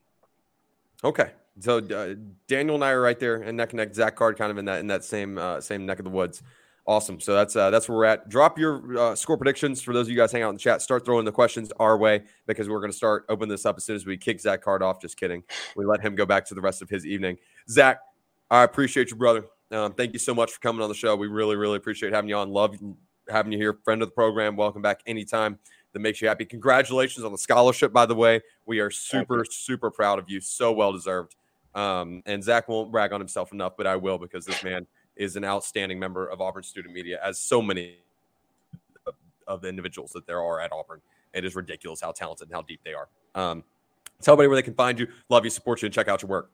Okay, 1.04 1.32
so 1.60 1.78
uh, 1.78 2.16
Daniel 2.48 2.76
and 2.76 2.84
I 2.84 2.92
are 2.92 3.02
right 3.02 3.20
there, 3.20 3.36
and 3.36 3.56
neck 3.56 3.72
and 3.72 3.78
neck. 3.78 3.94
Zach 3.94 4.16
Card 4.16 4.38
kind 4.38 4.52
of 4.52 4.58
in 4.58 4.66
that 4.66 4.80
in 4.80 4.88
that 4.88 5.04
same 5.04 5.38
uh, 5.38 5.62
same 5.62 5.86
neck 5.86 6.00
of 6.00 6.06
the 6.06 6.12
woods. 6.12 6.42
Awesome. 6.88 7.20
So 7.20 7.34
that's 7.34 7.54
uh, 7.56 7.70
that's 7.70 7.90
where 7.90 7.98
we're 7.98 8.06
at. 8.06 8.30
Drop 8.30 8.58
your 8.58 8.98
uh, 8.98 9.16
score 9.16 9.36
predictions 9.36 9.82
for 9.82 9.94
those 9.94 10.08
of 10.08 10.12
you 10.12 10.16
guys 10.16 10.32
hang 10.32 10.42
out 10.42 10.50
in 10.50 10.56
the 10.56 10.60
chat. 10.60 10.82
Start 10.82 11.04
throwing 11.04 11.26
the 11.26 11.34
questions 11.34 11.70
our 11.80 11.98
way 11.98 12.24
because 12.46 12.70
we're 12.70 12.80
going 12.80 12.92
to 12.92 12.98
start 12.98 13.26
opening 13.28 13.50
this 13.50 13.66
up 13.66 13.76
as 13.76 13.84
soon 13.84 13.98
as 13.98 14.06
we 14.06 14.16
kick 14.16 14.40
Zach 14.40 14.62
Card 14.62 14.82
off. 14.82 15.02
Just 15.02 15.18
kidding. 15.18 15.44
We 15.76 15.84
let 15.84 16.00
him 16.00 16.16
go 16.16 16.26
back 16.26 16.46
to 16.46 16.56
the 16.56 16.62
rest 16.62 16.82
of 16.82 16.90
his 16.90 17.06
evening. 17.06 17.40
Zach, 17.70 18.00
I 18.50 18.64
appreciate 18.64 19.10
you, 19.10 19.18
brother. 19.18 19.44
Um, 19.72 19.94
thank 19.94 20.14
you 20.14 20.20
so 20.20 20.34
much 20.34 20.52
for 20.52 20.60
coming 20.60 20.82
on 20.82 20.90
the 20.90 20.96
show. 20.96 21.16
We 21.16 21.28
really, 21.28 21.56
really 21.56 21.78
appreciate 21.78 22.14
having 22.14 22.30
you 22.30 22.38
on. 22.38 22.50
Love 22.50 22.78
having 23.30 23.52
you 23.52 23.58
here. 23.58 23.74
Friend 23.84 24.02
of 24.02 24.08
the 24.08 24.14
program. 24.14 24.56
Welcome 24.56 24.82
back 24.82 25.02
anytime 25.06 25.60
that 25.94 26.00
makes 26.00 26.22
you 26.22 26.28
happy. 26.28 26.46
Congratulations 26.46 27.26
on 27.26 27.32
the 27.32 27.38
scholarship, 27.38 27.92
by 27.92 28.06
the 28.06 28.16
way. 28.16 28.42
We 28.66 28.80
are 28.80 28.90
super, 28.90 29.44
super 29.50 29.92
proud 29.92 30.20
of 30.20 30.30
you. 30.30 30.40
So 30.40 30.72
well 30.72 30.94
deserved. 30.94 31.36
Um, 31.76 32.24
and 32.26 32.44
Zach 32.44 32.68
won't 32.68 32.92
brag 32.92 33.12
on 33.14 33.20
himself 33.20 33.52
enough, 33.52 33.74
but 33.78 33.86
I 33.86 33.96
will 33.96 34.18
because 34.18 34.46
this 34.46 34.64
man 34.64 34.88
is 35.16 35.36
an 35.36 35.44
outstanding 35.44 36.00
member 36.00 36.28
of 36.28 36.42
Auburn 36.42 36.64
student 36.64 36.94
media, 36.94 37.20
as 37.24 37.40
so 37.40 37.62
many 37.62 37.98
of 39.48 39.62
the 39.62 39.68
individuals 39.68 40.12
that 40.12 40.26
there 40.28 40.42
are 40.42 40.60
at 40.60 40.72
Auburn. 40.72 41.02
It 41.34 41.46
is 41.46 41.56
ridiculous 41.56 42.02
how 42.02 42.12
talented 42.12 42.48
and 42.48 42.56
how 42.56 42.62
deep 42.62 42.82
they 42.84 42.94
are. 42.94 43.08
Um, 43.36 43.64
tell 44.22 44.34
everybody 44.34 44.48
where 44.50 44.56
they 44.58 44.66
can 44.66 44.74
find 44.74 45.00
you, 45.00 45.08
love 45.30 45.44
you, 45.44 45.50
support 45.50 45.82
you, 45.82 45.88
and 45.88 45.94
check 45.94 46.08
out 46.08 46.22
your 46.22 46.30
work. 46.30 46.52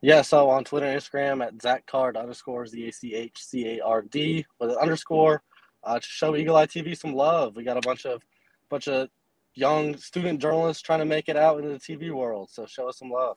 Yeah, 0.00 0.22
so 0.22 0.48
on 0.48 0.64
Twitter 0.64 0.86
and 0.86 1.00
Instagram 1.00 1.44
at 1.44 1.60
Zach 1.60 1.86
Card 1.86 2.16
underscore 2.16 2.66
Z 2.66 2.86
A 2.86 2.92
C 2.92 3.14
H 3.14 3.42
C 3.42 3.78
A 3.78 3.84
R 3.84 4.02
D 4.02 4.46
with 4.60 4.70
an 4.70 4.76
underscore. 4.76 5.42
Uh, 5.84 5.98
to 5.98 6.06
show 6.06 6.36
Eagle 6.36 6.56
Eye 6.56 6.66
TV 6.66 6.96
some 6.96 7.14
love. 7.14 7.56
We 7.56 7.62
got 7.62 7.76
a 7.76 7.80
bunch 7.80 8.04
of 8.04 8.22
bunch 8.68 8.88
of 8.88 9.08
young 9.54 9.96
student 9.96 10.40
journalists 10.40 10.82
trying 10.82 10.98
to 11.00 11.04
make 11.04 11.28
it 11.28 11.36
out 11.36 11.58
into 11.58 11.70
the 11.70 11.78
TV 11.78 12.12
world. 12.12 12.50
So 12.50 12.66
show 12.66 12.88
us 12.88 12.98
some 12.98 13.10
love. 13.10 13.36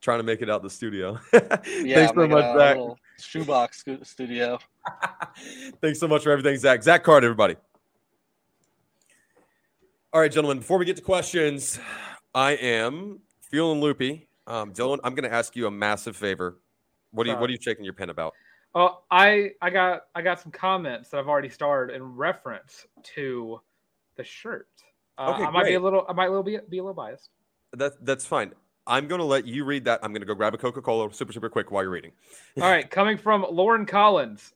Trying 0.00 0.18
to 0.18 0.24
make 0.24 0.42
it 0.42 0.50
out 0.50 0.62
the 0.62 0.70
studio. 0.70 1.18
yeah, 1.32 2.06
Thanks 2.06 2.12
so 2.14 2.28
much, 2.28 2.56
Zach. 2.56 2.78
Shoebox 3.18 3.84
studio. 4.02 4.58
Thanks 5.80 5.98
so 5.98 6.08
much 6.08 6.22
for 6.22 6.30
everything, 6.30 6.56
Zach. 6.58 6.82
Zach 6.82 7.02
Card, 7.04 7.24
everybody. 7.24 7.56
All 10.12 10.20
right, 10.20 10.32
gentlemen, 10.32 10.58
before 10.58 10.78
we 10.78 10.86
get 10.86 10.96
to 10.96 11.02
questions, 11.02 11.78
I 12.34 12.52
am 12.52 13.20
feeling 13.42 13.80
loopy. 13.80 14.28
Um, 14.46 14.72
Dylan, 14.72 14.98
I'm 15.04 15.14
going 15.14 15.28
to 15.28 15.34
ask 15.34 15.56
you 15.56 15.66
a 15.66 15.70
massive 15.70 16.16
favor. 16.16 16.58
What 17.10 17.26
are 17.26 17.30
you 17.30 17.36
What 17.36 17.48
are 17.48 17.52
you 17.52 17.58
shaking 17.60 17.84
your 17.84 17.94
pen 17.94 18.10
about? 18.10 18.34
Oh, 18.74 19.02
I 19.10 19.52
I 19.62 19.70
got 19.70 20.02
I 20.14 20.22
got 20.22 20.40
some 20.40 20.52
comments 20.52 21.08
that 21.08 21.18
I've 21.18 21.28
already 21.28 21.48
started 21.48 21.94
in 21.94 22.02
reference 22.02 22.86
to 23.14 23.60
the 24.16 24.24
shirt. 24.24 24.68
Uh, 25.16 25.32
Okay, 25.34 25.44
I 25.44 25.50
might 25.50 25.64
be 25.64 25.74
a 25.74 25.80
little 25.80 26.04
I 26.08 26.12
might 26.12 26.28
little 26.28 26.42
be, 26.42 26.58
be 26.68 26.78
a 26.78 26.82
little 26.82 26.94
biased. 26.94 27.30
That 27.72 28.04
that's 28.04 28.26
fine. 28.26 28.52
I'm 28.86 29.08
going 29.08 29.18
to 29.18 29.24
let 29.24 29.46
you 29.46 29.64
read 29.64 29.84
that. 29.86 30.00
I'm 30.02 30.12
going 30.12 30.20
to 30.20 30.26
go 30.26 30.34
grab 30.34 30.54
a 30.54 30.58
Coca 30.58 30.80
Cola 30.80 31.12
super, 31.12 31.32
super 31.32 31.48
quick 31.48 31.72
while 31.72 31.82
you're 31.82 31.90
reading. 31.90 32.12
All 32.56 32.70
right, 32.70 32.88
coming 32.90 33.16
from 33.16 33.44
Lauren 33.50 33.84
Collins. 33.84 34.52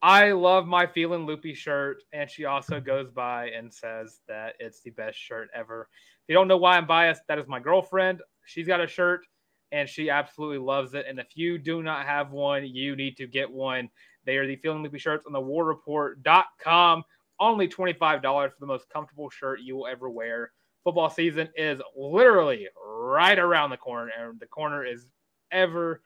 I 0.00 0.32
love 0.32 0.66
my 0.66 0.86
feeling 0.86 1.26
loopy 1.26 1.54
shirt, 1.54 2.02
and 2.12 2.30
she 2.30 2.44
also 2.44 2.78
goes 2.80 3.10
by 3.10 3.48
and 3.50 3.72
says 3.72 4.20
that 4.28 4.54
it's 4.58 4.80
the 4.80 4.90
best 4.90 5.18
shirt 5.18 5.48
ever. 5.54 5.88
If 5.92 6.28
you 6.28 6.34
don't 6.34 6.48
know 6.48 6.58
why 6.58 6.76
I'm 6.76 6.86
biased, 6.86 7.22
that 7.28 7.38
is 7.38 7.48
my 7.48 7.58
girlfriend. 7.58 8.22
She's 8.44 8.66
got 8.66 8.82
a 8.82 8.86
shirt, 8.86 9.26
and 9.74 9.88
she 9.88 10.08
absolutely 10.08 10.58
loves 10.58 10.94
it. 10.94 11.04
And 11.08 11.18
if 11.18 11.36
you 11.36 11.58
do 11.58 11.82
not 11.82 12.06
have 12.06 12.30
one, 12.30 12.64
you 12.64 12.94
need 12.94 13.16
to 13.16 13.26
get 13.26 13.50
one. 13.50 13.90
They 14.24 14.36
are 14.36 14.46
the 14.46 14.54
feeling 14.54 14.84
loopy 14.84 14.98
shirts 14.98 15.26
on 15.26 15.32
the 15.32 15.40
warrapport.com. 15.40 17.02
Only 17.40 17.66
$25 17.66 18.22
for 18.22 18.54
the 18.60 18.66
most 18.66 18.88
comfortable 18.88 19.28
shirt 19.30 19.62
you 19.62 19.74
will 19.74 19.88
ever 19.88 20.08
wear. 20.08 20.52
Football 20.84 21.10
season 21.10 21.48
is 21.56 21.80
literally 21.96 22.68
right 22.86 23.36
around 23.36 23.70
the 23.70 23.76
corner, 23.76 24.12
and 24.16 24.38
the 24.38 24.46
corner 24.46 24.84
is 24.84 25.10
ever 25.50 26.02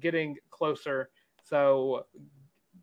getting 0.00 0.36
closer. 0.50 1.08
So 1.44 2.06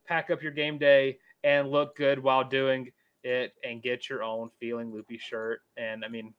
pack 0.08 0.30
up 0.30 0.42
your 0.42 0.54
game 0.54 0.78
day 0.78 1.18
and 1.44 1.70
look 1.70 1.98
good 1.98 2.20
while 2.24 2.48
doing 2.48 2.90
it 3.26 3.52
and 3.66 3.84
get 3.84 4.10
your 4.10 4.24
own 4.24 4.50
feeling 4.62 4.94
loopy 4.94 5.18
shirt. 5.18 5.60
And 5.76 6.06
I 6.06 6.08
mean, 6.08 6.34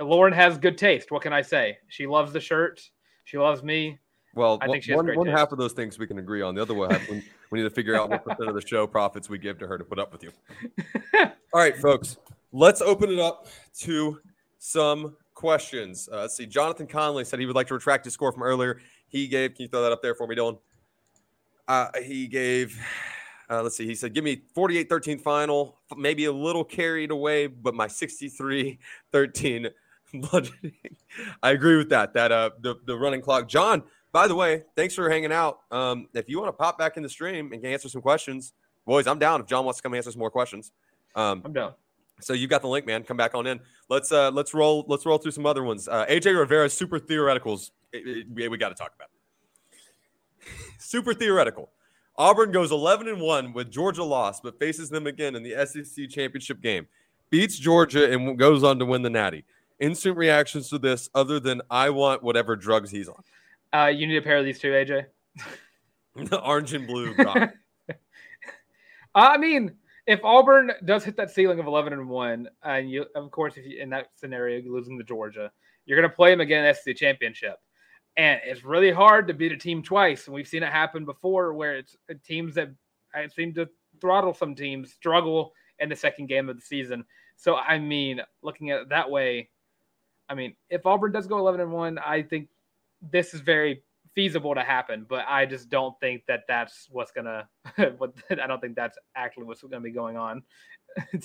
Lauren 0.00 0.32
has 0.32 0.58
good 0.58 0.78
taste. 0.78 1.10
What 1.10 1.22
can 1.22 1.32
I 1.32 1.42
say? 1.42 1.78
She 1.88 2.06
loves 2.06 2.32
the 2.32 2.40
shirt. 2.40 2.88
She 3.24 3.38
loves 3.38 3.62
me. 3.62 3.98
Well, 4.34 4.58
I 4.60 4.68
think 4.68 4.84
she 4.84 4.92
has 4.92 4.96
one, 4.96 5.06
great 5.06 5.18
one 5.18 5.26
taste. 5.26 5.38
half 5.38 5.52
of 5.52 5.58
those 5.58 5.72
things 5.72 5.98
we 5.98 6.06
can 6.06 6.18
agree 6.18 6.42
on. 6.42 6.54
The 6.54 6.62
other 6.62 6.74
one, 6.74 6.96
we, 7.10 7.24
we 7.50 7.58
need 7.58 7.64
to 7.68 7.74
figure 7.74 7.96
out 7.96 8.08
what 8.08 8.24
percent 8.24 8.48
of 8.48 8.54
the 8.54 8.66
show 8.66 8.86
profits 8.86 9.28
we 9.28 9.38
give 9.38 9.58
to 9.58 9.66
her 9.66 9.78
to 9.78 9.84
put 9.84 9.98
up 9.98 10.12
with 10.12 10.22
you. 10.22 10.30
All 11.52 11.60
right, 11.60 11.76
folks, 11.76 12.18
let's 12.52 12.80
open 12.80 13.10
it 13.10 13.18
up 13.18 13.48
to 13.80 14.20
some 14.58 15.16
questions. 15.34 16.08
Uh, 16.12 16.22
let's 16.22 16.36
see. 16.36 16.46
Jonathan 16.46 16.86
Conley 16.86 17.24
said 17.24 17.40
he 17.40 17.46
would 17.46 17.56
like 17.56 17.66
to 17.68 17.74
retract 17.74 18.04
his 18.04 18.14
score 18.14 18.32
from 18.32 18.42
earlier. 18.42 18.80
He 19.08 19.26
gave, 19.26 19.54
can 19.54 19.64
you 19.64 19.68
throw 19.68 19.82
that 19.82 19.92
up 19.92 20.02
there 20.02 20.14
for 20.14 20.26
me, 20.26 20.36
Dylan? 20.36 20.58
Uh, 21.66 21.88
he 22.02 22.26
gave, 22.26 22.80
uh, 23.50 23.62
let's 23.62 23.76
see, 23.76 23.86
he 23.86 23.94
said, 23.94 24.14
give 24.14 24.24
me 24.24 24.42
48 24.54 24.88
13 24.88 25.18
final, 25.18 25.78
maybe 25.96 26.26
a 26.26 26.32
little 26.32 26.64
carried 26.64 27.10
away, 27.10 27.46
but 27.46 27.74
my 27.74 27.86
63 27.86 28.78
13 29.12 29.68
budgeting. 30.14 30.74
I 31.42 31.50
agree 31.50 31.76
with 31.76 31.90
that. 31.90 32.14
That, 32.14 32.32
uh, 32.32 32.50
the, 32.60 32.76
the 32.86 32.96
running 32.96 33.20
clock. 33.20 33.48
John, 33.48 33.82
by 34.12 34.26
the 34.28 34.34
way, 34.34 34.64
thanks 34.76 34.94
for 34.94 35.08
hanging 35.10 35.32
out. 35.32 35.60
Um, 35.70 36.08
if 36.14 36.28
you 36.28 36.38
want 36.40 36.48
to 36.48 36.52
pop 36.52 36.78
back 36.78 36.96
in 36.96 37.02
the 37.02 37.08
stream 37.08 37.52
and 37.52 37.64
answer 37.64 37.88
some 37.88 38.02
questions, 38.02 38.52
boys, 38.86 39.06
I'm 39.06 39.18
down. 39.18 39.40
If 39.40 39.46
John 39.46 39.64
wants 39.64 39.78
to 39.78 39.82
come 39.82 39.94
answer 39.94 40.10
some 40.10 40.18
more 40.20 40.30
questions, 40.30 40.72
um, 41.14 41.42
I'm 41.44 41.52
down. 41.52 41.74
So 42.20 42.32
you've 42.32 42.50
got 42.50 42.62
the 42.62 42.68
link, 42.68 42.84
man. 42.86 43.04
Come 43.04 43.16
back 43.16 43.34
on 43.34 43.46
in. 43.46 43.60
Let's 43.88 44.10
uh 44.10 44.30
let's 44.32 44.52
roll 44.52 44.84
let's 44.88 45.06
roll 45.06 45.18
through 45.18 45.30
some 45.30 45.46
other 45.46 45.62
ones. 45.62 45.86
Uh, 45.86 46.04
AJ 46.06 46.36
Rivera 46.36 46.68
super 46.68 46.98
theoreticals. 46.98 47.70
It- 47.92 48.06
it- 48.08 48.26
we, 48.32 48.48
we 48.48 48.58
got 48.58 48.70
to 48.70 48.74
talk 48.74 48.92
about. 48.96 49.08
super 50.78 51.14
theoretical. 51.14 51.70
Auburn 52.16 52.50
goes 52.50 52.72
11 52.72 53.06
and 53.06 53.20
1 53.20 53.52
with 53.52 53.70
Georgia 53.70 54.02
lost, 54.02 54.42
but 54.42 54.58
faces 54.58 54.90
them 54.90 55.06
again 55.06 55.36
in 55.36 55.44
the 55.44 55.54
SEC 55.64 56.08
championship 56.08 56.60
game. 56.60 56.88
Beats 57.30 57.56
Georgia 57.56 58.10
and 58.10 58.36
goes 58.36 58.64
on 58.64 58.78
to 58.80 58.84
win 58.84 59.02
the 59.02 59.10
Natty. 59.10 59.44
Instant 59.80 60.16
reactions 60.16 60.68
to 60.70 60.78
this, 60.78 61.08
other 61.14 61.38
than 61.38 61.62
I 61.70 61.90
want 61.90 62.22
whatever 62.22 62.56
drugs 62.56 62.90
he's 62.90 63.08
on. 63.08 63.22
Uh, 63.72 63.86
you 63.86 64.06
need 64.06 64.16
a 64.16 64.22
pair 64.22 64.38
of 64.38 64.44
these 64.44 64.58
two, 64.58 64.72
AJ. 64.72 65.06
The 66.16 66.40
Orange 66.44 66.72
and 66.74 66.86
blue. 66.86 67.14
I 69.14 69.36
mean, 69.38 69.76
if 70.06 70.24
Auburn 70.24 70.72
does 70.84 71.04
hit 71.04 71.16
that 71.16 71.30
ceiling 71.30 71.60
of 71.60 71.66
11 71.66 71.92
and 71.92 72.08
1, 72.08 72.48
and 72.62 72.90
you, 72.90 73.04
of 73.14 73.30
course, 73.30 73.56
if 73.56 73.66
you, 73.66 73.80
in 73.80 73.90
that 73.90 74.08
scenario, 74.16 74.58
you're 74.58 74.74
losing 74.74 74.98
to 74.98 75.04
Georgia, 75.04 75.52
you're 75.84 75.98
going 75.98 76.08
to 76.08 76.16
play 76.16 76.30
them 76.30 76.40
again 76.40 76.64
in 76.64 76.72
the 76.72 76.74
SEC 76.74 76.96
championship. 76.96 77.56
And 78.16 78.40
it's 78.44 78.64
really 78.64 78.90
hard 78.90 79.28
to 79.28 79.34
beat 79.34 79.52
a 79.52 79.56
team 79.56 79.82
twice. 79.82 80.26
And 80.26 80.34
we've 80.34 80.48
seen 80.48 80.62
it 80.62 80.72
happen 80.72 81.04
before 81.04 81.54
where 81.54 81.76
it's 81.76 81.96
uh, 82.10 82.14
teams 82.24 82.54
that 82.56 82.70
I 83.14 83.26
seem 83.28 83.54
to 83.54 83.68
throttle 84.00 84.34
some 84.34 84.54
teams 84.54 84.92
struggle 84.92 85.52
in 85.78 85.88
the 85.88 85.96
second 85.96 86.26
game 86.26 86.48
of 86.48 86.56
the 86.56 86.62
season. 86.62 87.04
So, 87.36 87.56
I 87.56 87.78
mean, 87.78 88.20
looking 88.42 88.70
at 88.70 88.80
it 88.80 88.88
that 88.88 89.10
way, 89.10 89.50
I 90.28 90.34
mean, 90.34 90.54
if 90.70 90.84
Auburn 90.86 91.12
does 91.12 91.26
go 91.26 91.38
11 91.38 91.60
and 91.60 91.72
1, 91.72 91.98
I 91.98 92.22
think 92.22 92.48
this 93.10 93.34
is 93.34 93.40
very 93.40 93.82
feasible 94.14 94.54
to 94.54 94.62
happen, 94.62 95.06
but 95.08 95.24
I 95.28 95.46
just 95.46 95.70
don't 95.70 95.98
think 96.00 96.24
that 96.26 96.44
that's 96.48 96.88
what's 96.90 97.12
gonna. 97.12 97.48
what 97.98 98.12
I 98.30 98.46
don't 98.46 98.60
think 98.60 98.74
that's 98.76 98.98
actually 99.14 99.44
what's 99.44 99.62
going 99.62 99.72
to 99.72 99.80
be 99.80 99.90
going 99.90 100.16
on. 100.16 100.42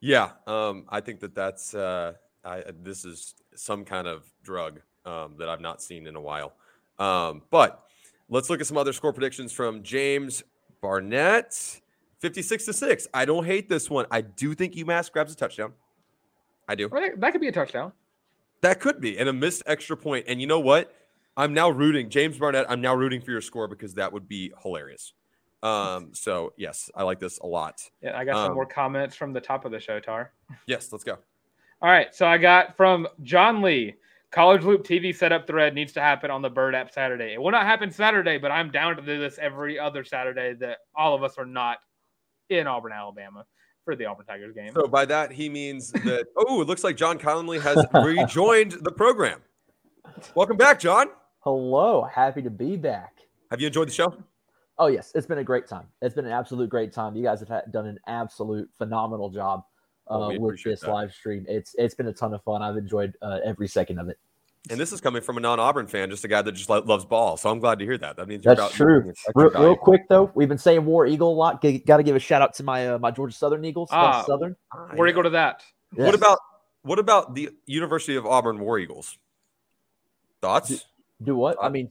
Yeah, 0.00 0.32
um, 0.46 0.84
I 0.88 1.00
think 1.00 1.20
that 1.20 1.34
that's 1.34 1.74
uh, 1.74 2.12
I, 2.44 2.62
this 2.82 3.04
is 3.04 3.34
some 3.54 3.84
kind 3.84 4.06
of 4.06 4.24
drug 4.42 4.80
um, 5.04 5.36
that 5.38 5.48
I've 5.48 5.60
not 5.60 5.82
seen 5.82 6.06
in 6.06 6.16
a 6.16 6.20
while. 6.20 6.52
Um, 6.98 7.42
but 7.50 7.84
let's 8.28 8.50
look 8.50 8.60
at 8.60 8.66
some 8.66 8.76
other 8.76 8.92
score 8.92 9.12
predictions 9.12 9.52
from 9.52 9.82
James 9.82 10.42
Barnett, 10.80 11.80
fifty-six 12.18 12.66
to 12.66 12.72
six. 12.72 13.08
I 13.14 13.24
don't 13.24 13.44
hate 13.44 13.68
this 13.68 13.88
one. 13.88 14.06
I 14.10 14.20
do 14.20 14.54
think 14.54 14.74
UMass 14.74 15.10
grabs 15.10 15.32
a 15.32 15.36
touchdown. 15.36 15.72
I 16.68 16.74
do. 16.74 16.88
Well, 16.88 17.00
that- 17.02 17.20
that 17.20 17.32
could 17.32 17.40
be 17.40 17.48
a 17.48 17.52
touchdown. 17.52 17.92
That 18.62 18.80
could 18.80 19.00
be, 19.00 19.18
and 19.18 19.28
a 19.28 19.32
missed 19.32 19.62
extra 19.66 19.96
point. 19.96 20.24
And 20.28 20.40
you 20.40 20.46
know 20.46 20.60
what? 20.60 20.92
I'm 21.36 21.52
now 21.52 21.68
rooting 21.68 22.08
James 22.08 22.38
Barnett. 22.38 22.64
I'm 22.70 22.80
now 22.80 22.94
rooting 22.94 23.20
for 23.20 23.30
your 23.30 23.42
score 23.42 23.68
because 23.68 23.94
that 23.94 24.12
would 24.12 24.26
be 24.26 24.52
hilarious. 24.62 25.12
Um, 25.62 26.14
so 26.14 26.52
yes, 26.56 26.90
I 26.94 27.02
like 27.02 27.20
this 27.20 27.38
a 27.38 27.46
lot. 27.46 27.82
Yeah, 28.00 28.16
I 28.18 28.24
got 28.24 28.36
some 28.36 28.50
Um, 28.50 28.54
more 28.54 28.66
comments 28.66 29.14
from 29.14 29.32
the 29.32 29.40
top 29.40 29.64
of 29.64 29.72
the 29.72 29.80
show, 29.80 30.00
Tarr. 30.00 30.32
Yes, 30.66 30.90
let's 30.92 31.04
go. 31.04 31.18
All 31.82 31.90
right, 31.90 32.14
so 32.14 32.26
I 32.26 32.38
got 32.38 32.76
from 32.76 33.06
Johnley. 33.22 33.96
College 34.32 34.64
Loop 34.64 34.82
TV 34.84 35.14
setup 35.14 35.46
thread 35.46 35.74
needs 35.74 35.92
to 35.92 36.00
happen 36.00 36.30
on 36.30 36.42
the 36.42 36.50
Bird 36.50 36.74
app 36.74 36.90
Saturday. 36.90 37.34
It 37.34 37.40
will 37.40 37.52
not 37.52 37.64
happen 37.64 37.90
Saturday, 37.90 38.38
but 38.38 38.50
I'm 38.50 38.70
down 38.70 38.96
to 38.96 39.02
do 39.02 39.18
this 39.18 39.38
every 39.38 39.78
other 39.78 40.02
Saturday 40.04 40.52
that 40.54 40.78
all 40.94 41.14
of 41.14 41.22
us 41.22 41.38
are 41.38 41.46
not 41.46 41.78
in 42.48 42.66
Auburn, 42.66 42.92
Alabama 42.92 43.46
for 43.86 43.96
the 43.96 44.04
Auburn 44.04 44.26
Tigers 44.26 44.52
game. 44.52 44.72
So 44.74 44.86
by 44.88 45.06
that 45.06 45.32
he 45.32 45.48
means 45.48 45.92
that 45.92 46.26
oh, 46.36 46.60
it 46.60 46.66
looks 46.66 46.84
like 46.84 46.96
John 46.96 47.18
Conley 47.18 47.58
has 47.60 47.82
rejoined 47.94 48.72
the 48.82 48.90
program. 48.90 49.40
Welcome 50.34 50.56
back, 50.56 50.80
John. 50.80 51.06
Hello, 51.40 52.02
happy 52.02 52.42
to 52.42 52.50
be 52.50 52.76
back. 52.76 53.14
Have 53.50 53.60
you 53.60 53.68
enjoyed 53.68 53.88
the 53.88 53.92
show? 53.92 54.12
Oh 54.78 54.88
yes, 54.88 55.12
it's 55.14 55.26
been 55.26 55.38
a 55.38 55.44
great 55.44 55.68
time. 55.68 55.86
It's 56.02 56.16
been 56.16 56.26
an 56.26 56.32
absolute 56.32 56.68
great 56.68 56.92
time. 56.92 57.14
You 57.14 57.22
guys 57.22 57.38
have 57.40 57.48
had, 57.48 57.70
done 57.72 57.86
an 57.86 57.98
absolute 58.08 58.68
phenomenal 58.76 59.30
job 59.30 59.62
Well, 60.10 60.24
uh, 60.24 60.28
we 60.30 60.38
with 60.38 60.62
this 60.64 60.80
that. 60.80 60.90
live 60.90 61.12
stream. 61.12 61.46
It's 61.48 61.76
it's 61.78 61.94
been 61.94 62.08
a 62.08 62.12
ton 62.12 62.34
of 62.34 62.42
fun. 62.42 62.62
I've 62.62 62.76
enjoyed 62.76 63.14
uh, 63.22 63.38
every 63.44 63.68
second 63.68 64.00
of 64.00 64.08
it. 64.08 64.18
And 64.68 64.80
this 64.80 64.92
is 64.92 65.00
coming 65.00 65.22
from 65.22 65.36
a 65.36 65.40
non-Auburn 65.40 65.86
fan, 65.86 66.10
just 66.10 66.24
a 66.24 66.28
guy 66.28 66.42
that 66.42 66.52
just 66.52 66.68
lo- 66.68 66.82
loves 66.84 67.04
ball. 67.04 67.36
So 67.36 67.50
I'm 67.50 67.60
glad 67.60 67.78
to 67.78 67.84
hear 67.84 67.96
that. 67.98 68.16
That 68.16 68.26
means 68.26 68.44
you're 68.44 68.54
That's 68.54 68.74
true. 68.74 69.12
Real, 69.34 69.50
real 69.50 69.76
quick 69.76 70.02
though, 70.08 70.30
we've 70.34 70.48
been 70.48 70.58
saying 70.58 70.84
War 70.84 71.06
Eagle 71.06 71.32
a 71.32 71.34
lot. 71.34 71.62
Got 71.62 71.98
to 71.98 72.02
give 72.02 72.16
a 72.16 72.18
shout 72.18 72.42
out 72.42 72.54
to 72.54 72.64
my 72.64 72.88
uh, 72.88 72.98
my 72.98 73.10
Georgia 73.10 73.36
Southern 73.36 73.64
Eagles. 73.64 73.90
Ah, 73.92 74.24
Southern. 74.24 74.56
Where 74.94 75.06
do 75.06 75.10
you 75.10 75.14
go 75.14 75.22
to 75.22 75.30
that? 75.30 75.62
What 75.94 76.14
about 76.14 76.38
what 76.82 76.98
about 76.98 77.34
the 77.34 77.50
University 77.66 78.16
of 78.16 78.26
Auburn 78.26 78.58
War 78.58 78.78
Eagles? 78.78 79.18
Thoughts? 80.40 80.84
Do 81.22 81.36
what? 81.36 81.56
I 81.62 81.68
mean, 81.68 81.90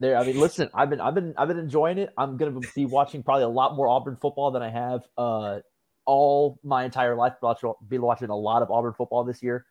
there. 0.00 0.16
I 0.16 0.24
mean, 0.24 0.38
listen. 0.38 0.70
I've 0.74 0.90
been, 0.90 1.00
I've 1.00 1.14
been, 1.14 1.34
I've 1.36 1.48
been 1.48 1.58
enjoying 1.58 1.98
it. 1.98 2.12
I'm 2.18 2.36
gonna 2.36 2.60
be 2.74 2.86
watching 2.86 3.22
probably 3.22 3.44
a 3.44 3.48
lot 3.48 3.74
more 3.76 3.88
Auburn 3.88 4.16
football 4.16 4.50
than 4.50 4.62
I 4.62 4.70
have 4.70 5.02
uh, 5.16 5.60
all 6.04 6.58
my 6.62 6.84
entire 6.84 7.14
life. 7.14 7.34
Watch, 7.40 7.62
be 7.88 7.98
watching 7.98 8.28
a 8.28 8.36
lot 8.36 8.62
of 8.62 8.70
Auburn 8.70 8.92
football 8.92 9.24
this 9.24 9.42
year. 9.42 9.66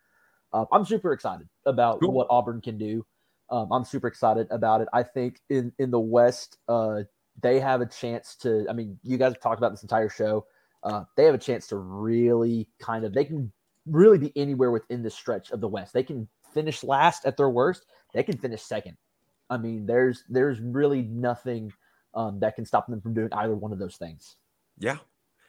Uh, 0.52 0.64
I'm 0.72 0.84
super 0.84 1.12
excited 1.12 1.48
about 1.66 2.00
what 2.02 2.26
Auburn 2.30 2.60
can 2.60 2.78
do. 2.78 3.04
Um, 3.50 3.70
I'm 3.72 3.84
super 3.84 4.08
excited 4.08 4.46
about 4.50 4.80
it. 4.80 4.88
I 4.92 5.02
think 5.02 5.40
in 5.50 5.72
in 5.78 5.90
the 5.90 6.00
West, 6.00 6.58
uh, 6.68 7.02
they 7.40 7.60
have 7.60 7.80
a 7.80 7.86
chance 7.86 8.34
to. 8.36 8.66
I 8.68 8.72
mean, 8.72 8.98
you 9.02 9.16
guys 9.16 9.32
have 9.32 9.40
talked 9.40 9.58
about 9.58 9.72
this 9.72 9.82
entire 9.82 10.08
show. 10.08 10.46
Uh, 10.82 11.04
they 11.16 11.24
have 11.24 11.34
a 11.34 11.38
chance 11.38 11.66
to 11.68 11.76
really 11.76 12.68
kind 12.78 13.04
of. 13.04 13.12
They 13.12 13.24
can 13.24 13.52
really 13.86 14.18
be 14.18 14.32
anywhere 14.36 14.70
within 14.70 15.02
the 15.02 15.10
stretch 15.10 15.50
of 15.50 15.60
the 15.60 15.68
West. 15.68 15.92
They 15.92 16.02
can 16.02 16.28
finish 16.52 16.84
last 16.84 17.24
at 17.24 17.36
their 17.36 17.50
worst. 17.50 17.86
They 18.12 18.22
can 18.22 18.36
finish 18.36 18.62
second. 18.62 18.96
I 19.50 19.56
mean, 19.56 19.86
there's 19.86 20.24
there's 20.28 20.60
really 20.60 21.02
nothing 21.02 21.72
um, 22.14 22.38
that 22.40 22.54
can 22.54 22.64
stop 22.64 22.86
them 22.86 23.00
from 23.00 23.14
doing 23.14 23.28
either 23.32 23.54
one 23.54 23.72
of 23.72 23.78
those 23.78 23.96
things. 23.96 24.36
Yeah. 24.78 24.98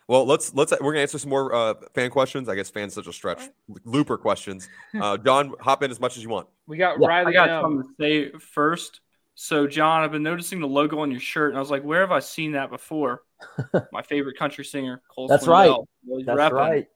Well, 0.09 0.25
let's 0.25 0.55
let's 0.55 0.71
we're 0.81 0.91
gonna 0.93 1.01
answer 1.01 1.19
some 1.19 1.29
more 1.29 1.53
uh, 1.53 1.75
fan 1.93 2.09
questions. 2.09 2.49
I 2.49 2.55
guess 2.55 2.67
fans 2.67 2.95
such 2.95 3.05
a 3.05 3.13
stretch. 3.13 3.43
Looper 3.85 4.17
questions. 4.17 4.67
Uh, 4.99 5.17
John, 5.17 5.53
hop 5.61 5.83
in 5.83 5.91
as 5.91 5.99
much 5.99 6.17
as 6.17 6.23
you 6.23 6.29
want. 6.29 6.47
We 6.65 6.75
got 6.75 6.95
I 6.95 7.05
Riley. 7.05 7.31
got 7.33 7.61
something 7.61 7.83
to 7.83 7.93
say 7.99 8.31
first. 8.39 9.01
So, 9.35 9.67
John, 9.67 10.03
I've 10.03 10.11
been 10.11 10.23
noticing 10.23 10.59
the 10.59 10.67
logo 10.67 10.99
on 10.99 11.11
your 11.11 11.19
shirt, 11.19 11.51
and 11.51 11.57
I 11.57 11.61
was 11.61 11.69
like, 11.69 11.83
where 11.83 12.01
have 12.01 12.11
I 12.11 12.19
seen 12.19 12.53
that 12.53 12.71
before? 12.71 13.21
My 13.91 14.01
favorite 14.01 14.35
country 14.35 14.65
singer, 14.65 15.01
Cole 15.07 15.27
Swindell. 15.27 15.29
That's 15.29 15.45
Swindell. 15.45 15.85
right. 16.07 16.17
He's 16.17 16.25
That's 16.25 16.39
repping. 16.39 16.51
right. 16.53 16.87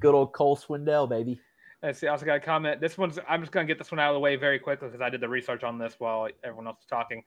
Good 0.00 0.14
old 0.14 0.32
Cole 0.32 0.56
Swindell, 0.56 1.08
baby. 1.08 1.40
Let's 1.84 2.00
see. 2.00 2.08
I 2.08 2.10
also 2.10 2.26
got 2.26 2.36
a 2.36 2.40
comment. 2.40 2.80
This 2.80 2.98
one's. 2.98 3.20
I'm 3.28 3.40
just 3.42 3.52
going 3.52 3.64
to 3.64 3.72
get 3.72 3.78
this 3.78 3.92
one 3.92 4.00
out 4.00 4.10
of 4.10 4.14
the 4.14 4.20
way 4.20 4.34
very 4.34 4.58
quickly 4.58 4.88
because 4.88 5.00
I 5.00 5.08
did 5.08 5.20
the 5.20 5.28
research 5.28 5.62
on 5.62 5.78
this 5.78 5.94
while 5.98 6.28
everyone 6.42 6.66
else 6.66 6.78
was 6.78 6.86
talking. 6.86 7.22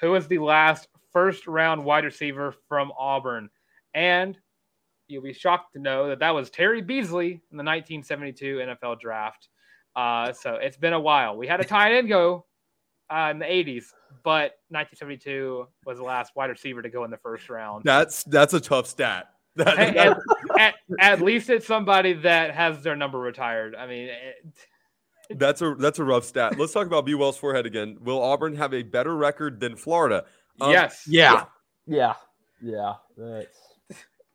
Who 0.00 0.14
is 0.14 0.28
the 0.28 0.38
last 0.38 0.86
first 1.12 1.48
round 1.48 1.84
wide 1.84 2.04
receiver 2.04 2.54
from 2.68 2.92
Auburn? 2.96 3.50
And 3.92 4.38
you'll 5.08 5.22
be 5.22 5.32
shocked 5.32 5.72
to 5.74 5.78
know 5.80 6.08
that 6.08 6.18
that 6.20 6.34
was 6.34 6.50
Terry 6.50 6.80
Beasley 6.82 7.32
in 7.50 7.56
the 7.56 7.64
1972 7.64 8.56
NFL 8.56 9.00
Draft. 9.00 9.48
Uh, 9.96 10.32
so 10.32 10.54
it's 10.54 10.76
been 10.76 10.92
a 10.92 11.00
while. 11.00 11.36
We 11.36 11.46
had 11.46 11.60
a 11.60 11.64
tight 11.64 11.92
end 11.92 12.08
go 12.08 12.46
uh, 13.10 13.28
in 13.30 13.38
the 13.38 13.44
80s, 13.44 13.84
but 14.24 14.58
1972 14.70 15.66
was 15.86 15.98
the 15.98 16.04
last 16.04 16.32
wide 16.34 16.50
receiver 16.50 16.82
to 16.82 16.88
go 16.88 17.04
in 17.04 17.10
the 17.10 17.16
first 17.18 17.48
round. 17.48 17.84
That's 17.84 18.24
that's 18.24 18.54
a 18.54 18.60
tough 18.60 18.86
stat. 18.86 19.26
That- 19.56 19.78
Hey, 19.78 19.96
at, 19.96 20.16
at, 20.58 20.74
at 20.98 21.20
least 21.20 21.48
it's 21.48 21.64
somebody 21.64 22.12
that 22.14 22.52
has 22.52 22.82
their 22.82 22.96
number 22.96 23.20
retired. 23.20 23.76
I 23.76 23.86
mean, 23.86 24.08
it, 24.08 25.38
That's 25.38 25.62
a 25.62 25.76
that's 25.76 26.00
a 26.00 26.04
rough 26.04 26.24
stat. 26.24 26.58
Let's 26.58 26.72
talk 26.72 26.88
about 26.88 27.06
B. 27.06 27.14
Wells 27.14 27.36
forehead 27.36 27.64
again. 27.64 27.98
Will 28.00 28.20
Auburn 28.20 28.56
have 28.56 28.74
a 28.74 28.82
better 28.82 29.14
record 29.14 29.60
than 29.60 29.76
Florida? 29.76 30.24
Um, 30.60 30.72
yes. 30.72 31.04
Yeah. 31.06 31.44
Yeah. 31.86 32.14
Yeah. 32.60 32.94
That's 33.16 33.56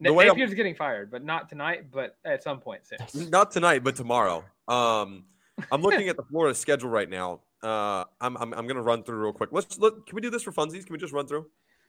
The 0.02 0.14
way 0.14 0.28
I'm- 0.30 0.38
getting 0.38 0.76
fired, 0.76 1.12
but 1.12 1.24
not 1.24 1.50
tonight, 1.50 1.92
but 1.92 2.18
at 2.26 2.42
some 2.44 2.60
point 2.60 2.82
soon. 2.86 3.30
Not 3.30 3.52
tonight, 3.52 3.84
but 3.84 3.96
tomorrow. 3.96 4.46
Um, 4.68 5.26
I'm 5.72 5.82
looking 5.82 6.08
at 6.08 6.16
the 6.16 6.24
Florida 6.24 6.56
schedule 6.56 6.90
right 6.90 7.10
now. 7.10 7.42
Uh, 7.62 8.06
I'm 8.22 8.38
I'm, 8.38 8.54
I'm 8.54 8.68
gonna 8.68 8.82
run 8.82 9.04
through 9.04 9.18
real 9.22 9.34
quick. 9.34 9.50
Let's 9.52 9.78
let, 9.78 9.94
can 10.06 10.16
we 10.16 10.22
do 10.22 10.30
this 10.30 10.44
for 10.44 10.54
funsies? 10.54 10.86
Can 10.86 10.94
we 10.94 10.98
just 10.98 11.12
run 11.12 11.28
through? 11.28 11.48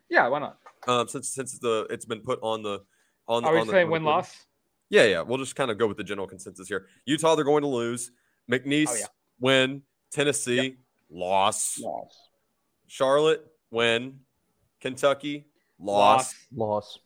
Yeah, 0.08 0.26
why 0.26 0.40
not? 0.40 0.58
Um, 0.88 1.06
since 1.06 1.28
since 1.28 1.58
the 1.60 1.86
it's 1.90 2.04
been 2.04 2.20
put 2.20 2.40
on 2.42 2.64
the 2.64 2.82
on. 3.28 3.44
The 3.44 3.48
Are 3.48 3.54
we 3.54 3.60
on 3.60 3.68
saying 3.68 3.86
the 3.86 3.92
win 3.92 4.02
loss? 4.02 4.46
Yeah, 4.88 5.04
yeah. 5.04 5.20
We'll 5.20 5.38
just 5.38 5.54
kind 5.54 5.70
of 5.70 5.78
go 5.78 5.86
with 5.86 5.96
the 5.96 6.02
general 6.02 6.26
consensus 6.26 6.66
here. 6.66 6.86
Utah, 7.04 7.36
they're 7.36 7.44
going 7.44 7.62
to 7.62 7.68
lose. 7.68 8.10
McNeese, 8.50 8.88
Oh, 8.88 8.96
yeah. 8.96 9.06
win. 9.38 9.82
Tennessee, 10.10 10.78
loss. 11.08 11.78
Loss. 11.78 12.18
Charlotte, 12.88 13.46
win. 13.70 14.18
Kentucky, 14.80 15.46
loss. 15.78 16.34
loss. 16.52 16.98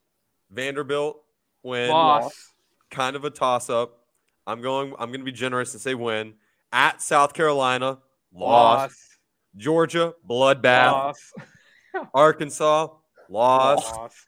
Vanderbilt, 0.51 1.23
win. 1.63 1.91
Loss. 1.91 2.53
Kind 2.91 3.17
of 3.17 3.25
a 3.25 3.31
toss 3.31 3.71
up. 3.71 4.01
I'm 4.47 4.61
going. 4.61 4.93
I'm 4.99 5.09
going 5.09 5.21
to 5.21 5.25
be 5.25 5.33
generous 5.33 5.73
and 5.73 5.81
say 5.81 5.95
win. 5.95 6.35
At 6.73 7.01
South 7.01 7.35
Carolina, 7.35 7.99
loss. 8.33 8.81
Loss. 8.81 9.09
Georgia, 9.57 10.15
bloodbath. 10.29 10.93
Loss. 10.93 11.33
Arkansas, 12.15 12.89
loss. 13.29 13.93
Loss. 13.93 14.25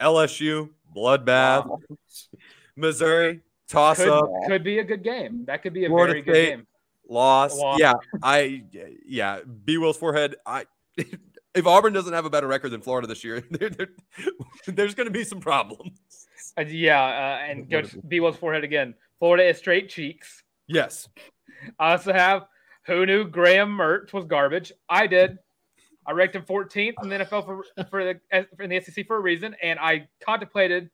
LSU, 0.00 0.70
bloodbath. 0.94 1.68
Missouri, 2.76 3.40
toss 3.68 3.98
Could, 3.98 4.08
up. 4.08 4.28
could 4.46 4.62
be 4.62 4.78
a 4.78 4.84
good 4.84 5.02
game. 5.02 5.44
That 5.46 5.62
could 5.62 5.72
be 5.72 5.84
a 5.84 5.88
Florida 5.88 6.12
very 6.12 6.22
good 6.22 6.32
game. 6.32 6.66
Loss. 7.08 7.56
Loss. 7.56 7.78
Yeah, 7.80 7.94
I 8.22 8.64
yeah. 9.06 9.40
B 9.64 9.78
Will's 9.78 9.96
forehead. 9.96 10.36
I 10.46 10.66
if 11.54 11.66
Auburn 11.66 11.92
doesn't 11.92 12.12
have 12.12 12.24
a 12.24 12.30
better 12.30 12.46
record 12.46 12.70
than 12.70 12.80
Florida 12.80 13.06
this 13.08 13.24
year, 13.24 13.42
there- 13.50 13.70
there- 13.70 13.88
there's 14.66 14.94
going 14.94 15.06
to 15.06 15.12
be 15.12 15.24
some 15.24 15.40
problems. 15.40 15.98
Uh, 16.56 16.62
yeah, 16.62 17.02
uh, 17.02 17.50
and 17.50 17.70
Coach 17.70 17.96
B 18.06 18.20
Will's 18.20 18.36
forehead 18.36 18.64
again. 18.64 18.94
Florida 19.18 19.48
is 19.48 19.58
straight 19.58 19.88
cheeks. 19.88 20.42
Yes. 20.66 21.08
I 21.78 21.92
also 21.92 22.12
have 22.12 22.46
who 22.86 23.04
knew 23.06 23.24
Graham 23.24 23.76
Mertz 23.76 24.12
was 24.12 24.24
garbage. 24.24 24.72
I 24.88 25.06
did. 25.06 25.38
I 26.06 26.12
ranked 26.12 26.36
him 26.36 26.42
14th 26.42 26.94
in 27.02 27.08
the 27.08 27.16
NFL 27.18 27.44
for 27.44 27.64
for 27.90 28.04
the 28.04 28.46
in 28.62 28.70
the 28.70 28.80
SEC 28.80 29.06
for 29.06 29.16
a 29.16 29.20
reason, 29.20 29.54
and 29.62 29.78
I 29.78 30.08
contemplated 30.24 30.90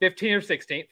15 0.00 0.32
or 0.34 0.40
16th. 0.40 0.88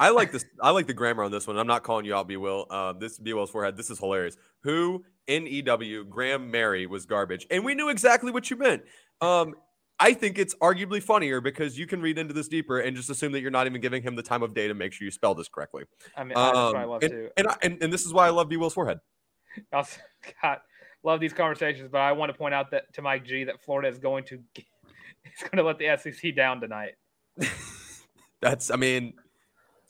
I 0.00 0.10
like 0.10 0.32
this. 0.32 0.44
I 0.60 0.70
like 0.70 0.86
the 0.86 0.94
grammar 0.94 1.22
on 1.22 1.30
this 1.30 1.46
one. 1.46 1.56
I'm 1.56 1.66
not 1.66 1.82
calling 1.82 2.04
you 2.04 2.14
out, 2.14 2.26
B 2.28 2.36
Will. 2.36 2.66
Uh, 2.70 2.92
this 2.92 3.18
B 3.18 3.32
Will's 3.32 3.50
forehead. 3.50 3.76
This 3.76 3.90
is 3.90 3.98
hilarious. 3.98 4.36
Who 4.62 5.04
N 5.28 5.46
E 5.46 5.62
W 5.62 6.04
Graham 6.04 6.50
Mary 6.50 6.86
was 6.86 7.06
garbage, 7.06 7.46
and 7.50 7.64
we 7.64 7.74
knew 7.74 7.88
exactly 7.88 8.30
what 8.30 8.50
you 8.50 8.56
meant. 8.56 8.82
Um, 9.20 9.54
I 10.00 10.14
think 10.14 10.36
it's 10.38 10.54
arguably 10.56 11.00
funnier 11.00 11.40
because 11.40 11.78
you 11.78 11.86
can 11.86 12.02
read 12.02 12.18
into 12.18 12.34
this 12.34 12.48
deeper 12.48 12.80
and 12.80 12.96
just 12.96 13.08
assume 13.08 13.30
that 13.32 13.40
you're 13.40 13.52
not 13.52 13.66
even 13.66 13.80
giving 13.80 14.02
him 14.02 14.16
the 14.16 14.22
time 14.22 14.42
of 14.42 14.52
day 14.52 14.66
to 14.66 14.74
make 14.74 14.92
sure 14.92 15.04
you 15.04 15.12
spell 15.12 15.34
this 15.34 15.48
correctly. 15.48 15.84
I 16.16 16.24
mean, 16.24 16.34
that's 16.34 16.56
what 16.56 16.76
I 16.76 16.82
Um, 16.82 16.88
love 16.88 17.02
and, 17.04 17.12
too. 17.12 17.28
And, 17.36 17.46
I, 17.46 17.56
and 17.62 17.82
and 17.82 17.92
this 17.92 18.04
is 18.04 18.12
why 18.12 18.26
I 18.26 18.30
love 18.30 18.48
B 18.48 18.56
Will's 18.56 18.74
forehead. 18.74 18.98
Also, 19.72 20.00
God, 20.42 20.58
love 21.04 21.20
these 21.20 21.34
conversations, 21.34 21.88
but 21.92 22.00
I 22.00 22.12
want 22.12 22.32
to 22.32 22.38
point 22.38 22.54
out 22.54 22.70
that 22.70 22.92
to 22.94 23.02
Mike 23.02 23.24
G 23.24 23.44
that 23.44 23.62
Florida 23.62 23.88
is 23.88 23.98
going 23.98 24.24
to 24.24 24.36
is 24.56 25.42
going 25.42 25.58
to 25.58 25.62
let 25.62 25.78
the 25.78 25.96
SEC 25.98 26.34
down 26.34 26.60
tonight. 26.60 26.94
That's. 28.40 28.70
I 28.70 28.76
mean, 28.76 29.12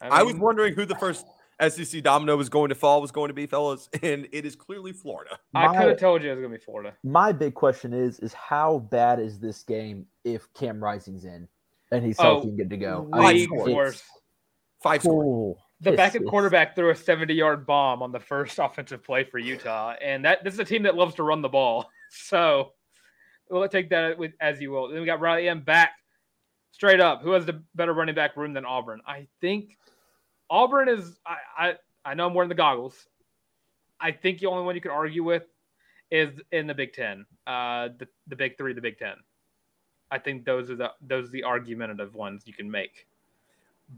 I 0.03 0.21
I, 0.21 0.23
was 0.23 0.35
wondering 0.37 0.75
who 0.75 0.85
the 0.85 0.95
first 0.97 1.27
SEC 1.69 2.03
domino 2.03 2.37
was 2.37 2.49
going 2.49 2.69
to 2.71 2.75
fall 2.75 3.01
was 3.01 3.11
going 3.13 3.29
to 3.29 3.35
be, 3.35 3.47
fellas, 3.47 3.89
and 4.03 4.27
it 4.33 4.45
is 4.45 4.57
clearly 4.57 4.93
Florida. 4.93 5.39
I 5.55 5.69
could 5.69 5.89
have 5.89 5.99
told 6.01 6.23
you 6.23 6.31
it 6.31 6.35
was 6.35 6.41
going 6.41 6.53
to 6.53 6.59
be 6.59 6.65
Florida. 6.65 6.95
My 7.05 7.33
big 7.33 7.55
question 7.55 7.93
is 7.93 8.19
is 8.21 8.33
how 8.33 8.81
bad 8.91 9.21
is 9.21 9.39
this 9.39 9.63
game 9.63 10.07
if 10.25 10.53
Cam 10.55 10.83
Rising's 10.83 11.25
in 11.25 11.47
and 11.93 12.05
he's 12.05 12.17
Oh, 12.19 12.23
healthy 12.25 12.49
and 12.49 12.59
good 12.59 12.71
to 12.71 12.77
go? 12.77 13.09
League 13.13 13.51
it's- 13.53 13.69
worse. 13.69 14.03
Five 14.83 15.07
oh, 15.07 15.57
The 15.81 15.93
it's- 15.93 15.97
backup 15.97 16.23
it's- 16.23 16.31
quarterback 16.31 16.75
threw 16.75 16.91
a 16.91 16.97
70 16.97 17.33
yard 17.35 17.67
bomb 17.67 18.03
on 18.03 18.11
the 18.11 18.19
first 18.19 18.59
offensive 18.63 19.05
play 19.05 19.23
for 19.25 19.39
Utah. 19.39 19.95
And 20.03 20.25
that 20.25 20.43
this 20.43 20.55
is 20.55 20.61
a 20.61 20.65
team 20.65 20.83
that 20.85 20.97
loves 20.97 21.15
to 21.17 21.23
run 21.23 21.43
the 21.43 21.49
ball. 21.49 21.89
So 22.15 22.73
we'll 23.49 23.67
take 23.69 23.89
that 23.89 24.19
with, 24.19 24.33
as 24.39 24.61
you 24.61 24.71
will. 24.71 24.89
Then 24.89 25.01
we 25.01 25.07
got 25.07 25.21
Riley 25.21 25.49
M 25.49 25.61
back 25.63 25.93
straight 26.73 27.01
up. 27.01 27.23
Who 27.23 27.31
has 27.31 27.47
the 27.47 27.63
better 27.75 27.95
running 27.95 28.15
back 28.15 28.37
room 28.37 28.53
than 28.53 28.67
Auburn? 28.67 29.01
I 29.07 29.29
think 29.41 29.79
Auburn 30.53 30.89
is, 30.91 31.19
I, 31.27 31.37
I, 31.57 31.75
I 32.05 32.15
know 32.15 32.27
I'm 32.27 32.35
wearing 32.35 32.51
the 32.51 32.55
goggles. 32.55 33.07
I 33.99 34.13
think 34.13 34.41
the 34.41 34.47
only 34.47 34.65
one 34.65 34.75
you 34.75 34.83
could 34.83 34.91
argue 34.91 35.25
with 35.25 35.45
is 36.11 36.39
in 36.53 36.67
the 36.67 36.75
Big 36.75 36.93
Ten, 36.93 37.25
uh, 37.47 37.89
the, 37.99 38.07
the 38.27 38.37
Big 38.37 38.59
Three, 38.59 38.75
the 38.75 38.81
Big 38.83 38.99
Ten. 38.99 39.15
I 40.11 40.19
think 40.19 40.45
those 40.45 40.69
are 40.71 40.77
the 40.77 40.91
those 41.01 41.29
are 41.29 41.33
the 41.33 41.43
argumentative 41.45 42.15
ones 42.15 42.43
you 42.45 42.53
can 42.53 42.71
make. 42.71 43.07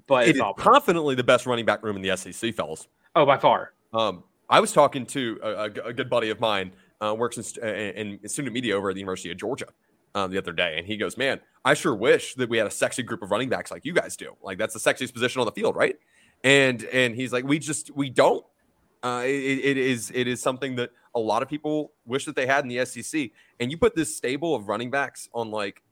But 0.07 0.29
it's 0.29 0.37
is 0.37 0.41
Auburn. 0.41 0.63
confidently 0.63 1.17
the 1.17 1.25
best 1.25 1.45
running 1.45 1.65
back 1.65 1.83
room 1.83 1.97
in 1.97 2.03
the 2.03 2.17
SEC, 2.17 2.55
fellas. 2.55 2.87
Oh, 3.17 3.27
by 3.27 3.37
far. 3.37 3.73
Um, 3.93 4.23
I 4.49 4.61
was 4.61 4.73
talking 4.73 5.07
to 5.07 5.41
a, 5.43 5.49
a- 5.49 5.87
a 5.89 5.93
good 5.93 6.09
buddy 6.09 6.31
of 6.31 6.39
mine, 6.39 6.71
uh, 7.01 7.15
works 7.19 7.37
in, 7.57 7.69
in, 7.69 8.19
in 8.23 8.29
student 8.29 8.55
media 8.55 8.77
over 8.77 8.91
at 8.91 8.95
the 8.95 9.01
University 9.01 9.33
of 9.33 9.39
Georgia 9.39 9.67
um, 10.15 10.31
the 10.31 10.39
other 10.39 10.53
day, 10.53 10.77
and 10.79 10.87
he 10.87 10.97
goes, 10.97 11.17
"Man, 11.17 11.41
I 11.65 11.75
sure 11.75 11.95
wish 11.97 12.35
that 12.35 12.49
we 12.49 12.59
had 12.59 12.69
a 12.69 12.71
sexy 12.71 13.03
group 13.03 13.23
of 13.23 13.33
running 13.33 13.49
backs 13.49 13.73
like 13.73 13.85
you 13.85 13.93
guys 13.93 14.17
do. 14.17 14.37
Like 14.41 14.59
that's 14.59 14.75
the 14.75 14.81
sexiest 14.81 15.13
position 15.15 15.41
on 15.41 15.47
the 15.47 15.53
field, 15.53 15.75
right?" 15.75 15.97
And 16.45 16.85
and 16.85 17.15
he's 17.17 17.33
like, 17.33 17.45
"We 17.45 17.59
just 17.59 17.91
we 17.97 18.11
don't. 18.11 18.45
Uh, 19.03 19.23
it, 19.25 19.31
it 19.31 19.77
is 19.77 20.13
it 20.15 20.29
is 20.29 20.41
something 20.41 20.77
that 20.77 20.91
a 21.15 21.19
lot 21.19 21.43
of 21.43 21.49
people 21.49 21.93
wish 22.07 22.25
that 22.27 22.37
they 22.37 22.47
had 22.47 22.65
in 22.65 22.69
the 22.69 22.85
SEC. 22.85 23.31
And 23.61 23.71
you 23.71 23.79
put 23.79 23.95
this 23.97 24.17
stable 24.17 24.55
of 24.55 24.69
running 24.69 24.91
backs 24.91 25.29
on 25.33 25.51
like 25.51 25.83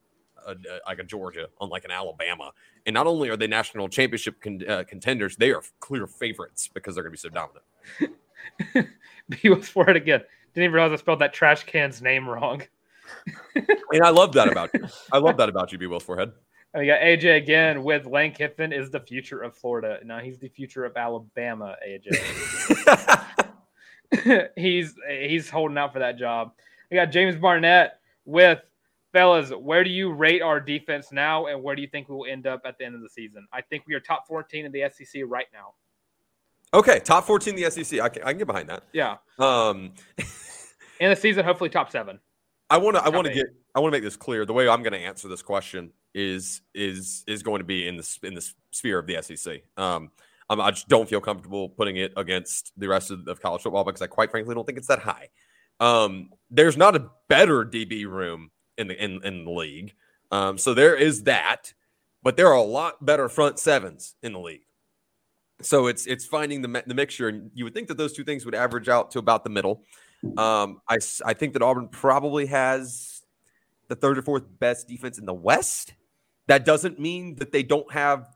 a, 0.46 0.52
a- 0.52 0.80
like 0.86 0.98
a 0.98 1.04
Georgia, 1.04 1.48
on 1.60 1.68
like 1.70 1.84
an 1.84 1.90
Alabama, 1.90 2.52
and 2.86 2.94
not 2.94 3.06
only 3.06 3.28
are 3.30 3.36
they 3.36 3.46
national 3.46 3.88
championship 3.88 4.40
con- 4.40 4.62
uh, 4.68 4.84
contenders, 4.86 5.36
they 5.36 5.52
are 5.52 5.62
clear 5.80 6.06
favorites 6.06 6.68
because 6.72 6.94
they're 6.94 7.04
going 7.04 7.16
to 7.16 7.22
be 7.22 7.28
so 7.28 7.30
dominant." 7.30 8.88
He 9.38 9.48
was 9.48 9.68
for 9.68 9.88
it 9.88 9.96
again. 9.96 10.20
Didn't 10.52 10.64
even 10.64 10.74
realize 10.74 10.92
I 10.92 10.96
spelled 10.96 11.20
that 11.20 11.32
trash 11.32 11.62
can's 11.64 12.02
name 12.02 12.28
wrong. 12.28 12.62
And 13.54 14.02
I 14.02 14.08
love 14.10 14.32
that 14.32 14.50
about 14.50 14.70
you. 14.74 14.86
I 15.12 15.18
love 15.18 15.36
that 15.36 15.48
about 15.50 15.70
you, 15.70 15.76
B. 15.78 15.86
Will's 15.86 16.02
forehead. 16.02 16.32
And 16.74 16.80
we 16.80 16.86
got 16.86 17.00
AJ 17.00 17.36
again 17.36 17.82
with 17.82 18.06
Lane 18.06 18.32
Kiffin 18.32 18.72
is 18.72 18.90
the 18.90 19.00
future 19.00 19.42
of 19.42 19.54
Florida. 19.54 19.98
Now 20.04 20.20
he's 20.20 20.38
the 20.38 20.48
future 20.48 20.84
of 20.86 20.96
Alabama, 20.96 21.76
AJ. 21.86 22.16
he's 24.56 24.94
he's 25.08 25.50
holding 25.50 25.76
out 25.76 25.92
for 25.92 25.98
that 25.98 26.16
job. 26.16 26.52
We 26.90 26.94
got 26.96 27.06
James 27.06 27.36
Barnett 27.36 27.98
with 28.24 28.60
fellas. 29.12 29.50
Where 29.50 29.84
do 29.84 29.90
you 29.90 30.12
rate 30.12 30.40
our 30.40 30.60
defense 30.60 31.12
now, 31.12 31.46
and 31.46 31.62
where 31.62 31.76
do 31.76 31.82
you 31.82 31.88
think 31.88 32.08
we 32.08 32.14
will 32.14 32.26
end 32.26 32.46
up 32.46 32.62
at 32.64 32.78
the 32.78 32.86
end 32.86 32.94
of 32.94 33.02
the 33.02 33.08
season? 33.10 33.46
I 33.52 33.60
think 33.60 33.84
we 33.86 33.94
are 33.94 34.00
top 34.00 34.26
14 34.26 34.64
in 34.64 34.72
the 34.72 34.90
SEC 34.90 35.22
right 35.26 35.46
now. 35.52 35.74
Okay, 36.74 37.00
top 37.00 37.26
14 37.26 37.54
in 37.54 37.62
the 37.62 37.70
SEC. 37.70 38.00
I 38.00 38.08
can, 38.08 38.22
I 38.22 38.30
can 38.30 38.38
get 38.38 38.46
behind 38.46 38.70
that. 38.70 38.84
Yeah, 38.94 39.16
Um, 39.38 39.92
in 41.00 41.10
the 41.10 41.16
season, 41.16 41.44
hopefully 41.44 41.68
top 41.68 41.90
seven. 41.90 42.18
I 42.70 42.78
want 42.78 42.96
to 42.96 43.02
I 43.02 43.10
want 43.10 43.26
to 43.26 43.34
get 43.34 43.44
I 43.74 43.80
want 43.80 43.92
to 43.92 43.96
make 43.96 44.02
this 44.02 44.16
clear. 44.16 44.46
The 44.46 44.54
way 44.54 44.66
I'm 44.66 44.82
going 44.82 44.94
to 44.94 44.98
answer 44.98 45.28
this 45.28 45.42
question 45.42 45.92
is 46.14 46.60
is 46.74 47.24
is 47.26 47.42
going 47.42 47.60
to 47.60 47.64
be 47.64 47.88
in 47.88 47.96
this 47.96 48.18
in 48.22 48.34
this 48.34 48.54
sphere 48.70 48.98
of 48.98 49.06
the 49.06 49.20
SEC. 49.22 49.62
Um, 49.76 50.10
I'm, 50.50 50.74
just 50.74 50.88
don't 50.88 51.08
feel 51.08 51.20
comfortable 51.20 51.70
putting 51.70 51.96
it 51.96 52.12
against 52.16 52.72
the 52.76 52.88
rest 52.88 53.10
of, 53.10 53.26
of 53.26 53.40
college 53.40 53.62
football 53.62 53.84
because 53.84 54.02
I 54.02 54.06
quite 54.06 54.30
frankly 54.30 54.54
don't 54.54 54.66
think 54.66 54.78
it's 54.78 54.88
that 54.88 54.98
high. 54.98 55.30
Um, 55.80 56.30
there's 56.50 56.76
not 56.76 56.94
a 56.94 57.10
better 57.28 57.64
DB 57.64 58.06
room 58.06 58.50
in 58.76 58.88
the 58.88 59.02
in, 59.02 59.24
in 59.24 59.44
the 59.44 59.50
league. 59.50 59.94
Um, 60.30 60.58
so 60.58 60.74
there 60.74 60.94
is 60.94 61.24
that, 61.24 61.72
but 62.22 62.36
there 62.36 62.48
are 62.48 62.56
a 62.56 62.62
lot 62.62 63.04
better 63.04 63.28
front 63.28 63.58
sevens 63.58 64.14
in 64.22 64.32
the 64.32 64.40
league. 64.40 64.62
So 65.60 65.86
it's 65.86 66.06
it's 66.06 66.26
finding 66.26 66.62
the 66.62 66.82
the 66.86 66.94
mixture, 66.94 67.28
and 67.28 67.50
you 67.54 67.64
would 67.64 67.74
think 67.74 67.88
that 67.88 67.96
those 67.96 68.12
two 68.12 68.24
things 68.24 68.44
would 68.44 68.54
average 68.54 68.88
out 68.88 69.10
to 69.12 69.18
about 69.18 69.44
the 69.44 69.50
middle. 69.50 69.84
Um, 70.36 70.80
I 70.88 70.98
I 71.24 71.34
think 71.34 71.52
that 71.54 71.62
Auburn 71.62 71.88
probably 71.88 72.46
has 72.46 73.22
the 73.88 73.96
third 73.96 74.18
or 74.18 74.22
fourth 74.22 74.44
best 74.58 74.88
defense 74.88 75.18
in 75.18 75.26
the 75.26 75.34
West. 75.34 75.94
That 76.48 76.64
doesn't 76.64 76.98
mean 76.98 77.36
that 77.36 77.52
they 77.52 77.62
don't 77.62 77.90
have 77.92 78.28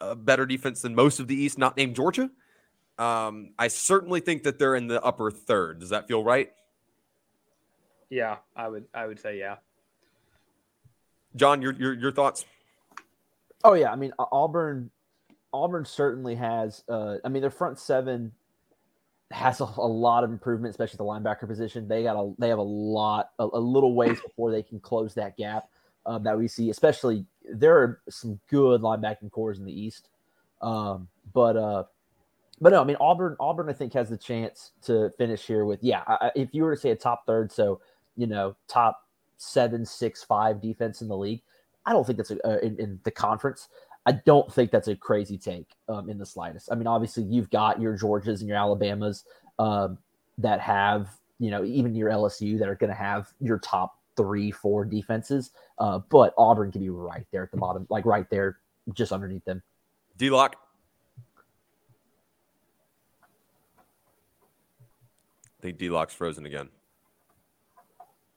a 0.00 0.14
better 0.14 0.46
defense 0.46 0.82
than 0.82 0.94
most 0.94 1.20
of 1.20 1.28
the 1.28 1.34
East, 1.34 1.58
not 1.58 1.76
named 1.76 1.96
Georgia. 1.96 2.30
Um, 2.98 3.50
I 3.58 3.68
certainly 3.68 4.20
think 4.20 4.42
that 4.42 4.58
they're 4.58 4.74
in 4.74 4.88
the 4.88 5.02
upper 5.02 5.30
third. 5.30 5.78
Does 5.78 5.90
that 5.90 6.08
feel 6.08 6.24
right, 6.24 6.50
Yeah, 8.10 8.38
I 8.56 8.68
would 8.68 8.86
I 8.92 9.06
would 9.06 9.20
say 9.20 9.38
yeah. 9.38 9.56
John? 11.36 11.62
Your 11.62 11.72
your 11.74 11.94
your 11.94 12.12
thoughts? 12.12 12.44
Oh 13.62 13.74
yeah, 13.74 13.92
I 13.92 13.96
mean 13.96 14.12
Auburn. 14.18 14.90
Auburn 15.52 15.84
certainly 15.84 16.34
has. 16.34 16.82
Uh, 16.88 17.16
I 17.24 17.28
mean 17.28 17.40
their 17.40 17.50
front 17.50 17.78
seven 17.78 18.32
has 19.30 19.60
a, 19.60 19.64
a, 19.64 19.86
lot 19.86 20.24
of 20.24 20.30
improvement, 20.30 20.70
especially 20.70 20.96
the 20.96 21.04
linebacker 21.04 21.46
position. 21.46 21.86
They 21.86 22.02
got 22.02 22.16
a 22.16 22.34
they 22.38 22.48
have 22.48 22.58
a 22.58 22.62
lot 22.62 23.30
a, 23.38 23.44
a 23.52 23.60
little 23.60 23.94
ways 23.94 24.20
before 24.20 24.50
they 24.50 24.62
can 24.62 24.80
close 24.80 25.14
that 25.14 25.36
gap 25.36 25.68
um, 26.08 26.24
that 26.24 26.36
we 26.36 26.48
see. 26.48 26.70
Especially 26.70 27.24
there 27.48 27.78
are 27.78 28.00
some 28.08 28.40
good 28.48 28.80
linebacking 28.80 29.30
cores 29.30 29.58
in 29.58 29.64
the 29.64 29.80
East, 29.80 30.08
um, 30.62 31.06
but 31.32 31.56
uh, 31.56 31.84
but 32.60 32.72
no, 32.72 32.80
I 32.80 32.84
mean 32.84 32.96
Auburn 33.00 33.36
Auburn 33.38 33.68
I 33.68 33.72
think 33.72 33.92
has 33.92 34.08
the 34.08 34.16
chance 34.16 34.72
to 34.82 35.12
finish 35.18 35.46
here 35.46 35.64
with 35.64 35.82
yeah. 35.82 36.02
I, 36.06 36.32
if 36.34 36.48
you 36.52 36.64
were 36.64 36.74
to 36.74 36.80
say 36.80 36.90
a 36.90 36.96
top 36.96 37.26
third, 37.26 37.52
so 37.52 37.80
you 38.16 38.26
know 38.26 38.56
top 38.66 39.04
seven, 39.36 39.86
six, 39.86 40.24
five 40.24 40.60
defense 40.60 41.00
in 41.00 41.08
the 41.08 41.16
league, 41.16 41.42
I 41.86 41.92
don't 41.92 42.04
think 42.04 42.16
that's 42.16 42.30
a, 42.30 42.46
uh, 42.46 42.58
in, 42.58 42.78
in 42.78 43.00
the 43.04 43.10
conference. 43.10 43.68
I 44.06 44.12
don't 44.12 44.52
think 44.52 44.70
that's 44.70 44.88
a 44.88 44.96
crazy 44.96 45.36
take 45.36 45.68
um, 45.88 46.08
in 46.08 46.18
the 46.18 46.26
slightest. 46.26 46.70
I 46.72 46.74
mean, 46.74 46.86
obviously, 46.86 47.24
you've 47.24 47.50
got 47.50 47.80
your 47.80 47.96
Georgias 47.96 48.40
and 48.40 48.48
your 48.48 48.56
Alabamas 48.56 49.24
um, 49.58 49.98
that 50.38 50.60
have, 50.60 51.10
you 51.38 51.50
know, 51.50 51.62
even 51.64 51.94
your 51.94 52.10
LSU 52.10 52.58
that 52.58 52.68
are 52.68 52.74
going 52.74 52.90
to 52.90 52.96
have 52.96 53.28
your 53.38 53.58
top 53.58 53.97
three, 54.18 54.50
four 54.50 54.84
defenses. 54.84 55.52
Uh, 55.78 56.00
but 56.10 56.34
Auburn 56.36 56.70
can 56.70 56.82
be 56.82 56.90
right 56.90 57.26
there 57.32 57.44
at 57.44 57.50
the 57.50 57.56
bottom, 57.56 57.86
like 57.88 58.04
right 58.04 58.28
there, 58.28 58.58
just 58.92 59.12
underneath 59.12 59.44
them. 59.46 59.62
D 60.18 60.28
Lock. 60.28 60.56
I 65.58 65.62
think 65.62 65.78
D 65.78 65.88
Lock's 65.88 66.12
frozen 66.12 66.44
again. 66.44 66.68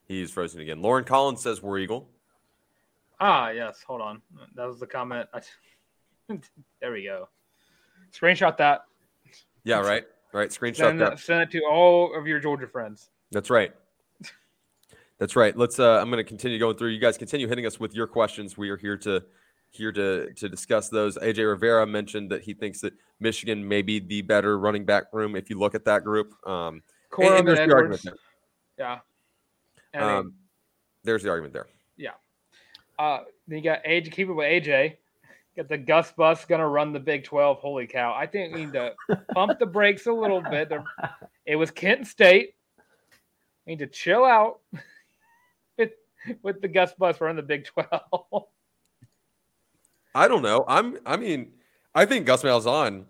He's 0.08 0.32
frozen 0.32 0.62
again. 0.62 0.82
Lauren 0.82 1.04
Collins 1.04 1.42
says 1.42 1.62
we're 1.62 1.80
Eagle. 1.80 2.08
Ah, 3.20 3.50
yes. 3.50 3.84
Hold 3.88 4.02
on. 4.02 4.22
That 4.56 4.68
was 4.68 4.80
the 4.80 4.88
comment. 4.88 5.30
there 6.28 6.92
we 6.92 7.04
go. 7.04 7.30
Screenshot 8.14 8.58
that. 8.58 8.82
Yeah, 9.64 9.80
right. 9.80 10.04
Right. 10.34 10.50
Screenshot 10.50 10.78
send, 10.78 11.02
that. 11.02 11.20
Send 11.20 11.42
it 11.42 11.52
to 11.52 11.62
all 11.70 12.18
of 12.18 12.28
your 12.28 12.40
Georgia 12.40 12.68
friends. 12.68 13.10
That's 13.32 13.50
right. 13.50 13.74
That's 15.22 15.36
right. 15.36 15.56
Let's. 15.56 15.78
Uh, 15.78 16.00
I'm 16.00 16.10
going 16.10 16.18
to 16.18 16.28
continue 16.28 16.58
going 16.58 16.78
through. 16.78 16.90
You 16.90 17.00
guys 17.00 17.16
continue 17.16 17.48
hitting 17.48 17.68
us 17.68 17.80
with 17.80 17.94
your 17.94 18.08
questions. 18.08 18.58
We 18.58 18.72
are 18.72 18.76
here 18.76 18.98
to 18.98 19.24
here 19.70 19.92
to 19.92 20.34
to 20.34 20.50
discuss 20.50 20.90
those. 20.90 21.16
AJ 21.16 21.48
Rivera 21.48 21.86
mentioned 21.86 22.32
that 22.32 22.42
he 22.42 22.56
thinks 22.56 22.82
that 22.82 22.94
Michigan 23.20 23.66
may 23.68 23.84
be 23.84 24.00
the 24.00 24.24
better 24.24 24.58
running 24.58 24.84
back 24.84 25.14
room 25.14 25.36
if 25.36 25.48
you 25.48 25.60
look 25.60 25.76
at 25.76 25.86
that 25.86 26.04
group. 26.04 26.34
Um, 26.48 26.82
and, 27.20 27.36
and 27.36 27.48
there's 27.48 27.60
the 27.60 27.72
argument 27.72 28.02
there. 28.02 29.00
Yeah. 29.94 30.18
um, 30.18 30.34
there's 31.04 31.22
the 31.22 31.30
argument 31.30 31.54
there. 31.54 31.68
Yeah. 31.98 32.14
Uh, 32.98 33.20
then 33.48 33.60
you 33.60 33.64
got 33.64 33.84
AJ, 33.84 34.12
keep 34.12 34.28
it 34.28 34.34
with 34.34 34.48
AJ. 34.48 34.96
Got 35.56 35.70
the 35.70 35.78
Gus 35.78 36.12
Bus 36.14 36.46
gonna 36.46 36.68
run 36.68 36.94
the 36.94 37.00
Big 37.00 37.26
Twelve. 37.26 37.60
Holy 37.60 37.86
cow! 37.86 38.12
I 38.12 38.26
think 38.26 38.56
we 38.56 38.66
need 38.66 38.74
to 38.74 38.96
pump 39.36 39.60
the 39.60 39.68
brakes 39.68 40.08
a 40.08 40.14
little 40.14 40.42
bit. 40.42 40.68
They're, 40.68 40.84
it 41.46 41.58
was 41.58 41.70
Kent 41.70 42.08
State. 42.08 42.56
We 43.68 43.74
need 43.74 43.80
to 43.80 43.88
chill 43.88 44.26
out 44.26 44.62
with 46.44 46.62
the 46.62 46.68
Gus 46.68 46.94
Bus 46.94 47.20
running 47.22 47.38
the 47.38 47.44
Big 47.44 47.66
Twelve. 47.66 48.48
I 50.16 50.28
don't 50.28 50.42
know. 50.42 50.66
I'm. 50.68 50.98
I 51.06 51.18
mean, 51.18 51.54
I 51.96 52.06
think 52.06 52.26
Gus 52.26 52.44
Malzahn. 52.44 53.06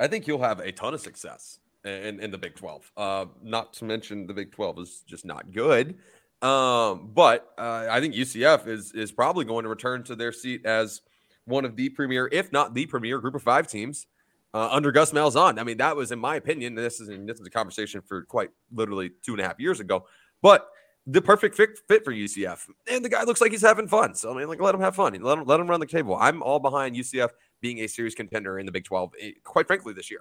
I 0.00 0.08
think 0.08 0.24
he'll 0.24 0.40
have 0.40 0.60
a 0.60 0.72
ton 0.72 0.94
of 0.94 1.00
success 1.00 1.60
in, 1.84 2.20
in 2.20 2.30
the 2.30 2.38
Big 2.38 2.56
Twelve. 2.56 2.90
Uh, 2.96 3.26
not 3.42 3.72
to 3.74 3.84
mention 3.84 4.26
the 4.26 4.34
Big 4.34 4.52
Twelve 4.52 4.78
is 4.78 5.02
just 5.06 5.24
not 5.24 5.52
good. 5.52 5.98
Um, 6.42 7.10
but 7.14 7.52
uh, 7.56 7.86
I 7.88 8.00
think 8.00 8.14
UCF 8.14 8.66
is 8.66 8.92
is 8.92 9.12
probably 9.12 9.44
going 9.44 9.62
to 9.62 9.68
return 9.68 10.02
to 10.04 10.16
their 10.16 10.32
seat 10.32 10.66
as 10.66 11.02
one 11.44 11.64
of 11.64 11.76
the 11.76 11.88
premier, 11.88 12.28
if 12.32 12.52
not 12.52 12.74
the 12.74 12.86
premier, 12.86 13.18
Group 13.18 13.34
of 13.34 13.42
Five 13.42 13.68
teams 13.68 14.06
uh, 14.54 14.68
under 14.70 14.92
Gus 14.92 15.12
Malzahn. 15.12 15.58
I 15.58 15.64
mean, 15.64 15.78
that 15.78 15.96
was, 15.96 16.12
in 16.12 16.18
my 16.18 16.36
opinion, 16.36 16.74
this 16.74 17.00
is 17.00 17.08
this 17.26 17.40
is 17.40 17.46
a 17.46 17.50
conversation 17.50 18.02
for 18.02 18.24
quite 18.24 18.50
literally 18.72 19.10
two 19.22 19.32
and 19.32 19.40
a 19.40 19.44
half 19.44 19.58
years 19.58 19.80
ago, 19.80 20.06
but 20.40 20.68
the 21.06 21.20
perfect 21.20 21.56
fit, 21.56 21.78
fit 21.88 22.04
for 22.04 22.12
UCF. 22.12 22.68
And 22.88 23.04
the 23.04 23.08
guy 23.08 23.24
looks 23.24 23.40
like 23.40 23.50
he's 23.50 23.62
having 23.62 23.88
fun. 23.88 24.14
So 24.14 24.32
I 24.32 24.38
mean, 24.38 24.48
like, 24.48 24.60
let 24.60 24.74
him 24.74 24.80
have 24.80 24.94
fun. 24.94 25.14
Let 25.20 25.38
him 25.38 25.44
let 25.44 25.60
him 25.60 25.68
run 25.68 25.80
the 25.80 25.86
table. 25.86 26.16
I'm 26.20 26.42
all 26.42 26.60
behind 26.60 26.96
UCF 26.96 27.30
being 27.60 27.80
a 27.80 27.86
serious 27.86 28.14
contender 28.14 28.58
in 28.58 28.66
the 28.66 28.72
Big 28.72 28.84
12. 28.84 29.12
Eh, 29.20 29.30
quite 29.44 29.66
frankly, 29.66 29.92
this 29.92 30.10
year. 30.10 30.20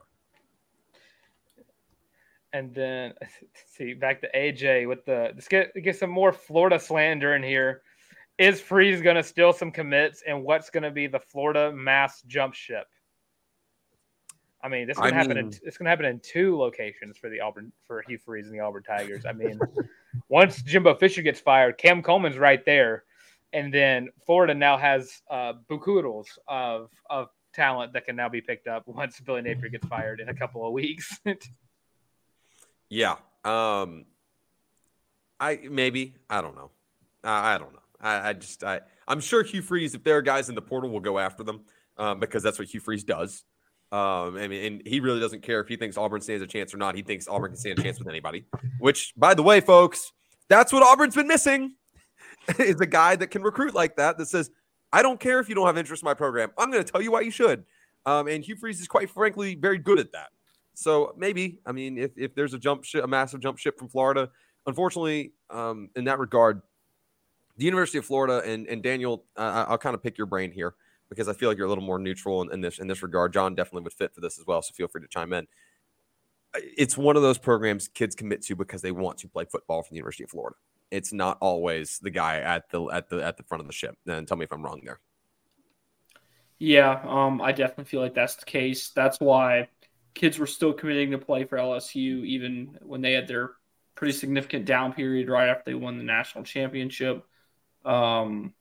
And 2.53 2.74
then 2.74 3.14
see 3.68 3.93
back 3.93 4.22
to 4.22 4.30
AJ 4.35 4.88
with 4.88 5.06
the 5.06 5.32
let's 5.34 5.48
get 5.48 5.72
get 5.84 5.98
some 5.98 6.10
more 6.10 6.34
Florida 6.34 6.80
slander 6.80 7.35
in 7.35 7.43
here. 7.43 7.84
Is 8.38 8.60
Freeze 8.60 9.01
going 9.01 9.18
to 9.18 9.24
steal 9.24 9.53
some 9.53 9.72
commits, 9.72 10.24
and 10.27 10.43
what's 10.43 10.72
going 10.72 10.84
to 10.84 10.90
be 10.90 11.06
the 11.06 11.19
Florida 11.19 11.72
mass 11.74 12.24
jump 12.24 12.56
ship? 12.56 12.88
I 14.64 14.69
mean, 14.69 14.88
this 14.88 14.98
is 14.98 15.01
going 15.01 15.11
to 15.11 15.17
happen. 15.17 15.38
In, 15.38 15.48
it's 15.48 15.77
going 15.77 15.85
to 15.85 15.90
happen 15.90 16.06
in 16.06 16.19
two 16.19 16.57
locations 16.57 17.17
for 17.17 17.30
the 17.30 17.40
Auburn 17.40 17.72
for 17.85 18.03
Hugh 18.07 18.17
Freeze 18.17 18.45
and 18.45 18.56
the 18.56 18.59
Auburn 18.59 18.83
Tigers. 18.83 19.25
I 19.25 19.33
mean, 19.33 19.59
once 20.30 20.61
Jimbo 20.61 20.95
Fisher 20.95 21.22
gets 21.22 21.40
fired, 21.40 21.77
Cam 21.77 22.01
Coleman's 22.03 22.38
right 22.38 22.64
there, 22.65 23.03
and 23.53 23.73
then 23.73 24.09
Florida 24.25 24.53
now 24.53 24.77
has 24.77 25.22
uh, 25.30 25.53
bukudos 25.69 26.27
of 26.48 26.90
of 27.09 27.30
talent 27.53 27.93
that 27.93 28.06
can 28.06 28.15
now 28.15 28.30
be 28.30 28.41
picked 28.41 28.67
up 28.67 28.88
once 28.88 29.19
Billy 29.19 29.41
Napier 29.41 29.69
gets 29.69 29.88
fired 29.88 30.19
in 30.19 30.30
a 30.30 30.33
couple 30.33 30.65
of 30.65 30.73
weeks. 30.73 31.19
Yeah. 32.91 33.15
Um, 33.45 34.06
I 35.40 35.61
maybe 35.72 36.15
I 36.30 36.41
don't 36.41 36.56
know. 36.56 36.69
I, 37.23 37.56
I 37.56 37.57
don't 37.57 37.73
know. 37.73 37.80
I, 37.99 38.30
I, 38.30 38.33
just 38.33 38.64
I 38.64 38.81
I'm 39.07 39.22
sure 39.22 39.43
Hugh 39.43 39.61
Freeze, 39.61 39.95
if 39.95 40.03
there 40.03 40.17
are 40.17 40.22
guys 40.22 40.49
in 40.49 40.56
the 40.56 40.61
portal, 40.61 40.90
will 40.90 40.99
go 40.99 41.17
after 41.17 41.43
them 41.43 41.61
um, 41.98 42.19
because 42.19 42.43
that's 42.43 42.59
what 42.59 42.67
Hugh 42.67 42.81
Freeze 42.81 43.06
does. 43.06 43.45
Um, 43.92 44.38
I 44.38 44.48
mean, 44.48 44.66
and 44.66 44.82
he 44.88 45.02
really 45.02 45.20
doesn't 45.20 45.42
care 45.42 45.60
if 45.60 45.68
he 45.68 45.76
thinks 45.76 45.98
Auburn 45.98 46.22
stands 46.22 46.42
a 46.42 46.48
chance 46.48 46.74
or 46.74 46.78
not. 46.78 46.95
He 46.95 47.02
thinks 47.02 47.28
Auburn 47.28 47.52
can 47.52 47.60
stand 47.60 47.80
a 47.80 47.84
chance 47.84 48.00
with 48.00 48.08
anybody. 48.08 48.45
Which, 48.80 49.14
by 49.18 49.34
the 49.34 49.44
way, 49.44 49.60
folks, 49.60 50.14
that's 50.48 50.72
what 50.72 50.82
Auburn's 50.82 51.16
been 51.16 51.28
missing. 51.28 51.74
is 52.60 52.80
a 52.80 52.86
guy 52.86 53.16
that 53.16 53.28
can 53.28 53.44
recruit 53.44 53.74
like 53.74 53.98
that 53.98 54.18
that 54.18 54.28
says, 54.28 54.50
"I 54.92 55.02
don't 55.02 55.20
care 55.20 55.40
if 55.40 55.50
you 55.50 55.56
don't 55.56 55.68
have 55.68 55.78
interest 55.78 56.03
in 56.03 56.06
my 56.06 56.14
program. 56.14 56.52
I'm 56.58 56.72
going 56.72 56.84
to 56.84 56.90
tell 56.90 57.02
you 57.02 57.11
why 57.11 57.22
you 57.22 57.32
should." 57.32 57.66
Um, 58.06 58.28
and 58.28 58.44
Hugh 58.44 58.56
Freeze 58.56 58.80
is 58.80 58.88
quite 58.88 59.10
frankly 59.10 59.56
very 59.56 59.78
good 59.78 60.00
at 60.00 60.11
that. 60.14 60.30
So 60.74 61.14
maybe, 61.18 61.60
I 61.66 61.72
mean, 61.72 61.98
if, 61.98 62.11
if 62.18 62.34
there's 62.34 62.53
a 62.53 62.58
jump 62.58 62.84
ship, 62.84 63.03
a 63.03 63.08
massive 63.08 63.42
jump 63.42 63.58
ship 63.58 63.78
from 63.78 63.90
Florida, 63.90 64.30
unfortunately, 64.66 65.34
um, 65.50 65.90
in 65.95 66.06
that 66.06 66.18
regard, 66.18 66.61
the 67.58 67.66
University 67.66 67.98
of 67.98 68.06
Florida 68.06 68.42
and, 68.45 68.66
and 68.68 68.82
Daniel, 68.82 69.26
uh, 69.38 69.66
I'll 69.68 69.78
kind 69.78 69.94
of 69.94 70.02
pick 70.02 70.18
your 70.18 70.28
brain 70.28 70.52
here 70.52 70.74
because 71.11 71.27
I 71.27 71.33
feel 71.33 71.49
like 71.49 71.57
you're 71.57 71.67
a 71.67 71.69
little 71.69 71.83
more 71.83 71.99
neutral 71.99 72.41
in, 72.41 72.53
in, 72.53 72.61
this 72.61 72.80
in 72.80 72.88
this 72.88 73.03
regard. 73.03 73.33
John 73.33 73.53
definitely 73.53 73.83
would 73.83 73.93
fit 73.93 74.15
for 74.15 74.22
this 74.22 74.40
as 74.40 74.45
well, 74.48 74.61
so 74.61 74.72
feel 74.73 74.88
free 74.88 75.01
to 75.01 75.07
chime 75.09 75.33
in. 75.33 75.45
It's 76.56 76.98
one 76.98 77.17
of 77.17 77.22
those 77.22 77.38
programs 77.38 77.90
kids 77.90 78.15
commit 78.15 78.41
to 78.43 78.56
because 78.56 78.81
they 78.81 78.93
want 78.93 79.17
to 79.19 79.27
play 79.27 79.43
football 79.43 79.83
for 79.83 79.90
the 79.90 79.98
University 79.98 80.23
of 80.23 80.30
Florida. 80.30 80.56
It's 80.90 81.11
not 81.11 81.38
always 81.41 81.99
the 81.99 82.09
guy 82.09 82.38
at 82.38 82.69
the 82.72 82.85
at 82.85 83.09
the 83.09 83.17
at 83.17 83.35
the 83.35 83.43
front 83.43 83.59
of 83.59 83.67
the 83.67 83.73
ship. 83.73 83.98
And 84.07 84.25
tell 84.25 84.38
me 84.38 84.45
if 84.45 84.53
I'm 84.53 84.64
wrong 84.64 84.81
there. 84.85 85.01
Yeah, 86.57 87.01
um, 87.06 87.41
I 87.41 87.51
definitely 87.51 87.85
feel 87.85 88.01
like 88.01 88.14
that's 88.14 88.35
the 88.35 88.45
case. 88.45 88.91
That's 88.91 89.19
why 89.19 89.67
kids 90.14 90.40
were 90.40 90.48
still 90.48 90.72
committing 90.72 91.11
to 91.11 91.17
play 91.17 91.43
for 91.43 91.57
LSU 91.57 92.25
even 92.25 92.77
when 92.81 93.01
they 93.01 93.14
had 93.14 93.27
their 93.27 93.51
pretty 93.95 94.14
significant 94.14 94.65
down 94.65 94.93
period 94.93 95.30
right 95.30 95.49
after 95.49 95.64
they 95.65 95.73
won 95.73 95.98
the 95.98 96.03
national 96.03 96.43
championship. 96.43 97.25
Um, 97.83 98.53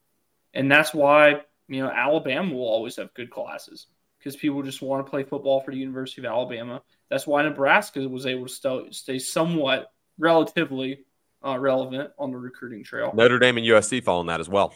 and 0.55 0.71
that's 0.71 0.93
why, 0.93 1.43
you 1.71 1.83
know, 1.83 1.91
Alabama 1.91 2.53
will 2.53 2.67
always 2.67 2.97
have 2.97 3.15
good 3.15 3.31
classes 3.31 3.87
because 4.19 4.37
people 4.37 4.63
just 4.63 4.83
want 4.83 5.05
to 5.07 5.09
play 5.09 5.23
football 5.23 5.61
for 5.61 5.71
the 5.71 5.79
University 5.79 6.21
of 6.21 6.27
Alabama. 6.27 6.83
That's 7.09 7.27
why 7.27 7.43
Nebraska 7.43 8.07
was 8.09 8.27
able 8.27 8.47
to 8.47 8.53
stay, 8.53 8.87
stay 8.91 9.19
somewhat 9.19 9.93
relatively 10.19 11.05
uh, 11.47 11.59
relevant 11.59 12.11
on 12.19 12.33
the 12.33 12.37
recruiting 12.37 12.83
trail. 12.83 13.13
Notre 13.15 13.39
Dame 13.39 13.59
and 13.59 13.67
USC 13.67 14.03
fall 14.03 14.21
in 14.21 14.27
that 14.27 14.41
as 14.41 14.49
well. 14.49 14.75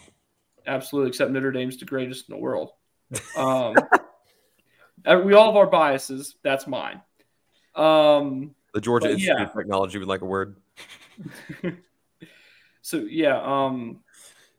Absolutely, 0.66 1.08
except 1.08 1.32
Notre 1.32 1.52
Dame's 1.52 1.76
the 1.76 1.84
greatest 1.84 2.28
in 2.28 2.36
the 2.36 2.40
world. 2.40 2.70
Um, 3.36 3.76
we 5.24 5.34
all 5.34 5.46
have 5.46 5.56
our 5.56 5.66
biases. 5.66 6.36
That's 6.42 6.66
mine. 6.66 7.02
Um, 7.74 8.54
the 8.72 8.80
Georgia 8.80 9.10
Institute 9.10 9.36
yeah. 9.38 9.44
of 9.44 9.52
Technology 9.52 9.98
would 9.98 10.08
like 10.08 10.22
a 10.22 10.24
word. 10.24 10.56
so 12.82 12.98
yeah, 12.98 13.40
um, 13.40 14.00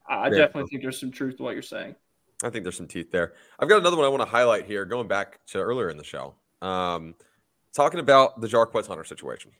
I 0.07 0.29
Very 0.29 0.41
definitely 0.41 0.69
think 0.69 0.83
there's 0.83 0.99
some 0.99 1.11
truth 1.11 1.37
to 1.37 1.43
what 1.43 1.53
you're 1.53 1.63
saying. 1.63 1.95
I 2.43 2.49
think 2.49 2.63
there's 2.63 2.77
some 2.77 2.87
teeth 2.87 3.11
there. 3.11 3.33
I've 3.59 3.69
got 3.69 3.79
another 3.79 3.97
one 3.97 4.05
I 4.05 4.09
want 4.09 4.21
to 4.21 4.29
highlight 4.29 4.65
here, 4.65 4.85
going 4.85 5.07
back 5.07 5.39
to 5.47 5.59
earlier 5.59 5.89
in 5.89 5.97
the 5.97 6.03
show, 6.03 6.35
um, 6.61 7.15
talking 7.73 7.99
about 7.99 8.41
the 8.41 8.47
Jarquez 8.47 8.87
Hunter 8.87 9.03
situation, 9.03 9.51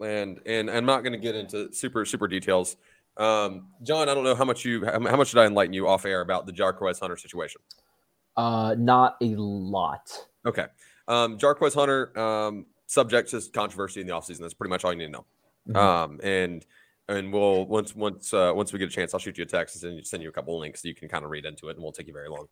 and 0.00 0.40
and 0.46 0.70
I'm 0.70 0.84
not 0.84 1.02
going 1.02 1.12
to 1.12 1.18
get 1.18 1.34
into 1.34 1.72
super 1.72 2.04
super 2.04 2.28
details. 2.28 2.76
Um, 3.16 3.68
John, 3.82 4.08
I 4.08 4.14
don't 4.14 4.24
know 4.24 4.34
how 4.34 4.44
much 4.44 4.64
you 4.64 4.84
how 4.84 4.98
much 4.98 5.30
did 5.30 5.40
I 5.40 5.46
enlighten 5.46 5.72
you 5.72 5.88
off 5.88 6.04
air 6.04 6.20
about 6.20 6.46
the 6.46 6.52
Jarquez 6.52 7.00
Hunter 7.00 7.16
situation. 7.16 7.60
Uh, 8.36 8.76
not 8.78 9.16
a 9.20 9.34
lot. 9.36 10.26
Okay. 10.46 10.66
Um, 11.08 11.38
Jarquez 11.38 11.74
Hunter, 11.74 12.16
um, 12.18 12.66
subject 12.86 13.30
to 13.30 13.40
controversy 13.52 14.00
in 14.00 14.06
the 14.06 14.12
offseason. 14.12 14.40
That's 14.40 14.54
pretty 14.54 14.70
much 14.70 14.84
all 14.84 14.92
you 14.92 14.98
need 14.98 15.06
to 15.06 15.10
know. 15.10 15.26
Mm-hmm. 15.68 15.76
Um, 15.76 16.20
and 16.22 16.64
and 17.08 17.32
we'll 17.32 17.66
once 17.66 17.94
once 17.94 18.34
uh, 18.34 18.52
once 18.54 18.72
we 18.72 18.78
get 18.78 18.88
a 18.88 18.92
chance, 18.92 19.14
I'll 19.14 19.20
shoot 19.20 19.38
you 19.38 19.44
a 19.44 19.46
text 19.46 19.82
and 19.82 20.06
send 20.06 20.22
you 20.22 20.28
a 20.28 20.32
couple 20.32 20.54
of 20.54 20.60
links 20.60 20.82
so 20.82 20.88
you 20.88 20.94
can 20.94 21.08
kind 21.08 21.24
of 21.24 21.30
read 21.30 21.46
into 21.46 21.68
it, 21.68 21.76
and 21.76 21.82
won't 21.82 21.96
take 21.96 22.06
you 22.06 22.12
very 22.12 22.28
long. 22.28 22.46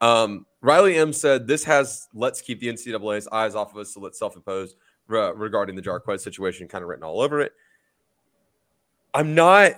Um, 0.00 0.46
Riley 0.60 0.96
M 0.96 1.12
said 1.12 1.46
this 1.46 1.64
has 1.64 2.08
let's 2.14 2.40
keep 2.40 2.60
the 2.60 2.68
NCAA's 2.68 3.28
eyes 3.32 3.54
off 3.54 3.72
of 3.72 3.78
us, 3.78 3.94
so 3.94 4.00
let's 4.00 4.18
self-impose 4.18 4.76
re- 5.08 5.32
regarding 5.34 5.74
the 5.74 5.82
Jarquez 5.82 6.20
situation, 6.20 6.68
kind 6.68 6.82
of 6.82 6.88
written 6.88 7.04
all 7.04 7.20
over 7.20 7.40
it. 7.40 7.52
I'm 9.14 9.34
not 9.34 9.72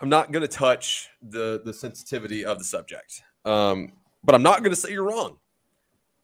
I'm 0.00 0.08
not 0.08 0.32
going 0.32 0.42
to 0.42 0.48
touch 0.48 1.08
the 1.22 1.62
the 1.64 1.72
sensitivity 1.72 2.44
of 2.44 2.58
the 2.58 2.64
subject, 2.64 3.22
um, 3.44 3.92
but 4.22 4.34
I'm 4.34 4.42
not 4.42 4.58
going 4.58 4.70
to 4.70 4.76
say 4.76 4.92
you're 4.92 5.04
wrong. 5.04 5.38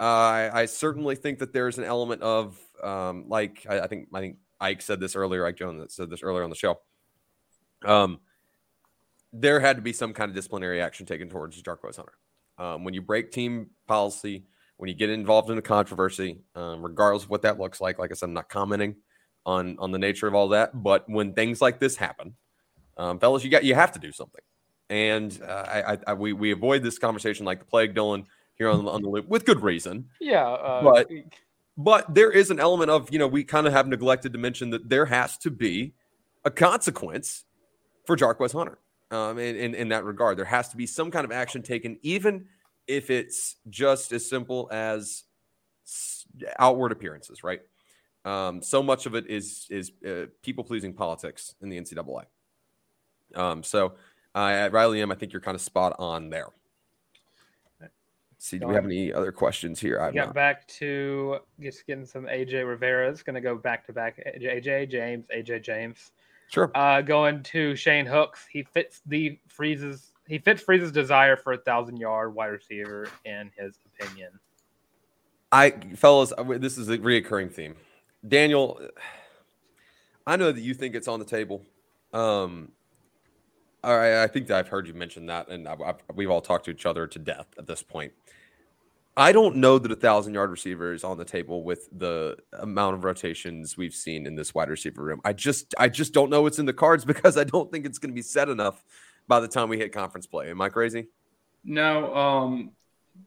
Uh, 0.00 0.04
I, 0.04 0.50
I 0.54 0.66
certainly 0.66 1.16
think 1.16 1.40
that 1.40 1.52
there's 1.52 1.78
an 1.78 1.84
element 1.84 2.22
of 2.22 2.56
um, 2.84 3.24
like 3.28 3.66
I, 3.68 3.80
I 3.80 3.86
think 3.88 4.08
I 4.14 4.20
think 4.20 4.36
Ike 4.60 4.82
said 4.82 5.00
this 5.00 5.16
earlier. 5.16 5.46
Ike 5.46 5.56
Jones 5.56 5.94
said 5.94 6.10
this 6.10 6.22
earlier 6.22 6.44
on 6.44 6.50
the 6.50 6.56
show. 6.56 6.78
Um, 7.84 8.20
there 9.32 9.60
had 9.60 9.76
to 9.76 9.82
be 9.82 9.92
some 9.92 10.12
kind 10.12 10.30
of 10.30 10.34
disciplinary 10.34 10.80
action 10.80 11.06
taken 11.06 11.28
towards 11.28 11.60
Jarquez 11.62 11.96
Hunter. 11.96 12.14
Um, 12.58 12.84
when 12.84 12.94
you 12.94 13.02
break 13.02 13.30
team 13.30 13.70
policy, 13.86 14.44
when 14.78 14.88
you 14.88 14.94
get 14.94 15.10
involved 15.10 15.50
in 15.50 15.58
a 15.58 15.62
controversy, 15.62 16.40
um, 16.54 16.82
regardless 16.82 17.24
of 17.24 17.30
what 17.30 17.42
that 17.42 17.58
looks 17.58 17.80
like, 17.80 17.98
like 17.98 18.10
I 18.10 18.14
said, 18.14 18.26
I'm 18.26 18.34
not 18.34 18.48
commenting 18.48 18.96
on 19.46 19.76
on 19.78 19.92
the 19.92 19.98
nature 19.98 20.26
of 20.26 20.34
all 20.34 20.48
that. 20.48 20.82
But 20.82 21.08
when 21.08 21.34
things 21.34 21.60
like 21.60 21.78
this 21.78 21.96
happen, 21.96 22.34
um, 22.96 23.18
fellas, 23.18 23.44
you 23.44 23.50
got 23.50 23.64
you 23.64 23.74
have 23.74 23.92
to 23.92 23.98
do 23.98 24.12
something. 24.12 24.40
And 24.90 25.38
uh, 25.46 25.64
I, 25.68 25.98
I, 26.06 26.14
we 26.14 26.32
we 26.32 26.50
avoid 26.50 26.82
this 26.82 26.98
conversation 26.98 27.44
like 27.44 27.58
the 27.58 27.64
plague, 27.66 27.94
Dylan, 27.94 28.24
here 28.54 28.68
on, 28.68 28.88
on 28.88 29.02
the 29.02 29.08
loop 29.08 29.28
with 29.28 29.44
good 29.44 29.62
reason. 29.62 30.08
Yeah, 30.20 30.48
uh, 30.48 30.82
but 30.82 31.08
but 31.76 32.14
there 32.14 32.30
is 32.30 32.50
an 32.50 32.58
element 32.58 32.90
of 32.90 33.12
you 33.12 33.18
know 33.18 33.28
we 33.28 33.44
kind 33.44 33.66
of 33.66 33.72
have 33.72 33.86
neglected 33.86 34.32
to 34.32 34.38
mention 34.38 34.70
that 34.70 34.88
there 34.88 35.06
has 35.06 35.36
to 35.38 35.50
be 35.50 35.94
a 36.44 36.50
consequence 36.50 37.44
for 38.08 38.16
Jarquez 38.16 38.54
Hunter. 38.54 38.78
Um, 39.10 39.38
in, 39.38 39.54
in 39.54 39.74
in 39.74 39.88
that 39.90 40.04
regard, 40.04 40.38
there 40.38 40.46
has 40.46 40.70
to 40.70 40.76
be 40.78 40.86
some 40.86 41.10
kind 41.10 41.26
of 41.26 41.30
action 41.30 41.62
taken, 41.62 41.98
even 42.02 42.46
if 42.86 43.10
it's 43.10 43.56
just 43.68 44.12
as 44.12 44.28
simple 44.28 44.68
as 44.72 45.24
outward 46.58 46.90
appearances, 46.90 47.44
right? 47.44 47.60
Um, 48.24 48.62
so 48.62 48.82
much 48.82 49.04
of 49.04 49.14
it 49.14 49.26
is 49.28 49.66
is 49.70 49.92
uh, 50.06 50.26
people 50.42 50.64
pleasing 50.64 50.94
politics 50.94 51.54
in 51.60 51.68
the 51.68 51.78
NCAA. 51.78 52.24
Um, 53.34 53.62
so 53.62 53.92
uh, 54.34 54.70
Riley 54.72 55.02
M, 55.02 55.12
I 55.12 55.14
think 55.14 55.32
you're 55.32 55.42
kind 55.42 55.54
of 55.54 55.60
spot 55.60 55.94
on 55.98 56.30
there. 56.30 56.48
Let's 57.80 57.92
see, 58.38 58.58
do 58.58 58.68
we 58.68 58.74
have 58.74 58.84
any 58.84 59.12
other 59.12 59.32
questions 59.32 59.80
here? 59.80 60.00
I 60.00 60.12
got 60.12 60.32
back 60.32 60.66
to 60.68 61.40
just 61.60 61.86
getting 61.86 62.06
some 62.06 62.24
AJ 62.24 62.66
Rivera. 62.66 63.10
It's 63.10 63.22
going 63.22 63.34
to 63.34 63.40
go 63.42 63.56
back 63.56 63.84
to 63.86 63.92
back. 63.92 64.18
AJ 64.40 64.90
James, 64.90 65.26
AJ 65.34 65.62
James. 65.62 66.12
Sure. 66.48 66.70
Uh, 66.74 67.02
going 67.02 67.42
to 67.44 67.76
Shane 67.76 68.06
Hooks. 68.06 68.46
He 68.50 68.62
fits 68.62 69.02
the 69.06 69.38
freezes. 69.48 70.12
He 70.26 70.38
fits 70.38 70.62
Freeze's 70.62 70.92
desire 70.92 71.36
for 71.36 71.54
a 71.54 71.58
thousand 71.58 71.98
yard 71.98 72.34
wide 72.34 72.46
receiver 72.48 73.08
in 73.24 73.50
his 73.56 73.78
opinion. 73.86 74.30
I 75.50 75.70
fellas, 75.96 76.32
this 76.58 76.76
is 76.76 76.88
a 76.88 76.98
reoccurring 76.98 77.52
theme. 77.52 77.76
Daniel, 78.26 78.80
I 80.26 80.36
know 80.36 80.52
that 80.52 80.60
you 80.60 80.74
think 80.74 80.94
it's 80.94 81.08
on 81.08 81.18
the 81.18 81.24
table. 81.24 81.64
Um, 82.12 82.72
I, 83.82 84.24
I 84.24 84.26
think 84.26 84.48
that 84.48 84.58
I've 84.58 84.68
heard 84.68 84.86
you 84.86 84.94
mention 84.94 85.26
that, 85.26 85.48
and 85.48 85.68
I've, 85.68 85.80
I've, 85.80 85.96
we've 86.14 86.30
all 86.30 86.40
talked 86.40 86.64
to 86.66 86.70
each 86.70 86.84
other 86.84 87.06
to 87.06 87.18
death 87.18 87.46
at 87.58 87.66
this 87.66 87.82
point. 87.82 88.12
I 89.18 89.32
don't 89.32 89.56
know 89.56 89.80
that 89.80 89.90
a 89.90 89.96
thousand 89.96 90.34
yard 90.34 90.52
receiver 90.52 90.92
is 90.92 91.02
on 91.02 91.18
the 91.18 91.24
table 91.24 91.64
with 91.64 91.88
the 91.90 92.36
amount 92.52 92.94
of 92.94 93.02
rotations 93.02 93.76
we've 93.76 93.92
seen 93.92 94.26
in 94.26 94.36
this 94.36 94.54
wide 94.54 94.68
receiver 94.68 95.02
room. 95.02 95.20
I 95.24 95.32
just, 95.32 95.74
I 95.76 95.88
just 95.88 96.14
don't 96.14 96.30
know 96.30 96.42
what's 96.42 96.60
in 96.60 96.66
the 96.66 96.72
cards 96.72 97.04
because 97.12 97.36
I 97.36 97.42
don't 97.42 97.70
think 97.72 97.84
it's 97.84 97.98
going 97.98 98.12
to 98.12 98.14
be 98.14 98.22
set 98.22 98.48
enough 98.48 98.84
by 99.26 99.40
the 99.40 99.48
time 99.48 99.68
we 99.68 99.76
hit 99.76 99.92
conference 99.92 100.28
play. 100.28 100.50
Am 100.50 100.60
I 100.60 100.68
crazy? 100.68 101.08
No. 101.64 102.14
Um, 102.14 102.70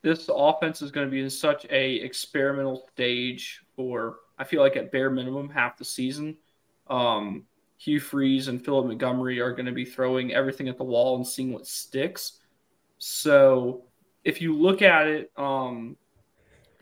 this 0.01 0.29
offense 0.33 0.81
is 0.81 0.91
going 0.91 1.07
to 1.07 1.11
be 1.11 1.19
in 1.19 1.29
such 1.29 1.65
a 1.69 1.95
experimental 1.95 2.87
stage 2.93 3.61
for 3.75 4.19
I 4.37 4.45
feel 4.45 4.61
like 4.61 4.77
at 4.77 4.93
bare 4.93 5.09
minimum 5.09 5.49
half 5.49 5.77
the 5.77 5.83
season. 5.83 6.37
Um, 6.87 7.43
Hugh 7.77 7.99
Freeze 7.99 8.47
and 8.47 8.63
Philip 8.63 8.85
Montgomery 8.85 9.41
are 9.41 9.51
going 9.51 9.65
to 9.65 9.73
be 9.73 9.83
throwing 9.83 10.33
everything 10.33 10.69
at 10.69 10.77
the 10.77 10.85
wall 10.85 11.17
and 11.17 11.27
seeing 11.27 11.51
what 11.51 11.67
sticks. 11.67 12.39
So 12.97 13.83
if 14.23 14.41
you 14.41 14.55
look 14.55 14.81
at 14.81 15.07
it 15.07 15.31
um, 15.37 15.95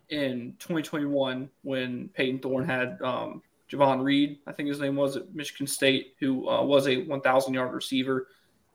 in 0.09 0.55
2021, 0.59 1.49
when 1.63 2.09
Payton 2.09 2.39
Thorne 2.39 2.65
had 2.65 3.01
um, 3.01 3.41
Javon 3.71 4.03
Reed, 4.03 4.39
I 4.47 4.51
think 4.51 4.69
his 4.69 4.79
name 4.79 4.95
was 4.95 5.15
at 5.15 5.33
Michigan 5.33 5.67
State, 5.67 6.15
who 6.19 6.49
uh, 6.49 6.63
was 6.63 6.87
a 6.87 7.03
1,000 7.03 7.53
yard 7.53 7.73
receiver. 7.73 8.27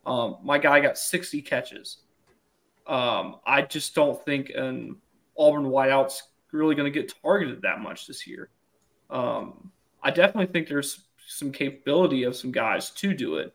Um, 0.07 0.39
my 0.43 0.59
guy 0.59 0.81
got 0.81 0.99
60 0.99 1.43
catches. 1.43 1.99
Um, 2.87 3.37
I 3.47 3.63
just 3.63 3.95
don't 3.95 4.23
think 4.25 4.51
an 4.51 4.97
Auburn 5.39 5.65
wideout's 5.65 6.23
really 6.53 6.75
going 6.75 6.91
to 6.91 7.01
get 7.01 7.13
targeted 7.23 7.63
that 7.63 7.81
much 7.81 8.07
this 8.07 8.27
year. 8.27 8.51
Um, 9.11 9.71
I 10.03 10.11
definitely 10.11 10.53
think 10.53 10.69
there's 10.69 11.05
some 11.27 11.51
capability 11.51 12.25
of 12.25 12.37
some 12.37 12.53
guys 12.53 12.91
to 12.91 13.15
do 13.15 13.37
it, 13.37 13.55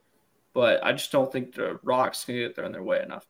but 0.54 0.84
I 0.84 0.92
just 0.94 1.12
don't 1.12 1.32
think 1.32 1.54
the 1.54 1.80
Rocks 1.84 2.26
can 2.26 2.36
get 2.36 2.56
there 2.56 2.66
in 2.66 2.72
their 2.72 2.84
way 2.84 3.02
enough. 3.02 3.28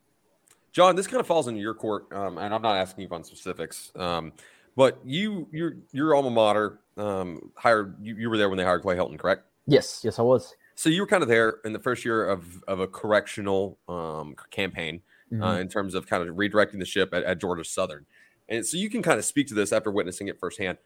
John, 0.71 0.95
this 0.95 1.07
kind 1.07 1.19
of 1.19 1.27
falls 1.27 1.47
into 1.47 1.61
your 1.61 1.73
court, 1.73 2.11
um, 2.11 2.37
and 2.37 2.53
I'm 2.53 2.61
not 2.61 2.77
asking 2.77 3.03
you 3.03 3.09
on 3.11 3.23
specifics, 3.23 3.91
um, 3.95 4.33
but 4.75 4.99
you, 5.03 5.47
your 5.51 5.77
your 5.91 6.15
alma 6.15 6.29
mater 6.29 6.79
um, 6.97 7.51
hired 7.55 7.95
you, 8.01 8.15
you 8.15 8.29
were 8.29 8.37
there 8.37 8.49
when 8.49 8.57
they 8.57 8.63
hired 8.63 8.81
Clay 8.81 8.95
Helton, 8.95 9.17
correct? 9.17 9.43
Yes, 9.65 10.01
yes, 10.03 10.19
I 10.19 10.21
was. 10.21 10.55
So 10.75 10.89
you 10.89 11.01
were 11.01 11.07
kind 11.07 11.23
of 11.23 11.29
there 11.29 11.57
in 11.65 11.73
the 11.73 11.79
first 11.79 12.05
year 12.05 12.27
of 12.27 12.63
of 12.67 12.79
a 12.79 12.87
correctional 12.87 13.79
um, 13.87 14.35
campaign 14.51 15.01
uh, 15.31 15.35
mm-hmm. 15.35 15.43
uh, 15.43 15.57
in 15.57 15.67
terms 15.67 15.95
of 15.95 16.07
kind 16.07 16.27
of 16.27 16.35
redirecting 16.35 16.79
the 16.79 16.85
ship 16.85 17.13
at, 17.13 17.23
at 17.23 17.39
Georgia 17.39 17.63
Southern, 17.63 18.05
and 18.47 18.65
so 18.65 18.77
you 18.77 18.89
can 18.89 19.01
kind 19.01 19.19
of 19.19 19.25
speak 19.25 19.47
to 19.47 19.53
this 19.53 19.73
after 19.73 19.91
witnessing 19.91 20.27
it 20.27 20.39
firsthand. 20.39 20.77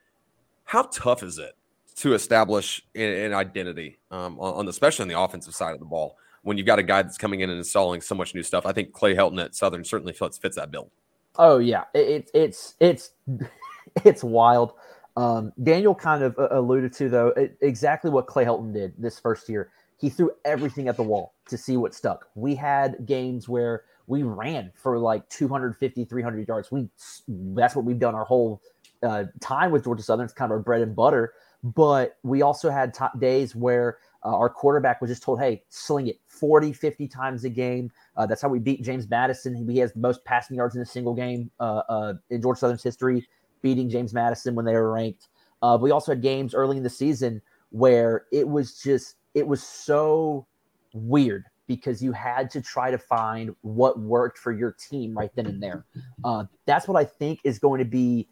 How 0.65 0.83
tough 0.83 1.23
is 1.23 1.37
it 1.37 1.55
to 1.95 2.13
establish 2.13 2.81
an, 2.95 3.33
identity, 3.33 3.97
um, 4.11 4.39
on, 4.39 4.53
on, 4.55 4.67
especially 4.67 5.03
on 5.03 5.09
the 5.09 5.19
offensive 5.19 5.53
side 5.53 5.73
of 5.73 5.79
the 5.79 5.85
ball. 5.85 6.17
When 6.43 6.57
you've 6.57 6.67
got 6.67 6.79
a 6.79 6.83
guy 6.83 7.01
that's 7.01 7.17
coming 7.17 7.41
in 7.41 7.49
and 7.49 7.57
installing 7.57 8.01
so 8.01 8.15
much 8.15 8.35
new 8.35 8.43
stuff, 8.43 8.65
I 8.65 8.71
think 8.73 8.91
Clay 8.91 9.15
Helton 9.15 9.43
at 9.43 9.55
Southern 9.55 9.83
certainly 9.83 10.13
fits, 10.13 10.37
fits 10.37 10.55
that 10.57 10.71
bill. 10.71 10.91
Oh 11.37 11.57
yeah, 11.57 11.85
it, 11.93 12.29
it's 12.33 12.75
it's 12.79 13.11
it's 14.05 14.23
wild. 14.23 14.73
Um, 15.15 15.53
Daniel 15.61 15.95
kind 15.95 16.23
of 16.23 16.37
uh, 16.37 16.49
alluded 16.51 16.93
to 16.93 17.09
though 17.09 17.27
it, 17.29 17.57
exactly 17.61 18.09
what 18.09 18.27
Clay 18.27 18.45
Helton 18.45 18.73
did 18.73 18.93
this 18.97 19.19
first 19.19 19.49
year. 19.49 19.71
He 19.97 20.09
threw 20.09 20.31
everything 20.43 20.87
at 20.89 20.97
the 20.97 21.03
wall 21.03 21.33
to 21.47 21.57
see 21.57 21.77
what 21.77 21.93
stuck. 21.93 22.27
We 22.35 22.55
had 22.55 23.05
games 23.05 23.47
where 23.47 23.83
we 24.07 24.23
ran 24.23 24.71
for 24.75 24.97
like 24.97 25.27
250, 25.29 26.05
300 26.05 26.47
yards. 26.47 26.71
We 26.71 26.89
that's 27.27 27.75
what 27.75 27.85
we've 27.85 27.99
done 27.99 28.15
our 28.15 28.25
whole 28.25 28.61
uh, 29.01 29.25
time 29.39 29.71
with 29.71 29.83
Georgia 29.83 30.03
Southern. 30.03 30.25
It's 30.25 30.33
kind 30.33 30.51
of 30.51 30.57
our 30.57 30.63
bread 30.63 30.81
and 30.81 30.95
butter. 30.95 31.33
But 31.63 32.17
we 32.23 32.41
also 32.41 32.69
had 32.69 32.93
t- 32.93 33.05
days 33.19 33.55
where 33.55 33.99
uh, 34.25 34.35
our 34.35 34.49
quarterback 34.49 35.01
was 35.01 35.09
just 35.09 35.23
told, 35.23 35.39
hey, 35.39 35.63
sling 35.69 36.07
it 36.07 36.19
40, 36.27 36.73
50 36.73 37.07
times 37.07 37.43
a 37.43 37.49
game. 37.49 37.91
Uh, 38.15 38.25
that's 38.25 38.41
how 38.41 38.47
we 38.47 38.59
beat 38.59 38.83
James 38.83 39.09
Madison. 39.09 39.69
He 39.69 39.77
has 39.79 39.93
the 39.93 39.99
most 39.99 40.23
passing 40.25 40.55
yards 40.57 40.75
in 40.75 40.81
a 40.81 40.85
single 40.85 41.13
game 41.13 41.51
uh, 41.59 41.81
uh 41.89 42.13
in 42.29 42.41
George 42.41 42.59
Southern's 42.59 42.83
history, 42.83 43.27
beating 43.61 43.89
James 43.89 44.13
Madison 44.13 44.55
when 44.55 44.65
they 44.65 44.73
were 44.73 44.91
ranked. 44.91 45.29
Uh, 45.61 45.77
we 45.79 45.91
also 45.91 46.11
had 46.11 46.21
games 46.21 46.53
early 46.53 46.77
in 46.77 46.83
the 46.83 46.89
season 46.89 47.41
where 47.69 48.25
it 48.31 48.47
was 48.47 48.81
just, 48.81 49.15
it 49.33 49.47
was 49.47 49.63
so 49.63 50.45
weird 50.93 51.45
because 51.67 52.03
you 52.03 52.11
had 52.11 52.49
to 52.51 52.61
try 52.61 52.91
to 52.91 52.97
find 52.97 53.55
what 53.61 53.99
worked 53.99 54.37
for 54.37 54.51
your 54.51 54.71
team 54.73 55.17
right 55.17 55.31
then 55.35 55.45
and 55.45 55.63
there. 55.63 55.85
Uh, 56.23 56.43
that's 56.65 56.87
what 56.87 56.97
I 56.97 57.05
think 57.05 57.39
is 57.43 57.59
going 57.59 57.79
to 57.79 57.85
be 57.85 58.27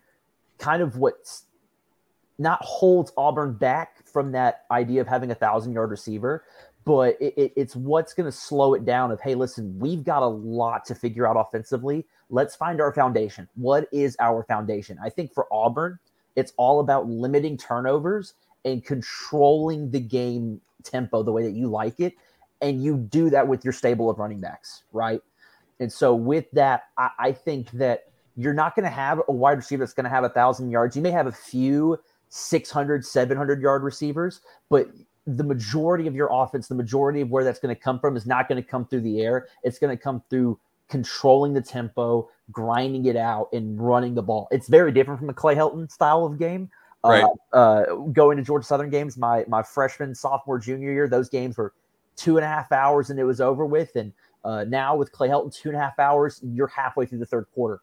kind 0.58 0.82
of 0.82 0.98
what's 0.98 1.45
not 2.42 2.61
holds 2.64 3.11
Auburn 3.18 3.53
back 3.53 4.06
from 4.06 4.32
that 4.34 4.66
idea 4.72 5.00
of 5.02 5.08
having 5.08 5.32
a 5.32 5.36
thousand 5.36 5.74
yard 5.74 5.92
receiver, 5.92 6.44
but 6.84 7.16
it, 7.22 7.34
it, 7.38 7.53
it's 7.56 7.76
what's 7.76 8.14
going 8.14 8.26
to 8.26 8.32
slow 8.32 8.74
it 8.74 8.86
down. 8.86 9.11
Of 9.11 9.22
hey, 9.22 9.36
listen, 9.36 9.78
we've 9.80 10.03
got 10.03 10.24
a 10.24 10.28
lot 10.28 10.84
to 10.86 10.95
figure 10.95 11.28
out 11.28 11.38
offensively. 11.38 12.06
Let's 12.30 12.56
find 12.56 12.82
our 12.82 12.94
foundation. 12.94 13.48
What 13.56 13.88
is 13.92 14.16
our 14.20 14.44
foundation? 14.44 14.98
I 15.03 15.10
think 15.10 15.34
for 15.34 15.48
Auburn, 15.52 16.00
it's 16.36 16.53
all 16.58 16.80
about 16.80 17.08
limiting 17.08 17.58
turnovers 17.58 18.34
and 18.66 18.84
controlling 18.84 19.92
the 19.92 20.00
game 20.00 20.61
tempo 20.84 21.24
the 21.24 21.32
way 21.32 21.44
that 21.44 21.52
you 21.52 21.68
like 21.68 22.00
it, 22.00 22.14
and 22.61 22.84
you 22.84 22.98
do 22.98 23.30
that 23.30 23.48
with 23.48 23.64
your 23.64 23.74
stable 23.74 24.10
of 24.10 24.18
running 24.18 24.40
backs, 24.40 24.84
right? 24.92 25.22
And 25.80 25.92
so 25.92 26.14
with 26.16 26.45
that, 26.53 26.84
I, 26.98 27.10
I 27.20 27.32
think 27.32 27.72
that 27.72 28.06
you're 28.38 28.53
not 28.53 28.76
going 28.76 28.86
to 28.86 28.90
have 28.90 29.22
a 29.28 29.32
wide 29.32 29.58
receiver 29.58 29.84
that's 29.84 29.94
going 29.94 30.06
to 30.06 30.10
have 30.10 30.24
a 30.24 30.30
thousand 30.30 30.72
yards. 30.72 30.95
You 30.95 31.02
may 31.02 31.11
have 31.11 31.28
a 31.28 31.32
few 31.32 32.00
600, 32.32 33.06
700 33.06 33.61
yard 33.61 33.84
receivers, 33.84 34.42
but 34.69 34.90
the 35.27 35.43
majority 35.43 36.08
of 36.08 36.16
your 36.16 36.30
offense, 36.32 36.68
the 36.68 36.76
majority 36.76 37.22
of 37.22 37.30
where 37.30 37.43
that's 37.43 37.60
going 37.60 37.76
to 37.76 37.80
come 37.80 38.00
from 38.00 38.18
is 38.18 38.26
not 38.26 38.48
going 38.48 38.61
to 38.61 38.68
come 38.68 38.85
through 38.85 39.01
the 39.01 39.22
air. 39.22 39.48
It's 39.64 39.77
going 39.77 39.95
to 39.95 40.01
come 40.01 40.24
through 40.30 40.60
controlling 40.90 41.53
the 41.53 41.61
tempo, 41.61 42.30
grinding 42.51 43.06
it 43.06 43.16
out, 43.16 43.50
and 43.53 43.80
running 43.80 44.16
the 44.16 44.22
ball. 44.22 44.48
It's 44.51 44.68
very 44.68 44.92
different 44.92 45.19
from 45.19 45.30
a 45.30 45.34
Clay 45.34 45.56
Helton 45.56 45.92
style 45.92 46.26
of 46.26 46.40
game. 46.40 46.69
Uh, 47.03 47.10
right. 47.10 47.26
Uh, 47.53 47.56
uh, 47.56 47.95
going 48.11 48.38
to 48.38 48.43
Georgia 48.43 48.66
Southern 48.66 48.90
games, 48.90 49.18
my 49.18 49.43
my 49.48 49.61
freshman, 49.61 50.16
sophomore, 50.16 50.60
junior 50.60 50.92
year, 50.92 51.08
those 51.08 51.30
games 51.30 51.58
were 51.58 51.74
two 52.16 52.38
and 52.38 52.45
a 52.45 52.48
half 52.48 52.72
hours 52.72 53.10
and 53.10 53.19
it 53.19 53.24
was 53.24 53.42
over 53.42 53.66
with. 53.66 53.95
And 53.95 54.14
uh, 54.43 54.66
now 54.66 54.95
with 54.95 55.11
Clay 55.11 55.27
Helton, 55.27 55.53
two 55.53 55.69
and 55.69 55.77
a 55.77 55.82
half 55.82 55.98
hours, 56.00 56.40
you're 56.43 56.68
halfway 56.68 57.06
through 57.06 57.19
the 57.19 57.26
third 57.26 57.48
quarter. 57.53 57.82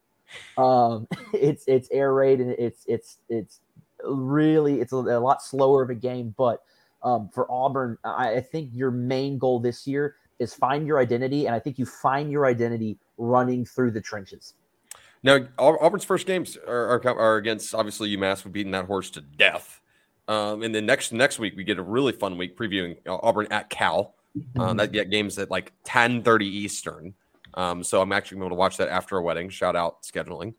Um, 0.57 1.09
it's 1.33 1.65
it's 1.67 1.89
air 1.91 2.15
raid 2.15 2.41
and 2.41 2.51
it's 2.53 2.85
it's 2.87 3.19
it's 3.29 3.61
really 4.05 4.81
it's 4.81 4.93
a, 4.93 4.97
a 4.97 5.21
lot 5.21 5.43
slower 5.43 5.83
of 5.83 5.91
a 5.91 5.95
game. 5.95 6.35
But 6.37 6.63
um, 7.03 7.31
for 7.33 7.51
Auburn, 7.51 7.99
I, 8.05 8.35
I 8.35 8.41
think 8.41 8.71
your 8.73 8.91
main 8.91 9.39
goal 9.39 9.61
this 9.61 9.87
year 9.87 10.17
is 10.39 10.55
find 10.55 10.87
your 10.87 10.99
identity, 10.99 11.47
and 11.47 11.55
I 11.55 11.59
think 11.59 11.79
you 11.79 11.87
find 11.87 12.31
your 12.31 12.47
identity 12.47 12.99
running 13.17 13.65
through 13.65 13.91
the 13.91 14.01
trenches. 14.01 14.55
Now, 15.23 15.41
Auburn's 15.59 16.05
first 16.05 16.27
games 16.27 16.57
are, 16.67 17.01
are, 17.03 17.19
are 17.19 17.37
against 17.37 17.75
obviously 17.75 18.17
UMass. 18.17 18.45
We're 18.45 18.53
beating 18.53 18.73
that 18.73 18.85
horse 18.85 19.11
to 19.11 19.21
death. 19.21 19.81
Um, 20.29 20.63
and 20.63 20.75
then 20.75 20.85
next 20.85 21.13
next 21.13 21.39
week 21.39 21.57
we 21.57 21.65
get 21.65 21.79
a 21.79 21.83
really 21.83 22.13
fun 22.13 22.37
week 22.37 22.57
previewing 22.57 22.99
Auburn 23.07 23.49
at 23.51 23.71
Cal. 23.71 24.15
Um, 24.57 24.77
that 24.77 24.93
get 24.93 25.11
games 25.11 25.39
at 25.39 25.51
like 25.51 25.73
ten 25.85 26.23
thirty 26.23 26.47
Eastern. 26.47 27.15
Um, 27.55 27.83
so 27.83 28.01
I'm 28.01 28.13
actually 28.13 28.39
going 28.39 28.51
to 28.51 28.57
watch 28.57 28.77
that 28.77 28.89
after 28.89 29.17
a 29.17 29.23
wedding. 29.23 29.49
Shout 29.49 29.75
out 29.75 30.03
scheduling. 30.03 30.55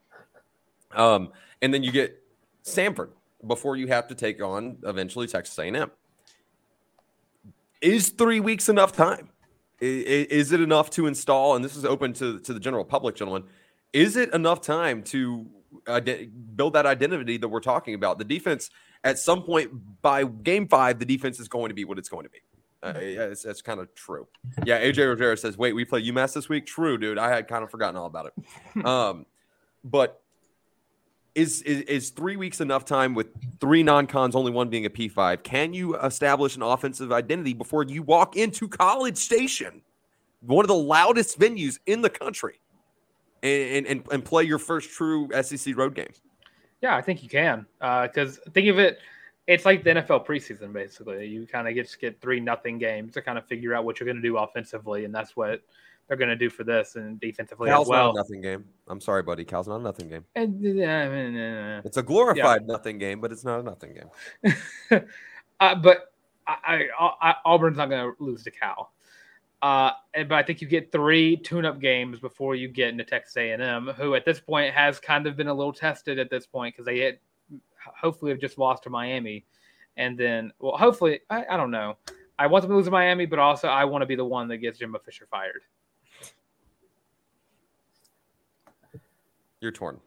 Um, 0.92 1.32
and 1.62 1.74
then 1.74 1.84
you 1.84 1.92
get 1.92 2.22
Samford 2.66 3.12
before 3.46 3.76
you 3.76 3.88
have 3.88 4.08
to 4.08 4.16
take 4.16 4.42
on 4.42 4.78
eventually 4.84 5.28
Texas 5.28 5.58
A&M. 5.58 5.92
Is 7.82 8.10
three 8.10 8.40
weeks 8.40 8.70
enough 8.70 8.92
time? 8.92 9.30
Is, 9.80 10.52
it 10.52 10.60
enough 10.60 10.90
to 10.92 11.08
install? 11.08 11.56
And 11.56 11.64
this 11.64 11.78
is 11.78 11.86
open 11.86 12.12
to 12.14 12.40
to 12.40 12.54
the 12.54 12.60
general 12.60 12.84
public, 12.84 13.16
gentlemen. 13.16 13.46
Is 13.94 14.18
it 14.18 14.34
enough 14.34 14.62
time 14.62 15.04
to 15.04 15.46
build 16.56 16.74
that 16.74 16.86
identity 16.86 17.38
that 17.38 17.48
we're 17.48 17.62
talking 17.62 17.94
about? 17.94 18.18
The 18.18 18.26
defense, 18.26 18.70
at 19.06 19.18
some 19.18 19.44
point 19.44 19.72
by 20.02 20.26
game 20.26 20.68
five, 20.68 21.00
the 21.00 21.06
defense 21.06 21.40
is 21.40 21.48
going 21.48 21.70
to 21.70 21.76
be 21.76 21.86
what 21.86 21.98
it's 21.98 22.10
going 22.10 22.26
to 22.26 22.30
be. 22.30 22.40
Uh, 22.82 22.94
that's, 22.94 23.44
that's 23.44 23.62
kind 23.62 23.80
of 23.80 23.94
true. 23.96 24.28
Yeah, 24.66 24.82
AJ 24.82 25.08
Rivera 25.08 25.38
says, 25.38 25.58
"Wait, 25.58 25.74
we 25.74 25.86
play 25.86 26.02
UMass 26.04 26.34
this 26.34 26.50
week." 26.50 26.66
True, 26.66 26.98
dude. 26.98 27.18
I 27.18 27.30
had 27.30 27.48
kind 27.48 27.64
of 27.64 27.72
forgotten 27.72 27.96
all 27.96 28.08
about 28.08 28.28
it. 28.28 28.86
Um, 28.86 29.26
but 29.84 30.22
is, 31.36 31.62
is 31.62 31.82
is 31.82 32.10
three 32.10 32.36
weeks 32.36 32.62
enough 32.62 32.86
time 32.86 33.14
with 33.14 33.28
three 33.60 33.84
non-cons, 33.84 34.36
only 34.36 34.52
one 34.52 34.70
being 34.70 34.86
a 34.86 34.90
P 34.90 35.08
five? 35.08 35.44
Can 35.44 35.74
you 35.74 35.96
establish 35.98 36.56
an 36.56 36.62
offensive 36.62 37.12
identity 37.12 37.54
before 37.54 37.84
you 37.84 38.04
walk 38.04 38.36
into 38.36 38.68
College 38.68 39.18
Station, 39.18 39.82
one 40.42 40.64
of 40.64 40.68
the 40.68 40.76
loudest 40.76 41.40
venues 41.40 41.80
in 41.86 42.02
the 42.02 42.10
country, 42.10 42.60
and 43.44 43.86
and, 43.86 44.04
and 44.12 44.26
play 44.26 44.44
your 44.44 44.60
first 44.60 44.90
true 44.90 45.30
SEC 45.42 45.78
road 45.78 45.96
game? 45.96 46.12
Yeah, 46.82 46.96
I 46.96 47.02
think 47.02 47.24
you 47.24 47.30
can. 47.30 47.66
Because 47.80 48.40
uh, 48.40 48.52
think 48.52 48.68
of 48.68 48.80
it, 48.80 49.00
it's 49.48 49.66
like 49.66 49.84
the 49.84 49.92
NFL 49.92 50.26
preseason. 50.26 50.74
Basically, 50.74 51.28
you 51.28 51.46
kind 51.46 51.68
of 51.68 51.74
get 51.74 51.96
get 52.00 52.20
three 52.22 52.40
nothing 52.40 52.78
games 52.78 53.14
to 53.14 53.22
kind 53.22 53.38
of 53.38 53.46
figure 53.46 53.74
out 53.74 53.86
what 53.86 54.00
you're 54.00 54.06
going 54.06 54.22
to 54.22 54.28
do 54.28 54.38
offensively, 54.38 55.06
and 55.06 55.14
that's 55.14 55.36
what 55.36 55.62
they're 56.10 56.18
going 56.18 56.30
to 56.30 56.36
do 56.36 56.50
for 56.50 56.64
this 56.64 56.96
and 56.96 57.20
defensively 57.20 57.70
Cal's 57.70 57.86
as 57.86 57.90
well. 57.90 58.06
Not 58.08 58.16
a 58.16 58.18
nothing 58.18 58.42
game. 58.42 58.66
I'm 58.88 59.00
sorry, 59.00 59.22
buddy. 59.22 59.46
Cal's 59.46 59.68
not 59.68 59.80
a 59.80 59.84
nothing 59.84 60.10
game. 60.10 60.26
Uh, 60.36 61.82
it's 61.86 61.98
a 61.98 62.04
glorified 62.04 62.62
yeah. 62.62 62.68
nothing 62.68 62.98
game, 62.98 63.22
but 63.22 63.32
it's 63.32 63.46
not 63.46 63.60
a 63.60 63.64
nothing 63.64 63.94
game. 63.94 65.06
uh, 65.60 65.76
but 65.76 66.12
I, 66.48 66.88
I, 67.00 67.12
I, 67.22 67.36
Auburn's 67.46 67.78
not 67.78 67.90
going 67.90 68.12
to 68.12 68.24
lose 68.24 68.44
to 68.44 68.52
Cal. 68.52 68.92
Uh, 69.62 69.92
and, 70.16 70.28
but 70.28 70.36
I 70.36 70.44
think 70.44 70.62
you 70.62 70.68
get 70.68 70.92
three 70.92 71.38
tune-up 71.38 71.80
games 71.80 72.20
before 72.20 72.56
you 72.56 72.68
get 72.68 72.90
into 72.90 73.04
Texas 73.04 73.38
A&M, 73.38 73.88
who 73.96 74.16
at 74.16 74.26
this 74.26 74.40
point 74.40 74.74
has 74.74 75.00
kind 75.00 75.28
of 75.28 75.36
been 75.36 75.48
a 75.48 75.54
little 75.54 75.74
tested 75.74 76.18
at 76.18 76.32
this 76.32 76.48
point 76.48 76.74
because 76.74 76.86
they 76.86 77.00
had, 77.00 77.20
hopefully 77.78 78.32
have 78.32 78.40
just 78.40 78.58
lost 78.58 78.84
to 78.84 78.90
Miami, 78.90 79.46
and 79.98 80.18
then 80.18 80.52
well, 80.60 80.78
hopefully 80.78 81.20
I, 81.30 81.46
I 81.52 81.58
don't 81.58 81.72
know. 81.72 81.98
I 82.40 82.48
want 82.48 82.62
them 82.62 82.72
to 82.72 82.78
lose 82.78 82.86
to 82.86 82.92
Miami, 82.92 83.26
but 83.26 83.38
also 83.38 83.68
I 83.68 83.84
want 83.84 84.02
to 84.02 84.06
be 84.06 84.16
the 84.16 84.26
one 84.26 84.48
that 84.48 84.58
gets 84.58 84.80
Jimbo 84.80 85.00
Fisher 85.00 85.28
fired. 85.30 85.62
You're 89.62 89.72
torn. 89.72 90.00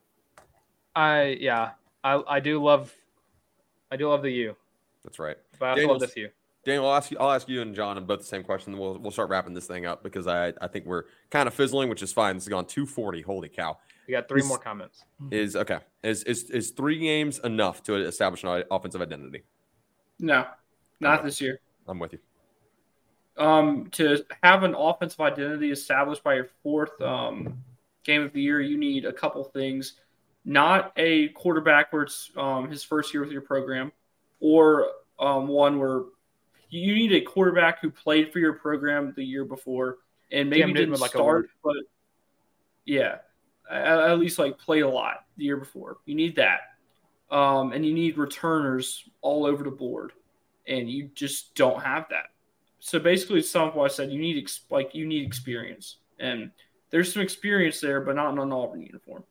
I 0.95 1.37
yeah. 1.41 1.71
I 2.05 2.23
I 2.29 2.41
do 2.41 2.63
love 2.63 2.93
I 3.91 3.97
do 3.97 4.09
love 4.09 4.23
the 4.23 4.31
U. 4.31 4.57
That's 5.05 5.19
right. 5.19 5.37
But 5.59 5.67
I 5.67 5.71
also 5.73 5.87
love 5.89 6.01
this 6.01 6.17
U. 6.17 6.31
Daniel, 6.65 6.89
I'll 6.89 6.97
ask 6.97 7.11
you. 7.11 7.17
I'll 7.19 7.33
ask 7.33 7.49
you 7.49 7.61
and 7.61 7.75
John 7.75 7.99
and 7.99 8.07
both 8.07 8.21
the 8.21 8.25
same 8.25 8.45
question. 8.45 8.79
We'll 8.79 8.99
we'll 8.99 9.11
start 9.11 9.29
wrapping 9.29 9.53
this 9.53 9.67
thing 9.67 9.85
up 9.85 10.03
because 10.03 10.27
I 10.27 10.53
I 10.61 10.69
think 10.69 10.87
we're 10.87 11.05
kind 11.31 11.49
of 11.49 11.55
fizzling, 11.55 11.89
which 11.89 12.03
is 12.03 12.13
fine. 12.13 12.37
This 12.37 12.45
has 12.45 12.49
gone 12.49 12.67
240. 12.67 13.23
Holy 13.23 13.49
cow! 13.49 13.79
We 14.07 14.13
got 14.13 14.29
three 14.29 14.41
is, 14.41 14.47
more 14.47 14.59
comments. 14.59 15.05
Is 15.31 15.57
okay. 15.57 15.79
Is 16.05 16.23
is 16.23 16.51
is 16.51 16.71
three 16.71 16.99
games 16.99 17.41
enough 17.41 17.83
to 17.85 17.97
establish 17.97 18.45
an 18.45 18.63
offensive 18.71 19.03
identity? 19.03 19.43
No, 20.21 20.47
not 21.01 21.25
this 21.25 21.41
year. 21.41 21.61
I'm 21.89 21.99
with 21.99 22.13
you. 22.13 22.19
Um, 23.37 23.89
to 23.93 24.25
have 24.43 24.63
an 24.63 24.75
offensive 24.75 25.21
identity 25.21 25.73
established 25.73 26.23
by 26.23 26.35
your 26.35 26.49
fourth 26.63 27.01
um, 27.01 27.65
game 28.05 28.23
of 28.23 28.33
the 28.33 28.41
year, 28.41 28.61
you 28.61 28.79
need 28.79 29.05
a 29.05 29.13
couple 29.13 29.43
things. 29.45 29.95
Not 30.45 30.93
a 30.97 31.29
quarterback 31.29 31.93
where 31.93 32.03
it's 32.03 32.31
um, 32.37 32.69
his 32.69 32.83
first 32.83 33.15
year 33.15 33.23
with 33.23 33.33
your 33.33 33.43
program, 33.43 33.93
or 34.41 34.89
um, 35.19 35.47
one 35.47 35.79
where 35.79 36.03
you 36.69 36.95
need 36.95 37.13
a 37.13 37.21
quarterback 37.21 37.81
who 37.81 37.91
played 37.91 38.33
for 38.33 38.39
your 38.39 38.55
program 38.55 39.13
the 39.15 39.25
year 39.25 39.45
before 39.45 39.99
and 40.33 40.49
maybe 40.49 40.71
yeah, 40.71 40.77
didn't 40.77 41.01
like 41.01 41.11
start, 41.11 41.51
but 41.63 41.77
yeah, 42.85 43.19
at, 43.71 43.99
at, 43.99 44.19
least 44.19 44.39
like 44.39 44.59
played 44.59 44.83
a 44.83 44.89
lot 44.89 45.27
the 45.37 45.45
year 45.45 45.59
before. 45.59 45.99
You 46.07 46.15
need 46.15 46.37
that, 46.37 46.61
um, 47.31 47.73
and 47.73 47.85
you 47.85 47.93
need 47.93 48.17
returners 48.17 49.05
all 49.21 49.47
over 49.47 49.63
the 49.63 49.71
board, 49.71 50.13
and 50.67 50.91
you 50.91 51.11
just 51.15 51.55
don't 51.55 51.83
have 51.83 52.07
that. 52.11 52.27
So 52.81 52.99
basically, 52.99 53.43
some 53.43 53.69
of 53.69 53.75
what 53.75 53.91
I 53.91 53.95
said, 53.95 54.11
you 54.11 54.19
need 54.19 54.43
ex- 54.43 54.63
like 54.71 54.95
you 54.95 55.07
need 55.07 55.27
experience, 55.27 55.99
and 56.19 56.51
there's 56.93 57.13
some 57.13 57.23
experience 57.23 57.81
there, 57.81 58.01
but 58.01 58.15
not 58.15 58.33
in 58.33 58.39
an 58.39 58.53
Auburn 58.53 58.83
uniform 58.83 59.25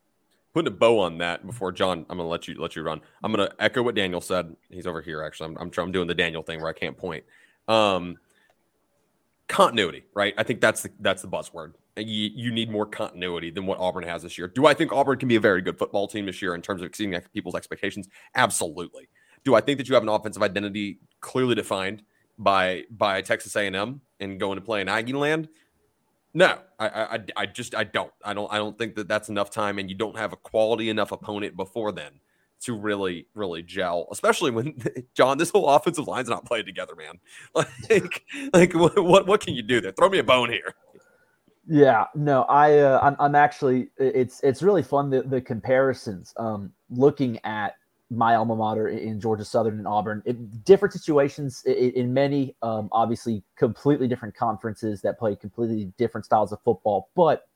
putting 0.54 0.68
a 0.68 0.76
bow 0.76 1.00
on 1.00 1.18
that 1.20 1.46
before 1.46 1.72
John, 1.72 2.06
I'm 2.10 2.18
gonna 2.18 2.30
let 2.30 2.48
you 2.48 2.56
let 2.60 2.76
you 2.76 2.84
run. 2.84 3.02
I'm 3.24 3.32
gonna 3.32 3.52
echo 3.60 3.82
what 3.82 3.96
Daniel 3.96 4.22
said. 4.22 4.56
He's 4.70 4.88
over 4.88 5.02
here 5.02 5.24
actually. 5.24 5.50
I'm 5.50 5.58
I'm, 5.58 5.72
I'm 5.78 5.92
doing 5.92 6.08
the 6.08 6.16
Daniel 6.16 6.44
thing 6.44 6.60
where 6.60 6.70
I 6.70 6.74
can't 6.74 6.98
point. 6.98 7.24
Um, 7.68 8.18
continuity, 9.48 10.04
right? 10.14 10.34
I 10.38 10.44
think 10.44 10.62
that's 10.62 10.84
the 10.84 10.90
that's 11.00 11.22
the 11.22 11.28
buzzword. 11.28 11.74
You, 11.98 12.30
you 12.34 12.52
need 12.52 12.72
more 12.72 12.86
continuity 12.86 13.52
than 13.52 13.66
what 13.66 13.78
Auburn 13.80 14.04
has 14.04 14.24
this 14.24 14.38
year. 14.38 14.48
Do 14.48 14.66
I 14.66 14.74
think 14.74 14.94
Auburn 14.94 15.20
can 15.20 15.28
be 15.28 15.36
a 15.36 15.42
very 15.42 15.62
good 15.62 15.78
football 15.78 16.08
team 16.08 16.26
this 16.26 16.42
year 16.42 16.56
in 16.56 16.62
terms 16.62 16.82
of 16.82 16.88
exceeding 16.88 17.20
people's 17.34 17.54
expectations? 17.54 18.08
Absolutely. 18.34 19.10
Do 19.44 19.56
I 19.56 19.62
think 19.62 19.78
that 19.78 19.90
you 19.90 19.96
have 19.96 20.04
an 20.04 20.10
offensive 20.10 20.42
identity 20.42 21.00
clearly 21.20 21.56
defined 21.56 22.04
by 22.38 22.84
by 22.92 23.22
Texas 23.22 23.56
A&M 23.56 24.02
and 24.20 24.40
going 24.40 24.56
to 24.56 24.62
play 24.62 24.82
in 24.82 24.88
Aggie 24.88 25.14
land? 25.14 25.50
No, 26.34 26.60
I, 26.80 26.88
I, 26.88 27.20
I 27.36 27.46
just 27.46 27.76
I 27.76 27.84
don't 27.84 28.12
I 28.24 28.34
don't 28.34 28.52
I 28.52 28.58
don't 28.58 28.78
think 28.78 28.96
that 28.96 29.08
that's 29.08 29.30
enough 29.30 29.50
time, 29.50 29.80
and 29.80 29.90
you 29.90 29.96
don't 29.96 30.18
have 30.18 30.32
a 30.32 30.38
quality 30.38 30.90
enough 30.90 31.12
opponent 31.12 31.58
before 31.58 31.92
then 31.92 32.12
to 32.62 32.78
really 32.78 33.28
really 33.34 33.62
gel. 33.64 34.08
Especially 34.12 34.52
when 34.52 34.76
John, 35.14 35.38
this 35.38 35.50
whole 35.50 35.68
offensive 35.68 36.08
line's 36.08 36.30
not 36.30 36.46
played 36.46 36.66
together, 36.66 36.96
man. 36.96 37.20
Like 37.90 38.24
like 38.54 38.74
what 38.74 39.28
what, 39.28 39.42
can 39.42 39.56
you 39.56 39.62
do 39.62 39.82
there? 39.82 39.92
Throw 39.92 40.10
me 40.10 40.20
a 40.20 40.24
bone 40.24 40.50
here. 40.50 40.74
Yeah, 41.68 42.06
no, 42.16 42.44
I 42.44 42.80
uh, 42.80 43.00
I'm, 43.04 43.16
I'm 43.20 43.36
actually 43.36 43.90
it's 43.98 44.40
it's 44.42 44.64
really 44.64 44.84
fun 44.84 45.10
the 45.10 45.24
the 45.24 45.42
comparisons. 45.42 46.34
Um, 46.38 46.72
looking 46.90 47.40
at 47.44 47.76
my 48.12 48.36
alma 48.36 48.56
mater 48.56 48.90
in 48.90 49.22
Georgia 49.22 49.46
Southern 49.46 49.78
and 49.78 49.88
Auburn. 49.88 50.22
It, 50.26 50.66
different 50.66 50.94
situations 50.94 51.64
in, 51.66 51.92
in 51.92 52.14
many, 52.14 52.56
um, 52.62 52.90
obviously, 52.92 53.42
completely 53.56 54.08
different 54.08 54.36
conferences 54.36 55.02
that 55.02 55.18
play 55.18 55.36
completely 55.36 55.92
different 55.98 56.26
styles 56.26 56.52
of 56.52 56.60
football. 56.62 57.10
But 57.16 57.48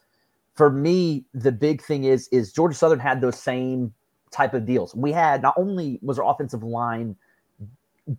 for 0.55 0.69
me, 0.71 1.25
the 1.33 1.51
big 1.51 1.81
thing 1.81 2.05
is 2.05 2.29
is 2.29 2.53
Georgia 2.53 2.75
Southern 2.75 2.99
had 2.99 3.19
those 3.19 3.37
same 3.37 3.93
type 4.31 4.53
of 4.53 4.65
deals. 4.65 4.95
We 4.95 5.11
had 5.11 5.41
not 5.41 5.55
only 5.57 5.99
was 6.01 6.17
our 6.17 6.25
offensive 6.25 6.63
line 6.63 7.17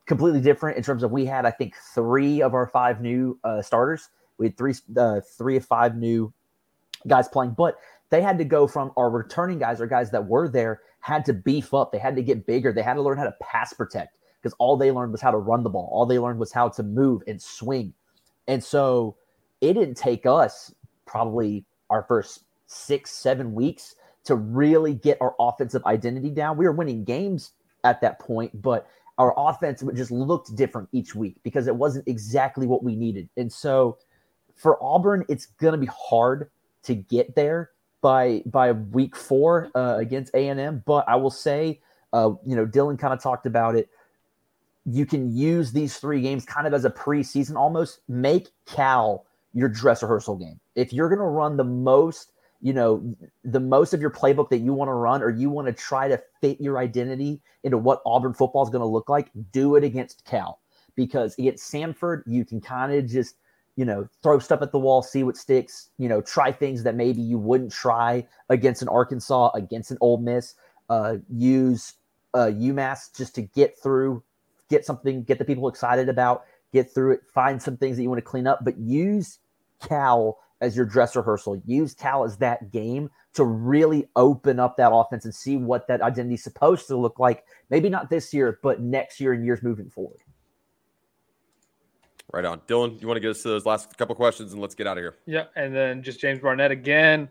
completely 0.04 0.40
different 0.40 0.76
in 0.76 0.82
terms 0.82 1.02
of 1.02 1.10
we 1.10 1.24
had 1.24 1.46
I 1.46 1.50
think 1.50 1.74
three 1.94 2.42
of 2.42 2.52
our 2.52 2.66
five 2.66 3.00
new 3.00 3.38
uh, 3.44 3.62
starters. 3.62 4.10
We 4.36 4.46
had 4.46 4.58
three 4.58 4.74
uh, 4.94 5.20
three 5.38 5.56
of 5.56 5.64
five 5.64 5.96
new 5.96 6.34
guys 7.06 7.28
playing, 7.28 7.52
but 7.52 7.78
they 8.10 8.20
had 8.20 8.36
to 8.38 8.44
go 8.44 8.66
from 8.66 8.92
our 8.96 9.08
returning 9.08 9.58
guys 9.58 9.80
or 9.80 9.86
guys 9.86 10.10
that 10.10 10.26
were 10.26 10.48
there 10.48 10.82
had 11.06 11.24
to 11.24 11.32
beef 11.32 11.72
up. 11.72 11.92
They 11.92 11.98
had 11.98 12.16
to 12.16 12.22
get 12.22 12.46
bigger. 12.46 12.72
They 12.72 12.82
had 12.82 12.94
to 12.94 13.02
learn 13.02 13.16
how 13.16 13.22
to 13.22 13.34
pass 13.40 13.72
protect 13.72 14.18
because 14.42 14.56
all 14.58 14.76
they 14.76 14.90
learned 14.90 15.12
was 15.12 15.20
how 15.20 15.30
to 15.30 15.36
run 15.36 15.62
the 15.62 15.70
ball. 15.70 15.88
All 15.92 16.04
they 16.04 16.18
learned 16.18 16.40
was 16.40 16.50
how 16.50 16.68
to 16.70 16.82
move 16.82 17.22
and 17.28 17.40
swing. 17.40 17.94
And 18.48 18.62
so 18.62 19.16
it 19.60 19.74
didn't 19.74 19.96
take 19.96 20.26
us 20.26 20.74
probably 21.04 21.64
our 21.90 22.02
first 22.02 22.40
six, 22.66 23.12
seven 23.12 23.54
weeks 23.54 23.94
to 24.24 24.34
really 24.34 24.94
get 24.94 25.16
our 25.20 25.36
offensive 25.38 25.84
identity 25.86 26.30
down. 26.30 26.56
We 26.56 26.64
were 26.64 26.72
winning 26.72 27.04
games 27.04 27.52
at 27.84 28.00
that 28.00 28.18
point, 28.18 28.60
but 28.60 28.88
our 29.16 29.32
offense 29.36 29.84
just 29.94 30.10
looked 30.10 30.56
different 30.56 30.88
each 30.90 31.14
week 31.14 31.36
because 31.44 31.68
it 31.68 31.76
wasn't 31.76 32.08
exactly 32.08 32.66
what 32.66 32.82
we 32.82 32.96
needed. 32.96 33.28
And 33.36 33.52
so 33.52 33.98
for 34.56 34.76
Auburn, 34.82 35.24
it's 35.28 35.46
going 35.46 35.72
to 35.72 35.78
be 35.78 35.86
hard 35.86 36.50
to 36.82 36.96
get 36.96 37.36
there 37.36 37.70
by 38.00 38.42
by 38.46 38.72
week 38.72 39.16
four 39.16 39.70
uh, 39.74 39.96
against 39.98 40.34
A 40.34 40.48
and 40.48 40.60
M. 40.60 40.82
But 40.86 41.08
I 41.08 41.16
will 41.16 41.30
say, 41.30 41.80
uh, 42.12 42.30
you 42.44 42.56
know, 42.56 42.66
Dylan 42.66 42.98
kind 42.98 43.12
of 43.12 43.22
talked 43.22 43.46
about 43.46 43.76
it. 43.76 43.88
You 44.84 45.06
can 45.06 45.36
use 45.36 45.72
these 45.72 45.98
three 45.98 46.22
games 46.22 46.44
kind 46.44 46.66
of 46.66 46.74
as 46.74 46.84
a 46.84 46.90
preseason, 46.90 47.56
almost 47.56 48.00
make 48.08 48.48
Cal 48.66 49.26
your 49.52 49.68
dress 49.68 50.02
rehearsal 50.02 50.36
game. 50.36 50.60
If 50.74 50.92
you're 50.92 51.08
going 51.08 51.18
to 51.18 51.24
run 51.24 51.56
the 51.56 51.64
most 51.64 52.32
you 52.62 52.72
know 52.72 53.14
the 53.44 53.60
most 53.60 53.92
of 53.92 54.00
your 54.00 54.10
playbook 54.10 54.48
that 54.48 54.58
you 54.58 54.72
want 54.72 54.88
to 54.88 54.94
run 54.94 55.22
or 55.22 55.28
you 55.28 55.50
want 55.50 55.66
to 55.66 55.72
try 55.72 56.08
to 56.08 56.20
fit 56.40 56.60
your 56.60 56.78
identity 56.78 57.40
into 57.64 57.76
what 57.76 58.00
Auburn 58.06 58.32
football 58.32 58.62
is 58.62 58.70
going 58.70 58.80
to 58.80 58.86
look 58.86 59.08
like, 59.08 59.30
do 59.52 59.76
it 59.76 59.84
against 59.84 60.24
Cal 60.24 60.60
because 60.96 61.38
against 61.38 61.70
Samford, 61.70 62.22
you 62.26 62.44
can 62.44 62.60
kind 62.60 62.92
of 62.92 63.06
just 63.06 63.36
you 63.76 63.84
know 63.84 64.08
throw 64.22 64.38
stuff 64.38 64.62
at 64.62 64.72
the 64.72 64.78
wall, 64.78 65.02
see 65.02 65.22
what 65.22 65.36
sticks, 65.36 65.90
you 65.98 66.08
know 66.08 66.20
try 66.20 66.50
things 66.50 66.82
that 66.82 66.94
maybe 66.94 67.22
you 67.22 67.38
wouldn't 67.38 67.72
try 67.72 68.26
against 68.48 68.82
an 68.82 68.88
Arkansas, 68.88 69.50
against 69.54 69.90
an 69.90 69.98
Ole 70.00 70.18
Miss. 70.18 70.54
Uh, 70.88 71.16
use 71.28 71.94
uh, 72.34 72.50
UMass 72.52 73.16
just 73.16 73.34
to 73.34 73.42
get 73.42 73.76
through, 73.82 74.22
get 74.68 74.84
something, 74.84 75.24
get 75.24 75.38
the 75.38 75.44
people 75.44 75.68
excited 75.68 76.08
about, 76.08 76.44
get 76.72 76.92
through 76.92 77.12
it, 77.12 77.20
find 77.32 77.60
some 77.60 77.76
things 77.76 77.96
that 77.96 78.02
you 78.02 78.08
want 78.08 78.18
to 78.18 78.22
clean 78.22 78.46
up, 78.46 78.64
but 78.64 78.76
use 78.78 79.38
Cal 79.80 80.38
as 80.60 80.76
your 80.76 80.86
dress 80.86 81.16
rehearsal. 81.16 81.60
Use 81.66 81.94
Cal 81.94 82.24
as 82.24 82.38
that 82.38 82.70
game 82.70 83.10
to 83.34 83.44
really 83.44 84.08
open 84.16 84.58
up 84.58 84.76
that 84.76 84.92
offense 84.92 85.24
and 85.24 85.34
see 85.34 85.56
what 85.56 85.86
that 85.88 86.00
identity 86.00 86.34
is 86.34 86.42
supposed 86.42 86.86
to 86.86 86.96
look 86.96 87.18
like. 87.18 87.44
Maybe 87.68 87.88
not 87.88 88.08
this 88.08 88.32
year, 88.32 88.58
but 88.62 88.80
next 88.80 89.20
year 89.20 89.32
and 89.32 89.44
years 89.44 89.62
moving 89.62 89.90
forward. 89.90 90.20
Right 92.32 92.44
on. 92.44 92.60
Dylan, 92.60 93.00
you 93.00 93.06
want 93.06 93.16
to 93.16 93.20
get 93.20 93.30
us 93.30 93.42
to 93.42 93.48
those 93.48 93.66
last 93.66 93.96
couple 93.96 94.14
questions 94.14 94.52
and 94.52 94.60
let's 94.60 94.74
get 94.74 94.86
out 94.86 94.98
of 94.98 95.02
here. 95.02 95.16
Yeah, 95.26 95.44
and 95.54 95.74
then 95.74 96.02
just 96.02 96.20
James 96.20 96.40
Barnett 96.40 96.70
again, 96.70 97.28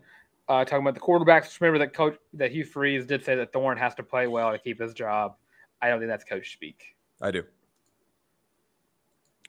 uh, 0.48 0.64
talking 0.64 0.86
about 0.86 0.94
the 0.94 1.00
quarterbacks. 1.00 1.60
Remember 1.60 1.78
that 1.78 1.92
coach 1.92 2.16
that 2.34 2.50
Hugh 2.50 2.64
Freeze 2.64 3.04
did 3.06 3.24
say 3.24 3.34
that 3.34 3.52
Thorne 3.52 3.76
has 3.76 3.94
to 3.96 4.02
play 4.02 4.26
well 4.26 4.52
to 4.52 4.58
keep 4.58 4.80
his 4.80 4.94
job. 4.94 5.36
I 5.82 5.88
don't 5.88 5.98
think 5.98 6.08
that's 6.08 6.24
coach 6.24 6.52
speak. 6.52 6.96
I 7.20 7.30
do. 7.30 7.44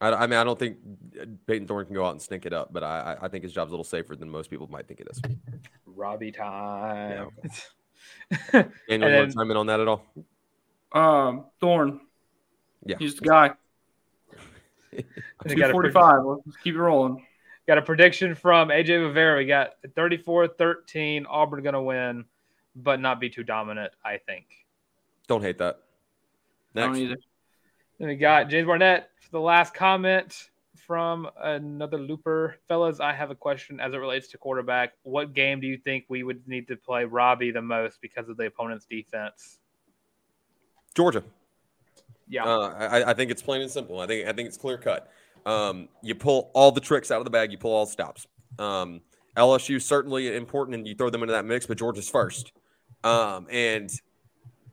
I, 0.02 0.12
I 0.12 0.28
mean, 0.28 0.38
I 0.38 0.44
don't 0.44 0.60
think 0.60 0.78
Payton 1.48 1.68
Thorne 1.68 1.86
can 1.86 1.96
go 1.96 2.06
out 2.06 2.12
and 2.12 2.22
stink 2.22 2.46
it 2.46 2.54
up, 2.54 2.72
but 2.72 2.84
I, 2.84 3.18
I 3.22 3.28
think 3.28 3.44
his 3.44 3.54
job's 3.54 3.72
a 3.72 3.74
little 3.74 3.84
safer 3.84 4.16
than 4.16 4.30
most 4.30 4.50
people 4.50 4.68
might 4.70 4.88
think 4.88 5.00
it 5.00 5.08
is. 5.10 5.22
Robbie 5.86 6.32
time. 6.32 7.30
Yeah. 7.44 8.64
Daniel, 8.90 9.10
you 9.10 9.16
want 9.18 9.32
to 9.32 9.36
chime 9.36 9.52
in 9.52 9.58
on 9.58 9.66
that 9.68 9.80
at 9.80 9.88
all? 9.88 10.04
Um, 10.92 11.46
Thorne. 11.60 12.02
Yeah, 12.86 12.98
he's 13.00 13.16
the 13.16 13.28
guy. 13.28 13.52
And 14.28 14.38
you 14.38 14.38
got 14.38 14.87
a 14.87 14.87
245. 15.48 16.24
Let's 16.46 16.58
keep 16.58 16.76
it 16.76 16.80
rolling. 16.80 17.26
Got 17.68 17.78
a 17.78 17.82
prediction 17.82 18.34
from 18.34 18.70
AJ 18.70 19.06
Rivera. 19.06 19.38
We 19.38 19.46
got 19.46 19.74
34 19.96 20.48
13. 20.48 21.26
Auburn 21.26 21.64
going 21.64 21.74
to 21.74 21.82
win, 21.82 22.26
but 22.76 23.00
not 23.02 23.20
be 23.20 23.30
too 23.30 23.44
dominant, 23.44 23.92
I 24.04 24.18
think. 24.18 24.46
Don't 25.28 25.42
hate 25.42 25.58
that. 25.58 25.80
Next. 26.74 26.88
Don't 26.88 26.98
either. 26.98 27.18
Then 28.00 28.08
we 28.10 28.16
got 28.16 28.50
James 28.50 28.68
Barnett 28.68 29.10
for 29.20 29.32
the 29.32 29.42
last 29.42 29.74
comment 29.74 30.50
from 30.88 31.28
another 31.42 31.98
looper. 31.98 32.56
Fellas, 32.68 33.00
I 33.00 33.12
have 33.14 33.32
a 33.32 33.36
question 33.36 33.80
as 33.80 33.94
it 33.94 33.98
relates 33.98 34.30
to 34.30 34.38
quarterback. 34.38 34.94
What 35.04 35.34
game 35.34 35.60
do 35.60 35.68
you 35.68 35.78
think 35.78 36.06
we 36.08 36.24
would 36.24 36.48
need 36.48 36.68
to 36.70 36.78
play 36.78 37.04
Robbie 37.04 37.52
the 37.52 37.62
most 37.62 38.00
because 38.02 38.30
of 38.30 38.38
the 38.38 38.46
opponent's 38.46 38.86
defense? 38.86 39.60
Georgia. 40.96 41.24
Yeah. 42.30 42.46
Uh, 42.46 42.76
I, 42.78 43.12
I 43.12 43.14
think 43.14 43.32
it's 43.32 43.42
plain 43.42 43.62
and 43.62 43.72
simple. 43.72 44.00
I 44.00 44.08
think 44.08 44.28
I 44.28 44.34
think 44.34 44.48
it's 44.48 44.58
clear 44.58 44.78
cut. 44.78 45.12
Um, 45.46 45.88
you 46.02 46.16
pull 46.16 46.52
all 46.54 46.72
the 46.72 46.82
tricks 46.82 47.12
out 47.12 47.20
of 47.20 47.26
the 47.26 47.32
bag. 47.32 47.52
You 47.52 47.58
pull 47.58 47.72
all 47.74 47.86
the 47.86 47.92
stops. 47.92 48.28
Um, 48.60 49.02
LSU 49.38 49.82
certainly 49.82 50.36
important, 50.36 50.76
and 50.76 50.88
you 50.88 50.96
throw 50.96 51.10
them 51.10 51.24
into 51.24 51.34
that 51.34 51.46
mix. 51.46 51.66
But 51.66 51.78
Georgia's 51.78 52.10
first, 52.10 52.52
um, 53.04 53.48
and 53.50 53.90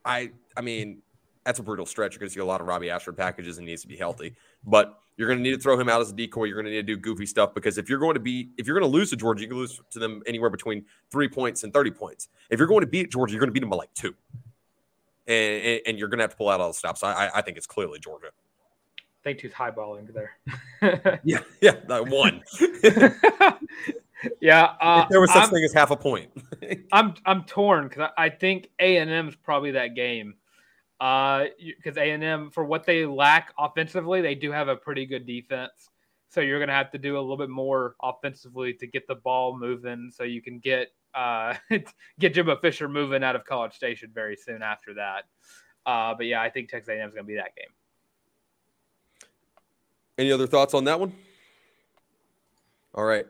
I 0.05 0.33
I 0.57 0.63
mean 0.63 1.03
that's 1.45 1.59
a 1.59 1.63
brutal 1.63 1.87
stretch. 1.87 2.13
Because 2.13 2.35
You're 2.35 2.45
going 2.45 2.49
to 2.49 2.49
see 2.49 2.49
a 2.49 2.53
lot 2.53 2.61
of 2.61 2.67
Robbie 2.67 2.91
Ashford 2.91 3.17
packages 3.17 3.59
and 3.59 3.67
needs 3.67 3.83
to 3.83 3.89
be 3.89 3.97
healthy. 3.97 4.35
But 4.67 4.99
you're 5.17 5.29
going 5.29 5.39
to 5.39 5.43
need 5.43 5.55
to 5.55 5.61
throw 5.61 5.79
him 5.79 5.89
out 5.89 6.01
as 6.01 6.11
a 6.11 6.15
decoy. 6.15 6.45
You're 6.45 6.57
going 6.57 6.67
to 6.67 6.73
need 6.73 6.87
to 6.87 6.95
do 6.95 6.97
goofy 6.97 7.27
stuff 7.27 7.55
because 7.55 7.79
if 7.79 7.89
you're 7.89 8.01
going 8.01 8.15
to 8.15 8.21
be 8.21 8.51
if 8.59 8.67
you're 8.67 8.79
going 8.79 8.91
to 8.91 8.97
lose 8.97 9.11
to 9.11 9.17
Georgia, 9.17 9.43
you 9.43 9.49
can 9.49 9.59
lose 9.59 9.81
to 9.91 9.99
them 9.99 10.23
anywhere 10.27 10.51
between 10.51 10.85
three 11.11 11.29
points 11.29 11.63
and 11.63 11.73
thirty 11.73 11.91
points. 11.91 12.29
If 12.51 12.59
you're 12.59 12.69
going 12.69 12.81
to 12.81 12.87
beat 12.87 13.13
Georgia, 13.13 13.33
you're 13.33 13.41
going 13.41 13.51
to 13.51 13.53
beat 13.53 13.61
them 13.61 13.71
by 13.71 13.77
like 13.77 13.95
two, 13.95 14.15
and, 15.27 15.81
and, 15.87 15.99
you're 15.99 16.09
going 16.09 16.19
to 16.19 16.25
have 16.25 16.31
to 16.31 16.37
pull 16.37 16.49
out 16.49 16.61
all 16.61 16.69
the 16.69 16.75
stops. 16.75 17.03
I, 17.03 17.31
I 17.35 17.43
think 17.43 17.57
it's 17.57 17.67
clearly 17.67 17.99
Georgia. 17.99 18.29
I 18.99 19.03
think 19.23 19.39
two's 19.39 19.53
highballing 19.53 20.13
there. 20.13 20.39
yeah, 21.25 21.41
yeah, 21.63 21.77
that 21.89 22.09
one. 22.09 22.43
yeah, 24.41 24.75
uh, 24.81 25.07
there 25.09 25.21
was 25.21 25.33
such 25.33 25.45
I'm, 25.45 25.51
thing 25.51 25.65
as 25.65 25.73
half 25.73 25.91
a 25.91 25.97
point. 25.97 26.31
I'm 26.93 27.15
I'm 27.25 27.45
torn 27.45 27.89
because 27.89 28.11
I, 28.19 28.27
I 28.27 28.29
think 28.29 28.69
A 28.81 28.99
and 28.99 29.11
M 29.11 29.29
is 29.29 29.37
probably 29.37 29.71
that 29.73 29.95
game. 29.95 30.35
Uh, 31.01 31.47
because 31.59 31.97
A 31.97 32.11
and 32.11 32.23
M 32.23 32.51
for 32.51 32.65
what 32.65 32.85
they 32.85 33.07
lack 33.07 33.53
offensively, 33.59 34.21
they 34.21 34.35
do 34.35 34.53
have 34.53 34.69
a 34.69 34.77
pretty 34.77 35.07
good 35.07 35.27
defense. 35.27 35.91
So 36.29 36.41
you're 36.41 36.59
going 36.59 36.69
to 36.69 36.75
have 36.75 36.91
to 36.91 36.99
do 36.99 37.17
a 37.17 37.21
little 37.21 37.37
bit 37.37 37.49
more 37.49 37.95
offensively 38.03 38.75
to 38.75 38.87
get 38.87 39.07
the 39.07 39.15
ball 39.15 39.57
moving, 39.57 40.11
so 40.13 40.25
you 40.25 40.43
can 40.43 40.59
get 40.59 40.89
uh 41.15 41.55
get 42.19 42.35
Jimbo 42.35 42.57
Fisher 42.57 42.89
moving 42.89 43.23
out 43.23 43.37
of 43.37 43.45
College 43.45 43.75
Station 43.75 44.11
very 44.15 44.37
soon 44.37 44.63
after 44.63 44.95
that. 44.95 45.25
Uh, 45.87 46.15
but 46.15 46.27
yeah, 46.27 46.41
I 46.41 46.51
think 46.51 46.69
Texas 46.69 46.89
A&M 46.89 47.09
is 47.09 47.15
going 47.15 47.25
to 47.25 47.29
be 47.29 47.37
that 47.37 47.55
game. 47.55 47.69
Any 50.17 50.33
other 50.33 50.47
thoughts 50.47 50.75
on 50.75 50.85
that 50.85 50.99
one? 50.99 51.13
All 52.95 53.05
right, 53.05 53.27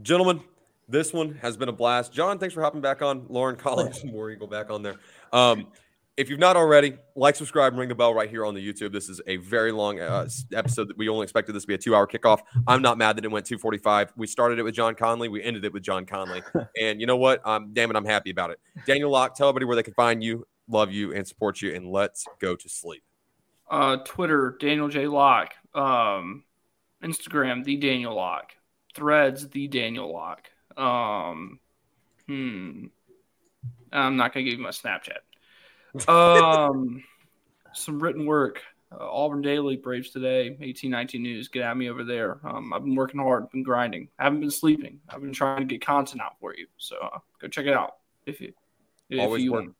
gentlemen, 0.00 0.40
this 0.88 1.12
one 1.12 1.38
has 1.42 1.56
been 1.56 1.68
a 1.68 1.72
blast. 1.72 2.12
John, 2.12 2.38
thanks 2.38 2.54
for 2.54 2.62
hopping 2.62 2.80
back 2.80 3.02
on. 3.02 3.26
Lauren 3.28 3.56
Collins, 3.56 4.02
War 4.04 4.30
Eagle 4.30 4.46
back 4.46 4.70
on 4.70 4.82
there. 4.82 4.96
Um, 5.32 5.66
if 6.16 6.28
you've 6.28 6.38
not 6.38 6.56
already, 6.56 6.96
like, 7.16 7.36
subscribe, 7.36 7.72
and 7.72 7.80
ring 7.80 7.88
the 7.88 7.94
bell 7.94 8.12
right 8.12 8.28
here 8.28 8.44
on 8.44 8.54
the 8.54 8.60
YouTube. 8.66 8.92
This 8.92 9.08
is 9.08 9.20
a 9.26 9.36
very 9.38 9.72
long 9.72 9.98
uh, 9.98 10.28
episode 10.52 10.88
that 10.88 10.98
we 10.98 11.08
only 11.08 11.24
expected 11.24 11.54
this 11.54 11.62
to 11.62 11.66
be 11.66 11.74
a 11.74 11.78
two-hour 11.78 12.06
kickoff. 12.06 12.40
I'm 12.66 12.82
not 12.82 12.98
mad 12.98 13.16
that 13.16 13.24
it 13.24 13.30
went 13.30 13.46
245. 13.46 14.12
We 14.16 14.26
started 14.26 14.58
it 14.58 14.62
with 14.62 14.74
John 14.74 14.94
Conley. 14.94 15.28
We 15.28 15.42
ended 15.42 15.64
it 15.64 15.72
with 15.72 15.82
John 15.82 16.04
Conley. 16.04 16.42
and 16.80 17.00
you 17.00 17.06
know 17.06 17.16
what? 17.16 17.46
Um, 17.46 17.70
damn 17.72 17.90
it, 17.90 17.96
I'm 17.96 18.04
happy 18.04 18.30
about 18.30 18.50
it. 18.50 18.60
Daniel 18.86 19.10
Locke, 19.10 19.34
tell 19.34 19.48
everybody 19.48 19.64
where 19.66 19.76
they 19.76 19.82
can 19.82 19.94
find 19.94 20.22
you, 20.22 20.46
love 20.68 20.92
you, 20.92 21.14
and 21.14 21.26
support 21.26 21.62
you. 21.62 21.74
And 21.74 21.90
let's 21.90 22.26
go 22.40 22.56
to 22.56 22.68
sleep. 22.68 23.02
Uh, 23.70 23.96
Twitter, 24.04 24.56
Daniel 24.60 24.88
J. 24.88 25.06
Locke. 25.06 25.54
Um, 25.74 26.44
Instagram, 27.02 27.64
the 27.64 27.76
Daniel 27.76 28.14
Locke. 28.14 28.52
Threads, 28.94 29.48
the 29.48 29.66
Daniel 29.66 30.12
Locke. 30.12 30.50
Um, 30.76 31.58
hmm. 32.26 32.86
I'm 33.90 34.16
not 34.16 34.32
gonna 34.34 34.44
give 34.44 34.58
you 34.58 34.62
my 34.62 34.70
Snapchat. 34.70 35.20
Um, 36.08 37.02
some 37.72 38.00
written 38.00 38.26
work. 38.26 38.62
Uh, 38.92 39.10
Auburn 39.10 39.40
Daily, 39.40 39.76
Braves 39.76 40.10
Today, 40.10 40.50
1819 40.50 41.22
News. 41.22 41.48
Get 41.48 41.62
at 41.62 41.76
me 41.76 41.88
over 41.88 42.04
there. 42.04 42.38
Um, 42.44 42.72
I've 42.74 42.84
been 42.84 42.94
working 42.94 43.20
hard, 43.20 43.48
been 43.50 43.62
grinding. 43.62 44.08
I 44.18 44.24
haven't 44.24 44.40
been 44.40 44.50
sleeping. 44.50 45.00
I've 45.08 45.22
been 45.22 45.32
trying 45.32 45.60
to 45.60 45.64
get 45.64 45.84
content 45.84 46.20
out 46.20 46.38
for 46.40 46.54
you. 46.54 46.66
So 46.76 46.96
uh, 47.02 47.18
go 47.40 47.48
check 47.48 47.66
it 47.66 47.72
out 47.72 47.96
if 48.26 48.40
you 48.40 48.52
if 49.08 49.20
Always 49.20 49.42
you 49.42 49.52
work, 49.52 49.62
want. 49.64 49.74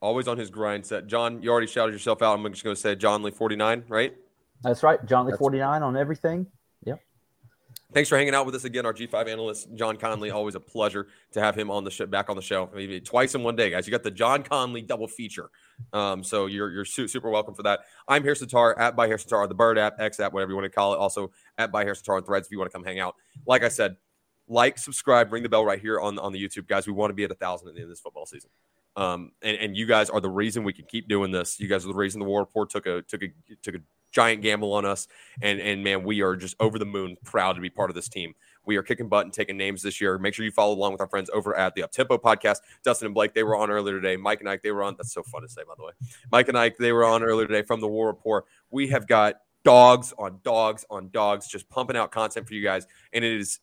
always 0.00 0.28
on 0.28 0.36
his 0.38 0.50
grind 0.50 0.84
set. 0.84 1.06
John, 1.06 1.42
you 1.42 1.50
already 1.50 1.66
shouted 1.66 1.92
yourself 1.92 2.20
out. 2.22 2.38
I'm 2.38 2.52
just 2.52 2.64
going 2.64 2.76
to 2.76 2.80
say 2.80 2.94
Johnley 2.94 3.30
49, 3.30 3.84
right? 3.88 4.14
That's 4.62 4.82
right. 4.82 5.02
Johnley 5.06 5.34
49 5.38 5.82
on 5.82 5.96
everything. 5.96 6.46
Yep. 6.84 7.00
Thanks 7.94 8.10
for 8.10 8.18
hanging 8.18 8.34
out 8.34 8.44
with 8.44 8.54
us 8.54 8.64
again, 8.64 8.84
our 8.84 8.92
G5 8.92 9.28
analyst, 9.28 9.74
John 9.74 9.96
Conley. 9.96 10.30
Always 10.30 10.54
a 10.54 10.60
pleasure 10.60 11.06
to 11.32 11.40
have 11.40 11.54
him 11.54 11.70
on 11.70 11.84
the 11.84 11.90
show, 11.90 12.04
back 12.04 12.28
on 12.28 12.36
the 12.36 12.42
show. 12.42 12.68
Maybe 12.74 13.00
twice 13.00 13.34
in 13.34 13.42
one 13.42 13.56
day, 13.56 13.70
guys. 13.70 13.86
You 13.86 13.90
got 13.90 14.02
the 14.02 14.10
John 14.10 14.42
Conley 14.42 14.82
double 14.82 15.08
feature. 15.08 15.48
Um, 15.94 16.22
so 16.22 16.44
you're 16.46 16.70
you're 16.70 16.84
su- 16.84 17.08
super 17.08 17.30
welcome 17.30 17.54
for 17.54 17.62
that. 17.62 17.80
I'm 18.06 18.22
Harrison 18.22 18.46
Tarr 18.46 18.78
at 18.78 18.94
by 18.94 19.06
Harrison 19.06 19.30
Tarr, 19.30 19.46
the 19.46 19.54
Bird 19.54 19.78
app, 19.78 19.98
X 19.98 20.20
app, 20.20 20.34
whatever 20.34 20.52
you 20.52 20.56
want 20.56 20.66
to 20.66 20.70
call 20.70 20.92
it. 20.92 20.98
Also 20.98 21.30
at 21.56 21.72
by 21.72 21.82
Harrison 21.82 22.04
Tarr 22.04 22.16
on 22.18 22.24
Threads 22.24 22.46
if 22.46 22.52
you 22.52 22.58
want 22.58 22.70
to 22.70 22.76
come 22.76 22.84
hang 22.84 23.00
out. 23.00 23.14
Like 23.46 23.62
I 23.62 23.68
said, 23.68 23.96
like, 24.48 24.76
subscribe, 24.76 25.32
ring 25.32 25.42
the 25.42 25.48
bell 25.48 25.64
right 25.64 25.80
here 25.80 25.98
on 25.98 26.18
on 26.18 26.32
the 26.32 26.44
YouTube, 26.46 26.66
guys. 26.66 26.86
We 26.86 26.92
want 26.92 27.08
to 27.08 27.14
be 27.14 27.24
at 27.24 27.30
a 27.30 27.36
thousand 27.36 27.68
at 27.68 27.74
the 27.74 27.80
end 27.80 27.84
of 27.86 27.90
this 27.90 28.00
football 28.00 28.26
season. 28.26 28.50
Um, 28.96 29.32
and, 29.40 29.56
and 29.56 29.76
you 29.76 29.86
guys 29.86 30.10
are 30.10 30.20
the 30.20 30.28
reason 30.28 30.62
we 30.62 30.74
can 30.74 30.84
keep 30.84 31.08
doing 31.08 31.30
this. 31.30 31.58
You 31.58 31.68
guys 31.68 31.86
are 31.86 31.88
the 31.88 31.94
reason 31.94 32.18
the 32.18 32.26
War 32.26 32.40
Rapport 32.40 32.66
took 32.66 32.84
a 32.84 33.00
took 33.00 33.22
a 33.22 33.28
took 33.62 33.76
a 33.76 33.78
giant 34.18 34.42
gamble 34.42 34.72
on 34.72 34.84
us. 34.84 35.06
And 35.42 35.60
and 35.60 35.84
man, 35.84 36.02
we 36.02 36.22
are 36.22 36.34
just 36.34 36.56
over 36.58 36.78
the 36.78 36.84
moon 36.84 37.16
proud 37.24 37.52
to 37.52 37.60
be 37.60 37.70
part 37.70 37.88
of 37.88 37.94
this 37.94 38.08
team. 38.08 38.34
We 38.64 38.76
are 38.76 38.82
kicking 38.82 39.08
butt 39.08 39.24
and 39.24 39.32
taking 39.32 39.56
names 39.56 39.80
this 39.80 40.00
year. 40.00 40.18
Make 40.18 40.34
sure 40.34 40.44
you 40.44 40.50
follow 40.50 40.74
along 40.74 40.92
with 40.92 41.00
our 41.00 41.08
friends 41.08 41.30
over 41.32 41.56
at 41.56 41.74
the 41.74 41.82
Uptempo 41.82 42.20
podcast. 42.20 42.58
Dustin 42.82 43.06
and 43.06 43.14
Blake, 43.14 43.32
they 43.32 43.44
were 43.44 43.56
on 43.56 43.70
earlier 43.70 43.94
today. 43.94 44.16
Mike 44.16 44.40
and 44.40 44.48
Ike, 44.48 44.62
they 44.62 44.72
were 44.72 44.82
on. 44.82 44.96
That's 44.98 45.12
so 45.12 45.22
fun 45.22 45.42
to 45.42 45.48
say, 45.48 45.62
by 45.66 45.74
the 45.78 45.84
way. 45.84 45.92
Mike 46.32 46.48
and 46.48 46.58
Ike, 46.58 46.76
they 46.78 46.92
were 46.92 47.04
on 47.04 47.22
earlier 47.22 47.46
today 47.46 47.62
from 47.62 47.80
the 47.80 47.88
War 47.88 48.08
Rapport. 48.08 48.44
We 48.70 48.88
have 48.88 49.06
got 49.06 49.36
dogs 49.64 50.12
on 50.18 50.40
dogs 50.42 50.84
on 50.90 51.10
dogs, 51.10 51.46
just 51.46 51.70
pumping 51.70 51.96
out 51.96 52.10
content 52.10 52.46
for 52.46 52.54
you 52.54 52.62
guys. 52.62 52.86
And 53.12 53.24
it 53.24 53.40
is 53.40 53.60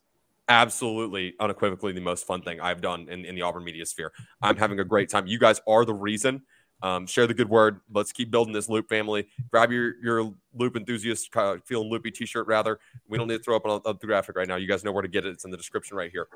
absolutely 0.48 1.36
unequivocally 1.40 1.92
the 1.92 2.02
most 2.02 2.26
fun 2.26 2.42
thing 2.42 2.62
I've 2.62 2.82
done 2.82 3.08
in, 3.10 3.26
in 3.26 3.36
the 3.36 3.42
Auburn 3.42 3.64
media 3.64 3.86
sphere. 3.86 4.12
I'm 4.42 4.56
having 4.56 4.80
a 4.80 4.86
great 4.86 5.10
time. 5.10 5.28
You 5.28 5.38
guys 5.38 5.60
are 5.68 5.86
the 5.86 5.94
reason. 5.94 6.44
Um, 6.86 7.08
share 7.08 7.26
the 7.26 7.34
good 7.34 7.50
word. 7.50 7.82
Let's 7.92 8.12
keep 8.12 8.30
building 8.30 8.54
this 8.54 8.70
loop 8.70 8.88
family. 8.88 9.28
Grab 9.50 9.72
your 9.72 9.96
your 10.04 10.32
loop 10.54 10.76
enthusiast 10.78 11.36
uh, 11.36 11.58
feeling 11.66 11.90
loopy 11.90 12.12
t-shirt. 12.12 12.46
Rather, 12.46 12.78
we 13.08 13.18
don't 13.18 13.28
need 13.28 13.38
to 13.38 13.44
throw 13.44 13.56
up 13.56 13.66
on 13.66 13.82
the 13.84 14.06
graphic 14.06 14.36
right 14.36 14.48
now. 14.48 14.56
You 14.56 14.68
guys 14.68 14.84
know 14.84 14.92
where 14.92 15.02
to 15.02 15.08
get 15.08 15.26
it. 15.26 15.30
It's 15.30 15.46
in 15.46 15.52
the 15.52 15.58
description 15.58 15.98
right 15.98 16.12
here. 16.12 16.28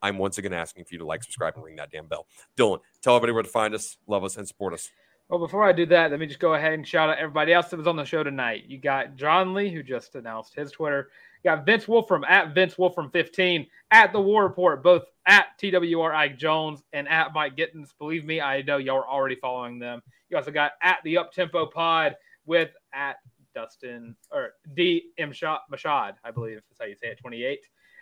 I'm 0.00 0.18
once 0.18 0.38
again 0.38 0.52
asking 0.52 0.84
for 0.84 0.94
you 0.94 0.98
to 1.00 1.04
like, 1.04 1.24
subscribe, 1.24 1.54
and 1.56 1.64
ring 1.64 1.74
that 1.76 1.90
damn 1.90 2.06
bell. 2.06 2.28
Dylan, 2.56 2.78
tell 3.02 3.16
everybody 3.16 3.32
where 3.32 3.42
to 3.42 3.48
find 3.48 3.74
us, 3.74 3.96
love 4.06 4.22
us, 4.22 4.36
and 4.36 4.46
support 4.46 4.74
us. 4.74 4.88
Well, 5.28 5.40
before 5.40 5.64
I 5.64 5.72
do 5.72 5.86
that, 5.86 6.12
let 6.12 6.20
me 6.20 6.26
just 6.26 6.38
go 6.38 6.54
ahead 6.54 6.74
and 6.74 6.86
shout 6.86 7.10
out 7.10 7.18
everybody 7.18 7.52
else 7.52 7.70
that 7.70 7.76
was 7.76 7.88
on 7.88 7.96
the 7.96 8.04
show 8.04 8.22
tonight. 8.22 8.66
You 8.68 8.78
got 8.78 9.16
Johnley, 9.16 9.70
who 9.70 9.82
just 9.82 10.14
announced 10.14 10.54
his 10.54 10.70
Twitter. 10.70 11.08
Got 11.46 11.64
Vince 11.64 11.86
Wolfram 11.86 12.24
at 12.24 12.56
Vince 12.56 12.76
Wolfram 12.76 13.08
15 13.08 13.68
at 13.92 14.12
the 14.12 14.20
War 14.20 14.48
Rapport, 14.48 14.78
both 14.78 15.04
at 15.26 15.46
TWR 15.62 16.12
Ike 16.12 16.36
Jones 16.36 16.82
and 16.92 17.08
at 17.08 17.32
Mike 17.32 17.56
Gittens. 17.56 17.94
Believe 18.00 18.24
me, 18.24 18.40
I 18.40 18.62
know 18.62 18.78
y'all 18.78 18.96
are 18.96 19.06
already 19.06 19.36
following 19.36 19.78
them. 19.78 20.02
You 20.28 20.38
also 20.38 20.50
got 20.50 20.72
at 20.82 20.98
the 21.04 21.18
Up 21.18 21.32
Tempo 21.32 21.66
Pod 21.66 22.16
with 22.46 22.70
at 22.92 23.18
Dustin 23.54 24.16
or 24.32 24.54
D 24.74 25.10
M 25.18 25.30
Mashad, 25.30 26.14
I 26.24 26.32
believe 26.32 26.60
that's 26.68 26.80
how 26.80 26.86
you 26.86 26.96
say 26.96 27.10
it, 27.10 27.18
28. 27.20 27.60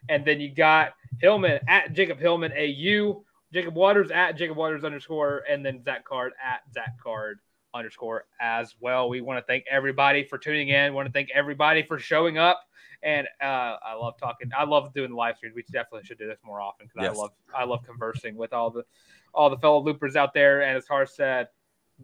And 0.08 0.24
then 0.24 0.40
you 0.40 0.54
got 0.54 0.94
Hillman 1.20 1.60
at 1.68 1.92
Jacob 1.92 2.18
Hillman 2.18 2.50
AU, 2.50 3.24
Jacob 3.52 3.74
Waters 3.74 4.10
at 4.10 4.38
Jacob 4.38 4.56
Waters 4.56 4.84
underscore, 4.84 5.44
and 5.50 5.62
then 5.62 5.84
Zach 5.84 6.06
Card 6.06 6.32
at 6.42 6.62
Zach 6.72 6.94
Card 6.98 7.40
underscore 7.74 8.24
as 8.40 8.74
well. 8.80 9.08
We 9.08 9.20
want 9.20 9.38
to 9.38 9.44
thank 9.46 9.64
everybody 9.70 10.24
for 10.24 10.38
tuning 10.38 10.68
in. 10.68 10.92
We 10.92 10.96
want 10.96 11.06
to 11.06 11.12
thank 11.12 11.30
everybody 11.34 11.82
for 11.82 11.98
showing 11.98 12.38
up. 12.38 12.60
And 13.02 13.26
uh, 13.42 13.76
I 13.84 13.94
love 13.94 14.14
talking. 14.18 14.50
I 14.56 14.64
love 14.64 14.94
doing 14.94 15.10
the 15.10 15.16
live 15.16 15.36
streams. 15.36 15.54
We 15.54 15.62
definitely 15.70 16.04
should 16.04 16.18
do 16.18 16.26
this 16.26 16.38
more 16.42 16.60
often 16.60 16.86
because 16.86 17.08
Yes. 17.10 17.16
I 17.18 17.20
love 17.20 17.30
I 17.54 17.64
love 17.64 17.84
conversing 17.84 18.36
with 18.36 18.54
all 18.54 18.70
the 18.70 18.84
all 19.34 19.50
the 19.50 19.58
fellow 19.58 19.82
loopers 19.82 20.16
out 20.16 20.32
there. 20.32 20.62
And 20.62 20.76
as 20.76 20.86
Har 20.86 21.04
said, 21.04 21.48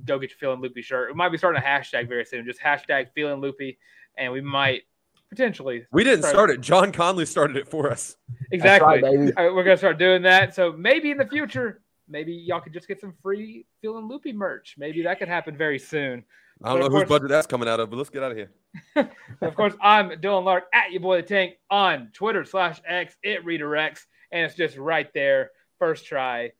go 0.04 0.18
get 0.18 0.30
your 0.30 0.36
feeling 0.38 0.60
loopy 0.60 0.82
shirt. 0.82 1.08
We 1.08 1.14
might 1.14 1.30
be 1.30 1.38
starting 1.38 1.62
a 1.62 1.64
hashtag 1.64 2.08
very 2.08 2.26
soon. 2.26 2.44
Just 2.44 2.60
hashtag 2.60 3.06
feeling 3.14 3.40
loopy, 3.40 3.78
and 4.18 4.30
we 4.30 4.42
might 4.42 4.82
potentially 5.30 5.86
We 5.92 6.04
didn't 6.04 6.24
start 6.24 6.50
it. 6.50 6.60
John 6.60 6.92
Conley 6.92 7.24
started 7.24 7.56
it 7.56 7.68
for 7.68 7.90
us. 7.90 8.16
Exactly. 8.50 9.02
All 9.02 9.32
right, 9.36 9.54
we're 9.54 9.64
gonna 9.64 9.78
start 9.78 9.96
doing 9.96 10.22
that. 10.22 10.54
So 10.54 10.72
maybe 10.72 11.10
in 11.12 11.16
the 11.16 11.26
future, 11.26 11.80
maybe 12.10 12.32
y'all 12.32 12.60
could 12.60 12.72
just 12.72 12.88
get 12.88 13.00
some 13.00 13.14
free 13.22 13.64
feeling 13.80 14.08
loopy 14.08 14.32
merch. 14.32 14.74
Maybe 14.76 15.02
that 15.02 15.18
could 15.18 15.28
happen 15.28 15.56
very 15.56 15.78
soon. 15.78 16.24
I 16.62 16.70
don't 16.70 16.80
But 16.80 16.90
know 16.90 16.98
whose 16.98 17.08
budget 17.08 17.28
that's 17.28 17.46
coming 17.46 17.68
out 17.68 17.80
of, 17.80 17.88
but 17.88 17.96
let's 17.96 18.10
get 18.10 18.22
out 18.22 18.32
of 18.32 18.36
here. 18.36 18.50
of 19.40 19.54
course, 19.54 19.74
I'm 19.80 20.10
Dylan 20.10 20.44
Larck 20.44 20.62
at 20.74 20.92
your 20.92 21.00
boy 21.00 21.16
the 21.16 21.22
tank 21.22 21.54
on 21.70 22.10
Twitter 22.12 22.44
slash 22.44 22.80
X. 22.86 23.16
It 23.22 23.44
redirects, 23.46 24.00
and 24.30 24.44
it's 24.44 24.54
just 24.54 24.76
right 24.76 25.10
there. 25.14 25.52
First 25.78 26.04
try. 26.04 26.52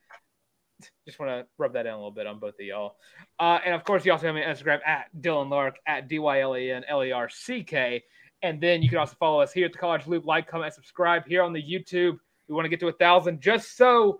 Just 1.07 1.19
want 1.19 1.31
to 1.31 1.47
rub 1.59 1.75
that 1.75 1.85
in 1.85 1.93
a 1.93 1.97
little 1.97 2.11
bit 2.11 2.27
on 2.27 2.39
both 2.39 2.55
of 2.55 2.65
y'all. 2.65 2.97
Uh, 3.39 3.59
and 3.65 3.75
of 3.75 3.85
course, 3.85 4.07
you 4.07 4.13
also 4.13 4.27
have 4.27 4.35
me 4.35 4.43
on 4.43 4.55
Instagram 4.55 4.81
at 4.87 5.07
Dylan 5.21 5.49
Larck 5.49 5.75
at 5.87 6.09
D 6.09 6.19
Y 6.19 6.41
L 6.41 6.55
A 6.55 6.71
N 6.71 6.85
L 6.89 7.05
E 7.05 7.13
R 7.13 7.29
C 7.29 7.63
K. 7.63 8.03
And 8.43 8.59
then 8.59 8.81
you 8.83 8.89
can 8.89 8.97
also 8.97 9.17
follow 9.21 9.43
us 9.43 9.53
here 9.53 9.67
at 9.67 9.73
the 9.73 9.79
College 9.79 10.07
Loop, 10.07 10.25
like, 10.25 10.49
comment, 10.49 10.67
and 10.67 10.75
subscribe 10.75 11.27
here 11.27 11.43
on 11.43 11.53
the 11.53 11.63
YouTube. 11.63 12.19
We 12.49 12.55
want 12.55 12.65
to 12.65 12.71
get 12.71 12.81
to 12.81 12.89
a 12.89 12.93
thousand 12.93 13.43
just 13.43 13.77
so 13.77 14.19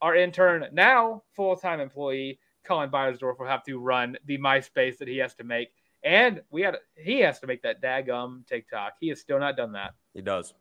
our 0.00 0.14
intern, 0.14 0.66
now 0.72 1.22
full 1.34 1.56
time 1.56 1.80
employee, 1.80 2.38
Colin 2.64 2.90
Beyersdorf, 2.90 3.38
will 3.38 3.46
have 3.46 3.64
to 3.64 3.78
run 3.78 4.16
the 4.26 4.38
MySpace 4.38 4.98
that 4.98 5.08
he 5.08 5.18
has 5.18 5.34
to 5.36 5.44
make. 5.44 5.68
And 6.04 6.42
we 6.50 6.62
had 6.62 6.76
he 6.96 7.20
has 7.20 7.40
to 7.40 7.46
make 7.46 7.62
that 7.62 7.82
daggum 7.82 8.46
TikTok. 8.46 8.94
He 9.00 9.08
has 9.08 9.20
still 9.20 9.38
not 9.38 9.56
done 9.56 9.72
that. 9.72 9.94
He 10.14 10.22
does. 10.22 10.54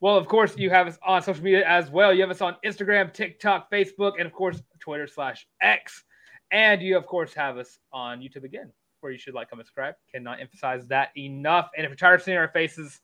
Well, 0.00 0.16
of 0.16 0.28
course, 0.28 0.56
you 0.58 0.68
have 0.68 0.86
us 0.86 0.98
on 1.02 1.22
social 1.22 1.42
media 1.42 1.66
as 1.66 1.90
well. 1.90 2.12
You 2.12 2.20
have 2.20 2.30
us 2.30 2.42
on 2.42 2.56
Instagram, 2.64 3.12
TikTok, 3.12 3.70
Facebook, 3.70 4.12
and 4.18 4.26
of 4.26 4.32
course, 4.32 4.60
Twitter 4.78 5.06
slash 5.06 5.46
X. 5.62 6.04
And 6.50 6.82
you, 6.82 6.98
of 6.98 7.06
course, 7.06 7.32
have 7.32 7.56
us 7.56 7.78
on 7.90 8.20
YouTube 8.20 8.44
again, 8.44 8.70
where 9.00 9.12
you 9.12 9.18
should 9.18 9.32
like, 9.32 9.48
comment, 9.48 9.66
subscribe. 9.66 9.94
Cannot 10.12 10.40
emphasize 10.40 10.86
that 10.88 11.10
enough. 11.16 11.70
And 11.74 11.86
if 11.86 11.90
you're 11.90 11.96
tired 11.96 12.16
of 12.16 12.22
seeing 12.22 12.36
our 12.36 12.48
faces, 12.48 13.00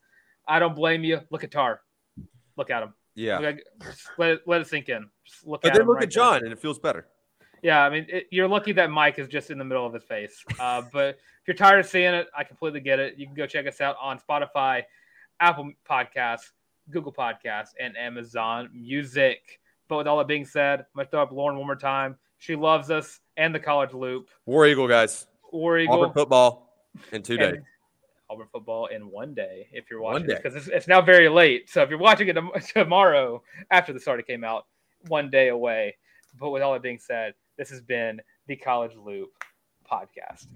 I 0.47 0.59
don't 0.59 0.77
blame 0.77 1.03
you. 1.03 1.21
Look 1.31 1.43
at 1.43 1.51
Tarr. 1.51 1.81
Look 2.57 2.71
at 2.71 2.83
him. 2.83 2.93
Yeah. 3.21 3.53
Just 3.83 4.09
let 4.17 4.31
it, 4.31 4.43
let 4.47 4.61
it 4.61 4.67
sink 4.67 4.89
in. 4.89 5.09
Just 5.27 5.47
look 5.47 5.63
But 5.63 5.73
at 5.73 5.79
then 5.79 5.87
look 5.87 5.97
right 5.97 6.05
at 6.05 6.11
there. 6.11 6.23
John, 6.23 6.45
and 6.45 6.53
it 6.53 6.59
feels 6.59 6.79
better. 6.79 7.07
Yeah, 7.63 7.85
I 7.85 7.91
mean, 7.91 8.07
it, 8.09 8.27
you're 8.31 8.49
lucky 8.49 8.73
that 8.73 8.91
Mike 8.91 9.19
is 9.19 9.29
just 9.29 9.51
in 9.51 9.59
the 9.59 9.65
middle 9.65 9.85
of 9.85 9.93
his 9.93 10.03
face. 10.05 10.43
Uh, 10.59 10.83
but 10.93 11.17
if 11.17 11.49
you're 11.49 11.55
tired 11.55 11.81
of 11.81 11.87
seeing 11.87 12.15
it, 12.15 12.27
I 12.35 12.43
completely 12.45 12.81
get 12.81 12.99
it. 12.99 13.19
You 13.19 13.27
can 13.27 13.35
go 13.35 13.47
check 13.47 13.67
us 13.67 13.83
out 13.83 13.97
on 14.01 14.19
Spotify, 14.19 14.85
Apple 15.41 15.73
Podcasts, 15.89 16.53
Google 16.89 17.13
Podcasts, 17.13 17.71
and 17.79 17.97
Amazon 17.99 18.71
Music. 18.73 19.61
But 19.89 19.99
with 19.99 20.07
all 20.07 20.17
that 20.19 20.27
being 20.29 20.47
said, 20.47 20.81
I'm 20.81 20.87
going 20.95 21.07
to 21.07 21.11
throw 21.11 21.23
up 21.23 21.33
Lauren 21.33 21.59
one 21.59 21.67
more 21.67 21.77
time. 21.77 22.17
She 22.39 22.57
loves 22.57 22.91
us 22.91 23.21
and 23.37 23.55
the 23.55 23.61
College 23.61 23.93
Loop. 23.93 24.29
War 24.47 24.67
Eagle, 24.67 24.89
guys. 24.89 25.27
War 25.53 25.79
Eagle. 25.79 25.97
Auburn 25.97 26.15
football 26.15 26.73
in 27.13 27.23
two 27.23 27.37
days. 27.37 27.59
Auburn 28.31 28.47
football 28.53 28.87
in 28.87 29.11
one 29.11 29.35
day 29.35 29.69
if 29.73 29.91
you're 29.91 30.01
watching 30.01 30.27
because 30.27 30.55
it's, 30.55 30.69
it's 30.69 30.89
now 30.89 31.01
very 31.01 31.29
late. 31.29 31.69
So 31.69 31.83
if 31.83 31.91
you're 31.91 31.99
watching 31.99 32.29
it 32.29 32.37
tomorrow 32.75 33.43
after 33.71 33.93
the 33.93 34.01
it 34.19 34.27
came 34.27 34.45
out, 34.45 34.67
one 35.09 35.31
day 35.31 35.49
away. 35.49 35.97
But 36.39 36.51
with 36.51 36.63
all 36.63 36.73
that 36.75 36.83
being 36.83 36.99
said, 36.99 37.35
this 37.59 37.71
has 37.71 37.81
been 37.81 38.21
the 38.47 38.57
College 38.57 38.95
Loop 38.97 39.31
podcast. 39.91 40.47